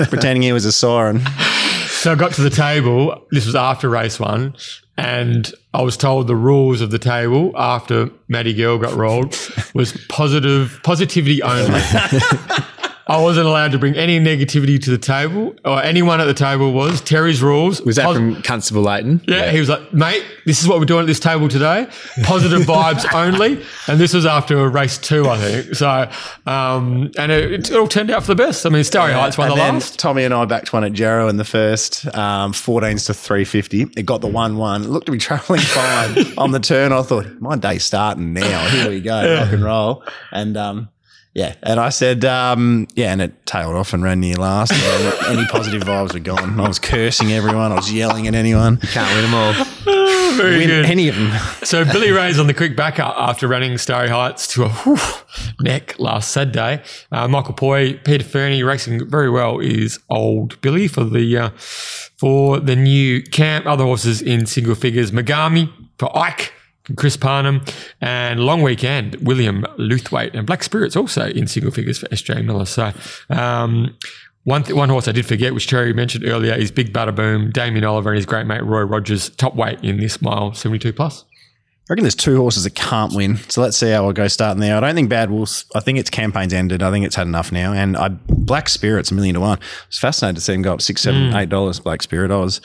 pretending 0.09 0.43
he 0.43 0.53
was 0.53 0.65
a 0.65 0.73
siren. 0.73 1.21
So 1.89 2.13
I 2.13 2.15
got 2.15 2.33
to 2.35 2.43
the 2.43 2.51
table. 2.51 3.27
This 3.33 3.45
was 3.47 3.57
after 3.57 3.89
race 3.89 4.21
one, 4.21 4.55
and 4.97 5.53
I 5.75 5.83
was 5.83 5.97
told 5.97 6.29
the 6.29 6.37
rules 6.37 6.81
of 6.81 6.91
the 6.93 6.99
table 6.99 7.53
after 7.57 8.09
Maddie 8.29 8.55
Gill 8.55 8.79
got 8.79 8.95
rolled 8.95 9.37
was 9.75 9.93
positive 10.09 10.79
positivity 10.85 11.43
only. 11.43 11.81
I 13.09 13.21
wasn't 13.23 13.47
allowed 13.47 13.73
to 13.73 13.79
bring 13.79 13.95
any 13.97 14.21
negativity 14.21 14.81
to 14.83 14.91
the 14.91 14.99
table, 14.99 15.55
or 15.65 15.83
anyone 15.83 16.21
at 16.21 16.27
the 16.27 16.35
table 16.35 16.73
was. 16.73 17.01
Terry's 17.01 17.41
rules. 17.43 17.81
Was 17.81 17.97
that 17.97 18.05
Pos- 18.05 18.17
from 18.17 18.43
Constable 18.43 18.83
Leighton? 18.83 19.23
Yeah, 19.27 19.51
he 19.51 19.59
was 19.61 19.71
like, 19.71 19.95
mate, 19.95 20.23
this 20.45 20.61
is 20.61 20.69
what 20.69 20.79
we're 20.79 20.85
doing 20.85 21.01
at 21.01 21.07
this 21.07 21.19
table 21.19 21.49
today. 21.49 21.89
Positive 22.25 22.61
vibes 22.67 23.11
only. 23.15 23.65
And 23.87 23.99
this 23.99 24.13
was 24.13 24.27
after 24.27 24.59
a 24.61 24.69
race 24.69 24.99
two, 24.99 25.27
I 25.27 25.39
think. 25.39 25.75
So, 25.75 26.11
um, 26.47 27.11
and 27.17 27.33
it, 27.33 27.71
it 27.71 27.73
all 27.73 27.89
turned 27.89 28.11
out 28.11 28.23
for 28.23 28.29
the 28.29 28.35
best. 28.35 28.67
I 28.67 28.69
mean, 28.69 28.85
Starry 28.85 29.15
Heights 29.15 29.39
won 29.39 29.49
and 29.49 29.59
the 29.59 29.63
then 29.63 29.75
last. 29.75 29.99
Tommy 29.99 30.25
and 30.25 30.35
I 30.35 30.45
backed 30.45 30.75
one 30.75 30.85
at 30.85 30.93
Jarrow 30.93 31.29
in 31.29 31.39
the 31.39 31.45
first, 31.45 32.05
um, 32.15 32.53
14s 32.53 33.07
to 33.07 33.15
350. 33.15 33.87
It 33.97 34.05
got 34.05 34.21
the 34.21 34.27
1 34.27 34.59
1. 34.59 34.83
It 34.85 34.89
looked 34.89 35.07
to 35.07 35.13
be 35.13 35.19
travelling 35.29 35.61
fine 35.61 36.37
on 36.37 36.51
the 36.51 36.61
turn. 36.61 36.93
I 36.93 37.01
thought, 37.03 37.41
my 37.41 37.57
day's 37.57 37.85
starting 37.85 38.35
now. 38.35 38.69
Here 38.69 38.91
we 38.91 39.01
go, 39.01 39.37
rock 39.41 39.53
and 39.53 39.65
roll. 39.65 40.05
And, 40.31 40.59
um, 40.59 40.89
yeah, 41.39 41.55
and 41.63 41.79
I 41.79 41.91
said, 41.91 42.25
um, 42.25 42.89
yeah, 42.97 43.13
and 43.13 43.23
it 43.23 43.47
tailed 43.47 43.77
off 43.77 43.93
and 43.93 44.03
ran 44.03 44.19
near 44.19 44.35
last. 44.35 44.73
And 44.73 45.15
any 45.39 45.47
positive 45.47 45.83
vibes 45.83 46.13
were 46.13 46.19
gone. 46.19 46.59
I 46.59 46.67
was 46.67 46.81
cursing 46.81 47.31
everyone. 47.33 47.71
I 47.71 47.77
was 47.77 47.93
yelling 47.93 48.27
at 48.27 48.35
anyone. 48.35 48.79
Can't 48.79 49.09
win 49.15 49.23
them 49.23 49.35
all. 49.35 49.53
Very 50.37 50.59
Win 50.59 50.67
good. 50.69 50.85
any 50.87 51.07
of 51.09 51.15
them. 51.15 51.33
So 51.63 51.85
Billy 51.85 52.11
Ray's 52.11 52.41
on 52.41 52.49
the 52.49 52.55
quick 52.55 52.77
back 52.77 52.99
up 52.99 53.15
after 53.17 53.47
running 53.47 53.79
Starry 53.79 54.09
Heights 54.09 54.49
to 54.55 54.65
a 54.65 54.69
whew, 54.69 54.99
neck 55.61 55.99
last 56.01 56.33
Saturday. 56.33 56.83
Uh, 57.13 57.29
Michael 57.29 57.55
Poy, 57.55 57.95
Peter 58.05 58.25
Fernie 58.25 58.65
racing 58.65 59.09
very 59.09 59.31
well 59.31 59.61
is 59.61 59.99
old 60.11 60.61
Billy 60.61 60.89
for 60.89 61.05
the 61.05 61.37
uh, 61.39 61.51
for 62.17 62.59
the 62.59 62.75
new 62.77 63.23
camp. 63.23 63.67
Other 63.67 63.85
horses 63.85 64.21
in 64.21 64.47
single 64.47 64.75
figures: 64.75 65.13
Megami 65.13 65.73
for 65.99 66.17
Ike. 66.17 66.53
Chris 66.97 67.17
Parnham 67.17 67.63
and 68.01 68.41
long 68.41 68.63
weekend 68.63 69.17
William 69.17 69.63
Luthwaite 69.79 70.35
and 70.35 70.47
Black 70.47 70.63
Spirits 70.63 70.97
also 70.97 71.29
in 71.29 71.47
single 71.47 71.71
figures 71.73 71.99
for 71.99 72.07
SJ 72.09 72.45
Miller. 72.45 72.65
So 72.65 72.93
um, 73.31 73.97
one 74.45 74.63
th- 74.63 74.75
one 74.75 74.89
horse 74.89 75.09
I 75.09 75.13
did 75.13 75.27
forget, 75.27 75.53
which 75.53 75.67
Terry 75.67 75.93
mentioned 75.93 76.25
earlier, 76.27 76.55
is 76.55 76.71
Big 76.71 76.93
Butter 76.93 77.13
Boom, 77.13 77.51
Damien 77.51 77.85
Oliver 77.85 78.11
and 78.11 78.17
his 78.17 78.27
great 78.27 78.47
mate 78.47 78.65
Roy 78.65 78.83
Rogers, 78.83 79.29
top 79.31 79.55
weight 79.55 79.83
in 79.83 79.99
this 79.99 80.23
mile, 80.23 80.55
seventy 80.55 80.79
two 80.79 80.93
plus. 80.93 81.25
I 81.89 81.95
reckon 81.95 82.05
there's 82.05 82.15
two 82.15 82.37
horses 82.37 82.65
that 82.65 82.75
can't 82.75 83.15
win. 83.15 83.39
So 83.49 83.63
let's 83.63 83.75
see 83.79 83.91
how 83.91 84.07
I 84.07 84.13
go 84.13 84.29
starting 84.29 84.61
there. 84.61 84.77
I 84.77 84.81
don't 84.81 84.95
think 84.95 85.09
Bad 85.09 85.31
Wolves, 85.31 85.65
I 85.75 85.81
think 85.81 85.99
its 85.99 86.11
campaign's 86.11 86.53
ended. 86.53 86.83
I 86.83 86.91
think 86.91 87.07
it's 87.07 87.17
had 87.17 87.27
enough 87.27 87.51
now. 87.51 87.73
And 87.73 87.97
I, 87.97 88.09
Black 88.09 88.69
Spirit's 88.69 89.11
a 89.11 89.15
million 89.15 89.35
to 89.37 89.41
one. 89.41 89.59
I 89.59 89.63
was 89.89 89.99
fascinated 89.99 90.37
to 90.37 90.43
see 90.43 90.53
him 90.53 90.61
go 90.61 90.75
up 90.75 90.83
six, 90.83 91.01
seven, 91.01 91.35
eight 91.35 91.49
dollars. 91.49 91.81
Black 91.81 92.03
Spirit. 92.03 92.31
I 92.31 92.37
was, 92.37 92.61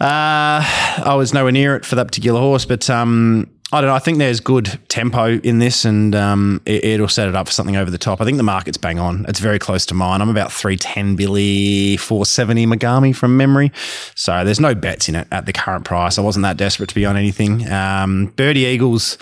uh, 0.00 0.58
I 1.04 1.14
was 1.16 1.32
nowhere 1.32 1.52
near 1.52 1.76
it 1.76 1.84
for 1.84 1.94
that 1.94 2.06
particular 2.06 2.40
horse, 2.40 2.64
but 2.64 2.90
um, 2.90 3.48
I 3.70 3.82
don't 3.82 3.88
know. 3.88 3.94
I 3.94 3.98
think 3.98 4.16
there's 4.16 4.40
good 4.40 4.80
tempo 4.88 5.38
in 5.40 5.58
this, 5.58 5.84
and 5.84 6.14
um, 6.14 6.62
it, 6.64 6.84
it'll 6.84 7.06
set 7.06 7.28
it 7.28 7.36
up 7.36 7.48
for 7.48 7.52
something 7.52 7.76
over 7.76 7.90
the 7.90 7.98
top. 7.98 8.18
I 8.18 8.24
think 8.24 8.38
the 8.38 8.42
market's 8.42 8.78
bang 8.78 8.98
on. 8.98 9.26
It's 9.28 9.40
very 9.40 9.58
close 9.58 9.84
to 9.86 9.94
mine. 9.94 10.22
I'm 10.22 10.30
about 10.30 10.50
three 10.50 10.78
ten 10.78 11.16
Billy, 11.16 11.98
four 11.98 12.24
seventy 12.24 12.66
Megami 12.66 13.14
from 13.14 13.36
memory. 13.36 13.70
So 14.14 14.42
there's 14.42 14.58
no 14.58 14.74
bets 14.74 15.10
in 15.10 15.16
it 15.16 15.28
at 15.30 15.44
the 15.44 15.52
current 15.52 15.84
price. 15.84 16.18
I 16.18 16.22
wasn't 16.22 16.44
that 16.44 16.56
desperate 16.56 16.88
to 16.88 16.94
be 16.94 17.04
on 17.04 17.18
anything. 17.18 17.70
Um, 17.70 18.32
Birdie 18.36 18.64
Eagles 18.64 19.18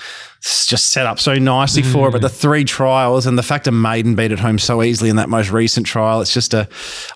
it's 0.47 0.67
just 0.67 0.93
set 0.93 1.07
up 1.07 1.19
so 1.19 1.35
nicely 1.35 1.83
for 1.83 2.09
it, 2.09 2.13
but 2.13 2.21
the 2.23 2.29
three 2.29 2.63
trials 2.65 3.27
and 3.27 3.37
the 3.37 3.43
fact 3.43 3.65
that 3.65 3.73
Maiden 3.73 4.15
beat 4.15 4.31
it 4.31 4.39
home 4.39 4.61
so 4.61 4.81
easily 4.81 5.11
in 5.11 5.17
that 5.17 5.29
most 5.29 5.51
recent 5.51 5.87
trial, 5.87 6.21
it's 6.21 6.33
just 6.33 6.55
a. 6.55 6.69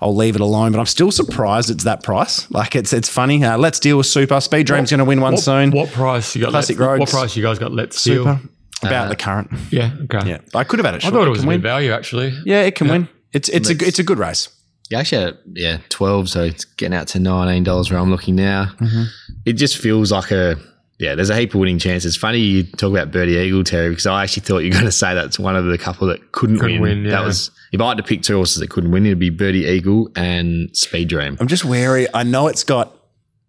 I'll 0.02 0.16
leave 0.16 0.34
it 0.34 0.40
alone. 0.40 0.72
But 0.72 0.80
I'm 0.80 0.86
still 0.86 1.12
surprised 1.12 1.70
it's 1.70 1.84
that 1.84 2.02
price. 2.02 2.50
Like 2.50 2.74
it's 2.74 2.92
it's 2.92 3.08
funny. 3.08 3.44
Uh, 3.44 3.56
Let's 3.56 3.78
deal 3.78 3.96
with 3.98 4.06
Super. 4.06 4.40
Speed 4.40 4.66
Dream's 4.66 4.90
going 4.90 4.98
to 4.98 5.04
win 5.04 5.20
one 5.20 5.34
What, 5.34 5.42
soon. 5.42 5.70
what 5.70 5.90
price 5.92 6.34
you 6.34 6.42
got? 6.42 6.50
Classic 6.50 6.78
let, 6.78 6.86
Roads. 6.86 7.00
What 7.00 7.08
price 7.10 7.36
you 7.36 7.42
guys 7.44 7.58
got? 7.60 7.72
Let's 7.72 8.00
Steal. 8.00 8.24
Super 8.24 8.40
about 8.82 9.10
the 9.10 9.16
current. 9.16 9.50
Yeah. 9.70 9.92
Okay. 10.04 10.28
Yeah, 10.28 10.38
I 10.54 10.64
could 10.64 10.78
have 10.80 10.86
had 10.86 10.96
it. 10.96 11.04
I 11.04 11.10
thought 11.10 11.26
it 11.26 11.30
was 11.30 11.40
a 11.40 11.42
good 11.42 11.48
win. 11.48 11.60
value 11.62 11.92
actually. 11.92 12.34
Yeah, 12.44 12.62
it 12.62 12.74
can 12.74 12.88
win. 12.88 13.08
It's 13.32 13.48
it's 13.48 13.68
a 13.68 13.74
Let's- 13.74 13.88
it's 13.88 13.98
a 14.00 14.02
good 14.04 14.18
race. 14.18 14.48
You 14.90 14.96
actually 14.96 15.22
had, 15.22 15.38
yeah, 15.52 15.78
12, 15.88 16.28
so 16.28 16.42
it's 16.42 16.64
getting 16.64 16.98
out 16.98 17.06
to 17.08 17.18
$19 17.18 17.90
where 17.92 18.00
I'm 18.00 18.10
looking 18.10 18.34
now. 18.34 18.72
Mm-hmm. 18.80 19.02
It 19.46 19.52
just 19.52 19.76
feels 19.78 20.10
like 20.10 20.32
a, 20.32 20.56
yeah, 21.00 21.14
there's 21.14 21.30
a 21.30 21.36
heap 21.36 21.54
of 21.54 21.60
winning 21.60 21.78
chances. 21.78 22.16
Funny 22.16 22.38
you 22.38 22.62
talk 22.62 22.90
about 22.92 23.10
Birdie 23.10 23.32
Eagle, 23.36 23.64
Terry, 23.64 23.88
because 23.88 24.06
I 24.06 24.22
actually 24.22 24.42
thought 24.42 24.58
you 24.58 24.68
were 24.68 24.74
going 24.74 24.84
to 24.84 24.92
say 24.92 25.14
that's 25.14 25.38
one 25.38 25.56
of 25.56 25.64
the 25.64 25.78
couple 25.78 26.06
that 26.08 26.32
couldn't, 26.32 26.58
Couldn't 26.58 26.80
win. 26.80 26.98
win, 26.98 27.04
yeah. 27.06 27.12
That 27.12 27.24
was, 27.24 27.50
if 27.72 27.80
I 27.80 27.88
had 27.88 27.96
to 27.96 28.02
pick 28.02 28.22
two 28.22 28.36
horses 28.36 28.60
that 28.60 28.68
couldn't 28.70 28.90
win, 28.90 29.06
it'd 29.06 29.18
be 29.18 29.30
Birdie 29.30 29.64
Eagle 29.64 30.10
and 30.14 30.68
Speed 30.76 31.08
Dream. 31.08 31.36
I'm 31.40 31.48
just 31.48 31.64
wary. 31.64 32.06
I 32.12 32.22
know 32.22 32.48
it's 32.48 32.64
got 32.64 32.94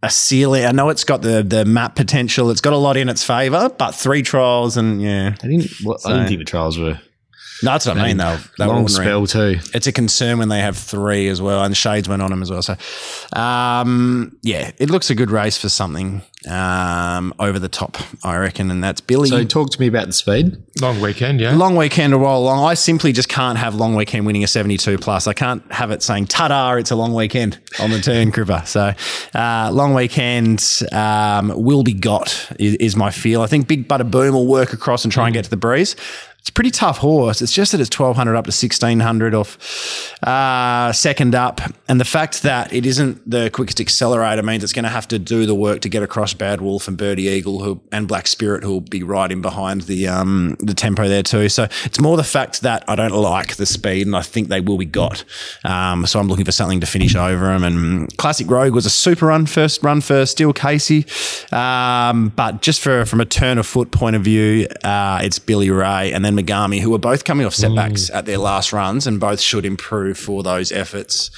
a 0.01 0.09
ceiling. 0.09 0.65
I 0.65 0.71
know 0.71 0.89
it's 0.89 1.03
got 1.03 1.21
the 1.21 1.43
the 1.43 1.63
map 1.65 1.95
potential. 1.95 2.49
It's 2.49 2.61
got 2.61 2.73
a 2.73 2.77
lot 2.77 2.97
in 2.97 3.07
its 3.09 3.23
favour, 3.23 3.69
but 3.77 3.91
three 3.91 4.23
trials 4.23 4.75
and 4.77 4.99
yeah, 5.01 5.35
I 5.43 5.47
didn't, 5.47 5.69
well, 5.83 5.97
I 6.05 6.13
didn't 6.13 6.27
think 6.27 6.39
the 6.39 6.45
trials 6.45 6.79
were 6.79 6.99
no, 7.63 7.71
that's 7.71 7.85
what 7.85 7.97
I 7.97 8.07
mean. 8.07 8.17
Though 8.17 8.37
they 8.57 8.65
were 8.65 8.73
long 8.73 8.83
ordinary. 8.83 9.05
spell 9.05 9.27
too. 9.27 9.59
It's 9.73 9.87
a 9.87 9.91
concern 9.91 10.39
when 10.39 10.49
they 10.49 10.59
have 10.59 10.77
three 10.77 11.27
as 11.27 11.41
well, 11.41 11.63
and 11.63 11.75
Shades 11.75 12.07
went 12.09 12.21
on 12.21 12.31
them 12.31 12.41
as 12.41 12.51
well. 12.51 12.61
So, 12.61 12.75
um, 13.33 14.37
yeah, 14.41 14.71
it 14.77 14.89
looks 14.89 15.09
a 15.09 15.15
good 15.15 15.31
race 15.31 15.57
for 15.57 15.69
something 15.69 16.21
um, 16.49 17.33
over 17.39 17.59
the 17.59 17.69
top, 17.69 17.97
I 18.23 18.37
reckon, 18.37 18.71
and 18.71 18.83
that's 18.83 19.01
Billy. 19.01 19.29
So 19.29 19.43
talk 19.43 19.69
to 19.71 19.79
me 19.79 19.87
about 19.87 20.07
the 20.07 20.13
speed. 20.13 20.57
Long 20.81 20.99
weekend. 20.99 21.39
Yeah. 21.39 21.55
long 21.55 21.75
weekend 21.75 22.11
to 22.11 22.17
roll 22.17 22.43
along. 22.43 22.65
I 22.65 22.73
simply 22.73 23.11
just 23.11 23.29
can't 23.29 23.57
have 23.57 23.75
long 23.75 23.95
weekend 23.95 24.25
winning 24.25 24.43
a 24.43 24.47
72 24.47 24.97
plus. 24.97 25.27
I 25.27 25.33
can't 25.33 25.63
have 25.71 25.91
it 25.91 26.01
saying, 26.01 26.27
ta-da, 26.27 26.73
it's 26.73 26.89
a 26.91 26.95
long 26.95 27.13
weekend 27.13 27.59
on 27.79 27.91
the 27.91 27.99
turn, 27.99 28.31
Cripper. 28.31 28.65
So 28.65 28.93
uh, 29.37 29.71
long 29.71 29.93
weekend 29.93 30.81
um, 30.91 31.53
will 31.55 31.83
be 31.83 31.93
got 31.93 32.51
is, 32.59 32.75
is 32.75 32.95
my 32.95 33.11
feel. 33.11 33.41
I 33.41 33.47
think 33.47 33.67
Big 33.67 33.87
Butter 33.87 34.03
Boom 34.03 34.33
will 34.33 34.47
work 34.47 34.73
across 34.73 35.03
and 35.03 35.11
try 35.11 35.27
and 35.27 35.33
get 35.33 35.43
to 35.43 35.49
the 35.49 35.57
breeze. 35.57 35.95
It's 36.41 36.49
a 36.49 36.53
pretty 36.53 36.71
tough 36.71 36.97
horse. 36.97 37.39
It's 37.39 37.51
just 37.51 37.71
that 37.71 37.79
it's 37.79 37.99
1200 37.99 38.35
up 38.35 38.45
to 38.45 38.49
1600 38.49 39.35
off 39.35 40.23
uh, 40.23 40.91
second 40.91 41.35
up. 41.35 41.61
And 41.87 41.99
the 41.99 42.05
fact 42.05 42.41
that 42.41 42.73
it 42.73 42.83
isn't 42.83 43.29
the 43.29 43.51
quickest 43.51 43.79
accelerator 43.79 44.41
means 44.41 44.63
it's 44.63 44.73
going 44.73 44.83
to 44.83 44.89
have 44.89 45.07
to 45.09 45.19
do 45.19 45.45
the 45.45 45.53
work 45.53 45.81
to 45.81 45.89
get 45.89 46.01
across 46.01 46.33
Bad 46.33 46.59
Wolf 46.59 46.87
and 46.87 46.97
Birdie 46.97 47.27
Eagle 47.27 47.61
who, 47.61 47.79
and 47.91 48.07
Black 48.07 48.25
Spirit, 48.25 48.63
who 48.63 48.71
will 48.71 48.81
be 48.81 49.03
right 49.03 49.31
in 49.31 49.43
behind 49.43 49.81
the 49.81 50.07
um, 50.07 50.57
the 50.59 50.73
tempo 50.73 51.07
there 51.07 51.21
too. 51.21 51.47
So 51.47 51.67
it's 51.83 51.99
more 51.99 52.17
the 52.17 52.23
fact 52.23 52.63
that 52.63 52.85
I 52.87 52.95
don't 52.95 53.11
like 53.11 53.57
the 53.57 53.67
speed 53.67 54.07
and 54.07 54.15
I 54.15 54.23
think 54.23 54.47
they 54.47 54.61
will 54.61 54.79
be 54.79 54.85
got. 54.85 55.23
Um, 55.63 56.07
so 56.07 56.19
I'm 56.19 56.27
looking 56.27 56.45
for 56.45 56.51
something 56.51 56.79
to 56.79 56.87
finish 56.87 57.15
over 57.15 57.45
them. 57.49 57.63
And 57.63 58.17
Classic 58.17 58.49
Rogue 58.49 58.73
was 58.73 58.87
a 58.87 58.89
super 58.89 59.27
run, 59.27 59.45
first 59.45 59.83
run 59.83 60.01
for 60.01 60.25
Steel 60.25 60.53
Casey. 60.53 61.05
Um, 61.51 62.29
but 62.29 62.63
just 62.63 62.81
for 62.81 63.05
from 63.05 63.21
a 63.21 63.25
turn 63.25 63.59
of 63.59 63.67
foot 63.67 63.91
point 63.91 64.15
of 64.15 64.23
view, 64.23 64.67
uh, 64.83 65.19
it's 65.21 65.37
Billy 65.37 65.69
Ray 65.69 66.11
and 66.11 66.25
then 66.25 66.30
Megami, 66.37 66.79
who 66.79 66.93
are 66.93 66.99
both 66.99 67.23
coming 67.23 67.45
off 67.45 67.53
setbacks 67.53 68.09
at 68.09 68.25
their 68.25 68.37
last 68.37 68.73
runs 68.73 69.07
and 69.07 69.19
both 69.19 69.39
should 69.39 69.65
improve 69.65 70.17
for 70.17 70.43
those 70.43 70.71
efforts. 70.71 71.31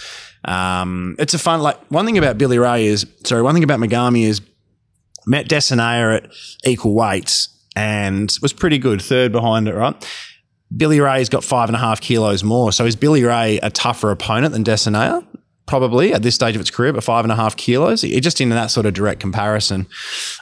Um, 0.45 1.15
it's 1.19 1.33
a 1.33 1.39
fun, 1.39 1.61
like 1.61 1.79
one 1.89 2.05
thing 2.05 2.17
about 2.17 2.37
Billy 2.37 2.57
Ray 2.57 2.85
is, 2.85 3.05
sorry, 3.23 3.41
one 3.41 3.53
thing 3.53 3.63
about 3.63 3.79
Megami 3.79 4.23
is 4.25 4.41
met 5.25 5.47
Desanea 5.47 6.17
at 6.17 6.31
equal 6.65 6.93
weights 6.93 7.49
and 7.75 8.35
was 8.41 8.53
pretty 8.53 8.77
good, 8.77 9.01
third 9.01 9.31
behind 9.31 9.67
it, 9.67 9.75
right? 9.75 9.95
Billy 10.75 10.99
Ray's 10.99 11.29
got 11.29 11.43
five 11.43 11.69
and 11.69 11.75
a 11.75 11.79
half 11.79 12.01
kilos 12.01 12.43
more. 12.43 12.71
So 12.71 12.85
is 12.85 12.95
Billy 12.95 13.23
Ray 13.23 13.59
a 13.61 13.69
tougher 13.69 14.11
opponent 14.11 14.53
than 14.53 14.63
Desanea? 14.63 15.25
Probably 15.65 16.13
at 16.13 16.23
this 16.23 16.35
stage 16.35 16.55
of 16.55 16.61
its 16.61 16.69
career, 16.69 16.91
but 16.91 17.05
five 17.05 17.23
and 17.23 17.31
a 17.31 17.35
half 17.35 17.55
kilos. 17.55 18.03
It 18.03 18.19
just 18.21 18.41
in 18.41 18.49
that 18.49 18.67
sort 18.69 18.85
of 18.85 18.93
direct 18.93 19.21
comparison. 19.21 19.87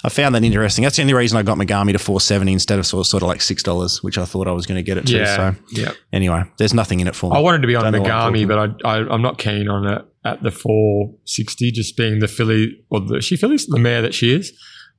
I 0.04 0.10
found 0.10 0.34
that 0.34 0.44
interesting. 0.44 0.84
That's 0.84 0.96
the 0.96 1.04
only 1.04 1.14
reason 1.14 1.38
I 1.38 1.44
got 1.44 1.60
Megami 1.60 1.92
to 1.92 2.00
470 2.00 2.52
instead 2.52 2.80
of 2.80 2.88
sort 2.88 3.02
of, 3.02 3.08
sort 3.08 3.22
of 3.22 3.30
like 3.30 3.40
$6, 3.40 4.04
which 4.04 4.18
I 4.18 4.26
thought 4.26 4.48
I 4.48 4.52
was 4.52 4.66
going 4.66 4.78
to 4.78 4.84
get 4.84 4.98
it 4.98 5.06
to. 5.08 5.18
Yeah. 5.18 5.36
So 5.36 5.56
Yeah. 5.70 5.92
anyway, 6.12 6.44
there's 6.58 6.74
nothing 6.74 7.02
in 7.02 7.08
it 7.08 7.16
for 7.16 7.30
me. 7.30 7.38
I 7.38 7.40
wanted 7.40 7.62
to 7.62 7.68
be 7.68 7.76
on 7.76 7.84
Don't 7.84 7.94
know 7.94 8.02
what 8.02 8.12
I'm 8.12 8.34
Megami, 8.34 8.48
but 8.48 8.84
I, 8.84 8.90
I 8.98 9.14
I'm 9.14 9.22
not 9.22 9.38
keen 9.38 9.70
on 9.70 9.86
it 9.86 10.02
at 10.26 10.42
the 10.42 10.50
460. 10.50 11.72
Just 11.72 11.96
being 11.98 12.18
the 12.20 12.28
filly 12.28 12.84
or 12.90 13.02
the 13.02 13.22
she 13.22 13.38
filly's 13.38 13.68
the 13.68 13.78
mare 13.80 14.02
that 14.02 14.16
she 14.16 14.34
is. 14.34 14.52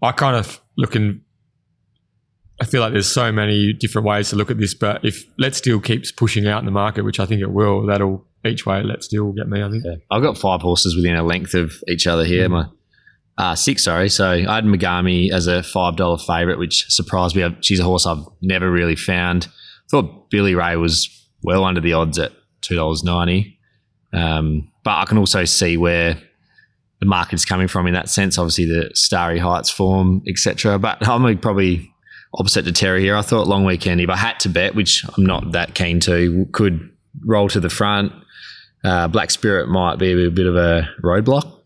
I 0.02 0.12
kind 0.12 0.36
of 0.36 0.60
looking. 0.76 1.22
I 2.60 2.64
feel 2.64 2.80
like 2.80 2.92
there's 2.92 3.10
so 3.10 3.32
many 3.32 3.72
different 3.72 4.06
ways 4.06 4.30
to 4.30 4.36
look 4.36 4.50
at 4.52 4.58
this, 4.58 4.72
but 4.72 5.04
if 5.04 5.24
Let's 5.36 5.60
Deal 5.60 5.80
keeps 5.80 6.12
pushing 6.12 6.46
out 6.46 6.60
in 6.60 6.64
the 6.64 6.70
market, 6.70 7.04
which 7.04 7.18
I 7.18 7.26
think 7.26 7.40
it 7.40 7.50
will, 7.50 7.86
that'll 7.86 8.24
each 8.44 8.66
way 8.66 8.82
Let's 8.82 9.08
Deal 9.08 9.32
get 9.32 9.48
me. 9.48 9.62
I 9.62 9.70
think. 9.70 9.84
I've 10.10 10.22
got 10.22 10.38
five 10.38 10.60
horses 10.60 10.96
within 10.96 11.16
a 11.16 11.22
length 11.22 11.54
of 11.54 11.72
each 11.88 12.06
other 12.06 12.24
here. 12.24 12.48
My 12.48 12.66
uh, 13.38 13.54
six, 13.54 13.84
sorry. 13.84 14.08
So 14.08 14.30
I 14.30 14.54
had 14.54 14.64
Megami 14.64 15.32
as 15.32 15.46
a 15.46 15.62
five 15.62 15.96
dollar 15.96 16.18
favorite, 16.18 16.58
which 16.58 16.86
surprised 16.88 17.34
me. 17.34 17.56
She's 17.60 17.80
a 17.80 17.84
horse 17.84 18.06
I've 18.06 18.24
never 18.40 18.70
really 18.70 18.96
found. 18.96 19.48
Thought 19.90 20.30
Billy 20.30 20.54
Ray 20.54 20.76
was 20.76 21.08
well 21.42 21.64
under 21.64 21.80
the 21.80 21.92
odds 21.92 22.18
at 22.18 22.32
two 22.60 22.76
dollars 22.76 23.02
ninety, 23.02 23.58
um, 24.12 24.70
but 24.84 24.98
I 24.98 25.04
can 25.04 25.18
also 25.18 25.44
see 25.44 25.76
where 25.76 26.18
the 27.00 27.06
market's 27.06 27.44
coming 27.44 27.68
from 27.68 27.86
in 27.86 27.94
that 27.94 28.08
sense. 28.08 28.38
Obviously, 28.38 28.66
the 28.66 28.90
Starry 28.94 29.38
Heights 29.38 29.70
form, 29.70 30.22
etc. 30.28 30.78
But 30.78 31.06
I'm 31.06 31.38
probably 31.38 31.90
opposite 32.34 32.64
to 32.64 32.72
Terry 32.72 33.02
here. 33.02 33.16
I 33.16 33.22
thought 33.22 33.46
long 33.46 33.64
weekend, 33.64 34.00
if 34.00 34.08
I 34.08 34.16
had 34.16 34.38
to 34.40 34.48
bet, 34.48 34.74
which 34.74 35.04
I'm 35.16 35.24
not 35.24 35.52
that 35.52 35.74
keen 35.74 36.00
to, 36.00 36.46
could 36.52 36.90
roll 37.26 37.48
to 37.48 37.60
the 37.60 37.70
front. 37.70 38.12
Uh, 38.84 39.08
Black 39.08 39.30
Spirit 39.30 39.68
might 39.68 39.96
be 39.98 40.24
a 40.24 40.30
bit 40.30 40.46
of 40.46 40.56
a 40.56 40.88
roadblock. 41.02 41.58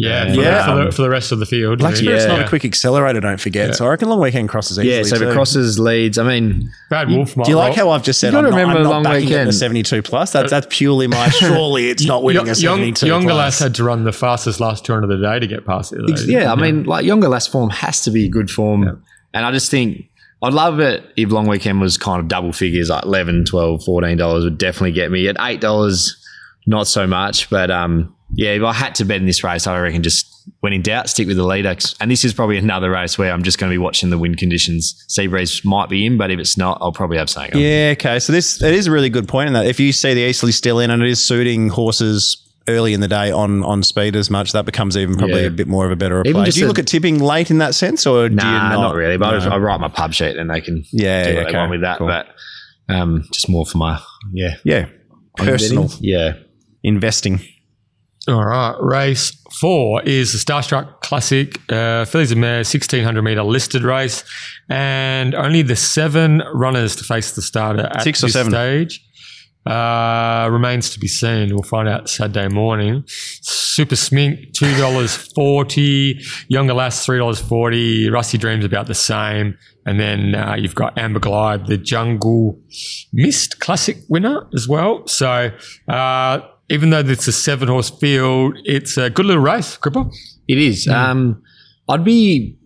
Yeah, 0.00 0.32
for, 0.32 0.40
Yeah. 0.40 0.58
The, 0.58 0.62
for, 0.78 0.84
the, 0.84 0.92
for 0.92 1.02
the 1.02 1.10
rest 1.10 1.32
of 1.32 1.40
the 1.40 1.46
field. 1.46 1.80
Black 1.80 1.96
Spirit's 1.96 2.24
Yeah. 2.24 2.36
not 2.36 2.42
a 2.46 2.48
quick 2.48 2.64
accelerator, 2.64 3.18
don't 3.20 3.40
forget. 3.40 3.74
So 3.74 3.84
I 3.84 3.88
reckon 3.88 4.08
long 4.08 4.20
weekend 4.20 4.48
crosses 4.48 4.78
easily. 4.78 4.94
Yeah, 4.94 5.02
so 5.02 5.16
if 5.16 5.22
it 5.22 5.32
crosses 5.32 5.80
leads, 5.80 6.18
I 6.18 6.22
mean, 6.22 6.70
Bad 6.88 7.08
Wolf 7.10 7.36
might 7.36 7.46
Do 7.46 7.50
you 7.50 7.56
like 7.56 7.76
roll. 7.76 7.88
how 7.88 7.90
I've 7.90 8.04
just 8.04 8.20
said 8.20 8.32
You 8.32 8.38
I'm 8.38 8.44
gotta 8.44 8.54
not, 8.54 8.60
remember 8.60 8.78
I'm 8.78 8.84
not 8.84 8.90
long 8.90 9.02
backing 9.02 9.22
it 9.22 9.30
weekend. 9.30 9.48
the 9.48 9.52
72 9.54 10.02
plus? 10.02 10.30
That's, 10.32 10.50
that's 10.50 10.68
purely 10.70 11.08
my, 11.08 11.28
surely 11.30 11.88
it's 11.90 12.04
not 12.04 12.22
winning 12.22 12.48
a 12.48 12.54
72 12.54 13.06
Younger 13.08 13.26
plus. 13.30 13.36
lass 13.36 13.58
had 13.58 13.74
to 13.76 13.82
run 13.84 14.04
the 14.04 14.12
fastest 14.12 14.60
last 14.60 14.84
200 14.84 15.10
of 15.10 15.20
the 15.20 15.26
day 15.26 15.40
to 15.40 15.46
get 15.48 15.66
past 15.66 15.92
it. 15.92 15.98
though. 16.06 16.14
yeah, 16.26 16.52
I 16.52 16.54
mean, 16.54 16.84
like 16.84 17.04
younger 17.04 17.26
less 17.28 17.48
form 17.48 17.70
has 17.70 18.02
to 18.02 18.12
be 18.12 18.28
good 18.28 18.52
form. 18.52 19.02
And 19.34 19.44
I 19.44 19.50
just 19.50 19.68
think 19.68 20.07
I'd 20.42 20.52
love 20.52 20.78
it 20.80 21.04
if 21.16 21.30
long 21.30 21.48
weekend 21.48 21.80
was 21.80 21.98
kind 21.98 22.20
of 22.20 22.28
double 22.28 22.52
figures, 22.52 22.90
like 22.90 23.04
11 23.04 23.46
12 23.46 23.80
$14 23.80 24.44
would 24.44 24.58
definitely 24.58 24.92
get 24.92 25.10
me. 25.10 25.26
At 25.28 25.36
$8, 25.36 26.10
not 26.66 26.86
so 26.86 27.06
much. 27.06 27.50
But 27.50 27.70
um, 27.70 28.14
yeah, 28.34 28.50
if 28.50 28.62
I 28.62 28.72
had 28.72 28.94
to 28.96 29.04
bet 29.04 29.16
in 29.16 29.26
this 29.26 29.42
race, 29.42 29.66
I 29.66 29.78
reckon 29.80 30.02
just 30.02 30.26
when 30.60 30.72
in 30.72 30.82
doubt, 30.82 31.08
stick 31.08 31.26
with 31.26 31.36
the 31.36 31.44
leader. 31.44 31.76
And 32.00 32.10
this 32.10 32.24
is 32.24 32.32
probably 32.32 32.56
another 32.56 32.90
race 32.90 33.18
where 33.18 33.32
I'm 33.32 33.42
just 33.42 33.58
going 33.58 33.70
to 33.70 33.74
be 33.74 33.78
watching 33.78 34.10
the 34.10 34.18
wind 34.18 34.38
conditions. 34.38 35.04
Seabreeze 35.08 35.64
might 35.64 35.88
be 35.88 36.06
in, 36.06 36.16
but 36.16 36.30
if 36.30 36.38
it's 36.38 36.56
not, 36.56 36.78
I'll 36.80 36.92
probably 36.92 37.18
have 37.18 37.30
something. 37.30 37.58
Yeah, 37.58 37.94
okay. 37.96 38.18
So 38.18 38.32
this 38.32 38.62
it 38.62 38.74
is 38.74 38.86
a 38.86 38.90
really 38.90 39.10
good 39.10 39.28
point 39.28 39.48
in 39.48 39.54
that 39.54 39.66
if 39.66 39.80
you 39.80 39.92
see 39.92 40.14
the 40.14 40.22
Easterly 40.22 40.52
still 40.52 40.78
in 40.78 40.90
and 40.90 41.02
it 41.02 41.08
is 41.08 41.24
suiting 41.24 41.68
horses 41.68 42.47
early 42.68 42.92
in 42.94 43.00
the 43.00 43.08
day 43.08 43.30
on 43.30 43.64
on 43.64 43.82
speed 43.82 44.14
as 44.16 44.30
much, 44.30 44.52
that 44.52 44.64
becomes 44.66 44.96
even 44.96 45.16
probably 45.16 45.40
Yeah. 45.42 45.46
a 45.48 45.50
bit 45.50 45.66
more 45.68 45.86
of 45.86 45.92
a 45.92 45.96
better 45.96 46.20
Even 46.24 46.42
play. 46.42 46.50
Do 46.50 46.60
you 46.60 46.66
a- 46.66 46.68
look 46.68 46.78
at 46.78 46.86
tipping 46.86 47.18
late 47.20 47.50
in 47.50 47.58
that 47.58 47.74
sense, 47.74 48.06
or 48.06 48.28
do 48.28 48.34
you 48.34 48.40
Nah, 48.40 48.68
not? 48.70 48.80
not, 48.80 48.94
really. 48.94 49.16
But 49.16 49.34
I, 49.34 49.44
No. 49.48 49.50
I 49.54 49.58
write 49.58 49.80
my 49.80 49.88
pub 49.88 50.12
sheet 50.14 50.36
and 50.36 50.48
they 50.50 50.60
can 50.60 50.84
Yeah, 50.92 51.24
do 51.24 51.30
yeah, 51.30 51.34
what 51.36 51.42
they 51.44 51.48
okay, 51.50 51.58
want 51.58 51.70
with 51.70 51.80
that. 51.82 51.98
cool. 51.98 52.06
But 52.06 52.26
um, 52.88 53.24
just 53.32 53.48
more 53.48 53.66
for 53.66 53.78
my, 53.78 53.98
yeah. 54.32 54.56
yeah, 54.64 54.86
personal 55.36 55.90
Yeah. 56.00 56.34
investing. 56.82 57.40
All 58.26 58.44
right. 58.44 58.74
Race 58.80 59.32
four 59.58 60.02
is 60.02 60.32
the 60.32 60.38
Starstruck 60.38 61.00
Classic 61.00 61.58
uh, 61.72 62.04
Fillies 62.04 62.30
and 62.30 62.40
Mare 62.40 62.58
1600 62.64 63.22
meter 63.22 63.42
listed 63.42 63.82
race. 63.82 64.22
And 64.68 65.34
only 65.34 65.62
the 65.62 65.76
seven 65.76 66.42
runners 66.52 66.94
to 66.96 67.04
face 67.04 67.32
the 67.32 67.40
starter 67.42 67.86
at 67.86 68.02
Six 68.02 68.22
or 68.22 68.26
this 68.26 68.34
seven? 68.34 68.52
stage 68.52 69.02
uh, 69.68 70.48
remains 70.50 70.90
to 70.90 70.98
be 70.98 71.08
seen. 71.08 71.50
We'll 71.50 71.62
find 71.62 71.88
out 71.88 72.08
Saturday 72.08 72.48
morning. 72.48 73.04
Super 73.06 73.96
Smink, 73.96 74.52
$2.40. 74.52 76.46
Younger 76.48 76.72
Lass, 76.72 77.06
$3.40. 77.06 78.10
Rusty 78.10 78.38
Dreams 78.38 78.64
about 78.64 78.86
the 78.86 78.94
same. 78.94 79.58
And 79.84 80.00
then 80.00 80.34
uh, 80.34 80.56
you've 80.58 80.74
got 80.74 80.96
Amber 80.98 81.20
Glide, 81.20 81.66
the 81.66 81.76
Jungle 81.76 82.58
Mist 83.12 83.60
Classic 83.60 83.98
winner 84.08 84.48
as 84.54 84.66
well. 84.68 85.06
So 85.06 85.50
uh, 85.86 86.40
even 86.70 86.90
though 86.90 87.00
it's 87.00 87.28
a 87.28 87.32
seven 87.32 87.68
horse 87.68 87.90
field, 87.90 88.58
it's 88.64 88.96
a 88.96 89.10
good 89.10 89.26
little 89.26 89.42
race, 89.42 89.76
Cripper. 89.76 90.10
It 90.48 90.58
is. 90.58 90.88
Um, 90.88 91.42
I'd 91.90 92.04
be, 92.04 92.56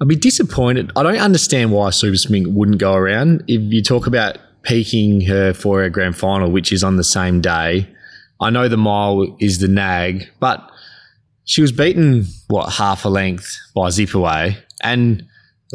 I'd 0.00 0.08
be 0.08 0.16
disappointed. 0.16 0.90
I 0.96 1.04
don't 1.04 1.18
understand 1.18 1.70
why 1.70 1.90
Super 1.90 2.16
Smink 2.16 2.52
wouldn't 2.52 2.78
go 2.78 2.94
around. 2.94 3.44
If 3.46 3.60
you 3.72 3.82
talk 3.82 4.08
about 4.08 4.38
peaking 4.64 5.22
her 5.22 5.52
for 5.54 5.82
her 5.82 5.90
grand 5.90 6.16
final, 6.16 6.50
which 6.50 6.72
is 6.72 6.82
on 6.82 6.96
the 6.96 7.04
same 7.04 7.40
day, 7.40 7.88
I 8.40 8.50
know 8.50 8.68
the 8.68 8.76
mile 8.76 9.36
is 9.40 9.58
the 9.58 9.68
nag, 9.68 10.28
but 10.40 10.70
she 11.44 11.62
was 11.62 11.72
beaten 11.72 12.26
what 12.48 12.72
half 12.72 13.04
a 13.04 13.08
length 13.08 13.56
by 13.74 13.90
Zip 13.90 14.14
Away, 14.14 14.56
and 14.82 15.24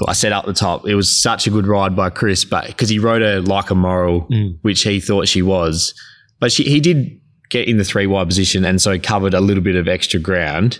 I 0.08 0.14
said 0.14 0.32
up 0.32 0.46
the 0.46 0.54
top, 0.54 0.88
it 0.88 0.96
was 0.96 1.22
such 1.22 1.48
a 1.48 1.50
good 1.50 1.68
ride 1.68 1.96
by 1.96 2.10
Chris, 2.10 2.46
but 2.46 2.68
because 2.68 2.90
he 2.90 3.00
rode 3.00 3.22
her 3.22 3.42
like 3.42 3.70
a 3.70 3.76
moral, 3.76 4.28
mm. 4.28 4.58
which 4.62 4.84
he 4.84 5.00
thought 5.00 5.28
she 5.28 5.42
was, 5.42 5.94
but 6.40 6.52
she, 6.52 6.64
he 6.64 6.80
did 6.80 7.20
get 7.50 7.68
in 7.68 7.78
the 7.78 7.84
three 7.84 8.08
wide 8.08 8.28
position 8.28 8.64
and 8.64 8.82
so 8.82 8.98
covered 9.00 9.34
a 9.34 9.42
little 9.42 9.64
bit 9.64 9.76
of 9.76 9.88
extra 9.88 10.20
ground. 10.20 10.80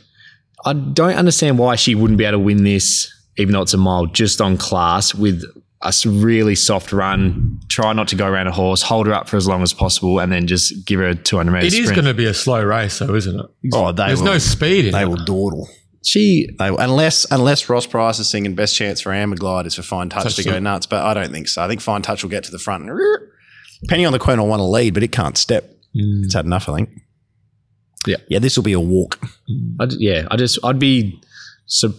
I 0.66 0.74
don't 0.74 1.16
understand 1.16 1.58
why 1.58 1.76
she 1.76 1.96
wouldn't 1.96 2.18
be 2.18 2.26
able 2.26 2.40
to 2.40 2.44
win 2.44 2.64
this, 2.64 3.12
even 3.38 3.54
though 3.54 3.62
it's 3.62 3.74
a 3.74 3.78
mile, 3.78 4.06
just 4.06 4.42
on 4.42 4.58
class 4.58 5.16
with 5.16 5.44
a 5.82 5.88
s- 5.88 6.06
really 6.06 6.56
soft 6.56 6.92
run. 6.92 7.60
Try 7.70 7.94
not 7.94 8.08
to 8.10 8.16
go 8.16 8.28
around 8.28 8.48
a 8.48 8.52
horse, 8.52 8.82
hold 8.82 9.08
her 9.08 9.14
up 9.14 9.30
for 9.30 9.38
as 9.38 9.48
long 9.48 9.62
as 9.62 9.72
possible, 9.74 10.20
and 10.20 10.32
then 10.32 10.46
just 10.48 10.86
give 10.86 11.00
her 11.00 11.08
a 11.08 11.16
200 11.16 11.52
meter 11.52 11.66
It 11.68 11.72
sprint. 11.72 11.86
is 11.86 11.92
going 11.92 12.06
to 12.06 12.14
be 12.14 12.26
a 12.26 12.34
slow 12.34 12.64
race, 12.64 13.00
though, 13.00 13.16
isn't 13.16 13.40
it? 13.40 13.46
Oh, 13.74 13.92
they 13.92 14.08
There's 14.08 14.20
will, 14.22 14.34
no 14.34 14.38
speed 14.40 14.86
in 14.88 14.92
they 14.92 15.04
it. 15.04 15.08
will 15.08 15.24
dawdle. 15.24 15.70
she, 16.06 16.50
They 16.60 16.72
will, 16.72 16.80
unless 16.80 17.26
unless 17.32 17.70
Ross 17.70 17.86
Price 17.86 18.20
is 18.20 18.30
singing 18.30 18.56
best 18.56 18.76
chance 18.76 19.00
for 19.02 19.14
Amber 19.14 19.36
Glide 19.38 19.66
is 19.68 19.76
for 19.76 19.82
Fine 19.84 20.10
Touch 20.10 20.24
Touch 20.24 20.36
to 20.36 20.44
to- 20.44 20.50
go 20.50 20.60
nuts, 20.60 20.86
but 20.86 21.04
I 21.06 21.14
don't 21.14 21.32
think 21.32 21.48
so. 21.48 21.62
I 21.64 21.68
think 21.68 21.82
Fine 21.82 22.02
Touch 22.02 22.24
will 22.24 22.30
get 22.30 22.44
to 22.46 22.52
the 22.52 22.60
front. 22.60 22.90
and 22.90 23.00
Depending 23.82 24.06
on 24.08 24.12
the 24.14 24.20
Queen, 24.20 24.38
will 24.40 24.48
want 24.48 24.60
to 24.60 24.66
lead, 24.66 24.94
but 24.94 25.04
it 25.04 25.12
can't 25.14 25.38
step. 25.38 25.64
Mm. 25.96 26.24
It's 26.26 26.34
had 26.34 26.46
enough, 26.46 26.68
I 26.68 26.76
think. 26.76 26.90
Yeah. 28.08 28.18
yeah. 28.30 28.40
This 28.40 28.58
will 28.58 28.64
be 28.64 28.74
a 28.74 28.80
walk. 28.80 29.20
I 29.80 29.86
d 29.86 29.96
yeah, 30.00 30.28
I 30.32 30.36
just, 30.38 30.60
I'd 30.64 30.80
be, 30.80 31.22
so 31.66 31.94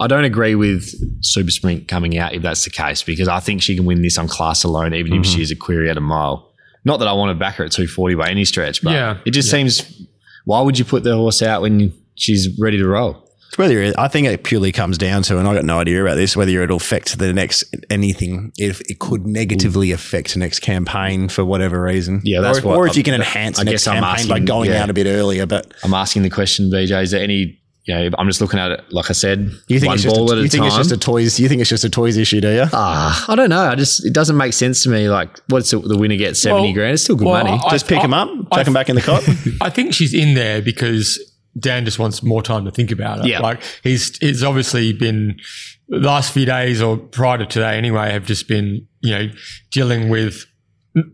I 0.00 0.06
don't 0.06 0.24
agree 0.24 0.54
with 0.54 0.92
Super 1.22 1.50
Sprint 1.50 1.86
coming 1.86 2.16
out 2.16 2.32
if 2.32 2.40
that's 2.42 2.64
the 2.64 2.70
case 2.70 3.02
because 3.02 3.28
I 3.28 3.38
think 3.38 3.60
she 3.60 3.76
can 3.76 3.84
win 3.84 4.00
this 4.00 4.16
on 4.16 4.28
class 4.28 4.64
alone, 4.64 4.94
even 4.94 5.12
if 5.12 5.26
she 5.26 5.34
mm-hmm. 5.34 5.42
is 5.42 5.50
a 5.50 5.56
query 5.56 5.90
at 5.90 5.98
a 5.98 6.00
mile. 6.00 6.50
Not 6.86 7.00
that 7.00 7.08
I 7.08 7.12
want 7.12 7.28
to 7.30 7.34
back 7.38 7.56
her 7.56 7.64
at 7.64 7.72
240 7.72 8.14
by 8.14 8.30
any 8.30 8.46
stretch, 8.46 8.82
but 8.82 8.92
Yeah. 8.94 9.18
it 9.26 9.32
just 9.32 9.50
seems, 9.50 10.02
why 10.46 10.62
would 10.62 10.78
you 10.78 10.86
put 10.86 11.04
the 11.04 11.14
horse 11.14 11.42
out 11.42 11.60
when 11.60 11.92
she's 12.14 12.48
ready 12.58 12.78
to 12.78 12.88
roll? 12.88 13.26
It's 13.48 13.58
whether 13.58 13.78
it, 13.82 13.94
I 13.98 14.08
think 14.08 14.28
it 14.28 14.44
purely 14.44 14.72
comes 14.72 14.96
down 14.96 15.22
to, 15.24 15.36
and 15.38 15.46
I 15.46 15.52
got 15.54 15.64
no 15.64 15.80
idea 15.80 16.00
about 16.02 16.14
this, 16.14 16.34
whether 16.36 16.62
it'll 16.62 16.76
affect 16.76 17.18
the 17.18 17.32
next 17.34 17.64
anything. 17.90 18.52
If 18.56 18.80
it 18.88 19.00
could 19.00 19.26
negatively 19.26 19.90
affect 19.90 20.32
the 20.32 20.38
next 20.38 20.60
campaign 20.60 21.28
for 21.28 21.44
whatever 21.44 21.82
reason, 21.82 22.22
Yeah, 22.24 22.40
that's 22.40 22.58
or, 22.58 22.60
if- 22.60 22.64
what 22.64 22.76
or 22.76 22.86
if 22.86 22.96
you 22.96 23.00
I'm- 23.00 23.04
can 23.04 23.14
enhance 23.14 23.58
I 23.58 23.64
next 23.64 23.84
guess 23.84 23.88
I'm 23.88 24.02
campaign 24.02 24.28
by 24.28 24.38
going 24.38 24.70
yeah. 24.70 24.82
out 24.82 24.88
a 24.88 24.94
bit 24.94 25.06
earlier. 25.06 25.44
But 25.44 25.74
I'm 25.84 25.92
asking 25.92 26.22
the 26.22 26.30
question, 26.30 26.70
BJ, 26.70 27.02
is 27.02 27.10
there 27.10 27.22
any, 27.22 27.59
you 27.90 28.10
know, 28.10 28.16
I'm 28.18 28.26
just 28.28 28.40
looking 28.40 28.60
at 28.60 28.70
it, 28.70 28.84
like 28.92 29.10
I 29.10 29.12
said, 29.12 29.50
you 29.68 29.80
think 29.80 29.88
one 29.88 29.94
it's 29.94 30.04
just 30.04 30.14
ball 30.14 30.30
a, 30.30 30.34
at 30.34 30.38
a 30.38 30.42
you 30.42 30.48
think 30.48 30.60
time. 30.62 30.68
it's 30.68 30.76
just 30.76 30.92
a 30.92 30.96
toys? 30.96 31.40
You 31.40 31.48
think 31.48 31.60
it's 31.60 31.70
just 31.70 31.84
a 31.84 31.90
toys 31.90 32.16
issue, 32.16 32.40
do 32.40 32.50
you? 32.52 32.64
Ah, 32.72 33.24
I 33.28 33.34
don't 33.34 33.50
know. 33.50 33.62
I 33.62 33.74
just 33.74 34.04
it 34.06 34.12
doesn't 34.12 34.36
make 34.36 34.52
sense 34.52 34.82
to 34.84 34.88
me. 34.90 35.08
Like, 35.08 35.38
what's 35.48 35.70
the, 35.70 35.78
the 35.80 35.98
winner 35.98 36.16
gets 36.16 36.40
seventy 36.40 36.68
Well- 36.68 36.74
grand? 36.74 36.94
It's 36.94 37.02
still 37.02 37.16
good 37.16 37.26
well, 37.26 37.42
money. 37.44 37.60
I- 37.64 37.70
just 37.70 37.88
pick 37.88 38.00
him 38.00 38.14
up, 38.14 38.28
I- 38.52 38.56
chuck 38.58 38.66
him 38.68 38.74
back 38.74 38.88
in 38.88 38.94
the 38.96 39.02
cot. 39.02 39.22
I 39.60 39.70
think 39.70 39.92
she's 39.94 40.14
in 40.14 40.34
there 40.34 40.62
because 40.62 41.18
Dan 41.58 41.84
just 41.84 41.98
wants 41.98 42.22
more 42.22 42.42
time 42.42 42.64
to 42.64 42.70
think 42.70 42.92
about 42.92 43.20
it. 43.20 43.26
Yeah. 43.26 43.40
Like 43.40 43.60
he's 43.82 44.16
he's 44.18 44.44
obviously 44.44 44.92
been 44.92 45.40
the 45.88 45.98
last 45.98 46.32
few 46.32 46.46
days 46.46 46.80
or 46.80 46.96
prior 46.96 47.38
to 47.38 47.46
today 47.46 47.76
anyway 47.76 48.12
have 48.12 48.24
just 48.24 48.46
been, 48.46 48.86
you 49.00 49.10
know, 49.10 49.28
dealing 49.72 50.08
with 50.08 50.34
m- 50.34 50.49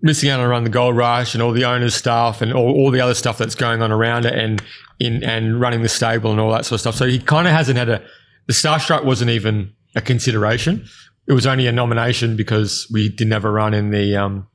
missing 0.03 0.31
out 0.31 0.41
on 0.41 0.49
run 0.49 0.65
the 0.65 0.71
gold 0.71 0.97
rush 0.97 1.35
and 1.35 1.43
all 1.43 1.53
the 1.53 1.65
owner's 1.65 1.95
stuff 1.95 2.41
and 2.41 2.53
all, 2.53 2.71
all 2.75 2.91
the 2.91 3.01
other 3.01 3.15
stuff 3.15 3.39
that's 3.39 3.55
going 3.55 3.83
on 3.83 3.93
around 3.93 4.25
it 4.25 4.35
and 4.35 4.63
in 4.99 5.23
and 5.23 5.61
running 5.61 5.83
the 5.83 5.89
stable 5.89 6.31
and 6.31 6.41
all 6.41 6.51
that 6.51 6.65
sort 6.65 6.77
of 6.77 6.81
stuff. 6.81 6.95
So 6.95 7.07
he 7.07 7.19
kind 7.19 7.47
of 7.47 7.53
hasn't 7.53 7.77
had 7.79 7.89
a 7.89 8.03
the 8.47 8.53
starstruck 8.53 9.05
wasn't 9.05 9.31
even 9.31 9.73
a 9.95 10.01
consideration. 10.01 10.87
It 11.27 11.33
was 11.33 11.47
only 11.47 11.67
a 11.67 11.73
nomination 11.73 12.37
because 12.37 12.87
we 12.93 13.09
didn't 13.09 13.33
have 13.33 13.45
a 13.45 13.51
run 13.51 13.75
in 13.75 13.91
the 13.91 14.17
um 14.17 14.47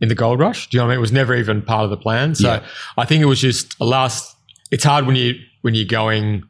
in 0.00 0.08
the 0.08 0.14
gold 0.14 0.40
rush. 0.40 0.68
Do 0.68 0.76
you 0.76 0.80
know 0.80 0.86
what 0.86 0.92
I 0.92 0.94
mean? 0.94 0.98
It 0.98 1.02
was 1.02 1.12
never 1.12 1.34
even 1.34 1.62
part 1.62 1.84
of 1.84 1.90
the 1.90 1.96
plan. 1.96 2.34
So 2.34 2.48
Yeah. 2.48 2.66
I 2.96 3.04
think 3.04 3.22
it 3.22 3.26
was 3.26 3.40
just 3.40 3.74
a 3.80 3.84
last. 3.84 4.34
It's 4.70 4.84
hard 4.84 5.06
when 5.06 5.16
you 5.16 5.34
when 5.62 5.74
you're 5.74 5.86
going 5.86 6.42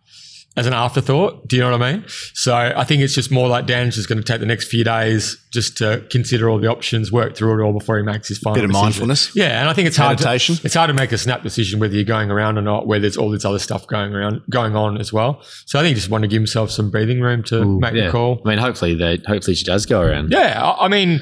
as 0.56 0.66
an 0.66 0.72
afterthought. 0.72 1.46
Do 1.46 1.56
you 1.56 1.62
know 1.62 1.70
what 1.70 1.82
I 1.82 1.92
mean? 1.92 2.04
So 2.34 2.54
I 2.54 2.84
think 2.84 3.02
it's 3.02 3.14
just 3.14 3.30
more 3.30 3.48
like 3.48 3.66
Dan's 3.66 3.94
just 3.94 4.08
going 4.08 4.18
to 4.18 4.24
take 4.24 4.40
the 4.40 4.46
next 4.46 4.66
few 4.68 4.82
days 4.82 5.36
just 5.52 5.76
to 5.78 6.04
consider 6.10 6.50
all 6.50 6.58
the 6.58 6.66
options, 6.66 7.12
work 7.12 7.36
through 7.36 7.60
it 7.60 7.64
all 7.64 7.72
before 7.72 7.98
he 7.98 8.02
makes 8.02 8.28
his 8.28 8.38
final 8.38 8.56
Bit 8.56 8.64
of 8.64 8.70
decision. 8.70 8.84
mindfulness. 8.84 9.36
Yeah, 9.36 9.60
and 9.60 9.68
I 9.68 9.72
think 9.72 9.86
it's 9.86 9.96
hard. 9.96 10.18
To, 10.18 10.24
Meditation. 10.24 10.56
it's 10.64 10.74
hard 10.74 10.88
to 10.88 10.94
make 10.94 11.12
a 11.12 11.18
snap 11.18 11.42
decision 11.42 11.78
whether 11.78 11.94
you're 11.94 12.04
going 12.04 12.30
around 12.30 12.58
or 12.58 12.62
not, 12.62 12.86
where 12.86 12.98
there's 12.98 13.16
all 13.16 13.30
this 13.30 13.44
other 13.44 13.58
stuff 13.58 13.86
going 13.86 14.12
around, 14.12 14.42
going 14.50 14.74
on 14.74 14.98
as 14.98 15.12
well. 15.12 15.40
So 15.66 15.78
I 15.78 15.82
think 15.82 15.90
he 15.90 15.94
just 15.94 16.10
want 16.10 16.22
to 16.22 16.28
give 16.28 16.40
himself 16.40 16.70
some 16.70 16.90
breathing 16.90 17.20
room 17.20 17.42
to 17.44 17.64
make 17.78 17.94
yeah. 17.94 18.06
the 18.06 18.12
call. 18.12 18.42
I 18.44 18.48
mean, 18.48 18.58
hopefully 18.58 18.94
they 18.94 19.18
hopefully 19.26 19.54
she 19.54 19.64
does 19.64 19.86
go 19.86 20.02
around. 20.02 20.32
Yeah, 20.32 20.60
I, 20.62 20.86
I 20.86 20.88
mean, 20.88 21.20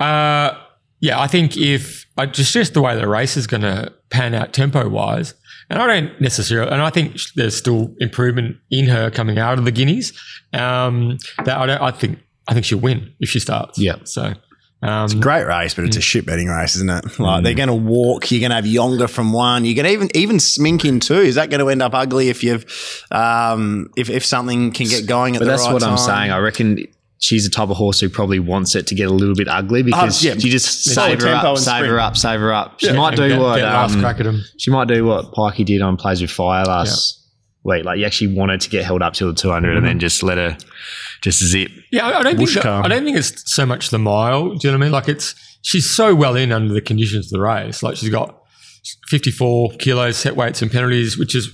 uh, 0.00 0.58
yeah, 1.00 1.20
I 1.20 1.26
think 1.26 1.56
if 1.56 2.06
I 2.16 2.26
just 2.26 2.52
just 2.52 2.74
the 2.74 2.80
way 2.80 2.96
the 2.96 3.08
race 3.08 3.36
is 3.36 3.46
going 3.46 3.62
to 3.62 3.92
pan 4.10 4.34
out 4.34 4.52
tempo 4.52 4.88
wise, 4.88 5.34
and 5.72 5.80
I 5.80 5.86
don't 5.86 6.20
necessarily, 6.20 6.70
and 6.70 6.82
I 6.82 6.90
think 6.90 7.16
there's 7.34 7.56
still 7.56 7.94
improvement 7.98 8.58
in 8.70 8.86
her 8.86 9.10
coming 9.10 9.38
out 9.38 9.58
of 9.58 9.64
the 9.64 9.72
Guineas. 9.72 10.12
Um, 10.52 11.16
that 11.44 11.56
I 11.56 11.66
don't, 11.66 11.80
I 11.80 11.90
think 11.90 12.18
I 12.46 12.52
think 12.52 12.66
she'll 12.66 12.78
win 12.78 13.14
if 13.20 13.30
she 13.30 13.40
starts. 13.40 13.78
Yeah. 13.78 13.96
So. 14.04 14.34
Um, 14.84 15.04
it's 15.04 15.14
a 15.14 15.18
Great 15.18 15.44
race, 15.44 15.74
but 15.74 15.84
it's 15.84 15.96
a 15.96 16.00
shit 16.00 16.26
betting 16.26 16.48
race, 16.48 16.74
isn't 16.74 16.90
it? 16.90 17.20
Like 17.20 17.44
they're 17.44 17.54
going 17.54 17.68
to 17.68 17.74
walk. 17.74 18.32
You're 18.32 18.40
going 18.40 18.50
to 18.50 18.56
have 18.56 18.66
Yonga 18.66 19.06
from 19.08 19.32
one. 19.32 19.64
You're 19.64 19.76
going 19.76 19.86
to 19.86 19.92
even 19.92 20.08
even 20.16 20.36
Smink 20.38 20.84
in 20.84 20.98
two. 20.98 21.14
Is 21.14 21.36
that 21.36 21.50
going 21.50 21.60
to 21.60 21.68
end 21.68 21.82
up 21.82 21.94
ugly 21.94 22.30
if 22.30 22.42
you've 22.42 22.66
um, 23.12 23.90
if 23.96 24.10
if 24.10 24.24
something 24.24 24.72
can 24.72 24.88
get 24.88 25.06
going 25.06 25.36
at 25.36 25.38
But 25.38 25.44
the 25.44 25.50
day? 25.52 25.56
But 25.56 25.56
that's 25.56 25.66
right 25.68 25.74
what 25.74 25.84
I'm 25.84 25.98
saying. 25.98 26.32
I 26.32 26.38
reckon 26.38 26.84
she's 27.22 27.44
the 27.44 27.50
type 27.50 27.70
of 27.70 27.76
horse 27.76 28.00
who 28.00 28.08
probably 28.08 28.40
wants 28.40 28.74
it 28.74 28.84
to 28.88 28.94
get 28.96 29.08
a 29.08 29.12
little 29.12 29.36
bit 29.36 29.46
ugly 29.48 29.82
because 29.84 30.24
Oh, 30.24 30.28
yeah. 30.28 30.34
you 30.34 30.50
just 30.50 30.84
Slower 30.84 31.10
save 31.10 31.22
her 31.22 31.28
up, 31.28 31.56
save 31.56 31.86
her 31.86 32.00
up, 32.00 32.16
save 32.16 32.40
her 32.40 32.52
up. 32.52 32.80
She 32.80 32.86
yeah, 32.88 32.92
might 32.94 33.14
do 33.16 33.28
get, 33.28 33.38
what 33.40 33.56
get 33.56 33.64
um, 33.72 34.00
crack 34.00 34.18
at 34.18 34.26
him. 34.26 34.42
she 34.58 34.70
might 34.72 34.88
do 34.88 35.04
what 35.04 35.32
Pikey 35.32 35.64
did 35.64 35.80
on 35.82 35.96
Plays 35.96 36.20
with 36.20 36.30
Fire 36.32 36.64
last 36.64 37.20
week. 37.62 37.84
Like 37.84 37.98
you 38.00 38.04
actually 38.06 38.34
wanted 38.36 38.60
to 38.62 38.68
get 38.70 38.84
held 38.84 39.02
up 39.02 39.12
till 39.14 39.28
the 39.28 39.34
200 39.34 39.76
and 39.76 39.86
then 39.86 40.00
just 40.00 40.22
let 40.24 40.36
her 40.36 40.56
just 41.22 41.38
zip. 41.44 41.70
Yeah, 41.92 42.06
I, 42.08 42.18
I 42.18 42.22
don't 42.24 42.36
think 42.36 42.40
Whoosh 42.40 42.56
that. 42.56 42.66
I 42.66 42.88
don't 42.88 43.04
think 43.04 43.16
it's 43.16 43.54
so 43.54 43.64
much 43.64 43.90
the 43.90 43.98
mile. 44.00 44.54
Do 44.56 44.66
you 44.66 44.72
know 44.72 44.78
what 44.78 44.82
I 44.82 44.86
mean? 44.86 44.92
Like 44.92 45.08
it's 45.08 45.36
she's 45.62 45.88
so 45.88 46.16
well 46.16 46.34
in 46.34 46.50
under 46.50 46.74
the 46.74 46.80
conditions 46.80 47.26
of 47.26 47.30
the 47.38 47.40
race. 47.40 47.84
Like 47.84 47.96
she's 47.96 48.10
got 48.10 48.36
54 49.08 49.74
kilos 49.78 50.16
set 50.16 50.34
weights 50.36 50.60
and 50.62 50.70
penalties, 50.72 51.16
which 51.16 51.34
is 51.36 51.50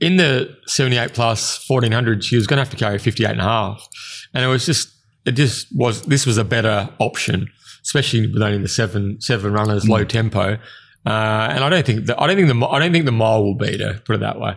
in 0.00 0.16
the 0.16 0.56
78 0.66 1.14
plus 1.14 1.64
1400, 1.68 2.24
she 2.24 2.36
was 2.36 2.46
going 2.46 2.56
to 2.58 2.62
have 2.62 2.70
to 2.70 2.76
carry 2.76 2.98
58 2.98 3.30
and 3.30 3.40
a 3.40 3.44
half. 3.44 3.88
And 4.34 4.44
it 4.44 4.48
was 4.48 4.66
just, 4.66 4.92
it 5.24 5.32
just 5.32 5.68
was, 5.74 6.02
this 6.02 6.26
was 6.26 6.36
a 6.38 6.44
better 6.44 6.88
option, 6.98 7.48
especially 7.84 8.26
with 8.32 8.42
only 8.42 8.58
the 8.58 8.68
seven, 8.68 9.20
seven 9.20 9.52
runners, 9.52 9.88
low 9.88 10.04
tempo. 10.04 10.58
Uh, 11.04 11.48
and 11.50 11.64
I 11.64 11.68
don't 11.68 11.84
think 11.86 12.06
that, 12.06 12.20
I 12.20 12.26
don't 12.26 12.36
think 12.36 12.48
the, 12.48 12.66
I 12.66 12.78
don't 12.78 12.92
think 12.92 13.04
the 13.06 13.12
mile 13.12 13.42
will 13.44 13.56
beat 13.56 13.80
her, 13.80 14.00
put 14.04 14.16
it 14.16 14.20
that 14.20 14.38
way. 14.40 14.54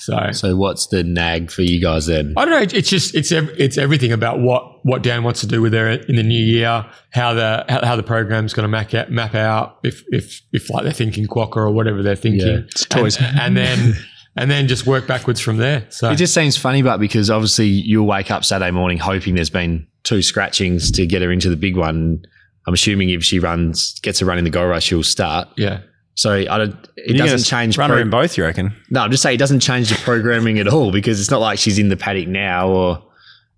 So, 0.00 0.30
So 0.30 0.54
what's 0.56 0.86
the 0.86 1.02
nag 1.02 1.50
for 1.50 1.62
you 1.62 1.80
guys 1.80 2.06
then? 2.06 2.34
I 2.36 2.44
don't 2.44 2.54
know. 2.54 2.78
It's 2.78 2.88
just 2.88 3.16
it's 3.16 3.32
ev- 3.32 3.52
it's 3.58 3.76
everything 3.76 4.12
about 4.12 4.38
what 4.38 4.84
what 4.86 5.02
Dan 5.02 5.24
wants 5.24 5.40
to 5.40 5.48
do 5.48 5.60
with 5.60 5.72
her 5.72 5.90
in 5.90 6.14
the 6.14 6.22
new 6.22 6.38
year, 6.40 6.86
how 7.10 7.34
the 7.34 7.64
how, 7.68 7.84
how 7.84 7.96
the 7.96 8.04
program's 8.04 8.54
going 8.54 8.62
to 8.62 8.68
map 8.68 8.94
out, 8.94 9.10
map 9.10 9.34
out 9.34 9.78
if 9.82 10.04
if 10.10 10.40
if 10.52 10.70
like 10.70 10.84
they're 10.84 10.92
thinking 10.92 11.26
quokka 11.26 11.56
or 11.56 11.72
whatever 11.72 12.00
they're 12.04 12.14
thinking, 12.14 12.46
Yeah. 12.46 12.58
it's 12.68 12.84
toys, 12.84 13.16
and, 13.20 13.40
and 13.40 13.56
then 13.56 13.94
and 14.40 14.50
then 14.50 14.68
just 14.68 14.86
work 14.86 15.06
backwards 15.06 15.40
from 15.40 15.56
there. 15.58 15.86
So 15.90 16.10
It 16.10 16.16
just 16.16 16.32
seems 16.34 16.56
funny, 16.56 16.82
but 16.82 16.98
because 16.98 17.30
obviously 17.30 17.66
you'll 17.66 18.06
wake 18.06 18.30
up 18.30 18.44
Saturday 18.44 18.70
morning 18.70 18.98
hoping 18.98 19.34
there's 19.34 19.50
been 19.50 19.86
two 20.04 20.22
scratchings 20.22 20.90
to 20.92 21.06
get 21.06 21.22
her 21.22 21.30
into 21.32 21.48
the 21.50 21.56
big 21.56 21.76
one. 21.76 22.22
I'm 22.66 22.74
assuming 22.74 23.10
if 23.10 23.24
she 23.24 23.38
runs, 23.38 23.98
gets 24.00 24.20
a 24.22 24.24
run 24.26 24.38
in 24.38 24.44
the 24.44 24.50
goal 24.50 24.66
rush, 24.66 24.84
she'll 24.84 25.02
start. 25.02 25.48
yeah, 25.56 25.80
So 26.14 26.32
I 26.32 26.44
don't, 26.58 26.74
it 26.96 27.16
You're 27.16 27.26
doesn't 27.26 27.44
change. 27.44 27.78
Run 27.78 27.90
her 27.90 27.96
pro- 27.96 28.02
in 28.02 28.10
both, 28.10 28.36
you 28.36 28.44
reckon? 28.44 28.74
no, 28.90 29.00
I'm 29.02 29.10
just 29.10 29.22
saying 29.22 29.34
it 29.34 29.38
doesn't 29.38 29.60
change 29.60 29.88
the 29.90 29.96
programming 29.96 30.58
at 30.58 30.68
all 30.68 30.92
because 30.92 31.20
it's 31.20 31.30
not 31.30 31.40
like 31.40 31.58
she's 31.58 31.78
in 31.78 31.88
the 31.88 31.96
paddock 31.96 32.28
now 32.28 32.68
or 32.68 33.04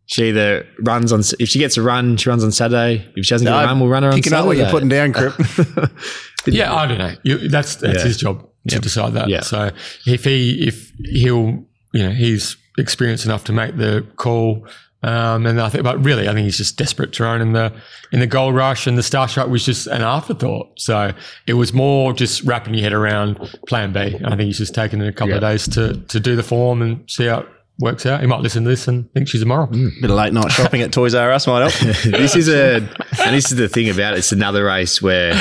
she 0.07 0.29
either 0.31 0.67
runs 0.81 1.13
on, 1.13 1.21
if 1.39 1.49
she 1.49 1.59
gets 1.61 1.77
a 1.77 1.83
run, 1.83 2.17
she 2.17 2.29
runs 2.29 2.43
on 2.43 2.51
Saturday. 2.51 3.07
If 3.15 3.27
she 3.27 3.31
doesn't 3.35 3.45
get 3.47 3.53
a 3.53 3.65
run, 3.67 3.79
we'll 3.81 3.89
run 3.89 4.03
her 4.03 4.09
on 4.09 4.13
Saturday. 4.15 4.23
Picking 4.23 4.39
up 4.39 4.47
what 4.47 4.57
you're 4.57 4.71
putting 4.71 4.89
down, 4.89 5.13
Crip. 5.13 5.35
yeah. 6.47 6.75
I 6.75 6.87
don't 6.87 6.99
know. 6.99 7.15
You, 7.23 7.49
that's 7.49 7.77
that's 7.77 7.99
Yeah. 7.99 8.05
his 8.05 8.17
job 8.17 8.45
to 8.69 8.79
decide 8.79 9.15
that. 9.15 9.29
Yeah. 9.29 9.41
So 9.41 9.71
if 10.07 10.25
he 10.25 10.67
if 10.67 10.93
he'll 10.99 11.65
you 11.93 12.03
know 12.03 12.11
he's 12.11 12.57
experienced 12.79 13.25
enough 13.25 13.45
to 13.45 13.53
make 13.53 13.77
the 13.77 14.07
call. 14.17 14.67
Um, 15.03 15.47
and 15.47 15.59
I 15.59 15.71
think, 15.71 15.83
but 15.83 16.05
really, 16.05 16.29
I 16.29 16.35
think 16.35 16.45
he's 16.45 16.59
just 16.59 16.77
desperate 16.77 17.15
to 17.15 17.23
run 17.23 17.41
in 17.41 17.55
the 17.55 17.73
in 18.13 18.21
the 18.21 18.27
gold 18.27 18.55
rush, 18.55 18.87
and 18.87 18.99
the 18.99 19.03
starstruck 19.03 19.49
was 19.49 19.65
just 19.65 19.87
an 19.87 20.03
afterthought. 20.03 20.79
So 20.79 21.15
it 21.47 21.55
was 21.55 21.73
more 21.73 22.13
just 22.13 22.43
wrapping 22.43 22.75
your 22.75 22.83
head 22.83 22.93
around 22.93 23.37
Plan 23.67 23.95
B. 23.95 24.01
And 24.01 24.27
I 24.27 24.31
think 24.31 24.43
he's 24.43 24.59
just 24.59 24.75
taken 24.75 25.01
a 25.01 25.11
couple 25.11 25.35
of 25.35 25.41
days 25.41 25.67
to 25.69 25.95
to 25.95 26.21
do 26.21 26.37
the 26.37 26.43
form 26.43 26.83
and 26.83 27.11
see 27.11 27.25
how 27.25 27.41
it 27.41 27.49
works 27.79 28.05
out. 28.05 28.21
He 28.21 28.27
might 28.27 28.41
listen 28.41 28.65
to 28.65 28.69
this 28.69 28.87
and 28.89 29.11
think 29.13 29.27
she's 29.29 29.41
a 29.41 29.47
moral. 29.47 29.69
Bit 29.69 30.05
of 30.05 30.11
late 30.11 30.35
night 30.35 30.53
shopping 30.53 30.83
at 30.83 30.93
Toys 30.93 31.15
R 31.15 31.33
Us 31.33 31.47
might 31.47 31.71
help. 31.71 31.95
this 32.05 32.37
is 32.37 32.49
a, 32.49 32.77
and 32.77 33.35
this 33.35 33.51
is 33.51 33.57
the 33.57 33.71
thing 33.71 33.89
about 33.89 34.13
it. 34.13 34.19
It's 34.19 34.33
another 34.33 34.65
race 34.65 35.01
where 35.01 35.33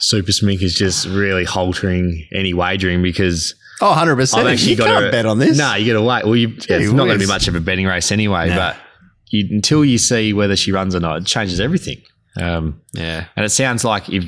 Super 0.00 0.32
Smink 0.32 0.62
is 0.62 0.74
just 0.74 1.06
really 1.06 1.44
haltering 1.44 2.26
any 2.32 2.52
wagering 2.54 3.02
because 3.02 3.54
Oh, 3.80 3.92
100%. 3.94 4.38
I've 4.38 4.46
actually 4.46 4.70
you 4.70 4.76
got 4.76 4.86
can't 4.86 5.04
to 5.06 5.10
bet 5.10 5.26
on 5.26 5.38
this. 5.38 5.58
No, 5.58 5.74
you 5.74 5.92
got 5.92 5.98
to 6.00 6.06
wait. 6.06 6.24
Well, 6.24 6.34
you, 6.36 6.48
yeah, 6.48 6.78
it's 6.78 6.92
not 6.92 7.04
going 7.04 7.18
to 7.18 7.24
be 7.24 7.26
much 7.26 7.46
of 7.46 7.54
a 7.54 7.60
betting 7.60 7.84
race 7.86 8.10
anyway. 8.10 8.48
No. 8.48 8.56
But 8.56 8.76
you, 9.28 9.46
until 9.50 9.84
you 9.84 9.98
see 9.98 10.32
whether 10.32 10.56
she 10.56 10.72
runs 10.72 10.94
or 10.94 11.00
not, 11.00 11.18
it 11.18 11.26
changes 11.26 11.60
everything. 11.60 12.00
Um, 12.40 12.80
Yeah. 12.94 13.26
and 13.36 13.44
it 13.44 13.50
sounds 13.50 13.84
like 13.84 14.08
if 14.08 14.24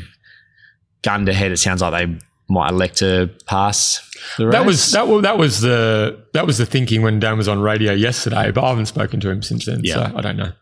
gunned 1.02 1.28
ahead, 1.30 1.50
it 1.52 1.56
sounds 1.58 1.80
like 1.80 1.92
they 2.08 2.18
might 2.50 2.70
elect 2.70 2.98
to 2.98 3.30
pass 3.46 4.00
the 4.36 4.46
race. 4.48 4.52
That 4.52 4.66
was 4.66 4.92
that 4.92 5.08
was 5.08 5.22
that 5.22 5.38
was 5.38 5.60
the 5.62 6.24
that 6.34 6.46
was 6.46 6.58
the 6.58 6.66
thinking 6.66 7.00
when 7.02 7.18
Dan 7.20 7.38
was 7.38 7.48
on 7.48 7.58
radio 7.60 7.92
yesterday, 7.92 8.50
but 8.50 8.62
I 8.64 8.68
haven't 8.68 8.86
spoken 8.86 9.18
to 9.20 9.30
him 9.30 9.42
since 9.42 9.64
then, 9.64 9.80
Yeah. 9.82 10.10
so 10.10 10.16
I 10.16 10.20
don't 10.20 10.36
know. 10.36 10.52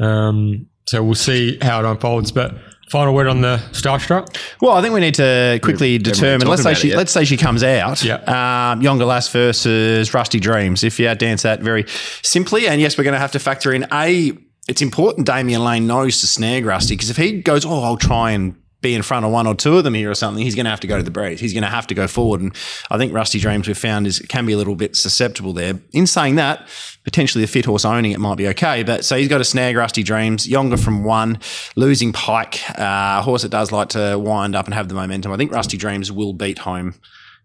Um, 0.00 0.66
so 0.86 1.02
we'll 1.04 1.14
see 1.14 1.58
how 1.62 1.80
it 1.80 1.84
unfolds. 1.88 2.32
But 2.32 2.54
final 2.88 3.14
word 3.14 3.26
on 3.26 3.40
the 3.40 3.58
starstruck. 3.72 4.36
Well, 4.60 4.72
I 4.72 4.82
think 4.82 4.94
we 4.94 5.00
need 5.00 5.14
to 5.14 5.60
quickly 5.62 5.98
determine. 5.98 6.48
Let's 6.48 6.62
say 6.62 6.74
she 6.74 6.94
let's 6.94 7.12
say 7.12 7.24
she 7.24 7.36
comes 7.36 7.62
out. 7.62 8.02
Yeah. 8.02 8.72
Um, 8.72 8.82
Younger 8.82 9.04
Lass 9.04 9.28
versus 9.28 10.12
Rusty 10.12 10.40
Dreams. 10.40 10.84
If 10.84 10.98
you 10.98 11.14
dance 11.14 11.42
that 11.42 11.60
very 11.60 11.84
simply, 12.22 12.68
and 12.68 12.80
yes, 12.80 12.98
we're 12.98 13.04
going 13.04 13.14
to 13.14 13.20
have 13.20 13.32
to 13.32 13.38
factor 13.38 13.72
in 13.72 13.86
a. 13.92 14.32
It's 14.68 14.82
important 14.82 15.26
Damian 15.26 15.64
Lane 15.64 15.86
knows 15.86 16.20
to 16.20 16.26
snag 16.26 16.66
Rusty 16.66 16.94
because 16.94 17.08
if 17.08 17.16
he 17.16 17.40
goes, 17.40 17.64
oh, 17.64 17.82
I'll 17.82 17.96
try 17.96 18.32
and 18.32 18.54
be 18.80 18.94
in 18.94 19.02
front 19.02 19.26
of 19.26 19.32
one 19.32 19.46
or 19.46 19.54
two 19.54 19.76
of 19.76 19.84
them 19.84 19.94
here 19.94 20.10
or 20.10 20.14
something, 20.14 20.42
he's 20.42 20.54
going 20.54 20.64
to 20.64 20.70
have 20.70 20.80
to 20.80 20.86
go 20.86 20.96
to 20.96 21.02
the 21.02 21.10
breeze. 21.10 21.40
He's 21.40 21.52
going 21.52 21.64
to 21.64 21.68
have 21.68 21.86
to 21.88 21.94
go 21.94 22.06
forward, 22.06 22.40
and 22.40 22.54
I 22.90 22.98
think 22.98 23.12
Rusty 23.12 23.38
Dreams 23.38 23.66
we've 23.66 23.76
found 23.76 24.06
is 24.06 24.20
can 24.20 24.46
be 24.46 24.52
a 24.52 24.56
little 24.56 24.76
bit 24.76 24.96
susceptible 24.96 25.52
there. 25.52 25.80
In 25.92 26.06
saying 26.06 26.36
that, 26.36 26.68
potentially 27.04 27.42
a 27.42 27.46
fit 27.46 27.64
horse 27.64 27.84
owning 27.84 28.12
it 28.12 28.20
might 28.20 28.36
be 28.36 28.46
okay, 28.48 28.82
but 28.82 29.04
so 29.04 29.16
he's 29.16 29.28
got 29.28 29.38
to 29.38 29.44
snag 29.44 29.76
Rusty 29.76 30.02
Dreams. 30.02 30.48
Younger 30.48 30.76
from 30.76 31.04
one, 31.04 31.40
losing 31.74 32.12
Pike, 32.12 32.60
uh, 32.78 33.18
a 33.18 33.22
horse 33.22 33.42
that 33.42 33.50
does 33.50 33.72
like 33.72 33.88
to 33.90 34.18
wind 34.18 34.54
up 34.54 34.66
and 34.66 34.74
have 34.74 34.88
the 34.88 34.94
momentum. 34.94 35.32
I 35.32 35.36
think 35.36 35.52
Rusty 35.52 35.76
Dreams 35.76 36.12
will 36.12 36.32
beat 36.32 36.58
home. 36.58 36.94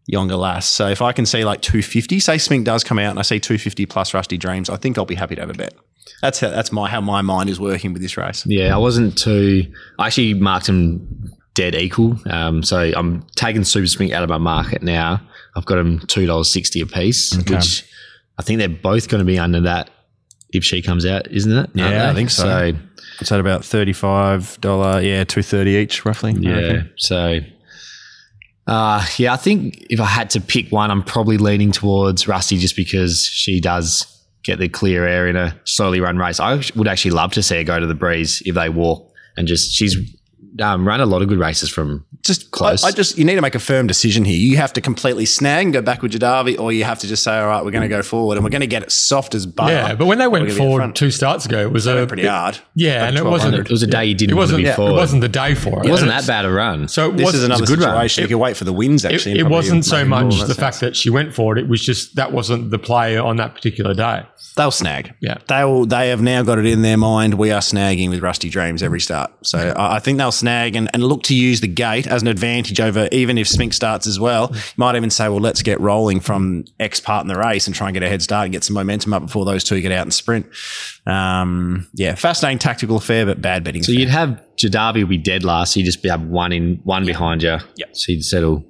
Younger 0.06 0.36
lass. 0.36 0.66
So 0.66 0.90
if 0.90 1.02
I 1.02 1.14
can 1.14 1.26
see 1.26 1.46
like 1.46 1.62
250, 1.62 2.20
say 2.20 2.36
Smink 2.36 2.66
does 2.66 2.84
come 2.84 3.00
out 3.00 3.12
and 3.12 3.20
I 3.20 3.22
see 3.22 3.40
250 3.40 3.86
plus 3.86 4.14
Rusty 4.14 4.38
Dreams, 4.38 4.70
I 4.70 4.76
think 4.76 4.98
I'll 4.98 5.06
be 5.06 5.16
happy 5.16 5.36
to 5.36 5.42
have 5.42 5.50
a 5.50 5.54
bet. 5.54 5.74
That's 6.22 6.40
how, 6.40 6.50
that's 6.50 6.72
my 6.72 6.90
how 6.90 7.02
my 7.02 7.22
mind 7.22 7.50
is 7.50 7.60
working 7.60 7.94
with 7.94 8.02
this 8.02 8.18
race. 8.18 8.46
Yeah, 8.46 8.74
I 8.74 8.78
wasn't 8.78 9.18
too. 9.18 9.72
I 10.00 10.08
actually 10.08 10.34
marked 10.36 10.68
them 10.68 11.32
dead 11.54 11.76
equal. 11.76 12.18
Um, 12.30 12.64
so 12.64 12.92
I'm 12.96 13.26
taking 13.36 13.64
Super 13.64 13.86
Smink 13.86 14.12
out 14.12 14.24
of 14.24 14.30
my 14.30 14.38
market 14.38 14.82
now. 14.82 15.22
I've 15.56 15.66
got 15.66 15.76
them 15.76 16.00
two 16.08 16.26
dollars 16.26 16.50
sixty 16.50 16.82
a 16.82 16.86
piece, 16.86 17.36
which 17.50 17.86
I 18.38 18.42
think 18.42 18.60
they're 18.60 18.70
both 18.70 19.08
going 19.10 19.20
to 19.20 19.26
be 19.26 19.38
under 19.38 19.62
that 19.62 19.90
if 20.52 20.64
she 20.64 20.82
comes 20.82 21.06
out, 21.06 21.30
isn't 21.32 21.52
it? 21.52 21.58
Aren't 21.58 21.76
Yeah, 21.76 22.10
I 22.10 22.14
think 22.14 22.30
so. 22.30 22.44
So 22.44 22.78
It's 23.20 23.32
at 23.32 23.40
about 23.40 23.62
$35, 23.62 25.04
yeah, 25.04 25.24
230 25.24 25.72
each 25.72 26.06
roughly. 26.06 26.34
yeah, 26.34 26.84
so. 26.98 27.40
Uh, 28.66 29.06
yeah, 29.18 29.34
I 29.34 29.38
think 29.38 29.86
if 29.90 30.00
I 30.00 30.06
had 30.06 30.30
to 30.32 30.42
pick 30.42 30.72
one, 30.72 30.90
I'm 30.90 31.04
probably 31.04 31.38
leaning 31.38 31.72
towards 31.72 32.28
Rusty 32.28 32.58
just 32.58 32.76
because 32.76 33.26
she 33.26 33.60
does 33.60 34.08
get 34.44 34.60
the 34.60 34.70
clear 34.70 35.06
air 35.06 35.28
in 35.28 35.36
a 35.36 35.60
slowly 35.64 36.00
run 36.00 36.18
race. 36.18 36.40
I 36.40 36.62
would 36.76 36.88
actually 36.88 37.12
love 37.12 37.34
to 37.34 37.44
see 37.44 37.58
her 37.58 37.64
go 37.64 37.80
to 37.80 37.88
the 37.88 37.96
breeze 37.96 38.42
if 38.46 38.56
they 38.56 38.70
walk 38.70 39.12
and 39.38 39.48
just 39.48 39.72
she's 39.74 39.96
um, 40.62 40.88
run 40.88 41.02
a 41.02 41.06
lot 41.06 41.22
of 41.22 41.28
good 41.28 41.40
races 41.40 41.70
from 41.70 42.06
just 42.22 42.52
Close. 42.52 42.84
I, 42.84 42.88
I 42.88 42.92
just 42.92 43.18
you 43.18 43.26
need 43.26 43.36
to 43.36 43.42
make 43.42 43.56
a 43.56 43.60
firm 43.60 43.86
decision 43.88 44.24
here. 44.24 44.36
You 44.38 44.56
have 44.58 44.72
to 44.74 44.82
completely 44.82 45.26
snag 45.26 45.66
and 45.66 45.74
go 45.74 45.82
back 45.82 46.02
with 46.02 46.14
Jadavi, 46.14 46.58
or 46.60 46.72
you 46.72 46.84
have 46.86 47.00
to 47.00 47.08
just 47.08 47.24
say, 47.24 47.38
all 47.38 47.48
right, 47.48 47.66
we're 47.66 47.72
going 47.72 47.82
to 47.82 47.88
go 47.90 48.02
forward 48.02 48.36
and 48.38 48.44
we're 48.46 48.50
going 48.50 48.62
to 48.62 48.68
get 48.68 48.84
it 48.84 48.92
soft 48.92 49.36
as 49.36 49.46
butter. 49.46 49.74
Yeah, 49.74 49.96
but 49.96 50.06
when 50.06 50.20
they 50.20 50.28
went 50.28 50.44
gonna 50.46 50.56
be 50.56 50.62
in 50.64 50.70
forward 50.70 50.96
two 50.96 51.12
starts 51.12 51.46
ago, 51.46 51.60
it 51.62 51.72
was 51.72 51.86
a 51.88 52.06
pretty 52.08 52.26
hard. 52.26 52.60
Yeah, 52.76 53.08
and 53.08 53.18
it 53.18 53.26
wasn't. 53.26 53.56
It 53.56 53.70
was 53.70 53.84
a 53.84 53.88
day 53.88 54.06
you 54.06 54.16
didn't 54.16 54.32
It 54.32 54.36
want 54.36 54.50
to 54.52 54.56
wasn't. 54.56 54.78
be 54.78 54.84
It 54.84 54.92
wasn't 54.94 55.22
the 55.22 55.30
day 55.30 55.56
for 55.56 55.80
it. 55.84 55.88
It 55.88 55.92
wasn't 55.92 56.12
that 56.12 56.26
bad 56.28 56.46
a 56.46 56.52
run. 56.52 56.88
So 56.88 57.10
it 57.10 57.18
This 57.18 57.26
was, 57.26 57.36
is 57.36 57.44
another 57.44 57.64
a 57.64 57.68
good 57.68 57.80
run. 57.80 58.08
you 58.18 58.28
can 58.28 58.40
wait 58.40 58.56
for 58.58 58.64
the 58.64 58.74
wins 58.74 59.04
actually. 59.06 59.34
It, 59.34 59.40
it 59.42 59.50
wasn't 59.50 59.86
so 59.86 60.06
much 60.06 60.40
the 60.40 60.46
that 60.46 60.56
fact 60.56 60.80
that 60.80 60.96
she 60.96 61.10
went 61.10 61.34
for 61.34 61.58
it. 61.58 61.64
It 61.64 61.68
was 61.70 61.82
just 61.84 62.16
that 62.16 62.32
wasn't 62.32 62.72
the 62.72 62.80
play 62.80 63.18
on 63.18 63.38
that 63.38 63.54
particular 63.56 63.94
day. 63.94 64.24
they'll 64.56 64.72
snag. 64.72 65.14
Yeah. 65.20 65.40
they 65.48 65.64
will. 65.66 65.86
They 65.86 66.10
have 66.10 66.22
now 66.22 66.44
got 66.44 66.60
it 66.60 66.66
in 66.66 66.82
their 66.84 66.98
mind. 66.98 67.34
We 67.36 67.52
are 67.52 67.62
snagging 67.62 68.10
with 68.10 68.22
Rusty 68.22 68.50
Dreams 68.50 68.82
every 68.84 69.00
start. 69.00 69.32
So 69.44 69.58
I 69.58 69.96
I 69.96 70.00
think 70.00 70.18
they'll 70.18 70.32
snag 70.44 70.76
and, 70.76 70.90
and 70.94 71.04
look 71.04 71.24
to 71.24 71.36
use 71.36 71.62
the 71.62 71.68
gate 71.68 72.06
as 72.06 72.22
an 72.22 72.28
advantage 72.28 72.82
over 72.82 73.08
even 73.14 73.38
if 73.38 73.48
Smink 73.48 73.74
starts 73.74 74.08
as 74.08 74.20
well. 74.20 74.50
You 74.54 74.60
might 74.76 74.96
even 74.96 75.10
say, 75.10 75.30
well, 75.30 75.40
let's 75.40 75.62
get 75.62 75.80
rolling 75.80 76.20
from 76.20 76.66
X 76.82 77.00
part 77.00 77.24
in 77.24 77.30
the 77.30 77.38
race 77.38 77.66
and 77.66 77.74
try 77.74 77.88
and 77.88 77.94
get 77.94 78.04
a 78.04 78.10
head 78.10 78.22
start 78.22 78.44
and 78.44 78.52
get 78.52 78.66
some 78.66 78.74
momentum 78.74 79.14
up 79.14 79.22
before 79.22 79.46
those 79.46 79.64
two 79.64 79.80
get 79.80 79.94
out 79.94 80.02
and 80.02 80.14
sprint. 80.14 80.46
Um, 81.06 81.88
yeah, 81.94 82.16
fascinating 82.16 82.60
tactical 82.60 82.98
affair, 82.98 83.26
but 83.26 83.42
bad 83.42 83.64
betting. 83.64 83.84
So 83.84 83.92
affair. 83.92 84.02
you'd 84.02 84.10
have 84.10 84.42
Jadavi 84.58 85.08
be 85.08 85.18
dead 85.18 85.46
last. 85.46 85.74
So 85.74 85.80
you'd 85.80 85.86
just 85.86 86.04
be 86.04 86.10
have 86.10 86.24
one 86.24 86.52
in 86.52 86.82
one 86.84 87.06
behind 87.06 87.44
you. 87.44 87.58
Yep. 87.78 87.96
So 87.96 88.12
you'd 88.12 88.26
settle. 88.26 88.66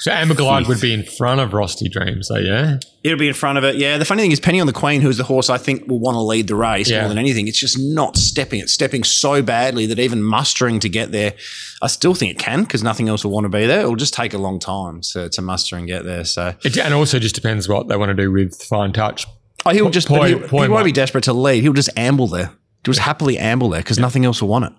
So 0.00 0.12
Amber 0.12 0.34
Glide 0.34 0.68
would 0.68 0.80
be 0.80 0.94
in 0.94 1.02
front 1.02 1.40
of 1.40 1.52
Rusty 1.52 1.88
Dreams. 1.88 2.28
So 2.28 2.36
yeah, 2.36 2.78
It'll 3.02 3.18
be 3.18 3.26
in 3.28 3.34
front 3.34 3.58
of 3.58 3.64
it. 3.64 3.76
Yeah. 3.76 3.98
The 3.98 4.04
funny 4.04 4.22
thing 4.22 4.32
is, 4.32 4.38
Penny 4.40 4.60
on 4.60 4.66
the 4.66 4.72
Queen, 4.72 5.00
who's 5.00 5.16
the 5.16 5.24
horse 5.24 5.50
I 5.50 5.58
think 5.58 5.88
will 5.88 5.98
want 5.98 6.14
to 6.16 6.20
lead 6.20 6.46
the 6.46 6.54
race 6.54 6.88
Yeah. 6.88 7.00
more 7.00 7.08
than 7.08 7.18
anything. 7.18 7.48
It's 7.48 7.58
just 7.58 7.78
not 7.78 8.16
stepping. 8.16 8.60
It's 8.60 8.72
stepping 8.72 9.02
so 9.04 9.42
badly 9.42 9.86
that 9.86 9.98
even 9.98 10.22
mustering 10.22 10.78
to 10.80 10.88
get 10.88 11.10
there, 11.10 11.34
I 11.82 11.86
still 11.88 12.14
think 12.14 12.32
it 12.32 12.38
can 12.38 12.62
because 12.62 12.82
nothing 12.82 13.08
else 13.08 13.24
will 13.24 13.32
want 13.32 13.44
to 13.44 13.48
be 13.48 13.66
there. 13.66 13.80
It'll 13.80 13.96
just 13.96 14.14
take 14.14 14.34
a 14.34 14.38
long 14.38 14.58
time 14.58 15.00
to, 15.12 15.28
to 15.30 15.42
muster 15.42 15.76
and 15.76 15.86
get 15.86 16.04
there. 16.04 16.24
So 16.24 16.54
it, 16.64 16.76
and 16.78 16.94
also 16.94 17.18
just 17.18 17.34
depends 17.34 17.68
what 17.68 17.88
they 17.88 17.96
want 17.96 18.10
to 18.10 18.14
do 18.14 18.30
with 18.30 18.60
fine 18.62 18.92
touch. 18.92 19.26
oh, 19.66 19.70
he'll 19.70 19.90
just 19.90 20.08
but 20.08 20.28
he'll, 20.28 20.40
Poi 20.48 20.62
he 20.62 20.68
won't 20.68 20.84
be 20.84 20.92
desperate 20.92 21.24
to 21.24 21.32
lead. 21.32 21.62
He'll 21.62 21.72
just 21.72 21.90
amble 21.96 22.26
there. 22.28 22.46
He'll 22.84 22.92
just 22.94 23.00
happily 23.00 23.38
amble 23.38 23.70
there 23.70 23.80
because 23.80 23.98
nothing 23.98 24.24
else 24.24 24.40
will 24.42 24.48
want 24.48 24.66
it. 24.66 24.72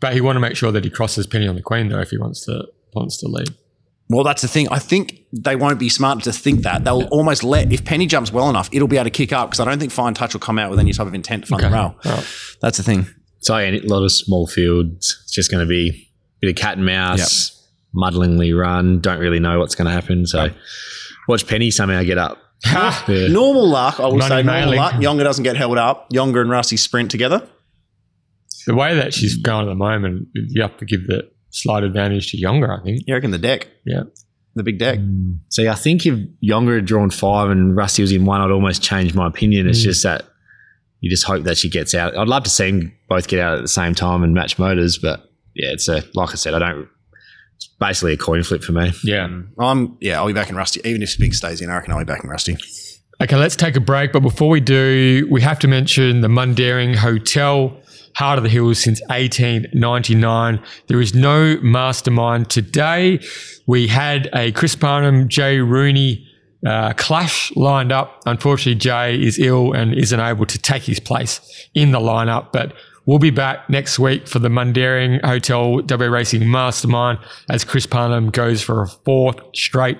But 0.00 0.12
he 0.12 0.20
want 0.20 0.36
to 0.36 0.40
make 0.40 0.56
sure 0.56 0.70
that 0.72 0.84
he 0.84 0.90
crosses 0.90 1.26
Penny 1.26 1.48
on 1.48 1.54
the 1.54 1.62
Queen 1.62 1.88
though 1.88 2.00
if 2.00 2.10
he 2.10 2.18
wants 2.18 2.44
to 2.44 2.66
wants 2.94 3.16
to 3.18 3.28
lead. 3.28 3.48
Well, 4.10 4.22
that's 4.24 4.42
the 4.42 4.48
thing. 4.48 4.68
I 4.70 4.78
think 4.78 5.20
they 5.32 5.56
won't 5.56 5.78
be 5.78 5.88
smart 5.88 6.22
to 6.24 6.32
think 6.32 6.60
that. 6.62 6.84
They'll 6.84 7.04
almost 7.04 7.42
let, 7.42 7.72
if 7.72 7.84
Penny 7.84 8.06
jumps 8.06 8.30
well 8.30 8.50
enough, 8.50 8.68
it'll 8.70 8.86
be 8.88 8.96
able 8.96 9.04
to 9.04 9.10
kick 9.10 9.32
up 9.32 9.48
because 9.50 9.60
I 9.60 9.64
don't 9.64 9.78
think 9.78 9.92
Fine 9.92 10.12
Touch 10.14 10.34
will 10.34 10.40
come 10.40 10.58
out 10.58 10.70
with 10.70 10.78
any 10.78 10.92
type 10.92 11.06
of 11.06 11.14
intent 11.14 11.44
to 11.44 11.48
front 11.48 11.62
the 11.62 11.68
Okay. 11.68 11.74
rail. 11.74 11.96
All 12.04 12.12
right. 12.12 12.26
That's 12.60 12.76
the 12.76 12.82
thing. 12.82 13.06
So 13.40 13.56
yeah, 13.56 13.70
a 13.70 13.80
lot 13.80 14.02
of 14.02 14.12
small 14.12 14.46
fields. 14.46 15.20
It's 15.24 15.32
just 15.32 15.50
going 15.50 15.64
to 15.64 15.68
be 15.68 15.88
a 15.88 16.46
bit 16.46 16.50
of 16.50 16.56
cat 16.56 16.76
and 16.76 16.84
mouse, 16.86 17.66
muddlingly 17.94 18.52
run. 18.52 19.00
Don't 19.00 19.18
really 19.18 19.40
know 19.40 19.58
what's 19.58 19.74
going 19.74 19.86
to 19.86 19.92
happen. 19.92 20.26
So 20.26 20.48
watch 21.28 21.46
Penny 21.46 21.70
somehow 21.70 22.02
get 22.02 22.18
up. 22.18 22.38
Yeah. 22.66 23.28
Normal 23.28 23.68
luck, 23.68 24.00
I 24.00 24.04
will 24.04 24.16
Money 24.16 24.28
say 24.28 24.42
normal 24.42 24.60
mailing. 24.62 24.78
luck. 24.78 25.00
Younger 25.02 25.24
doesn't 25.24 25.44
get 25.44 25.56
held 25.56 25.76
up. 25.76 26.06
Younger 26.10 26.40
and 26.40 26.48
Rusty 26.50 26.76
sprint 26.78 27.10
together. 27.10 27.46
The 28.66 28.74
way 28.74 28.94
that 28.94 29.12
she's 29.12 29.36
going 29.36 29.66
at 29.66 29.70
the 29.70 29.74
moment, 29.74 30.28
you 30.32 30.62
have 30.62 30.76
to 30.78 30.86
give 30.86 31.06
the 31.06 31.28
slight 31.54 31.84
advantage 31.84 32.30
to 32.32 32.38
Younger. 32.38 32.72
I 32.72 32.82
think. 32.82 33.02
You 33.06 33.14
reckon 33.14 33.30
the 33.30 33.38
deck? 33.38 33.68
Yeah. 33.84 34.02
the 34.54 34.62
big 34.62 34.78
deck. 34.78 34.98
Mm. 34.98 35.38
See, 35.50 35.68
I 35.68 35.74
think 35.74 36.06
if 36.06 36.18
Younger 36.40 36.76
had 36.76 36.84
drawn 36.84 37.10
five 37.10 37.50
and 37.50 37.76
Rusty 37.76 38.02
was 38.02 38.12
in 38.12 38.24
one, 38.24 38.40
I'd 38.40 38.50
almost 38.50 38.82
change 38.82 39.14
my 39.14 39.26
opinion. 39.26 39.68
It's 39.68 39.80
mm. 39.80 39.84
just 39.84 40.02
that 40.02 40.24
you 41.00 41.10
just 41.10 41.24
hope 41.24 41.44
that 41.44 41.58
she 41.58 41.68
gets 41.68 41.94
out. 41.94 42.16
I'd 42.16 42.28
love 42.28 42.44
to 42.44 42.50
see 42.50 42.70
them 42.70 42.92
both 43.08 43.28
get 43.28 43.40
out 43.40 43.58
at 43.58 43.62
the 43.62 43.68
same 43.68 43.94
time 43.94 44.22
and 44.22 44.32
match 44.32 44.58
motors, 44.58 44.98
but 44.98 45.20
yeah, 45.54 45.70
it's 45.72 45.88
a 45.88 46.02
like 46.14 46.30
I 46.30 46.34
said, 46.34 46.54
I 46.54 46.58
don't. 46.58 46.88
It's 47.56 47.68
basically 47.78 48.14
a 48.14 48.16
coin 48.16 48.42
flip 48.42 48.62
for 48.64 48.72
me. 48.72 48.92
Yeah. 49.04 49.28
Mm. 49.28 49.48
I'm 49.58 49.96
yeah, 50.00 50.18
I'll 50.18 50.26
be 50.26 50.32
backing 50.32 50.56
Rusty. 50.56 50.80
Even 50.84 51.02
if 51.02 51.18
Big 51.18 51.34
stays 51.34 51.60
in, 51.60 51.70
I 51.70 51.74
reckon 51.74 51.92
I'll 51.92 51.98
be 51.98 52.04
backing 52.04 52.30
Rusty. 52.30 52.56
Okay, 53.22 53.36
let's 53.36 53.54
take 53.54 53.76
a 53.76 53.80
break. 53.80 54.12
But 54.12 54.20
before 54.20 54.48
we 54.48 54.60
do, 54.60 55.28
we 55.30 55.40
have 55.40 55.58
to 55.60 55.68
mention 55.68 56.20
the 56.20 56.28
Mundaring 56.28 56.96
Hotel, 56.96 57.76
Heart 58.14 58.38
of 58.38 58.44
the 58.44 58.50
Hills 58.50 58.78
since 58.78 59.00
1899. 59.08 60.62
There 60.86 61.00
is 61.00 61.14
no 61.14 61.58
mastermind 61.62 62.50
today. 62.50 63.20
We 63.66 63.88
had 63.88 64.28
a 64.34 64.52
Chris 64.52 64.76
Parnham, 64.76 65.28
Jay 65.28 65.58
Rooney 65.58 66.26
uh, 66.66 66.92
clash 66.94 67.54
lined 67.56 67.92
up. 67.92 68.22
Unfortunately, 68.26 68.78
Jay 68.78 69.20
is 69.20 69.38
ill 69.38 69.72
and 69.72 69.94
isn't 69.94 70.20
able 70.20 70.46
to 70.46 70.58
take 70.58 70.84
his 70.84 71.00
place 71.00 71.68
in 71.74 71.92
the 71.92 72.00
lineup, 72.00 72.52
but 72.52 72.74
We'll 73.06 73.18
be 73.18 73.30
back 73.30 73.68
next 73.68 73.98
week 73.98 74.26
for 74.26 74.38
the 74.38 74.48
Mundaring 74.48 75.22
Hotel 75.22 75.80
W 75.80 76.10
Racing 76.10 76.50
Mastermind 76.50 77.18
as 77.50 77.62
Chris 77.62 77.86
Parnham 77.86 78.30
goes 78.30 78.62
for 78.62 78.80
a 78.80 78.88
fourth 78.88 79.40
straight 79.54 79.98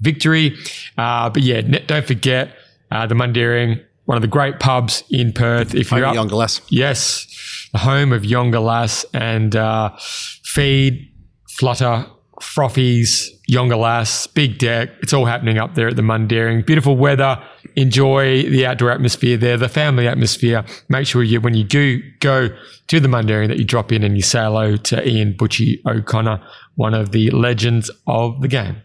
victory. 0.00 0.58
Uh, 0.98 1.30
but 1.30 1.42
yeah, 1.42 1.62
don't 1.62 2.06
forget 2.06 2.54
uh, 2.90 3.06
the 3.06 3.14
Mundaring, 3.14 3.82
one 4.04 4.16
of 4.16 4.22
the 4.22 4.28
great 4.28 4.60
pubs 4.60 5.04
in 5.10 5.32
Perth. 5.32 5.74
If 5.74 5.90
you're 5.90 6.04
up, 6.04 6.14
yes, 6.70 7.68
the 7.72 7.78
home 7.78 8.12
of 8.12 8.24
Yonga 8.24 8.60
Lass 8.60 9.04
and 9.14 9.54
uh, 9.54 9.90
feed, 9.98 11.12
flutter, 11.48 12.06
frothies, 12.40 13.28
Yonga 13.48 13.76
Lass, 13.76 14.26
big 14.26 14.58
deck. 14.58 14.90
It's 15.02 15.12
all 15.12 15.24
happening 15.24 15.58
up 15.58 15.74
there 15.74 15.88
at 15.88 15.96
the 15.96 16.02
Mundaring. 16.02 16.66
Beautiful 16.66 16.96
weather. 16.96 17.42
Enjoy 17.76 18.42
the 18.42 18.66
outdoor 18.66 18.90
atmosphere 18.90 19.36
there, 19.36 19.56
the 19.56 19.68
family 19.68 20.08
atmosphere. 20.08 20.64
Make 20.88 21.06
sure 21.06 21.22
you, 21.22 21.40
when 21.40 21.54
you 21.54 21.64
do 21.64 22.02
go 22.20 22.48
to 22.88 23.00
the 23.00 23.08
Mundaring, 23.08 23.48
that 23.48 23.58
you 23.58 23.64
drop 23.64 23.92
in 23.92 24.02
and 24.02 24.16
you 24.16 24.22
say 24.22 24.40
hello 24.40 24.76
to 24.76 25.08
Ian 25.08 25.34
Butchie 25.34 25.80
O'Connor, 25.86 26.42
one 26.74 26.94
of 26.94 27.12
the 27.12 27.30
legends 27.30 27.90
of 28.06 28.40
the 28.40 28.48
game. 28.48 28.82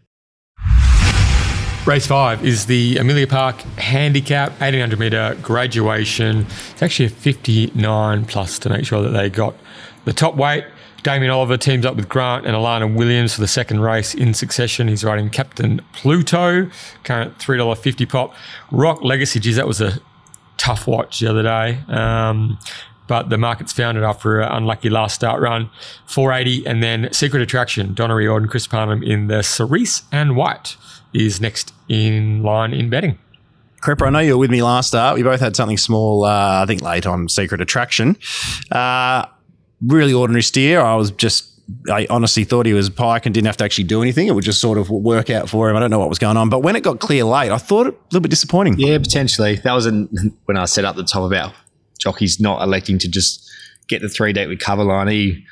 Race 1.87 2.05
five 2.05 2.45
is 2.45 2.65
the 2.65 2.97
Amelia 2.97 3.27
Park 3.27 3.61
Handicap 3.77 4.49
1800 4.59 4.99
meter 4.99 5.37
graduation. 5.41 6.45
It's 6.71 6.83
actually 6.83 7.05
a 7.05 7.09
59 7.09 8.25
plus 8.25 8.59
to 8.59 8.69
make 8.69 8.85
sure 8.85 9.01
that 9.03 9.11
they 9.11 9.29
got 9.29 9.55
the 10.03 10.11
top 10.11 10.35
weight. 10.35 10.65
Damien 11.03 11.31
Oliver 11.31 11.55
teams 11.55 11.85
up 11.85 11.95
with 11.95 12.09
Grant 12.09 12.45
and 12.45 12.57
Alana 12.57 12.93
Williams 12.93 13.35
for 13.35 13.39
the 13.39 13.47
second 13.47 13.79
race 13.79 14.13
in 14.13 14.33
succession. 14.33 14.89
He's 14.89 15.05
riding 15.05 15.29
Captain 15.29 15.79
Pluto, 15.93 16.69
current 17.05 17.37
$3.50 17.37 18.09
pop. 18.09 18.35
Rock 18.69 19.01
Legacy, 19.01 19.39
geez, 19.39 19.55
that 19.55 19.65
was 19.65 19.79
a 19.79 20.01
tough 20.57 20.87
watch 20.87 21.21
the 21.21 21.27
other 21.27 21.43
day. 21.43 21.79
Um, 21.87 22.59
but 23.07 23.29
the 23.29 23.37
market's 23.37 23.71
found 23.71 23.97
it 23.97 24.03
after 24.03 24.41
an 24.41 24.51
unlucky 24.51 24.89
last 24.89 25.15
start 25.15 25.39
run. 25.39 25.69
480 26.05 26.67
and 26.67 26.83
then 26.83 27.13
Secret 27.13 27.41
Attraction, 27.41 27.93
Donna 27.93 28.15
Riord 28.15 28.39
and 28.39 28.49
Chris 28.49 28.67
Parnham 28.67 29.03
in 29.03 29.27
the 29.27 29.41
Cerise 29.41 30.01
and 30.11 30.35
White 30.35 30.75
is 31.13 31.41
next 31.41 31.73
in 31.89 32.43
line 32.43 32.73
in 32.73 32.89
betting. 32.89 33.17
Cripper, 33.81 34.07
I 34.07 34.09
know 34.09 34.19
you 34.19 34.33
were 34.33 34.39
with 34.39 34.51
me 34.51 34.63
last 34.63 34.87
start. 34.87 35.15
We 35.15 35.23
both 35.23 35.39
had 35.39 35.55
something 35.55 35.77
small, 35.77 36.25
uh, 36.25 36.63
I 36.63 36.65
think 36.65 36.81
late 36.81 37.05
on 37.05 37.29
Secret 37.29 37.61
Attraction. 37.61 38.17
Uh, 38.71 39.25
really 39.85 40.13
ordinary 40.13 40.41
steer. 40.41 40.81
I 40.81 40.95
was 40.95 41.11
just, 41.11 41.51
I 41.91 42.07
honestly 42.09 42.43
thought 42.43 42.65
he 42.65 42.73
was 42.73 42.89
pike 42.89 43.25
and 43.25 43.35
didn't 43.35 43.45
have 43.45 43.57
to 43.57 43.63
actually 43.63 43.83
do 43.83 44.01
anything. 44.01 44.27
It 44.27 44.33
would 44.33 44.43
just 44.43 44.59
sort 44.59 44.77
of 44.79 44.89
work 44.89 45.29
out 45.29 45.47
for 45.47 45.69
him. 45.69 45.75
I 45.75 45.79
don't 45.79 45.91
know 45.91 45.99
what 45.99 46.09
was 46.09 46.17
going 46.17 46.37
on. 46.37 46.49
But 46.49 46.61
when 46.61 46.75
it 46.75 46.81
got 46.81 46.99
clear 46.99 47.23
late, 47.23 47.51
I 47.51 47.57
thought 47.57 47.87
it 47.87 47.93
a 47.93 47.97
little 48.11 48.21
bit 48.21 48.31
disappointing. 48.31 48.79
Yeah, 48.79 48.97
potentially. 48.97 49.57
That 49.57 49.73
was 49.73 49.85
an, 49.85 50.35
when 50.45 50.57
I 50.57 50.65
set 50.65 50.83
up 50.83 50.95
the 50.95 51.03
top 51.03 51.23
about 51.23 51.53
jockeys 51.99 52.39
not 52.39 52.61
electing 52.63 52.97
to 52.99 53.09
just 53.09 53.47
get 53.87 54.01
the 54.01 54.09
three 54.09 54.33
date 54.33 54.47
with 54.47 54.59
cover 54.59 54.83
line. 54.83 55.07
He, 55.07 55.45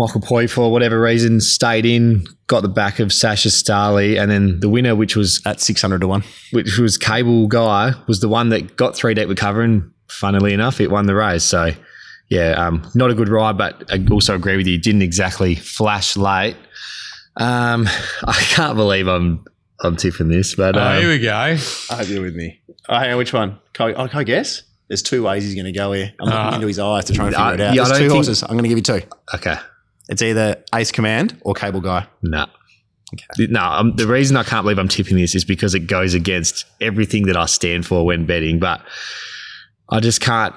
Michael 0.00 0.20
Poy, 0.22 0.48
for 0.48 0.72
whatever 0.72 1.00
reason, 1.00 1.40
stayed 1.40 1.84
in, 1.84 2.24
got 2.46 2.62
the 2.62 2.68
back 2.68 2.98
of 3.00 3.12
Sasha 3.12 3.50
Starley, 3.50 4.16
and 4.16 4.30
then 4.30 4.58
the 4.60 4.68
winner, 4.68 4.96
which 4.96 5.14
was 5.14 5.42
At 5.44 5.60
600 5.60 6.00
to 6.00 6.06
1. 6.08 6.24
which 6.52 6.78
was 6.78 6.96
Cable 6.96 7.46
Guy, 7.48 7.92
was 8.08 8.20
the 8.20 8.28
one 8.28 8.48
that 8.48 8.76
got 8.76 8.96
three 8.96 9.12
deep 9.12 9.28
with 9.28 9.36
cover, 9.38 9.60
and 9.60 9.90
funnily 10.08 10.54
enough, 10.54 10.80
it 10.80 10.90
won 10.90 11.04
the 11.06 11.14
race. 11.14 11.44
So, 11.44 11.72
yeah, 12.30 12.52
um, 12.52 12.82
not 12.94 13.10
a 13.10 13.14
good 13.14 13.28
ride, 13.28 13.58
but 13.58 13.84
I 13.92 14.02
also 14.10 14.34
agree 14.34 14.56
with 14.56 14.66
you. 14.66 14.78
Didn't 14.78 15.02
exactly 15.02 15.54
flash 15.54 16.16
late. 16.16 16.56
Um, 17.36 17.86
I 18.24 18.32
can't 18.32 18.76
believe 18.76 19.06
I'm 19.06 19.44
I'm 19.82 19.96
tipping 19.96 20.28
this, 20.28 20.54
but 20.54 20.76
Oh, 20.76 20.80
um, 20.82 20.98
here 21.00 21.08
we 21.10 21.18
go. 21.18 21.34
I 21.34 21.54
hope 21.56 22.08
you're 22.08 22.22
with 22.22 22.34
me. 22.36 22.60
Oh, 22.88 22.98
hang 22.98 23.12
on, 23.12 23.18
which 23.18 23.32
one? 23.32 23.58
Can 23.74 23.94
I, 23.96 24.06
can 24.08 24.18
I 24.20 24.24
guess? 24.24 24.62
There's 24.88 25.02
two 25.02 25.22
ways 25.22 25.44
he's 25.44 25.54
going 25.54 25.66
to 25.66 25.72
go 25.72 25.92
here. 25.92 26.12
I'm 26.20 26.26
looking 26.26 26.40
Uh, 26.40 26.54
into 26.56 26.66
his 26.66 26.78
eyes 26.78 27.04
to 27.06 27.12
try 27.12 27.26
and 27.26 27.34
figure 27.34 27.44
I- 27.46 27.54
it 27.54 27.60
out. 27.60 27.74
yeah, 27.74 27.84
There's 27.84 27.88
don't 27.90 27.98
two 27.98 28.04
think- 28.08 28.12
horses. 28.14 28.42
I'm 28.42 28.50
going 28.50 28.64
to 28.64 28.68
give 28.68 28.78
you 28.78 28.82
two. 28.82 29.02
okay, 29.34 29.56
It's 30.10 30.20
either 30.20 30.62
Ace 30.74 30.92
Command 30.92 31.38
or 31.42 31.54
Cable 31.54 31.80
Guy. 31.80 32.06
no. 32.22 32.46
No, 33.38 33.64
um, 33.64 33.96
the 33.96 34.06
reason 34.06 34.36
I 34.36 34.44
can't 34.44 34.62
believe 34.62 34.78
I'm 34.78 34.86
tipping 34.86 35.16
this 35.16 35.34
is 35.34 35.44
because 35.44 35.74
it 35.74 35.88
goes 35.88 36.14
against 36.14 36.64
everything 36.80 37.26
that 37.26 37.36
I 37.36 37.46
stand 37.46 37.84
for 37.84 38.06
when 38.06 38.24
betting. 38.24 38.60
But 38.60 38.82
I 39.88 39.98
just 39.98 40.20
can't 40.20 40.54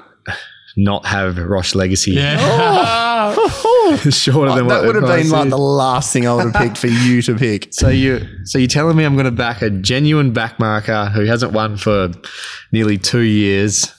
not 0.77 1.03
have 1.07 1.39
Rock 1.39 1.73
Legacy 1.73 2.11
Yeah. 2.11 3.33
shorter 4.09 4.53
than 4.53 4.65
what 4.65 4.75
that 4.75 4.81
the 4.81 4.85
would 4.87 4.95
have 4.97 5.03
price 5.05 5.23
been 5.23 5.31
like 5.31 5.49
the 5.49 5.57
last 5.57 6.13
thing 6.13 6.27
I 6.27 6.33
would 6.35 6.53
have 6.53 6.61
picked 6.61 6.77
for 6.77 6.87
you 6.87 7.23
to 7.23 7.35
pick. 7.35 7.73
So 7.73 7.89
you, 7.89 8.21
so 8.45 8.59
you're 8.59 8.67
telling 8.67 8.95
me 8.97 9.03
I'm 9.03 9.15
going 9.15 9.25
to 9.25 9.31
back 9.31 9.63
a 9.63 9.71
genuine 9.71 10.31
backmarker 10.31 11.11
who 11.11 11.25
hasn't 11.25 11.53
won 11.53 11.77
for 11.77 12.11
nearly 12.71 12.99
two 12.99 13.21
years 13.21 13.91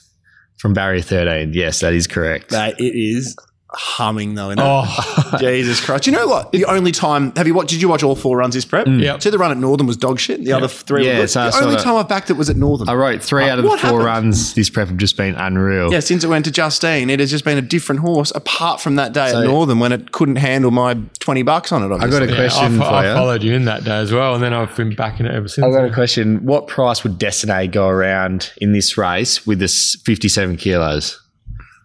from 0.58 0.74
barrier 0.74 1.02
13? 1.02 1.54
Yes, 1.54 1.80
that 1.80 1.92
is 1.92 2.06
correct. 2.06 2.50
That 2.50 2.80
it 2.80 2.96
is 2.96 3.36
humming 3.74 4.34
though. 4.34 4.50
Isn't 4.50 4.58
it? 4.60 4.64
oh, 4.64 5.36
Jesus 5.40 5.80
Christ! 5.84 6.06
You 6.06 6.12
know 6.12 6.26
what? 6.26 6.52
The 6.52 6.64
only 6.66 6.92
time 6.92 7.32
have 7.36 7.46
you 7.46 7.54
watched? 7.54 7.70
Did 7.70 7.82
you 7.82 7.88
watch 7.88 8.02
all 8.02 8.14
four 8.16 8.36
runs 8.36 8.54
this 8.54 8.64
prep? 8.64 8.86
Mm. 8.86 9.02
Yep. 9.02 9.22
So 9.22 9.30
the 9.30 9.38
run 9.38 9.50
at 9.50 9.56
Northern 9.58 9.86
was 9.86 9.96
dog 9.96 10.18
shit. 10.20 10.44
The 10.44 10.52
other 10.52 10.68
three 10.68 11.06
Yeah, 11.06 11.14
were 11.14 11.20
good. 11.22 11.30
so 11.30 11.50
the 11.50 11.64
only 11.64 11.76
time 11.82 11.96
I've 11.96 12.08
backed 12.08 12.30
it 12.30 12.34
was 12.34 12.48
at 12.50 12.56
Northern. 12.56 12.88
I 12.88 12.94
wrote 12.94 13.22
three 13.22 13.44
out 13.48 13.58
of 13.58 13.64
the 13.64 13.68
four 13.70 13.78
happened? 13.78 14.04
runs 14.04 14.54
this 14.54 14.70
prep 14.70 14.88
have 14.88 14.96
just 14.96 15.16
been 15.16 15.34
unreal. 15.34 15.92
yeah, 15.92 16.00
since 16.00 16.24
it 16.24 16.28
went 16.28 16.44
to 16.46 16.50
Justine, 16.50 17.10
it 17.10 17.20
has 17.20 17.30
just 17.30 17.44
been 17.44 17.58
a 17.58 17.62
different 17.62 18.00
horse. 18.00 18.32
Apart 18.34 18.80
from 18.80 18.96
that 18.96 19.12
day 19.12 19.30
So- 19.30 19.40
at 19.40 19.46
Northern 19.46 19.78
when 19.78 19.92
it 19.92 20.12
couldn't 20.12 20.36
handle 20.36 20.70
my 20.70 20.94
twenty 21.18 21.42
bucks 21.42 21.72
on 21.72 21.82
it. 21.82 21.86
I 21.86 21.94
Obviously. 21.94 22.10
got 22.10 22.22
a 22.28 22.30
yeah, 22.32 22.48
question 22.48 22.64
I, 22.80 22.84
fo- 22.84 22.90
for 22.90 22.94
I 22.94 23.08
you. 23.08 23.14
followed 23.14 23.42
you 23.42 23.54
in 23.54 23.64
that 23.66 23.84
day 23.84 23.96
as 23.98 24.12
well, 24.12 24.34
and 24.34 24.42
then 24.42 24.52
I've 24.52 24.74
been 24.76 24.94
backing 24.94 25.26
it 25.26 25.32
ever 25.34 25.48
since. 25.48 25.64
I've 25.64 25.72
got 25.72 25.84
a 25.84 25.92
question. 25.92 26.44
What 26.44 26.66
price 26.68 27.02
would 27.02 27.18
Destiny 27.18 27.66
go 27.68 27.88
around 27.88 28.52
in 28.58 28.72
this 28.72 28.96
race 28.98 29.46
with 29.46 29.58
this 29.58 29.96
57 30.04 30.56
kilos? 30.56 31.20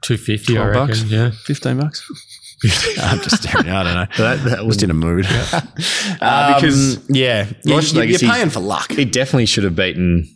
250, 0.01 0.57
I 0.57 0.65
reckon. 0.67 0.87
bucks? 0.87 1.03
Yeah. 1.03 1.31
Fifteen 1.31 1.79
bucks. 1.79 2.03
I'm 3.01 3.19
just 3.21 3.41
staring. 3.43 3.69
I 3.69 3.83
don't 3.83 3.93
know. 3.93 4.05
That, 4.17 4.43
that 4.43 4.65
Just 4.65 4.83
in 4.83 4.91
a 4.91 4.93
mood. 4.93 5.25
Uh, 6.21 6.55
because 6.55 6.97
Um, 6.97 7.03
yeah, 7.09 7.47
you, 7.63 7.75
Roche 7.75 7.93
you're 7.93 8.19
paying 8.19 8.49
for 8.49 8.59
luck. 8.59 8.91
It 8.97 9.11
definitely 9.13 9.45
should 9.45 9.63
have 9.63 9.75
beaten. 9.75 10.27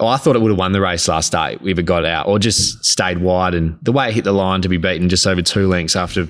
Oh, 0.00 0.06
I 0.06 0.18
thought 0.18 0.36
it 0.36 0.40
would 0.40 0.50
have 0.50 0.58
won 0.58 0.72
the 0.72 0.80
race 0.80 1.08
last 1.08 1.32
day 1.32 1.56
if 1.62 1.78
it 1.78 1.84
got 1.84 2.04
out, 2.04 2.26
or 2.26 2.38
just 2.38 2.84
stayed 2.84 3.18
wide. 3.18 3.54
And 3.54 3.78
the 3.82 3.92
way 3.92 4.08
it 4.08 4.14
hit 4.14 4.24
the 4.24 4.32
line 4.32 4.60
to 4.62 4.68
be 4.68 4.76
beaten 4.76 5.08
just 5.08 5.26
over 5.26 5.40
two 5.40 5.66
lengths 5.68 5.96
after 5.96 6.28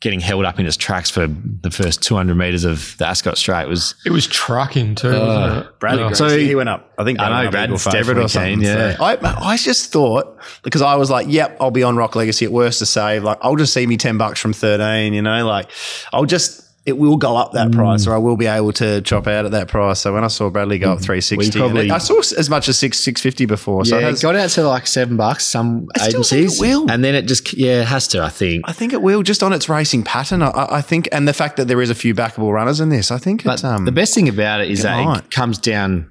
getting 0.00 0.20
held 0.20 0.44
up 0.44 0.58
in 0.58 0.66
its 0.66 0.76
tracks 0.76 1.10
for 1.10 1.26
the 1.26 1.70
first 1.70 2.02
200 2.02 2.34
meters 2.34 2.64
of 2.64 2.96
the 2.98 3.06
Ascot 3.06 3.36
Straight 3.36 3.68
was. 3.68 3.94
It 4.04 4.10
was 4.10 4.26
trucking 4.26 4.94
too, 4.94 5.08
wasn't 5.08 5.28
uh, 5.28 5.64
it? 5.66 5.78
Bradley 5.78 6.04
Oh. 6.04 6.12
So- 6.12 6.38
he 6.38 6.54
went 6.54 6.68
up. 6.68 6.92
I 6.98 7.04
think 7.04 7.20
I 7.20 7.24
they 7.24 7.30
know, 7.30 7.36
went 7.36 7.46
up 7.46 7.52
Brad 7.52 7.68
equal 7.68 7.78
favourite 7.78 8.18
or 8.18 8.24
or 8.24 8.28
something. 8.28 8.60
Kane, 8.60 8.62
yeah. 8.62 8.96
I, 9.00 9.16
I 9.52 9.56
just 9.56 9.92
thought 9.92 10.38
because 10.62 10.80
I 10.82 10.94
was 10.94 11.10
like, 11.10 11.26
yep, 11.28 11.56
I'll 11.60 11.70
be 11.70 11.82
on 11.82 11.96
Rock 11.96 12.16
Legacy 12.16 12.44
at 12.44 12.52
worst 12.52 12.78
to 12.78 12.86
save. 12.86 13.24
Like, 13.24 13.38
I'll 13.42 13.56
just 13.56 13.72
see 13.72 13.86
me 13.86 13.96
ten 13.96 14.16
bucks 14.18 14.40
from 14.40 14.52
thirteen. 14.52 15.12
You 15.12 15.22
know, 15.22 15.46
like 15.46 15.70
I'll 16.12 16.26
just. 16.26 16.62
It 16.86 16.98
will 16.98 17.16
go 17.16 17.34
up 17.36 17.52
Mm. 17.52 17.54
that 17.54 17.72
price, 17.72 18.06
or 18.06 18.14
I 18.14 18.18
will 18.18 18.36
be 18.36 18.44
able 18.46 18.72
to 18.74 19.00
chop 19.00 19.26
out 19.26 19.46
at 19.46 19.52
that 19.52 19.68
price. 19.68 20.00
So 20.00 20.12
when 20.12 20.22
I 20.22 20.26
saw 20.28 20.50
Bradley 20.50 20.78
go 20.78 20.92
up 20.92 21.00
three 21.00 21.22
sixty, 21.22 21.58
Mm. 21.58 21.90
I 21.90 21.96
saw 21.96 22.18
as 22.38 22.50
much 22.50 22.68
as 22.68 22.78
six 22.78 23.00
six 23.00 23.22
fifty 23.22 23.46
before. 23.46 23.86
So 23.86 23.96
it 23.96 24.00
yeah, 24.02 24.06
has- 24.08 24.18
it 24.18 24.22
got 24.22 24.36
out 24.36 24.50
to 24.50 24.68
like 24.68 24.86
seven 24.86 25.16
bucks, 25.16 25.46
some 25.46 25.88
I 25.94 26.08
still 26.10 26.22
think 26.22 26.40
agencies. 26.42 26.58
it 26.58 26.62
will. 26.62 26.90
And 26.90 27.02
then 27.02 27.14
it 27.14 27.22
just, 27.22 27.54
yeah, 27.54 27.80
it 27.80 27.86
has 27.86 28.06
to, 28.08 28.22
I 28.22 28.28
think. 28.28 28.68
I 28.68 28.72
think 28.72 28.92
it 28.92 29.00
will 29.00 29.22
just 29.22 29.42
on 29.42 29.52
its 29.54 29.66
racing 29.68 30.02
pattern. 30.02 30.42
I, 30.42 30.50
I 30.70 30.80
think, 30.82 31.08
and 31.10 31.26
the 31.26 31.32
fact 31.32 31.56
that 31.56 31.68
there 31.68 31.80
is 31.80 31.88
a 31.88 31.94
few 31.94 32.14
backable 32.14 32.52
runners 32.52 32.80
in 32.80 32.90
this, 32.90 33.10
I 33.10 33.16
think. 33.16 33.44
But 33.44 33.54
it's, 33.54 33.64
um, 33.64 33.86
the 33.86 33.92
best 33.92 34.14
thing 34.14 34.28
about 34.28 34.60
it 34.60 34.70
is 34.70 34.82
that 34.82 35.02
might. 35.02 35.18
it 35.20 35.30
comes 35.30 35.56
down 35.56 36.10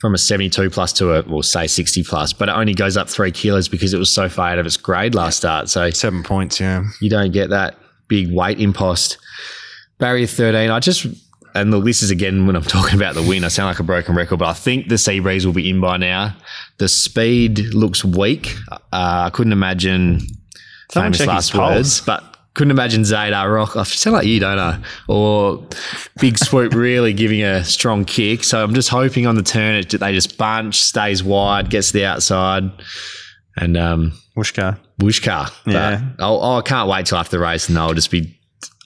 from 0.00 0.14
a 0.14 0.18
72 0.18 0.68
plus 0.70 0.92
to 0.94 1.12
a, 1.12 1.22
well, 1.28 1.42
say 1.42 1.68
60 1.68 2.02
plus, 2.02 2.32
but 2.32 2.48
it 2.48 2.52
only 2.56 2.74
goes 2.74 2.96
up 2.96 3.08
three 3.08 3.30
kilos 3.30 3.68
because 3.68 3.94
it 3.94 3.98
was 3.98 4.12
so 4.12 4.28
far 4.28 4.50
out 4.50 4.58
of 4.58 4.66
its 4.66 4.76
grade 4.76 5.14
last 5.14 5.36
start. 5.36 5.68
So 5.68 5.90
seven 5.90 6.24
points. 6.24 6.58
Yeah, 6.60 6.84
you 7.00 7.08
don't 7.08 7.32
get 7.32 7.50
that 7.50 7.76
big 8.08 8.32
weight 8.32 8.58
impost. 8.60 9.16
Barrier 9.98 10.26
13, 10.26 10.70
I 10.70 10.80
just, 10.80 11.06
and 11.54 11.70
look, 11.70 11.84
this 11.84 12.02
is 12.02 12.10
again 12.10 12.46
when 12.46 12.56
I'm 12.56 12.62
talking 12.64 12.96
about 12.96 13.14
the 13.14 13.22
win, 13.22 13.44
I 13.44 13.48
sound 13.48 13.68
like 13.68 13.80
a 13.80 13.84
broken 13.84 14.14
record, 14.14 14.38
but 14.38 14.48
I 14.48 14.54
think 14.54 14.88
the 14.88 14.98
Sea 14.98 15.20
Breeze 15.20 15.44
will 15.46 15.52
be 15.52 15.68
in 15.68 15.80
by 15.80 15.96
now. 15.96 16.36
The 16.78 16.88
speed 16.88 17.74
looks 17.74 18.04
weak. 18.04 18.54
Uh, 18.70 18.78
I 18.92 19.30
couldn't 19.32 19.52
imagine 19.52 20.20
Someone 20.90 21.12
famous 21.12 21.26
last 21.26 21.54
words, 21.54 22.00
but 22.00 22.36
couldn't 22.54 22.72
imagine 22.72 23.02
Zadar 23.02 23.54
Rock. 23.54 23.76
I 23.76 23.84
sound 23.84 24.14
like 24.14 24.26
you, 24.26 24.40
don't 24.40 24.58
I? 24.58 24.80
Or 25.06 25.64
Big 26.20 26.38
Swoop 26.38 26.74
really 26.74 27.12
giving 27.12 27.42
a 27.42 27.62
strong 27.64 28.04
kick. 28.04 28.42
So 28.42 28.62
I'm 28.62 28.74
just 28.74 28.88
hoping 28.88 29.26
on 29.26 29.36
the 29.36 29.44
turn 29.44 29.76
it, 29.76 29.90
they 29.90 30.12
just 30.12 30.36
bunch, 30.38 30.80
stays 30.80 31.22
wide, 31.22 31.70
gets 31.70 31.88
to 31.88 31.92
the 31.94 32.04
outside, 32.04 32.64
and 33.56 33.76
um, 33.76 34.12
Whooshka. 34.36 34.78
Wooshka. 35.00 35.52
Yeah. 35.66 36.02
I'll, 36.18 36.42
I 36.42 36.62
can't 36.62 36.88
wait 36.88 37.06
till 37.06 37.18
after 37.18 37.36
the 37.36 37.42
race, 37.42 37.68
and 37.68 37.78
I'll 37.78 37.94
just 37.94 38.10
be. 38.10 38.37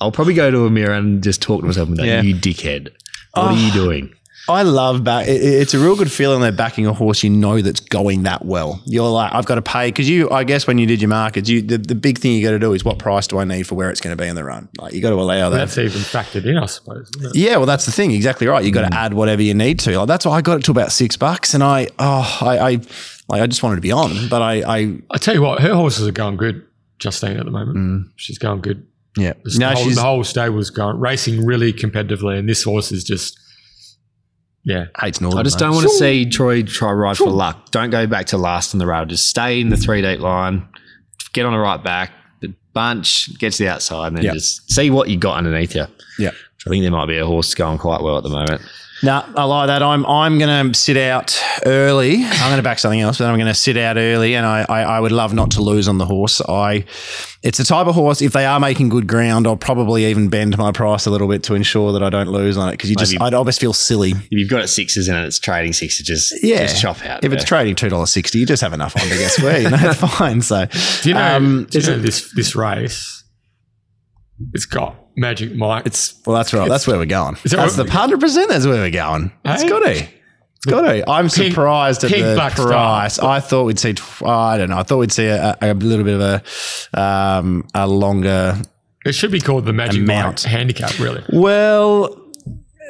I'll 0.03 0.13
probably 0.13 0.35
go 0.35 0.51
to 0.51 0.67
a 0.67 0.71
mirror 0.71 0.95
and 0.95 1.23
just 1.23 1.41
talk 1.41 1.61
to 1.61 1.67
myself 1.67 1.89
and 1.89 1.97
go, 1.97 2.05
Yeah. 2.05 2.23
"You 2.23 2.35
dickhead, 2.35 2.91
what 3.35 3.45
are 3.45 3.53
you 3.55 3.71
oh, 3.71 3.75
doing?" 3.75 4.15
I 4.49 4.63
love 4.63 5.05
back. 5.05 5.29
it- 5.29 5.41
It's 5.43 5.73
a 5.73 5.79
real 5.79 5.95
good 5.95 6.11
feeling 6.11 6.41
they're 6.41 6.51
backing 6.51 6.87
a 6.87 6.93
horse 6.93 7.23
you 7.23 7.31
know 7.31 7.61
that's 7.61 7.81
going 7.81 8.25
that 8.25 8.45
well. 8.45 8.83
You're 8.87 9.09
like, 9.09 9.33
I've 9.33 9.47
got 9.47 9.55
to 9.55 9.63
pay 9.63 9.89
because 9.89 10.09
you. 10.09 10.29
I 10.31 10.43
guess 10.45 10.67
when 10.67 10.79
you 10.79 10.87
did 10.87 11.01
your 11.01 11.09
markets, 11.09 11.49
you 11.49 11.63
the, 11.63 11.79
the 11.79 11.95
big 11.95 12.19
thing 12.19 12.33
you 12.33 12.43
got 12.43 12.51
to 12.51 12.59
do 12.59 12.73
is 12.73 12.85
what 12.85 12.99
price 12.99 13.27
do 13.27 13.39
I 13.39 13.45
need 13.45 13.67
for 13.67 13.77
where 13.77 13.91
it's 13.91 14.01
going 14.01 14.17
to 14.17 14.21
be 14.21 14.29
in 14.29 14.35
the 14.35 14.45
run. 14.45 14.69
Like 14.79 14.95
you 14.95 15.01
got 15.01 15.11
to 15.11 15.17
allow 15.17 15.51
that. 15.51 15.59
That's 15.59 15.79
even 15.79 16.01
factored 16.01 16.45
in, 16.45 16.57
I 16.57 16.67
suppose. 16.67 17.09
isn't 17.17 17.37
it? 17.37 17.37
Yeah, 17.37 17.57
well, 17.59 17.67
that's 17.67 17.87
the 17.87 17.93
thing. 17.93 18.11
Exactly 18.11 18.49
right. 18.49 18.65
You 18.65 18.73
got 18.73 18.83
to 18.83 18.89
hmm. 18.89 18.95
add 18.95 19.15
whatever 19.15 19.43
you 19.43 19.55
need 19.55 19.79
to. 19.81 19.97
Like 19.97 20.09
that's 20.09 20.27
why 20.27 20.37
I 20.37 20.43
got 20.43 20.59
it 20.59 20.65
to 20.65 20.73
about 20.73 20.91
six 20.91 21.17
bucks, 21.17 21.55
and 21.55 21.63
I, 21.63 21.87
oh, 21.99 22.39
I, 22.41 22.59
I, 22.59 22.71
like 23.29 23.43
I 23.43 23.47
just 23.47 23.63
wanted 23.63 23.77
to 23.77 23.83
be 23.83 23.93
on, 23.93 24.29
but 24.29 24.43
I, 24.43 24.79
I, 24.79 24.99
I 25.11 25.19
tell 25.19 25.35
you 25.35 25.43
what, 25.43 25.63
her 25.63 25.75
horses 25.75 26.07
are 26.09 26.13
going 26.13 26.37
good, 26.37 26.67
Justine, 26.99 27.37
at 27.37 27.45
the 27.45 27.53
moment. 27.53 27.77
Hmm. 27.77 28.11
She's 28.17 28.39
going 28.39 28.61
good. 28.61 28.87
Yeah. 29.17 29.35
Just 29.45 29.59
the, 29.59 29.75
whole, 29.75 29.91
the 29.91 30.03
whole 30.03 30.25
stable's 30.25 30.71
going 30.71 30.99
racing 30.99 31.45
really 31.45 31.73
competitively, 31.73 32.39
and 32.39 32.49
this 32.49 32.63
horse 32.63 32.93
is 32.93 33.05
just, 33.05 33.39
yeah. 34.65 34.87
hates 34.99 35.21
Northern. 35.21 35.41
I 35.41 35.43
just 35.43 35.57
mate. 35.57 35.67
don't 35.67 35.75
want 35.75 35.85
to 35.89 35.95
see 35.95 36.29
Troy 36.29 36.63
try 36.63 36.93
ride 36.93 37.17
for 37.17 37.31
luck. 37.31 37.71
Don't 37.71 37.91
go 37.91 38.07
back 38.07 38.27
to 38.27 38.39
last 38.39 38.75
on 38.75 38.79
the 38.79 38.87
rail. 38.87 39.05
Just 39.05 39.29
stay 39.29 39.61
in 39.61 39.69
the 39.69 39.77
three 39.77 40.03
deep 40.03 40.21
line, 40.21 40.67
get 41.33 41.47
on 41.47 41.53
the 41.53 41.59
right 41.59 41.83
back, 41.83 42.13
the 42.41 42.55
bunch, 42.73 43.37
get 43.39 43.53
to 43.53 43.59
the 43.65 43.69
outside, 43.69 44.09
and 44.09 44.17
then 44.17 44.25
Yeah. 44.25 44.33
just 44.33 44.71
see 44.71 44.91
what 44.91 45.09
you 45.09 45.17
got 45.17 45.37
underneath 45.37 45.75
you. 45.75 45.87
Yeah. 46.19 46.31
I 46.67 46.71
think 46.71 46.83
there 46.83 46.93
might 46.93 47.07
be 47.07 47.19
a 47.19 47.27
horse 47.27 47.55
going 47.55 47.79
quite 47.79 48.03
well 48.03 48.17
at 48.19 48.23
the 48.23 48.31
moment. 48.31 48.63
No, 49.05 49.25
I 49.37 49.45
like 49.45 49.67
that. 49.67 49.83
I'm 49.83 50.07
I'm 50.07 50.39
going 50.39 50.73
to 50.73 50.79
sit 50.79 50.97
out 50.97 51.41
early. 51.67 52.25
I'm 52.25 52.49
going 52.51 52.57
to 52.57 52.63
back 52.63 52.79
something 52.79 53.01
else, 53.01 53.19
but 53.19 53.27
I'm 53.27 53.37
going 53.37 53.49
to 53.49 53.55
sit 53.55 53.77
out 53.77 53.97
early, 53.97 54.35
and 54.37 54.47
I, 54.47 54.65
I 54.69 54.83
I 54.83 55.01
would 55.01 55.11
love 55.11 55.35
not 55.35 55.51
to 55.53 55.63
lose 55.63 55.89
on 55.89 55.99
the 55.99 56.07
horse. 56.07 56.41
I 56.49 56.85
it's 57.43 57.59
a 57.59 57.65
type 57.65 57.89
of 57.89 57.97
horse. 57.97 58.23
If 58.23 58.33
they 58.33 58.47
are 58.47 58.61
making 58.61 58.91
good 58.91 59.09
ground, 59.09 59.49
I'll 59.49 59.57
probably 59.57 60.05
even 60.07 60.29
bend 60.29 60.57
my 60.57 60.71
price 60.71 61.05
a 61.07 61.11
little 61.11 61.27
bit 61.27 61.43
to 61.45 61.55
ensure 61.55 61.93
that 61.95 62.03
I 62.05 62.11
don't 62.11 62.29
lose 62.29 62.57
on 62.57 62.69
it 62.69 62.73
because 62.73 62.91
you 62.91 62.95
just 62.97 63.13
Maybe- 63.13 63.25
I'd 63.25 63.35
always 63.35 63.59
feel 63.59 63.73
silly. 63.73 64.13
If 64.13 64.29
you've 64.31 64.49
got 64.51 64.63
it 64.63 64.69
sixes 64.69 65.09
and 65.09 65.19
it's 65.25 65.41
trading 65.41 65.73
sixes, 65.73 66.07
just 66.07 66.45
Yeah, 66.45 66.59
just 66.67 66.81
chop 66.81 67.05
out. 67.05 67.25
If 67.25 67.33
it's 67.33 67.45
trading 67.45 67.75
two 67.75 67.89
dollars 67.89 68.11
sixty, 68.11 68.39
you 68.39 68.47
just 68.47 68.63
have 68.63 68.73
enough 68.73 68.95
on 68.97 69.03
to 69.03 69.09
guess 69.19 69.43
where. 69.43 69.61
You 69.61 69.71
know, 69.71 69.79
it's 69.81 69.99
fine. 70.19 70.43
So 70.43 70.67
Do 71.03 71.09
you 71.09 71.15
know, 71.17 71.37
um, 71.37 71.67
do 71.69 71.79
you 71.79 71.81
is 71.81 71.89
know 71.89 71.95
it- 71.95 71.99
this, 72.03 72.33
this 72.35 72.55
race? 72.55 73.25
It's 74.55 74.67
got 74.67 74.97
Magic 75.17 75.55
Mike. 75.55 75.87
It's 75.87 76.15
well, 76.27 76.37
that's 76.37 76.53
right. 76.55 76.69
That's 76.69 76.87
where 76.87 76.97
we're 76.99 77.07
going. 77.07 77.37
Is 77.45 77.51
that 77.53 77.59
That's 77.59 77.77
the 77.77 77.91
hundred 77.91 78.21
percent. 78.21 78.49
That's 78.49 78.67
where 78.67 78.81
we're 78.81 78.91
going. 78.91 79.33
It's 79.45 79.63
Hey? 79.63 79.69
got 79.69 79.81
to. 79.81 79.91
It's 79.91 80.67
got 80.67 80.83
to. 80.83 81.11
I'm 81.11 81.29
surprised 81.29 82.05
at 82.05 82.11
the 82.11 82.35
black 82.35 82.53
star. 82.53 82.67
price. 82.69 83.19
I 83.19 83.41
thought 83.41 83.65
we'd 83.65 83.79
see. 83.79 83.95
I 84.25 84.57
don't 84.59 84.71
know. 84.71 84.79
I 84.79 84.83
thought 84.85 84.99
we'd 84.99 85.13
see 85.13 85.27
a, 85.27 85.57
a 85.61 85.75
little 85.75 86.05
bit 86.05 86.21
of 86.21 86.43
a 86.95 87.01
um, 87.01 87.67
a 87.75 87.87
longer. 87.87 88.61
it 89.05 89.13
should 89.13 89.33
be 89.33 89.41
called 89.41 89.65
the 89.67 89.73
Magic 89.73 90.01
Amount. 90.03 90.45
Mike 90.45 90.53
handicap, 90.53 90.99
really. 90.99 91.25
Well. 91.33 92.19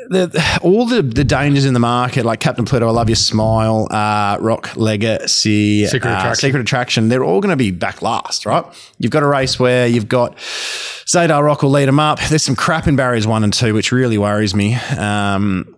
The, 0.09 0.61
all 0.63 0.87
the, 0.87 1.03
the 1.03 1.25
dangers 1.25 1.65
in 1.65 1.75
the 1.75 1.81
market, 1.81 2.25
like 2.25 2.41
Captain 2.41 2.65
Pluto, 2.65 2.89
I 2.89 2.91
love 2.91 3.09
your 3.09 3.17
smile, 3.17 3.87
uh, 3.91 4.37
Rock 4.41 4.77
Legacy, 4.77 5.87
Secret 5.87 6.11
uh, 6.11 6.17
Attraction. 6.17 6.49
Secret 6.49 6.61
Attraction, 6.61 7.09
they're 7.09 7.25
all 7.25 7.41
going 7.41 7.51
to 7.51 7.57
be 7.57 7.71
back 7.71 8.03
last, 8.03 8.47
right? 8.47 8.65
You've 8.99 9.13
got 9.13 9.23
a 9.23 9.27
race 9.27 9.59
where 9.59 9.87
you've 9.87 10.09
got 10.09 10.37
Zadar 10.37 11.45
Rock 11.45 11.63
will 11.63 11.71
lead 11.71 11.89
them 11.89 12.01
up. 12.01 12.21
There's 12.21 12.43
some 12.43 12.57
crap 12.57 12.87
in 12.87 12.97
barriers 12.97 13.27
one 13.27 13.45
and 13.45 13.53
two, 13.53 13.75
which 13.75 13.93
really 13.93 14.19
worries 14.19 14.55
me. 14.55 14.75
Um, 14.75 15.77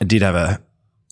I 0.00 0.04
did 0.04 0.22
have 0.22 0.34
a 0.34 0.60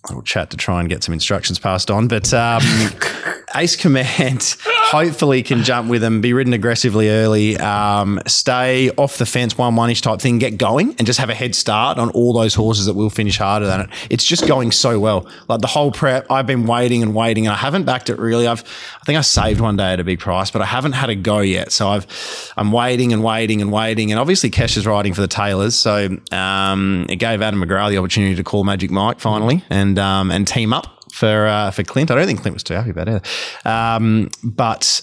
little 0.08 0.22
chat 0.22 0.50
to 0.50 0.56
try 0.56 0.80
and 0.80 0.88
get 0.88 1.04
some 1.04 1.12
instructions 1.12 1.58
passed 1.58 1.90
on, 1.90 2.08
but 2.08 2.32
um, 2.32 2.62
Ace 3.54 3.76
Command 3.76 4.56
hopefully 4.90 5.40
can 5.44 5.62
jump 5.62 5.88
with 5.88 6.00
them, 6.00 6.20
be 6.20 6.32
ridden 6.32 6.52
aggressively 6.52 7.08
early, 7.08 7.56
um, 7.58 8.20
stay 8.26 8.90
off 8.90 9.18
the 9.18 9.26
fence 9.26 9.56
one 9.56 9.76
one 9.76 9.88
ish 9.88 10.00
type 10.00 10.20
thing, 10.20 10.38
get 10.38 10.58
going, 10.58 10.96
and 10.98 11.06
just 11.06 11.20
have 11.20 11.30
a 11.30 11.34
head 11.34 11.54
start 11.54 11.96
on 11.96 12.10
all 12.10 12.32
those 12.32 12.54
horses 12.54 12.86
that 12.86 12.94
will 12.94 13.08
finish 13.08 13.38
harder 13.38 13.66
than 13.66 13.82
it. 13.82 13.90
It's 14.10 14.24
just 14.24 14.48
going 14.48 14.72
so 14.72 14.98
well. 14.98 15.28
Like 15.46 15.60
the 15.60 15.68
whole 15.68 15.92
prep, 15.92 16.28
I've 16.28 16.46
been 16.46 16.66
waiting 16.66 17.04
and 17.04 17.14
waiting, 17.14 17.46
and 17.46 17.54
I 17.54 17.56
haven't 17.56 17.84
backed 17.84 18.10
it 18.10 18.18
really. 18.18 18.48
I've 18.48 18.64
I 19.00 19.04
think 19.04 19.16
I 19.16 19.22
saved 19.22 19.60
one 19.60 19.76
day 19.76 19.92
at 19.92 20.00
a 20.00 20.04
big 20.04 20.18
price, 20.18 20.50
but 20.50 20.60
I 20.60 20.66
haven't 20.66 20.92
had 20.92 21.08
a 21.08 21.14
go 21.14 21.38
yet. 21.38 21.70
So 21.70 21.88
I've 21.88 22.52
I'm 22.56 22.72
waiting 22.72 23.12
and 23.12 23.22
waiting 23.22 23.62
and 23.62 23.70
waiting, 23.70 24.10
and 24.10 24.18
obviously 24.18 24.50
Kesh 24.50 24.76
is 24.76 24.86
riding 24.86 25.14
for 25.14 25.20
the 25.20 25.28
Taylors, 25.28 25.76
so 25.76 26.18
um, 26.32 27.06
it 27.08 27.16
gave 27.16 27.42
Adam 27.42 27.62
McGrath 27.62 27.90
the 27.90 27.98
opportunity 27.98 28.34
to 28.34 28.42
call 28.42 28.64
Magic 28.64 28.90
Mike 28.90 29.20
finally 29.20 29.64
and 29.70 30.00
um, 30.00 30.32
and 30.32 30.48
team 30.48 30.72
up 30.72 30.99
for 31.12 31.46
uh, 31.46 31.70
for 31.70 31.82
Clint. 31.82 32.10
I 32.10 32.14
don't 32.14 32.26
think 32.26 32.40
Clint 32.40 32.54
was 32.54 32.62
too 32.62 32.74
happy 32.74 32.90
about 32.90 33.08
it. 33.08 33.66
Um, 33.66 34.30
but 34.42 35.02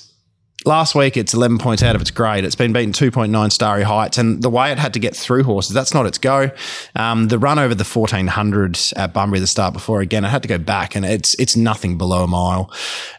last 0.68 0.94
week 0.94 1.18
it's 1.18 1.34
11 1.34 1.58
points 1.58 1.82
out 1.82 1.96
of 1.96 2.02
its 2.02 2.12
grade. 2.12 2.44
It's 2.44 2.56
been 2.56 2.74
beaten 2.74 2.92
2.9 2.92 3.52
starry 3.52 3.84
heights, 3.84 4.18
and 4.18 4.44
the 4.44 4.50
way 4.50 4.72
it 4.72 4.78
had 4.78 4.94
to 4.94 5.00
get 5.00 5.16
through 5.16 5.44
horses, 5.44 5.74
that's 5.74 5.94
not 5.94 6.06
its 6.06 6.18
go. 6.18 6.52
Um, 6.96 7.30
the 7.30 7.40
run 7.40 7.58
over 7.58 7.74
the 7.74 7.86
1400 7.86 8.78
at 8.96 9.14
Bunbury, 9.14 9.40
the 9.40 9.48
start 9.48 9.74
before, 9.74 10.02
again, 10.02 10.26
it 10.26 10.28
had 10.28 10.42
to 10.44 10.48
go 10.48 10.58
back, 10.58 10.96
and 10.96 11.06
it's 11.06 11.34
it's 11.36 11.56
nothing 11.56 11.98
below 11.98 12.24
a 12.24 12.28
mile. 12.28 12.72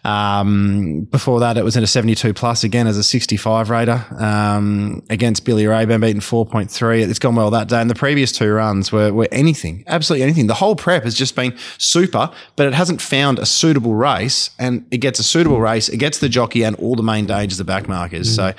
Um, 0.05 1.09
before 1.11 1.41
that, 1.41 1.57
it 1.57 1.65
was 1.65 1.77
in 1.77 1.83
a 1.83 1.87
72 1.87 2.35
plus 2.35 2.63
again 2.63 2.87
as 2.87 2.99
a 2.99 3.03
65 3.03 3.71
rater 3.71 4.05
um, 4.19 5.03
against 5.11 5.45
Billy 5.45 5.67
Ray, 5.67 5.87
been 5.87 6.01
beaten 6.01 6.21
4.3. 6.21 7.09
It's 7.09 7.19
gone 7.19 7.35
well 7.35 7.51
that 7.51 7.69
day, 7.69 7.81
and 7.81 7.91
the 7.91 7.95
previous 7.95 8.31
two 8.31 8.53
runs 8.53 8.93
were, 8.93 9.13
were 9.13 9.29
anything, 9.33 9.85
absolutely 9.87 10.23
anything. 10.23 10.47
The 10.47 10.55
whole 10.55 10.77
prep 10.77 11.05
has 11.05 11.15
just 11.15 11.35
been 11.35 11.57
super, 11.79 12.31
but 12.57 12.67
it 12.67 12.75
hasn't 12.75 13.01
found 13.01 13.39
a 13.39 13.47
suitable 13.47 13.95
race, 13.95 14.51
and 14.59 14.87
it 14.91 14.99
gets 14.99 15.19
a 15.19 15.25
suitable 15.25 15.61
race, 15.61 15.89
it 15.89 15.97
gets 15.97 16.19
the 16.19 16.29
jockey 16.29 16.63
and 16.63 16.77
all 16.77 16.95
the 16.95 17.03
main 17.03 17.27
dangers 17.39 17.59
the 17.59 17.65
back 17.65 17.89
markers. 17.89 18.35
So 18.35 18.53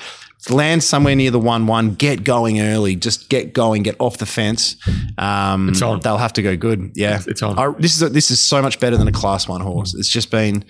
land 0.49 0.81
somewhere 0.83 1.15
near 1.15 1.31
the 1.31 1.39
one 1.39 1.67
one, 1.67 1.95
get 1.95 2.23
going 2.23 2.61
early, 2.61 2.95
just 2.95 3.29
get 3.29 3.53
going, 3.53 3.83
get 3.83 3.95
off 3.99 4.17
the 4.17 4.25
fence. 4.25 4.75
Um, 5.17 5.69
It's 5.69 5.81
on. 5.81 5.99
They'll 5.99 6.17
have 6.17 6.33
to 6.33 6.41
go 6.41 6.55
good. 6.55 6.91
Yeah, 6.95 7.15
It's- 7.15 7.27
it's 7.27 7.41
on. 7.43 7.59
I, 7.59 7.71
this 7.77 7.95
is 7.95 8.01
a, 8.01 8.09
this 8.09 8.31
is 8.31 8.39
so 8.39 8.61
much 8.61 8.79
better 8.79 8.95
than 8.97 9.07
a 9.07 9.11
class 9.11 9.47
one 9.47 9.61
horse. 9.61 9.93
It's 9.93 10.09
just 10.09 10.31
been 10.31 10.63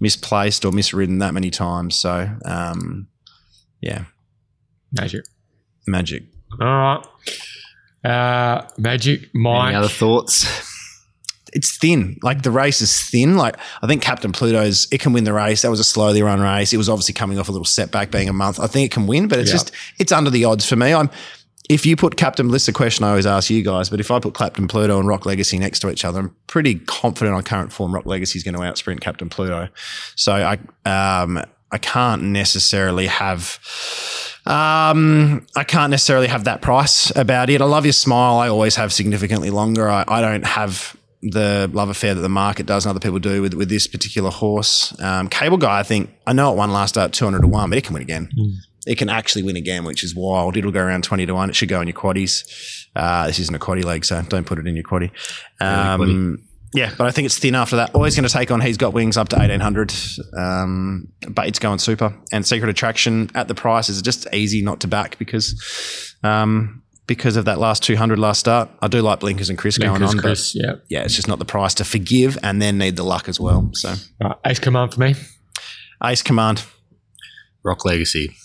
misplaced 0.00 0.64
or 0.64 0.72
misridden 0.72 1.18
that 1.18 1.34
many 1.34 1.50
times. 1.50 1.96
So 1.96 2.28
um, 2.44 3.08
yeah, 3.82 4.04
Magic. 4.92 5.24
magic. 5.86 6.22
All 6.60 6.66
right. 6.66 7.06
Uh, 8.02 8.66
Magic 8.78 9.28
Mike. 9.34 9.68
Any 9.68 9.76
other 9.76 9.88
thoughts? 9.88 10.46
It's 11.52 11.76
thin. 11.78 12.18
Like 12.22 12.42
the 12.42 12.50
race 12.50 12.80
is 12.80 13.02
thin. 13.02 13.36
Like 13.36 13.56
I 13.82 13.86
think 13.86 14.02
Captain 14.02 14.32
Pluto's 14.32 14.88
it 14.90 15.00
can 15.00 15.12
win 15.12 15.24
the 15.24 15.32
race. 15.32 15.62
That 15.62 15.70
was 15.70 15.80
a 15.80 15.84
slowly 15.84 16.22
run 16.22 16.40
race. 16.40 16.72
It 16.72 16.76
was 16.76 16.88
obviously 16.88 17.14
coming 17.14 17.38
off 17.38 17.48
a 17.48 17.52
little 17.52 17.64
setback 17.64 18.10
being 18.10 18.28
a 18.28 18.32
month. 18.32 18.60
I 18.60 18.66
think 18.66 18.86
it 18.86 18.92
can 18.92 19.06
win, 19.06 19.28
but 19.28 19.38
it's 19.38 19.50
Yeah. 19.50 19.54
just 19.56 19.72
it's 19.98 20.12
under 20.12 20.30
the 20.30 20.44
odds 20.44 20.64
for 20.66 20.76
me. 20.76 20.92
I'm 20.94 21.10
if 21.68 21.86
you 21.86 21.94
put 21.94 22.16
Captain, 22.16 22.48
this 22.48 22.62
is 22.62 22.68
a 22.68 22.72
question 22.72 23.04
I 23.04 23.10
always 23.10 23.26
ask 23.26 23.48
you 23.48 23.62
guys, 23.62 23.88
but 23.90 24.00
if 24.00 24.10
I 24.10 24.18
put 24.18 24.34
Captain 24.34 24.66
Pluto 24.66 24.98
and 24.98 25.06
Rock 25.06 25.24
Legacy 25.24 25.56
next 25.56 25.78
to 25.80 25.90
each 25.90 26.04
other, 26.04 26.18
I'm 26.20 26.36
pretty 26.48 26.74
confident 26.80 27.36
on 27.36 27.44
current 27.44 27.72
form 27.72 27.94
Rock 27.94 28.06
Legacy 28.06 28.38
is 28.38 28.42
going 28.42 28.54
to 28.56 28.60
outsprint 28.60 29.00
Captain 29.00 29.28
Pluto. 29.28 29.68
So 30.16 30.32
I 30.32 30.58
um 30.84 31.40
I 31.72 31.78
can't 31.78 32.22
necessarily 32.22 33.06
have 33.06 33.60
um, 34.46 35.46
I 35.54 35.64
can't 35.64 35.90
necessarily 35.90 36.26
have 36.26 36.44
that 36.44 36.62
price 36.62 37.14
about 37.14 37.50
it. 37.50 37.60
I 37.60 37.64
love 37.66 37.84
your 37.84 37.92
smile. 37.92 38.38
I 38.38 38.48
always 38.48 38.74
have 38.76 38.92
significantly 38.92 39.50
longer. 39.50 39.88
I, 39.88 40.04
I 40.08 40.20
don't 40.20 40.44
have 40.46 40.96
the 41.22 41.70
love 41.72 41.88
affair 41.88 42.14
that 42.14 42.20
the 42.20 42.28
market 42.28 42.66
does 42.66 42.86
and 42.86 42.90
other 42.90 43.00
people 43.00 43.18
do 43.18 43.42
with, 43.42 43.54
with 43.54 43.68
this 43.68 43.86
particular 43.86 44.30
horse. 44.30 44.98
Um, 45.00 45.28
Cable 45.28 45.58
Guy, 45.58 45.78
I 45.78 45.82
think, 45.82 46.10
I 46.26 46.32
know 46.32 46.52
it 46.52 46.56
won 46.56 46.72
last 46.72 46.90
start 46.90 47.12
200 47.12 47.40
to 47.40 47.46
1, 47.46 47.70
but 47.70 47.78
it 47.78 47.84
can 47.84 47.94
win 47.94 48.02
again. 48.02 48.30
It 48.86 48.96
can 48.96 49.10
actually 49.10 49.42
win 49.42 49.56
again, 49.56 49.84
which 49.84 50.02
is 50.02 50.14
wild. 50.16 50.56
It'll 50.56 50.72
go 50.72 50.80
around 50.80 51.04
20 51.04 51.26
to 51.26 51.34
1. 51.34 51.50
It 51.50 51.56
should 51.56 51.68
go 51.68 51.80
in 51.82 51.88
your 51.88 51.96
quaddies. 51.96 52.86
Uh, 52.96 53.26
this 53.26 53.38
isn't 53.38 53.54
a 53.54 53.58
quaddie 53.58 53.84
leg, 53.84 54.04
so 54.04 54.20
don't 54.22 54.46
put 54.46 54.58
it 54.58 54.66
in 54.66 54.74
your 54.74 54.84
quaddie. 54.84 55.10
Um, 55.60 56.38
yeah, 56.72 56.92
but 56.96 57.06
I 57.06 57.10
think 57.10 57.26
it's 57.26 57.38
thin 57.38 57.54
after 57.56 57.76
that. 57.76 57.94
Always 57.94 58.14
going 58.16 58.26
to 58.26 58.32
take 58.32 58.50
on 58.50 58.60
He's 58.60 58.76
Got 58.76 58.92
Wings 58.94 59.16
up 59.16 59.28
to 59.30 59.36
1800. 59.36 59.92
Um, 60.38 61.08
but 61.28 61.46
it's 61.48 61.58
going 61.58 61.78
super. 61.80 62.14
And 62.32 62.46
Secret 62.46 62.70
Attraction 62.70 63.28
at 63.34 63.48
the 63.48 63.54
price 63.54 63.88
is 63.88 64.00
just 64.02 64.26
easy 64.32 64.62
not 64.62 64.80
to 64.80 64.88
back 64.88 65.18
because 65.18 66.14
um, 66.22 66.79
because 67.10 67.34
of 67.34 67.44
that 67.44 67.58
last 67.58 67.82
200 67.82 68.20
last 68.20 68.38
start. 68.38 68.70
I 68.80 68.86
do 68.86 69.02
like 69.02 69.18
Blinkers 69.18 69.50
and 69.50 69.58
Chris 69.58 69.76
going 69.76 70.00
on. 70.00 70.16
Chris, 70.16 70.54
yeah. 70.54 70.74
But 70.74 70.84
yeah, 70.88 71.02
it's 71.02 71.16
just 71.16 71.26
not 71.26 71.40
the 71.40 71.44
price 71.44 71.74
to 71.74 71.84
forgive 71.84 72.38
and 72.40 72.62
then 72.62 72.78
need 72.78 72.94
the 72.94 73.02
luck 73.02 73.28
as 73.28 73.40
well. 73.40 73.68
So 73.72 73.88
All 74.22 74.28
right, 74.28 74.36
Ace 74.46 74.60
Command 74.60 74.94
for 74.94 75.00
me. 75.00 75.16
Ace 76.04 76.22
Command. 76.22 76.62
Rock 77.64 77.84
Legacy. 77.84 78.36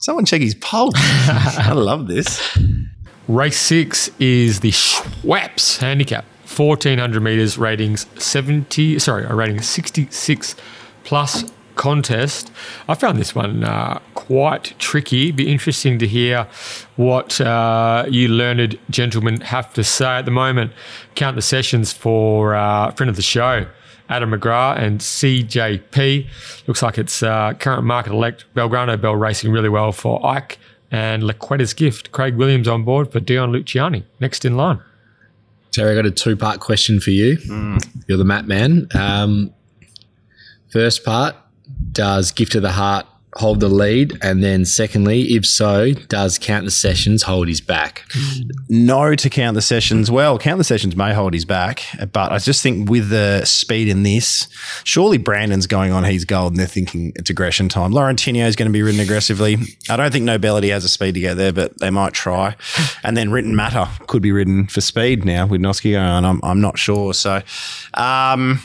Someone 0.00 0.24
check 0.24 0.40
his 0.40 0.56
pulse. 0.56 0.94
I 0.98 1.74
love 1.74 2.08
this. 2.08 2.58
Race 3.28 3.56
six 3.56 4.10
is 4.18 4.58
the 4.60 4.72
Schweppes 4.72 5.78
handicap. 5.78 6.24
1400 6.56 7.22
meters 7.22 7.58
ratings 7.58 8.06
70 8.18 9.00
sorry 9.00 9.24
a 9.24 9.34
rating 9.34 9.60
66 9.60 10.54
plus 11.02 11.44
contest. 11.76 12.50
I 12.88 12.94
found 12.94 13.18
this 13.18 13.34
one 13.34 13.62
uh, 13.62 14.00
quite 14.14 14.74
tricky. 14.78 15.30
Be 15.30 15.50
interesting 15.50 15.98
to 16.00 16.06
hear 16.06 16.48
what 16.96 17.40
uh, 17.40 18.06
you 18.08 18.28
learned 18.28 18.78
gentlemen 18.90 19.40
have 19.42 19.72
to 19.74 19.84
say 19.84 20.18
at 20.18 20.24
the 20.24 20.30
moment. 20.30 20.72
Count 21.14 21.36
the 21.36 21.42
sessions 21.42 21.92
for 21.92 22.54
uh, 22.54 22.90
friend 22.92 23.08
of 23.08 23.16
the 23.16 23.22
show. 23.22 23.66
Adam 24.08 24.30
McGrath 24.30 24.78
and 24.78 25.00
CJP. 25.00 26.26
Looks 26.66 26.82
like 26.82 26.98
it's 26.98 27.22
uh, 27.22 27.54
current 27.54 27.84
market 27.84 28.12
elect 28.12 28.44
Belgrano 28.54 29.00
Bell 29.00 29.16
racing 29.16 29.50
really 29.50 29.68
well 29.68 29.92
for 29.92 30.24
Ike 30.24 30.58
and 30.90 31.22
Lequetta's 31.24 31.74
gift. 31.74 32.12
Craig 32.12 32.36
Williams 32.36 32.68
on 32.68 32.84
board 32.84 33.10
for 33.10 33.20
Dion 33.20 33.52
Luciani. 33.52 34.04
Next 34.20 34.44
in 34.44 34.56
line. 34.56 34.80
Terry, 35.72 35.92
I 35.92 35.94
got 35.94 36.06
a 36.06 36.10
two 36.10 36.36
part 36.36 36.60
question 36.60 37.00
for 37.00 37.10
you. 37.10 37.36
You're 38.08 38.16
the 38.18 38.24
map 38.24 38.46
man. 38.46 38.88
Um, 38.94 39.52
first 40.68 41.04
part 41.04 41.34
Does 41.92 42.32
Gift 42.32 42.54
of 42.54 42.62
the 42.62 42.72
Heart 42.72 43.06
hold 43.36 43.60
the 43.60 43.68
lead? 43.68 44.18
And 44.22 44.42
then, 44.42 44.64
secondly, 44.64 45.22
if 45.34 45.46
so, 45.46 45.92
does 45.92 46.38
Count 46.38 46.64
the 46.64 46.70
Sessions 46.70 47.22
hold 47.22 47.48
his 47.48 47.60
back? 47.60 48.04
no 48.68 49.14
to 49.14 49.30
count 49.30 49.54
the 49.54 49.62
sessions. 49.62 50.10
Well, 50.10 50.38
count 50.38 50.58
the 50.58 50.64
sessions 50.64 50.96
may 50.96 51.14
hold 51.14 51.34
his 51.34 51.44
back, 51.44 51.82
but 52.12 52.32
I 52.32 52.38
just 52.38 52.62
think 52.62 52.90
with 52.90 53.10
the 53.10 53.44
speed 53.44 53.88
in 53.88 54.02
this, 54.02 54.48
surely 54.84 55.18
Brandon's 55.18 55.66
going 55.66 55.92
on 55.92 56.04
he's 56.04 56.24
gold 56.24 56.52
and 56.52 56.60
they're 56.60 56.66
thinking 56.66 57.12
it's 57.16 57.30
aggression 57.30 57.68
time. 57.68 57.92
Laurentino 57.92 58.46
is 58.46 58.56
going 58.56 58.68
to 58.68 58.72
be 58.72 58.82
ridden 58.82 59.00
aggressively. 59.00 59.56
I 59.88 59.96
don't 59.96 60.12
think 60.12 60.24
Nobility 60.24 60.70
has 60.70 60.84
a 60.84 60.88
speed 60.88 61.14
to 61.14 61.20
get 61.20 61.34
there, 61.34 61.52
but 61.52 61.78
they 61.78 61.90
might 61.90 62.12
try. 62.12 62.56
And 63.02 63.16
then 63.16 63.30
Written 63.30 63.54
Matter 63.54 63.86
could 64.06 64.22
be 64.22 64.32
ridden 64.32 64.66
for 64.66 64.80
speed 64.80 65.24
now 65.24 65.46
with 65.46 65.60
Noske 65.60 65.92
going 65.92 66.04
on. 66.04 66.24
I'm, 66.24 66.40
I'm 66.42 66.60
not 66.60 66.78
sure. 66.78 67.14
So, 67.14 67.42
um, 67.94 68.60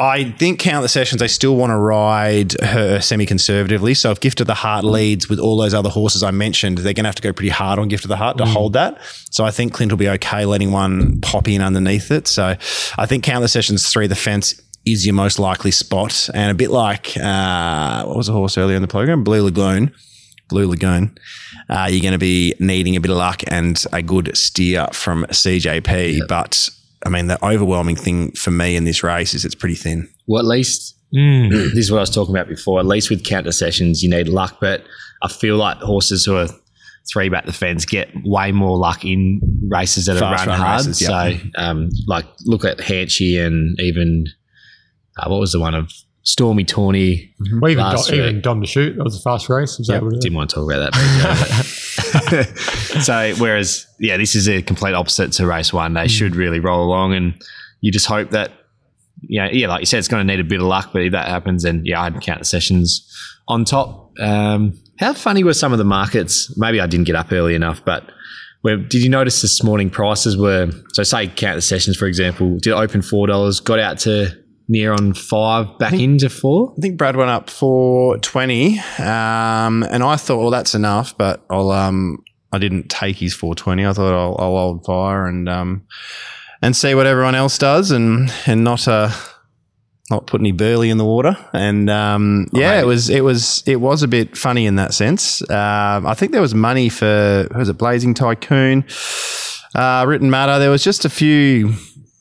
I 0.00 0.32
think 0.32 0.58
count 0.58 0.82
the 0.82 0.88
sessions. 0.88 1.20
They 1.20 1.28
still 1.28 1.56
want 1.56 1.70
to 1.70 1.76
ride 1.76 2.58
her 2.62 3.00
semi-conservatively. 3.00 3.92
So 3.92 4.10
if 4.10 4.18
Gift 4.18 4.40
of 4.40 4.46
the 4.46 4.54
Heart 4.54 4.84
leads 4.84 5.28
with 5.28 5.38
all 5.38 5.58
those 5.58 5.74
other 5.74 5.90
horses 5.90 6.22
I 6.22 6.30
mentioned, 6.30 6.78
they're 6.78 6.94
going 6.94 7.04
to 7.04 7.08
have 7.08 7.16
to 7.16 7.22
go 7.22 7.34
pretty 7.34 7.50
hard 7.50 7.78
on 7.78 7.88
Gift 7.88 8.06
of 8.06 8.08
the 8.08 8.16
Heart 8.16 8.38
to 8.38 8.46
hold 8.46 8.72
that. 8.72 8.98
So 9.30 9.44
I 9.44 9.50
think 9.50 9.74
Clint 9.74 9.92
will 9.92 9.98
be 9.98 10.08
okay 10.08 10.46
letting 10.46 10.72
one 10.72 11.20
pop 11.20 11.48
in 11.48 11.60
underneath 11.60 12.10
it. 12.10 12.26
So 12.26 12.56
I 12.96 13.06
think 13.06 13.24
count 13.24 13.42
the 13.42 13.48
sessions 13.48 13.92
three. 13.92 14.06
The 14.06 14.16
fence 14.16 14.58
is 14.86 15.04
your 15.04 15.14
most 15.14 15.38
likely 15.38 15.70
spot, 15.70 16.30
and 16.32 16.50
a 16.50 16.54
bit 16.54 16.70
like 16.70 17.14
uh, 17.18 18.04
what 18.04 18.16
was 18.16 18.28
the 18.28 18.32
horse 18.32 18.56
earlier 18.56 18.76
in 18.76 18.82
the 18.82 18.88
program, 18.88 19.22
Blue 19.22 19.42
Lagoon. 19.42 19.92
Blue 20.48 20.66
Lagoon, 20.66 21.16
uh, 21.68 21.86
you're 21.88 22.02
going 22.02 22.12
to 22.12 22.18
be 22.18 22.54
needing 22.58 22.96
a 22.96 23.00
bit 23.00 23.10
of 23.10 23.16
luck 23.18 23.42
and 23.46 23.84
a 23.92 24.02
good 24.02 24.36
steer 24.36 24.88
from 24.92 25.24
CJP. 25.26 26.26
But 26.26 26.70
I 27.04 27.08
mean, 27.08 27.28
the 27.28 27.42
overwhelming 27.44 27.96
thing 27.96 28.32
for 28.32 28.50
me 28.50 28.76
in 28.76 28.84
this 28.84 29.02
race 29.02 29.34
is 29.34 29.44
it's 29.44 29.54
pretty 29.54 29.74
thin. 29.74 30.08
Well, 30.26 30.40
at 30.40 30.46
least 30.46 30.96
this 31.12 31.76
is 31.76 31.90
what 31.90 31.98
I 31.98 32.02
was 32.02 32.10
talking 32.10 32.34
about 32.34 32.48
before. 32.48 32.78
At 32.80 32.86
least 32.86 33.10
with 33.10 33.24
counter 33.24 33.52
sessions, 33.52 34.02
you 34.02 34.10
need 34.10 34.28
luck, 34.28 34.58
but 34.60 34.84
I 35.22 35.28
feel 35.28 35.56
like 35.56 35.78
horses 35.78 36.24
who 36.24 36.36
are 36.36 36.48
three 37.10 37.28
back 37.28 37.46
the 37.46 37.52
fence 37.52 37.84
get 37.84 38.08
way 38.24 38.52
more 38.52 38.78
luck 38.78 39.04
in 39.04 39.40
races 39.68 40.06
that 40.06 40.16
are 40.16 40.20
run 40.20 40.46
run 40.46 40.58
hard. 40.58 40.86
races, 40.86 41.04
so, 41.04 41.36
um, 41.56 41.88
like, 42.06 42.26
look 42.44 42.64
at 42.64 42.78
Hanchy 42.78 43.44
and 43.44 43.78
even 43.80 44.26
uh, 45.18 45.28
what 45.28 45.40
was 45.40 45.52
the 45.52 45.60
one 45.60 45.74
of 45.74 45.92
Stormy 46.22 46.64
Tawny. 46.64 47.34
Well, 47.60 47.70
even, 47.70 47.82
Last 47.82 48.08
Dom, 48.08 48.18
week. 48.18 48.26
even 48.28 48.40
Dom 48.42 48.60
to 48.60 48.66
shoot. 48.66 48.96
That 48.96 49.04
was 49.04 49.16
a 49.16 49.22
fast 49.22 49.48
race. 49.48 49.78
Was 49.78 49.86
that 49.86 50.02
what 50.02 50.12
it 50.12 50.16
was? 50.16 50.24
Didn't 50.24 50.36
want 50.36 50.50
to 50.50 50.56
talk 50.56 50.70
about 50.70 50.92
that. 50.92 51.66
So, 53.02 53.34
whereas, 53.36 53.86
yeah, 53.98 54.16
this 54.16 54.34
is 54.34 54.48
a 54.48 54.62
complete 54.62 54.94
opposite 54.94 55.32
to 55.32 55.46
race 55.46 55.72
one. 55.72 55.94
They 55.94 56.08
should 56.08 56.36
really 56.36 56.60
roll 56.60 56.84
along, 56.84 57.14
and 57.14 57.34
you 57.80 57.90
just 57.90 58.06
hope 58.06 58.30
that, 58.30 58.52
you 59.22 59.40
know, 59.40 59.48
yeah, 59.50 59.68
like 59.68 59.80
you 59.80 59.86
said, 59.86 59.98
it's 59.98 60.08
going 60.08 60.26
to 60.26 60.30
need 60.30 60.40
a 60.40 60.44
bit 60.44 60.60
of 60.60 60.66
luck. 60.66 60.90
But 60.92 61.02
if 61.02 61.12
that 61.12 61.28
happens, 61.28 61.62
then 61.62 61.82
yeah, 61.84 62.02
I'd 62.02 62.20
count 62.20 62.40
the 62.40 62.44
sessions 62.44 63.06
on 63.48 63.64
top. 63.64 64.12
Um, 64.20 64.78
how 64.98 65.14
funny 65.14 65.44
were 65.44 65.54
some 65.54 65.72
of 65.72 65.78
the 65.78 65.84
markets? 65.84 66.56
Maybe 66.58 66.80
I 66.80 66.86
didn't 66.86 67.06
get 67.06 67.16
up 67.16 67.32
early 67.32 67.54
enough, 67.54 67.82
but 67.84 68.10
where 68.62 68.76
did 68.76 69.02
you 69.02 69.08
notice 69.08 69.40
this 69.40 69.62
morning 69.62 69.88
prices 69.88 70.36
were? 70.36 70.70
So, 70.92 71.02
say 71.02 71.28
count 71.28 71.56
the 71.56 71.62
sessions 71.62 71.96
for 71.96 72.06
example, 72.06 72.58
did 72.58 72.74
open 72.74 73.02
four 73.02 73.26
dollars, 73.26 73.60
got 73.60 73.78
out 73.78 73.98
to 74.00 74.36
near 74.70 74.92
on 74.92 75.12
five, 75.12 75.76
back 75.78 75.92
into 75.94 76.30
four. 76.30 76.72
I 76.78 76.80
think 76.80 76.96
Brad 76.96 77.16
went 77.16 77.28
up 77.28 77.50
four 77.50 78.16
twenty, 78.18 78.78
Um, 78.98 79.82
and 79.82 80.02
I 80.02 80.16
thought, 80.16 80.38
well, 80.38 80.50
that's 80.50 80.74
enough, 80.74 81.18
but 81.18 81.44
I'll, 81.50 81.72
um, 81.72 82.22
I 82.52 82.58
didn't 82.58 82.88
take 82.88 83.16
his 83.16 83.34
420. 83.34 83.84
I 83.84 83.92
thought 83.92 84.14
I'll, 84.14 84.36
I'll 84.38 84.56
hold 84.56 84.84
fire 84.84 85.26
and, 85.26 85.48
um, 85.48 85.82
and 86.62 86.76
see 86.76 86.94
what 86.94 87.06
everyone 87.06 87.34
else 87.34 87.58
does 87.58 87.90
and, 87.90 88.32
and 88.46 88.62
not, 88.62 88.86
uh, 88.86 89.10
not 90.08 90.26
put 90.26 90.40
any 90.40 90.52
burley 90.52 90.88
in 90.90 90.98
the 90.98 91.04
water. 91.04 91.36
And, 91.52 91.90
um, 91.90 92.46
yeah, 92.52 92.80
it 92.80 92.86
was, 92.86 93.08
it 93.10 93.22
was, 93.24 93.62
it 93.66 93.76
was 93.76 94.02
a 94.04 94.08
bit 94.08 94.36
funny 94.36 94.66
in 94.66 94.76
that 94.76 94.94
sense. 94.94 95.42
Um, 95.50 96.06
I 96.06 96.14
think 96.14 96.32
there 96.32 96.40
was 96.40 96.54
money 96.54 96.88
for, 96.88 97.48
was 97.56 97.68
it, 97.68 97.78
Blazing 97.78 98.14
Tycoon, 98.14 98.84
uh, 99.74 100.04
written 100.06 100.30
matter. 100.30 100.58
There 100.58 100.70
was 100.70 100.82
just 100.84 101.04
a 101.04 101.10
few, 101.10 101.74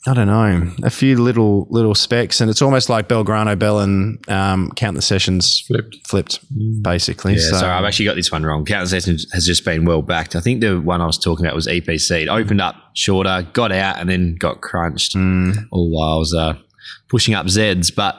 I 0.08 0.14
don't 0.14 0.28
know, 0.28 0.72
a 0.84 0.90
few 0.90 1.22
little 1.22 1.68
little 1.70 1.94
specs, 1.94 2.40
and 2.40 2.50
it's 2.50 2.62
almost 2.62 2.88
like 2.88 3.10
Belgrano 3.10 3.60
Bell 3.60 3.80
and 3.80 4.30
um, 4.30 4.72
Count 4.78 4.96
the 4.96 5.02
Sessions 5.02 5.60
Flipped. 5.68 6.08
flipped, 6.08 6.40
basically. 6.82 7.34
Yeah, 7.34 7.50
so 7.50 7.58
sorry, 7.58 7.74
I've 7.74 7.84
actually 7.84 8.06
got 8.06 8.16
this 8.16 8.32
one 8.32 8.44
wrong. 8.44 8.64
Count 8.64 8.86
the 8.86 8.90
Sessions 8.90 9.28
has 9.34 9.46
just 9.46 9.66
been 9.66 9.84
well 9.84 10.02
backed. 10.02 10.38
I 10.38 10.40
think 10.40 10.62
the 10.62 10.80
one 10.80 11.02
I 11.02 11.06
was 11.06 11.18
talking 11.18 11.46
about 11.46 11.54
was 11.54 11.68
EPC. 11.68 12.24
It 12.24 12.30
opened 12.30 12.62
up 12.62 12.76
shorter, 12.94 13.46
got 13.52 13.74
out, 13.74 13.98
and 13.98 14.10
then 14.10 14.36
got 14.36 14.62
crunched 14.62 15.18
all 15.18 15.92
while 15.92 16.16
I 16.16 16.18
was 16.18 16.34
uh, 16.34 16.54
pushing 17.10 17.34
up 17.34 17.48
Zeds. 17.48 17.94
But 17.94 18.16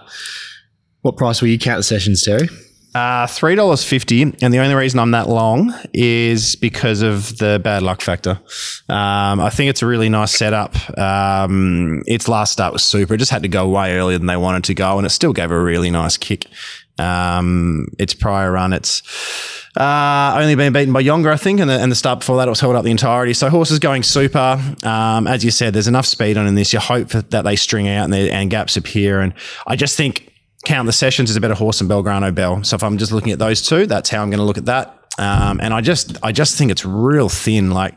what 1.00 1.16
price 1.16 1.40
were 1.40 1.48
you 1.48 1.58
Count 1.58 1.78
the 1.78 1.82
Sessions, 1.82 2.22
Terry? 2.22 2.48
Uh, 2.94 3.26
three 3.26 3.54
dollars 3.54 3.84
fifty, 3.84 4.22
and 4.22 4.52
the 4.52 4.58
only 4.58 4.74
reason 4.74 4.98
I'm 4.98 5.12
that 5.12 5.28
long 5.28 5.72
is 5.92 6.56
because 6.56 7.02
of 7.02 7.38
the 7.38 7.60
bad 7.62 7.82
luck 7.82 8.00
factor. 8.00 8.40
Um, 8.88 9.40
I 9.40 9.50
think 9.50 9.70
it's 9.70 9.82
a 9.82 9.86
really 9.86 10.08
nice 10.08 10.32
setup. 10.32 10.74
Um, 10.98 12.02
its 12.06 12.28
last 12.28 12.52
start 12.52 12.72
was 12.72 12.82
super. 12.82 13.14
It 13.14 13.18
just 13.18 13.30
had 13.30 13.42
to 13.42 13.48
go 13.48 13.68
way 13.68 13.96
earlier 13.96 14.18
than 14.18 14.26
they 14.26 14.36
wanted 14.36 14.64
to 14.64 14.74
go, 14.74 14.98
and 14.98 15.06
it 15.06 15.10
still 15.10 15.32
gave 15.32 15.50
a 15.50 15.60
really 15.60 15.90
nice 15.90 16.16
kick. 16.16 16.46
Um, 16.98 17.86
its 17.98 18.12
prior 18.12 18.52
run, 18.52 18.74
it's 18.74 19.02
uh, 19.78 20.34
only 20.36 20.54
been 20.54 20.72
beaten 20.72 20.92
by 20.92 21.00
Younger, 21.00 21.30
I 21.30 21.36
think, 21.36 21.58
and 21.58 21.70
the, 21.70 21.80
and 21.80 21.90
the 21.90 21.96
start 21.96 22.18
before 22.18 22.36
that 22.36 22.46
it 22.46 22.50
was 22.50 22.60
held 22.60 22.76
up 22.76 22.84
the 22.84 22.90
entirety. 22.90 23.32
So 23.32 23.48
horses 23.48 23.78
going 23.78 24.02
super. 24.02 24.60
Um, 24.82 25.26
as 25.26 25.42
you 25.42 25.50
said, 25.50 25.72
there's 25.72 25.88
enough 25.88 26.04
speed 26.04 26.36
on 26.36 26.46
in 26.46 26.56
this. 26.56 26.74
You 26.74 26.80
hope 26.80 27.08
that 27.08 27.42
they 27.42 27.56
string 27.56 27.88
out 27.88 28.04
and, 28.04 28.14
and 28.14 28.50
gaps 28.50 28.76
appear. 28.76 29.20
And 29.20 29.32
I 29.66 29.76
just 29.76 29.96
think 29.96 30.29
Count 30.64 30.86
the 30.86 30.92
Sessions 30.92 31.30
is 31.30 31.36
a 31.36 31.40
better 31.40 31.54
horse 31.54 31.78
than 31.78 31.88
Belgrano 31.88 32.34
Bell. 32.34 32.62
So 32.64 32.76
if 32.76 32.82
I'm 32.82 32.98
just 32.98 33.12
looking 33.12 33.32
at 33.32 33.38
those 33.38 33.62
two, 33.62 33.86
that's 33.86 34.10
how 34.10 34.22
I'm 34.22 34.30
going 34.30 34.38
to 34.38 34.44
look 34.44 34.58
at 34.58 34.66
that. 34.66 34.96
Um, 35.18 35.60
and 35.60 35.74
I 35.74 35.80
just, 35.80 36.16
I 36.22 36.32
just 36.32 36.56
think 36.56 36.70
it's 36.70 36.84
real 36.84 37.28
thin. 37.28 37.70
Like, 37.70 37.94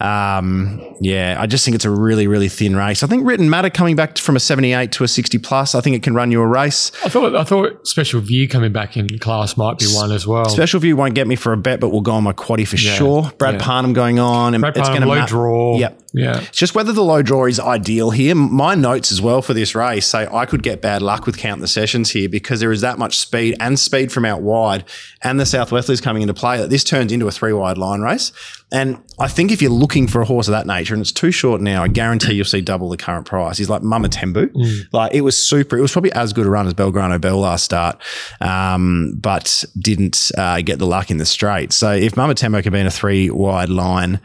um, 0.00 0.96
yeah, 1.00 1.36
I 1.38 1.46
just 1.46 1.64
think 1.64 1.74
it's 1.74 1.84
a 1.84 1.90
really, 1.90 2.26
really 2.26 2.48
thin 2.48 2.74
race. 2.74 3.02
I 3.02 3.06
think 3.06 3.26
Written 3.26 3.50
Matter 3.50 3.68
coming 3.68 3.96
back 3.96 4.16
from 4.18 4.34
a 4.34 4.40
78 4.40 4.92
to 4.92 5.04
a 5.04 5.08
60 5.08 5.38
plus, 5.38 5.74
I 5.74 5.80
think 5.82 5.94
it 5.94 6.02
can 6.02 6.14
run 6.14 6.30
you 6.30 6.40
a 6.40 6.46
race. 6.46 6.90
I 7.04 7.10
thought 7.10 7.36
I 7.36 7.44
thought 7.44 7.86
Special 7.86 8.20
View 8.20 8.48
coming 8.48 8.72
back 8.72 8.96
in 8.96 9.18
class 9.18 9.56
might 9.56 9.78
be 9.78 9.86
one 9.86 10.10
as 10.10 10.26
well. 10.26 10.48
Special 10.48 10.80
View 10.80 10.96
won't 10.96 11.14
get 11.14 11.26
me 11.26 11.36
for 11.36 11.52
a 11.52 11.56
bet, 11.56 11.80
but 11.80 11.90
we'll 11.90 12.00
go 12.00 12.12
on 12.12 12.24
my 12.24 12.32
quaddy 12.32 12.66
for 12.66 12.76
Yeah, 12.76 12.94
sure. 12.94 13.32
Brad 13.36 13.54
yeah. 13.54 13.60
Parnham 13.64 13.92
going 13.92 14.18
on, 14.18 14.54
and 14.54 14.62
Brad 14.62 14.76
it's 14.76 14.88
going 14.88 15.02
to 15.02 15.08
low 15.08 15.26
draw. 15.26 15.78
Yep. 15.78 15.99
Yeah. 16.12 16.40
It's 16.40 16.58
just 16.58 16.74
whether 16.74 16.92
the 16.92 17.04
low 17.04 17.22
draw 17.22 17.46
is 17.46 17.60
ideal 17.60 18.10
here. 18.10 18.34
My 18.34 18.74
notes 18.74 19.12
as 19.12 19.20
well 19.20 19.42
for 19.42 19.54
this 19.54 19.74
race 19.74 20.06
say 20.06 20.26
I 20.30 20.46
could 20.46 20.62
get 20.62 20.80
bad 20.80 21.02
luck 21.02 21.26
with 21.26 21.38
count 21.38 21.60
the 21.60 21.68
sessions 21.68 22.10
here 22.10 22.28
because 22.28 22.60
there 22.60 22.72
is 22.72 22.80
that 22.80 22.98
much 22.98 23.18
speed 23.18 23.56
and 23.60 23.78
speed 23.78 24.10
from 24.12 24.24
out 24.24 24.42
wide, 24.42 24.84
and 25.22 25.38
the 25.38 25.44
Southwesterlies 25.44 26.02
coming 26.02 26.22
into 26.22 26.34
play 26.34 26.58
that 26.58 26.70
this 26.70 26.84
turns 26.84 27.12
into 27.12 27.28
a 27.28 27.30
three 27.30 27.52
wide 27.52 27.78
line 27.78 28.00
race. 28.00 28.32
And 28.72 29.02
I 29.18 29.26
think 29.26 29.50
if 29.50 29.60
you're 29.60 29.70
looking 29.70 30.06
for 30.06 30.20
a 30.20 30.24
horse 30.24 30.46
of 30.46 30.52
that 30.52 30.64
nature 30.64 30.94
and 30.94 31.00
it's 31.00 31.10
too 31.10 31.32
short 31.32 31.60
now, 31.60 31.82
I 31.82 31.88
guarantee 31.88 32.34
you'll 32.34 32.44
see 32.44 32.60
double 32.60 32.88
the 32.88 32.96
current 32.96 33.26
price. 33.26 33.58
He's 33.58 33.68
like 33.68 33.82
Mama 33.82 34.08
Tembu. 34.08 34.54
Like 34.92 35.12
it 35.12 35.22
was 35.22 35.36
super. 35.36 35.76
It 35.76 35.80
was 35.80 35.90
probably 35.90 36.12
as 36.12 36.32
good 36.32 36.46
a 36.46 36.50
run 36.50 36.68
as 36.68 36.74
Belgrano 36.74 37.20
Bell 37.20 37.38
last 37.38 37.64
start, 37.64 38.00
um, 38.40 39.16
but 39.20 39.64
didn't 39.78 40.30
uh, 40.38 40.60
get 40.60 40.78
the 40.78 40.86
luck 40.86 41.10
in 41.10 41.16
the 41.16 41.26
straight. 41.26 41.72
So 41.72 41.92
if 41.92 42.16
Mama 42.16 42.34
Tembo 42.34 42.62
can 42.62 42.72
be 42.72 42.78
in 42.78 42.86
a 42.86 42.92
three 42.92 43.28
wide 43.28 43.70
line 43.70 44.20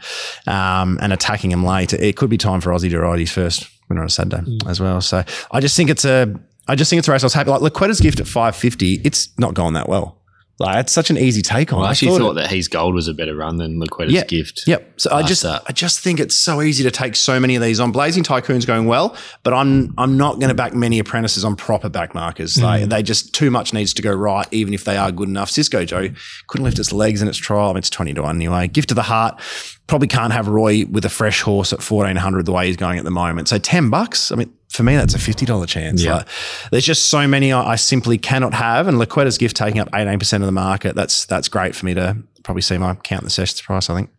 um, 0.46 0.98
and 1.02 1.12
attacking 1.12 1.50
him 1.50 1.64
late, 1.64 1.75
it 1.82 2.16
could 2.16 2.30
be 2.30 2.38
time 2.38 2.60
for 2.60 2.70
Aussie 2.70 2.90
to 2.90 3.00
ride 3.00 3.18
his 3.18 3.30
first 3.30 3.68
winner 3.88 4.02
on 4.02 4.06
a 4.06 4.10
Saturday 4.10 4.42
hmm. 4.42 4.68
as 4.68 4.80
well. 4.80 5.00
So 5.00 5.24
I 5.50 5.60
just 5.60 5.76
think 5.76 5.90
it's 5.90 6.04
a. 6.04 6.34
I 6.68 6.74
just 6.74 6.90
think 6.90 6.98
it's 6.98 7.06
a 7.06 7.12
race 7.12 7.22
I 7.22 7.26
was 7.26 7.34
happy. 7.34 7.50
Like 7.50 7.60
Laquetta's 7.60 8.00
gift 8.00 8.18
at 8.18 8.26
550, 8.26 9.02
it's 9.04 9.28
not 9.38 9.54
going 9.54 9.74
that 9.74 9.88
well. 9.88 10.15
Like 10.58 10.78
it's 10.78 10.92
such 10.92 11.10
an 11.10 11.18
easy 11.18 11.42
take 11.42 11.72
on. 11.72 11.82
I 11.82 11.88
I 11.88 11.90
actually 11.90 12.12
thought 12.12 12.18
thought, 12.18 12.32
that 12.36 12.50
He's 12.50 12.66
Gold 12.66 12.94
was 12.94 13.08
a 13.08 13.14
better 13.14 13.36
run 13.36 13.58
than 13.58 13.78
Liquetta's 13.78 14.12
Yeah. 14.14 14.24
gift. 14.24 14.64
Yep. 14.66 15.00
So 15.00 15.12
I 15.12 15.22
just 15.22 15.40
start. 15.42 15.62
I 15.68 15.72
just 15.72 16.00
think 16.00 16.18
it's 16.18 16.34
so 16.34 16.62
easy 16.62 16.82
to 16.84 16.90
take 16.90 17.14
so 17.14 17.38
many 17.38 17.56
of 17.56 17.62
these 17.62 17.78
on. 17.78 17.92
Blazing 17.92 18.22
Tycoon's 18.22 18.64
going 18.64 18.86
well, 18.86 19.14
but 19.42 19.52
I'm 19.52 19.92
I'm 19.98 20.16
not 20.16 20.36
going 20.36 20.48
to 20.48 20.54
back 20.54 20.74
many 20.74 20.98
apprentices 20.98 21.44
on 21.44 21.56
proper 21.56 21.90
back 21.90 22.14
markers. 22.14 22.56
Hmm. 22.56 22.62
Like 22.62 22.88
they 22.88 23.02
just 23.02 23.34
too 23.34 23.50
much 23.50 23.74
needs 23.74 23.92
to 23.94 24.02
go 24.02 24.12
right, 24.14 24.46
even 24.50 24.72
if 24.72 24.84
they 24.84 24.96
are 24.96 25.12
good 25.12 25.28
enough. 25.28 25.50
Cisco 25.50 25.84
Joe 25.84 26.08
couldn't 26.46 26.64
lift 26.64 26.78
its 26.78 26.90
legs 26.90 27.20
in 27.20 27.28
its 27.28 27.36
trial. 27.38 27.66
I 27.68 27.72
mean, 27.72 27.78
it's 27.78 27.90
twenty 27.90 28.14
to 28.14 28.22
one 28.22 28.36
anyway. 28.36 28.68
Gift 28.68 28.90
of 28.90 28.94
the 28.96 29.02
heart 29.02 29.38
probably 29.86 30.08
can't 30.08 30.32
have 30.32 30.48
Roy 30.48 30.84
with 30.90 31.04
a 31.04 31.10
fresh 31.10 31.42
horse 31.42 31.72
at 31.74 31.82
fourteen 31.82 32.16
hundred 32.16 32.46
the 32.46 32.52
way 32.52 32.66
he's 32.68 32.76
going 32.76 32.98
at 32.98 33.04
the 33.04 33.10
moment. 33.10 33.48
So 33.48 33.58
ten 33.58 33.90
bucks. 33.90 34.32
I 34.32 34.36
mean. 34.36 34.52
For 34.76 34.82
me, 34.82 34.94
that's 34.94 35.14
a 35.14 35.18
fifty 35.18 35.46
dollar 35.46 35.66
chance. 35.66 36.04
Yeah. 36.04 36.16
Like, 36.16 36.28
there's 36.70 36.84
just 36.84 37.08
so 37.08 37.26
many 37.26 37.52
I, 37.52 37.72
I 37.72 37.76
simply 37.76 38.18
cannot 38.18 38.54
have, 38.54 38.86
and 38.86 38.98
Laquetta's 38.98 39.38
gift 39.38 39.56
taking 39.56 39.80
up 39.80 39.88
eighteen 39.94 40.18
percent 40.18 40.42
of 40.42 40.46
the 40.46 40.52
market. 40.52 40.94
That's 40.94 41.26
that's 41.26 41.48
great 41.48 41.74
for 41.74 41.86
me 41.86 41.94
to 41.94 42.16
probably 42.44 42.62
see 42.62 42.78
my 42.78 42.94
count 42.94 43.24
the 43.24 43.30
sessions 43.30 43.62
price. 43.62 43.90
I 43.90 43.96
think. 43.96 44.10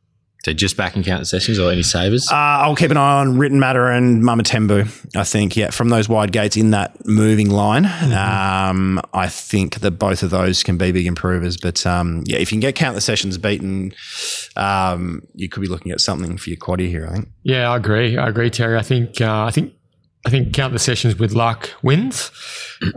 So 0.46 0.54
just 0.54 0.78
back 0.78 0.96
in 0.96 1.04
count 1.04 1.28
sessions 1.28 1.60
or 1.60 1.72
any 1.72 1.84
savers? 1.84 2.26
Uh, 2.32 2.36
I'll 2.36 2.76
keep 2.76 2.92
an 2.92 2.96
eye 2.96 3.20
on 3.20 3.38
Written 3.38 3.60
Matter 3.60 3.88
and 3.88 4.24
Mama 4.24 4.44
Tembu. 4.44 4.88
I 5.14 5.26
think, 5.26 5.58
yeah, 5.58 5.72
from 5.72 5.90
those 5.90 6.08
wide 6.08 6.32
gates 6.32 6.56
in 6.56 6.72
that 6.72 7.06
moving 7.06 7.50
line, 7.50 7.86
um, 8.14 9.02
I 9.14 9.28
think 9.28 9.80
that 9.80 9.92
both 9.92 10.24
of 10.24 10.30
those 10.30 10.64
can 10.64 10.78
be 10.78 10.94
big 10.94 11.06
improvers. 11.06 11.58
But 11.58 11.86
um, 11.86 12.24
yeah, 12.28 12.38
if 12.38 12.52
you 12.52 12.58
can 12.58 12.62
get 12.62 12.76
count 12.76 12.96
the 12.96 13.02
sessions 13.02 13.38
beaten, 13.38 13.94
um, 14.56 15.24
you 15.34 15.50
could 15.50 15.62
be 15.62 15.68
looking 15.68 15.92
at 15.92 16.00
something 16.00 16.38
for 16.38 16.50
your 16.50 16.58
quaddy 16.58 16.88
here. 16.88 17.08
I 17.10 17.16
think. 17.16 17.28
Yeah, 17.44 17.70
I 17.70 17.76
agree. 17.76 18.18
I 18.18 18.30
agree, 18.30 18.50
Terry. 18.50 18.78
I 18.78 18.84
think 18.84 19.20
uh, 19.20 19.44
I 19.44 19.52
think 19.52 19.74
I 20.28 20.30
think 20.30 20.54
count 20.54 20.74
the 20.74 20.80
sessions 20.80 21.18
with 21.18 21.32
luck 21.32 21.70
wins. 21.82 22.32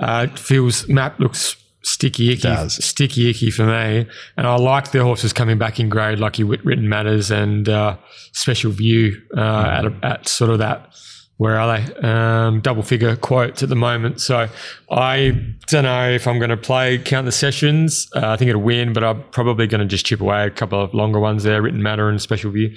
Uh, 0.01 0.27
it 0.29 0.37
feels 0.37 0.89
map 0.89 1.21
looks 1.21 1.55
sticky 1.85 2.33
icky, 2.33 2.43
does. 2.43 2.85
sticky 2.85 3.31
icky 3.31 3.53
for 3.53 3.67
me, 3.67 4.09
and 4.37 4.49
I 4.49 4.57
like 4.57 4.91
the 4.91 5.05
horses 5.05 5.33
coming 5.33 5.57
back 5.57 5.79
in 5.79 5.89
grade, 5.89 6.19
like 6.19 6.41
your 6.41 6.49
written 6.49 6.89
matters 6.89 7.31
and 7.31 7.69
uh, 7.69 7.97
special 8.33 8.73
view 8.73 9.23
uh, 9.37 9.41
at, 9.41 9.85
a, 9.85 9.95
at 10.03 10.29
sort 10.29 10.51
of 10.51 10.59
that. 10.59 10.93
Where 11.37 11.57
are 11.57 11.79
they? 11.79 11.95
Um, 12.07 12.61
double 12.63 12.83
figure 12.83 13.15
quotes 13.15 13.63
at 13.63 13.69
the 13.69 13.77
moment. 13.77 14.21
So 14.21 14.49
I 14.91 15.55
don't 15.69 15.85
know 15.85 16.11
if 16.11 16.27
I'm 16.27 16.39
going 16.39 16.51
to 16.51 16.57
play 16.57 16.99
count 16.99 17.27
the 17.27 17.33
sessions. 17.33 18.11
Uh, 18.15 18.31
I 18.31 18.37
think 18.39 18.49
it'll 18.49 18.61
win, 18.61 18.93
but 18.93 19.05
I'm 19.05 19.23
probably 19.31 19.69
going 19.69 19.81
to 19.83 19.87
just 19.87 20.05
chip 20.05 20.21
away 20.21 20.47
a 20.47 20.51
couple 20.51 20.83
of 20.83 20.93
longer 20.95 21.21
ones 21.21 21.45
there, 21.45 21.63
written 21.63 21.81
matter 21.81 22.09
and 22.09 22.21
special 22.21 22.51
view. 22.51 22.77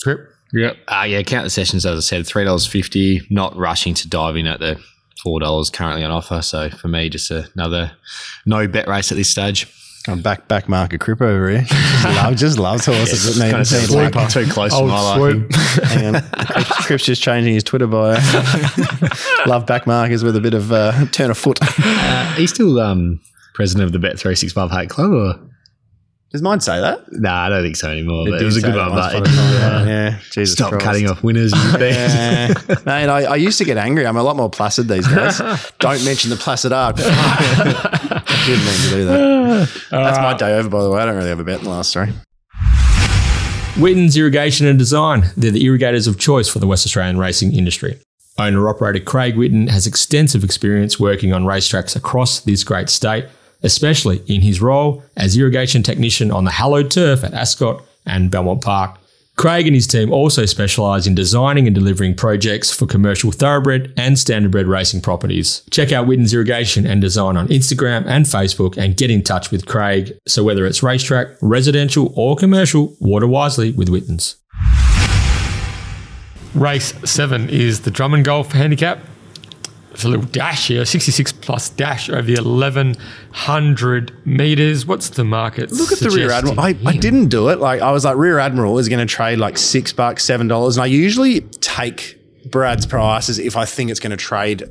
Trip. 0.00 0.28
Yep. 0.52 0.76
Uh, 0.88 1.04
yeah, 1.08 1.22
count 1.22 1.44
the 1.44 1.50
sessions, 1.50 1.84
as 1.84 1.98
I 1.98 2.00
said, 2.00 2.26
three 2.26 2.44
dollars 2.44 2.66
fifty. 2.66 3.26
Not 3.30 3.56
rushing 3.56 3.94
to 3.94 4.08
dive 4.08 4.36
in 4.36 4.46
at 4.46 4.60
the 4.60 4.80
four 5.22 5.40
dollars 5.40 5.70
currently 5.70 6.04
on 6.04 6.10
offer. 6.10 6.40
So 6.42 6.70
for 6.70 6.88
me, 6.88 7.08
just 7.08 7.30
another 7.30 7.92
no 8.46 8.66
bet 8.68 8.86
race 8.88 9.10
at 9.10 9.16
this 9.18 9.30
stage. 9.30 9.66
I'm 10.08 10.22
back 10.22 10.46
back 10.46 10.68
market 10.68 11.00
crip 11.00 11.20
over 11.20 11.50
here. 11.50 11.66
Love, 12.04 12.36
just 12.36 12.60
loves 12.60 12.86
horses 12.86 13.24
that 13.36 13.44
need 13.44 13.50
Kind 13.50 13.60
of 13.62 13.66
seems 13.66 13.92
like 13.92 14.12
too 14.30 14.46
close 14.46 14.70
to 14.70 14.76
Old 14.76 14.88
my 14.90 15.16
liking. 15.18 15.50
swoop. 15.50 15.52
Hang 15.84 16.14
on. 16.14 16.22
Crip's, 16.22 16.86
Crip's 16.86 17.04
just 17.06 17.22
changing 17.22 17.54
his 17.54 17.64
Twitter 17.64 17.88
bio. 17.88 18.12
Love 19.46 19.66
back 19.66 19.84
markers 19.86 20.22
with 20.22 20.36
a 20.36 20.40
bit 20.40 20.54
of 20.54 20.70
uh, 20.70 21.06
turn 21.06 21.30
of 21.30 21.36
foot. 21.36 21.58
Uh, 21.62 22.34
are 22.36 22.40
you 22.40 22.46
still 22.46 22.78
um, 22.78 23.18
president 23.54 23.84
of 23.84 23.90
the 23.92 23.98
Bet 23.98 24.16
three 24.16 24.36
six 24.36 24.52
five 24.52 24.70
Hate 24.70 24.90
Club? 24.90 25.10
Or? 25.12 25.34
Does 26.32 26.42
mine 26.42 26.60
say 26.60 26.80
that? 26.80 27.00
Nah, 27.12 27.46
I 27.46 27.48
don't 27.48 27.62
think 27.62 27.76
so 27.76 27.88
anymore. 27.90 28.26
but 28.28 28.42
It, 28.42 28.44
was 28.44 28.56
a 28.56 28.60
good 28.60 28.74
one, 28.74 28.90
once 28.90 29.12
but 29.14 29.22
upon 29.28 29.28
a 29.28 29.86
yeah, 29.86 30.18
Jesus 30.32 30.52
stop 30.54 30.70
Christ. 30.70 30.84
cutting 30.84 31.08
off 31.08 31.22
winners. 31.22 31.52
and. 31.54 31.80
Yeah. 31.82 32.54
Mate, 32.84 33.08
I, 33.08 33.24
I 33.24 33.36
used 33.36 33.58
to 33.58 33.64
get 33.64 33.76
angry. 33.78 34.06
I'm 34.06 34.16
a 34.16 34.22
lot 34.22 34.36
more 34.36 34.50
placid 34.50 34.88
these 34.88 35.06
days. 35.08 35.38
Don't 35.78 36.04
mention 36.04 36.30
the 36.30 36.36
Placid 36.36 36.72
Ark. 36.72 36.96
Didn't 36.96 38.64
mean 38.64 38.80
to 38.80 38.90
do 38.90 39.04
that. 39.06 39.68
That's 39.90 40.18
my 40.18 40.34
day 40.36 40.54
over, 40.58 40.68
by 40.68 40.82
the 40.82 40.90
way. 40.90 41.00
I 41.00 41.06
don't 41.06 41.16
really 41.16 41.28
have 41.28 41.40
a 41.40 41.44
bet 41.44 41.58
in 41.58 41.64
the 41.64 41.70
last 41.70 41.92
three. 41.92 42.08
Witten's 43.78 44.16
Irrigation 44.16 44.66
and 44.66 44.78
Design. 44.78 45.26
They're 45.36 45.50
the 45.50 45.64
irrigators 45.64 46.06
of 46.06 46.18
choice 46.18 46.48
for 46.48 46.58
the 46.58 46.66
West 46.66 46.86
Australian 46.86 47.18
racing 47.18 47.52
industry. 47.54 47.98
Owner 48.38 48.68
operator 48.68 49.00
Craig 49.04 49.34
Witten 49.36 49.68
has 49.68 49.86
extensive 49.86 50.42
experience 50.44 50.98
working 50.98 51.32
on 51.32 51.44
racetracks 51.44 51.94
across 51.96 52.40
this 52.40 52.64
great 52.64 52.88
state, 52.88 53.26
especially 53.62 54.22
in 54.26 54.40
his 54.40 54.60
role 54.60 55.02
as 55.16 55.36
irrigation 55.36 55.82
technician 55.82 56.30
on 56.30 56.44
the 56.44 56.50
hallowed 56.50 56.90
turf 56.90 57.24
at 57.24 57.34
Ascot 57.34 57.82
and 58.04 58.30
Belmont 58.30 58.62
Park. 58.62 58.98
Craig 59.36 59.66
and 59.66 59.74
his 59.74 59.86
team 59.86 60.10
also 60.10 60.46
specialise 60.46 61.06
in 61.06 61.14
designing 61.14 61.66
and 61.66 61.74
delivering 61.74 62.14
projects 62.14 62.72
for 62.72 62.86
commercial 62.86 63.30
thoroughbred 63.30 63.92
and 63.94 64.16
standardbred 64.16 64.66
racing 64.66 65.02
properties. 65.02 65.62
Check 65.70 65.92
out 65.92 66.06
Witten's 66.06 66.32
Irrigation 66.32 66.86
and 66.86 67.02
Design 67.02 67.36
on 67.36 67.48
Instagram 67.48 68.06
and 68.06 68.24
Facebook 68.24 68.78
and 68.78 68.96
get 68.96 69.10
in 69.10 69.22
touch 69.22 69.50
with 69.50 69.66
Craig. 69.66 70.16
So 70.26 70.42
whether 70.42 70.64
it's 70.64 70.82
racetrack, 70.82 71.28
residential 71.42 72.14
or 72.16 72.34
commercial, 72.34 72.96
water 72.98 73.26
wisely 73.26 73.72
with 73.72 73.90
Witten's. 73.90 74.36
Race 76.54 76.94
seven 77.04 77.50
is 77.50 77.82
the 77.82 77.90
Drummond 77.90 78.24
Golf 78.24 78.52
Handicap. 78.52 79.00
It's 79.96 80.04
a 80.04 80.10
little 80.10 80.26
dash 80.26 80.68
here, 80.68 80.84
66 80.84 81.32
plus 81.32 81.70
dash 81.70 82.10
over 82.10 82.20
the 82.20 82.34
1100 82.34 84.26
meters. 84.26 84.84
What's 84.84 85.08
the 85.08 85.24
market? 85.24 85.72
Look 85.72 85.90
at 85.90 86.00
the 86.00 86.10
rear 86.10 86.30
admiral. 86.30 86.60
I, 86.60 86.76
I 86.84 86.98
didn't 86.98 87.28
do 87.28 87.48
it. 87.48 87.60
Like 87.60 87.80
I 87.80 87.90
was 87.92 88.04
like, 88.04 88.18
rear 88.18 88.38
admiral 88.38 88.78
is 88.78 88.90
going 88.90 88.98
to 88.98 89.10
trade 89.10 89.38
like 89.38 89.56
six 89.56 89.94
bucks, 89.94 90.22
seven 90.22 90.48
dollars, 90.48 90.76
and 90.76 90.84
I 90.84 90.86
usually 90.86 91.40
take 91.40 92.20
Brad's 92.44 92.84
prices 92.84 93.38
if 93.38 93.56
I 93.56 93.64
think 93.64 93.90
it's 93.90 93.98
going 93.98 94.10
to 94.10 94.18
trade 94.18 94.64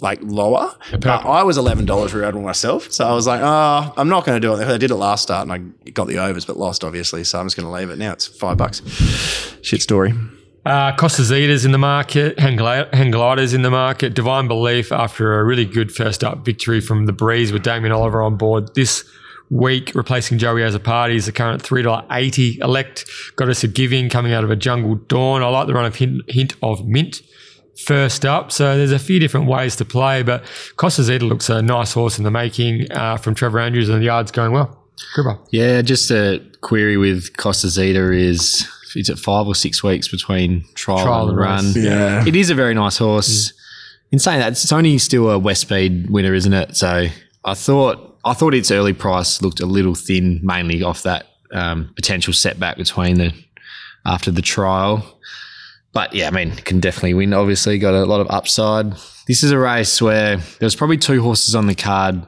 like 0.00 0.18
lower. 0.20 0.74
But 0.90 1.06
I 1.24 1.44
was 1.44 1.58
eleven 1.58 1.86
dollars 1.86 2.12
rear 2.12 2.24
admiral 2.24 2.44
myself, 2.44 2.90
so 2.90 3.06
I 3.06 3.12
was 3.12 3.24
like, 3.24 3.42
oh, 3.44 3.94
I'm 3.96 4.08
not 4.08 4.24
going 4.26 4.34
to 4.34 4.44
do 4.44 4.52
it. 4.52 4.66
I 4.66 4.78
did 4.78 4.90
it 4.90 4.96
last 4.96 5.22
start 5.22 5.48
and 5.48 5.52
I 5.86 5.90
got 5.90 6.08
the 6.08 6.18
overs, 6.18 6.44
but 6.44 6.56
lost 6.56 6.82
obviously. 6.82 7.22
So 7.22 7.38
I'm 7.38 7.46
just 7.46 7.56
going 7.56 7.66
to 7.68 7.72
leave 7.72 7.90
it. 7.90 8.00
Now 8.00 8.14
it's 8.14 8.26
five 8.26 8.56
bucks. 8.56 8.82
Shit 9.62 9.80
story. 9.80 10.12
Uh, 10.66 10.96
Costa 10.96 11.22
Zeta's 11.22 11.64
in 11.64 11.70
the 11.70 11.78
market, 11.78 12.36
Hangglider's 12.38 13.54
in 13.54 13.62
the 13.62 13.70
market, 13.70 14.14
Divine 14.14 14.48
Belief 14.48 14.90
after 14.90 15.38
a 15.38 15.44
really 15.44 15.64
good 15.64 15.94
first 15.94 16.24
up 16.24 16.44
victory 16.44 16.80
from 16.80 17.06
the 17.06 17.12
Breeze 17.12 17.52
with 17.52 17.62
Damien 17.62 17.92
Oliver 17.92 18.20
on 18.20 18.36
board 18.36 18.74
this 18.74 19.08
week, 19.48 19.92
replacing 19.94 20.38
Joey 20.38 20.62
Azzopardi 20.62 21.14
is 21.14 21.26
the 21.26 21.30
current 21.30 21.62
$3.80 21.62 22.58
elect. 22.64 23.08
Goddess 23.36 23.62
of 23.62 23.74
Giving 23.74 24.08
coming 24.08 24.32
out 24.32 24.42
of 24.42 24.50
a 24.50 24.56
Jungle 24.56 24.96
Dawn. 24.96 25.40
I 25.40 25.46
like 25.46 25.68
the 25.68 25.74
run 25.74 25.84
of 25.84 25.94
Hint, 25.94 26.28
hint 26.28 26.56
of 26.60 26.84
Mint 26.84 27.22
first 27.84 28.24
up. 28.24 28.50
So 28.50 28.76
there's 28.76 28.90
a 28.90 28.98
few 28.98 29.20
different 29.20 29.46
ways 29.46 29.76
to 29.76 29.84
play, 29.84 30.24
but 30.24 30.44
Costa 30.74 31.04
Zeta 31.04 31.26
looks 31.26 31.48
a 31.48 31.62
nice 31.62 31.92
horse 31.92 32.18
in 32.18 32.24
the 32.24 32.32
making 32.32 32.90
uh, 32.90 33.18
from 33.18 33.36
Trevor 33.36 33.60
Andrews 33.60 33.88
and 33.88 34.00
the 34.00 34.06
yard's 34.06 34.32
going 34.32 34.50
well. 34.50 34.82
Cribber. 35.14 35.38
Yeah, 35.50 35.80
just 35.82 36.10
a 36.10 36.44
query 36.62 36.96
with 36.96 37.36
Costa 37.36 37.68
Zeta 37.68 38.10
is 38.10 38.66
is 38.94 39.08
it 39.08 39.18
five 39.18 39.46
or 39.46 39.54
six 39.54 39.82
weeks 39.82 40.08
between 40.08 40.64
trial, 40.74 41.04
Trial 41.04 41.22
and 41.22 41.30
and 41.30 41.38
run? 41.38 41.64
race. 41.66 41.76
Yeah. 41.76 42.24
It 42.26 42.36
is 42.36 42.50
a 42.50 42.54
very 42.54 42.74
nice 42.74 42.98
horse. 42.98 43.52
In 44.12 44.18
saying 44.18 44.38
that, 44.40 44.52
it's 44.52 44.70
only 44.72 44.98
still 44.98 45.30
a 45.30 45.38
West 45.38 45.62
Speed 45.62 46.10
winner, 46.10 46.32
isn't 46.34 46.52
it? 46.52 46.76
So 46.76 47.06
I 47.44 47.54
thought 47.54 48.18
I 48.24 48.34
thought 48.34 48.54
its 48.54 48.70
early 48.70 48.92
price 48.92 49.42
looked 49.42 49.60
a 49.60 49.66
little 49.66 49.94
thin, 49.94 50.40
mainly 50.42 50.82
off 50.82 51.02
that 51.02 51.26
um, 51.52 51.90
potential 51.96 52.32
setback 52.32 52.76
between 52.76 53.18
the 53.18 53.32
after 54.04 54.30
the 54.30 54.42
trial. 54.42 55.18
But 55.92 56.14
yeah, 56.14 56.28
I 56.28 56.30
mean, 56.30 56.52
can 56.56 56.78
definitely 56.78 57.14
win. 57.14 57.32
Obviously, 57.32 57.78
got 57.78 57.94
a 57.94 58.04
lot 58.04 58.20
of 58.20 58.26
upside. 58.30 58.92
This 59.26 59.42
is 59.42 59.50
a 59.50 59.58
race 59.58 60.00
where 60.00 60.36
there's 60.60 60.76
probably 60.76 60.98
two 60.98 61.20
horses 61.22 61.54
on 61.54 61.66
the 61.66 61.74
card 61.74 62.26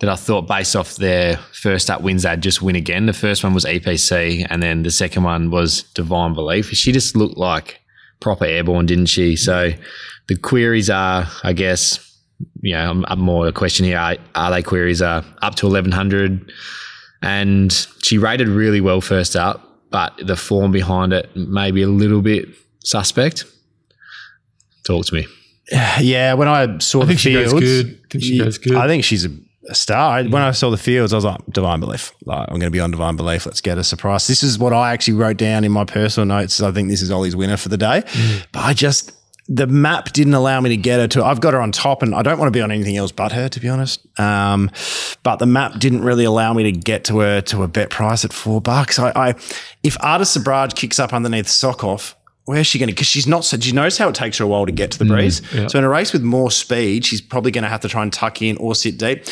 that 0.00 0.10
I 0.10 0.16
thought, 0.16 0.48
based 0.48 0.74
off 0.76 0.96
their 0.96 1.36
first 1.52 1.88
up 1.90 2.02
wins, 2.02 2.24
they'd 2.24 2.40
just 2.40 2.60
win 2.60 2.76
again. 2.76 3.06
The 3.06 3.12
first 3.12 3.44
one 3.44 3.54
was 3.54 3.64
EPC, 3.64 4.46
and 4.50 4.62
then 4.62 4.82
the 4.82 4.90
second 4.90 5.22
one 5.22 5.50
was 5.50 5.84
Divine 5.94 6.34
Belief. 6.34 6.70
She 6.70 6.92
just 6.92 7.16
looked 7.16 7.36
like 7.36 7.80
proper 8.20 8.44
airborne, 8.44 8.86
didn't 8.86 9.06
she? 9.06 9.36
So 9.36 9.70
the 10.28 10.36
queries 10.36 10.90
are, 10.90 11.26
I 11.42 11.52
guess, 11.52 12.18
you 12.60 12.72
know, 12.74 12.90
I'm, 12.90 13.04
I'm 13.08 13.20
more 13.20 13.46
a 13.46 13.52
question 13.52 13.86
here. 13.86 13.98
Are, 13.98 14.16
are 14.34 14.50
they 14.50 14.62
queries 14.62 15.02
are 15.02 15.24
up 15.42 15.54
to 15.56 15.66
1100? 15.66 16.50
And 17.22 17.72
she 18.02 18.18
rated 18.18 18.48
really 18.48 18.80
well 18.80 19.00
first 19.00 19.36
up, 19.36 19.88
but 19.90 20.14
the 20.22 20.36
form 20.36 20.72
behind 20.72 21.12
it 21.12 21.34
maybe 21.36 21.82
a 21.82 21.88
little 21.88 22.20
bit 22.20 22.48
suspect. 22.84 23.44
Talk 24.86 25.06
to 25.06 25.14
me. 25.14 25.26
Yeah, 26.00 26.34
when 26.34 26.48
I 26.48 26.78
saw 26.78 27.02
I 27.02 27.04
the 27.04 27.08
think 27.08 27.20
she 27.20 27.32
goes 27.32 27.52
good. 27.52 28.00
I 28.04 28.08
think 28.10 28.24
she 28.24 28.38
goes 28.38 28.58
good. 28.58 28.74
I 28.76 28.86
think 28.86 29.04
she's 29.04 29.24
a, 29.24 29.30
a 29.68 29.74
star. 29.74 30.22
When 30.24 30.42
I 30.42 30.50
saw 30.52 30.70
the 30.70 30.76
fields, 30.76 31.12
I 31.12 31.16
was 31.16 31.24
like, 31.24 31.40
Divine 31.50 31.80
Belief. 31.80 32.12
Like, 32.24 32.48
I'm 32.48 32.58
going 32.58 32.62
to 32.62 32.70
be 32.70 32.80
on 32.80 32.90
Divine 32.90 33.16
Belief. 33.16 33.46
Let's 33.46 33.60
get 33.60 33.78
a 33.78 33.84
surprise. 33.84 34.26
This 34.26 34.42
is 34.42 34.58
what 34.58 34.72
I 34.72 34.92
actually 34.92 35.14
wrote 35.14 35.36
down 35.36 35.64
in 35.64 35.72
my 35.72 35.84
personal 35.84 36.26
notes. 36.26 36.60
I 36.60 36.70
think 36.72 36.88
this 36.88 37.02
is 37.02 37.10
Ollie's 37.10 37.36
winner 37.36 37.56
for 37.56 37.68
the 37.68 37.76
day. 37.76 38.02
Mm. 38.04 38.46
But 38.52 38.60
I 38.60 38.74
just, 38.74 39.12
the 39.48 39.66
map 39.66 40.12
didn't 40.12 40.34
allow 40.34 40.60
me 40.60 40.70
to 40.70 40.76
get 40.76 41.00
her 41.00 41.08
to. 41.08 41.24
I've 41.24 41.40
got 41.40 41.54
her 41.54 41.60
on 41.60 41.72
top, 41.72 42.02
and 42.02 42.14
I 42.14 42.22
don't 42.22 42.38
want 42.38 42.48
to 42.48 42.56
be 42.56 42.62
on 42.62 42.70
anything 42.70 42.96
else 42.96 43.12
but 43.12 43.32
her, 43.32 43.48
to 43.48 43.60
be 43.60 43.68
honest. 43.68 44.06
Um, 44.18 44.70
but 45.22 45.36
the 45.36 45.46
map 45.46 45.78
didn't 45.78 46.02
really 46.02 46.24
allow 46.24 46.52
me 46.54 46.62
to 46.64 46.72
get 46.72 47.04
to 47.04 47.18
her 47.20 47.40
to 47.42 47.62
a 47.62 47.68
bet 47.68 47.90
price 47.90 48.24
at 48.24 48.32
four 48.32 48.60
bucks. 48.60 48.98
I, 48.98 49.12
I 49.14 49.34
if 49.82 49.96
Artis 50.00 50.36
Sabraj 50.36 50.74
kicks 50.74 50.98
up 50.98 51.12
underneath 51.12 51.46
Sokoff, 51.46 52.14
where's 52.44 52.66
she 52.66 52.78
going 52.78 52.88
to? 52.88 52.94
Because 52.94 53.06
she's 53.06 53.26
not. 53.26 53.44
So 53.44 53.58
she 53.58 53.72
knows 53.72 53.98
how 53.98 54.08
it 54.08 54.14
takes 54.14 54.38
her 54.38 54.44
a 54.44 54.48
while 54.48 54.66
to 54.66 54.72
get 54.72 54.90
to 54.92 54.98
the 54.98 55.04
breeze. 55.04 55.42
So 55.70 55.78
in 55.78 55.84
a 55.84 55.88
race 55.88 56.12
with 56.12 56.22
more 56.22 56.50
speed, 56.50 57.04
she's 57.04 57.20
probably 57.20 57.50
going 57.50 57.64
to 57.64 57.68
have 57.70 57.80
to 57.80 57.88
try 57.88 58.02
and 58.02 58.12
tuck 58.12 58.42
in 58.42 58.56
or 58.58 58.74
sit 58.74 58.98
deep. 58.98 59.24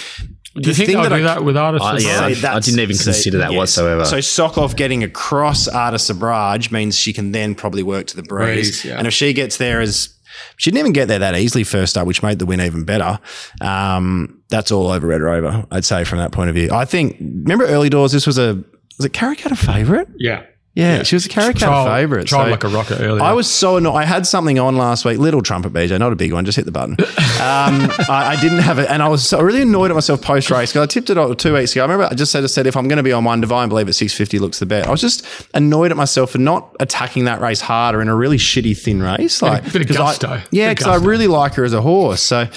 Do 0.54 0.68
you 0.68 0.74
think 0.74 0.88
they'll 0.88 1.08
do 1.08 1.22
that 1.22 1.44
with 1.44 1.56
artists? 1.56 1.86
Uh, 1.86 1.98
yeah. 2.00 2.50
I- 2.50 2.60
didn't 2.60 2.80
even 2.80 2.94
say- 2.94 3.04
consider 3.12 3.38
that 3.38 3.52
yes. 3.52 3.58
whatsoever. 3.58 4.04
So 4.04 4.18
Sokoff 4.18 4.76
getting 4.76 5.02
across 5.02 5.66
Arta 5.66 5.96
Sabraj 5.96 6.70
means 6.70 6.96
she 6.98 7.12
can 7.14 7.32
then 7.32 7.54
probably 7.54 7.82
work 7.82 8.06
to 8.08 8.16
the 8.16 8.22
breeze. 8.22 8.82
Breeze, 8.82 8.84
yeah. 8.84 8.98
And 8.98 9.06
if 9.06 9.14
she 9.14 9.32
gets 9.32 9.56
there 9.56 9.80
as 9.80 10.14
she 10.56 10.70
didn't 10.70 10.80
even 10.80 10.92
get 10.92 11.08
there 11.08 11.18
that 11.20 11.36
easily 11.36 11.64
first 11.64 11.96
up, 11.96 12.06
which 12.06 12.22
made 12.22 12.38
the 12.38 12.46
win 12.46 12.60
even 12.60 12.84
better. 12.84 13.18
Um, 13.60 14.42
that's 14.48 14.70
all 14.70 14.90
over 14.90 15.06
Red 15.06 15.22
Rover, 15.22 15.66
I'd 15.70 15.84
say 15.84 16.04
from 16.04 16.18
that 16.18 16.32
point 16.32 16.50
of 16.50 16.54
view. 16.54 16.70
I 16.72 16.84
think 16.84 17.16
remember 17.20 17.66
early 17.66 17.88
doors. 17.88 18.12
This 18.12 18.26
was 18.26 18.38
a 18.38 18.62
was 18.98 19.06
it 19.06 19.12
Karrakatta 19.12 19.52
a 19.52 19.56
favourite? 19.56 20.08
Yeah. 20.18 20.44
Yeah, 20.74 21.02
she 21.02 21.16
was 21.16 21.26
a 21.26 21.28
Karrakatta 21.28 21.58
Trial- 21.58 21.84
favourite. 21.86 22.26
Tried 22.26 22.44
so- 22.46 22.50
like 22.50 22.64
a 22.64 22.68
rocket 22.68 22.98
earlier. 23.00 23.22
I 23.22 23.32
was 23.32 23.46
so 23.46 23.76
annoyed. 23.76 23.94
I 23.96 24.04
had 24.06 24.26
something 24.26 24.58
on 24.58 24.76
last 24.78 25.04
week, 25.04 25.18
little 25.18 25.42
trumpet 25.42 25.70
BJ, 25.74 25.98
not 25.98 26.12
a 26.12 26.16
big 26.16 26.32
one. 26.32 26.46
Just 26.46 26.56
hit 26.56 26.64
the 26.64 26.72
button. 26.72 26.96
Um, 26.98 27.90
I, 28.08 28.36
I 28.36 28.40
didn't 28.40 28.60
have 28.60 28.78
it, 28.78 28.88
and 28.88 29.02
I 29.02 29.08
was 29.08 29.28
so 29.28 29.40
really 29.42 29.62
annoyed 29.62 29.90
at 29.90 29.94
myself 29.94 30.22
post 30.22 30.50
race 30.50 30.70
because 30.72 30.82
I 30.82 30.86
tipped 30.86 31.10
it 31.10 31.18
out 31.18 31.38
two 31.38 31.52
weeks 31.54 31.72
ago. 31.72 31.82
I 31.82 31.84
remember 31.84 32.04
I 32.10 32.14
just 32.14 32.32
said, 32.32 32.42
I 32.42 32.46
said 32.46 32.66
if 32.66 32.76
I'm 32.76 32.88
going 32.88 32.96
to 32.98 33.02
be 33.02 33.12
on 33.12 33.24
one, 33.24 33.40
Divine 33.42 33.68
Belief 33.68 33.86
at 33.88 33.94
650 33.96 34.38
looks 34.38 34.60
the 34.60 34.66
bet. 34.66 34.86
I 34.86 34.90
was 34.90 35.00
just 35.02 35.26
annoyed 35.52 35.90
at 35.90 35.96
myself 35.98 36.30
for 36.30 36.38
not 36.38 36.74
attacking 36.80 37.24
that 37.26 37.40
race 37.42 37.60
harder 37.60 38.00
in 38.00 38.08
a 38.08 38.14
really 38.14 38.38
shitty 38.38 38.78
thin 38.78 39.02
race. 39.02 39.42
Like 39.42 39.64
bit 39.72 39.82
of 39.82 39.88
'cause 39.88 39.96
I- 39.96 39.98
gusto. 39.98 40.40
yeah, 40.52 40.70
because 40.70 40.86
I 40.86 40.96
really 40.96 41.26
like 41.26 41.54
her 41.54 41.64
as 41.64 41.74
a 41.74 41.82
horse. 41.82 42.22
So. 42.22 42.48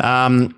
Um, 0.00 0.54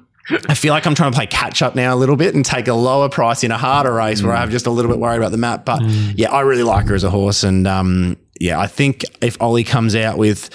I 0.48 0.54
feel 0.54 0.72
like 0.72 0.86
I'm 0.86 0.94
trying 0.94 1.10
to 1.12 1.16
play 1.16 1.26
catch 1.26 1.60
up 1.62 1.74
now 1.74 1.94
a 1.94 1.96
little 1.96 2.16
bit 2.16 2.34
and 2.34 2.44
take 2.44 2.68
a 2.68 2.74
lower 2.74 3.08
price 3.08 3.42
in 3.42 3.50
a 3.50 3.58
harder 3.58 3.92
race 3.92 4.22
where 4.22 4.34
I'm 4.36 4.50
just 4.50 4.66
a 4.66 4.70
little 4.70 4.90
bit 4.90 4.98
worried 5.00 5.16
about 5.18 5.32
the 5.32 5.38
map. 5.38 5.64
But 5.64 5.82
yeah, 5.84 6.30
I 6.30 6.40
really 6.42 6.62
like 6.62 6.86
her 6.86 6.94
as 6.94 7.02
a 7.04 7.10
horse. 7.10 7.42
And 7.42 7.66
um, 7.66 8.16
yeah, 8.38 8.60
I 8.60 8.66
think 8.68 9.04
if 9.20 9.40
Ollie 9.42 9.64
comes 9.64 9.96
out 9.96 10.18
with, 10.18 10.50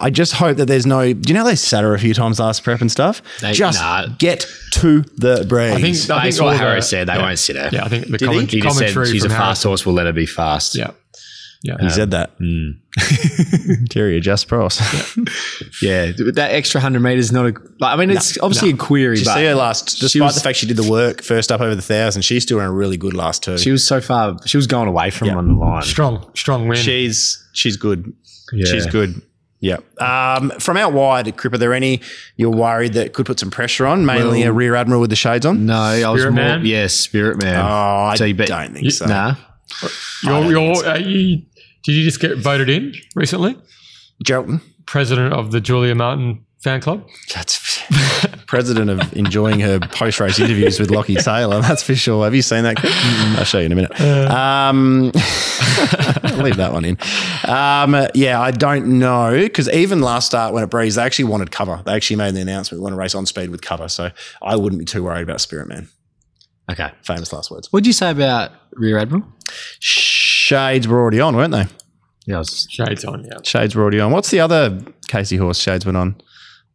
I 0.00 0.10
just 0.10 0.32
hope 0.32 0.56
that 0.56 0.66
there's 0.66 0.84
no, 0.86 1.12
do 1.12 1.32
you 1.32 1.34
know 1.38 1.44
they 1.44 1.54
sat 1.54 1.84
her 1.84 1.94
a 1.94 1.98
few 1.98 2.12
times 2.14 2.40
last 2.40 2.64
prep 2.64 2.80
and 2.80 2.90
stuff? 2.90 3.22
They- 3.40 3.52
just 3.52 3.80
nah. 3.80 4.06
get 4.18 4.46
to 4.72 5.02
the 5.16 5.44
breeze. 5.48 5.72
I 5.74 5.80
think, 5.80 5.96
I 6.10 6.24
That's 6.24 6.36
think 6.36 6.44
what 6.46 6.52
the- 6.52 6.58
Harris 6.58 6.88
said. 6.90 7.06
They 7.08 7.14
yeah. 7.14 7.22
won't 7.22 7.38
sit 7.38 7.56
her. 7.56 7.68
Yeah, 7.72 7.84
I 7.84 7.88
think 7.88 8.06
the 8.08 8.18
he? 8.18 8.24
comment, 8.26 8.50
He 8.50 8.60
just 8.60 8.78
said 8.78 8.86
commentary 8.88 9.12
she's 9.12 9.24
a 9.24 9.28
fast 9.28 9.38
Harris- 9.40 9.62
horse. 9.62 9.86
We'll 9.86 9.94
let 9.94 10.06
her 10.06 10.12
be 10.12 10.26
fast. 10.26 10.74
Yeah. 10.74 10.90
Yeah. 11.66 11.76
he 11.80 11.88
said 11.88 12.10
that. 12.10 12.32
Terry, 13.88 14.18
adjust 14.18 14.48
price. 14.48 14.78
Yeah, 15.82 16.12
that 16.34 16.48
extra 16.52 16.78
hundred 16.80 17.00
meters 17.00 17.26
is 17.26 17.32
not 17.32 17.46
a. 17.46 17.54
Like, 17.80 17.94
I 17.94 17.96
mean, 17.96 18.10
it's 18.10 18.38
obviously 18.38 18.70
a 18.70 18.76
query, 18.76 19.14
Did 19.16 19.20
you 19.20 19.24
but 19.30 19.34
see 19.36 19.44
her 19.46 19.54
last, 19.54 19.98
despite 19.98 20.22
was- 20.22 20.34
the 20.34 20.40
fact 20.42 20.58
she 20.58 20.66
did 20.66 20.76
the 20.76 20.90
work 20.90 21.22
first 21.22 21.50
up 21.50 21.60
over 21.62 21.74
the 21.74 21.80
thousand, 21.82 22.22
she's 22.22 22.42
still 22.42 22.58
in 22.60 22.66
a 22.66 22.72
really 22.72 22.96
good 22.98 23.14
last 23.14 23.42
two. 23.42 23.56
she 23.58 23.70
was 23.70 23.86
so 23.86 24.00
far. 24.02 24.36
She 24.46 24.56
was 24.58 24.66
going 24.66 24.88
away 24.88 25.08
from 25.10 25.30
on 25.30 25.48
the 25.48 25.54
line. 25.54 25.82
Strong, 25.82 26.30
strong 26.34 26.68
win. 26.68 26.76
She's 26.78 27.42
she's 27.54 27.76
good. 27.78 28.12
Yeah. 28.52 28.66
She's 28.70 28.86
good. 28.86 29.22
Yeah. 29.60 29.78
Um, 29.98 30.50
from 30.60 30.76
out 30.76 30.92
wide, 30.92 31.34
Crip, 31.38 31.54
are 31.54 31.58
there 31.58 31.72
any 31.72 32.02
you're 32.36 32.50
worried 32.50 32.92
that 32.92 33.14
could 33.14 33.24
put 33.24 33.40
some 33.40 33.50
pressure 33.50 33.86
on? 33.86 34.04
Mainly 34.04 34.42
a 34.42 34.52
rear 34.52 34.74
admiral 34.74 35.00
with 35.00 35.08
the 35.08 35.16
shades 35.16 35.46
on. 35.46 35.64
No, 35.64 35.74
I 35.74 36.06
was 36.10 36.20
Spirit 36.20 36.34
more. 36.34 36.44
Man? 36.44 36.66
Yeah, 36.66 36.86
Spirit 36.88 37.42
Man. 37.42 37.56
Oh, 37.64 37.68
I 38.10 38.14
So 38.16 38.26
you 38.26 38.34
bet- 38.34 38.48
don't 38.48 38.74
think 38.74 38.90
so. 38.92 39.06
Nah, 39.06 39.36
You're, 40.22 40.50
you're, 40.50 40.86
uh, 40.86 40.98
you, 40.98 41.42
did 41.84 41.92
you 41.92 42.04
just 42.04 42.20
get 42.20 42.38
voted 42.38 42.68
in 42.68 42.94
recently? 43.14 43.56
Geraldton, 44.24 44.60
President 44.86 45.32
of 45.32 45.50
the 45.50 45.60
Julia 45.60 45.94
Martin 45.94 46.44
fan 46.62 46.80
club? 46.80 47.06
that's 47.34 47.82
president 48.46 48.88
of 48.88 49.14
enjoying 49.14 49.60
her 49.60 49.78
post 49.78 50.18
race 50.18 50.38
interviews 50.38 50.80
with 50.80 50.90
Lockie 50.90 51.16
Taylor. 51.16 51.60
That's 51.60 51.82
for 51.82 51.94
sure. 51.94 52.24
Have 52.24 52.34
you 52.34 52.40
seen 52.40 52.64
that? 52.64 52.78
I'll 53.38 53.44
show 53.44 53.58
you 53.58 53.66
in 53.66 53.72
a 53.72 53.74
minute. 53.74 54.00
Um, 54.00 55.02
leave 56.42 56.56
that 56.56 56.70
one 56.72 56.84
in. 56.86 56.96
Um, 57.46 58.08
yeah, 58.14 58.40
I 58.40 58.50
don't 58.50 58.98
know 58.98 59.32
because 59.32 59.68
even 59.68 60.00
last 60.00 60.26
start 60.26 60.54
when 60.54 60.64
it 60.64 60.70
breezed, 60.70 60.96
they 60.96 61.02
actually 61.02 61.26
wanted 61.26 61.50
cover. 61.50 61.82
They 61.84 61.92
actually 61.92 62.16
made 62.16 62.34
the 62.34 62.40
announcement 62.40 62.80
we 62.80 62.84
want 62.84 62.94
to 62.94 62.98
race 62.98 63.14
on 63.14 63.26
speed 63.26 63.50
with 63.50 63.60
cover. 63.60 63.88
So 63.88 64.10
I 64.42 64.56
wouldn't 64.56 64.78
be 64.78 64.86
too 64.86 65.04
worried 65.04 65.22
about 65.22 65.42
Spirit 65.42 65.68
Man. 65.68 65.88
okay. 66.70 66.92
Famous 67.02 67.30
last 67.32 67.50
words. 67.50 67.70
What'd 67.72 67.86
you 67.86 67.92
say 67.92 68.10
about 68.10 68.52
Rear 68.72 68.98
Admiral? 68.98 69.24
Shades 70.44 70.86
were 70.86 70.98
already 71.00 71.20
on, 71.20 71.34
weren't 71.36 71.52
they? 71.52 71.64
Yeah, 72.26 72.38
was, 72.38 72.66
Shades 72.70 73.04
on, 73.04 73.24
yeah. 73.24 73.38
Shades 73.42 73.74
were 73.74 73.82
already 73.82 74.00
on. 74.00 74.12
What's 74.12 74.30
the 74.30 74.40
other 74.40 74.78
Casey 75.08 75.36
horse 75.38 75.58
Shades 75.58 75.86
went 75.86 75.96
on 75.96 76.16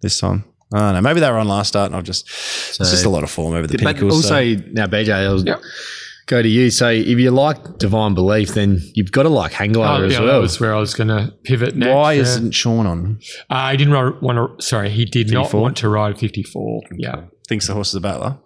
this 0.01 0.19
time? 0.19 0.43
I 0.73 0.77
don't 0.79 0.93
know. 0.95 1.01
Maybe 1.01 1.19
they 1.19 1.29
were 1.29 1.37
on 1.37 1.47
last 1.47 1.67
start 1.69 1.87
and 1.87 1.95
I've 1.95 2.03
just, 2.03 2.27
it's 2.27 2.77
just 2.77 3.05
a 3.05 3.09
lot 3.09 3.23
of 3.23 3.29
form 3.31 3.53
over 3.53 3.67
the 3.67 3.77
but 3.77 3.95
pinnacles. 3.95 4.15
also 4.25 4.55
so- 4.55 4.61
now 4.71 4.87
BJ, 4.87 5.09
I'll 5.11 5.39
Yep. 5.45 5.61
go 6.27 6.41
to 6.41 6.47
you. 6.47 6.69
So 6.71 6.89
if 6.89 7.07
you 7.19 7.29
like 7.31 7.77
Divine 7.79 8.13
Belief, 8.15 8.49
then 8.55 8.79
you've 8.95 9.11
got 9.11 9.23
to 9.23 9.29
like 9.29 9.51
Hang 9.51 9.71
Glider 9.71 10.03
Oh, 10.03 10.07
as 10.07 10.13
yeah, 10.13 10.19
that 10.21 10.25
well. 10.25 10.41
was 10.41 10.59
where 10.59 10.73
I 10.75 10.79
was 10.79 10.93
going 10.95 11.07
to 11.09 11.33
pivot 11.43 11.75
next. 11.75 11.93
why 11.93 12.13
yeah. 12.13 12.21
isn't 12.21 12.51
Sean 12.51 12.85
on? 12.87 13.19
Uh, 13.49 13.71
he 13.71 13.77
didn't 13.77 13.93
ri- 13.93 14.19
want 14.21 14.59
to, 14.59 14.63
sorry, 14.65 14.89
he 14.89 15.05
did 15.05 15.31
not 15.31 15.53
want 15.53 15.77
to 15.77 15.89
ride 15.89 16.17
54. 16.19 16.81
Yeah. 16.97 17.23
Thinks 17.47 17.65
the 17.67 17.73
horse 17.73 17.89
is 17.89 17.95
a 17.95 18.01
battler. 18.01 18.37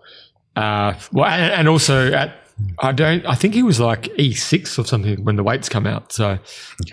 Uh, 0.56 0.94
well, 1.12 1.26
and, 1.30 1.52
and 1.54 1.68
also 1.68 2.12
at, 2.14 2.38
I 2.80 2.92
don't, 2.92 3.26
I 3.26 3.36
think 3.36 3.54
he 3.54 3.64
was 3.64 3.80
like 3.80 4.04
E6 4.16 4.80
or 4.80 4.86
something 4.86 5.24
when 5.24 5.36
the 5.36 5.44
weights 5.44 5.70
come 5.70 5.88
out. 5.88 6.12
So, 6.12 6.40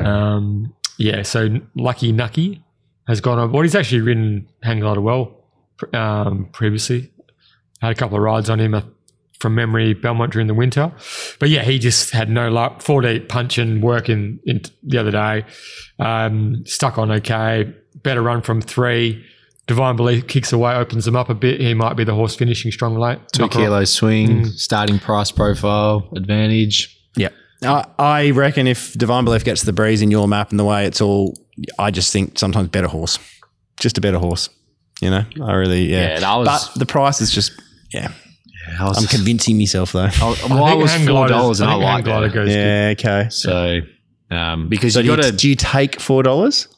um, 0.00 0.74
yeah, 0.98 1.22
so 1.22 1.60
Lucky 1.74 2.12
Nucky 2.12 2.62
has 3.06 3.20
gone 3.20 3.38
on 3.38 3.50
board. 3.50 3.66
He's 3.66 3.74
actually 3.74 4.02
ridden 4.02 4.48
Hang 4.62 4.80
Glider 4.80 5.00
well 5.00 5.44
um, 5.92 6.48
previously. 6.52 7.12
Had 7.80 7.92
a 7.92 7.94
couple 7.94 8.16
of 8.16 8.22
rides 8.22 8.50
on 8.50 8.60
him 8.60 8.74
uh, 8.74 8.82
from 9.38 9.54
memory, 9.54 9.94
Belmont 9.94 10.32
during 10.32 10.46
the 10.46 10.54
winter. 10.54 10.92
But 11.38 11.48
yeah, 11.48 11.62
he 11.62 11.78
just 11.78 12.10
had 12.10 12.28
no 12.28 12.50
luck. 12.50 12.82
Four 12.82 13.00
deep 13.00 13.28
punch 13.28 13.58
and 13.58 13.82
work 13.82 14.08
in, 14.08 14.38
in 14.44 14.62
the 14.82 14.98
other 14.98 15.10
day. 15.10 15.44
Um, 15.98 16.64
stuck 16.66 16.98
on 16.98 17.10
okay. 17.10 17.74
Better 18.02 18.22
run 18.22 18.42
from 18.42 18.60
three. 18.60 19.24
Divine 19.70 19.94
Belief 19.94 20.26
kicks 20.26 20.52
away, 20.52 20.74
opens 20.74 21.04
them 21.04 21.14
up 21.14 21.28
a 21.30 21.34
bit. 21.34 21.60
He 21.60 21.74
might 21.74 21.94
be 21.94 22.02
the 22.02 22.12
horse 22.14 22.34
finishing 22.34 22.72
strong 22.72 22.96
late. 22.96 23.20
Two 23.32 23.42
Knock 23.42 23.54
her 23.54 23.60
off. 23.60 23.64
kilos 23.66 23.92
swing, 23.92 24.42
Mm. 24.46 24.58
starting 24.58 24.98
price 24.98 25.30
profile, 25.30 26.08
advantage. 26.16 26.98
Yeah. 27.16 27.28
I, 27.62 27.84
I 27.98 28.30
reckon 28.32 28.66
if 28.66 28.94
Divine 28.94 29.24
Belief 29.24 29.44
gets 29.44 29.62
the 29.62 29.72
breeze 29.72 30.02
in 30.02 30.10
your 30.10 30.26
map 30.26 30.50
and 30.50 30.58
the 30.58 30.64
way 30.64 30.86
it's 30.86 31.00
all, 31.00 31.38
I 31.78 31.92
just 31.92 32.12
think 32.12 32.36
sometimes 32.36 32.68
better 32.68 32.88
horse. 32.88 33.18
Just 33.78 33.96
a 33.96 34.00
better 34.00 34.18
horse. 34.18 34.48
You 35.00 35.10
know, 35.10 35.24
I 35.42 35.52
really, 35.52 35.82
yeah. 35.84 36.14
Yeah, 36.14 36.20
that 36.20 36.34
was- 36.36 36.68
but 36.72 36.78
the 36.80 36.86
price 36.86 37.20
is 37.20 37.30
just, 37.30 37.52
yeah. 37.94 38.10
I 38.78 38.84
was, 38.88 38.98
I'm 38.98 39.06
convincing 39.06 39.56
myself 39.56 39.92
though. 39.92 40.00
I, 40.10 40.36
well, 40.48 40.64
I, 40.64 40.70
think 40.70 40.82
was 40.82 40.90
Hang 40.92 41.06
four 41.06 41.28
dollars, 41.28 41.60
and 41.60 41.70
I, 41.70 41.74
think 41.74 41.84
Hang 41.84 41.94
like 41.94 42.04
Glider 42.04 42.28
that. 42.28 42.34
goes 42.34 42.48
good. 42.48 42.54
Yeah, 42.56 42.94
okay. 43.22 43.28
So, 43.30 43.80
um, 44.36 44.68
because 44.68 44.94
So 44.94 45.00
you 45.00 45.14
got 45.16 45.22
to 45.22 45.32
do 45.32 45.48
you 45.48 45.54
take 45.56 46.00
four 46.00 46.22
dollars? 46.22 46.68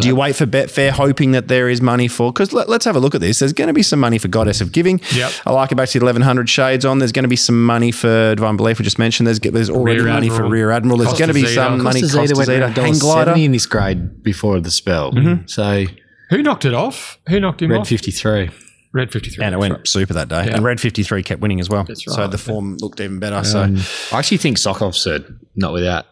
Do 0.00 0.08
you 0.08 0.14
wait 0.16 0.34
for 0.36 0.46
Betfair 0.46 0.90
hoping 0.90 1.32
that 1.32 1.48
there 1.48 1.68
is 1.68 1.80
money 1.82 2.08
for? 2.08 2.32
Because 2.32 2.52
let, 2.52 2.68
us 2.68 2.84
have 2.84 2.96
a 2.96 3.00
look 3.00 3.14
at 3.14 3.20
this. 3.20 3.38
There's 3.40 3.52
going 3.52 3.68
to 3.68 3.74
be 3.74 3.82
some 3.82 4.00
money 4.00 4.18
for 4.18 4.28
Goddess 4.28 4.60
of 4.60 4.72
Giving. 4.72 5.00
Yep. 5.14 5.32
I 5.46 5.52
like 5.52 5.72
it 5.72 5.74
back 5.74 5.88
to 5.90 5.98
the 5.98 6.04
1100 6.04 6.48
shades 6.48 6.84
on. 6.84 6.98
There's 6.98 7.12
going 7.12 7.24
to 7.24 7.28
be 7.28 7.36
some 7.36 7.64
money 7.64 7.90
for 7.92 8.34
Divine 8.34 8.56
Belief. 8.56 8.78
We 8.78 8.84
just 8.84 8.98
mentioned 8.98 9.26
there's 9.26 9.40
there's 9.40 9.70
already 9.70 10.00
Rear 10.00 10.12
money 10.12 10.28
for 10.30 10.48
Rear 10.48 10.70
Admiral. 10.70 10.98
There's 10.98 11.10
Costa 11.10 11.22
going 11.22 11.28
to 11.28 11.34
be 11.34 11.40
Zeta. 11.42 11.54
some 11.54 11.82
money. 11.82 12.00
Costa 12.00 12.06
Zeta 12.08 12.34
Costa 12.34 12.52
went 12.52 12.74
Zeta, 12.74 12.80
Hang 12.82 12.98
Glider. 12.98 13.34
in 13.36 13.52
this 13.52 13.66
grade 13.66 14.22
before 14.22 14.60
the 14.60 14.70
spell. 14.70 15.12
So 15.46 15.84
Who 16.30 16.42
knocked 16.42 16.64
it 16.64 16.74
off? 16.74 17.18
Who 17.28 17.38
knocked 17.40 17.62
him 17.62 17.72
off? 17.72 17.78
red 17.78 17.86
fifty 17.88 18.10
three. 18.10 18.50
Red 18.90 19.12
53. 19.12 19.44
And 19.44 19.54
it 19.54 19.58
that's 19.60 19.70
went 19.70 19.86
super 19.86 20.14
that 20.14 20.28
day. 20.30 20.46
Yeah. 20.46 20.54
And 20.56 20.64
Red 20.64 20.80
53 20.80 21.22
kept 21.22 21.42
winning 21.42 21.60
as 21.60 21.68
well. 21.68 21.84
That's 21.84 22.02
So 22.06 22.26
the 22.26 22.38
form 22.38 22.78
looked 22.78 22.98
even 23.00 23.18
better. 23.18 23.44
so 23.44 23.64
Um, 23.64 23.76
I 24.10 24.18
actually 24.18 24.38
think 24.38 24.56
Sokov's 24.56 25.06
a 25.06 25.22
not 25.54 25.74
without. 25.74 26.06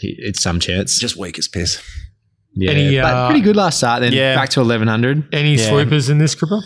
It's 0.00 0.42
some 0.42 0.58
chance. 0.58 0.98
just 0.98 1.16
weak 1.18 1.38
as 1.38 1.46
piss. 1.46 1.78
Yeah, 2.54 2.70
Any, 2.70 2.96
but 2.96 3.04
uh, 3.14 3.28
pretty 3.28 3.42
good 3.42 3.56
last 3.56 3.78
start. 3.78 4.00
Then 4.02 4.12
Yeah. 4.12 4.34
back 4.34 4.48
to 4.50 4.60
eleven 4.60 4.88
hundred. 4.88 5.24
Any 5.32 5.56
Yeah. 5.56 5.68
swoopers 5.68 6.08
in 6.08 6.18
this 6.18 6.34
gripper? 6.34 6.60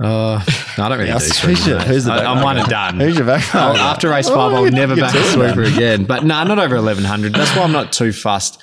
Uh, 0.00 0.42
no, 0.78 0.84
I 0.84 0.88
don't 0.88 0.98
really 0.98 1.10
Yeah, 1.10 1.18
do 1.18 1.24
who's 1.46 1.66
your- 1.66 1.78
mate. 1.78 1.86
who's 1.86 2.04
the 2.04 2.12
I- 2.12 2.16
back 2.18 2.26
I'm 2.26 2.38
row 2.38 2.44
one 2.44 2.56
and 2.58 2.68
guy? 2.68 2.90
done. 2.90 3.00
Who's 3.00 3.16
your 3.16 3.26
back? 3.26 3.54
I'll- 3.54 3.76
after 3.76 4.08
race 4.10 4.28
five, 4.28 4.52
I'll 4.52 4.70
never 4.70 4.96
back 4.96 5.14
a 5.14 5.18
You're 5.18 5.26
sweeper 5.26 5.62
again. 5.62 6.04
But 6.04 6.24
no, 6.24 6.42
not 6.44 6.58
over 6.58 6.74
eleven 6.76 7.04
hundred. 7.04 7.34
That's 7.34 7.54
why 7.56 7.62
I'm 7.62 7.72
not 7.72 7.92
too 7.92 8.12
fussed. 8.12 8.62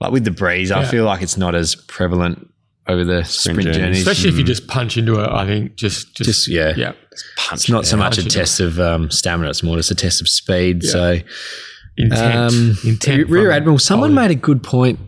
Like 0.00 0.10
with 0.10 0.24
the 0.24 0.32
breeze, 0.32 0.72
I 0.72 0.84
feel 0.84 1.04
like 1.04 1.22
it's 1.22 1.36
not 1.36 1.54
as 1.54 1.76
prevalent 1.76 2.48
over 2.88 3.04
the 3.04 3.22
sprint, 3.22 3.60
journeys. 3.62 3.76
journeys. 3.76 3.98
Especially 3.98 4.30
if 4.30 4.36
you 4.38 4.42
just 4.42 4.66
punch 4.66 4.96
into 4.96 5.20
it, 5.20 5.28
I 5.30 5.46
think 5.46 5.76
just, 5.76 6.16
just, 6.16 6.26
Just 6.28 6.48
yeah, 6.48 6.72
yeah. 6.76 6.92
It's 7.52 7.68
not 7.68 7.86
so 7.86 7.96
much 7.96 8.18
a 8.18 8.24
test 8.24 8.58
of 8.58 8.80
um, 8.80 9.08
stamina; 9.12 9.50
it's 9.50 9.62
more 9.62 9.76
just 9.76 9.92
a 9.92 9.94
test 9.94 10.20
of 10.20 10.28
speed. 10.28 10.82
So, 10.82 11.18
Intent. 11.96 12.34
um, 12.34 12.78
Intent. 12.84 13.28
Rear 13.28 13.52
Admiral, 13.52 13.78
someone 13.78 14.14
made 14.14 14.32
a 14.32 14.34
good 14.34 14.64
point 14.64 14.98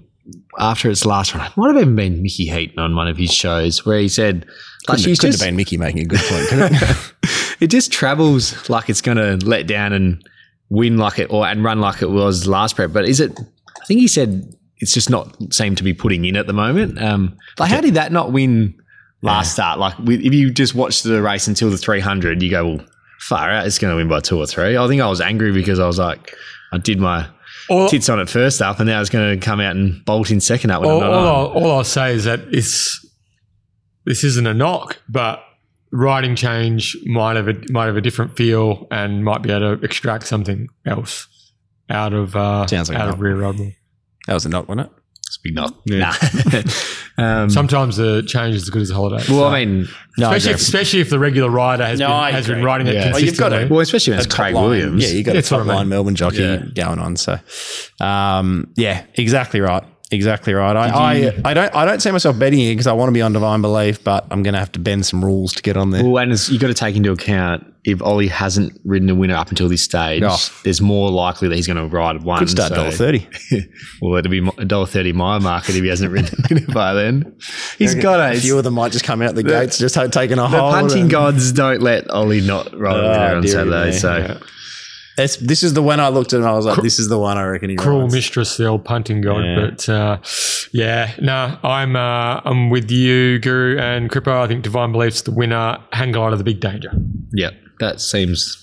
after 0.59 0.91
its 0.91 1.05
last 1.05 1.35
run. 1.35 1.47
It 1.47 1.57
might 1.57 1.69
have 1.69 1.77
even 1.77 1.97
been 1.97 2.23
Mickey 2.23 2.47
Heaton 2.47 2.79
on 2.79 2.95
one 2.95 3.09
of 3.09 3.17
his 3.17 3.33
shows 3.33 3.85
where 3.85 3.99
he 3.99 4.09
said, 4.09 4.47
like, 4.89 4.97
Couldn't, 4.97 5.03
she's 5.03 5.19
couldn't 5.19 5.33
just, 5.33 5.43
have 5.43 5.49
been 5.49 5.57
Mickey 5.57 5.77
making 5.77 6.03
a 6.03 6.05
good 6.05 6.21
point, 6.21 6.49
could 6.49 6.59
it? 6.73 7.15
it 7.61 7.67
just 7.69 7.93
travels 7.93 8.69
like 8.69 8.89
it's 8.91 9.01
going 9.01 9.17
to 9.17 9.45
let 9.47 9.67
down 9.67 9.93
and 9.93 10.23
win 10.71 10.97
like 10.97 11.19
it 11.19 11.31
or 11.31 11.47
and 11.47 11.63
run 11.63 11.81
like 11.81 12.03
it 12.03 12.11
was 12.11 12.47
last 12.47 12.77
prep. 12.77 12.93
But 12.93 13.09
is 13.09 13.21
it? 13.21 13.39
I 13.41 13.87
think 13.87 14.01
he 14.01 14.09
said 14.09 14.55
it's 14.79 14.93
just 14.93 15.11
not 15.11 15.37
seemed 15.53 15.79
to 15.79 15.85
be 15.85 15.95
putting 15.95 16.25
in 16.25 16.37
at 16.37 16.47
the 16.47 16.53
moment. 16.53 17.01
Um, 17.01 17.37
like 17.59 17.71
how 17.71 17.81
did 17.81 17.95
that 17.95 18.13
not 18.13 18.33
win 18.33 18.75
last 19.23 19.53
start? 19.53 19.79
Like 19.79 19.95
if 20.01 20.35
you 20.35 20.51
just 20.51 20.75
watch 20.75 21.03
the 21.03 21.23
race 21.23 21.49
until 21.49 21.71
the 21.71 21.79
300, 21.79 22.43
you 22.43 22.51
go, 22.51 22.67
well, 22.67 22.87
far 23.21 23.51
out, 23.51 23.67
it's 23.67 23.79
going 23.79 23.91
to 23.91 23.97
win 23.97 24.09
by 24.09 24.21
two 24.21 24.39
or 24.39 24.47
three. 24.47 24.77
I 24.77 24.87
think 24.87 25.01
I 25.01 25.09
was 25.09 25.21
angry 25.21 25.53
because 25.53 25.79
I 25.79 25.87
was 25.87 25.99
like, 25.99 26.35
I 26.73 26.79
did 26.79 26.99
my 26.99 27.27
All, 27.69 27.89
tits 27.89 28.09
on 28.09 28.21
it 28.21 28.29
first 28.29 28.61
up, 28.61 28.79
and 28.81 28.87
now 28.89 29.01
it's 29.01 29.11
going 29.11 29.39
to 29.39 29.45
come 29.45 29.61
out 29.61 29.75
and 29.77 30.05
bolt 30.05 30.31
in 30.31 30.41
second 30.41 30.71
up 30.71 30.83
when 30.83 30.91
all, 30.91 31.03
I'm 31.03 31.11
not 31.11 31.13
all, 31.13 31.47
on. 31.47 31.57
I'll, 31.57 31.63
all 31.65 31.71
I'll 31.79 31.85
say 31.85 32.15
is 32.15 32.25
that 32.25 32.41
it's 32.51 33.05
this 34.05 34.25
isn't 34.25 34.47
a 34.47 34.55
knock, 34.55 34.99
but 35.09 35.43
riding 35.93 36.35
change 36.37 36.97
might 37.07 37.37
have 37.37 37.49
a 37.49 37.55
might 37.71 37.87
have 37.87 37.97
a 37.97 38.01
different 38.01 38.37
feel 38.37 38.87
and 38.91 39.25
might 39.25 39.43
be 39.43 39.51
able 39.51 39.77
to 39.77 39.85
extract 39.85 40.27
something 40.27 40.69
else 40.85 41.29
out 41.89 42.13
of 42.13 42.35
uh, 42.37 42.67
Sounds 42.67 42.89
like 42.89 42.99
a 42.99 43.03
out 43.03 43.09
of 43.09 43.15
knock. 43.17 43.23
rear 43.23 43.45
admiral. 43.45 43.73
that 44.27 44.35
was 44.35 44.45
a 44.45 44.49
knock, 44.49 44.69
wasn't 44.69 44.89
it? 44.89 44.93
It's 45.27 45.37
a 45.37 45.41
big 45.43 45.55
knock. 45.55 45.75
Nah. 45.87 46.13
Um, 47.17 47.49
Sometimes 47.49 47.97
the 47.97 48.23
change 48.27 48.57
is 48.57 48.63
as 48.65 48.71
good 48.71 48.83
as 48.83 48.91
a 48.91 48.95
holiday. 48.95 49.23
well, 49.31 49.41
So- 49.41 49.47
I 49.47 49.65
mean, 49.65 49.89
especially, 50.19 50.51
if, 50.51 50.57
especially 50.57 51.01
if 51.01 51.11
the 51.11 51.19
regular 51.21 51.49
rider 51.49 51.87
has 51.87 52.01
No, 52.01 52.09
been, 52.09 52.35
has 52.35 52.47
been 52.47 52.57
agree. 52.57 52.65
riding 52.65 52.87
it 52.89 52.95
Yeah. 52.95 53.13
Well, 53.13 53.21
you've 53.21 53.37
got 53.39 53.51
consistently. 53.51 53.69
to- 53.69 53.73
well, 53.73 53.81
especially 53.83 54.11
when 54.13 54.19
it's 54.21 54.35
Craig 54.35 54.55
line- 54.55 54.65
Williams. 54.65 55.03
Yeah, 55.05 55.17
you've 55.17 55.27
got 55.27 55.35
That's 55.35 55.51
a 55.51 55.55
what 55.55 55.59
top 55.61 55.67
I 55.67 55.69
mean. 55.71 55.77
line 55.77 55.89
Melbourne 55.91 56.15
jockey 56.17 56.39
Yeah. 56.39 56.57
going 56.75 56.99
on. 56.99 57.17
So, 57.17 57.39
um, 58.01 58.67
yeah, 58.77 59.03
exactly 59.15 59.61
right. 59.61 59.85
Exactly 60.11 60.53
right. 60.53 60.77
I, 60.77 60.89
I, 61.29 61.33
I 61.45 61.55
don't 61.55 61.75
I 61.75 61.85
don't 61.85 62.01
see 62.01 62.11
myself 62.11 62.39
betting 62.39 62.59
here 62.61 62.73
because 62.73 62.87
I 62.87 62.93
want 62.93 63.09
to 63.09 63.13
be 63.13 63.23
on 63.23 63.33
Divine 63.33 63.63
Belief, 63.63 64.05
but 64.05 64.27
I'm 64.31 64.43
going 64.43 64.53
to 64.53 64.61
have 64.61 64.71
to 64.73 64.79
bend 64.79 65.07
some 65.07 65.25
rules 65.25 65.53
to 65.55 65.63
get 65.63 65.77
on 65.77 65.91
there. 65.91 66.05
Well, 66.05 66.23
and 66.23 66.49
you've 66.49 66.61
got 66.61 66.69
to 66.69 66.75
take 66.75 66.95
into 66.95 67.11
account 67.11 67.67
if 67.85 68.01
Ollie 68.01 68.29
hasn't 68.29 68.81
ridden 68.85 69.11
a 69.11 69.15
winner 69.15 69.35
up 69.35 69.49
until 69.51 69.69
this 69.69 69.83
stage, 69.83 70.23
Oh. 70.25 70.37
there's 70.63 70.81
more 70.81 71.11
likely 71.11 71.49
that 71.49 71.57
he's 71.57 71.67
going 71.67 71.77
to 71.79 71.87
ride 71.95 72.23
one. 72.23 72.39
Could 72.39 72.51
start 72.51 72.69
so- 72.71 72.77
dollar 72.77 72.91
thirty. 72.93 73.27
Well, 74.03 74.17
it'll 74.19 74.31
be 74.31 74.41
dollar 74.67 74.87
thirty 74.87 75.13
my 75.13 75.39
market 75.39 75.75
if 75.75 75.83
he 75.83 75.89
hasn't 75.89 76.13
ridden 76.13 76.39
a 76.39 76.55
winner 76.55 76.67
by 76.75 76.93
then. 76.95 77.37
He's 77.79 77.95
got 77.95 78.21
A 78.21 78.35
it. 78.35 78.41
few 78.41 78.57
of 78.59 78.65
them 78.65 78.75
might 78.75 78.93
just 78.93 79.05
come 79.05 79.21
out 79.23 79.35
the, 79.35 79.43
gates, 79.43 79.79
just 79.79 79.95
taking 80.13 80.39
a 80.39 80.43
The 80.43 80.49
hold. 80.49 80.75
punting 80.75 81.03
and- 81.03 81.11
gods 81.11 81.51
don't 81.53 81.81
let 81.81 82.09
Ollie 82.11 82.41
not 82.43 82.79
ride 82.79 82.99
a 82.99 83.03
winner 83.03 83.35
Oh, 83.35 83.37
on 83.39 83.47
Saturday. 83.49 83.87
me. 83.87 83.93
So 83.93 84.17
Yeah. 84.19 84.39
This 85.17 85.63
is 85.63 85.75
the 85.75 85.83
one 85.83 86.01
I 86.01 86.09
looked 86.09 86.33
at 86.33 86.41
and 86.41 86.49
I 86.49 86.53
was 86.53 86.67
like, 86.67 86.83
this 86.83 86.99
is 86.99 87.09
the 87.09 87.19
one 87.19 87.39
I 87.39 87.45
reckon 87.45 87.71
he 87.71 87.77
Cruel 87.77 88.09
mistress, 88.09 88.57
the 88.57 88.67
old 88.67 88.85
punting 88.85 89.21
god. 89.21 89.45
Yeah. 89.45 89.71
But 89.71 89.89
uh, 89.89 90.19
yeah, 90.73 91.15
no, 91.21 91.59
nah, 91.63 91.69
I'm 91.69 91.95
uh, 91.95 92.41
I'm 92.45 92.71
with 92.71 92.91
you, 92.91 93.39
Guru 93.39 93.79
and 93.79 94.11
Kripa. 94.11 94.33
I 94.43 94.49
think 94.49 94.63
Divine 94.65 94.93
Belief's 94.93 95.23
the 95.23 95.31
winner. 95.31 95.79
Hang 95.93 96.17
on 96.17 96.33
to 96.33 96.37
the 96.37 96.45
big 96.45 96.61
danger. 96.61 96.91
Yeah, 97.33 97.51
that 97.81 98.01
seems. 98.01 98.61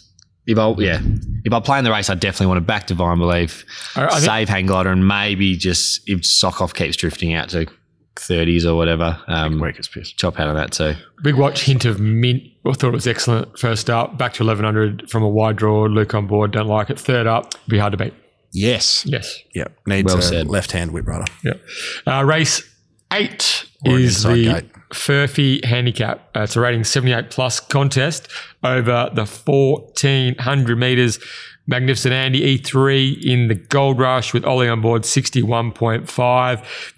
If 0.48 0.58
I 0.58 0.72
yeah, 0.80 1.00
if 1.46 1.54
I 1.54 1.60
play 1.60 1.78
in 1.78 1.86
the 1.86 1.92
race, 1.92 2.10
I 2.10 2.16
definitely 2.16 2.48
want 2.48 2.58
to 2.58 2.62
back 2.66 2.88
Divine 2.88 3.20
Belief, 3.20 3.64
I, 3.96 4.08
I 4.08 4.20
save 4.20 4.48
think- 4.48 4.50
Hang 4.50 4.66
Glider, 4.66 4.90
and 4.92 5.08
maybe 5.08 5.56
just 5.56 6.02
if 6.10 6.22
Sokov 6.22 6.74
keeps 6.74 6.98
drifting 6.98 7.34
out 7.34 7.50
too. 7.50 7.68
30s 8.16 8.66
or 8.66 8.76
whatever. 8.76 9.20
Um, 9.28 9.60
Waker's 9.60 9.88
piss. 9.88 10.12
Chop 10.12 10.40
out 10.40 10.50
of 10.50 10.56
that. 10.56 10.72
too. 10.72 10.96
big 11.24 11.36
watch 11.36 11.64
hint 11.64 11.86
of 11.86 12.00
mint. 12.00 12.44
I 12.66 12.74
thought 12.74 12.90
it 12.90 12.94
was 12.94 13.08
excellent. 13.08 13.58
First 13.58 13.90
up, 13.90 14.18
back 14.18 14.34
to 14.34 14.44
1100 14.44 15.10
from 15.10 15.24
a 15.24 15.30
wide 15.30 15.56
draw. 15.56 15.86
Luke 15.86 16.14
on 16.14 16.28
board. 16.28 16.52
Don't 16.52 16.68
like 16.68 16.90
it. 16.90 17.00
Third 17.00 17.28
up, 17.28 17.54
be 17.68 17.78
hard 17.78 17.92
to 17.92 17.98
beat. 17.98 18.14
Yes. 18.54 19.06
Yes. 19.06 19.40
Yep. 19.56 19.78
Needs 19.88 20.08
well 20.08 20.20
a 20.20 20.22
said. 20.22 20.48
left-hand 20.48 20.92
whip 20.92 21.08
rider. 21.08 21.26
Yep. 21.44 21.62
Uh, 22.06 22.24
race 22.26 22.68
eight 23.14 23.66
or 23.86 23.98
is 23.98 24.24
the 24.24 24.44
gate. 24.44 24.72
Furphy 24.92 25.64
handicap. 25.64 26.30
Uh, 26.36 26.42
it's 26.42 26.56
a 26.58 26.60
rating 26.60 26.84
78 26.84 27.30
plus 27.30 27.60
contest 27.62 28.28
over 28.64 29.10
the 29.14 29.26
1400 29.26 30.78
meters. 30.78 31.20
Magnificent 31.68 32.14
Andy 32.14 32.58
E3 32.58 33.24
in 33.24 33.48
the 33.48 33.56
Gold 33.56 34.00
Rush 34.00 34.34
with 34.34 34.44
Ollie 34.46 34.68
on 34.68 34.82
board 34.82 35.04
61.5. 35.04 36.06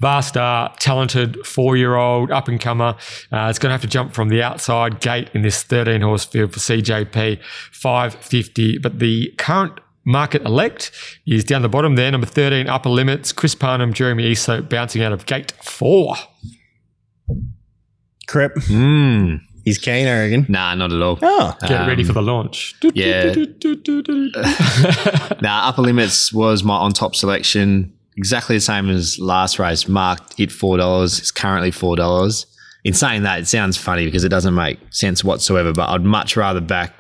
Vastar, 0.01 0.75
talented 0.79 1.45
four 1.45 1.75
year 1.77 1.95
old 1.95 2.31
up 2.31 2.47
and 2.47 2.59
comer. 2.59 2.95
Uh, 3.31 3.47
it's 3.49 3.59
going 3.59 3.69
to 3.69 3.73
have 3.73 3.81
to 3.81 3.87
jump 3.87 4.13
from 4.13 4.29
the 4.29 4.41
outside 4.41 4.99
gate 4.99 5.29
in 5.33 5.41
this 5.41 5.63
13 5.63 6.01
horse 6.01 6.25
field 6.25 6.53
for 6.53 6.59
CJP 6.59 7.41
550. 7.71 8.77
But 8.79 8.99
the 8.99 9.33
current 9.37 9.79
Market 10.05 10.41
elect 10.43 10.91
is 11.25 11.45
down 11.45 11.61
the 11.61 11.69
bottom 11.69 11.95
there. 11.95 12.11
Number 12.11 12.27
13, 12.27 12.67
upper 12.67 12.89
limits. 12.89 13.31
Chris 13.31 13.55
Parnham, 13.55 13.93
Jeremy 13.93 14.31
Iso 14.31 14.67
bouncing 14.67 15.01
out 15.01 15.13
of 15.13 15.25
gate 15.25 15.53
four. 15.63 16.15
Crip. 18.27 18.53
Mm. 18.55 19.39
He's 19.63 19.77
Kane, 19.77 20.07
I 20.07 20.19
reckon. 20.23 20.45
Nah, 20.49 20.75
not 20.75 20.91
at 20.91 21.01
all. 21.01 21.17
Oh. 21.21 21.55
Get 21.61 21.71
Um, 21.71 21.87
ready 21.87 22.03
for 22.03 22.13
the 22.13 22.21
launch. 22.21 22.75
yeah. 22.93 23.33
Now, 25.41 25.67
upper 25.67 25.81
limits 25.81 26.33
was 26.33 26.63
my 26.63 26.75
on 26.75 26.91
top 26.93 27.15
selection, 27.15 27.93
exactly 28.17 28.57
the 28.57 28.61
same 28.61 28.89
as 28.89 29.19
last 29.19 29.59
race. 29.59 29.87
Marked 29.87 30.39
it 30.39 30.51
four 30.51 30.77
dollars. 30.77 31.19
It's 31.19 31.31
currently 31.31 31.71
four 31.71 31.95
dollars. 31.95 32.45
In 32.83 32.93
saying 32.93 33.23
that, 33.23 33.39
it 33.39 33.47
sounds 33.47 33.77
funny 33.77 34.05
because 34.05 34.25
it 34.25 34.29
doesn't 34.29 34.55
make 34.55 34.79
sense 34.89 35.23
whatsoever. 35.23 35.71
But 35.71 35.89
I'd 35.89 36.03
much 36.03 36.35
rather 36.35 36.59
back 36.61 36.93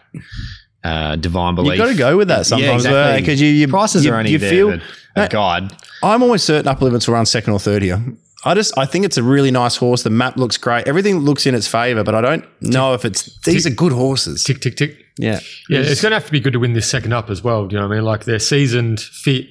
uh, 0.83 1.15
Divine 1.17 1.55
Belief. 1.55 1.77
You've 1.77 1.85
got 1.85 1.91
to 1.91 1.97
go 1.97 2.17
with 2.17 2.29
that 2.29 2.45
sometimes 2.45 2.85
exactly. 2.85 3.21
because 3.21 3.41
you, 3.41 3.49
you 3.49 3.67
prices 3.67 4.05
you, 4.05 4.13
are 4.13 4.17
only 4.17 4.31
you 4.31 4.37
there, 4.37 4.49
feel. 4.49 4.79
but 5.15 5.25
a 5.25 5.27
guide. 5.27 5.71
I'm 6.01 6.21
almost 6.23 6.45
certain 6.45 6.67
upper 6.67 6.85
limits 6.85 7.07
will 7.07 7.15
run 7.15 7.25
second 7.25 7.53
or 7.53 7.59
third 7.59 7.81
here. 7.81 8.01
I 8.45 8.53
just 8.53 8.77
I 8.77 8.85
think 8.85 9.05
it's 9.05 9.17
a 9.17 9.23
really 9.23 9.51
nice 9.51 9.75
horse. 9.77 10.03
The 10.03 10.09
map 10.09 10.37
looks 10.37 10.57
great. 10.57 10.87
Everything 10.87 11.19
looks 11.19 11.45
in 11.45 11.55
its 11.55 11.67
favour, 11.67 12.03
but 12.03 12.15
I 12.15 12.21
don't 12.21 12.45
know 12.61 12.93
if 12.93 13.05
it's 13.05 13.39
these 13.41 13.65
are 13.65 13.69
good 13.69 13.91
horses. 13.93 14.43
tick, 14.43 14.59
tick, 14.59 14.75
tick. 14.75 14.97
Yeah. 15.17 15.39
Yeah, 15.69 15.79
it's 15.79 16.01
going 16.01 16.11
to 16.11 16.15
have 16.15 16.25
to 16.25 16.31
be 16.31 16.39
good 16.39 16.53
to 16.53 16.59
win 16.59 16.73
this 16.73 16.89
second 16.89 17.13
up 17.13 17.29
as 17.29 17.43
well. 17.43 17.67
Do 17.67 17.75
you 17.75 17.81
know 17.81 17.87
what 17.87 17.93
I 17.93 17.97
mean? 17.97 18.05
Like 18.05 18.25
they're 18.25 18.39
seasoned, 18.39 18.99
fit 18.99 19.45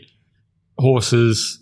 horses. 0.78 1.58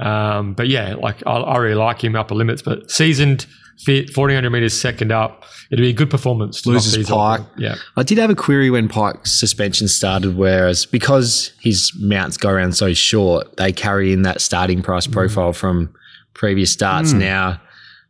Um, 0.00 0.54
but 0.54 0.68
yeah, 0.68 0.94
like 0.94 1.24
I, 1.26 1.32
I 1.32 1.56
really 1.58 1.76
like 1.76 2.02
him 2.02 2.16
upper 2.16 2.34
limits, 2.34 2.62
but 2.62 2.90
seasoned, 2.90 3.46
fit, 3.78 4.16
1400 4.16 4.50
meters 4.50 4.78
second 4.78 5.12
up. 5.12 5.44
It'd 5.70 5.82
be 5.82 5.90
a 5.90 5.94
good 5.94 6.10
performance. 6.10 6.62
To 6.62 6.70
Loses 6.70 6.94
these 6.94 7.10
off. 7.10 7.38
Pike. 7.38 7.48
Yeah. 7.56 7.76
I 7.96 8.02
did 8.02 8.18
have 8.18 8.30
a 8.30 8.34
query 8.34 8.70
when 8.70 8.88
Pike's 8.88 9.38
suspension 9.38 9.88
started, 9.88 10.36
whereas 10.36 10.84
because 10.84 11.52
his 11.60 11.92
mounts 11.98 12.36
go 12.36 12.50
around 12.50 12.72
so 12.76 12.92
short, 12.92 13.56
they 13.56 13.72
carry 13.72 14.12
in 14.12 14.22
that 14.22 14.40
starting 14.40 14.82
price 14.82 15.06
profile 15.06 15.52
from 15.52 15.94
previous 16.34 16.72
starts. 16.72 17.12
Now, 17.20 17.60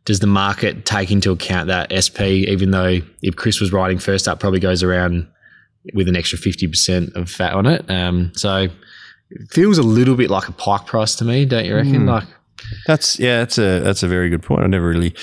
does 0.05 0.19
the 0.19 0.27
market 0.27 0.85
take 0.85 1.09
into 1.11 1.31
account 1.31 1.67
that 1.67 1.91
SP, 1.93 2.45
even 2.49 2.71
though 2.71 2.99
if 3.21 3.35
Chris 3.35 3.59
was 3.59 3.71
riding 3.71 3.97
first 3.97 4.27
up, 4.27 4.39
probably 4.39 4.59
goes 4.59 4.83
around 4.83 5.27
with 5.93 6.07
an 6.07 6.15
extra 6.15 6.37
50% 6.37 7.15
of 7.15 7.29
fat 7.29 7.53
on 7.53 7.65
it? 7.65 7.89
Um, 7.89 8.31
so 8.35 8.67
it 9.31 9.51
feels 9.51 9.77
a 9.77 9.83
little 9.83 10.15
bit 10.15 10.29
like 10.29 10.47
a 10.47 10.51
Pike 10.51 10.85
price 10.85 11.15
to 11.15 11.25
me, 11.25 11.45
don't 11.45 11.65
you 11.65 11.75
reckon? 11.75 12.05
Like, 12.05 12.25
That's 12.87 13.19
yeah, 13.19 13.39
that's 13.39 13.57
a 13.57 13.79
that's 13.79 14.03
a 14.03 14.07
very 14.07 14.29
good 14.29 14.41
point. 14.41 14.63
I 14.63 14.67
never 14.67 14.87
really 14.87 15.13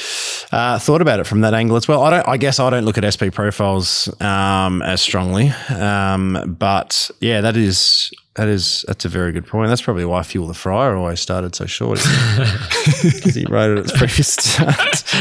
uh, 0.52 0.78
thought 0.78 1.00
about 1.00 1.20
it 1.20 1.26
from 1.26 1.40
that 1.40 1.54
angle 1.54 1.76
as 1.76 1.88
well. 1.88 2.02
I 2.02 2.10
don't. 2.10 2.28
I 2.28 2.36
guess 2.36 2.60
I 2.60 2.70
don't 2.70 2.84
look 2.84 2.98
at 2.98 3.10
SP 3.10 3.32
profiles 3.32 4.08
um, 4.20 4.82
as 4.82 5.00
strongly, 5.00 5.50
um, 5.70 6.56
but 6.58 7.10
yeah, 7.20 7.40
that 7.40 7.56
is 7.56 8.10
that 8.34 8.48
is 8.48 8.84
that's 8.86 9.04
a 9.04 9.08
very 9.08 9.32
good 9.32 9.46
point. 9.46 9.68
That's 9.68 9.82
probably 9.82 10.04
why 10.04 10.22
Fuel 10.22 10.46
the 10.46 10.54
Fryer 10.54 10.96
always 10.96 11.20
started 11.20 11.54
so 11.54 11.66
short 11.66 11.98
because 13.02 13.34
he 13.34 13.44
wrote 13.46 13.76
it 13.76 13.78
at 13.78 13.84
its 13.84 13.98
previous 13.98 14.28
start. 14.28 15.04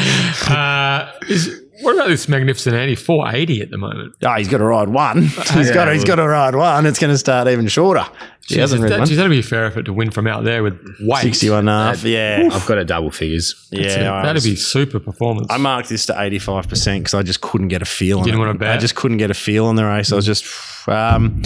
Uh, 0.50 1.12
is, 1.28 1.61
what 1.82 1.96
about 1.96 2.08
this 2.08 2.28
magnificent 2.28 2.76
Andy? 2.76 2.96
480 2.96 3.62
at 3.62 3.70
the 3.72 3.78
moment. 3.78 4.16
oh, 4.24 4.34
he's 4.36 4.48
got 4.48 4.58
to 4.60 4.66
ride 4.66 4.90
one. 4.90 5.22
He's 5.54 5.72
got 5.72 5.86
to, 5.86 5.94
he's 5.94 6.04
got 6.04 6.16
to 6.16 6.28
ride 6.28 6.56
one. 6.56 6.86
It's 6.86 7.00
going 7.00 7.14
to 7.14 7.18
start 7.18 7.48
even 7.48 7.68
shorter. 7.68 8.06
He 8.48 8.58
hasn't 8.58 8.82
ridden 8.82 8.94
that, 8.96 9.00
one. 9.02 9.08
geez, 9.08 9.18
that'd 9.18 9.30
be 9.30 9.40
a 9.40 9.44
fair 9.44 9.66
effort 9.66 9.84
to 9.84 9.94
win 9.94 10.12
from 10.12 10.28
out 10.28 10.44
there 10.44 10.64
with 10.64 10.80
weight. 11.00 11.22
61 11.22 11.60
and 11.60 11.70
a 11.70 11.72
half. 11.72 12.04
Yeah. 12.04 12.50
I've 12.52 12.66
got 12.66 12.78
a 12.78 12.86
double 12.86 13.12
figures. 13.12 13.68
Yeah. 13.72 14.22
That'd 14.24 14.36
was- 14.36 14.44
be 14.46 14.56
super 14.56 15.00
performance. 15.00 15.48
I 15.50 15.58
marked 15.58 15.90
this 15.90 16.06
to 16.08 16.14
85% 16.14 17.00
because 17.00 17.14
I 17.14 17.24
just 17.24 17.42
couldn't 17.42 17.68
get 17.70 17.82
a 17.82 17.86
feel 17.86 18.20
on 18.20 18.26
Didn't 18.26 18.40
it. 18.40 18.44
want 18.46 18.56
to 18.56 18.60
bet? 18.60 18.76
I 18.76 18.78
just 18.78 18.96
couldn't 18.96 19.18
get 19.18 19.32
a 19.32 19.36
feel 19.36 19.66
on 19.66 19.76
the 19.76 19.86
race. 19.86 20.12
I 20.12 20.16
was 20.16 20.26
just, 20.26 20.46
um, 20.88 21.42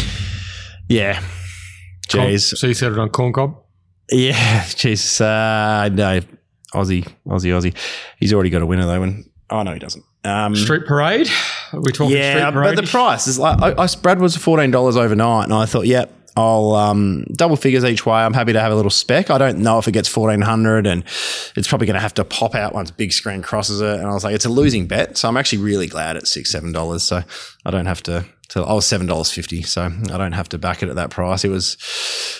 yeah. 0.87 1.19
Con- 2.09 2.27
Jeez. 2.27 2.55
So 2.57 2.67
you 2.67 2.73
said 2.73 2.91
it 2.91 2.99
on 2.99 3.09
corn 3.09 3.33
cob. 3.33 3.61
Yeah. 4.11 4.65
Jesus. 4.75 5.19
Uh, 5.21 5.89
no. 5.91 6.19
Aussie, 6.73 7.07
Aussie, 7.25 7.51
Aussie. 7.53 7.75
He's 8.19 8.33
already 8.33 8.49
got 8.49 8.61
a 8.61 8.65
winner 8.65 8.85
though. 8.85 9.01
And 9.03 9.29
oh, 9.49 9.63
no, 9.63 9.73
he 9.73 9.79
doesn't. 9.79 10.03
Um, 10.26 10.56
Street 10.56 10.85
parade. 10.85 11.30
Are 11.72 11.80
we 11.80 11.91
talking 11.91 12.15
yeah, 12.15 12.49
street 12.49 12.61
but 12.61 12.76
the 12.76 12.84
price 12.84 13.27
is 13.27 13.38
like, 13.38 13.61
I, 13.61 13.84
I, 13.84 13.88
Brad 14.02 14.19
was 14.19 14.35
$14 14.35 14.97
overnight. 14.97 15.45
And 15.45 15.53
I 15.53 15.65
thought, 15.65 15.85
yep. 15.85 16.11
I'll 16.38 16.73
um, 16.73 17.23
double 17.31 17.56
figures 17.56 17.85
each 17.85 18.06
way. 18.06 18.18
I'm 18.18 18.34
happy 18.34 18.52
to 18.52 18.60
have 18.60 18.72
a 18.72 18.76
little 18.76 18.91
spec. 18.91 19.30
I 19.30 19.38
don't 19.38 19.60
know 19.60 19.80
if 19.80 19.88
it 19.88 19.93
gets 19.93 20.14
1400 20.14 20.85
and 20.85 21.03
it's 21.56 21.68
probably 21.68 21.88
going 21.88 21.95
to 21.95 22.02
have 22.02 22.14
to 22.15 22.26
pop 22.26 22.56
out 22.56 22.73
once 22.73 22.91
big 22.91 23.14
screen 23.14 23.41
crosses 23.41 23.80
it. 23.80 23.99
And 23.99 24.06
I 24.06 24.14
was 24.14 24.26
like, 24.26 24.35
it's 24.35 24.45
a 24.45 24.49
losing 24.49 24.85
bet. 24.85 25.18
So 25.18 25.30
I'm 25.30 25.38
actually 25.38 25.60
really 25.60 25.88
glad 25.88 26.18
it's 26.18 26.30
six, 26.30 26.52
seven 26.52 26.73
dollars. 26.73 27.03
So 27.03 27.23
I 27.65 27.72
don't 27.72 27.85
have 27.85 28.03
to, 28.03 28.26
to 28.49 28.61
I 28.61 28.73
was 28.73 28.85
seven 28.85 29.07
dollars 29.07 29.31
fifty. 29.31 29.61
So 29.61 29.84
I 29.84 30.17
don't 30.17 30.31
have 30.34 30.49
to 30.49 30.57
back 30.57 30.84
it 30.84 30.89
at 30.89 30.95
that 30.95 31.09
price. 31.09 31.43
It 31.43 31.49
was 31.49 31.77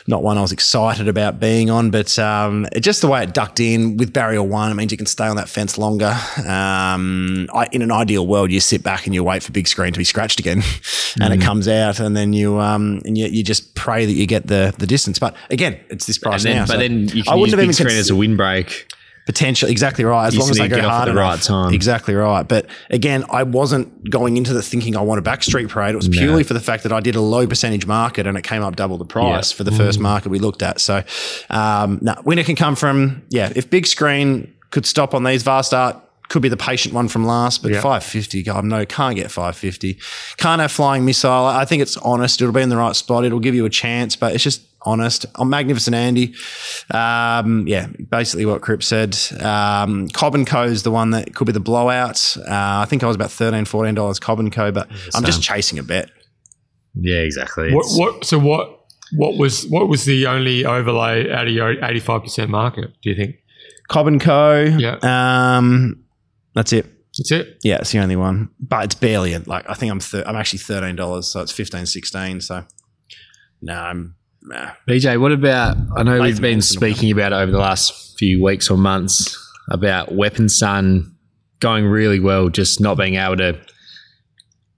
not 0.08 0.24
one 0.24 0.38
I 0.38 0.42
was 0.42 0.52
excited 0.52 1.08
about 1.08 1.40
being 1.40 1.70
on, 1.70 1.92
but 1.92 2.18
um, 2.20 2.66
it, 2.72 2.82
just 2.82 3.02
the 3.02 3.08
way 3.08 3.24
it 3.24 3.34
ducked 3.34 3.60
in 3.60 3.98
with 3.98 4.14
barrier 4.14 4.44
one, 4.44 4.72
it 4.72 4.76
means 4.76 4.92
you 4.92 4.98
can 4.98 5.08
stay 5.08 5.26
on 5.28 5.36
that 5.38 5.50
fence 5.50 5.78
longer. 5.78 6.16
Um, 6.48 7.50
I, 7.54 7.68
in 7.72 7.82
an 7.82 7.92
ideal 7.92 8.26
world, 8.28 8.52
you 8.52 8.60
sit 8.60 8.84
back 8.84 9.06
and 9.06 9.14
you 9.16 9.24
wait 9.24 9.44
for 9.44 9.52
big 9.52 9.68
screen 9.68 9.94
to 9.94 9.98
be 9.98 10.04
scratched 10.04 10.40
again, 10.40 10.62
and 11.22 11.34
it 11.34 11.42
comes 11.42 11.68
out, 11.68 12.00
and 12.00 12.16
then 12.16 12.34
you 12.34 12.60
um, 12.60 13.02
and 13.06 13.18
you, 13.18 13.26
you 13.28 13.44
just 13.44 13.76
pray 13.76 14.06
that 14.06 14.14
you 14.14 14.26
get 14.26 14.48
the 14.48 14.74
the 14.78 14.88
distance. 14.88 15.20
But 15.20 15.36
again, 15.50 15.80
it's 15.90 16.06
this 16.06 16.18
And 16.18 16.24
price 16.24 16.44
then, 16.44 16.56
now. 16.58 16.62
but 16.66 16.74
so 16.74 16.78
then 16.80 17.08
you 17.10 17.24
I 17.28 17.36
use 17.36 17.42
wouldn't 17.42 17.50
have 17.52 17.58
big 17.60 17.64
even 17.66 17.74
screen 17.74 17.88
cons- 17.90 18.00
as 18.00 18.10
a 18.10 18.16
windbreak. 18.16 18.88
Potentially, 19.26 19.72
exactly 19.72 20.06
right. 20.06 20.28
As 20.28 20.36
You 20.36 20.42
long 20.42 20.52
as 20.52 20.60
I 20.60 20.68
go 20.68 20.82
hard 20.82 21.10
at 21.10 21.14
the 21.14 21.20
right 21.20 21.42
time. 21.42 21.74
Exactly 21.74 22.14
right. 22.14 22.48
But 22.48 22.68
again, 22.92 23.26
I 23.32 23.42
wasn't 23.42 24.10
going 24.10 24.38
into 24.38 24.54
the 24.54 24.62
thinking 24.62 24.96
I 24.96 25.02
want 25.02 25.20
a 25.20 25.28
backstreet 25.28 25.68
Parade. 25.70 25.94
It 25.94 25.98
was 25.98 26.10
purely 26.10 26.44
for 26.44 26.54
the 26.54 26.60
fact 26.60 26.84
that 26.84 26.92
I 26.92 27.00
did 27.00 27.16
a 27.16 27.22
low 27.22 27.48
percentage 27.48 27.88
market 27.88 28.28
and 28.28 28.38
it 28.38 28.44
came 28.44 28.62
up 28.62 28.76
double 28.76 28.98
the 28.98 29.06
price 29.06 29.52
for 29.52 29.64
the 29.64 29.72
first 29.72 30.00
market 30.00 30.30
we 30.30 30.38
looked 30.38 30.62
at. 30.62 30.80
So, 30.80 31.04
um, 31.50 31.98
no, 32.04 32.16
winner 32.24 32.44
can 32.44 32.56
come 32.56 32.76
from 32.76 33.24
yeah. 33.30 33.52
If 33.56 33.70
big 33.70 33.88
screen 33.88 34.54
could 34.70 34.86
stop 34.86 35.14
on 35.16 35.24
these 35.24 35.42
vast 35.42 35.74
art 35.74 35.98
could 36.30 36.42
be 36.42 36.50
the 36.50 36.58
patient 36.58 36.94
one 36.94 37.08
from 37.08 37.26
last, 37.26 37.62
but 37.62 37.72
Yeah. 37.72 37.82
550, 37.82 38.44
God, 38.44 38.66
no, 38.66 38.86
can't 38.86 39.16
get 39.16 39.32
550. 39.32 40.00
Can't 40.38 40.60
have 40.62 40.72
flying 40.72 41.06
missile. 41.06 41.32
I 41.46 41.66
think 41.66 41.82
it's 41.82 41.98
honest. 41.98 42.42
It'll 42.42 42.54
be 42.54 42.62
in 42.62 42.70
the 42.70 42.78
right 42.78 42.96
spot. 42.96 43.26
It'll 43.26 43.40
give 43.40 43.56
you 43.56 43.66
a 43.66 43.70
chance, 43.70 44.16
but 44.16 44.34
it's 44.34 44.44
just 44.44 44.62
honest. 44.82 45.26
I'm 45.36 45.50
Magnificent 45.50 45.96
Andy. 45.96 46.34
Um, 46.92 47.68
yeah, 47.68 47.88
basically 48.10 48.46
what 48.46 48.62
Crip 48.62 48.84
said. 48.84 49.18
Um, 49.42 50.08
Cobb 50.10 50.36
and 50.36 50.46
Co 50.48 50.64
is 50.64 50.84
the 50.84 50.92
one 50.92 51.12
that 51.12 51.34
could 51.36 51.46
be 51.48 51.54
the 51.54 51.60
blowout. 51.60 52.38
Uh, 52.38 52.44
I 52.50 52.86
think 52.88 53.04
I 53.04 53.08
was 53.08 53.16
about 53.16 53.30
$13, 53.30 53.64
$14 53.68 54.20
Cobb 54.22 54.40
and 54.40 54.52
Co, 54.52 54.72
but 54.72 54.90
I'm 55.14 55.24
just 55.24 55.42
chasing 55.42 55.80
a 55.80 55.84
bet. 55.84 56.10
Yeah, 56.96 57.18
exactly. 57.20 57.74
What, 57.74 57.86
what? 57.96 58.26
So 58.26 58.40
what? 58.40 58.72
What 59.12 59.38
was 59.38 59.68
what 59.68 59.88
was 59.88 60.06
the 60.06 60.26
only 60.26 60.66
overlay 60.66 61.30
out 61.32 61.46
of 61.48 61.54
your 61.54 61.84
eighty 61.86 62.00
five 62.00 62.24
percent 62.24 62.50
market? 62.50 62.90
Do 63.04 63.12
you 63.12 63.16
think 63.16 63.36
Cobb 63.88 64.08
and 64.08 64.20
Co. 64.20 64.64
Yeah. 64.64 64.98
Um, 65.04 66.04
that's 66.56 66.74
it. 66.74 66.86
that's 67.18 67.32
it? 67.32 67.58
Yeah, 67.64 67.78
it's 67.78 67.92
the 67.92 68.00
only 68.00 68.16
one, 68.16 68.50
but 68.60 68.86
it's 68.86 68.96
barely 68.96 69.38
like 69.38 69.70
I 69.70 69.74
think 69.74 69.92
I'm 69.92 70.00
thir- 70.00 70.24
I'm 70.26 70.36
actually 70.36 70.60
thirteen 70.60 70.96
dollars, 70.96 71.28
so 71.28 71.42
it's 71.42 71.52
15 71.52 71.86
16 71.86 72.42
So 72.42 72.64
no, 73.62 73.74
I'm 73.74 74.16
nah. 74.42 74.72
BJ, 74.90 75.20
what 75.20 75.32
about? 75.32 75.78
I 75.96 76.04
know 76.04 76.22
we've 76.22 76.42
been 76.42 76.62
speaking 76.62 77.12
about 77.12 77.32
it 77.34 77.36
over 77.36 77.52
the 77.52 77.58
last 77.60 78.18
few 78.18 78.44
weeks 78.44 78.70
or 78.70 78.78
months 78.78 79.38
about 79.70 80.14
Weapon 80.14 80.50
Sun 80.50 81.16
going 81.60 81.86
really 81.86 82.20
well, 82.20 82.50
just 82.50 82.80
not 82.80 82.98
being 82.98 83.16
able 83.16 83.38
to 83.38 83.60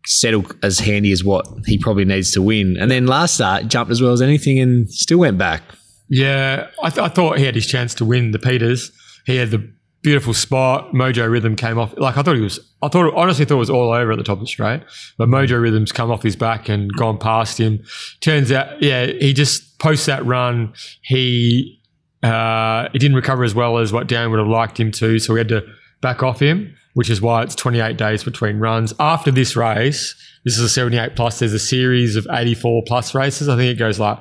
settle 0.06 0.46
as 0.64 0.80
handy 0.80 1.12
as 1.12 1.24
what 1.24 1.46
he 1.66 1.78
probably 1.78 2.06
needs 2.06 2.32
to 2.32 2.42
win. 2.42 2.78
And 2.80 2.90
then 2.90 3.08
last 3.08 3.36
start 3.36 3.68
jumped 3.68 3.92
as 3.92 4.02
well 4.02 4.14
as 4.14 4.22
anything 4.22 4.58
and 4.60 4.90
still 4.90 5.20
went 5.20 5.38
back. 5.38 5.64
Yeah, 6.10 6.68
I, 6.82 6.90
th- 6.90 7.06
I 7.06 7.10
thought 7.10 7.38
he 7.38 7.44
had 7.46 7.56
his 7.56 7.68
chance 7.68 7.94
to 7.96 8.06
win 8.06 8.32
the 8.32 8.40
Peters. 8.40 8.92
He 9.26 9.36
had 9.36 9.52
the 9.52 9.70
beautiful 10.08 10.34
spot. 10.34 10.94
Mojo 10.94 11.30
Rhythm 11.30 11.58
came 11.58 11.78
off. 11.78 11.94
Like 11.98 12.16
I 12.16 12.22
thought 12.22 12.38
he 12.38 12.42
was. 12.42 12.62
I 12.82 12.88
thought 12.88 13.14
honestly 13.14 13.44
thought 13.44 13.56
it 13.56 13.58
was 13.58 13.70
all 13.70 13.92
over 13.92 14.14
at 14.14 14.18
the 14.18 14.24
top 14.24 14.38
of 14.38 14.40
the 14.40 14.48
straight, 14.48 14.82
but 15.18 15.28
Mojo 15.28 15.62
Rhythm's 15.62 15.92
come 15.92 16.10
off 16.10 16.24
his 16.24 16.38
back 16.38 16.70
and 16.70 16.90
gone 16.94 17.18
past 17.18 17.60
him. 17.60 17.84
Turns 18.22 18.50
out, 18.50 18.82
yeah, 18.82 19.08
he 19.08 19.34
just 19.34 19.80
post 19.80 20.06
that 20.06 20.26
run. 20.26 20.74
He 21.02 21.82
uh, 22.24 22.88
he 22.94 23.00
didn't 23.00 23.18
recover 23.18 23.44
as 23.44 23.54
well 23.54 23.80
as 23.80 23.92
what 23.92 24.08
Dan 24.08 24.32
would 24.32 24.40
have 24.40 24.48
liked 24.48 24.80
him 24.80 24.94
to, 24.94 25.20
so 25.20 25.34
we 25.34 25.42
had 25.42 25.50
to 25.50 25.66
back 26.00 26.24
off 26.24 26.40
him, 26.40 26.74
which 26.94 27.10
is 27.10 27.22
why 27.22 27.44
it's 27.44 27.54
28 27.56 27.98
days 27.98 28.24
between 28.24 28.60
runs. 28.60 28.94
After 29.02 29.30
this 29.30 29.58
race, 29.58 30.16
this 30.46 30.58
is 30.58 30.64
a 30.64 30.70
78 30.70 31.18
plus. 31.18 31.40
There's 31.40 31.52
a 31.52 31.60
series 31.60 32.16
of 32.16 32.26
84 32.32 32.84
plus 32.88 33.14
races. 33.14 33.50
I 33.50 33.58
think 33.58 33.76
it 33.76 33.80
goes 33.80 34.00
like 34.00 34.20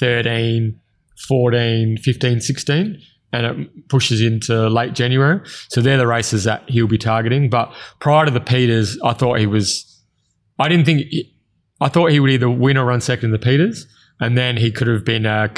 13, 0.00 0.80
14, 1.28 1.98
15, 1.98 2.40
16, 2.40 3.02
and 3.32 3.46
it 3.46 3.88
pushes 3.88 4.20
into 4.20 4.68
late 4.68 4.94
January. 4.94 5.40
So 5.68 5.80
they're 5.80 5.98
the 5.98 6.06
races 6.06 6.44
that 6.44 6.68
he'll 6.68 6.86
be 6.86 6.98
targeting. 6.98 7.50
But 7.50 7.72
prior 8.00 8.24
to 8.24 8.30
the 8.30 8.40
Peters, 8.40 8.98
I 9.02 9.12
thought 9.12 9.38
he 9.38 9.46
was. 9.46 9.84
I 10.58 10.68
didn't 10.68 10.86
think. 10.86 11.06
He, 11.08 11.34
I 11.80 11.88
thought 11.88 12.10
he 12.10 12.18
would 12.20 12.30
either 12.30 12.50
win 12.50 12.76
or 12.76 12.86
run 12.86 13.00
second 13.00 13.26
in 13.26 13.30
the 13.32 13.38
Peters, 13.38 13.86
and 14.20 14.36
then 14.36 14.56
he 14.56 14.72
could 14.72 14.88
have 14.88 15.04
been 15.04 15.26
a, 15.26 15.48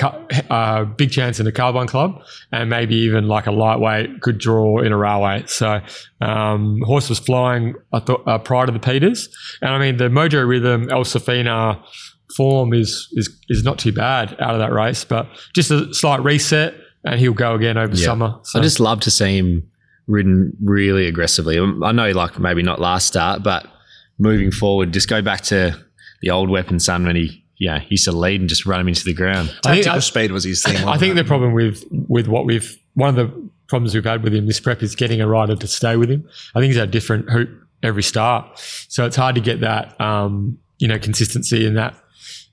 a 0.51 0.85
big 0.85 1.11
chance 1.11 1.39
in 1.39 1.47
the 1.47 1.53
Carbine 1.53 1.87
Club, 1.87 2.23
and 2.53 2.69
maybe 2.69 2.95
even 2.97 3.27
like 3.27 3.47
a 3.47 3.53
lightweight 3.53 4.21
good 4.21 4.39
draw 4.39 4.81
in 4.81 4.93
a 4.93 4.99
railway. 4.99 5.45
So 5.47 5.81
um, 6.21 6.81
horse 6.85 7.09
was 7.09 7.19
flying. 7.19 7.75
I 7.93 8.01
thought 8.01 8.27
uh, 8.27 8.39
prior 8.39 8.67
to 8.67 8.73
the 8.73 8.79
Peters, 8.81 9.35
and 9.63 9.71
I 9.71 9.79
mean 9.79 9.97
the 9.97 10.09
Mojo 10.09 10.47
Rhythm 10.47 10.91
El 10.91 11.05
Safina 11.05 11.83
form 12.37 12.73
is 12.73 13.09
is 13.13 13.29
is 13.49 13.65
not 13.65 13.79
too 13.79 13.93
bad 13.93 14.37
out 14.41 14.55
of 14.55 14.59
that 14.59 14.73
race, 14.73 15.05
but 15.05 15.27
just 15.55 15.71
a 15.71 15.93
slight 15.95 16.23
reset, 16.23 16.75
and 17.05 17.19
he'll 17.21 17.33
go 17.33 17.55
again 17.55 17.77
over 17.79 17.95
Yeah. 17.95 18.05
summer. 18.05 18.35
So 18.45 18.59
I 18.59 18.63
just 18.63 18.81
love 18.81 19.01
to 19.01 19.11
see 19.11 19.37
him 19.39 19.65
ridden 20.07 20.57
really 20.63 21.07
aggressively. 21.07 21.59
Um, 21.59 21.83
I 21.83 21.93
know, 21.93 22.11
like 22.13 22.39
maybe 22.39 22.63
not 22.63 22.81
last 22.81 23.07
start, 23.07 23.43
but 23.43 23.67
moving 24.19 24.51
forward, 24.51 24.93
just 24.93 25.09
go 25.09 25.23
back 25.23 25.41
to 25.43 25.77
the 26.23 26.31
old 26.31 26.51
Weapon 26.51 26.79
son 26.81 27.07
when 27.07 27.17
he, 27.17 27.45
yeah, 27.59 27.83
used 27.89 28.05
to 28.05 28.13
lead 28.13 28.41
and 28.41 28.49
just 28.49 28.67
run 28.67 28.81
him 28.81 28.89
into 28.89 29.05
the 29.05 29.15
ground. 29.15 29.49
I 29.65 29.73
think, 29.73 29.85
Tactical 29.85 30.01
speed 30.01 30.33
was 30.33 30.45
his 30.45 30.63
thing. 30.63 30.77
I 30.87 30.99
think 30.99 31.13
it? 31.13 31.15
the 31.15 31.25
problem 31.25 31.53
with 31.53 31.85
with 31.91 32.27
what 32.29 32.45
we've 32.47 32.77
one 32.95 33.09
of 33.11 33.17
the 33.17 33.51
problems 33.69 33.95
we've 33.95 34.05
had 34.05 34.25
with 34.25 34.35
him 34.35 34.47
this 34.47 34.59
prep 34.59 34.83
is 34.83 34.97
getting 34.97 35.21
a 35.21 35.29
rider 35.29 35.55
to 35.57 35.67
stay 35.67 35.97
with 35.97 36.11
him. 36.11 36.29
I 36.55 36.61
think 36.61 36.71
he's 36.71 36.79
had 36.81 36.89
a 36.89 36.93
different 36.93 37.31
hoop 37.31 37.49
every 37.83 38.03
start, 38.03 38.59
so 38.89 39.07
it's 39.07 39.17
hard 39.17 39.37
to 39.37 39.41
get 39.41 39.61
that 39.61 39.99
um, 40.01 40.59
you 40.79 40.89
know 40.89 40.99
consistency 40.99 41.65
in 41.67 41.75
that. 41.75 41.95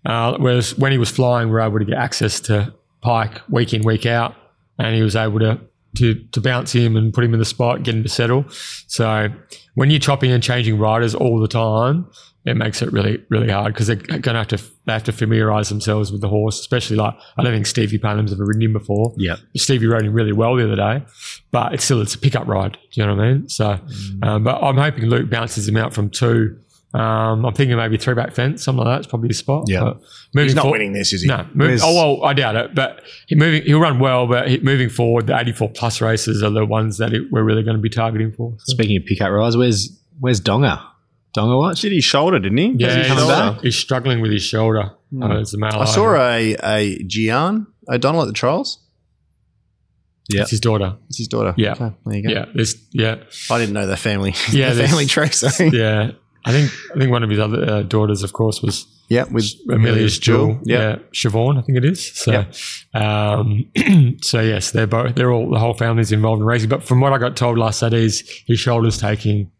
Uh, 0.05 0.37
whereas 0.37 0.77
when 0.77 0.91
he 0.91 0.97
was 0.97 1.09
flying, 1.09 1.47
we 1.47 1.53
were 1.53 1.61
able 1.61 1.79
to 1.79 1.85
get 1.85 1.97
access 1.97 2.39
to 2.41 2.73
Pike 3.07 3.41
week 3.49 3.73
in 3.73 3.83
week 3.83 4.05
out, 4.05 4.35
and 4.77 4.93
he 4.93 5.01
was 5.01 5.15
able 5.15 5.39
to 5.39 5.61
to 5.95 6.15
to 6.33 6.41
bounce 6.41 6.73
him 6.73 6.97
and 6.97 7.13
put 7.13 7.23
him 7.23 7.33
in 7.33 7.39
the 7.39 7.45
spot, 7.45 7.83
get 7.83 7.95
him 7.95 8.03
to 8.03 8.09
settle. 8.09 8.43
So 8.87 9.29
when 9.75 9.89
you're 9.89 9.99
chopping 10.01 10.31
and 10.31 10.43
changing 10.43 10.77
riders 10.77 11.15
all 11.15 11.39
the 11.39 11.47
time, 11.47 12.09
it 12.43 12.55
makes 12.55 12.81
it 12.81 12.91
really 12.91 13.23
really 13.29 13.49
hard 13.49 13.73
because 13.73 13.87
they're 13.87 13.95
going 13.95 14.21
to 14.21 14.33
have 14.33 14.47
to 14.47 14.57
they 14.85 14.91
have 14.91 15.05
to 15.05 15.13
familiarize 15.13 15.69
themselves 15.69 16.11
with 16.11 16.19
the 16.19 16.27
horse, 16.27 16.59
especially 16.59 16.97
like 16.97 17.13
I 17.37 17.43
don't 17.43 17.53
think 17.53 17.65
Stevie 17.65 17.97
Parnham's 17.97 18.33
ever 18.33 18.45
ridden 18.45 18.63
him 18.63 18.73
before. 18.73 19.13
Yeah, 19.17 19.37
Stevie 19.55 19.87
rode 19.87 20.05
him 20.05 20.13
really 20.13 20.33
well 20.33 20.55
the 20.55 20.65
other 20.65 20.75
day, 20.75 21.05
but 21.51 21.73
it's 21.73 21.85
still 21.85 22.01
it's 22.01 22.15
a 22.15 22.19
pickup 22.19 22.45
ride. 22.45 22.73
Do 22.73 23.01
you 23.01 23.07
know 23.07 23.15
what 23.15 23.23
I 23.23 23.31
mean? 23.31 23.47
So, 23.47 23.79
um, 24.21 24.43
but 24.43 24.61
I'm 24.61 24.75
hoping 24.75 25.05
Luke 25.05 25.29
bounces 25.29 25.67
him 25.67 25.77
out 25.77 25.93
from 25.93 26.09
two. 26.09 26.59
Um, 26.93 27.45
I'm 27.45 27.53
thinking 27.53 27.75
maybe 27.75 27.97
three 27.97 28.13
back 28.15 28.33
fence, 28.33 28.63
something 28.63 28.83
like 28.83 28.93
that. 28.93 28.97
that's 28.99 29.07
probably 29.07 29.27
his 29.27 29.37
spot. 29.37 29.65
Yeah. 29.67 29.81
But 29.81 29.97
moving 30.33 30.45
He's 30.47 30.55
not 30.55 30.63
for- 30.63 30.71
winning 30.71 30.93
this, 30.93 31.11
is 31.13 31.21
he? 31.21 31.27
No. 31.27 31.45
Move, 31.53 31.81
oh 31.83 31.93
well, 32.19 32.25
I 32.25 32.33
doubt 32.33 32.55
it. 32.55 32.73
But 32.75 33.01
he 33.27 33.35
moving, 33.35 33.63
he'll 33.63 33.79
run 33.81 33.99
well. 33.99 34.25
But 34.25 34.47
he, 34.47 34.59
moving 34.59 34.89
forward, 34.89 35.27
the 35.27 35.37
84 35.37 35.69
plus 35.71 36.01
races 36.01 36.41
are 36.41 36.49
the 36.49 36.65
ones 36.65 36.97
that 36.97 37.13
it, 37.13 37.23
we're 37.31 37.43
really 37.43 37.63
going 37.63 37.75
to 37.75 37.81
be 37.81 37.89
targeting 37.89 38.31
for. 38.31 38.53
So, 38.59 38.71
Speaking 38.73 38.97
of 38.97 39.05
pickup 39.05 39.29
rides, 39.31 39.57
where's 39.57 40.01
where's 40.19 40.39
Donga? 40.39 40.81
Donga 41.33 41.57
what? 41.57 41.77
Did 41.77 41.91
his 41.91 42.05
shoulder, 42.05 42.39
didn't 42.39 42.57
he? 42.57 42.73
yeah, 42.77 43.03
he 43.03 43.09
he's, 43.13 43.27
back? 43.27 43.61
he's 43.61 43.75
struggling 43.77 44.21
with 44.21 44.31
his 44.31 44.43
shoulder. 44.43 44.91
Uh, 45.21 45.39
it's 45.39 45.51
the 45.51 45.59
I 45.63 45.85
saw 45.85 46.15
a. 46.15 46.53
a 46.53 46.57
a 46.63 47.03
Gian 47.03 47.67
O'Donnell 47.89 48.21
at 48.23 48.27
the 48.27 48.33
trials. 48.33 48.79
Yeah, 50.29 50.41
it's 50.41 50.51
his 50.51 50.59
daughter. 50.59 50.97
It's 51.09 51.17
his 51.19 51.27
daughter. 51.27 51.53
Yeah. 51.57 51.73
Okay, 51.73 51.91
there 52.05 52.17
you 52.17 52.23
go. 52.23 52.29
Yeah, 52.33 52.45
this, 52.53 52.75
yeah, 52.91 53.15
I 53.49 53.59
didn't 53.59 53.73
know 53.73 53.87
their 53.87 53.95
family. 53.97 54.33
Yeah, 54.51 54.67
their 54.67 54.75
there's- 54.75 54.89
family 54.89 55.05
tree. 55.05 55.29
So 55.29 55.63
yeah. 55.71 56.11
I 56.47 56.51
think 56.51 56.71
I 56.95 56.99
think 56.99 57.11
one 57.11 57.23
of 57.23 57.29
his 57.29 57.39
other 57.39 57.63
uh, 57.69 57.81
daughters, 57.83 58.23
of 58.23 58.33
course, 58.33 58.61
was 58.61 58.85
yeah, 59.09 59.23
with 59.31 59.45
Amelia's 59.69 60.17
Jewel. 60.19 60.59
Yeah. 60.63 60.79
Yeah, 60.79 60.95
Siobhan, 61.13 61.57
I 61.57 61.61
think 61.61 61.77
it 61.77 61.85
is. 61.85 62.05
So, 62.13 62.45
um, 62.93 63.69
so 64.21 64.41
yes, 64.41 64.71
they're 64.71 64.87
both. 64.87 65.15
They're 65.15 65.31
all 65.31 65.49
the 65.49 65.59
whole 65.59 65.73
family's 65.73 66.11
involved 66.11 66.41
in 66.41 66.45
racing. 66.45 66.69
But 66.69 66.83
from 66.83 66.99
what 67.01 67.13
I 67.13 67.17
got 67.17 67.35
told 67.37 67.57
last 67.57 67.79
Saturday, 67.79 68.05
is 68.05 68.23
his 68.47 68.59
shoulder's 68.59 68.97
taking 68.97 69.51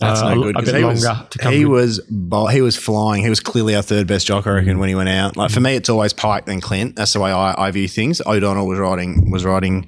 That's 0.00 0.20
uh, 0.22 0.34
no 0.34 0.40
a- 0.40 0.44
good. 0.44 0.56
a 0.56 0.58
'cause 0.60 0.64
bit 0.66 0.74
he 0.76 0.82
longer 0.84 0.94
was, 1.08 1.28
to 1.30 1.38
come. 1.38 1.52
he 1.52 1.64
was 1.64 2.00
bo- 2.10 2.46
he 2.46 2.60
was 2.60 2.76
flying. 2.76 3.22
He 3.22 3.28
was 3.30 3.40
clearly 3.40 3.74
our 3.74 3.82
third 3.82 4.06
best 4.06 4.26
jock, 4.26 4.46
I 4.46 4.50
reckon, 4.50 4.78
when 4.78 4.88
he 4.88 4.94
went 4.94 5.08
out. 5.08 5.36
Like 5.36 5.50
for 5.50 5.60
me, 5.60 5.74
it's 5.76 5.88
always 5.88 6.12
Pike 6.12 6.46
then 6.46 6.60
Clint. 6.60 6.96
That's 6.96 7.12
the 7.12 7.20
way 7.20 7.30
I, 7.32 7.54
I 7.66 7.70
view 7.70 7.88
things. 7.88 8.20
O'Donnell 8.24 8.66
was 8.66 8.78
riding 8.78 9.30
was 9.30 9.44
riding 9.44 9.86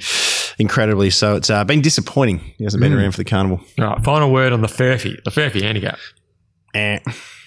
incredibly. 0.59 1.11
So 1.11 1.37
it's 1.37 1.51
uh, 1.51 1.65
been 1.65 1.81
disappointing. 1.81 2.39
He 2.39 2.65
hasn't 2.65 2.81
been 2.81 2.93
around 2.93 3.13
for 3.13 3.19
the 3.19 3.25
carnival. 3.25 3.61
All 3.79 3.85
right, 3.87 4.05
final 4.05 4.33
word 4.33 4.53
on 4.53 4.61
the 4.61 4.69
Furphy, 4.69 5.23
the 5.25 5.31
Furphy 5.31 5.63
handicap. 5.63 5.99
Eh. 6.75 6.99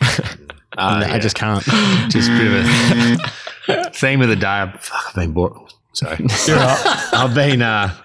Ah, 0.80 1.00
I 1.12 1.18
just 1.18 1.36
can't. 1.36 1.64
just 2.12 2.30
a 2.30 2.38
bit 2.38 3.80
of 3.80 3.86
a 3.88 3.90
theme 3.90 4.22
of 4.22 4.28
the 4.30 4.36
day. 4.36 4.46
I've, 4.46 4.80
fuck, 4.80 5.06
I've 5.08 5.16
been 5.16 5.32
bored. 5.32 5.54
Sorry, 5.94 6.18
I've 6.50 7.34
been 7.34 7.64
uh, 7.64 7.96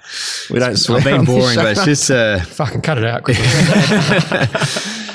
We 0.49 0.59
don't 0.59 0.77
swear. 0.79 0.97
I've 0.99 1.05
been 1.05 1.27
boring, 1.27 1.57
but 1.57 1.67
it's 1.77 1.85
just 1.85 2.11
uh, 2.11 2.41
Fucking 2.45 2.81
cut 2.81 2.97
it 2.97 3.05
out 3.05 3.25
quickly. 3.25 3.45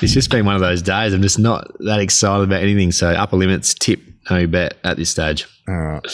it's 0.03 0.13
just 0.13 0.29
been 0.29 0.45
one 0.45 0.53
of 0.53 0.61
those 0.61 0.83
days. 0.83 1.13
I'm 1.13 1.23
just 1.23 1.39
not 1.39 1.71
that 1.79 1.99
excited 1.99 2.43
about 2.43 2.61
anything. 2.61 2.91
So 2.91 3.09
upper 3.09 3.37
limits 3.37 3.73
tip 3.73 4.01
no 4.29 4.45
bet 4.45 4.77
at 4.83 4.97
this 4.97 5.09
stage. 5.09 5.47
All 5.67 5.75
right. 5.75 6.05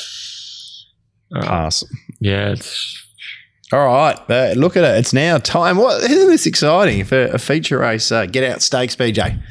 Pass. 1.41 1.83
yeah, 2.21 2.51
it's 2.51 3.05
All 3.73 3.87
right, 3.87 4.19
but 4.27 4.55
look 4.55 4.77
at 4.77 4.83
it. 4.83 4.99
It's 4.99 5.13
now 5.13 5.39
time. 5.39 5.77
What 5.77 6.03
isn't 6.03 6.29
this 6.29 6.45
exciting 6.45 7.05
for 7.05 7.23
a 7.23 7.39
feature 7.39 7.79
race? 7.79 8.11
Uh, 8.11 8.27
get 8.27 8.43
out 8.43 8.61
stakes, 8.61 8.95
BJ. 8.95 9.41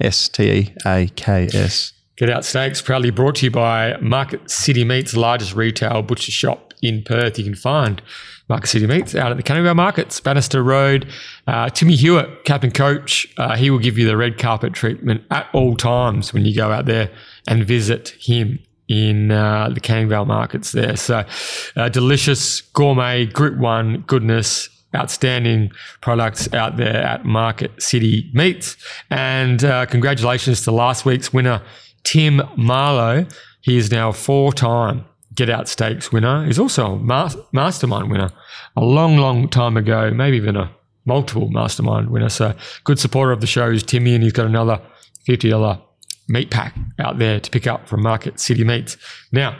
S 0.00 0.28
T 0.28 0.50
E 0.50 0.74
A 0.86 1.08
K 1.16 1.48
S. 1.52 1.92
Get 2.16 2.30
Out 2.30 2.46
Stakes, 2.46 2.80
proudly 2.80 3.10
brought 3.10 3.34
to 3.36 3.46
you 3.46 3.50
by 3.50 3.96
Market 3.98 4.50
City 4.50 4.84
Meats, 4.84 5.14
largest 5.14 5.54
retail 5.54 6.00
butcher 6.00 6.32
shop 6.32 6.72
in 6.80 7.02
Perth. 7.02 7.38
You 7.38 7.44
can 7.44 7.54
find 7.54 8.00
Market 8.48 8.68
City 8.68 8.86
Meats 8.86 9.14
out 9.14 9.32
at 9.32 9.36
the 9.36 9.42
Canterbury 9.42 9.74
Markets, 9.74 10.18
Bannister 10.20 10.62
Road. 10.62 11.12
Uh, 11.46 11.68
Timmy 11.68 11.94
Hewitt, 11.94 12.44
captain 12.44 12.70
coach, 12.70 13.26
uh, 13.36 13.56
he 13.56 13.68
will 13.68 13.80
give 13.80 13.98
you 13.98 14.06
the 14.06 14.16
red 14.16 14.38
carpet 14.38 14.72
treatment 14.72 15.24
at 15.30 15.48
all 15.52 15.76
times 15.76 16.32
when 16.32 16.46
you 16.46 16.54
go 16.54 16.70
out 16.70 16.86
there 16.86 17.10
and 17.48 17.66
visit 17.66 18.10
him 18.18 18.60
in 18.88 19.30
uh, 19.30 19.70
the 19.70 19.80
Canning 19.80 20.08
markets 20.08 20.72
there. 20.72 20.96
So, 20.96 21.24
uh, 21.76 21.88
delicious 21.88 22.60
gourmet 22.60 23.26
Group 23.26 23.58
One 23.58 24.04
goodness, 24.06 24.68
outstanding 24.94 25.70
products 26.00 26.52
out 26.54 26.76
there 26.76 27.02
at 27.02 27.24
Market 27.24 27.82
City 27.82 28.30
Meats. 28.32 28.76
And 29.10 29.64
uh, 29.64 29.86
congratulations 29.86 30.62
to 30.62 30.70
last 30.70 31.04
week's 31.04 31.32
winner, 31.32 31.62
Tim 32.04 32.42
Marlowe. 32.56 33.26
He 33.60 33.76
is 33.76 33.90
now 33.90 34.10
a 34.10 34.12
four-time 34.12 35.04
Get 35.34 35.50
Out 35.50 35.68
Stakes 35.68 36.12
winner. 36.12 36.46
He's 36.46 36.58
also 36.58 36.94
a 36.94 36.98
mas- 36.98 37.36
mastermind 37.52 38.10
winner 38.10 38.30
a 38.76 38.84
long, 38.84 39.16
long 39.18 39.48
time 39.48 39.76
ago, 39.76 40.10
maybe 40.10 40.36
even 40.36 40.56
a 40.56 40.70
multiple 41.04 41.50
mastermind 41.50 42.10
winner. 42.10 42.28
So 42.28 42.54
good 42.84 42.98
supporter 42.98 43.32
of 43.32 43.40
the 43.40 43.46
show 43.46 43.70
is 43.70 43.82
Timmy, 43.82 44.14
and 44.14 44.22
he's 44.22 44.32
got 44.32 44.46
another 44.46 44.80
fifty 45.24 45.50
dollar 45.50 45.80
meat 46.28 46.50
pack 46.50 46.74
out 46.98 47.18
there 47.18 47.40
to 47.40 47.50
pick 47.50 47.66
up 47.66 47.88
from 47.88 48.02
Market 48.02 48.40
City 48.40 48.64
Meats. 48.64 48.96
Now, 49.32 49.56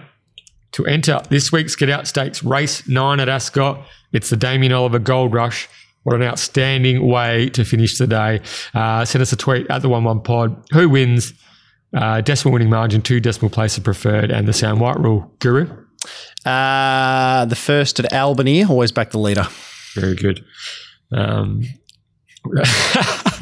to 0.72 0.86
enter 0.86 1.20
this 1.30 1.52
week's 1.52 1.76
Get 1.76 1.88
Out 1.88 2.06
Stakes 2.06 2.42
race 2.42 2.86
nine 2.88 3.20
at 3.20 3.28
Ascot, 3.28 3.86
it's 4.12 4.30
the 4.30 4.36
Damien 4.36 4.72
Oliver 4.72 4.98
Gold 4.98 5.32
Rush. 5.32 5.68
What 6.02 6.14
an 6.14 6.22
outstanding 6.22 7.06
way 7.06 7.48
to 7.50 7.64
finish 7.64 7.98
the 7.98 8.06
day. 8.06 8.40
Uh, 8.74 9.04
send 9.04 9.22
us 9.22 9.32
a 9.32 9.36
tweet 9.36 9.68
at 9.70 9.82
the 9.82 9.88
one 9.88 10.04
one 10.04 10.20
pod. 10.20 10.56
Who 10.72 10.88
wins? 10.88 11.32
Uh, 11.96 12.20
decimal 12.20 12.52
winning 12.52 12.70
margin, 12.70 13.00
two 13.00 13.20
decimal 13.20 13.50
places 13.50 13.82
preferred, 13.82 14.30
and 14.30 14.46
the 14.46 14.52
Sam 14.52 14.78
White 14.78 14.98
rule. 15.00 15.32
Guru. 15.38 15.68
Uh, 16.44 17.44
the 17.46 17.56
first 17.56 17.98
at 17.98 18.12
Albany, 18.12 18.64
always 18.64 18.92
back 18.92 19.10
the 19.10 19.18
leader. 19.18 19.46
Very 19.94 20.14
good. 20.14 20.44
Um, 21.12 21.62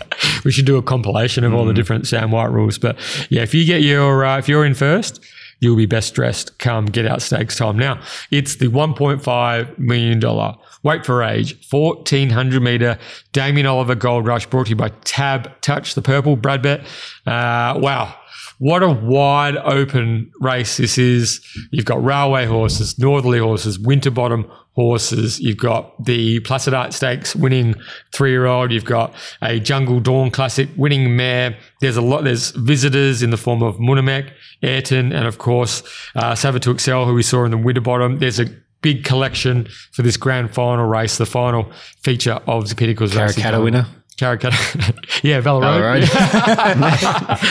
we 0.45 0.53
should 0.53 0.67
do 0.67 0.77
a 0.77 0.83
compilation 0.83 1.45
of 1.45 1.55
all 1.55 1.65
the 1.65 1.75
different 1.75 2.07
Sam 2.07 2.31
White 2.31 2.51
rules. 2.51 2.79
But 2.79 2.97
yeah, 3.31 3.43
if 3.43 3.55
you 3.55 3.65
get 3.65 3.83
your 3.83 4.25
uh, 4.25 4.39
if 4.39 4.49
you're 4.49 4.65
in 4.65 4.75
first, 4.75 5.25
you'll 5.61 5.77
be 5.77 5.87
best 5.87 6.15
dressed 6.15 6.59
come 6.59 6.87
get 6.87 7.07
out 7.07 7.23
stakes 7.23 7.57
time. 7.57 7.79
Now 7.79 8.01
it's 8.31 8.57
the 8.57 8.69
1.5 8.69 9.79
million 9.79 10.21
dollar 10.21 10.57
weight 10.83 11.07
for 11.07 11.23
age 11.23 11.57
1400 11.71 12.63
meter 12.63 12.99
Damien 13.33 13.67
Oliver 13.67 13.95
Gold 13.95 14.27
Rush 14.27 14.47
brought 14.47 14.67
to 14.67 14.71
you 14.71 14.77
by 14.77 14.91
Tab 15.05 15.51
Touch 15.61 15.95
the 15.95 16.03
Purple 16.03 16.37
Brad 16.37 16.63
Bet. 16.63 16.81
Uh, 17.27 17.79
wow. 17.79 18.15
What 18.59 18.83
a 18.83 18.91
wide 18.91 19.57
open 19.57 20.31
race 20.41 20.77
this 20.77 20.99
is. 20.99 21.45
You've 21.71 21.85
got 21.85 22.03
railway 22.05 22.47
horses, 22.47 22.99
northerly 22.99 23.39
horses, 23.39 23.79
Winterbottom 23.79 24.51
horses. 24.75 25.41
You've 25.41 25.57
got 25.57 26.05
the 26.05 26.41
Placid 26.41 26.75
Ark 26.75 26.93
Stakes 26.93 27.35
winning 27.35 27.75
three 28.13 28.31
year 28.31 28.47
old. 28.47 28.73
You've 28.73 28.85
got 28.85 29.15
a 29.43 29.59
Jungle 29.61 30.01
Dawn 30.01 30.31
Classic 30.31 30.69
winning 30.77 31.17
mare. 31.17 31.57
There's 31.81 31.97
a 31.97 32.03
lot, 32.03 32.25
there's 32.25 32.51
visitors 32.51 33.23
in 33.23 33.31
the 33.31 33.37
form 33.37 33.63
of 33.63 33.77
Munhamek, 33.77 34.33
Ayrton, 34.63 35.13
and 35.13 35.27
of 35.27 35.39
course, 35.39 35.83
uh, 36.15 36.35
to 36.35 36.71
Excel, 36.71 37.07
who 37.07 37.15
we 37.15 37.23
saw 37.23 37.45
in 37.45 37.51
the 37.51 37.59
Winterbottom. 37.59 38.19
There's 38.19 38.41
a 38.41 38.47
big 38.83 39.03
collection 39.03 39.67
for 39.93 40.03
this 40.03 40.17
grand 40.17 40.55
final 40.55 40.85
race, 40.85 41.17
the 41.17 41.27
final 41.27 41.73
feature 42.03 42.39
of 42.47 42.69
the 42.69 42.75
Pinnacles 42.75 43.13
Karrakatta 43.13 43.63
winner. 43.63 43.87
Karrakatta. 44.19 44.95
yeah, 45.23 45.41
Valero. 45.41 45.73
Valero. 45.73 46.07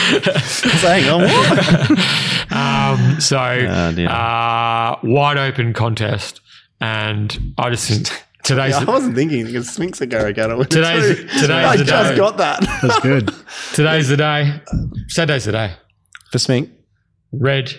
Hang 0.80 1.08
on, 1.10 1.20
what? 1.22 2.52
Um, 2.52 3.20
so, 3.20 3.92
dear. 3.94 4.08
uh, 4.08 4.96
wide 5.02 5.36
open 5.38 5.72
contest. 5.72 6.40
And 6.80 7.54
I 7.58 7.70
just 7.70 7.88
think 7.88 8.08
today's, 8.42 8.74
I 8.74 8.84
wasn't 8.84 9.14
thinking 9.14 9.46
because 9.46 9.68
Sphinx 9.70 10.00
are 10.02 10.06
Karrakatta. 10.06 10.68
Today's- 10.68 11.18
today's 11.40 11.50
I 11.50 11.76
the 11.76 11.84
just 11.84 12.16
got 12.16 12.36
that 12.38 12.60
That's 12.82 13.00
good. 13.00 13.30
today's 13.74 14.08
the 14.08 14.16
day. 14.16 14.60
Saturday's 15.08 15.44
the 15.44 15.52
day. 15.52 15.74
for 16.30 16.38
Sphinx. 16.38 16.70
Red 17.32 17.74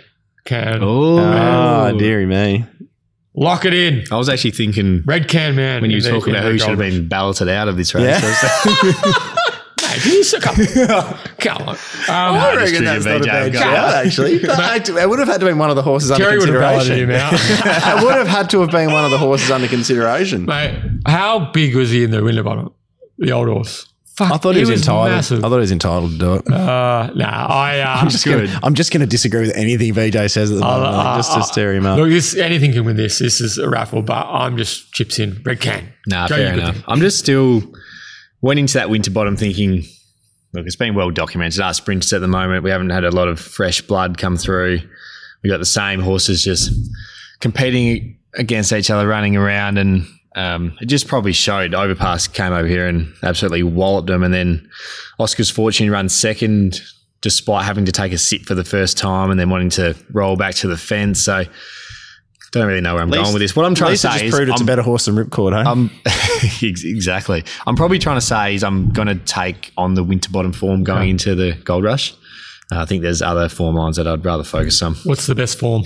can. 0.45 0.79
Oh, 0.83 1.19
Ah, 1.19 1.91
dearie 1.91 2.25
me. 2.25 2.65
Lock 3.37 3.65
it 3.65 3.73
in. 3.73 4.03
I 4.11 4.17
was 4.17 4.29
actually 4.29 4.51
thinking 4.51 5.03
Red 5.05 5.27
can 5.27 5.55
man. 5.55 5.81
when 5.81 5.91
you 5.91 5.97
were 5.97 6.09
talking 6.09 6.33
about 6.33 6.43
the 6.43 6.51
who 6.51 6.57
should 6.57 6.69
have 6.69 6.77
been 6.79 7.07
balloted 7.07 7.49
out 7.49 7.67
of 7.67 7.75
this 7.75 7.93
race. 7.93 8.03
Yeah. 8.03 8.19
I 8.23 8.81
was 8.83 9.35
Mate, 9.81 10.05
you 10.05 10.23
suck 10.23 10.47
up? 10.47 10.55
Come 11.39 11.61
on. 11.63 11.69
Um, 11.69 11.77
I 12.07 12.55
reckon 12.55 12.85
that's 12.85 13.05
not 13.05 13.21
a 13.21 13.25
bad 13.25 13.53
go. 13.53 13.59
shout, 13.59 14.05
actually. 14.05 14.39
But 14.39 14.59
actually, 14.59 15.01
it 15.01 15.09
would 15.09 15.19
have 15.19 15.27
had 15.27 15.39
to 15.41 15.45
have 15.45 15.51
been 15.51 15.59
one 15.59 15.69
of 15.69 15.75
the 15.75 15.81
horses 15.81 16.11
under 16.11 16.23
Kerry 16.23 16.37
would 16.37 16.49
have 16.49 16.59
balloted 16.59 16.87
consideration. 16.87 17.09
him 17.09 17.15
out. 17.15 17.33
it 18.01 18.05
would 18.05 18.15
have 18.15 18.27
had 18.27 18.49
to 18.51 18.61
have 18.61 18.71
been 18.71 18.91
one 18.91 19.03
of 19.05 19.11
the 19.11 19.17
horses 19.17 19.51
under 19.51 19.67
consideration. 19.67 20.45
Mate, 20.45 20.81
how 21.05 21.51
big 21.51 21.75
was 21.75 21.91
he 21.91 22.03
in 22.03 22.11
the 22.11 22.23
Winterbottom? 22.23 22.73
The 23.17 23.31
old 23.31 23.49
horse. 23.49 23.87
Fuck, 24.17 24.31
I 24.31 24.37
thought 24.37 24.55
he 24.55 24.61
was, 24.61 24.69
entitled. 24.69 25.09
Massive. 25.09 25.43
I 25.43 25.49
thought 25.49 25.55
he 25.55 25.61
was 25.61 25.71
entitled 25.73 26.11
to 26.11 26.17
do 26.17 26.33
it. 26.35 26.47
uh, 26.49 27.11
nah, 27.15 27.47
I. 27.47 27.79
Uh, 27.81 27.95
I'm 27.95 28.09
just 28.09 28.25
gonna, 28.25 28.47
I'm 28.63 28.73
just 28.73 28.93
going 28.93 29.01
to 29.01 29.07
disagree 29.07 29.41
with 29.41 29.55
anything 29.57 29.93
VJ 29.93 30.31
says 30.31 30.51
at 30.51 30.55
the 30.55 30.61
moment, 30.61 30.95
uh, 30.95 31.17
just 31.17 31.33
to 31.33 31.43
stir 31.43 31.73
him 31.73 31.85
up. 31.85 31.97
Look, 31.99 32.09
this 32.09 32.33
anything 32.35 32.71
can 32.71 32.85
win 32.85 32.95
this. 32.95 33.19
This 33.19 33.41
is 33.41 33.57
a 33.57 33.69
raffle, 33.69 34.01
but 34.01 34.25
I'm 34.27 34.55
just 34.55 34.93
chips 34.93 35.19
in. 35.19 35.41
Red 35.43 35.59
can. 35.59 35.91
Nah, 36.07 36.27
Go, 36.29 36.35
fair 36.37 36.53
enough. 36.53 36.75
thing. 36.75 36.83
I'm 36.87 36.99
just 36.99 37.19
still 37.19 37.61
went 38.41 38.59
into 38.59 38.75
that 38.75 38.89
Winterbottom 38.89 39.35
thinking, 39.35 39.83
look, 40.53 40.65
it's 40.65 40.75
been 40.77 40.95
well 40.95 41.09
documented. 41.11 41.59
Our 41.59 41.73
sprinters 41.73 42.13
at 42.13 42.21
the 42.21 42.27
moment, 42.29 42.63
we 42.63 42.69
haven't 42.69 42.91
had 42.91 43.03
a 43.03 43.11
lot 43.11 43.27
of 43.27 43.37
fresh 43.39 43.81
blood 43.81 44.17
come 44.17 44.37
through. 44.37 44.79
We 45.43 45.49
got 45.49 45.57
the 45.57 45.65
same 45.65 45.99
horses 45.99 46.41
just 46.41 46.71
competing 47.41 48.17
against 48.35 48.71
each 48.71 48.89
other, 48.89 49.07
running 49.07 49.35
around, 49.35 49.77
and 49.77 50.07
um, 50.35 50.77
it 50.81 50.85
just 50.85 51.07
probably 51.07 51.31
showed. 51.33 51.73
Overpass 51.73 52.27
came 52.27 52.53
over 52.53 52.67
here 52.67 52.87
and 52.87 53.13
absolutely 53.23 53.63
walloped 53.63 54.07
them, 54.07 54.23
and 54.23 54.33
then 54.33 54.69
Oscar's 55.19 55.49
Fortune 55.49 55.89
runs 55.89 56.13
second. 56.15 56.81
Despite 57.21 57.65
having 57.65 57.85
to 57.85 57.91
take 57.91 58.11
a 58.13 58.19
sit 58.19 58.45
for 58.45 58.53
the 58.53 58.63
first 58.63 58.99
time 58.99 59.31
and 59.31 59.39
then 59.39 59.49
wanting 59.49 59.71
to 59.71 59.95
roll 60.11 60.35
back 60.35 60.53
to 60.55 60.67
the 60.67 60.77
fence, 60.77 61.25
so 61.25 61.45
don't 62.51 62.67
really 62.67 62.81
know 62.81 62.93
where 62.93 63.01
I'm 63.01 63.09
going 63.09 63.33
with 63.33 63.41
this. 63.41 63.55
What 63.55 63.65
I'm 63.65 63.73
trying 63.73 63.87
to 63.87 63.91
Lisa 63.93 64.07
say 64.09 64.13
just 64.13 64.23
is, 64.25 64.35
proved 64.35 64.49
it's 64.51 64.61
I'm- 64.61 64.65
a 64.65 64.67
better 64.67 64.83
horse 64.83 65.05
than 65.05 65.15
Ripcord, 65.15 65.53
hey? 65.55 65.67
um, 65.67 65.89
exactly. 66.61 67.43
I'm 67.65 67.75
probably 67.75 67.97
trying 67.97 68.17
to 68.17 68.25
say 68.25 68.53
is 68.53 68.63
I'm 68.63 68.91
going 68.91 69.07
to 69.07 69.15
take 69.15 69.71
on 69.75 69.95
the 69.95 70.03
Winterbottom 70.03 70.53
form 70.53 70.83
going 70.83 71.09
into 71.09 71.33
the 71.33 71.53
Gold 71.63 71.83
Rush. 71.83 72.13
Uh, 72.71 72.81
I 72.81 72.85
think 72.85 73.01
there's 73.01 73.21
other 73.23 73.49
form 73.49 73.75
lines 73.75 73.97
that 73.97 74.07
I'd 74.07 74.23
rather 74.23 74.43
focus 74.43 74.81
on. 74.83 74.93
What's 75.05 75.25
the 75.25 75.35
best 75.35 75.59
form 75.59 75.83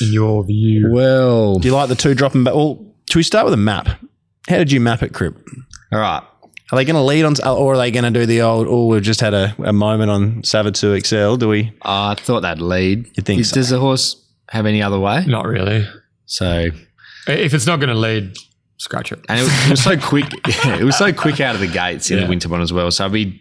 in 0.00 0.12
your 0.12 0.44
view? 0.46 0.90
Well, 0.90 1.58
do 1.58 1.68
you 1.68 1.74
like 1.74 1.88
the 1.90 1.94
two 1.94 2.14
dropping 2.14 2.44
back? 2.44 2.54
Well, 2.54 2.94
should 3.08 3.18
we 3.18 3.22
start 3.22 3.44
with 3.44 3.54
a 3.54 3.58
map? 3.58 3.86
How 4.48 4.58
did 4.58 4.70
you 4.72 4.80
map 4.80 5.02
it, 5.02 5.12
Crip? 5.14 5.36
all 5.92 5.98
right. 5.98 6.22
Are 6.72 6.76
they 6.76 6.84
going 6.84 6.96
to 6.96 7.02
lead 7.02 7.24
on, 7.24 7.34
or 7.46 7.74
are 7.74 7.76
they 7.76 7.92
going 7.92 8.12
to 8.12 8.18
do 8.20 8.26
the 8.26 8.42
old? 8.42 8.66
Oh, 8.68 8.86
we've 8.86 9.02
just 9.02 9.20
had 9.20 9.34
a, 9.34 9.54
a 9.64 9.72
moment 9.72 10.10
on 10.10 10.42
Savatoxl. 10.42 11.38
Do 11.38 11.48
we? 11.48 11.68
Uh, 11.84 12.08
I 12.08 12.14
thought 12.16 12.40
that'd 12.40 12.60
lead. 12.60 13.06
You 13.16 13.22
think 13.22 13.40
Is- 13.40 13.50
so? 13.50 13.54
Does 13.54 13.70
the 13.70 13.78
horse 13.78 14.20
have 14.50 14.66
any 14.66 14.82
other 14.82 14.98
way? 14.98 15.24
Not 15.26 15.46
really. 15.46 15.86
So, 16.26 16.70
If 17.28 17.54
it's 17.54 17.66
not 17.66 17.76
going 17.78 17.90
to 17.90 17.94
lead, 17.94 18.36
scratch 18.78 19.12
it. 19.12 19.24
and 19.28 19.38
it, 19.38 19.42
was- 19.44 19.64
it 19.66 19.70
was 19.70 19.82
so 19.84 19.96
quick. 20.08 20.26
it 20.44 20.82
was 20.84 20.98
so 20.98 21.12
quick 21.12 21.40
out 21.40 21.54
of 21.54 21.60
the 21.60 21.68
gates 21.68 22.10
in 22.10 22.18
Yeah. 22.18 22.24
the 22.24 22.30
Winterbottom 22.30 22.62
as 22.62 22.72
well. 22.72 22.90
So 22.90 23.04
I'd 23.04 23.12
be 23.12 23.40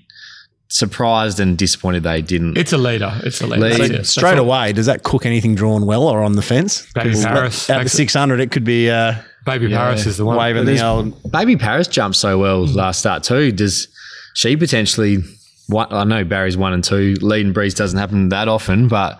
surprised 0.69 1.39
and 1.39 1.57
disappointed 1.57 2.03
they 2.03 2.21
didn't. 2.21 2.57
It's 2.59 2.73
a 2.73 2.77
leader. 2.77 3.11
It's 3.23 3.41
a 3.41 3.47
leader. 3.47 3.61
Lead. 3.69 3.79
That's 3.79 3.89
it. 3.91 4.05
Straight 4.05 4.37
all. 4.37 4.45
away, 4.45 4.71
does 4.73 4.85
that 4.85 5.01
cook 5.03 5.25
anything 5.25 5.55
drawn 5.55 5.87
well 5.87 6.03
or 6.07 6.21
on 6.21 6.33
the 6.33 6.41
fence? 6.43 6.85
Baby 6.93 7.11
'Cause 7.11 7.25
Paris 7.25 7.69
At 7.69 7.73
the 7.77 7.79
makes 7.81 7.93
it- 7.93 7.97
600, 7.97 8.39
it 8.39 8.51
could 8.51 8.63
be 8.63 8.89
uh, 8.89 9.15
Baby 9.45 9.69
Paris 9.69 10.05
is 10.05 10.17
the 10.17 10.25
one. 10.25 10.37
waving 10.37 10.65
there's- 10.65 10.81
the 10.81 10.85
old. 10.87 11.31
Baby 11.31 11.55
Paris 11.55 11.87
jumped 11.87 12.17
so 12.17 12.37
well 12.39 12.65
last 12.65 12.99
start 12.99 13.23
too. 13.23 13.51
Does 13.51 13.87
she 14.33 14.57
potentially? 14.57 15.23
One, 15.67 15.87
I 15.91 16.03
know 16.03 16.23
Barry's 16.23 16.57
one 16.57 16.73
and 16.73 16.83
two. 16.83 17.15
Lead 17.21 17.45
and 17.45 17.53
breeze 17.53 17.73
doesn't 17.73 17.97
happen 17.97 18.29
that 18.29 18.47
often, 18.47 18.87
but 18.87 19.19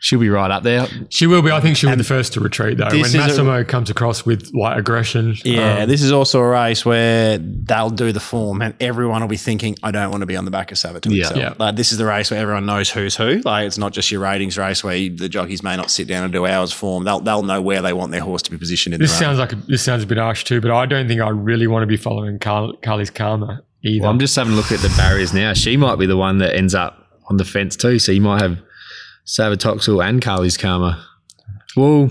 she'll 0.00 0.20
be 0.20 0.28
right 0.28 0.50
up 0.50 0.62
there. 0.62 0.86
She 1.10 1.26
will 1.26 1.42
be. 1.42 1.50
I 1.50 1.60
think 1.60 1.76
she'll 1.76 1.90
be 1.90 1.96
the 1.96 2.04
first 2.04 2.32
to 2.34 2.40
retreat 2.40 2.78
though. 2.78 2.86
When 2.86 2.98
this 2.98 3.08
is 3.08 3.14
a- 3.14 3.18
Massimo 3.18 3.64
comes 3.64 3.90
across 3.90 4.24
with 4.24 4.52
like 4.54 4.78
aggression, 4.78 5.36
Yeah, 5.44 5.80
um, 5.82 5.88
this 5.88 6.02
is 6.02 6.12
also 6.12 6.40
a 6.40 6.48
race 6.48 6.84
where 6.84 7.38
they'll 7.38 7.90
do 7.90 8.12
the 8.12 8.20
form 8.20 8.62
and 8.62 8.74
everyone 8.80 9.20
will 9.20 9.28
be 9.28 9.36
thinking, 9.36 9.76
I 9.82 9.90
don't 9.90 10.10
want 10.10 10.22
to 10.22 10.26
be 10.26 10.36
on 10.36 10.44
the 10.44 10.50
back 10.50 10.72
of 10.72 10.78
Savatu 10.78 11.10
Yeah. 11.14 11.20
Excel. 11.24 11.38
Yeah. 11.38 11.54
Like, 11.58 11.76
this 11.76 11.92
is 11.92 11.98
the 11.98 12.04
race 12.06 12.30
where 12.30 12.40
everyone 12.40 12.66
knows 12.66 12.90
who's 12.90 13.16
who. 13.16 13.40
Like, 13.44 13.66
it's 13.66 13.78
not 13.78 13.92
just 13.92 14.10
your 14.10 14.20
ratings 14.20 14.56
race 14.58 14.82
where 14.84 14.96
you, 14.96 15.14
the 15.16 15.28
jockeys 15.28 15.62
may 15.62 15.76
not 15.76 15.90
sit 15.90 16.06
down 16.08 16.24
and 16.24 16.32
do 16.32 16.46
hours 16.46 16.72
form. 16.72 17.04
They'll, 17.04 17.20
they'll 17.20 17.42
know 17.42 17.60
where 17.60 17.82
they 17.82 17.92
want 17.92 18.12
their 18.12 18.20
horse 18.22 18.42
to 18.42 18.50
be 18.50 18.58
positioned 18.58 18.94
in 18.94 19.00
this 19.00 19.10
the 19.10 19.14
race. 19.14 19.20
sounds 19.20 19.38
like 19.38 19.52
a, 19.52 19.56
this 19.66 19.82
sounds 19.82 20.02
a 20.04 20.06
bit 20.06 20.18
harsh 20.18 20.44
too. 20.44 20.60
But 20.60 20.70
I 20.70 20.86
don't 20.86 21.08
think 21.08 21.20
I 21.20 21.28
really 21.30 21.66
want 21.66 21.82
to 21.82 21.86
be 21.86 21.96
following 21.96 22.38
Carl, 22.38 22.74
Carly's 22.82 23.10
karma 23.10 23.62
either. 23.82 24.02
Well, 24.02 24.10
I'm 24.10 24.18
just 24.18 24.34
having 24.36 24.52
a 24.52 24.56
look 24.56 24.72
at 24.72 24.80
the 24.80 24.92
barriers 24.96 25.32
now. 25.34 25.52
She 25.54 25.76
might 25.76 25.96
be 25.96 26.06
the 26.06 26.16
one 26.16 26.38
that 26.38 26.54
ends 26.54 26.74
up 26.74 27.06
on 27.28 27.36
the 27.36 27.44
fence 27.44 27.76
too. 27.76 27.98
So 27.98 28.12
you 28.12 28.20
might 28.20 28.40
have 28.42 28.58
Savatoxl 29.28 30.04
and 30.04 30.22
Carly's 30.22 30.56
Karma. 30.56 31.04
Well, 31.76 32.10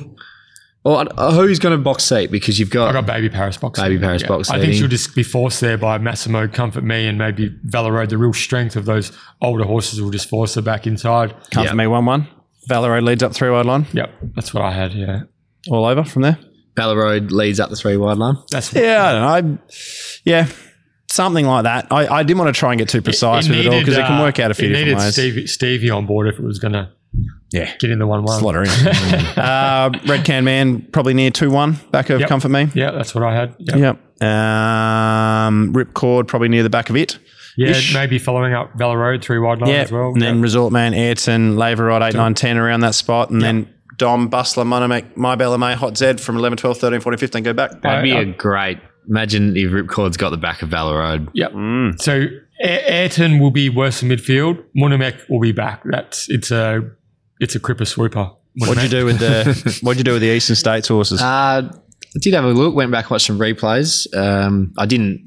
well 0.84 1.08
uh, 1.18 1.34
who's 1.34 1.60
going 1.60 1.76
to 1.76 1.84
box 1.84 2.06
seat? 2.06 2.32
Because 2.32 2.60
you've 2.60 2.70
got, 2.70 2.90
I 2.90 2.94
got, 2.94 3.06
got 3.06 3.16
Baby 3.16 3.30
Paris 3.30 3.58
box. 3.58 3.80
Baby 3.80 3.96
seating, 3.96 4.02
Paris 4.02 4.24
box 4.24 4.50
I 4.50 4.60
think 4.60 4.74
she'll 4.74 4.88
just 4.88 5.16
be 5.16 5.24
forced 5.24 5.60
there 5.60 5.78
by 5.78 5.98
Massimo, 5.98 6.48
Comfort 6.48 6.84
Me, 6.84 7.08
and 7.08 7.18
maybe 7.18 7.54
Valero. 7.64 8.06
The 8.06 8.18
real 8.18 8.34
strength 8.34 8.76
of 8.76 8.86
those 8.86 9.12
older 9.42 9.64
horses 9.64 10.02
will 10.02 10.12
just 10.12 10.30
force 10.30 10.56
her 10.56 10.62
back 10.62 10.86
inside. 10.86 11.36
Come 11.52 11.64
Yeah. 11.64 11.72
for 11.72 11.76
me, 11.76 11.88
1 11.88 12.06
1. 12.06 12.28
Valero 12.68 13.02
leads 13.02 13.24
up 13.24 13.34
three 13.34 13.50
wide 13.50 13.66
line. 13.66 13.88
Yep, 13.94 14.12
that's 14.36 14.54
what 14.54 14.64
I 14.64 14.72
had. 14.72 14.94
Yeah, 14.94 15.22
All 15.70 15.86
over 15.86 16.04
from 16.04 16.22
there. 16.22 16.38
Bella 16.76 16.96
Road 16.96 17.32
leads 17.32 17.60
up 17.60 17.72
the 17.72 17.76
three 17.76 17.98
wide 17.98 18.18
line. 18.18 18.38
that's 18.52 18.72
Yeah, 18.74 19.04
I 19.04 19.12
don't 19.12 19.22
know. 19.22 19.58
I, 19.58 19.60
yeah, 20.26 20.48
something 21.10 21.46
like 21.46 21.64
that. 21.64 21.88
I, 21.92 22.08
I 22.08 22.24
didn't 22.24 22.38
want 22.40 22.54
to 22.54 22.60
try 22.60 22.72
and 22.72 22.80
get 22.80 22.90
too 22.90 23.02
precise 23.02 23.50
with 23.50 23.58
it 23.58 23.68
all 23.68 23.80
because 23.80 23.98
it 23.98 24.06
can 24.06 24.20
uh, 24.20 24.24
work 24.24 24.40
out 24.40 24.52
a 24.52 24.54
few 24.54 24.68
it 24.68 24.74
different 24.74 24.88
needed 24.90 25.00
ways. 25.00 25.14
Stevie, 25.14 25.48
Stevie 25.48 25.90
on 25.90 26.06
board 26.06 26.28
if 26.28 26.38
it 26.38 26.44
was 26.44 26.60
going 26.60 26.74
to 26.74 26.92
Yeah. 27.52 27.72
get 27.80 27.90
in 27.92 28.00
the 28.00 28.08
one 28.08 28.24
one. 28.24 28.40
Slaughter 28.40 28.64
in. 28.64 28.70
uh, 29.38 29.90
Red 30.06 30.26
Can 30.26 30.44
Man, 30.44 30.82
probably 30.92 31.14
near 31.14 31.32
2 31.32 31.50
1, 31.50 31.80
back 31.92 32.10
of 32.10 32.20
Yep. 32.20 32.30
Comfort 32.30 32.50
Me. 32.50 32.68
Yeah, 32.76 32.92
that's 32.92 33.16
what 33.16 33.24
I 33.24 33.34
had. 33.36 33.56
Yep. 33.60 33.78
Yep. 33.78 34.22
Um, 34.22 35.74
Ripcord, 35.74 36.28
probably 36.28 36.50
near 36.50 36.64
the 36.64 36.70
back 36.70 36.90
of 36.90 36.96
it. 36.96 37.20
Yeah, 37.58 37.70
Ish. 37.70 37.94
maybe 37.94 38.20
following 38.20 38.54
up 38.54 38.72
Vela 38.78 38.98
Road, 38.98 39.24
three 39.24 39.40
wide 39.40 39.60
line 39.60 39.72
Yeah. 39.72 39.78
as 39.82 39.92
well. 39.92 40.10
And 40.14 40.22
then 40.22 40.42
Resort 40.42 40.72
Man, 40.72 40.94
Ayrton, 40.94 41.56
Laverod, 41.56 42.08
8, 42.08 42.14
9, 42.16 42.34
10 42.34 42.58
around 42.58 42.82
that 42.82 42.94
spot. 42.96 43.30
And 43.32 43.42
then 43.42 43.68
Dom, 43.98 44.30
Bustler, 44.30 44.64
Munhamek, 44.64 45.18
My 45.18 45.36
Bella 45.36 45.58
May, 45.58 45.74
Hot 45.74 45.98
Z 45.98 46.18
from 46.18 46.38
11, 46.38 46.58
12, 46.58 46.78
13, 46.78 47.00
14, 47.00 47.18
15, 47.18 47.44
go 47.44 47.54
back. 47.54 47.82
That'd 47.82 48.04
be 48.04 48.14
I- 48.14 48.22
a 48.22 48.26
great 48.26 48.78
Imagine 49.10 49.56
if 49.56 49.72
Ripcord's 49.72 50.18
got 50.18 50.32
the 50.32 50.38
back 50.38 50.62
of 50.62 50.70
Ballaroad. 50.70 51.30
Yep. 51.34 51.54
So 52.02 52.26
A- 52.62 52.92
Ayrton 53.06 53.40
will 53.40 53.52
be 53.52 53.70
worse 53.70 54.04
in 54.04 54.10
midfield. 54.10 54.62
Munhamek 54.78 55.16
will 55.30 55.40
be 55.40 55.54
back. 55.54 55.82
That's 55.86 56.30
it's 56.30 56.52
a 56.52 56.82
it's 57.40 57.56
a 57.56 57.60
cripper 57.60 57.86
swooper. 57.88 58.32
What'd 58.60 58.82
you 58.84 58.90
do 58.90 59.06
with 59.06 59.20
the 59.20 59.80
What'd 59.84 60.00
you 60.00 60.04
do 60.04 60.14
with 60.14 60.22
the 60.22 60.30
Eastern 60.30 60.56
States 60.56 60.88
horses? 60.88 61.22
Uh, 61.22 61.70
I 61.72 62.20
did 62.22 62.34
have 62.34 62.44
a 62.46 62.50
look, 62.50 62.74
went 62.76 62.92
back, 62.92 63.06
and 63.06 63.12
watched 63.12 63.28
some 63.28 63.38
replays. 63.40 64.08
Um, 64.16 64.74
I 64.78 64.86
didn't. 64.86 65.26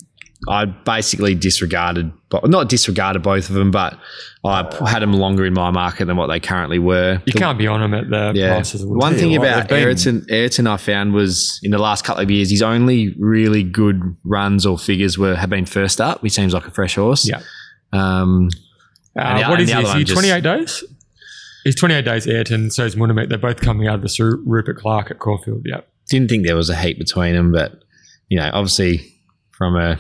I 0.49 0.65
basically 0.65 1.35
disregarded, 1.35 2.11
but 2.31 2.49
not 2.49 2.71
disregarded 2.71 3.21
both 3.23 3.51
of 3.51 3.55
them, 3.57 3.71
but 3.71 3.99
I 4.43 4.63
had 4.89 5.01
them 5.03 5.13
longer 5.13 5.45
in 5.45 5.53
my 5.53 5.71
market 5.71 6.07
than 6.07 6.17
what 6.17 6.29
they 6.29 6.41
currently 6.41 6.79
were. 6.79 7.21
You 7.27 7.35
can't 7.35 7.59
be 7.59 7.67
on 7.67 7.81
them 7.83 7.93
at 7.93 8.09
the 8.09 8.33
Yeah. 8.35 8.55
prices. 8.55 8.83
One 8.87 9.15
thing 9.17 9.37
about 9.37 9.69
they've 9.69 9.87
Ayrton, 9.87 10.25
Ayrton, 10.31 10.67
I 10.67 10.79
found 10.79 11.13
was 11.13 11.61
in 11.63 11.73
the 11.73 11.79
last 11.79 12.05
couple 12.07 12.23
of 12.23 12.31
years, 12.31 12.49
his 12.51 12.63
only 12.63 13.15
really 13.19 13.63
good 13.63 14.17
runs 14.25 14.65
or 14.65 14.79
figures 14.79 15.19
were 15.19 15.37
have 15.37 15.51
been 15.51 15.67
first 15.67 16.01
up, 16.01 16.23
He 16.23 16.31
seems 16.31 16.55
like 16.55 16.67
a 16.67 16.71
fresh 16.71 16.95
horse. 16.95 17.29
Yeah. 17.29 17.43
Um, 17.93 18.49
Uh, 19.15 19.21
And 19.23 19.39
the- 19.39 19.43
what 19.51 19.61
and 19.61 19.63
is 19.63 19.69
the 19.69 19.75
he? 19.75 19.79
other 19.79 19.83
Is 19.83 19.89
one 19.91 19.99
he 19.99 20.05
just- 20.05 20.15
28 20.15 20.43
days? 20.43 20.85
He's 21.65 21.75
28 21.77 22.05
days 22.05 22.27
Ayrton, 22.27 22.71
so 22.71 22.85
is 22.85 22.97
Munhamek. 22.97 23.29
They're 23.29 23.39
both 23.39 23.61
coming 23.61 23.87
out 23.87 23.97
of 23.97 24.03
this 24.03 24.19
Ru- 24.19 24.43
Rupert 24.47 24.79
Clarke 24.79 25.11
at 25.11 25.19
Caulfield. 25.19 25.63
Yeah. 25.67 25.81
didn't 26.09 26.29
think 26.31 26.47
there 26.47 26.57
was 26.57 26.71
a 26.71 26.75
hate 26.75 26.99
between 26.99 27.35
them, 27.35 27.53
but 27.53 27.83
you 28.29 28.39
know, 28.39 28.51
obviously 28.53 29.03
from 29.51 29.77
a 29.77 29.99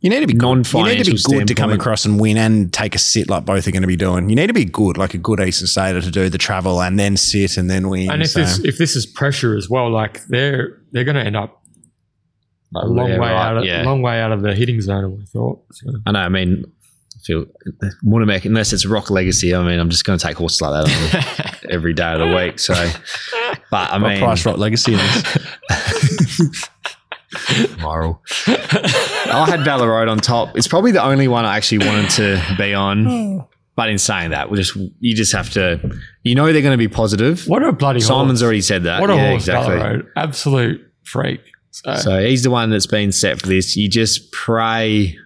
you 0.00 0.10
need 0.10 0.18
to 0.20 0.26
be 0.26 0.34
good. 0.34 0.66
You 0.74 0.82
need 0.84 1.04
to 1.04 1.12
be 1.12 1.22
good 1.22 1.46
to 1.46 1.54
come 1.54 1.70
across 1.70 2.04
and 2.04 2.18
win 2.18 2.36
and 2.36 2.72
take 2.72 2.96
a 2.96 2.98
sit 2.98 3.30
like 3.30 3.44
both 3.44 3.68
are 3.68 3.70
going 3.70 3.82
to 3.82 3.86
be 3.88 3.94
doing. 3.94 4.28
You 4.28 4.34
need 4.34 4.48
to 4.48 4.52
be 4.52 4.64
good, 4.64 4.98
like 4.98 5.14
a 5.14 5.18
good 5.18 5.38
Eastern 5.38 5.68
Stater, 5.68 6.00
to 6.00 6.10
do 6.10 6.28
the 6.28 6.38
travel 6.38 6.82
and 6.82 6.98
then 6.98 7.16
sit 7.16 7.56
and 7.56 7.70
then 7.70 7.88
win. 7.88 8.10
And 8.10 8.20
if 8.22 8.30
So- 8.30 8.40
this 8.40 8.58
if 8.64 8.78
this 8.78 8.96
is 8.96 9.06
pressure 9.06 9.56
as 9.56 9.70
well, 9.70 9.90
like 9.92 10.24
they're 10.26 10.80
they're 10.90 11.04
going 11.04 11.14
to 11.14 11.22
end 11.24 11.36
up 11.36 11.62
a 12.74 12.86
long 12.86 13.10
Yeah, 13.10 13.20
way 13.20 13.28
right, 13.28 13.46
out 13.50 13.56
of 13.58 13.64
yeah. 13.64 13.82
long 13.84 14.02
way 14.02 14.20
out 14.20 14.32
of 14.32 14.42
the 14.42 14.54
hitting 14.56 14.80
zone. 14.80 15.18
I 15.22 15.24
thought. 15.26 15.62
So. 15.72 15.90
I 16.06 16.10
know. 16.12 16.18
I 16.18 16.28
mean, 16.28 16.64
I 17.22 17.24
feel 17.24 17.46
Munhamek, 18.04 18.44
unless 18.44 18.72
it's 18.72 18.84
Rock 18.84 19.10
Legacy. 19.10 19.54
I 19.54 19.62
mean, 19.62 19.78
I'm 19.78 19.90
just 19.90 20.04
going 20.04 20.18
to 20.18 20.26
take 20.26 20.36
horses 20.36 20.60
like 20.60 20.84
that 20.84 21.54
on 21.54 21.70
every 21.70 21.94
day 21.94 22.12
of 22.12 22.18
the 22.18 22.34
week. 22.34 22.58
So, 22.58 22.74
but 23.70 23.90
I 23.90 23.98
what 23.98 24.08
mean, 24.08 24.18
price 24.18 24.44
rock 24.44 24.58
legacy 24.58 24.94
is. 24.94 26.68
moral. 27.80 28.20
I 28.46 29.46
had 29.48 29.60
Ballaroad 29.60 30.10
on 30.10 30.18
top. 30.18 30.56
It's 30.56 30.68
probably 30.68 30.92
the 30.92 31.04
only 31.04 31.28
one 31.28 31.44
I 31.44 31.56
actually 31.56 31.86
wanted 31.86 32.10
to 32.10 32.54
be 32.58 32.74
on. 32.74 33.04
Hmm. 33.04 33.38
But 33.74 33.88
in 33.88 33.96
saying 33.98 34.32
that, 34.32 34.50
we 34.50 34.58
just 34.58 34.76
you 35.00 35.14
just 35.14 35.32
have 35.32 35.48
to, 35.50 35.80
you 36.24 36.34
know, 36.34 36.52
they're 36.52 36.60
going 36.60 36.72
to 36.72 36.78
be 36.78 36.88
positive. 36.88 37.48
What 37.48 37.62
a 37.62 37.72
bloody 37.72 38.00
Simon's 38.00 38.40
horse. 38.40 38.42
already 38.42 38.60
said 38.60 38.82
that. 38.82 39.00
What 39.00 39.08
a 39.10 39.14
yeah, 39.14 39.30
horse, 39.30 39.42
exactly. 39.44 39.76
Ballaroad. 39.76 40.06
Absolute 40.14 40.86
freak. 41.04 41.40
So, 41.70 41.94
So 41.94 42.20
he's 42.20 42.42
the 42.42 42.50
one 42.50 42.68
that's 42.68 42.86
been 42.86 43.12
set 43.12 43.40
for 43.40 43.46
this. 43.46 43.74
You 43.76 43.88
just 43.88 44.30
pray, 44.30 45.16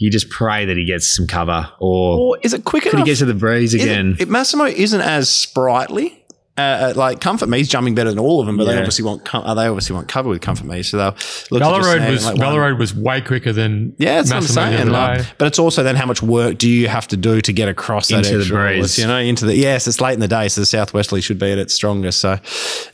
you 0.00 0.10
just 0.10 0.28
pray 0.30 0.64
that 0.64 0.76
he 0.76 0.84
gets 0.84 1.14
some 1.14 1.26
cover, 1.26 1.70
or 1.78 2.18
or 2.18 2.38
is 2.42 2.52
it 2.54 2.64
quick 2.64 2.82
could 2.82 2.92
he 2.92 2.96
enough? 2.96 3.06
get 3.06 3.18
to 3.18 3.26
the 3.26 3.34
breeze 3.34 3.74
Is 3.74 3.82
it- 3.82 3.84
again? 3.84 4.16
It, 4.18 4.28
Massimo 4.28 4.64
isn't 4.64 5.00
as 5.00 5.28
sprightly. 5.28 6.16
Uh, 6.58 6.62
uh, 6.62 6.92
like 6.94 7.20
Comfort 7.22 7.48
me, 7.48 7.56
he's 7.56 7.68
jumping 7.70 7.94
better 7.94 8.10
than 8.10 8.18
all 8.18 8.38
of 8.40 8.46
them, 8.46 8.58
but 8.58 8.64
they 8.64 8.76
obviously 8.76 9.02
want 9.02 9.24
com- 9.24 9.44
uh, 9.46 9.54
they 9.54 9.66
obviously 9.66 9.94
want 9.94 10.08
cover 10.08 10.28
with 10.28 10.42
Comfort 10.42 10.66
Me. 10.66 10.82
So 10.82 10.98
they'll 10.98 11.06
look 11.06 11.14
to 11.14 11.58
just 11.58 11.60
Ballaroad 11.62 11.96
snag 11.96 12.10
was 12.10 12.24
like 12.26 12.36
one- 12.38 12.78
was 12.78 12.94
way 12.94 13.20
quicker 13.22 13.52
than 13.52 13.94
Yeah, 13.96 14.16
that's 14.16 14.30
what 14.30 14.36
I'm 14.38 14.42
the 14.42 14.48
saying. 14.48 14.80
other 14.82 14.90
Like, 14.90 15.26
but 15.38 15.46
it's 15.46 15.58
also 15.58 15.82
then 15.82 15.96
how 15.96 16.04
much 16.04 16.22
work 16.22 16.58
do 16.58 16.68
you 16.68 16.88
have 16.88 17.08
to 17.08 17.16
do 17.16 17.40
to 17.40 17.52
get 17.54 17.68
across 17.70 18.08
that 18.08 18.26
Into 18.26 18.38
the 18.44 18.44
breeze. 18.52 18.78
horse, 18.78 18.98
You 18.98 19.06
know, 19.06 19.16
into 19.18 19.46
the 19.46 19.56
yes, 19.56 19.86
it's 19.88 20.02
late 20.02 20.14
in 20.14 20.20
the 20.20 20.28
day, 20.28 20.48
so 20.48 20.60
the 20.60 20.66
southwesterly 20.66 21.22
should 21.22 21.38
be 21.38 21.50
at 21.50 21.56
its 21.56 21.72
strongest. 21.74 22.20
So, 22.20 22.38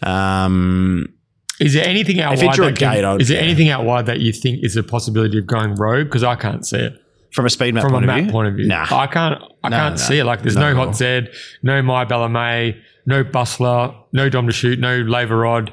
um, 0.02 1.08
Is 1.60 1.72
there 1.74 1.86
anything 1.86 2.20
out 2.20 2.34
If 2.34 2.42
wide? 2.42 2.58
a 2.58 2.62
that 2.62 2.76
can- 2.78 2.92
gate, 3.02 3.20
is 3.22 3.28
there 3.28 3.38
yeah. 3.38 3.44
anything 3.44 3.68
out 3.70 3.84
wide 3.84 4.06
that 4.06 4.20
you 4.20 4.32
think 4.32 4.62
is 4.62 4.76
a 4.76 4.82
possibility 4.82 5.38
of 5.38 5.46
going 5.46 5.74
rogue? 5.74 6.06
Because 6.06 6.22
I 6.22 6.34
can't 6.36 6.66
see 6.66 6.78
it 6.78 7.00
from 7.32 7.46
a 7.46 7.50
speed 7.50 7.74
map 7.74 7.82
from 7.84 7.92
a 7.92 7.96
point 7.96 8.04
of 8.04 8.08
map 8.08 8.22
view, 8.24 8.30
point 8.32 8.48
of 8.48 8.54
view. 8.54 8.66
nah. 8.66 8.86
I 8.90 9.06
can't. 9.06 9.42
I 9.64 9.68
No, 9.68 9.76
can't 9.76 9.94
no, 9.94 9.96
see 9.96 10.18
it. 10.18 10.24
Like 10.24 10.42
there's 10.42 10.54
not 10.56 10.70
no. 10.70 10.76
Hot 10.84 10.96
Zed, 10.96 11.32
no 11.62 11.80
My 11.82 12.04
Ballamay, 12.04 12.78
no 13.06 13.24
Bustler, 13.24 13.94
no 14.12 14.28
Dom 14.28 14.46
to 14.46 14.52
shoot, 14.52 14.78
no 14.78 15.02
Laverod, 15.02 15.70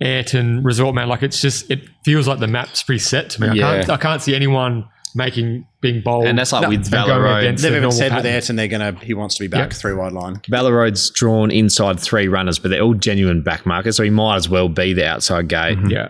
Ayrton, 0.00 0.62
Resort 0.62 0.94
Man. 0.94 1.08
Like 1.08 1.22
it's 1.22 1.40
just 1.40 1.70
it 1.70 1.80
feels 2.04 2.26
like 2.28 2.38
the 2.38 2.46
map's 2.46 2.82
pretty 2.82 2.98
set 3.00 3.30
to 3.30 3.40
me. 3.42 3.48
I 3.48 3.52
Yeah. 3.54 3.76
can't. 3.78 3.90
I 3.90 3.96
can't 3.96 4.22
see 4.22 4.34
anyone 4.34 4.86
making 5.14 5.66
being 5.80 6.02
bold. 6.02 6.24
and 6.26 6.38
that's 6.38 6.52
like 6.52 6.66
with 6.68 6.78
and 6.80 6.90
going 6.90 7.08
Ballaroad. 7.08 7.38
against 7.40 7.62
They've 7.62 7.70
the 7.72 7.76
even 7.78 7.82
normal 7.84 7.98
said 7.98 8.12
with 8.12 8.24
pattern. 8.24 8.32
Ayrton 8.34 8.56
they're 8.56 8.68
gonna 8.68 8.92
he 9.02 9.14
wants 9.14 9.36
to 9.36 9.44
be 9.44 9.48
back 9.48 9.70
Yep. 9.70 9.72
three 9.80 9.94
wide 9.94 10.12
line. 10.12 10.36
Ballaroad's 10.50 11.10
drawn 11.10 11.50
inside 11.50 11.98
three 12.00 12.28
runners, 12.28 12.58
but 12.58 12.70
they're 12.70 12.82
all 12.82 12.94
genuine 12.94 13.42
back 13.42 13.64
markers, 13.66 13.96
so 13.96 14.02
he 14.02 14.10
might 14.10 14.36
as 14.36 14.48
well 14.48 14.68
be 14.68 14.92
the 14.92 15.06
outside 15.06 15.48
gate. 15.48 15.78
Yeah. 15.88 16.08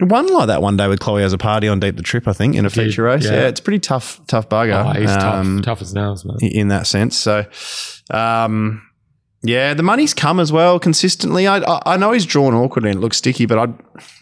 One 0.00 0.28
like 0.32 0.46
that 0.46 0.62
one 0.62 0.78
day 0.78 0.88
with 0.88 0.98
Chloe 0.98 1.22
Azzopardi 1.22 1.70
on 1.70 1.78
Deep 1.78 1.96
the 1.96 2.02
Trip, 2.02 2.26
I 2.26 2.32
think, 2.32 2.54
in 2.56 2.64
a 2.64 2.70
Did, 2.70 2.86
feature 2.86 3.02
race. 3.02 3.24
yeah. 3.26 3.32
Yeah, 3.32 3.48
it's 3.48 3.60
pretty 3.60 3.80
tough, 3.80 4.18
tough 4.26 4.48
bugger. 4.48 4.96
Oh, 4.96 4.98
he's 4.98 5.10
um, 5.10 5.56
tough, 5.58 5.64
tough 5.78 5.82
as 5.82 5.92
nails, 5.94 6.24
man. 6.24 6.36
in 6.40 6.68
that 6.68 6.86
sense. 6.86 7.18
So, 7.18 7.44
um, 8.10 8.80
yeah, 9.42 9.72
the 9.72 9.82
money's 9.82 10.12
come 10.12 10.38
as 10.38 10.52
well 10.52 10.78
consistently. 10.78 11.46
I, 11.46 11.58
I 11.58 11.94
I 11.94 11.96
know 11.96 12.12
he's 12.12 12.26
drawn 12.26 12.52
awkward 12.54 12.84
and 12.84 12.94
it 12.94 13.00
looks 13.00 13.16
sticky, 13.16 13.46
but 13.46 13.58
I 13.58 13.62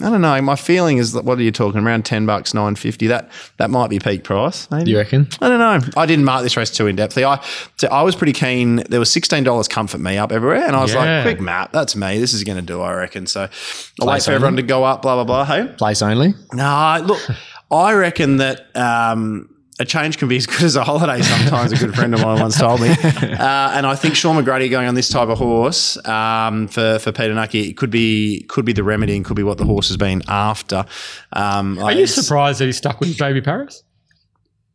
I 0.04 0.10
don't 0.10 0.20
know. 0.20 0.40
My 0.42 0.54
feeling 0.54 0.98
is 0.98 1.12
that 1.12 1.24
what 1.24 1.38
are 1.38 1.42
you 1.42 1.50
talking 1.50 1.80
around 1.80 2.04
ten 2.04 2.24
bucks, 2.24 2.54
nine 2.54 2.76
fifty? 2.76 3.08
That 3.08 3.30
that 3.56 3.68
might 3.70 3.90
be 3.90 3.98
peak 3.98 4.22
price. 4.22 4.70
Maybe 4.70 4.92
You 4.92 4.98
reckon? 4.98 5.28
I 5.40 5.48
don't 5.48 5.58
know. 5.58 5.88
I 5.96 6.06
didn't 6.06 6.24
mark 6.24 6.42
this 6.44 6.56
race 6.56 6.70
too 6.70 6.86
in 6.86 6.94
depthly. 6.96 7.24
I 7.24 7.44
so 7.76 7.88
I 7.88 8.02
was 8.02 8.14
pretty 8.14 8.32
keen. 8.32 8.76
There 8.88 9.00
was 9.00 9.10
sixteen 9.12 9.42
dollars 9.42 9.66
comfort 9.66 10.00
me 10.00 10.16
up 10.18 10.30
everywhere, 10.30 10.64
and 10.64 10.76
I 10.76 10.82
was 10.82 10.94
Yeah. 10.94 11.00
like, 11.16 11.22
quick 11.24 11.40
map, 11.40 11.72
that's 11.72 11.96
me. 11.96 12.18
This 12.20 12.32
is 12.32 12.44
going 12.44 12.58
to 12.58 12.62
do, 12.62 12.80
I 12.80 12.92
reckon. 12.94 13.26
So 13.26 13.48
I'll 14.00 14.06
wait 14.06 14.22
for 14.22 14.30
everyone 14.32 14.56
to 14.56 14.62
go 14.62 14.84
up. 14.84 15.02
Blah 15.02 15.16
blah 15.16 15.24
blah. 15.24 15.44
Hey. 15.44 15.66
Place 15.78 16.00
only. 16.00 16.34
No, 16.52 17.02
look, 17.04 17.20
I 17.72 17.92
reckon 17.94 18.36
that 18.36 18.74
um, 18.76 19.50
a 19.80 19.84
change 19.84 20.18
can 20.18 20.28
be 20.28 20.36
as 20.36 20.46
good 20.46 20.62
as 20.62 20.74
a 20.76 20.82
holiday 20.84 21.22
sometimes, 21.22 21.72
a 21.72 21.76
good 21.76 21.94
friend 21.94 22.12
of 22.14 22.20
mine 22.22 22.40
once 22.40 22.58
told 22.58 22.80
me. 22.80 22.88
Uh, 23.38 23.70
and 23.74 23.86
I 23.86 23.94
think 23.94 24.16
Shaun 24.16 24.42
McGruddy 24.42 24.68
going 24.70 24.88
on 24.88 24.94
this 24.94 25.08
type 25.08 25.28
of 25.28 25.38
horse 25.38 25.96
um, 26.06 26.66
for, 26.66 26.98
for 26.98 27.12
Peter 27.12 27.32
Nucky 27.34 27.72
could 27.72 27.90
be 27.90 28.44
could 28.48 28.64
be 28.64 28.72
the 28.72 28.82
remedy 28.82 29.14
and 29.16 29.24
could 29.24 29.36
be 29.36 29.42
what 29.44 29.58
the 29.58 29.64
horse 29.64 29.88
has 29.88 29.96
been 29.96 30.22
after. 30.28 30.84
Um, 31.32 31.78
Are 31.78 31.92
you 31.92 32.06
surprised 32.06 32.60
that 32.60 32.66
he 32.66 32.72
stuck 32.72 32.98
with 33.00 33.16
Baby 33.16 33.40
Paris? 33.40 33.84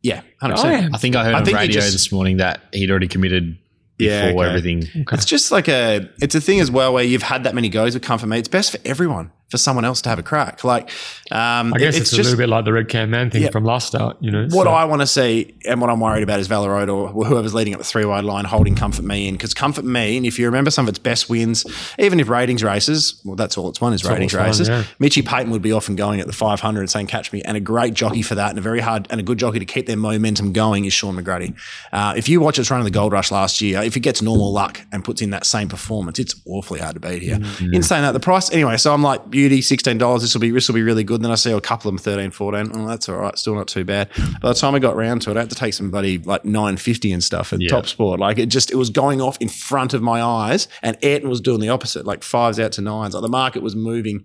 Yeah, 0.02 0.22
100%. 0.42 0.56
I 0.64 0.72
am. 0.74 0.94
I 0.94 0.98
think 0.98 1.16
I 1.16 1.24
heard 1.24 1.34
I 1.34 1.38
on 1.38 1.44
think 1.44 1.58
radio 1.58 1.80
just- 1.80 1.92
this 1.92 2.10
morning 2.12 2.38
that 2.38 2.60
he'd 2.72 2.90
already 2.90 3.08
committed 3.08 3.58
Yeah, 3.98 4.28
before 4.28 4.44
okay. 4.44 4.54
everything. 4.56 5.06
It's 5.12 5.24
just 5.24 5.50
like 5.52 5.68
a, 5.68 6.08
it's 6.20 6.34
a 6.34 6.40
thing 6.40 6.60
as 6.60 6.70
well 6.70 6.92
where 6.94 7.04
you've 7.04 7.22
had 7.22 7.44
that 7.44 7.54
many 7.54 7.68
goes 7.68 7.94
with 7.94 8.02
Comfort 8.02 8.26
Me. 8.26 8.38
It's 8.38 8.48
best 8.48 8.72
for 8.72 8.78
everyone, 8.84 9.30
for 9.50 9.58
someone 9.58 9.84
else 9.84 10.00
to 10.02 10.08
have 10.08 10.18
a 10.18 10.22
crack. 10.22 10.64
Like, 10.64 10.90
um, 11.30 11.72
I 11.74 11.78
guess 11.78 11.96
it- 11.96 12.00
it's, 12.02 12.12
a 12.12 12.16
little 12.16 12.36
bit 12.36 12.48
like 12.48 12.64
the 12.64 12.72
Red 12.72 12.88
Can 12.88 13.10
Man 13.10 13.30
thing 13.30 13.42
Yeah. 13.42 13.50
from 13.50 13.64
last 13.64 13.86
start, 13.86 14.16
you 14.20 14.30
know. 14.30 14.46
What 14.50 14.64
so- 14.64 14.70
I 14.72 14.84
want 14.84 15.00
to 15.02 15.06
see 15.06 15.54
and 15.66 15.80
what 15.80 15.90
I'm 15.90 16.00
worried 16.00 16.22
about 16.22 16.40
is 16.40 16.48
Valorode 16.48 16.92
or 16.92 17.08
whoever's 17.08 17.54
leading 17.54 17.72
up 17.74 17.78
the 17.78 17.84
three 17.84 18.04
wide 18.04 18.24
line 18.24 18.44
holding 18.46 18.74
Comfort 18.74 19.04
Me 19.04 19.28
in 19.28 19.34
because 19.34 19.54
Comfort 19.54 19.84
Me, 19.84 20.16
and 20.16 20.26
if 20.26 20.38
you 20.38 20.46
remember 20.46 20.70
some 20.70 20.86
of 20.86 20.88
its 20.88 20.98
best 20.98 21.28
wins, 21.30 21.64
even 21.98 22.18
if 22.20 22.28
ratings 22.28 22.64
races, 22.64 23.20
well, 23.24 23.36
that's 23.36 23.56
all 23.56 23.68
it's 23.68 23.80
won 23.80 23.92
is 23.92 24.04
ratings 24.04 24.32
it's 24.32 24.38
won, 24.38 24.46
races. 24.46 24.68
yeah. 24.68 24.84
Mitchy 24.98 25.22
Payton 25.22 25.50
would 25.50 25.62
be 25.62 25.72
often 25.72 25.94
going 25.94 26.20
at 26.20 26.26
the 26.26 26.32
500 26.32 26.80
and 26.80 26.90
saying 26.90 27.06
catch 27.06 27.32
me, 27.32 27.42
and 27.42 27.56
a 27.56 27.60
great 27.60 27.94
jockey 27.94 28.22
for 28.22 28.34
that, 28.34 28.50
and 28.50 28.58
a 28.58 28.62
very 28.62 28.80
hard 28.80 29.06
and 29.10 29.20
a 29.20 29.22
good 29.22 29.38
jockey 29.38 29.58
to 29.58 29.64
keep 29.64 29.86
their 29.86 29.96
momentum 29.96 30.52
going 30.52 30.84
is 30.84 30.92
Shaun 30.92 31.16
McGruddy. 31.16 31.54
Uh, 31.92 32.14
if 32.16 32.28
you 32.28 32.40
watch 32.40 32.58
us 32.58 32.70
run 32.70 32.80
in 32.80 32.84
the 32.84 32.90
Gold 32.90 33.12
Rush 33.12 33.30
last 33.30 33.60
year, 33.60 33.82
if 33.82 33.94
he 33.94 34.00
gets 34.00 34.20
normal 34.22 34.52
luck 34.52 34.80
and 34.90 35.04
puts 35.04 35.22
in 35.22 35.30
that 35.30 35.46
same 35.46 35.68
performance, 35.68 36.18
it's 36.18 36.34
awfully 36.46 36.80
hard 36.80 36.94
to 36.94 37.00
beat 37.00 37.22
here. 37.22 37.36
Mm-hmm. 37.36 37.74
In 37.74 37.82
saying 37.82 38.02
that, 38.02 38.12
the 38.12 38.20
price 38.20 38.50
anyway. 38.52 38.76
So 38.76 38.92
I'm 38.92 39.02
like 39.02 39.20
beauty, 39.34 39.60
sixteen 39.60 39.98
dollars. 39.98 40.22
This 40.22 40.32
will 40.32 40.40
be 40.40 40.50
this 40.50 40.66
will 40.68 40.74
be 40.74 40.82
really 40.82 41.04
good. 41.04 41.20
Then 41.20 41.30
I 41.30 41.34
see 41.34 41.52
a 41.52 41.60
couple 41.60 41.90
of 41.90 41.94
them 41.94 41.98
13, 41.98 42.30
14. 42.30 42.70
Oh, 42.74 42.86
that's 42.86 43.08
all 43.10 43.16
right. 43.16 43.36
Still 43.38 43.54
not 43.54 43.68
too 43.68 43.84
bad. 43.84 44.08
By 44.40 44.48
the 44.48 44.54
time 44.54 44.74
I 44.74 44.78
got 44.78 44.96
round 44.96 45.20
to 45.22 45.30
it, 45.30 45.36
I 45.36 45.40
had 45.40 45.50
to 45.50 45.56
take 45.56 45.74
some 45.74 45.90
bloody 45.90 46.16
like 46.18 46.44
nine 46.46 46.78
fifty 46.78 47.12
and 47.12 47.22
stuff 47.22 47.52
at 47.52 47.60
top 47.68 47.86
sport. 47.86 48.20
Like 48.20 48.38
it 48.38 48.46
just 48.46 48.70
it 48.70 48.76
was 48.76 48.88
going 48.88 49.20
off 49.20 49.36
in 49.40 49.48
front 49.50 49.92
of 49.92 50.00
my 50.00 50.22
eyes, 50.22 50.68
and 50.82 50.96
Ayrton 51.02 51.28
was 51.28 51.40
doing 51.42 51.60
the 51.60 51.68
opposite, 51.68 52.06
like 52.06 52.22
fives 52.22 52.58
out 52.58 52.72
to 52.72 52.80
nines. 52.80 53.12
Like 53.14 53.22
the 53.22 53.28
market 53.28 53.62
was 53.62 53.76
moving. 53.76 54.24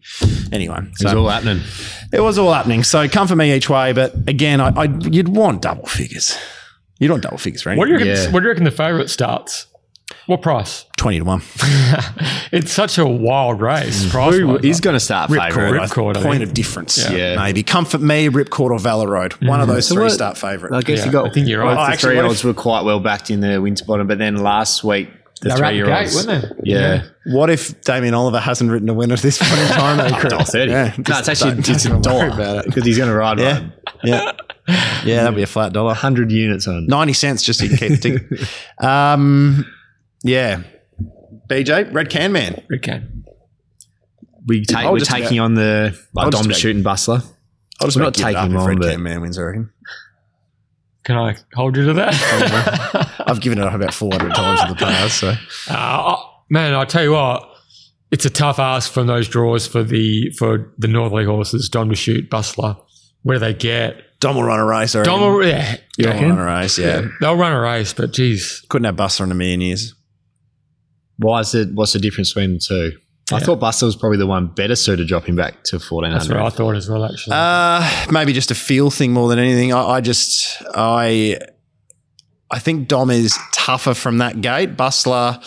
Anyway, 0.51 0.77
It 0.99 1.03
was 1.03 1.13
all 1.13 1.27
happening. 1.27 1.61
it 2.13 2.21
was 2.21 2.37
all 2.37 2.53
happening. 2.53 2.83
So 2.83 3.07
come 3.09 3.27
for 3.27 3.35
me 3.35 3.53
each 3.53 3.69
way, 3.69 3.91
but 3.91 4.13
again, 4.27 4.61
I, 4.61 4.69
I 4.69 4.83
you'd 4.85 5.29
want 5.29 5.61
double 5.63 5.85
figures. 5.87 6.37
You'd 6.99 7.11
want 7.11 7.23
double 7.23 7.37
figures 7.37 7.65
right? 7.65 7.77
What 7.77 7.85
do 7.85 7.91
you 7.91 7.97
reckon? 7.97 8.13
Yeah. 8.13 8.31
What 8.31 8.41
do 8.41 8.43
you 8.45 8.49
reckon 8.49 8.65
the 8.65 8.71
favourite 8.71 9.09
starts? 9.09 9.67
What 10.29 10.43
price? 10.43 10.85
Twenty 10.95 11.17
to 11.17 11.25
one. 11.25 11.41
It's 12.51 12.71
such 12.71 12.97
a 12.97 13.05
wild 13.05 13.61
race. 13.61 14.09
Price 14.11 14.33
Who 14.35 14.57
is 14.57 14.79
going 14.79 14.95
to 14.95 14.99
start 14.99 15.29
favourite? 15.29 15.51
Ripcord, 15.53 15.87
Ripcord, 15.87 16.17
I 16.17 16.23
point 16.23 16.41
of 16.43 16.51
difference. 16.53 16.97
Yeah. 16.97 17.15
Yeah. 17.15 17.35
Maybe 17.35 17.61
Comfort 17.61 18.01
Me, 18.01 18.27
Ripcord, 18.27 18.71
or 18.71 18.79
Valor 18.79 19.07
Road. 19.07 19.33
One 19.45 19.61
of 19.61 19.67
those 19.67 19.87
three 19.89 20.03
what- 20.03 20.11
start 20.11 20.35
favourite. 20.37 20.75
I 20.75 20.81
guess 20.81 20.99
Yeah, 20.99 21.05
you 21.05 21.11
got. 21.11 21.29
I 21.29 21.33
think 21.33 21.47
you're 21.47 21.61
both 21.63 21.75
right. 21.75 21.83
Oh, 21.83 21.85
The 21.87 21.93
actually, 21.93 22.07
three 22.09 22.15
what 22.17 22.25
if- 22.25 22.29
olds 22.29 22.43
were 22.43 22.53
quite 22.55 22.81
well 22.85 22.99
backed 22.99 23.29
in 23.31 23.39
the 23.41 23.59
Winterbottom, 23.61 24.07
but 24.07 24.17
then 24.19 24.37
last 24.37 24.83
week 24.83 25.09
the 25.41 25.49
They 25.49 25.53
were 25.53 25.53
out 25.53 25.57
three 25.57 25.67
the 25.81 25.85
year 25.87 25.95
olds, 25.95 26.27
weren't 26.27 26.41
they? 26.63 26.71
Yeah. 26.71 27.03
What 27.27 27.49
if 27.51 27.81
Damien 27.81 28.13
Oliver 28.15 28.39
hasn't 28.39 28.69
written 28.71 28.89
a 28.89 28.93
winner 28.95 29.13
at 29.13 29.19
this 29.21 29.37
point 29.39 29.59
in 29.61 29.67
time? 29.69 29.97
though, 30.11 30.17
Chris? 30.17 30.31
Dollar 30.33 30.43
thirty. 30.45 30.71
Yeah, 30.71 30.93
no, 30.97 31.03
just 31.03 31.19
it's 31.19 31.29
actually 31.29 31.51
don't- 31.51 31.69
it's 31.69 31.85
a 31.85 31.89
don't 31.89 32.01
worry 32.03 32.03
dollar 32.03 32.27
about 32.29 32.57
it. 32.57 32.65
because 32.65 32.83
he's 32.85 32.97
going 32.97 33.09
to 33.09 33.15
ride 33.15 33.39
Yeah, 33.39 33.59
one. 33.59 33.73
yeah, 34.03 34.31
yeah. 35.05 35.21
That'd 35.23 35.35
be 35.35 35.43
a 35.43 35.47
flat 35.47 35.71
dollar. 35.73 35.93
hundred 35.93 36.31
units 36.31 36.67
on. 36.67 36.87
Ninety 36.87 37.13
cents 37.13 37.43
just 37.43 37.59
so 37.59 37.65
you 37.65 37.77
keep 37.77 37.89
the 37.91 37.97
ticket. 37.97 38.49
Um, 38.85 39.65
yeah. 40.23 40.63
BJ, 41.49 41.91
Red 41.93 42.09
Can 42.09 42.31
Man. 42.31 42.61
Red 42.69 42.81
Can. 42.81 43.23
we 44.45 44.63
take, 44.65 44.77
I'll 44.77 44.91
we're 44.93 44.99
just 44.99 45.11
taking 45.11 45.37
about- 45.39 45.45
on 45.45 45.53
the 45.55 45.93
I'll 46.17 46.23
like 46.25 46.31
just 46.31 46.43
Dom 46.43 46.43
to 46.43 46.49
about- 46.49 46.59
shoot 46.59 46.75
and 46.75 46.83
Bustler. 46.85 47.21
I'll 47.81 47.87
just 47.87 47.97
We're 47.97 48.03
not 48.03 48.05
not 48.05 48.13
taking 48.15 48.33
taking 48.35 48.51
him 48.51 48.55
if 48.55 48.61
on, 48.61 48.67
Red 48.67 48.79
but- 48.79 48.91
Cam 48.91 49.03
Man 49.03 49.21
wins, 49.21 49.37
I 49.39 49.41
reckon. 49.43 49.69
Can 51.05 51.17
I 51.17 51.35
hold 51.55 51.75
you 51.77 51.85
to 51.85 51.93
that? 51.93 53.23
I've 53.27 53.41
given 53.41 53.57
it 53.57 53.63
up 53.63 53.73
about 53.73 53.93
400 53.93 54.35
times 54.35 54.61
in 54.61 54.67
the 54.69 54.75
past, 54.75 55.17
so. 55.19 55.33
Uh, 55.69 56.17
man, 56.49 56.73
I 56.75 56.85
tell 56.85 57.03
you 57.03 57.13
what, 57.13 57.49
it's 58.11 58.25
a 58.25 58.29
tough 58.29 58.59
ask 58.59 58.91
from 58.91 59.07
those 59.07 59.27
draws 59.27 59.65
for 59.65 59.81
the 59.83 60.29
for 60.37 60.71
the 60.77 60.87
Northerly 60.87 61.25
horses. 61.25 61.69
Don 61.69 61.89
to 61.89 61.95
shoot, 61.95 62.29
Bustler. 62.29 62.75
Where 63.23 63.37
do 63.39 63.45
they 63.45 63.53
get? 63.53 64.19
Dom 64.19 64.35
will 64.35 64.43
run 64.43 64.59
a 64.59 64.65
race, 64.65 64.93
I 64.93 64.99
reckon. 64.99 65.13
Dom, 65.19 65.21
will- 65.33 65.47
yeah, 65.47 65.77
Dom 65.97 66.15
will 66.21 66.29
run 66.29 66.39
a 66.39 66.45
race, 66.45 66.77
yeah. 66.77 67.07
they'll 67.21 67.37
run 67.37 67.53
a 67.53 67.59
race, 67.61 67.93
but 67.93 68.11
geez, 68.11 68.63
Couldn't 68.69 68.85
have 68.85 68.95
Buster 68.97 69.23
in 69.23 69.31
a 69.31 69.35
million 69.35 69.61
years. 69.61 69.95
Why 71.19 71.41
is 71.41 71.53
it? 71.53 71.69
What's 71.73 71.93
the 71.93 71.99
difference 71.99 72.33
between 72.33 72.53
the 72.53 72.59
two? 72.59 72.97
I 73.31 73.39
thought 73.39 73.59
Bustler 73.59 73.85
was 73.85 73.95
probably 73.95 74.17
the 74.17 74.25
one 74.25 74.47
better 74.47 74.75
suited 74.75 75.07
dropping 75.07 75.35
back 75.35 75.63
to 75.65 75.79
fourteen 75.79 76.13
that's 76.13 76.27
what. 76.27 76.37
I 76.39 76.49
thought 76.49 76.75
as 76.75 76.89
well. 76.89 77.05
Actually, 77.05 77.33
Uh, 77.35 78.05
maybe 78.11 78.33
just 78.33 78.49
a 78.49 78.55
feel 78.55 78.89
thing 78.89 79.13
more 79.13 79.29
than 79.29 79.37
anything. 79.37 79.71
I, 79.71 79.81
I 79.81 80.01
just 80.01 80.63
I 80.73 81.37
I 82.49 82.57
think 82.57 82.87
Dom 82.87 83.11
is 83.11 83.37
tougher 83.53 83.93
from 83.93 84.17
that 84.17 84.41
gate. 84.41 84.75
Bustler, 84.75 85.39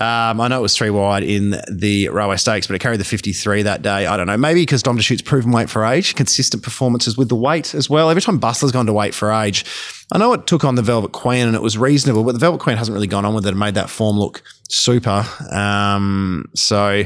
um, 0.00 0.40
I 0.40 0.48
know 0.48 0.58
it 0.58 0.62
was 0.62 0.76
three 0.76 0.90
wide 0.90 1.22
in 1.22 1.60
the 1.70 2.08
railway 2.08 2.36
stakes, 2.36 2.66
but 2.66 2.74
it 2.74 2.78
carried 2.78 3.00
the 3.00 3.04
53 3.04 3.62
that 3.62 3.82
day. 3.82 4.06
I 4.06 4.16
don't 4.16 4.26
know. 4.26 4.36
Maybe 4.36 4.62
because 4.62 4.82
Dom 4.82 4.96
to 4.96 5.02
shoot's 5.02 5.22
proven 5.22 5.52
weight 5.52 5.68
for 5.68 5.84
age, 5.84 6.14
consistent 6.14 6.62
performances 6.62 7.16
with 7.16 7.28
the 7.28 7.36
weight 7.36 7.74
as 7.74 7.90
well. 7.90 8.08
Every 8.10 8.22
time 8.22 8.38
Bustler's 8.38 8.72
gone 8.72 8.86
to 8.86 8.92
weight 8.92 9.14
for 9.14 9.30
age, 9.30 9.64
I 10.12 10.18
know 10.18 10.32
it 10.32 10.46
took 10.46 10.64
on 10.64 10.74
the 10.74 10.82
Velvet 10.82 11.12
Queen 11.12 11.46
and 11.46 11.54
it 11.54 11.62
was 11.62 11.76
reasonable, 11.78 12.24
but 12.24 12.32
the 12.32 12.38
Velvet 12.38 12.60
Queen 12.60 12.76
hasn't 12.76 12.94
really 12.94 13.06
gone 13.06 13.24
on 13.24 13.34
with 13.34 13.44
it 13.46 13.50
and 13.50 13.58
made 13.58 13.74
that 13.74 13.90
form 13.90 14.18
look 14.18 14.42
super. 14.70 15.24
Um, 15.52 16.46
so 16.54 17.04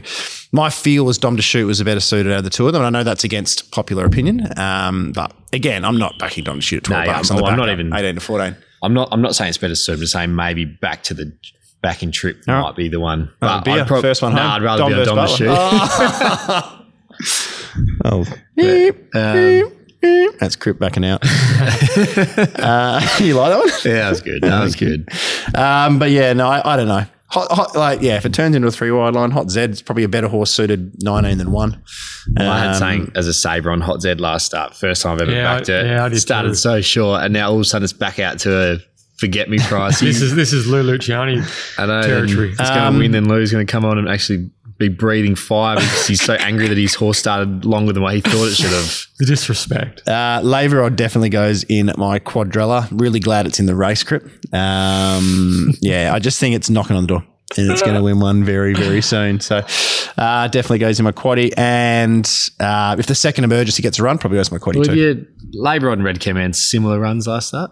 my 0.53 0.71
feel 0.71 1.05
was 1.05 1.19
Dom 1.19 1.37
to 1.37 1.43
shoot 1.43 1.67
was 1.67 1.81
a 1.81 1.85
better 1.85 2.01
suited 2.01 2.33
out 2.33 2.39
of 2.39 2.45
the 2.45 2.51
two 2.51 2.67
of 2.67 2.73
them. 2.73 2.83
And 2.83 2.97
I 2.97 2.99
know 3.01 3.05
that's 3.05 3.25
against 3.25 3.71
popular 3.73 4.05
opinion. 4.05 4.47
Um, 4.59 5.13
but 5.13 5.33
again, 5.53 5.85
I'm 5.85 5.99
not 5.99 6.19
backing 6.19 6.45
Dom 6.45 6.57
to 6.57 6.63
shoot 6.63 6.79
at 6.79 6.85
12 6.85 7.07
No, 7.07 7.13
bucks 7.13 7.31
I'm- 7.31 7.39
on 7.39 7.45
the 7.45 7.51
I'm 7.51 7.59
not 7.59 7.69
even- 7.71 7.93
18 7.93 8.15
to 8.15 8.21
14. 8.21 8.57
I'm 8.83 8.93
not. 8.93 9.09
I'm 9.13 9.23
not 9.23 9.35
saying 9.35 9.49
it's 9.49 9.57
better 9.59 9.75
suited. 9.75 10.01
I'm 10.03 10.07
saying 10.07 10.37
maybe 10.37 10.67
back 10.67 11.03
to 11.05 11.15
the 11.15 11.33
back 11.85 12.03
in 12.03 12.11
trip 12.11 12.43
All 12.49 12.55
right. 12.55 12.61
might 12.63 12.77
be 12.77 12.89
the 12.89 12.99
one. 12.99 13.31
But 13.41 13.65
beer, 13.65 13.83
I'd 13.83 13.87
prob- 13.87 14.03
first 14.03 14.23
one 14.23 14.35
Nah. 14.35 14.57
I'd 14.57 14.63
rather 14.63 14.83
Dom 14.83 14.93
be 14.93 14.99
on 14.99 15.05
versus 15.17 15.39
Dom 15.39 15.49
to 15.49 15.55
Butler. 16.47 16.63
shoot. 16.63 16.81
Oh, 18.05 18.25
Um, 19.15 19.73
that's 20.39 20.57
Crip 20.57 20.79
backing 20.79 21.05
out. 21.05 21.21
uh, 21.25 23.01
you 23.21 23.35
like 23.35 23.51
that 23.51 23.59
one? 23.59 23.69
yeah, 23.85 23.95
that 24.03 24.11
was 24.11 24.21
good. 24.23 24.43
That 24.43 24.63
was 24.63 24.77
good. 24.77 25.09
Um, 25.55 25.99
but 25.99 26.11
yeah, 26.11 26.33
no, 26.35 26.47
I, 26.49 26.75
I 26.75 26.77
don't 26.77 26.89
know. 26.89 27.05
Hot, 27.29 27.51
hot, 27.51 27.75
like 27.75 28.01
yeah, 28.03 28.17
if 28.17 28.25
it 28.27 28.33
turns 28.35 28.55
into 28.55 28.69
a 28.69 28.71
three 28.71 28.91
wide 28.93 29.15
line, 29.15 29.31
Hot 29.33 29.51
Z 29.51 29.61
is 29.63 29.83
probably 29.83 30.05
a 30.05 30.09
better 30.09 30.29
horse 30.29 30.51
suited 30.53 31.03
nineteen 31.03 31.39
than 31.39 31.51
one. 31.53 31.83
Well, 32.37 32.51
I 32.51 32.59
had 32.59 32.69
Um, 32.69 32.75
saying 32.75 33.13
as 33.17 33.27
a 33.27 33.35
sabre 33.35 33.71
on 33.73 33.81
Hot 33.81 34.03
Z 34.03 34.15
last 34.17 34.47
start, 34.47 34.75
first 34.77 35.03
time 35.03 35.15
I've 35.15 35.23
ever 35.23 35.33
Yeah, 35.33 35.57
backed 35.57 35.71
I- 35.71 35.73
it. 35.81 35.87
yeah, 35.87 36.05
I 36.05 36.09
did 36.11 36.21
Started 36.21 36.51
too. 36.51 36.55
so 36.57 36.81
short, 36.81 37.23
and 37.23 37.33
now 37.33 37.49
all 37.49 37.55
of 37.57 37.61
a 37.63 37.65
sudden 37.65 37.83
it's 37.85 37.93
back 37.93 38.19
out 38.21 38.39
to 38.41 38.75
a 38.75 38.79
forget 39.17 39.49
me 39.49 39.59
price. 39.69 40.01
this 40.01 40.21
is 40.23 40.35
this 40.35 40.53
is 40.53 40.67
Lou 40.67 40.83
Luciani. 40.83 41.43
I 41.79 41.87
know, 41.87 42.03
territory. 42.03 42.51
and 42.51 42.59
He's 42.61 42.69
going 42.69 42.81
Um, 42.81 42.95
to 42.95 42.99
win, 43.01 43.15
and 43.15 43.29
Lou's 43.29 43.53
going 43.53 43.67
to 43.67 43.71
come 43.71 43.85
on 43.85 43.99
and 43.99 44.09
actually 44.09 44.51
be 44.77 44.89
breathing 44.89 45.37
fire 45.37 45.77
because 45.77 46.07
he's 46.09 46.21
so 46.21 46.35
angry 46.41 46.67
that 46.67 46.77
his 46.77 46.95
horse 46.97 47.17
started 47.17 47.65
longer 47.65 47.93
than 47.93 48.03
what 48.03 48.13
he 48.15 48.21
thought 48.21 48.47
it 48.47 48.55
should 48.57 48.73
have. 48.73 49.07
The 49.21 49.27
disrespect. 49.27 50.07
Uh, 50.09 50.41
Laver 50.43 50.79
Rod 50.79 50.97
definitely 50.97 51.29
goes 51.29 51.63
in 51.65 51.93
my 51.97 52.19
quadrella. 52.19 52.89
Really 52.91 53.21
glad 53.21 53.47
it's 53.47 53.61
in 53.61 53.67
the 53.67 53.77
race 53.77 54.03
crip. 54.03 54.25
Um, 54.53 55.73
yeah, 55.81 56.13
I 56.13 56.19
just 56.19 56.41
think 56.41 56.55
it's 56.57 56.71
knocking 56.71 56.97
on 56.97 57.05
the 57.05 57.09
door. 57.09 57.25
And 57.57 57.71
it's 57.71 57.83
going 57.83 57.95
to 57.95 58.03
win 58.03 58.19
one 58.19 58.43
very, 58.43 58.75
very 58.75 59.01
soon. 59.01 59.39
So 59.39 59.59
uh, 60.19 60.49
definitely 60.49 60.79
goes 60.81 60.99
in 60.99 61.05
my 61.05 61.13
quaddy. 61.13 61.53
And 61.57 62.29
uh, 62.59 62.97
if 62.99 63.07
the 63.07 63.15
second 63.15 63.45
emergency 63.45 63.81
gets 63.81 64.01
a 64.01 64.03
run, 64.03 64.19
probably 64.19 64.39
goes 64.39 64.49
in 64.51 64.57
my 64.57 64.59
quaddy 64.59 64.77
Well, 64.79 64.87
too. 64.87 64.97
you 64.97 65.27
Labour 65.53 65.91
and 65.93 66.03
Red 66.03 66.19
Can 66.19 66.35
Man 66.35 66.53
similar 66.53 66.99
runs 66.99 67.29
last 67.29 67.49
start. 67.49 67.71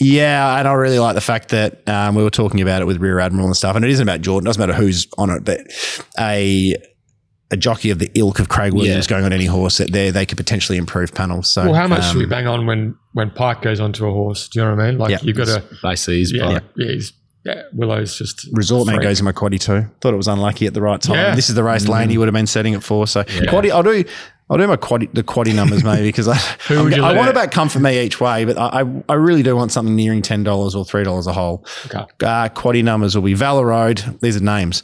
Yeah, 0.00 0.58
and 0.58 0.66
I 0.66 0.72
really 0.72 0.98
like 0.98 1.14
the 1.14 1.20
fact 1.20 1.50
that 1.50 1.88
um, 1.88 2.14
we 2.14 2.22
were 2.22 2.30
talking 2.30 2.60
about 2.60 2.82
it 2.82 2.84
with 2.86 2.98
Rear 2.98 3.20
Admiral 3.20 3.46
and 3.46 3.56
stuff, 3.56 3.76
and 3.76 3.84
it 3.84 3.90
isn't 3.90 4.02
about 4.02 4.20
Jordan. 4.22 4.46
It 4.46 4.48
doesn't 4.48 4.60
matter 4.60 4.72
who's 4.74 5.06
on 5.18 5.30
it, 5.30 5.44
but 5.44 5.60
a 6.18 6.74
a 7.50 7.56
jockey 7.56 7.90
of 7.90 7.98
the 8.00 8.10
ilk 8.14 8.40
of 8.40 8.48
Craig 8.48 8.72
Williams 8.72 9.04
Yeah. 9.06 9.10
going 9.16 9.24
on 9.24 9.32
any 9.32 9.44
horse 9.46 9.78
that 9.78 9.92
they 9.92 10.10
they 10.10 10.26
could 10.26 10.38
potentially 10.38 10.78
improve 10.78 11.14
panels. 11.14 11.48
So, 11.48 11.64
Well, 11.66 11.74
how 11.74 11.86
much 11.86 12.02
um, 12.02 12.12
should 12.12 12.18
we 12.18 12.26
bang 12.26 12.46
on 12.46 12.66
when 12.66 12.96
when 13.12 13.30
Pike 13.30 13.62
goes 13.62 13.80
onto 13.80 14.06
a 14.06 14.10
horse? 14.12 14.48
Do 14.48 14.58
you 14.60 14.64
know 14.64 14.74
what 14.74 14.82
I 14.84 14.90
mean? 14.90 14.98
Like 14.98 15.10
Yeah. 15.10 15.18
you've 15.22 15.36
got 15.36 15.46
to 15.46 15.62
Basically, 15.82 16.16
he's 16.18 16.32
yeah, 16.34 16.50
yeah. 16.50 16.58
yeah, 16.76 16.92
he's, 16.92 17.12
yeah. 17.44 17.62
Willow's 17.74 18.16
just 18.18 18.48
Resort 18.52 18.86
Man 18.86 18.98
goes 19.00 19.20
in 19.20 19.24
my 19.26 19.32
quaddy 19.32 19.60
too. 19.60 19.86
Thought 20.00 20.14
it 20.14 20.16
was 20.16 20.26
unlucky 20.26 20.66
at 20.66 20.74
the 20.74 20.80
right 20.80 21.00
time. 21.00 21.16
Yeah. 21.16 21.34
This 21.34 21.50
is 21.50 21.54
the 21.54 21.62
race 21.62 21.86
lane 21.86 22.08
he 22.08 22.16
would 22.18 22.26
have 22.26 22.34
been 22.34 22.46
setting 22.46 22.72
it 22.72 22.82
for. 22.82 23.06
So 23.06 23.22
quaddy, 23.22 23.70
I'll 23.70 23.82
do. 23.82 24.04
I'll 24.50 24.58
do 24.58 24.66
my 24.66 24.76
quaddy, 24.76 25.10
the 25.14 25.22
quaddy 25.22 25.54
numbers 25.54 25.82
maybe 25.84 26.08
because 26.08 26.28
I, 26.28 26.38
I'm 26.68 26.84
would 26.84 26.90
go- 26.90 26.96
you 26.96 27.02
I 27.02 27.14
want 27.14 27.28
out? 27.28 27.30
about 27.30 27.50
comfort 27.50 27.80
me 27.80 27.98
each 28.02 28.20
way, 28.20 28.44
but 28.44 28.58
I, 28.58 28.82
I, 28.82 29.02
I 29.08 29.14
really 29.14 29.42
do 29.42 29.56
want 29.56 29.72
something 29.72 29.96
nearing 29.96 30.20
ten 30.20 30.42
dollars 30.44 30.74
or 30.74 30.84
three 30.84 31.02
dollars 31.02 31.26
a 31.26 31.32
hole. 31.32 31.64
Okay. 31.86 31.98
Uh, 32.22 32.48
quaddy 32.50 32.84
numbers 32.84 33.14
will 33.14 33.22
be 33.22 33.32
Valor 33.34 33.66
Road. 33.66 34.02
These 34.20 34.36
are 34.36 34.44
names, 34.44 34.82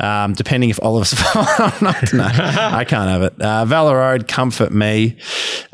um, 0.00 0.34
depending 0.34 0.68
if 0.68 0.78
Oliver's. 0.82 1.14
no, 1.82 1.90
I 2.24 2.84
can't 2.86 3.08
have 3.08 3.22
it. 3.22 3.40
Uh, 3.40 3.64
Valor 3.64 3.96
Road, 3.96 4.28
Comfort 4.28 4.72
Me, 4.72 5.16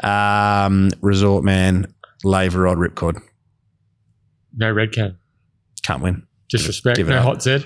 um, 0.03 0.91
Resort 1.01 1.43
Man, 1.43 1.93
Laver 2.23 2.61
Rod, 2.63 2.79
Ripcord. 2.79 3.21
no 4.57 4.71
red 4.71 4.93
can. 4.93 5.19
Can't 5.83 6.03
win. 6.03 6.27
Disrespect. 6.49 6.97
Give 6.97 7.09
it 7.09 7.13
no 7.13 7.19
up. 7.19 7.25
hot 7.25 7.43
Z. 7.43 7.65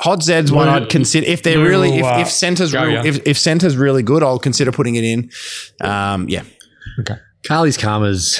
Hot 0.00 0.22
Zed's 0.22 0.50
one 0.52 0.68
I'd 0.68 0.88
consider 0.88 1.26
if 1.26 1.42
they're 1.42 1.58
Lou 1.58 1.66
really 1.68 1.98
if, 1.98 2.04
uh, 2.04 2.18
if 2.20 2.30
center's 2.30 2.72
go, 2.72 2.84
real, 2.84 2.92
yeah. 2.92 3.04
if, 3.04 3.26
if 3.26 3.38
center's 3.38 3.76
really 3.76 4.02
good, 4.02 4.22
I'll 4.22 4.38
consider 4.38 4.70
putting 4.72 4.94
it 4.96 5.04
in. 5.04 5.30
Um, 5.80 6.28
yeah, 6.28 6.42
Okay. 7.00 7.16
Carly's 7.46 7.76
Karma's. 7.76 8.38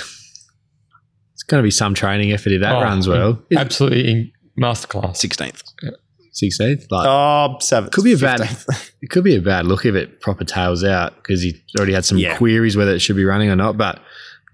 It's 1.35 1.43
going 1.45 1.61
to 1.61 1.65
be 1.67 1.71
some 1.71 1.95
training 1.95 2.33
effort 2.33 2.53
if 2.53 2.61
that 2.61 2.75
Oh, 2.77 2.83
runs 2.83 3.09
well. 3.09 3.43
Absolutely 3.57 4.11
in 4.11 4.33
masterclass. 4.61 5.17
sixteenth. 5.17 5.63
Sixteenth, 6.33 6.87
like 6.91 7.07
Oh, 7.09 7.57
seventh. 7.61 7.93
could 7.93 8.05
be 8.05 8.13
a 8.13 8.19
bad. 8.19 8.41
15th. 8.41 8.93
It 9.03 9.11
could 9.11 9.23
be 9.25 9.37
a 9.37 9.41
bad 9.41 9.65
look 9.67 9.87
if 9.87 9.95
it 9.95 10.21
proper 10.21 10.45
tails 10.45 10.83
out 10.83 11.15
because 11.17 11.41
he 11.41 11.55
already 11.79 11.93
had 11.93 12.05
some 12.05 12.19
Yeah. 12.19 12.37
queries 12.37 12.77
whether 12.77 12.91
it 12.93 12.99
should 12.99 13.15
be 13.17 13.25
running 13.25 13.49
or 13.49 13.55
not. 13.57 13.77
But 13.77 14.01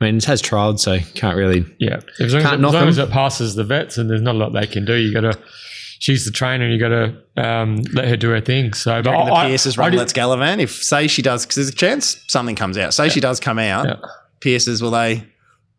I 0.01 0.05
mean, 0.05 0.16
it 0.18 0.24
has 0.26 0.43
trialed, 0.43 0.78
so 0.78 0.98
can't 1.14 1.36
really. 1.36 1.64
Yeah. 1.78 2.01
As 2.20 2.35
long, 2.35 2.43
as, 2.43 2.43
Can't 2.43 2.55
it, 2.55 2.60
knock 2.60 2.74
as 2.74 2.81
long 2.81 2.89
as 2.89 2.98
it 2.98 3.10
passes 3.10 3.55
the 3.55 3.64
vets 3.64 3.97
and 3.97 4.09
there's 4.10 4.20
not 4.20 4.35
a 4.35 4.39
lot 4.39 4.52
they 4.52 4.66
can 4.66 4.85
do, 4.85 4.94
you 4.94 5.12
got 5.14 5.22
to. 5.22 5.39
She's 6.05 6.26
the 6.26 6.31
trainer. 6.31 6.68
You 6.68 6.78
got 6.78 6.89
to 6.90 7.43
um, 7.43 7.76
let 7.94 8.06
her 8.09 8.16
do 8.18 8.28
her 8.28 8.40
thing. 8.43 8.74
So, 8.74 9.01
but 9.02 9.12
Reckon 9.12 9.26
the 9.26 9.32
I- 9.32 9.47
Pierce's 9.48 9.78
I 9.78 9.89
did- 9.89 9.97
Let's 9.97 10.12
Galavan. 10.12 10.59
If 10.60 10.70
say 10.82 11.06
she 11.06 11.22
does, 11.22 11.47
because 11.47 11.56
there's 11.56 11.68
a 11.70 11.72
chance 11.74 12.22
something 12.28 12.56
comes 12.56 12.76
out. 12.76 12.93
Say 12.93 13.09
she 13.09 13.20
does 13.20 13.40
come 13.40 13.59
out. 13.59 13.86
Yeah. 13.86 13.97
Pierce's 14.40 14.82
will 14.82 14.90
they? 14.90 15.24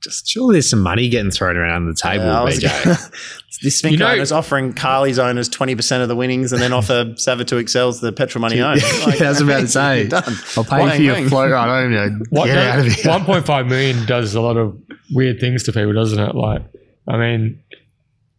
Just 0.01 0.27
surely 0.27 0.53
there's 0.55 0.67
some 0.69 0.81
money 0.81 1.09
getting 1.09 1.29
thrown 1.29 1.57
around 1.57 1.85
the 1.85 1.93
table, 1.93 2.27
Uh, 2.27 2.41
I 2.41 2.43
was- 2.43 2.59
BJ. 2.59 3.11
this 3.61 3.79
Smink 3.83 3.91
You 3.91 3.97
know- 3.97 4.07
owner's 4.07 4.31
offering 4.31 4.73
Carly's 4.73 5.19
owners 5.19 5.47
twenty 5.47 5.75
percent 5.75 6.01
of 6.01 6.09
the 6.09 6.15
winnings, 6.15 6.51
and 6.51 6.59
then 6.59 6.73
offer 6.73 7.05
Savatoxl's 7.17 7.99
the 8.01 8.11
petrol 8.11 8.41
money 8.41 8.59
owned. 8.61 8.81
Yeah, 9.19 9.25
I 9.25 9.29
was 9.29 9.41
about 9.41 9.59
to 9.61 9.67
say. 9.67 9.99
You're 10.01 10.09
done. 10.09 10.35
I'll 10.57 10.63
pay 10.63 10.77
Bang, 10.77 10.87
you 10.89 10.95
for 10.97 11.01
your 11.03 11.15
bang. 11.15 11.29
float 11.29 11.51
ride 11.51 11.67
home. 11.83 11.91
You 11.91 11.97
know, 11.99 12.19
What, 12.31 12.45
get 12.47 12.57
out 12.57 12.79
of 12.79 12.85
here. 12.87 13.03
1.5 13.13 13.69
million 13.69 14.05
does 14.07 14.33
a 14.33 14.41
lot 14.41 14.57
of 14.57 14.75
weird 15.11 15.39
things 15.39 15.61
to 15.63 15.71
people, 15.71 15.93
doesn't 15.93 16.19
it? 16.19 16.33
Like, 16.35 16.63
I 17.07 17.17
mean, 17.17 17.61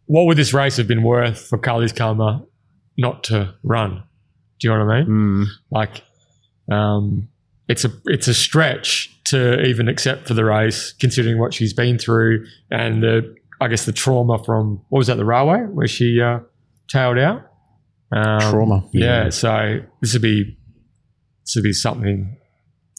what 0.07 0.25
would 0.25 0.37
this 0.37 0.53
race 0.53 0.77
have 0.77 0.87
been 0.87 1.03
worth 1.03 1.47
for 1.47 1.57
Carly's 1.57 1.93
Karma 1.93 2.45
not 2.97 3.23
to 3.25 3.53
run? 3.63 4.03
Do 4.59 4.67
you 4.67 4.73
know 4.73 4.85
what 4.85 4.93
I 4.93 4.99
mean? 4.99 5.05
Hmm. 5.05 5.43
Like, 5.69 6.01
um, 6.71 7.29
it's 7.69 7.85
a 7.85 7.91
it's 8.05 8.27
a 8.27 8.33
stretch 8.33 9.13
to 9.25 9.61
even 9.61 9.87
accept 9.87 10.27
for 10.27 10.33
the 10.33 10.45
race, 10.45 10.93
considering 10.93 11.39
what 11.39 11.53
she's 11.53 11.73
been 11.73 11.99
through 11.99 12.45
and 12.71 13.03
the 13.03 13.35
I 13.59 13.67
guess 13.67 13.85
the 13.85 13.91
trauma 13.91 14.43
from 14.43 14.81
what 14.89 14.99
was 14.99 15.07
that 15.07 15.17
the 15.17 15.25
railway 15.25 15.59
where 15.59 15.87
she 15.87 16.21
uh, 16.21 16.39
tailed 16.89 17.17
out. 17.17 17.43
Um, 18.11 18.39
Trauma. 18.39 18.87
Yeah. 18.93 19.29
So 19.29 19.79
this 20.01 20.13
would 20.13 20.21
be 20.21 20.57
this 21.45 21.55
would 21.55 21.63
be 21.63 21.73
something. 21.73 22.36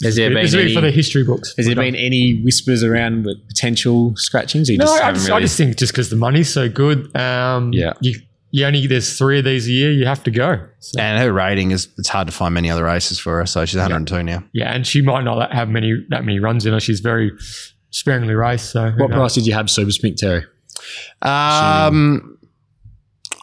Has 0.05 0.15
there 0.17 0.31
been 0.31 0.43
This 0.45 0.55
would 0.55 0.65
any, 0.67 0.75
for 0.75 0.81
the 0.81 0.91
history 0.93 1.25
books. 1.25 1.55
has 1.57 1.67
there 1.67 1.75
been 1.75 1.97
any 1.97 2.41
whispers 2.43 2.85
around 2.85 3.25
with 3.27 3.37
potential 3.49 4.13
scratchings? 4.17 4.69
You 4.69 4.79
No, 4.79 4.85
just 4.85 5.03
I 5.03 5.13
just, 5.13 5.27
really- 5.29 5.39
I 5.39 5.41
just 5.41 5.57
think 5.57 5.77
just 5.77 5.93
because 5.93 6.09
the 6.11 6.17
money's 6.17 6.49
so 6.53 6.69
good, 6.69 7.15
um, 7.17 7.73
Yeah. 7.73 7.95
you 8.01 8.15
you 8.51 8.65
only 8.65 8.87
there's 8.87 9.19
three 9.19 9.41
of 9.41 9.45
these 9.45 9.67
a 9.69 9.73
year, 9.73 9.91
you 9.93 10.07
have 10.07 10.23
to 10.25 10.31
go. 10.31 10.59
So, 10.81 10.99
And 11.01 11.21
her 11.23 11.31
rating 11.33 11.71
is 11.71 11.89
it's 11.99 12.09
hard 12.09 12.29
to 12.29 12.33
find 12.33 12.55
many 12.55 12.71
other 12.71 12.85
races 12.85 13.19
for 13.19 13.39
her, 13.41 13.45
so 13.45 13.65
she's 13.67 13.77
102 13.77 14.23
now. 14.23 14.43
yeah, 14.55 14.73
and 14.73 14.87
she 14.87 15.03
might 15.03 15.25
not 15.25 15.53
have 15.53 15.69
many 15.69 15.93
that 16.11 16.25
many 16.25 16.39
runs 16.39 16.65
in 16.65 16.73
her. 16.73 16.81
She's 16.81 17.01
very 17.01 17.33
sparingly 17.91 18.35
raced. 18.35 18.71
So 18.71 18.91
what 18.97 19.11
knows? 19.11 19.19
price 19.19 19.35
did 19.35 19.47
you 19.47 19.53
have 19.55 19.69
Super 19.69 19.91
Smink, 19.91 20.17
Terry? 20.17 20.45
Um, 21.23 22.38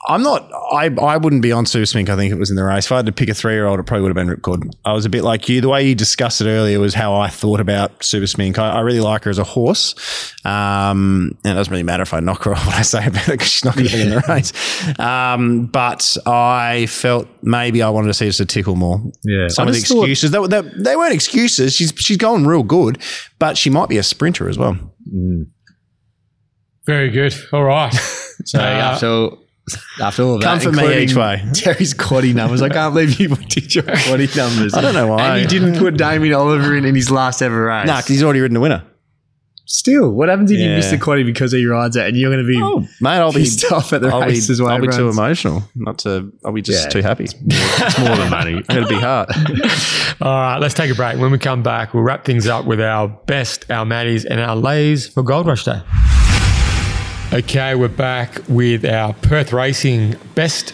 I'm 0.08 0.22
not. 0.24 0.52
I, 0.72 0.86
I 1.02 1.18
wouldn't 1.18 1.42
be 1.42 1.52
on 1.52 1.66
Super 1.66 1.86
Smink. 1.86 2.10
I 2.10 2.16
think 2.16 2.32
it 2.32 2.38
was 2.38 2.50
in 2.50 2.56
the 2.56 2.64
race. 2.64 2.86
If 2.86 2.92
I 2.92 2.98
had 2.98 3.06
to 3.08 3.12
pick 3.12 3.30
a 3.30 3.34
three 3.34 3.54
year 3.54 3.66
old, 3.66 3.80
it 3.80 3.84
probably 3.84 4.04
would 4.04 4.16
have 4.16 4.28
been 4.28 4.36
Ripcord. 4.36 4.72
I 4.86 4.94
was 4.94 5.06
a 5.06 5.10
bit 5.10 5.24
like 5.24 5.50
you. 5.50 5.62
The 5.62 5.70
way 5.70 5.88
you 5.88 5.96
discussed 5.96 6.42
it 6.42 6.48
earlier 6.48 6.80
was 6.80 6.94
how 6.94 7.16
I 7.16 7.28
thought 7.30 7.60
about 7.60 8.04
Super 8.04 8.26
Smink. 8.26 8.58
I, 8.58 8.70
I 8.72 8.80
really 8.82 9.00
like 9.00 9.24
her 9.24 9.30
as 9.30 9.40
a 9.40 9.44
horse. 9.44 9.96
Um, 10.46 11.38
and 11.44 11.54
it 11.54 11.56
doesn't 11.56 11.72
really 11.72 11.84
matter 11.84 12.04
if 12.04 12.14
I 12.14 12.20
knock 12.20 12.44
her 12.44 12.52
off 12.56 12.66
what 12.68 12.76
I 12.76 12.82
say 12.84 13.06
about 13.08 13.28
it 13.28 13.32
because 13.32 13.48
she's 13.50 13.66
not 13.66 13.76
going 13.76 13.88
to 13.88 13.94
be 13.96 14.02
in 14.02 14.10
the 14.10 14.24
race. 14.30 15.00
Um, 15.00 15.66
but 15.68 16.16
I 16.26 16.86
felt 16.88 17.28
maybe 17.42 17.82
I 17.82 17.90
wanted 17.90 18.08
to 18.08 18.14
see 18.14 18.28
us 18.28 18.40
a 18.40 18.46
tickle 18.46 18.76
more. 18.76 19.02
Yeah. 19.24 19.48
Some 19.48 19.68
I 19.68 19.70
of 19.70 19.74
the 19.76 19.80
just 19.80 19.92
thought- 19.92 20.02
excuses 20.10 20.32
they, 20.32 20.48
they, 20.48 20.62
they 20.78 20.96
weren't 20.96 21.14
excuses. 21.14 21.74
She's 21.76 21.94
she's 21.98 22.18
going 22.18 22.46
real 22.46 22.64
good, 22.64 23.02
but 23.40 23.58
she 23.58 23.70
might 23.70 23.90
be 23.90 23.98
a 23.98 24.04
sprinter 24.04 24.48
as 24.50 24.58
well. 24.58 24.78
Very 26.86 27.10
good. 27.10 27.36
All 27.52 27.64
right. 27.64 27.94
So 28.44 28.60
Uh, 28.60 28.64
after 28.64 29.30
after 30.02 30.24
all 30.24 30.36
of 30.36 30.42
that, 30.42 30.62
Comfort 30.62 30.76
me 30.82 31.00
each 31.04 31.16
way. 31.16 31.44
Terry's 31.54 31.94
quaddy 31.94 32.34
numbers. 32.36 32.62
I 32.62 32.70
can't 32.70 32.94
believe 32.94 33.20
you 33.20 33.30
did 33.30 33.74
your 33.74 33.84
quaddy 34.06 34.36
numbers. 34.38 34.74
I 34.74 34.82
don't 34.82 34.94
know 34.94 35.08
why. 35.08 35.38
And 35.38 35.42
he 35.42 35.48
didn't 35.60 35.78
put 35.80 35.98
Damien 35.98 36.34
Oliver 36.34 36.76
in 36.76 36.86
in 36.86 36.96
his 36.96 37.10
last 37.10 37.42
ever 37.42 37.66
race. 37.66 37.88
Nah, 37.88 37.98
because 37.98 38.08
he's 38.10 38.24
already 38.24 38.42
ridden 38.42 38.58
a 38.58 38.60
winner. 38.62 38.84
Still, 39.68 40.12
what 40.12 40.30
happens 40.30 40.52
if 40.52 40.60
you 40.60 40.66
Yeah. 40.66 40.76
miss 40.76 40.92
the 40.92 40.98
quaddy 40.98 41.26
because 41.26 41.52
he 41.52 41.66
rides 41.66 41.96
it 41.96 42.06
and 42.06 42.16
you're 42.16 42.32
going 42.32 42.46
to 42.46 42.48
be 42.48 42.62
Oh, 42.62 42.82
mate, 43.02 43.18
I'll 43.18 43.34
be 43.34 43.40
pissed 43.40 43.72
off 43.72 43.94
at 43.94 44.02
the 44.02 44.10
I'll 44.10 44.22
race 44.22 44.46
be, 44.46 44.52
as 44.54 44.62
well? 44.62 44.70
I'll 44.70 44.80
be 44.80 44.86
too 44.86 44.94
everyone's- 44.94 45.18
emotional. 45.18 45.64
Not 45.74 45.98
to. 46.00 46.32
I'll 46.46 46.52
be 46.52 46.62
just 46.62 46.84
Yeah. 46.84 46.90
too 46.90 47.02
happy. 47.02 47.24
It's 47.48 47.98
more 48.00 48.16
than 48.16 48.30
money. 48.30 48.58
I'm 48.70 48.76
gonna 48.76 48.88
be 48.88 48.94
hard. 48.94 49.30
All 50.22 50.32
right, 50.40 50.58
let's 50.60 50.76
take 50.76 50.92
a 50.92 50.96
break. 50.96 51.18
When 51.18 51.32
we 51.32 51.40
come 51.40 51.64
back, 51.64 51.96
we'll 51.96 52.04
wrap 52.04 52.26
things 52.26 52.46
up 52.46 52.66
with 52.66 52.80
our 52.80 53.08
best, 53.08 53.66
our 53.72 53.86
Maddies, 53.88 54.24
and 54.30 54.40
our 54.40 54.56
lays 54.56 55.08
for 55.08 55.24
Gold 55.24 55.48
Rush 55.48 55.66
Day. 55.66 55.82
Okay, 57.36 57.76
we're 57.76 57.90
back 57.90 58.40
with 58.48 58.86
our 58.86 59.12
Perth 59.14 59.52
Racing 59.52 60.16
best 60.36 60.74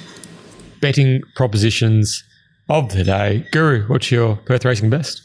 betting 0.80 1.24
propositions 1.36 2.24
of 2.70 2.90
the 2.94 3.04
day. 3.04 3.48
Guru, 3.52 3.88
what's 3.88 4.12
your 4.12 4.36
Perth 4.36 4.64
Racing 4.64 4.92
best? 4.92 5.24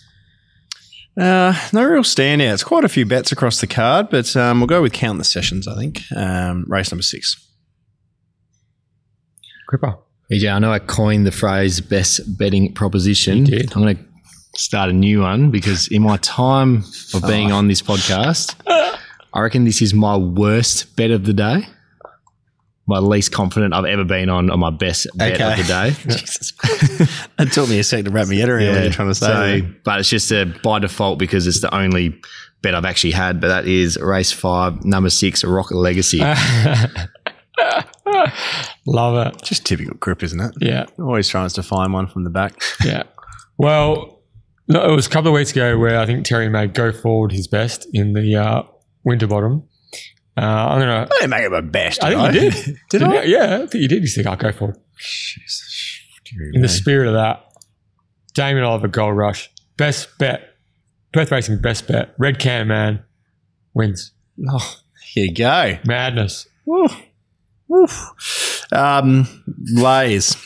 Uh, 1.21 1.53
no 1.75 1.85
real 1.85 2.05
standouts. 2.05 2.65
Quite 2.65 2.85
a 2.85 2.89
few 2.89 3.05
bets 3.05 3.33
across 3.33 3.61
the 3.61 3.67
card, 3.67 4.09
but 4.09 4.35
um, 4.35 4.61
we'll 4.61 4.67
go 4.67 4.81
with 4.81 4.95
count 4.95 5.19
the 5.19 5.25
sessions. 5.25 5.69
I 5.69 5.75
think 5.77 6.01
um, 6.17 6.65
race 6.69 6.91
number 6.91 7.03
six. 7.03 7.37
Cripper. 9.71 9.99
BJ, 10.33 10.51
I 10.51 10.59
know 10.59 10.73
I 10.73 10.79
coined 10.79 11.27
the 11.27 11.33
phrase 11.33 11.83
best 11.83 12.39
betting 12.39 12.73
proposition. 12.73 13.45
You 13.45 13.59
did. 13.59 13.73
I'm 13.77 13.83
going 13.83 13.97
to 13.97 14.03
start 14.59 14.89
a 14.89 14.95
new 14.95 15.21
one 15.21 15.51
because 15.51 15.87
in 15.89 16.01
my 16.01 16.17
time 16.19 16.83
of 17.13 17.27
being 17.27 17.53
Oh. 17.53 17.57
on 17.57 17.69
this 17.69 17.83
podcast, 17.83 18.55
I 19.37 19.41
reckon 19.43 19.65
this 19.65 19.83
is 19.83 19.93
my 19.93 20.17
worst 20.17 20.97
bet 20.97 21.11
of 21.11 21.25
the 21.25 21.35
day. 21.35 21.67
My 22.89 22.99
least 23.01 23.33
confident 23.33 23.75
I've 23.75 23.85
ever 23.85 24.05
been 24.05 24.31
on 24.31 24.49
on 24.49 24.61
my 24.61 24.71
best 24.71 25.07
bet 25.17 25.35
Okay. 25.35 25.51
of 25.53 25.59
the 25.59 25.65
day. 25.65 25.91
Jesus 26.17 26.53
Christ. 26.53 27.29
it 27.39 27.53
took 27.53 27.69
me 27.69 27.79
a 27.81 27.85
sec 27.85 28.05
to 28.07 28.11
wrap 28.11 28.29
my 28.29 28.35
head 28.37 28.49
around 28.49 28.75
what 28.75 28.83
you're 28.83 28.93
trying 28.93 29.09
to 29.09 29.15
say. 29.15 29.61
So, 29.61 29.67
but 29.85 30.01
it's 30.01 30.09
just 30.09 30.31
a 30.33 30.47
by 30.63 30.79
default 30.79 31.19
because 31.19 31.47
it's 31.47 31.61
the 31.61 31.75
only 31.75 32.19
bet 32.63 32.75
I've 32.75 32.85
actually 32.87 33.11
had. 33.11 33.41
But 33.41 33.49
that 33.49 33.67
is 33.67 33.99
race 34.01 34.33
five, 34.33 34.85
number 34.85 35.11
six, 35.11 35.45
Rock 35.45 35.71
Legacy. 35.73 36.21
Love 38.87 39.27
it. 39.27 39.43
Just 39.43 39.67
typical 39.67 39.97
Crip, 39.99 40.23
isn't 40.23 40.41
it? 40.41 40.53
Yeah, 40.61 40.87
Always 40.99 41.29
trying 41.29 41.49
to 41.49 41.63
find 41.63 41.93
one 41.93 42.07
from 42.07 42.25
the 42.25 42.31
back. 42.31 42.55
yeah. 42.85 43.03
Well, 43.59 44.21
no, 44.69 44.85
it 44.89 44.95
was 44.95 45.07
a 45.07 45.11
couple 45.11 45.29
of 45.31 45.35
weeks 45.35 45.53
ago 45.53 45.79
where 45.79 45.99
I 45.99 46.07
think 46.07 46.25
Terry 46.25 46.49
made 46.49 46.75
go 46.75 46.93
forward 46.93 47.33
his 47.33 47.49
best 47.49 47.87
in 47.93 48.13
the 48.13 48.37
uh, 48.37 48.63
Winterbottom. 49.07 49.63
Uh, 50.37 50.41
I'm 50.41 50.81
gonna. 50.81 51.09
I 51.11 51.15
didn't 51.21 51.31
make 51.31 51.45
it 51.45 51.51
my 51.51 51.61
best. 51.63 52.03
I 52.05 52.11
think 52.11 52.35
you 52.35 52.51
did. 52.51 52.79
Did? 52.91 53.03
I? 53.05 53.23
Yeah, 53.25 53.55
I 53.63 53.67
think 53.67 53.83
you 53.83 53.89
did. 53.89 54.03
You 54.03 54.09
think 54.09 54.27
I'll 54.27 54.37
go 54.37 54.53
forward. 54.53 54.77
In 56.53 56.61
the 56.61 56.69
spirit 56.69 57.07
of 57.07 57.15
that, 57.15 57.47
Damien 58.35 58.65
Oliver 58.65 58.89
Gold 58.89 59.17
Rush 59.17 59.49
best 59.77 60.09
bet. 60.19 60.57
Perth 61.13 61.31
Racing 61.31 61.63
best 61.63 61.87
bet. 61.87 62.15
Red 62.19 62.39
Can 62.41 62.67
Man 62.67 63.05
wins. 63.73 64.11
Oh, 64.51 64.77
here 65.13 65.27
you 65.27 65.35
go. 65.35 65.79
Madness. 65.87 66.49
Um, 68.73 69.29
lays, 69.73 70.37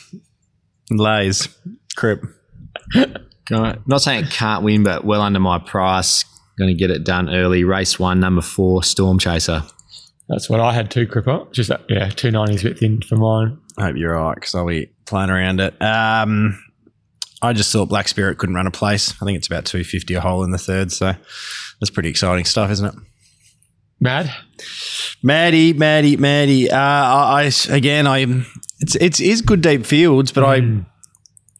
lays, 0.91 1.49
crip. 1.95 2.23
Not 3.49 4.01
saying 4.01 4.25
it 4.25 4.29
can't 4.29 4.63
win, 4.63 4.83
but 4.83 5.03
well 5.03 5.21
under 5.21 5.39
my 5.39 5.57
price. 5.57 6.23
Going 6.61 6.75
to 6.75 6.79
get 6.79 6.91
it 6.91 7.03
done 7.03 7.27
early. 7.27 7.63
Race 7.63 7.97
one, 7.97 8.19
number 8.19 8.43
four, 8.43 8.83
Storm 8.83 9.17
Chaser. 9.17 9.63
That's 10.29 10.47
what 10.47 10.59
I 10.59 10.73
had 10.73 10.91
too, 10.91 11.07
Cripper. 11.07 11.51
Just 11.51 11.69
that, 11.69 11.81
yeah, 11.89 12.09
two 12.09 12.29
nineties 12.29 12.61
a 12.63 12.69
bit 12.69 12.77
thin 12.77 13.01
for 13.01 13.15
mine. 13.15 13.57
I 13.79 13.85
hope 13.85 13.95
you're 13.97 14.13
right 14.13 14.35
because 14.35 14.53
I'll 14.53 14.67
be 14.67 14.91
playing 15.07 15.31
around 15.31 15.59
it. 15.59 15.81
Um, 15.81 16.63
I 17.41 17.53
just 17.53 17.73
thought 17.73 17.89
Black 17.89 18.07
Spirit 18.07 18.37
couldn't 18.37 18.53
run 18.53 18.67
a 18.67 18.71
place. 18.71 19.19
I 19.19 19.25
think 19.25 19.39
it's 19.39 19.47
about 19.47 19.65
250 19.65 20.13
a 20.13 20.21
hole 20.21 20.43
in 20.43 20.51
the 20.51 20.59
third. 20.59 20.91
So 20.91 21.15
that's 21.79 21.89
pretty 21.89 22.09
exciting 22.09 22.45
stuff, 22.45 22.69
isn't 22.69 22.85
it? 22.85 22.93
Mad. 23.99 24.31
Maddie, 25.23 25.73
Maddie, 25.73 26.15
Maddie. 26.15 26.69
Uh, 26.69 26.77
I, 26.77 27.51
I 27.69 27.75
again, 27.75 28.05
I 28.05 28.45
it's 28.79 28.95
it's 28.97 29.19
is 29.19 29.41
good 29.41 29.61
deep 29.61 29.87
fields, 29.87 30.31
but 30.31 30.43
I 30.43 30.85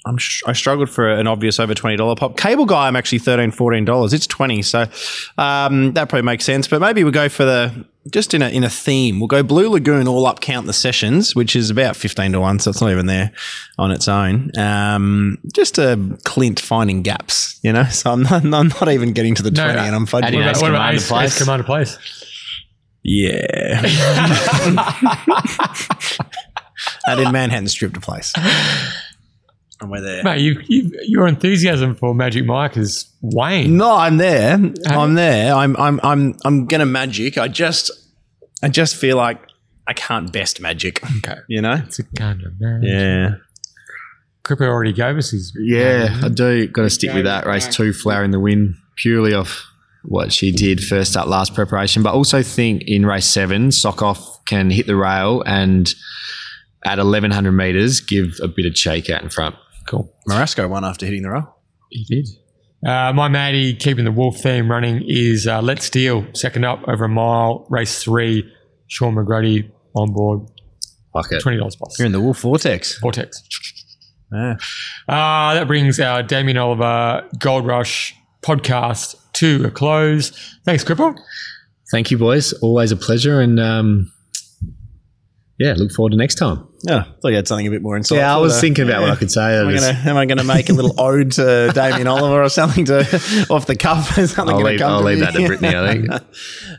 I'm 0.06 0.18
sh- 0.18 0.41
I 0.48 0.53
struggled 0.53 0.90
for 0.90 1.07
an 1.10 1.28
obvious 1.28 1.60
over 1.60 1.73
twenty 1.76 1.95
dollar 1.95 2.15
pop. 2.15 2.36
Cable 2.36 2.65
guy, 2.65 2.88
I'm 2.88 2.95
actually 2.95 3.19
13 3.19 3.52
14 3.52 3.86
dollars. 3.86 4.14
It's 4.14 4.26
twenty, 4.26 4.61
so 4.64 4.86
um, 5.38 5.94
that 5.94 6.10
probably 6.10 6.23
makes 6.23 6.44
sense. 6.44 6.68
But 6.68 6.82
maybe 6.82 7.03
we 7.03 7.11
go 7.11 7.30
for 7.30 7.45
the 7.45 7.86
just 8.10 8.34
in 8.34 8.41
a 8.41 8.49
in 8.49 8.64
a 8.64 8.69
theme. 8.69 9.19
We'll 9.19 9.28
go 9.28 9.44
Blue 9.44 9.69
Lagoon 9.69 10.07
all 10.07 10.26
up 10.26 10.40
count 10.41 10.65
the 10.65 10.73
sessions, 10.73 11.36
which 11.36 11.56
is 11.56 11.69
about 11.69 11.95
fifteen 11.95 12.32
to 12.32 12.40
one, 12.40 12.57
so 12.57 12.72
it's 12.72 12.82
not 12.82 12.90
even 12.91 13.06
there 13.06 13.32
on 13.78 13.91
its 13.91 14.07
own. 14.07 14.49
Um, 14.57 15.38
just 15.53 15.78
a 15.78 15.99
Clint 16.26 16.60
finding 16.60 17.03
gaps, 17.03 17.60
you 17.61 17.72
know. 17.72 17.84
So 17.91 18.11
I'm 18.11 18.23
not, 18.23 18.44
I'm 18.44 18.69
not 18.69 18.90
even 18.90 19.14
getting 19.14 19.36
to 19.36 19.44
the 19.44 19.52
No, 19.52 19.64
twenty, 19.65 19.80
no. 19.82 19.86
and 19.86 19.95
I'm 19.95 20.07
fudging. 20.07 20.34
What 20.34 20.41
about, 20.49 20.61
what 20.64 20.69
about 20.72 20.94
Ace, 20.95 21.07
Place? 21.07 21.32
Ace 21.34 21.38
Commander 21.38 21.64
Place? 21.64 21.98
Yeah. 23.03 23.82
I 27.07 27.15
did 27.15 27.32
Manhattan 27.32 27.68
strip 27.68 27.94
to 27.94 27.99
place. 27.99 28.34
And 29.81 29.89
we're 29.89 30.01
there. 30.01 30.23
Mate, 30.23 30.41
you, 30.41 30.61
you, 30.67 30.91
your 31.07 31.27
enthusiasm 31.27 31.95
for 31.95 32.13
Magic 32.13 32.45
Mike 32.45 32.77
is 32.77 33.11
Wayne. 33.21 33.77
No, 33.77 33.95
I'm 33.95 34.17
there. 34.17 34.57
I'm 34.85 35.15
there. 35.15 35.55
I'm 35.55 35.75
I'm 35.77 35.99
I'm 36.03 36.35
I'm 36.45 36.67
gonna 36.67 36.85
magic. 36.85 37.37
I 37.37 37.47
just 37.47 37.89
I 38.61 38.69
just 38.69 38.95
feel 38.95 39.17
like 39.17 39.41
I 39.87 39.93
can't 39.93 40.31
best 40.31 40.61
magic. 40.61 41.03
Okay. 41.17 41.39
You 41.47 41.61
know? 41.61 41.81
It's 41.85 41.99
a 41.99 42.03
kind 42.03 42.43
of 42.43 42.59
man. 42.61 42.83
Yeah. 42.83 43.35
Cripper 44.43 44.67
already 44.67 44.93
gave 44.93 45.17
us 45.17 45.31
his. 45.31 45.55
Yeah, 45.59 46.19
I 46.23 46.29
do. 46.29 46.67
Got 46.67 46.83
to 46.83 46.89
stick 46.89 47.13
with 47.13 47.25
that. 47.25 47.45
Race 47.45 47.67
two, 47.67 47.93
Flower 47.93 48.23
in 48.23 48.31
the 48.31 48.39
Wind, 48.39 48.75
purely 48.95 49.33
off 49.33 49.67
what 50.03 50.33
she 50.33 50.51
did 50.51 50.83
first 50.83 51.15
up 51.15 51.27
last 51.27 51.53
preparation, 51.53 52.01
but 52.01 52.13
also 52.13 52.41
think 52.41 52.83
in 52.87 53.05
race 53.05 53.27
seven, 53.27 53.71
Sock 53.71 54.01
Off 54.01 54.43
can 54.45 54.71
hit 54.71 54.87
the 54.87 54.95
rail 54.95 55.43
and 55.45 55.93
at 56.83 56.97
1100 56.97 57.51
meters 57.51 57.99
give 57.99 58.39
a 58.41 58.47
bit 58.47 58.65
of 58.65 58.75
shake 58.75 59.09
out 59.09 59.21
in 59.21 59.29
front. 59.29 59.55
Cool. 59.87 60.13
Marasco 60.27 60.69
won 60.69 60.85
after 60.85 61.05
hitting 61.05 61.23
the 61.23 61.29
roll. 61.29 61.43
He 61.89 62.03
did. 62.05 62.27
Uh, 62.85 63.13
my 63.13 63.27
Maddie 63.27 63.75
keeping 63.75 64.05
the 64.05 64.11
wolf 64.11 64.37
theme 64.37 64.69
running 64.69 65.03
is 65.07 65.45
uh, 65.47 65.61
Let's 65.61 65.85
Steal, 65.85 66.25
second 66.33 66.63
up 66.65 66.81
over 66.87 67.05
a 67.05 67.09
mile, 67.09 67.67
race 67.69 68.01
three. 68.01 68.51
Shaun 68.87 69.15
McGruddy 69.15 69.71
on 69.95 70.11
board, 70.13 70.41
Fuck 71.13 71.31
it. 71.31 71.43
$20 71.43 71.77
plus. 71.77 71.97
You're 71.99 72.05
in 72.05 72.11
the 72.11 72.19
Wolf 72.21 72.39
Vortex. 72.41 72.99
Vortex. 72.99 73.41
Yeah. 74.33 74.55
Uh, 75.07 75.53
that 75.53 75.67
brings 75.67 75.99
our 75.99 76.23
Damien 76.23 76.57
Oliver 76.57 77.27
Gold 77.39 77.65
Rush 77.65 78.15
podcast 78.41 79.15
to 79.33 79.65
a 79.65 79.71
close. 79.71 80.31
Thanks, 80.65 80.83
Cripper. 80.83 81.17
Thank 81.91 82.11
you, 82.11 82.17
boys. 82.17 82.53
Always 82.53 82.91
a 82.91 82.95
pleasure. 82.95 83.41
And 83.41 83.59
um, 83.59 84.11
yeah, 85.59 85.73
look 85.77 85.91
forward 85.91 86.11
to 86.11 86.17
next 86.17 86.35
time. 86.35 86.67
Yeah. 86.83 87.03
Thought 87.21 87.27
you 87.29 87.35
had 87.35 87.47
something 87.47 87.67
a 87.67 87.69
bit 87.69 87.81
more 87.81 87.97
insightful. 87.97 88.17
Yeah, 88.17 88.33
I 88.35 88.37
was 88.39 88.55
to- 88.55 88.61
thinking 88.61 88.85
about 88.85 89.01
what 89.01 89.11
I 89.11 89.15
could 89.15 89.31
say. 89.31 89.41
I 89.41 89.51
Am 89.61 89.67
I, 89.67 89.73
gonna, 89.75 89.99
am 90.05 90.17
I 90.17 90.25
gonna 90.25 90.43
make 90.43 90.69
a 90.69 90.73
little 90.73 90.99
ode 90.99 91.31
to 91.33 91.71
Damien 91.75 92.07
Oliver 92.07 92.41
or 92.43 92.49
something 92.49 92.85
to 92.85 93.01
off 93.49 93.67
the 93.67 93.75
cuff? 93.75 94.17
Is 94.17 94.31
something 94.35 94.55
I'll 94.55 94.61
leave- 94.61 94.81
I'll 94.81 95.01
leave 95.03 95.19
that 95.19 95.33
to 95.33 95.45
Brittany, 95.47 95.75
I 95.75 95.91
think. 95.93 96.09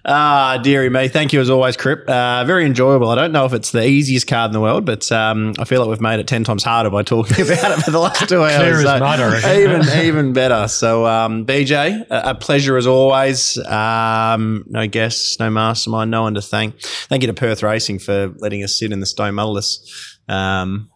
Ah, 0.04 0.58
dearie 0.60 0.90
me. 0.90 1.06
Thank 1.06 1.32
you 1.32 1.40
as 1.40 1.48
always, 1.48 1.76
Crip. 1.76 2.08
Uh, 2.08 2.44
very 2.44 2.66
enjoyable. 2.66 3.08
I 3.10 3.14
don't 3.14 3.30
know 3.30 3.44
if 3.44 3.52
it's 3.52 3.70
the 3.70 3.86
easiest 3.86 4.26
card 4.26 4.48
in 4.48 4.52
the 4.52 4.60
world, 4.60 4.84
but 4.84 5.10
um, 5.12 5.54
I 5.60 5.64
feel 5.64 5.78
like 5.78 5.88
we've 5.88 6.00
made 6.00 6.18
it 6.18 6.26
10 6.26 6.42
times 6.42 6.64
harder 6.64 6.90
by 6.90 7.04
talking 7.04 7.40
about 7.40 7.78
it 7.78 7.82
for 7.84 7.92
the 7.92 8.00
last 8.00 8.28
two 8.28 8.42
hours. 8.42 8.82
Mud, 8.84 9.44
even, 9.44 10.04
even 10.04 10.32
better. 10.32 10.66
So, 10.66 11.06
um, 11.06 11.46
BJ, 11.46 12.04
a, 12.10 12.30
a 12.30 12.34
pleasure 12.34 12.76
as 12.76 12.84
always. 12.88 13.56
Um, 13.58 14.64
no 14.66 14.88
guests, 14.88 15.38
no 15.38 15.50
mastermind, 15.50 16.10
no 16.10 16.22
one 16.22 16.34
to 16.34 16.42
thank. 16.42 16.80
Thank 16.80 17.22
you 17.22 17.28
to 17.28 17.34
Perth 17.34 17.62
Racing 17.62 18.00
for 18.00 18.34
letting 18.38 18.64
us 18.64 18.74
sit 18.76 18.90
in 18.90 18.98
the 18.98 19.06
Stone 19.06 19.34
Mullis. 19.34 19.88
Um, 20.28 20.88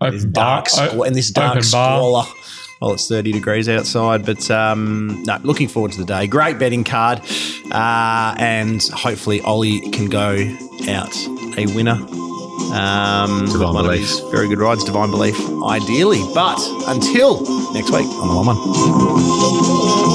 this 0.00 0.24
dark 0.24 0.66
bar- 0.74 0.88
squ- 0.88 1.06
in 1.06 1.12
this 1.12 1.30
dark 1.30 1.62
squalor. 1.62 2.24
Well, 2.80 2.94
it's 2.94 3.06
30 3.08 3.30
degrees 3.30 3.68
outside, 3.68 4.26
but 4.26 4.50
um, 4.50 5.22
no, 5.22 5.38
looking 5.44 5.68
forward 5.68 5.92
to 5.92 5.98
the 5.98 6.04
day. 6.04 6.26
Great 6.26 6.58
betting 6.58 6.82
card. 6.82 7.20
Uh, 7.70 8.34
and 8.38 8.82
hopefully 8.92 9.40
Ollie 9.42 9.80
can 9.92 10.06
go 10.08 10.32
out 10.88 11.16
a 11.56 11.66
winner 11.76 11.92
Um, 12.74 13.46
Divine 13.46 13.74
Belief. 13.74 14.10
very 14.32 14.48
good 14.48 14.58
rides, 14.58 14.82
Divine 14.82 15.10
Belief, 15.12 15.38
ideally. 15.64 16.20
But 16.34 16.58
until 16.88 17.42
next 17.72 17.90
week 17.92 18.06
on 18.06 18.28
the 18.28 18.34
One 18.34 18.46
One. 18.46 20.11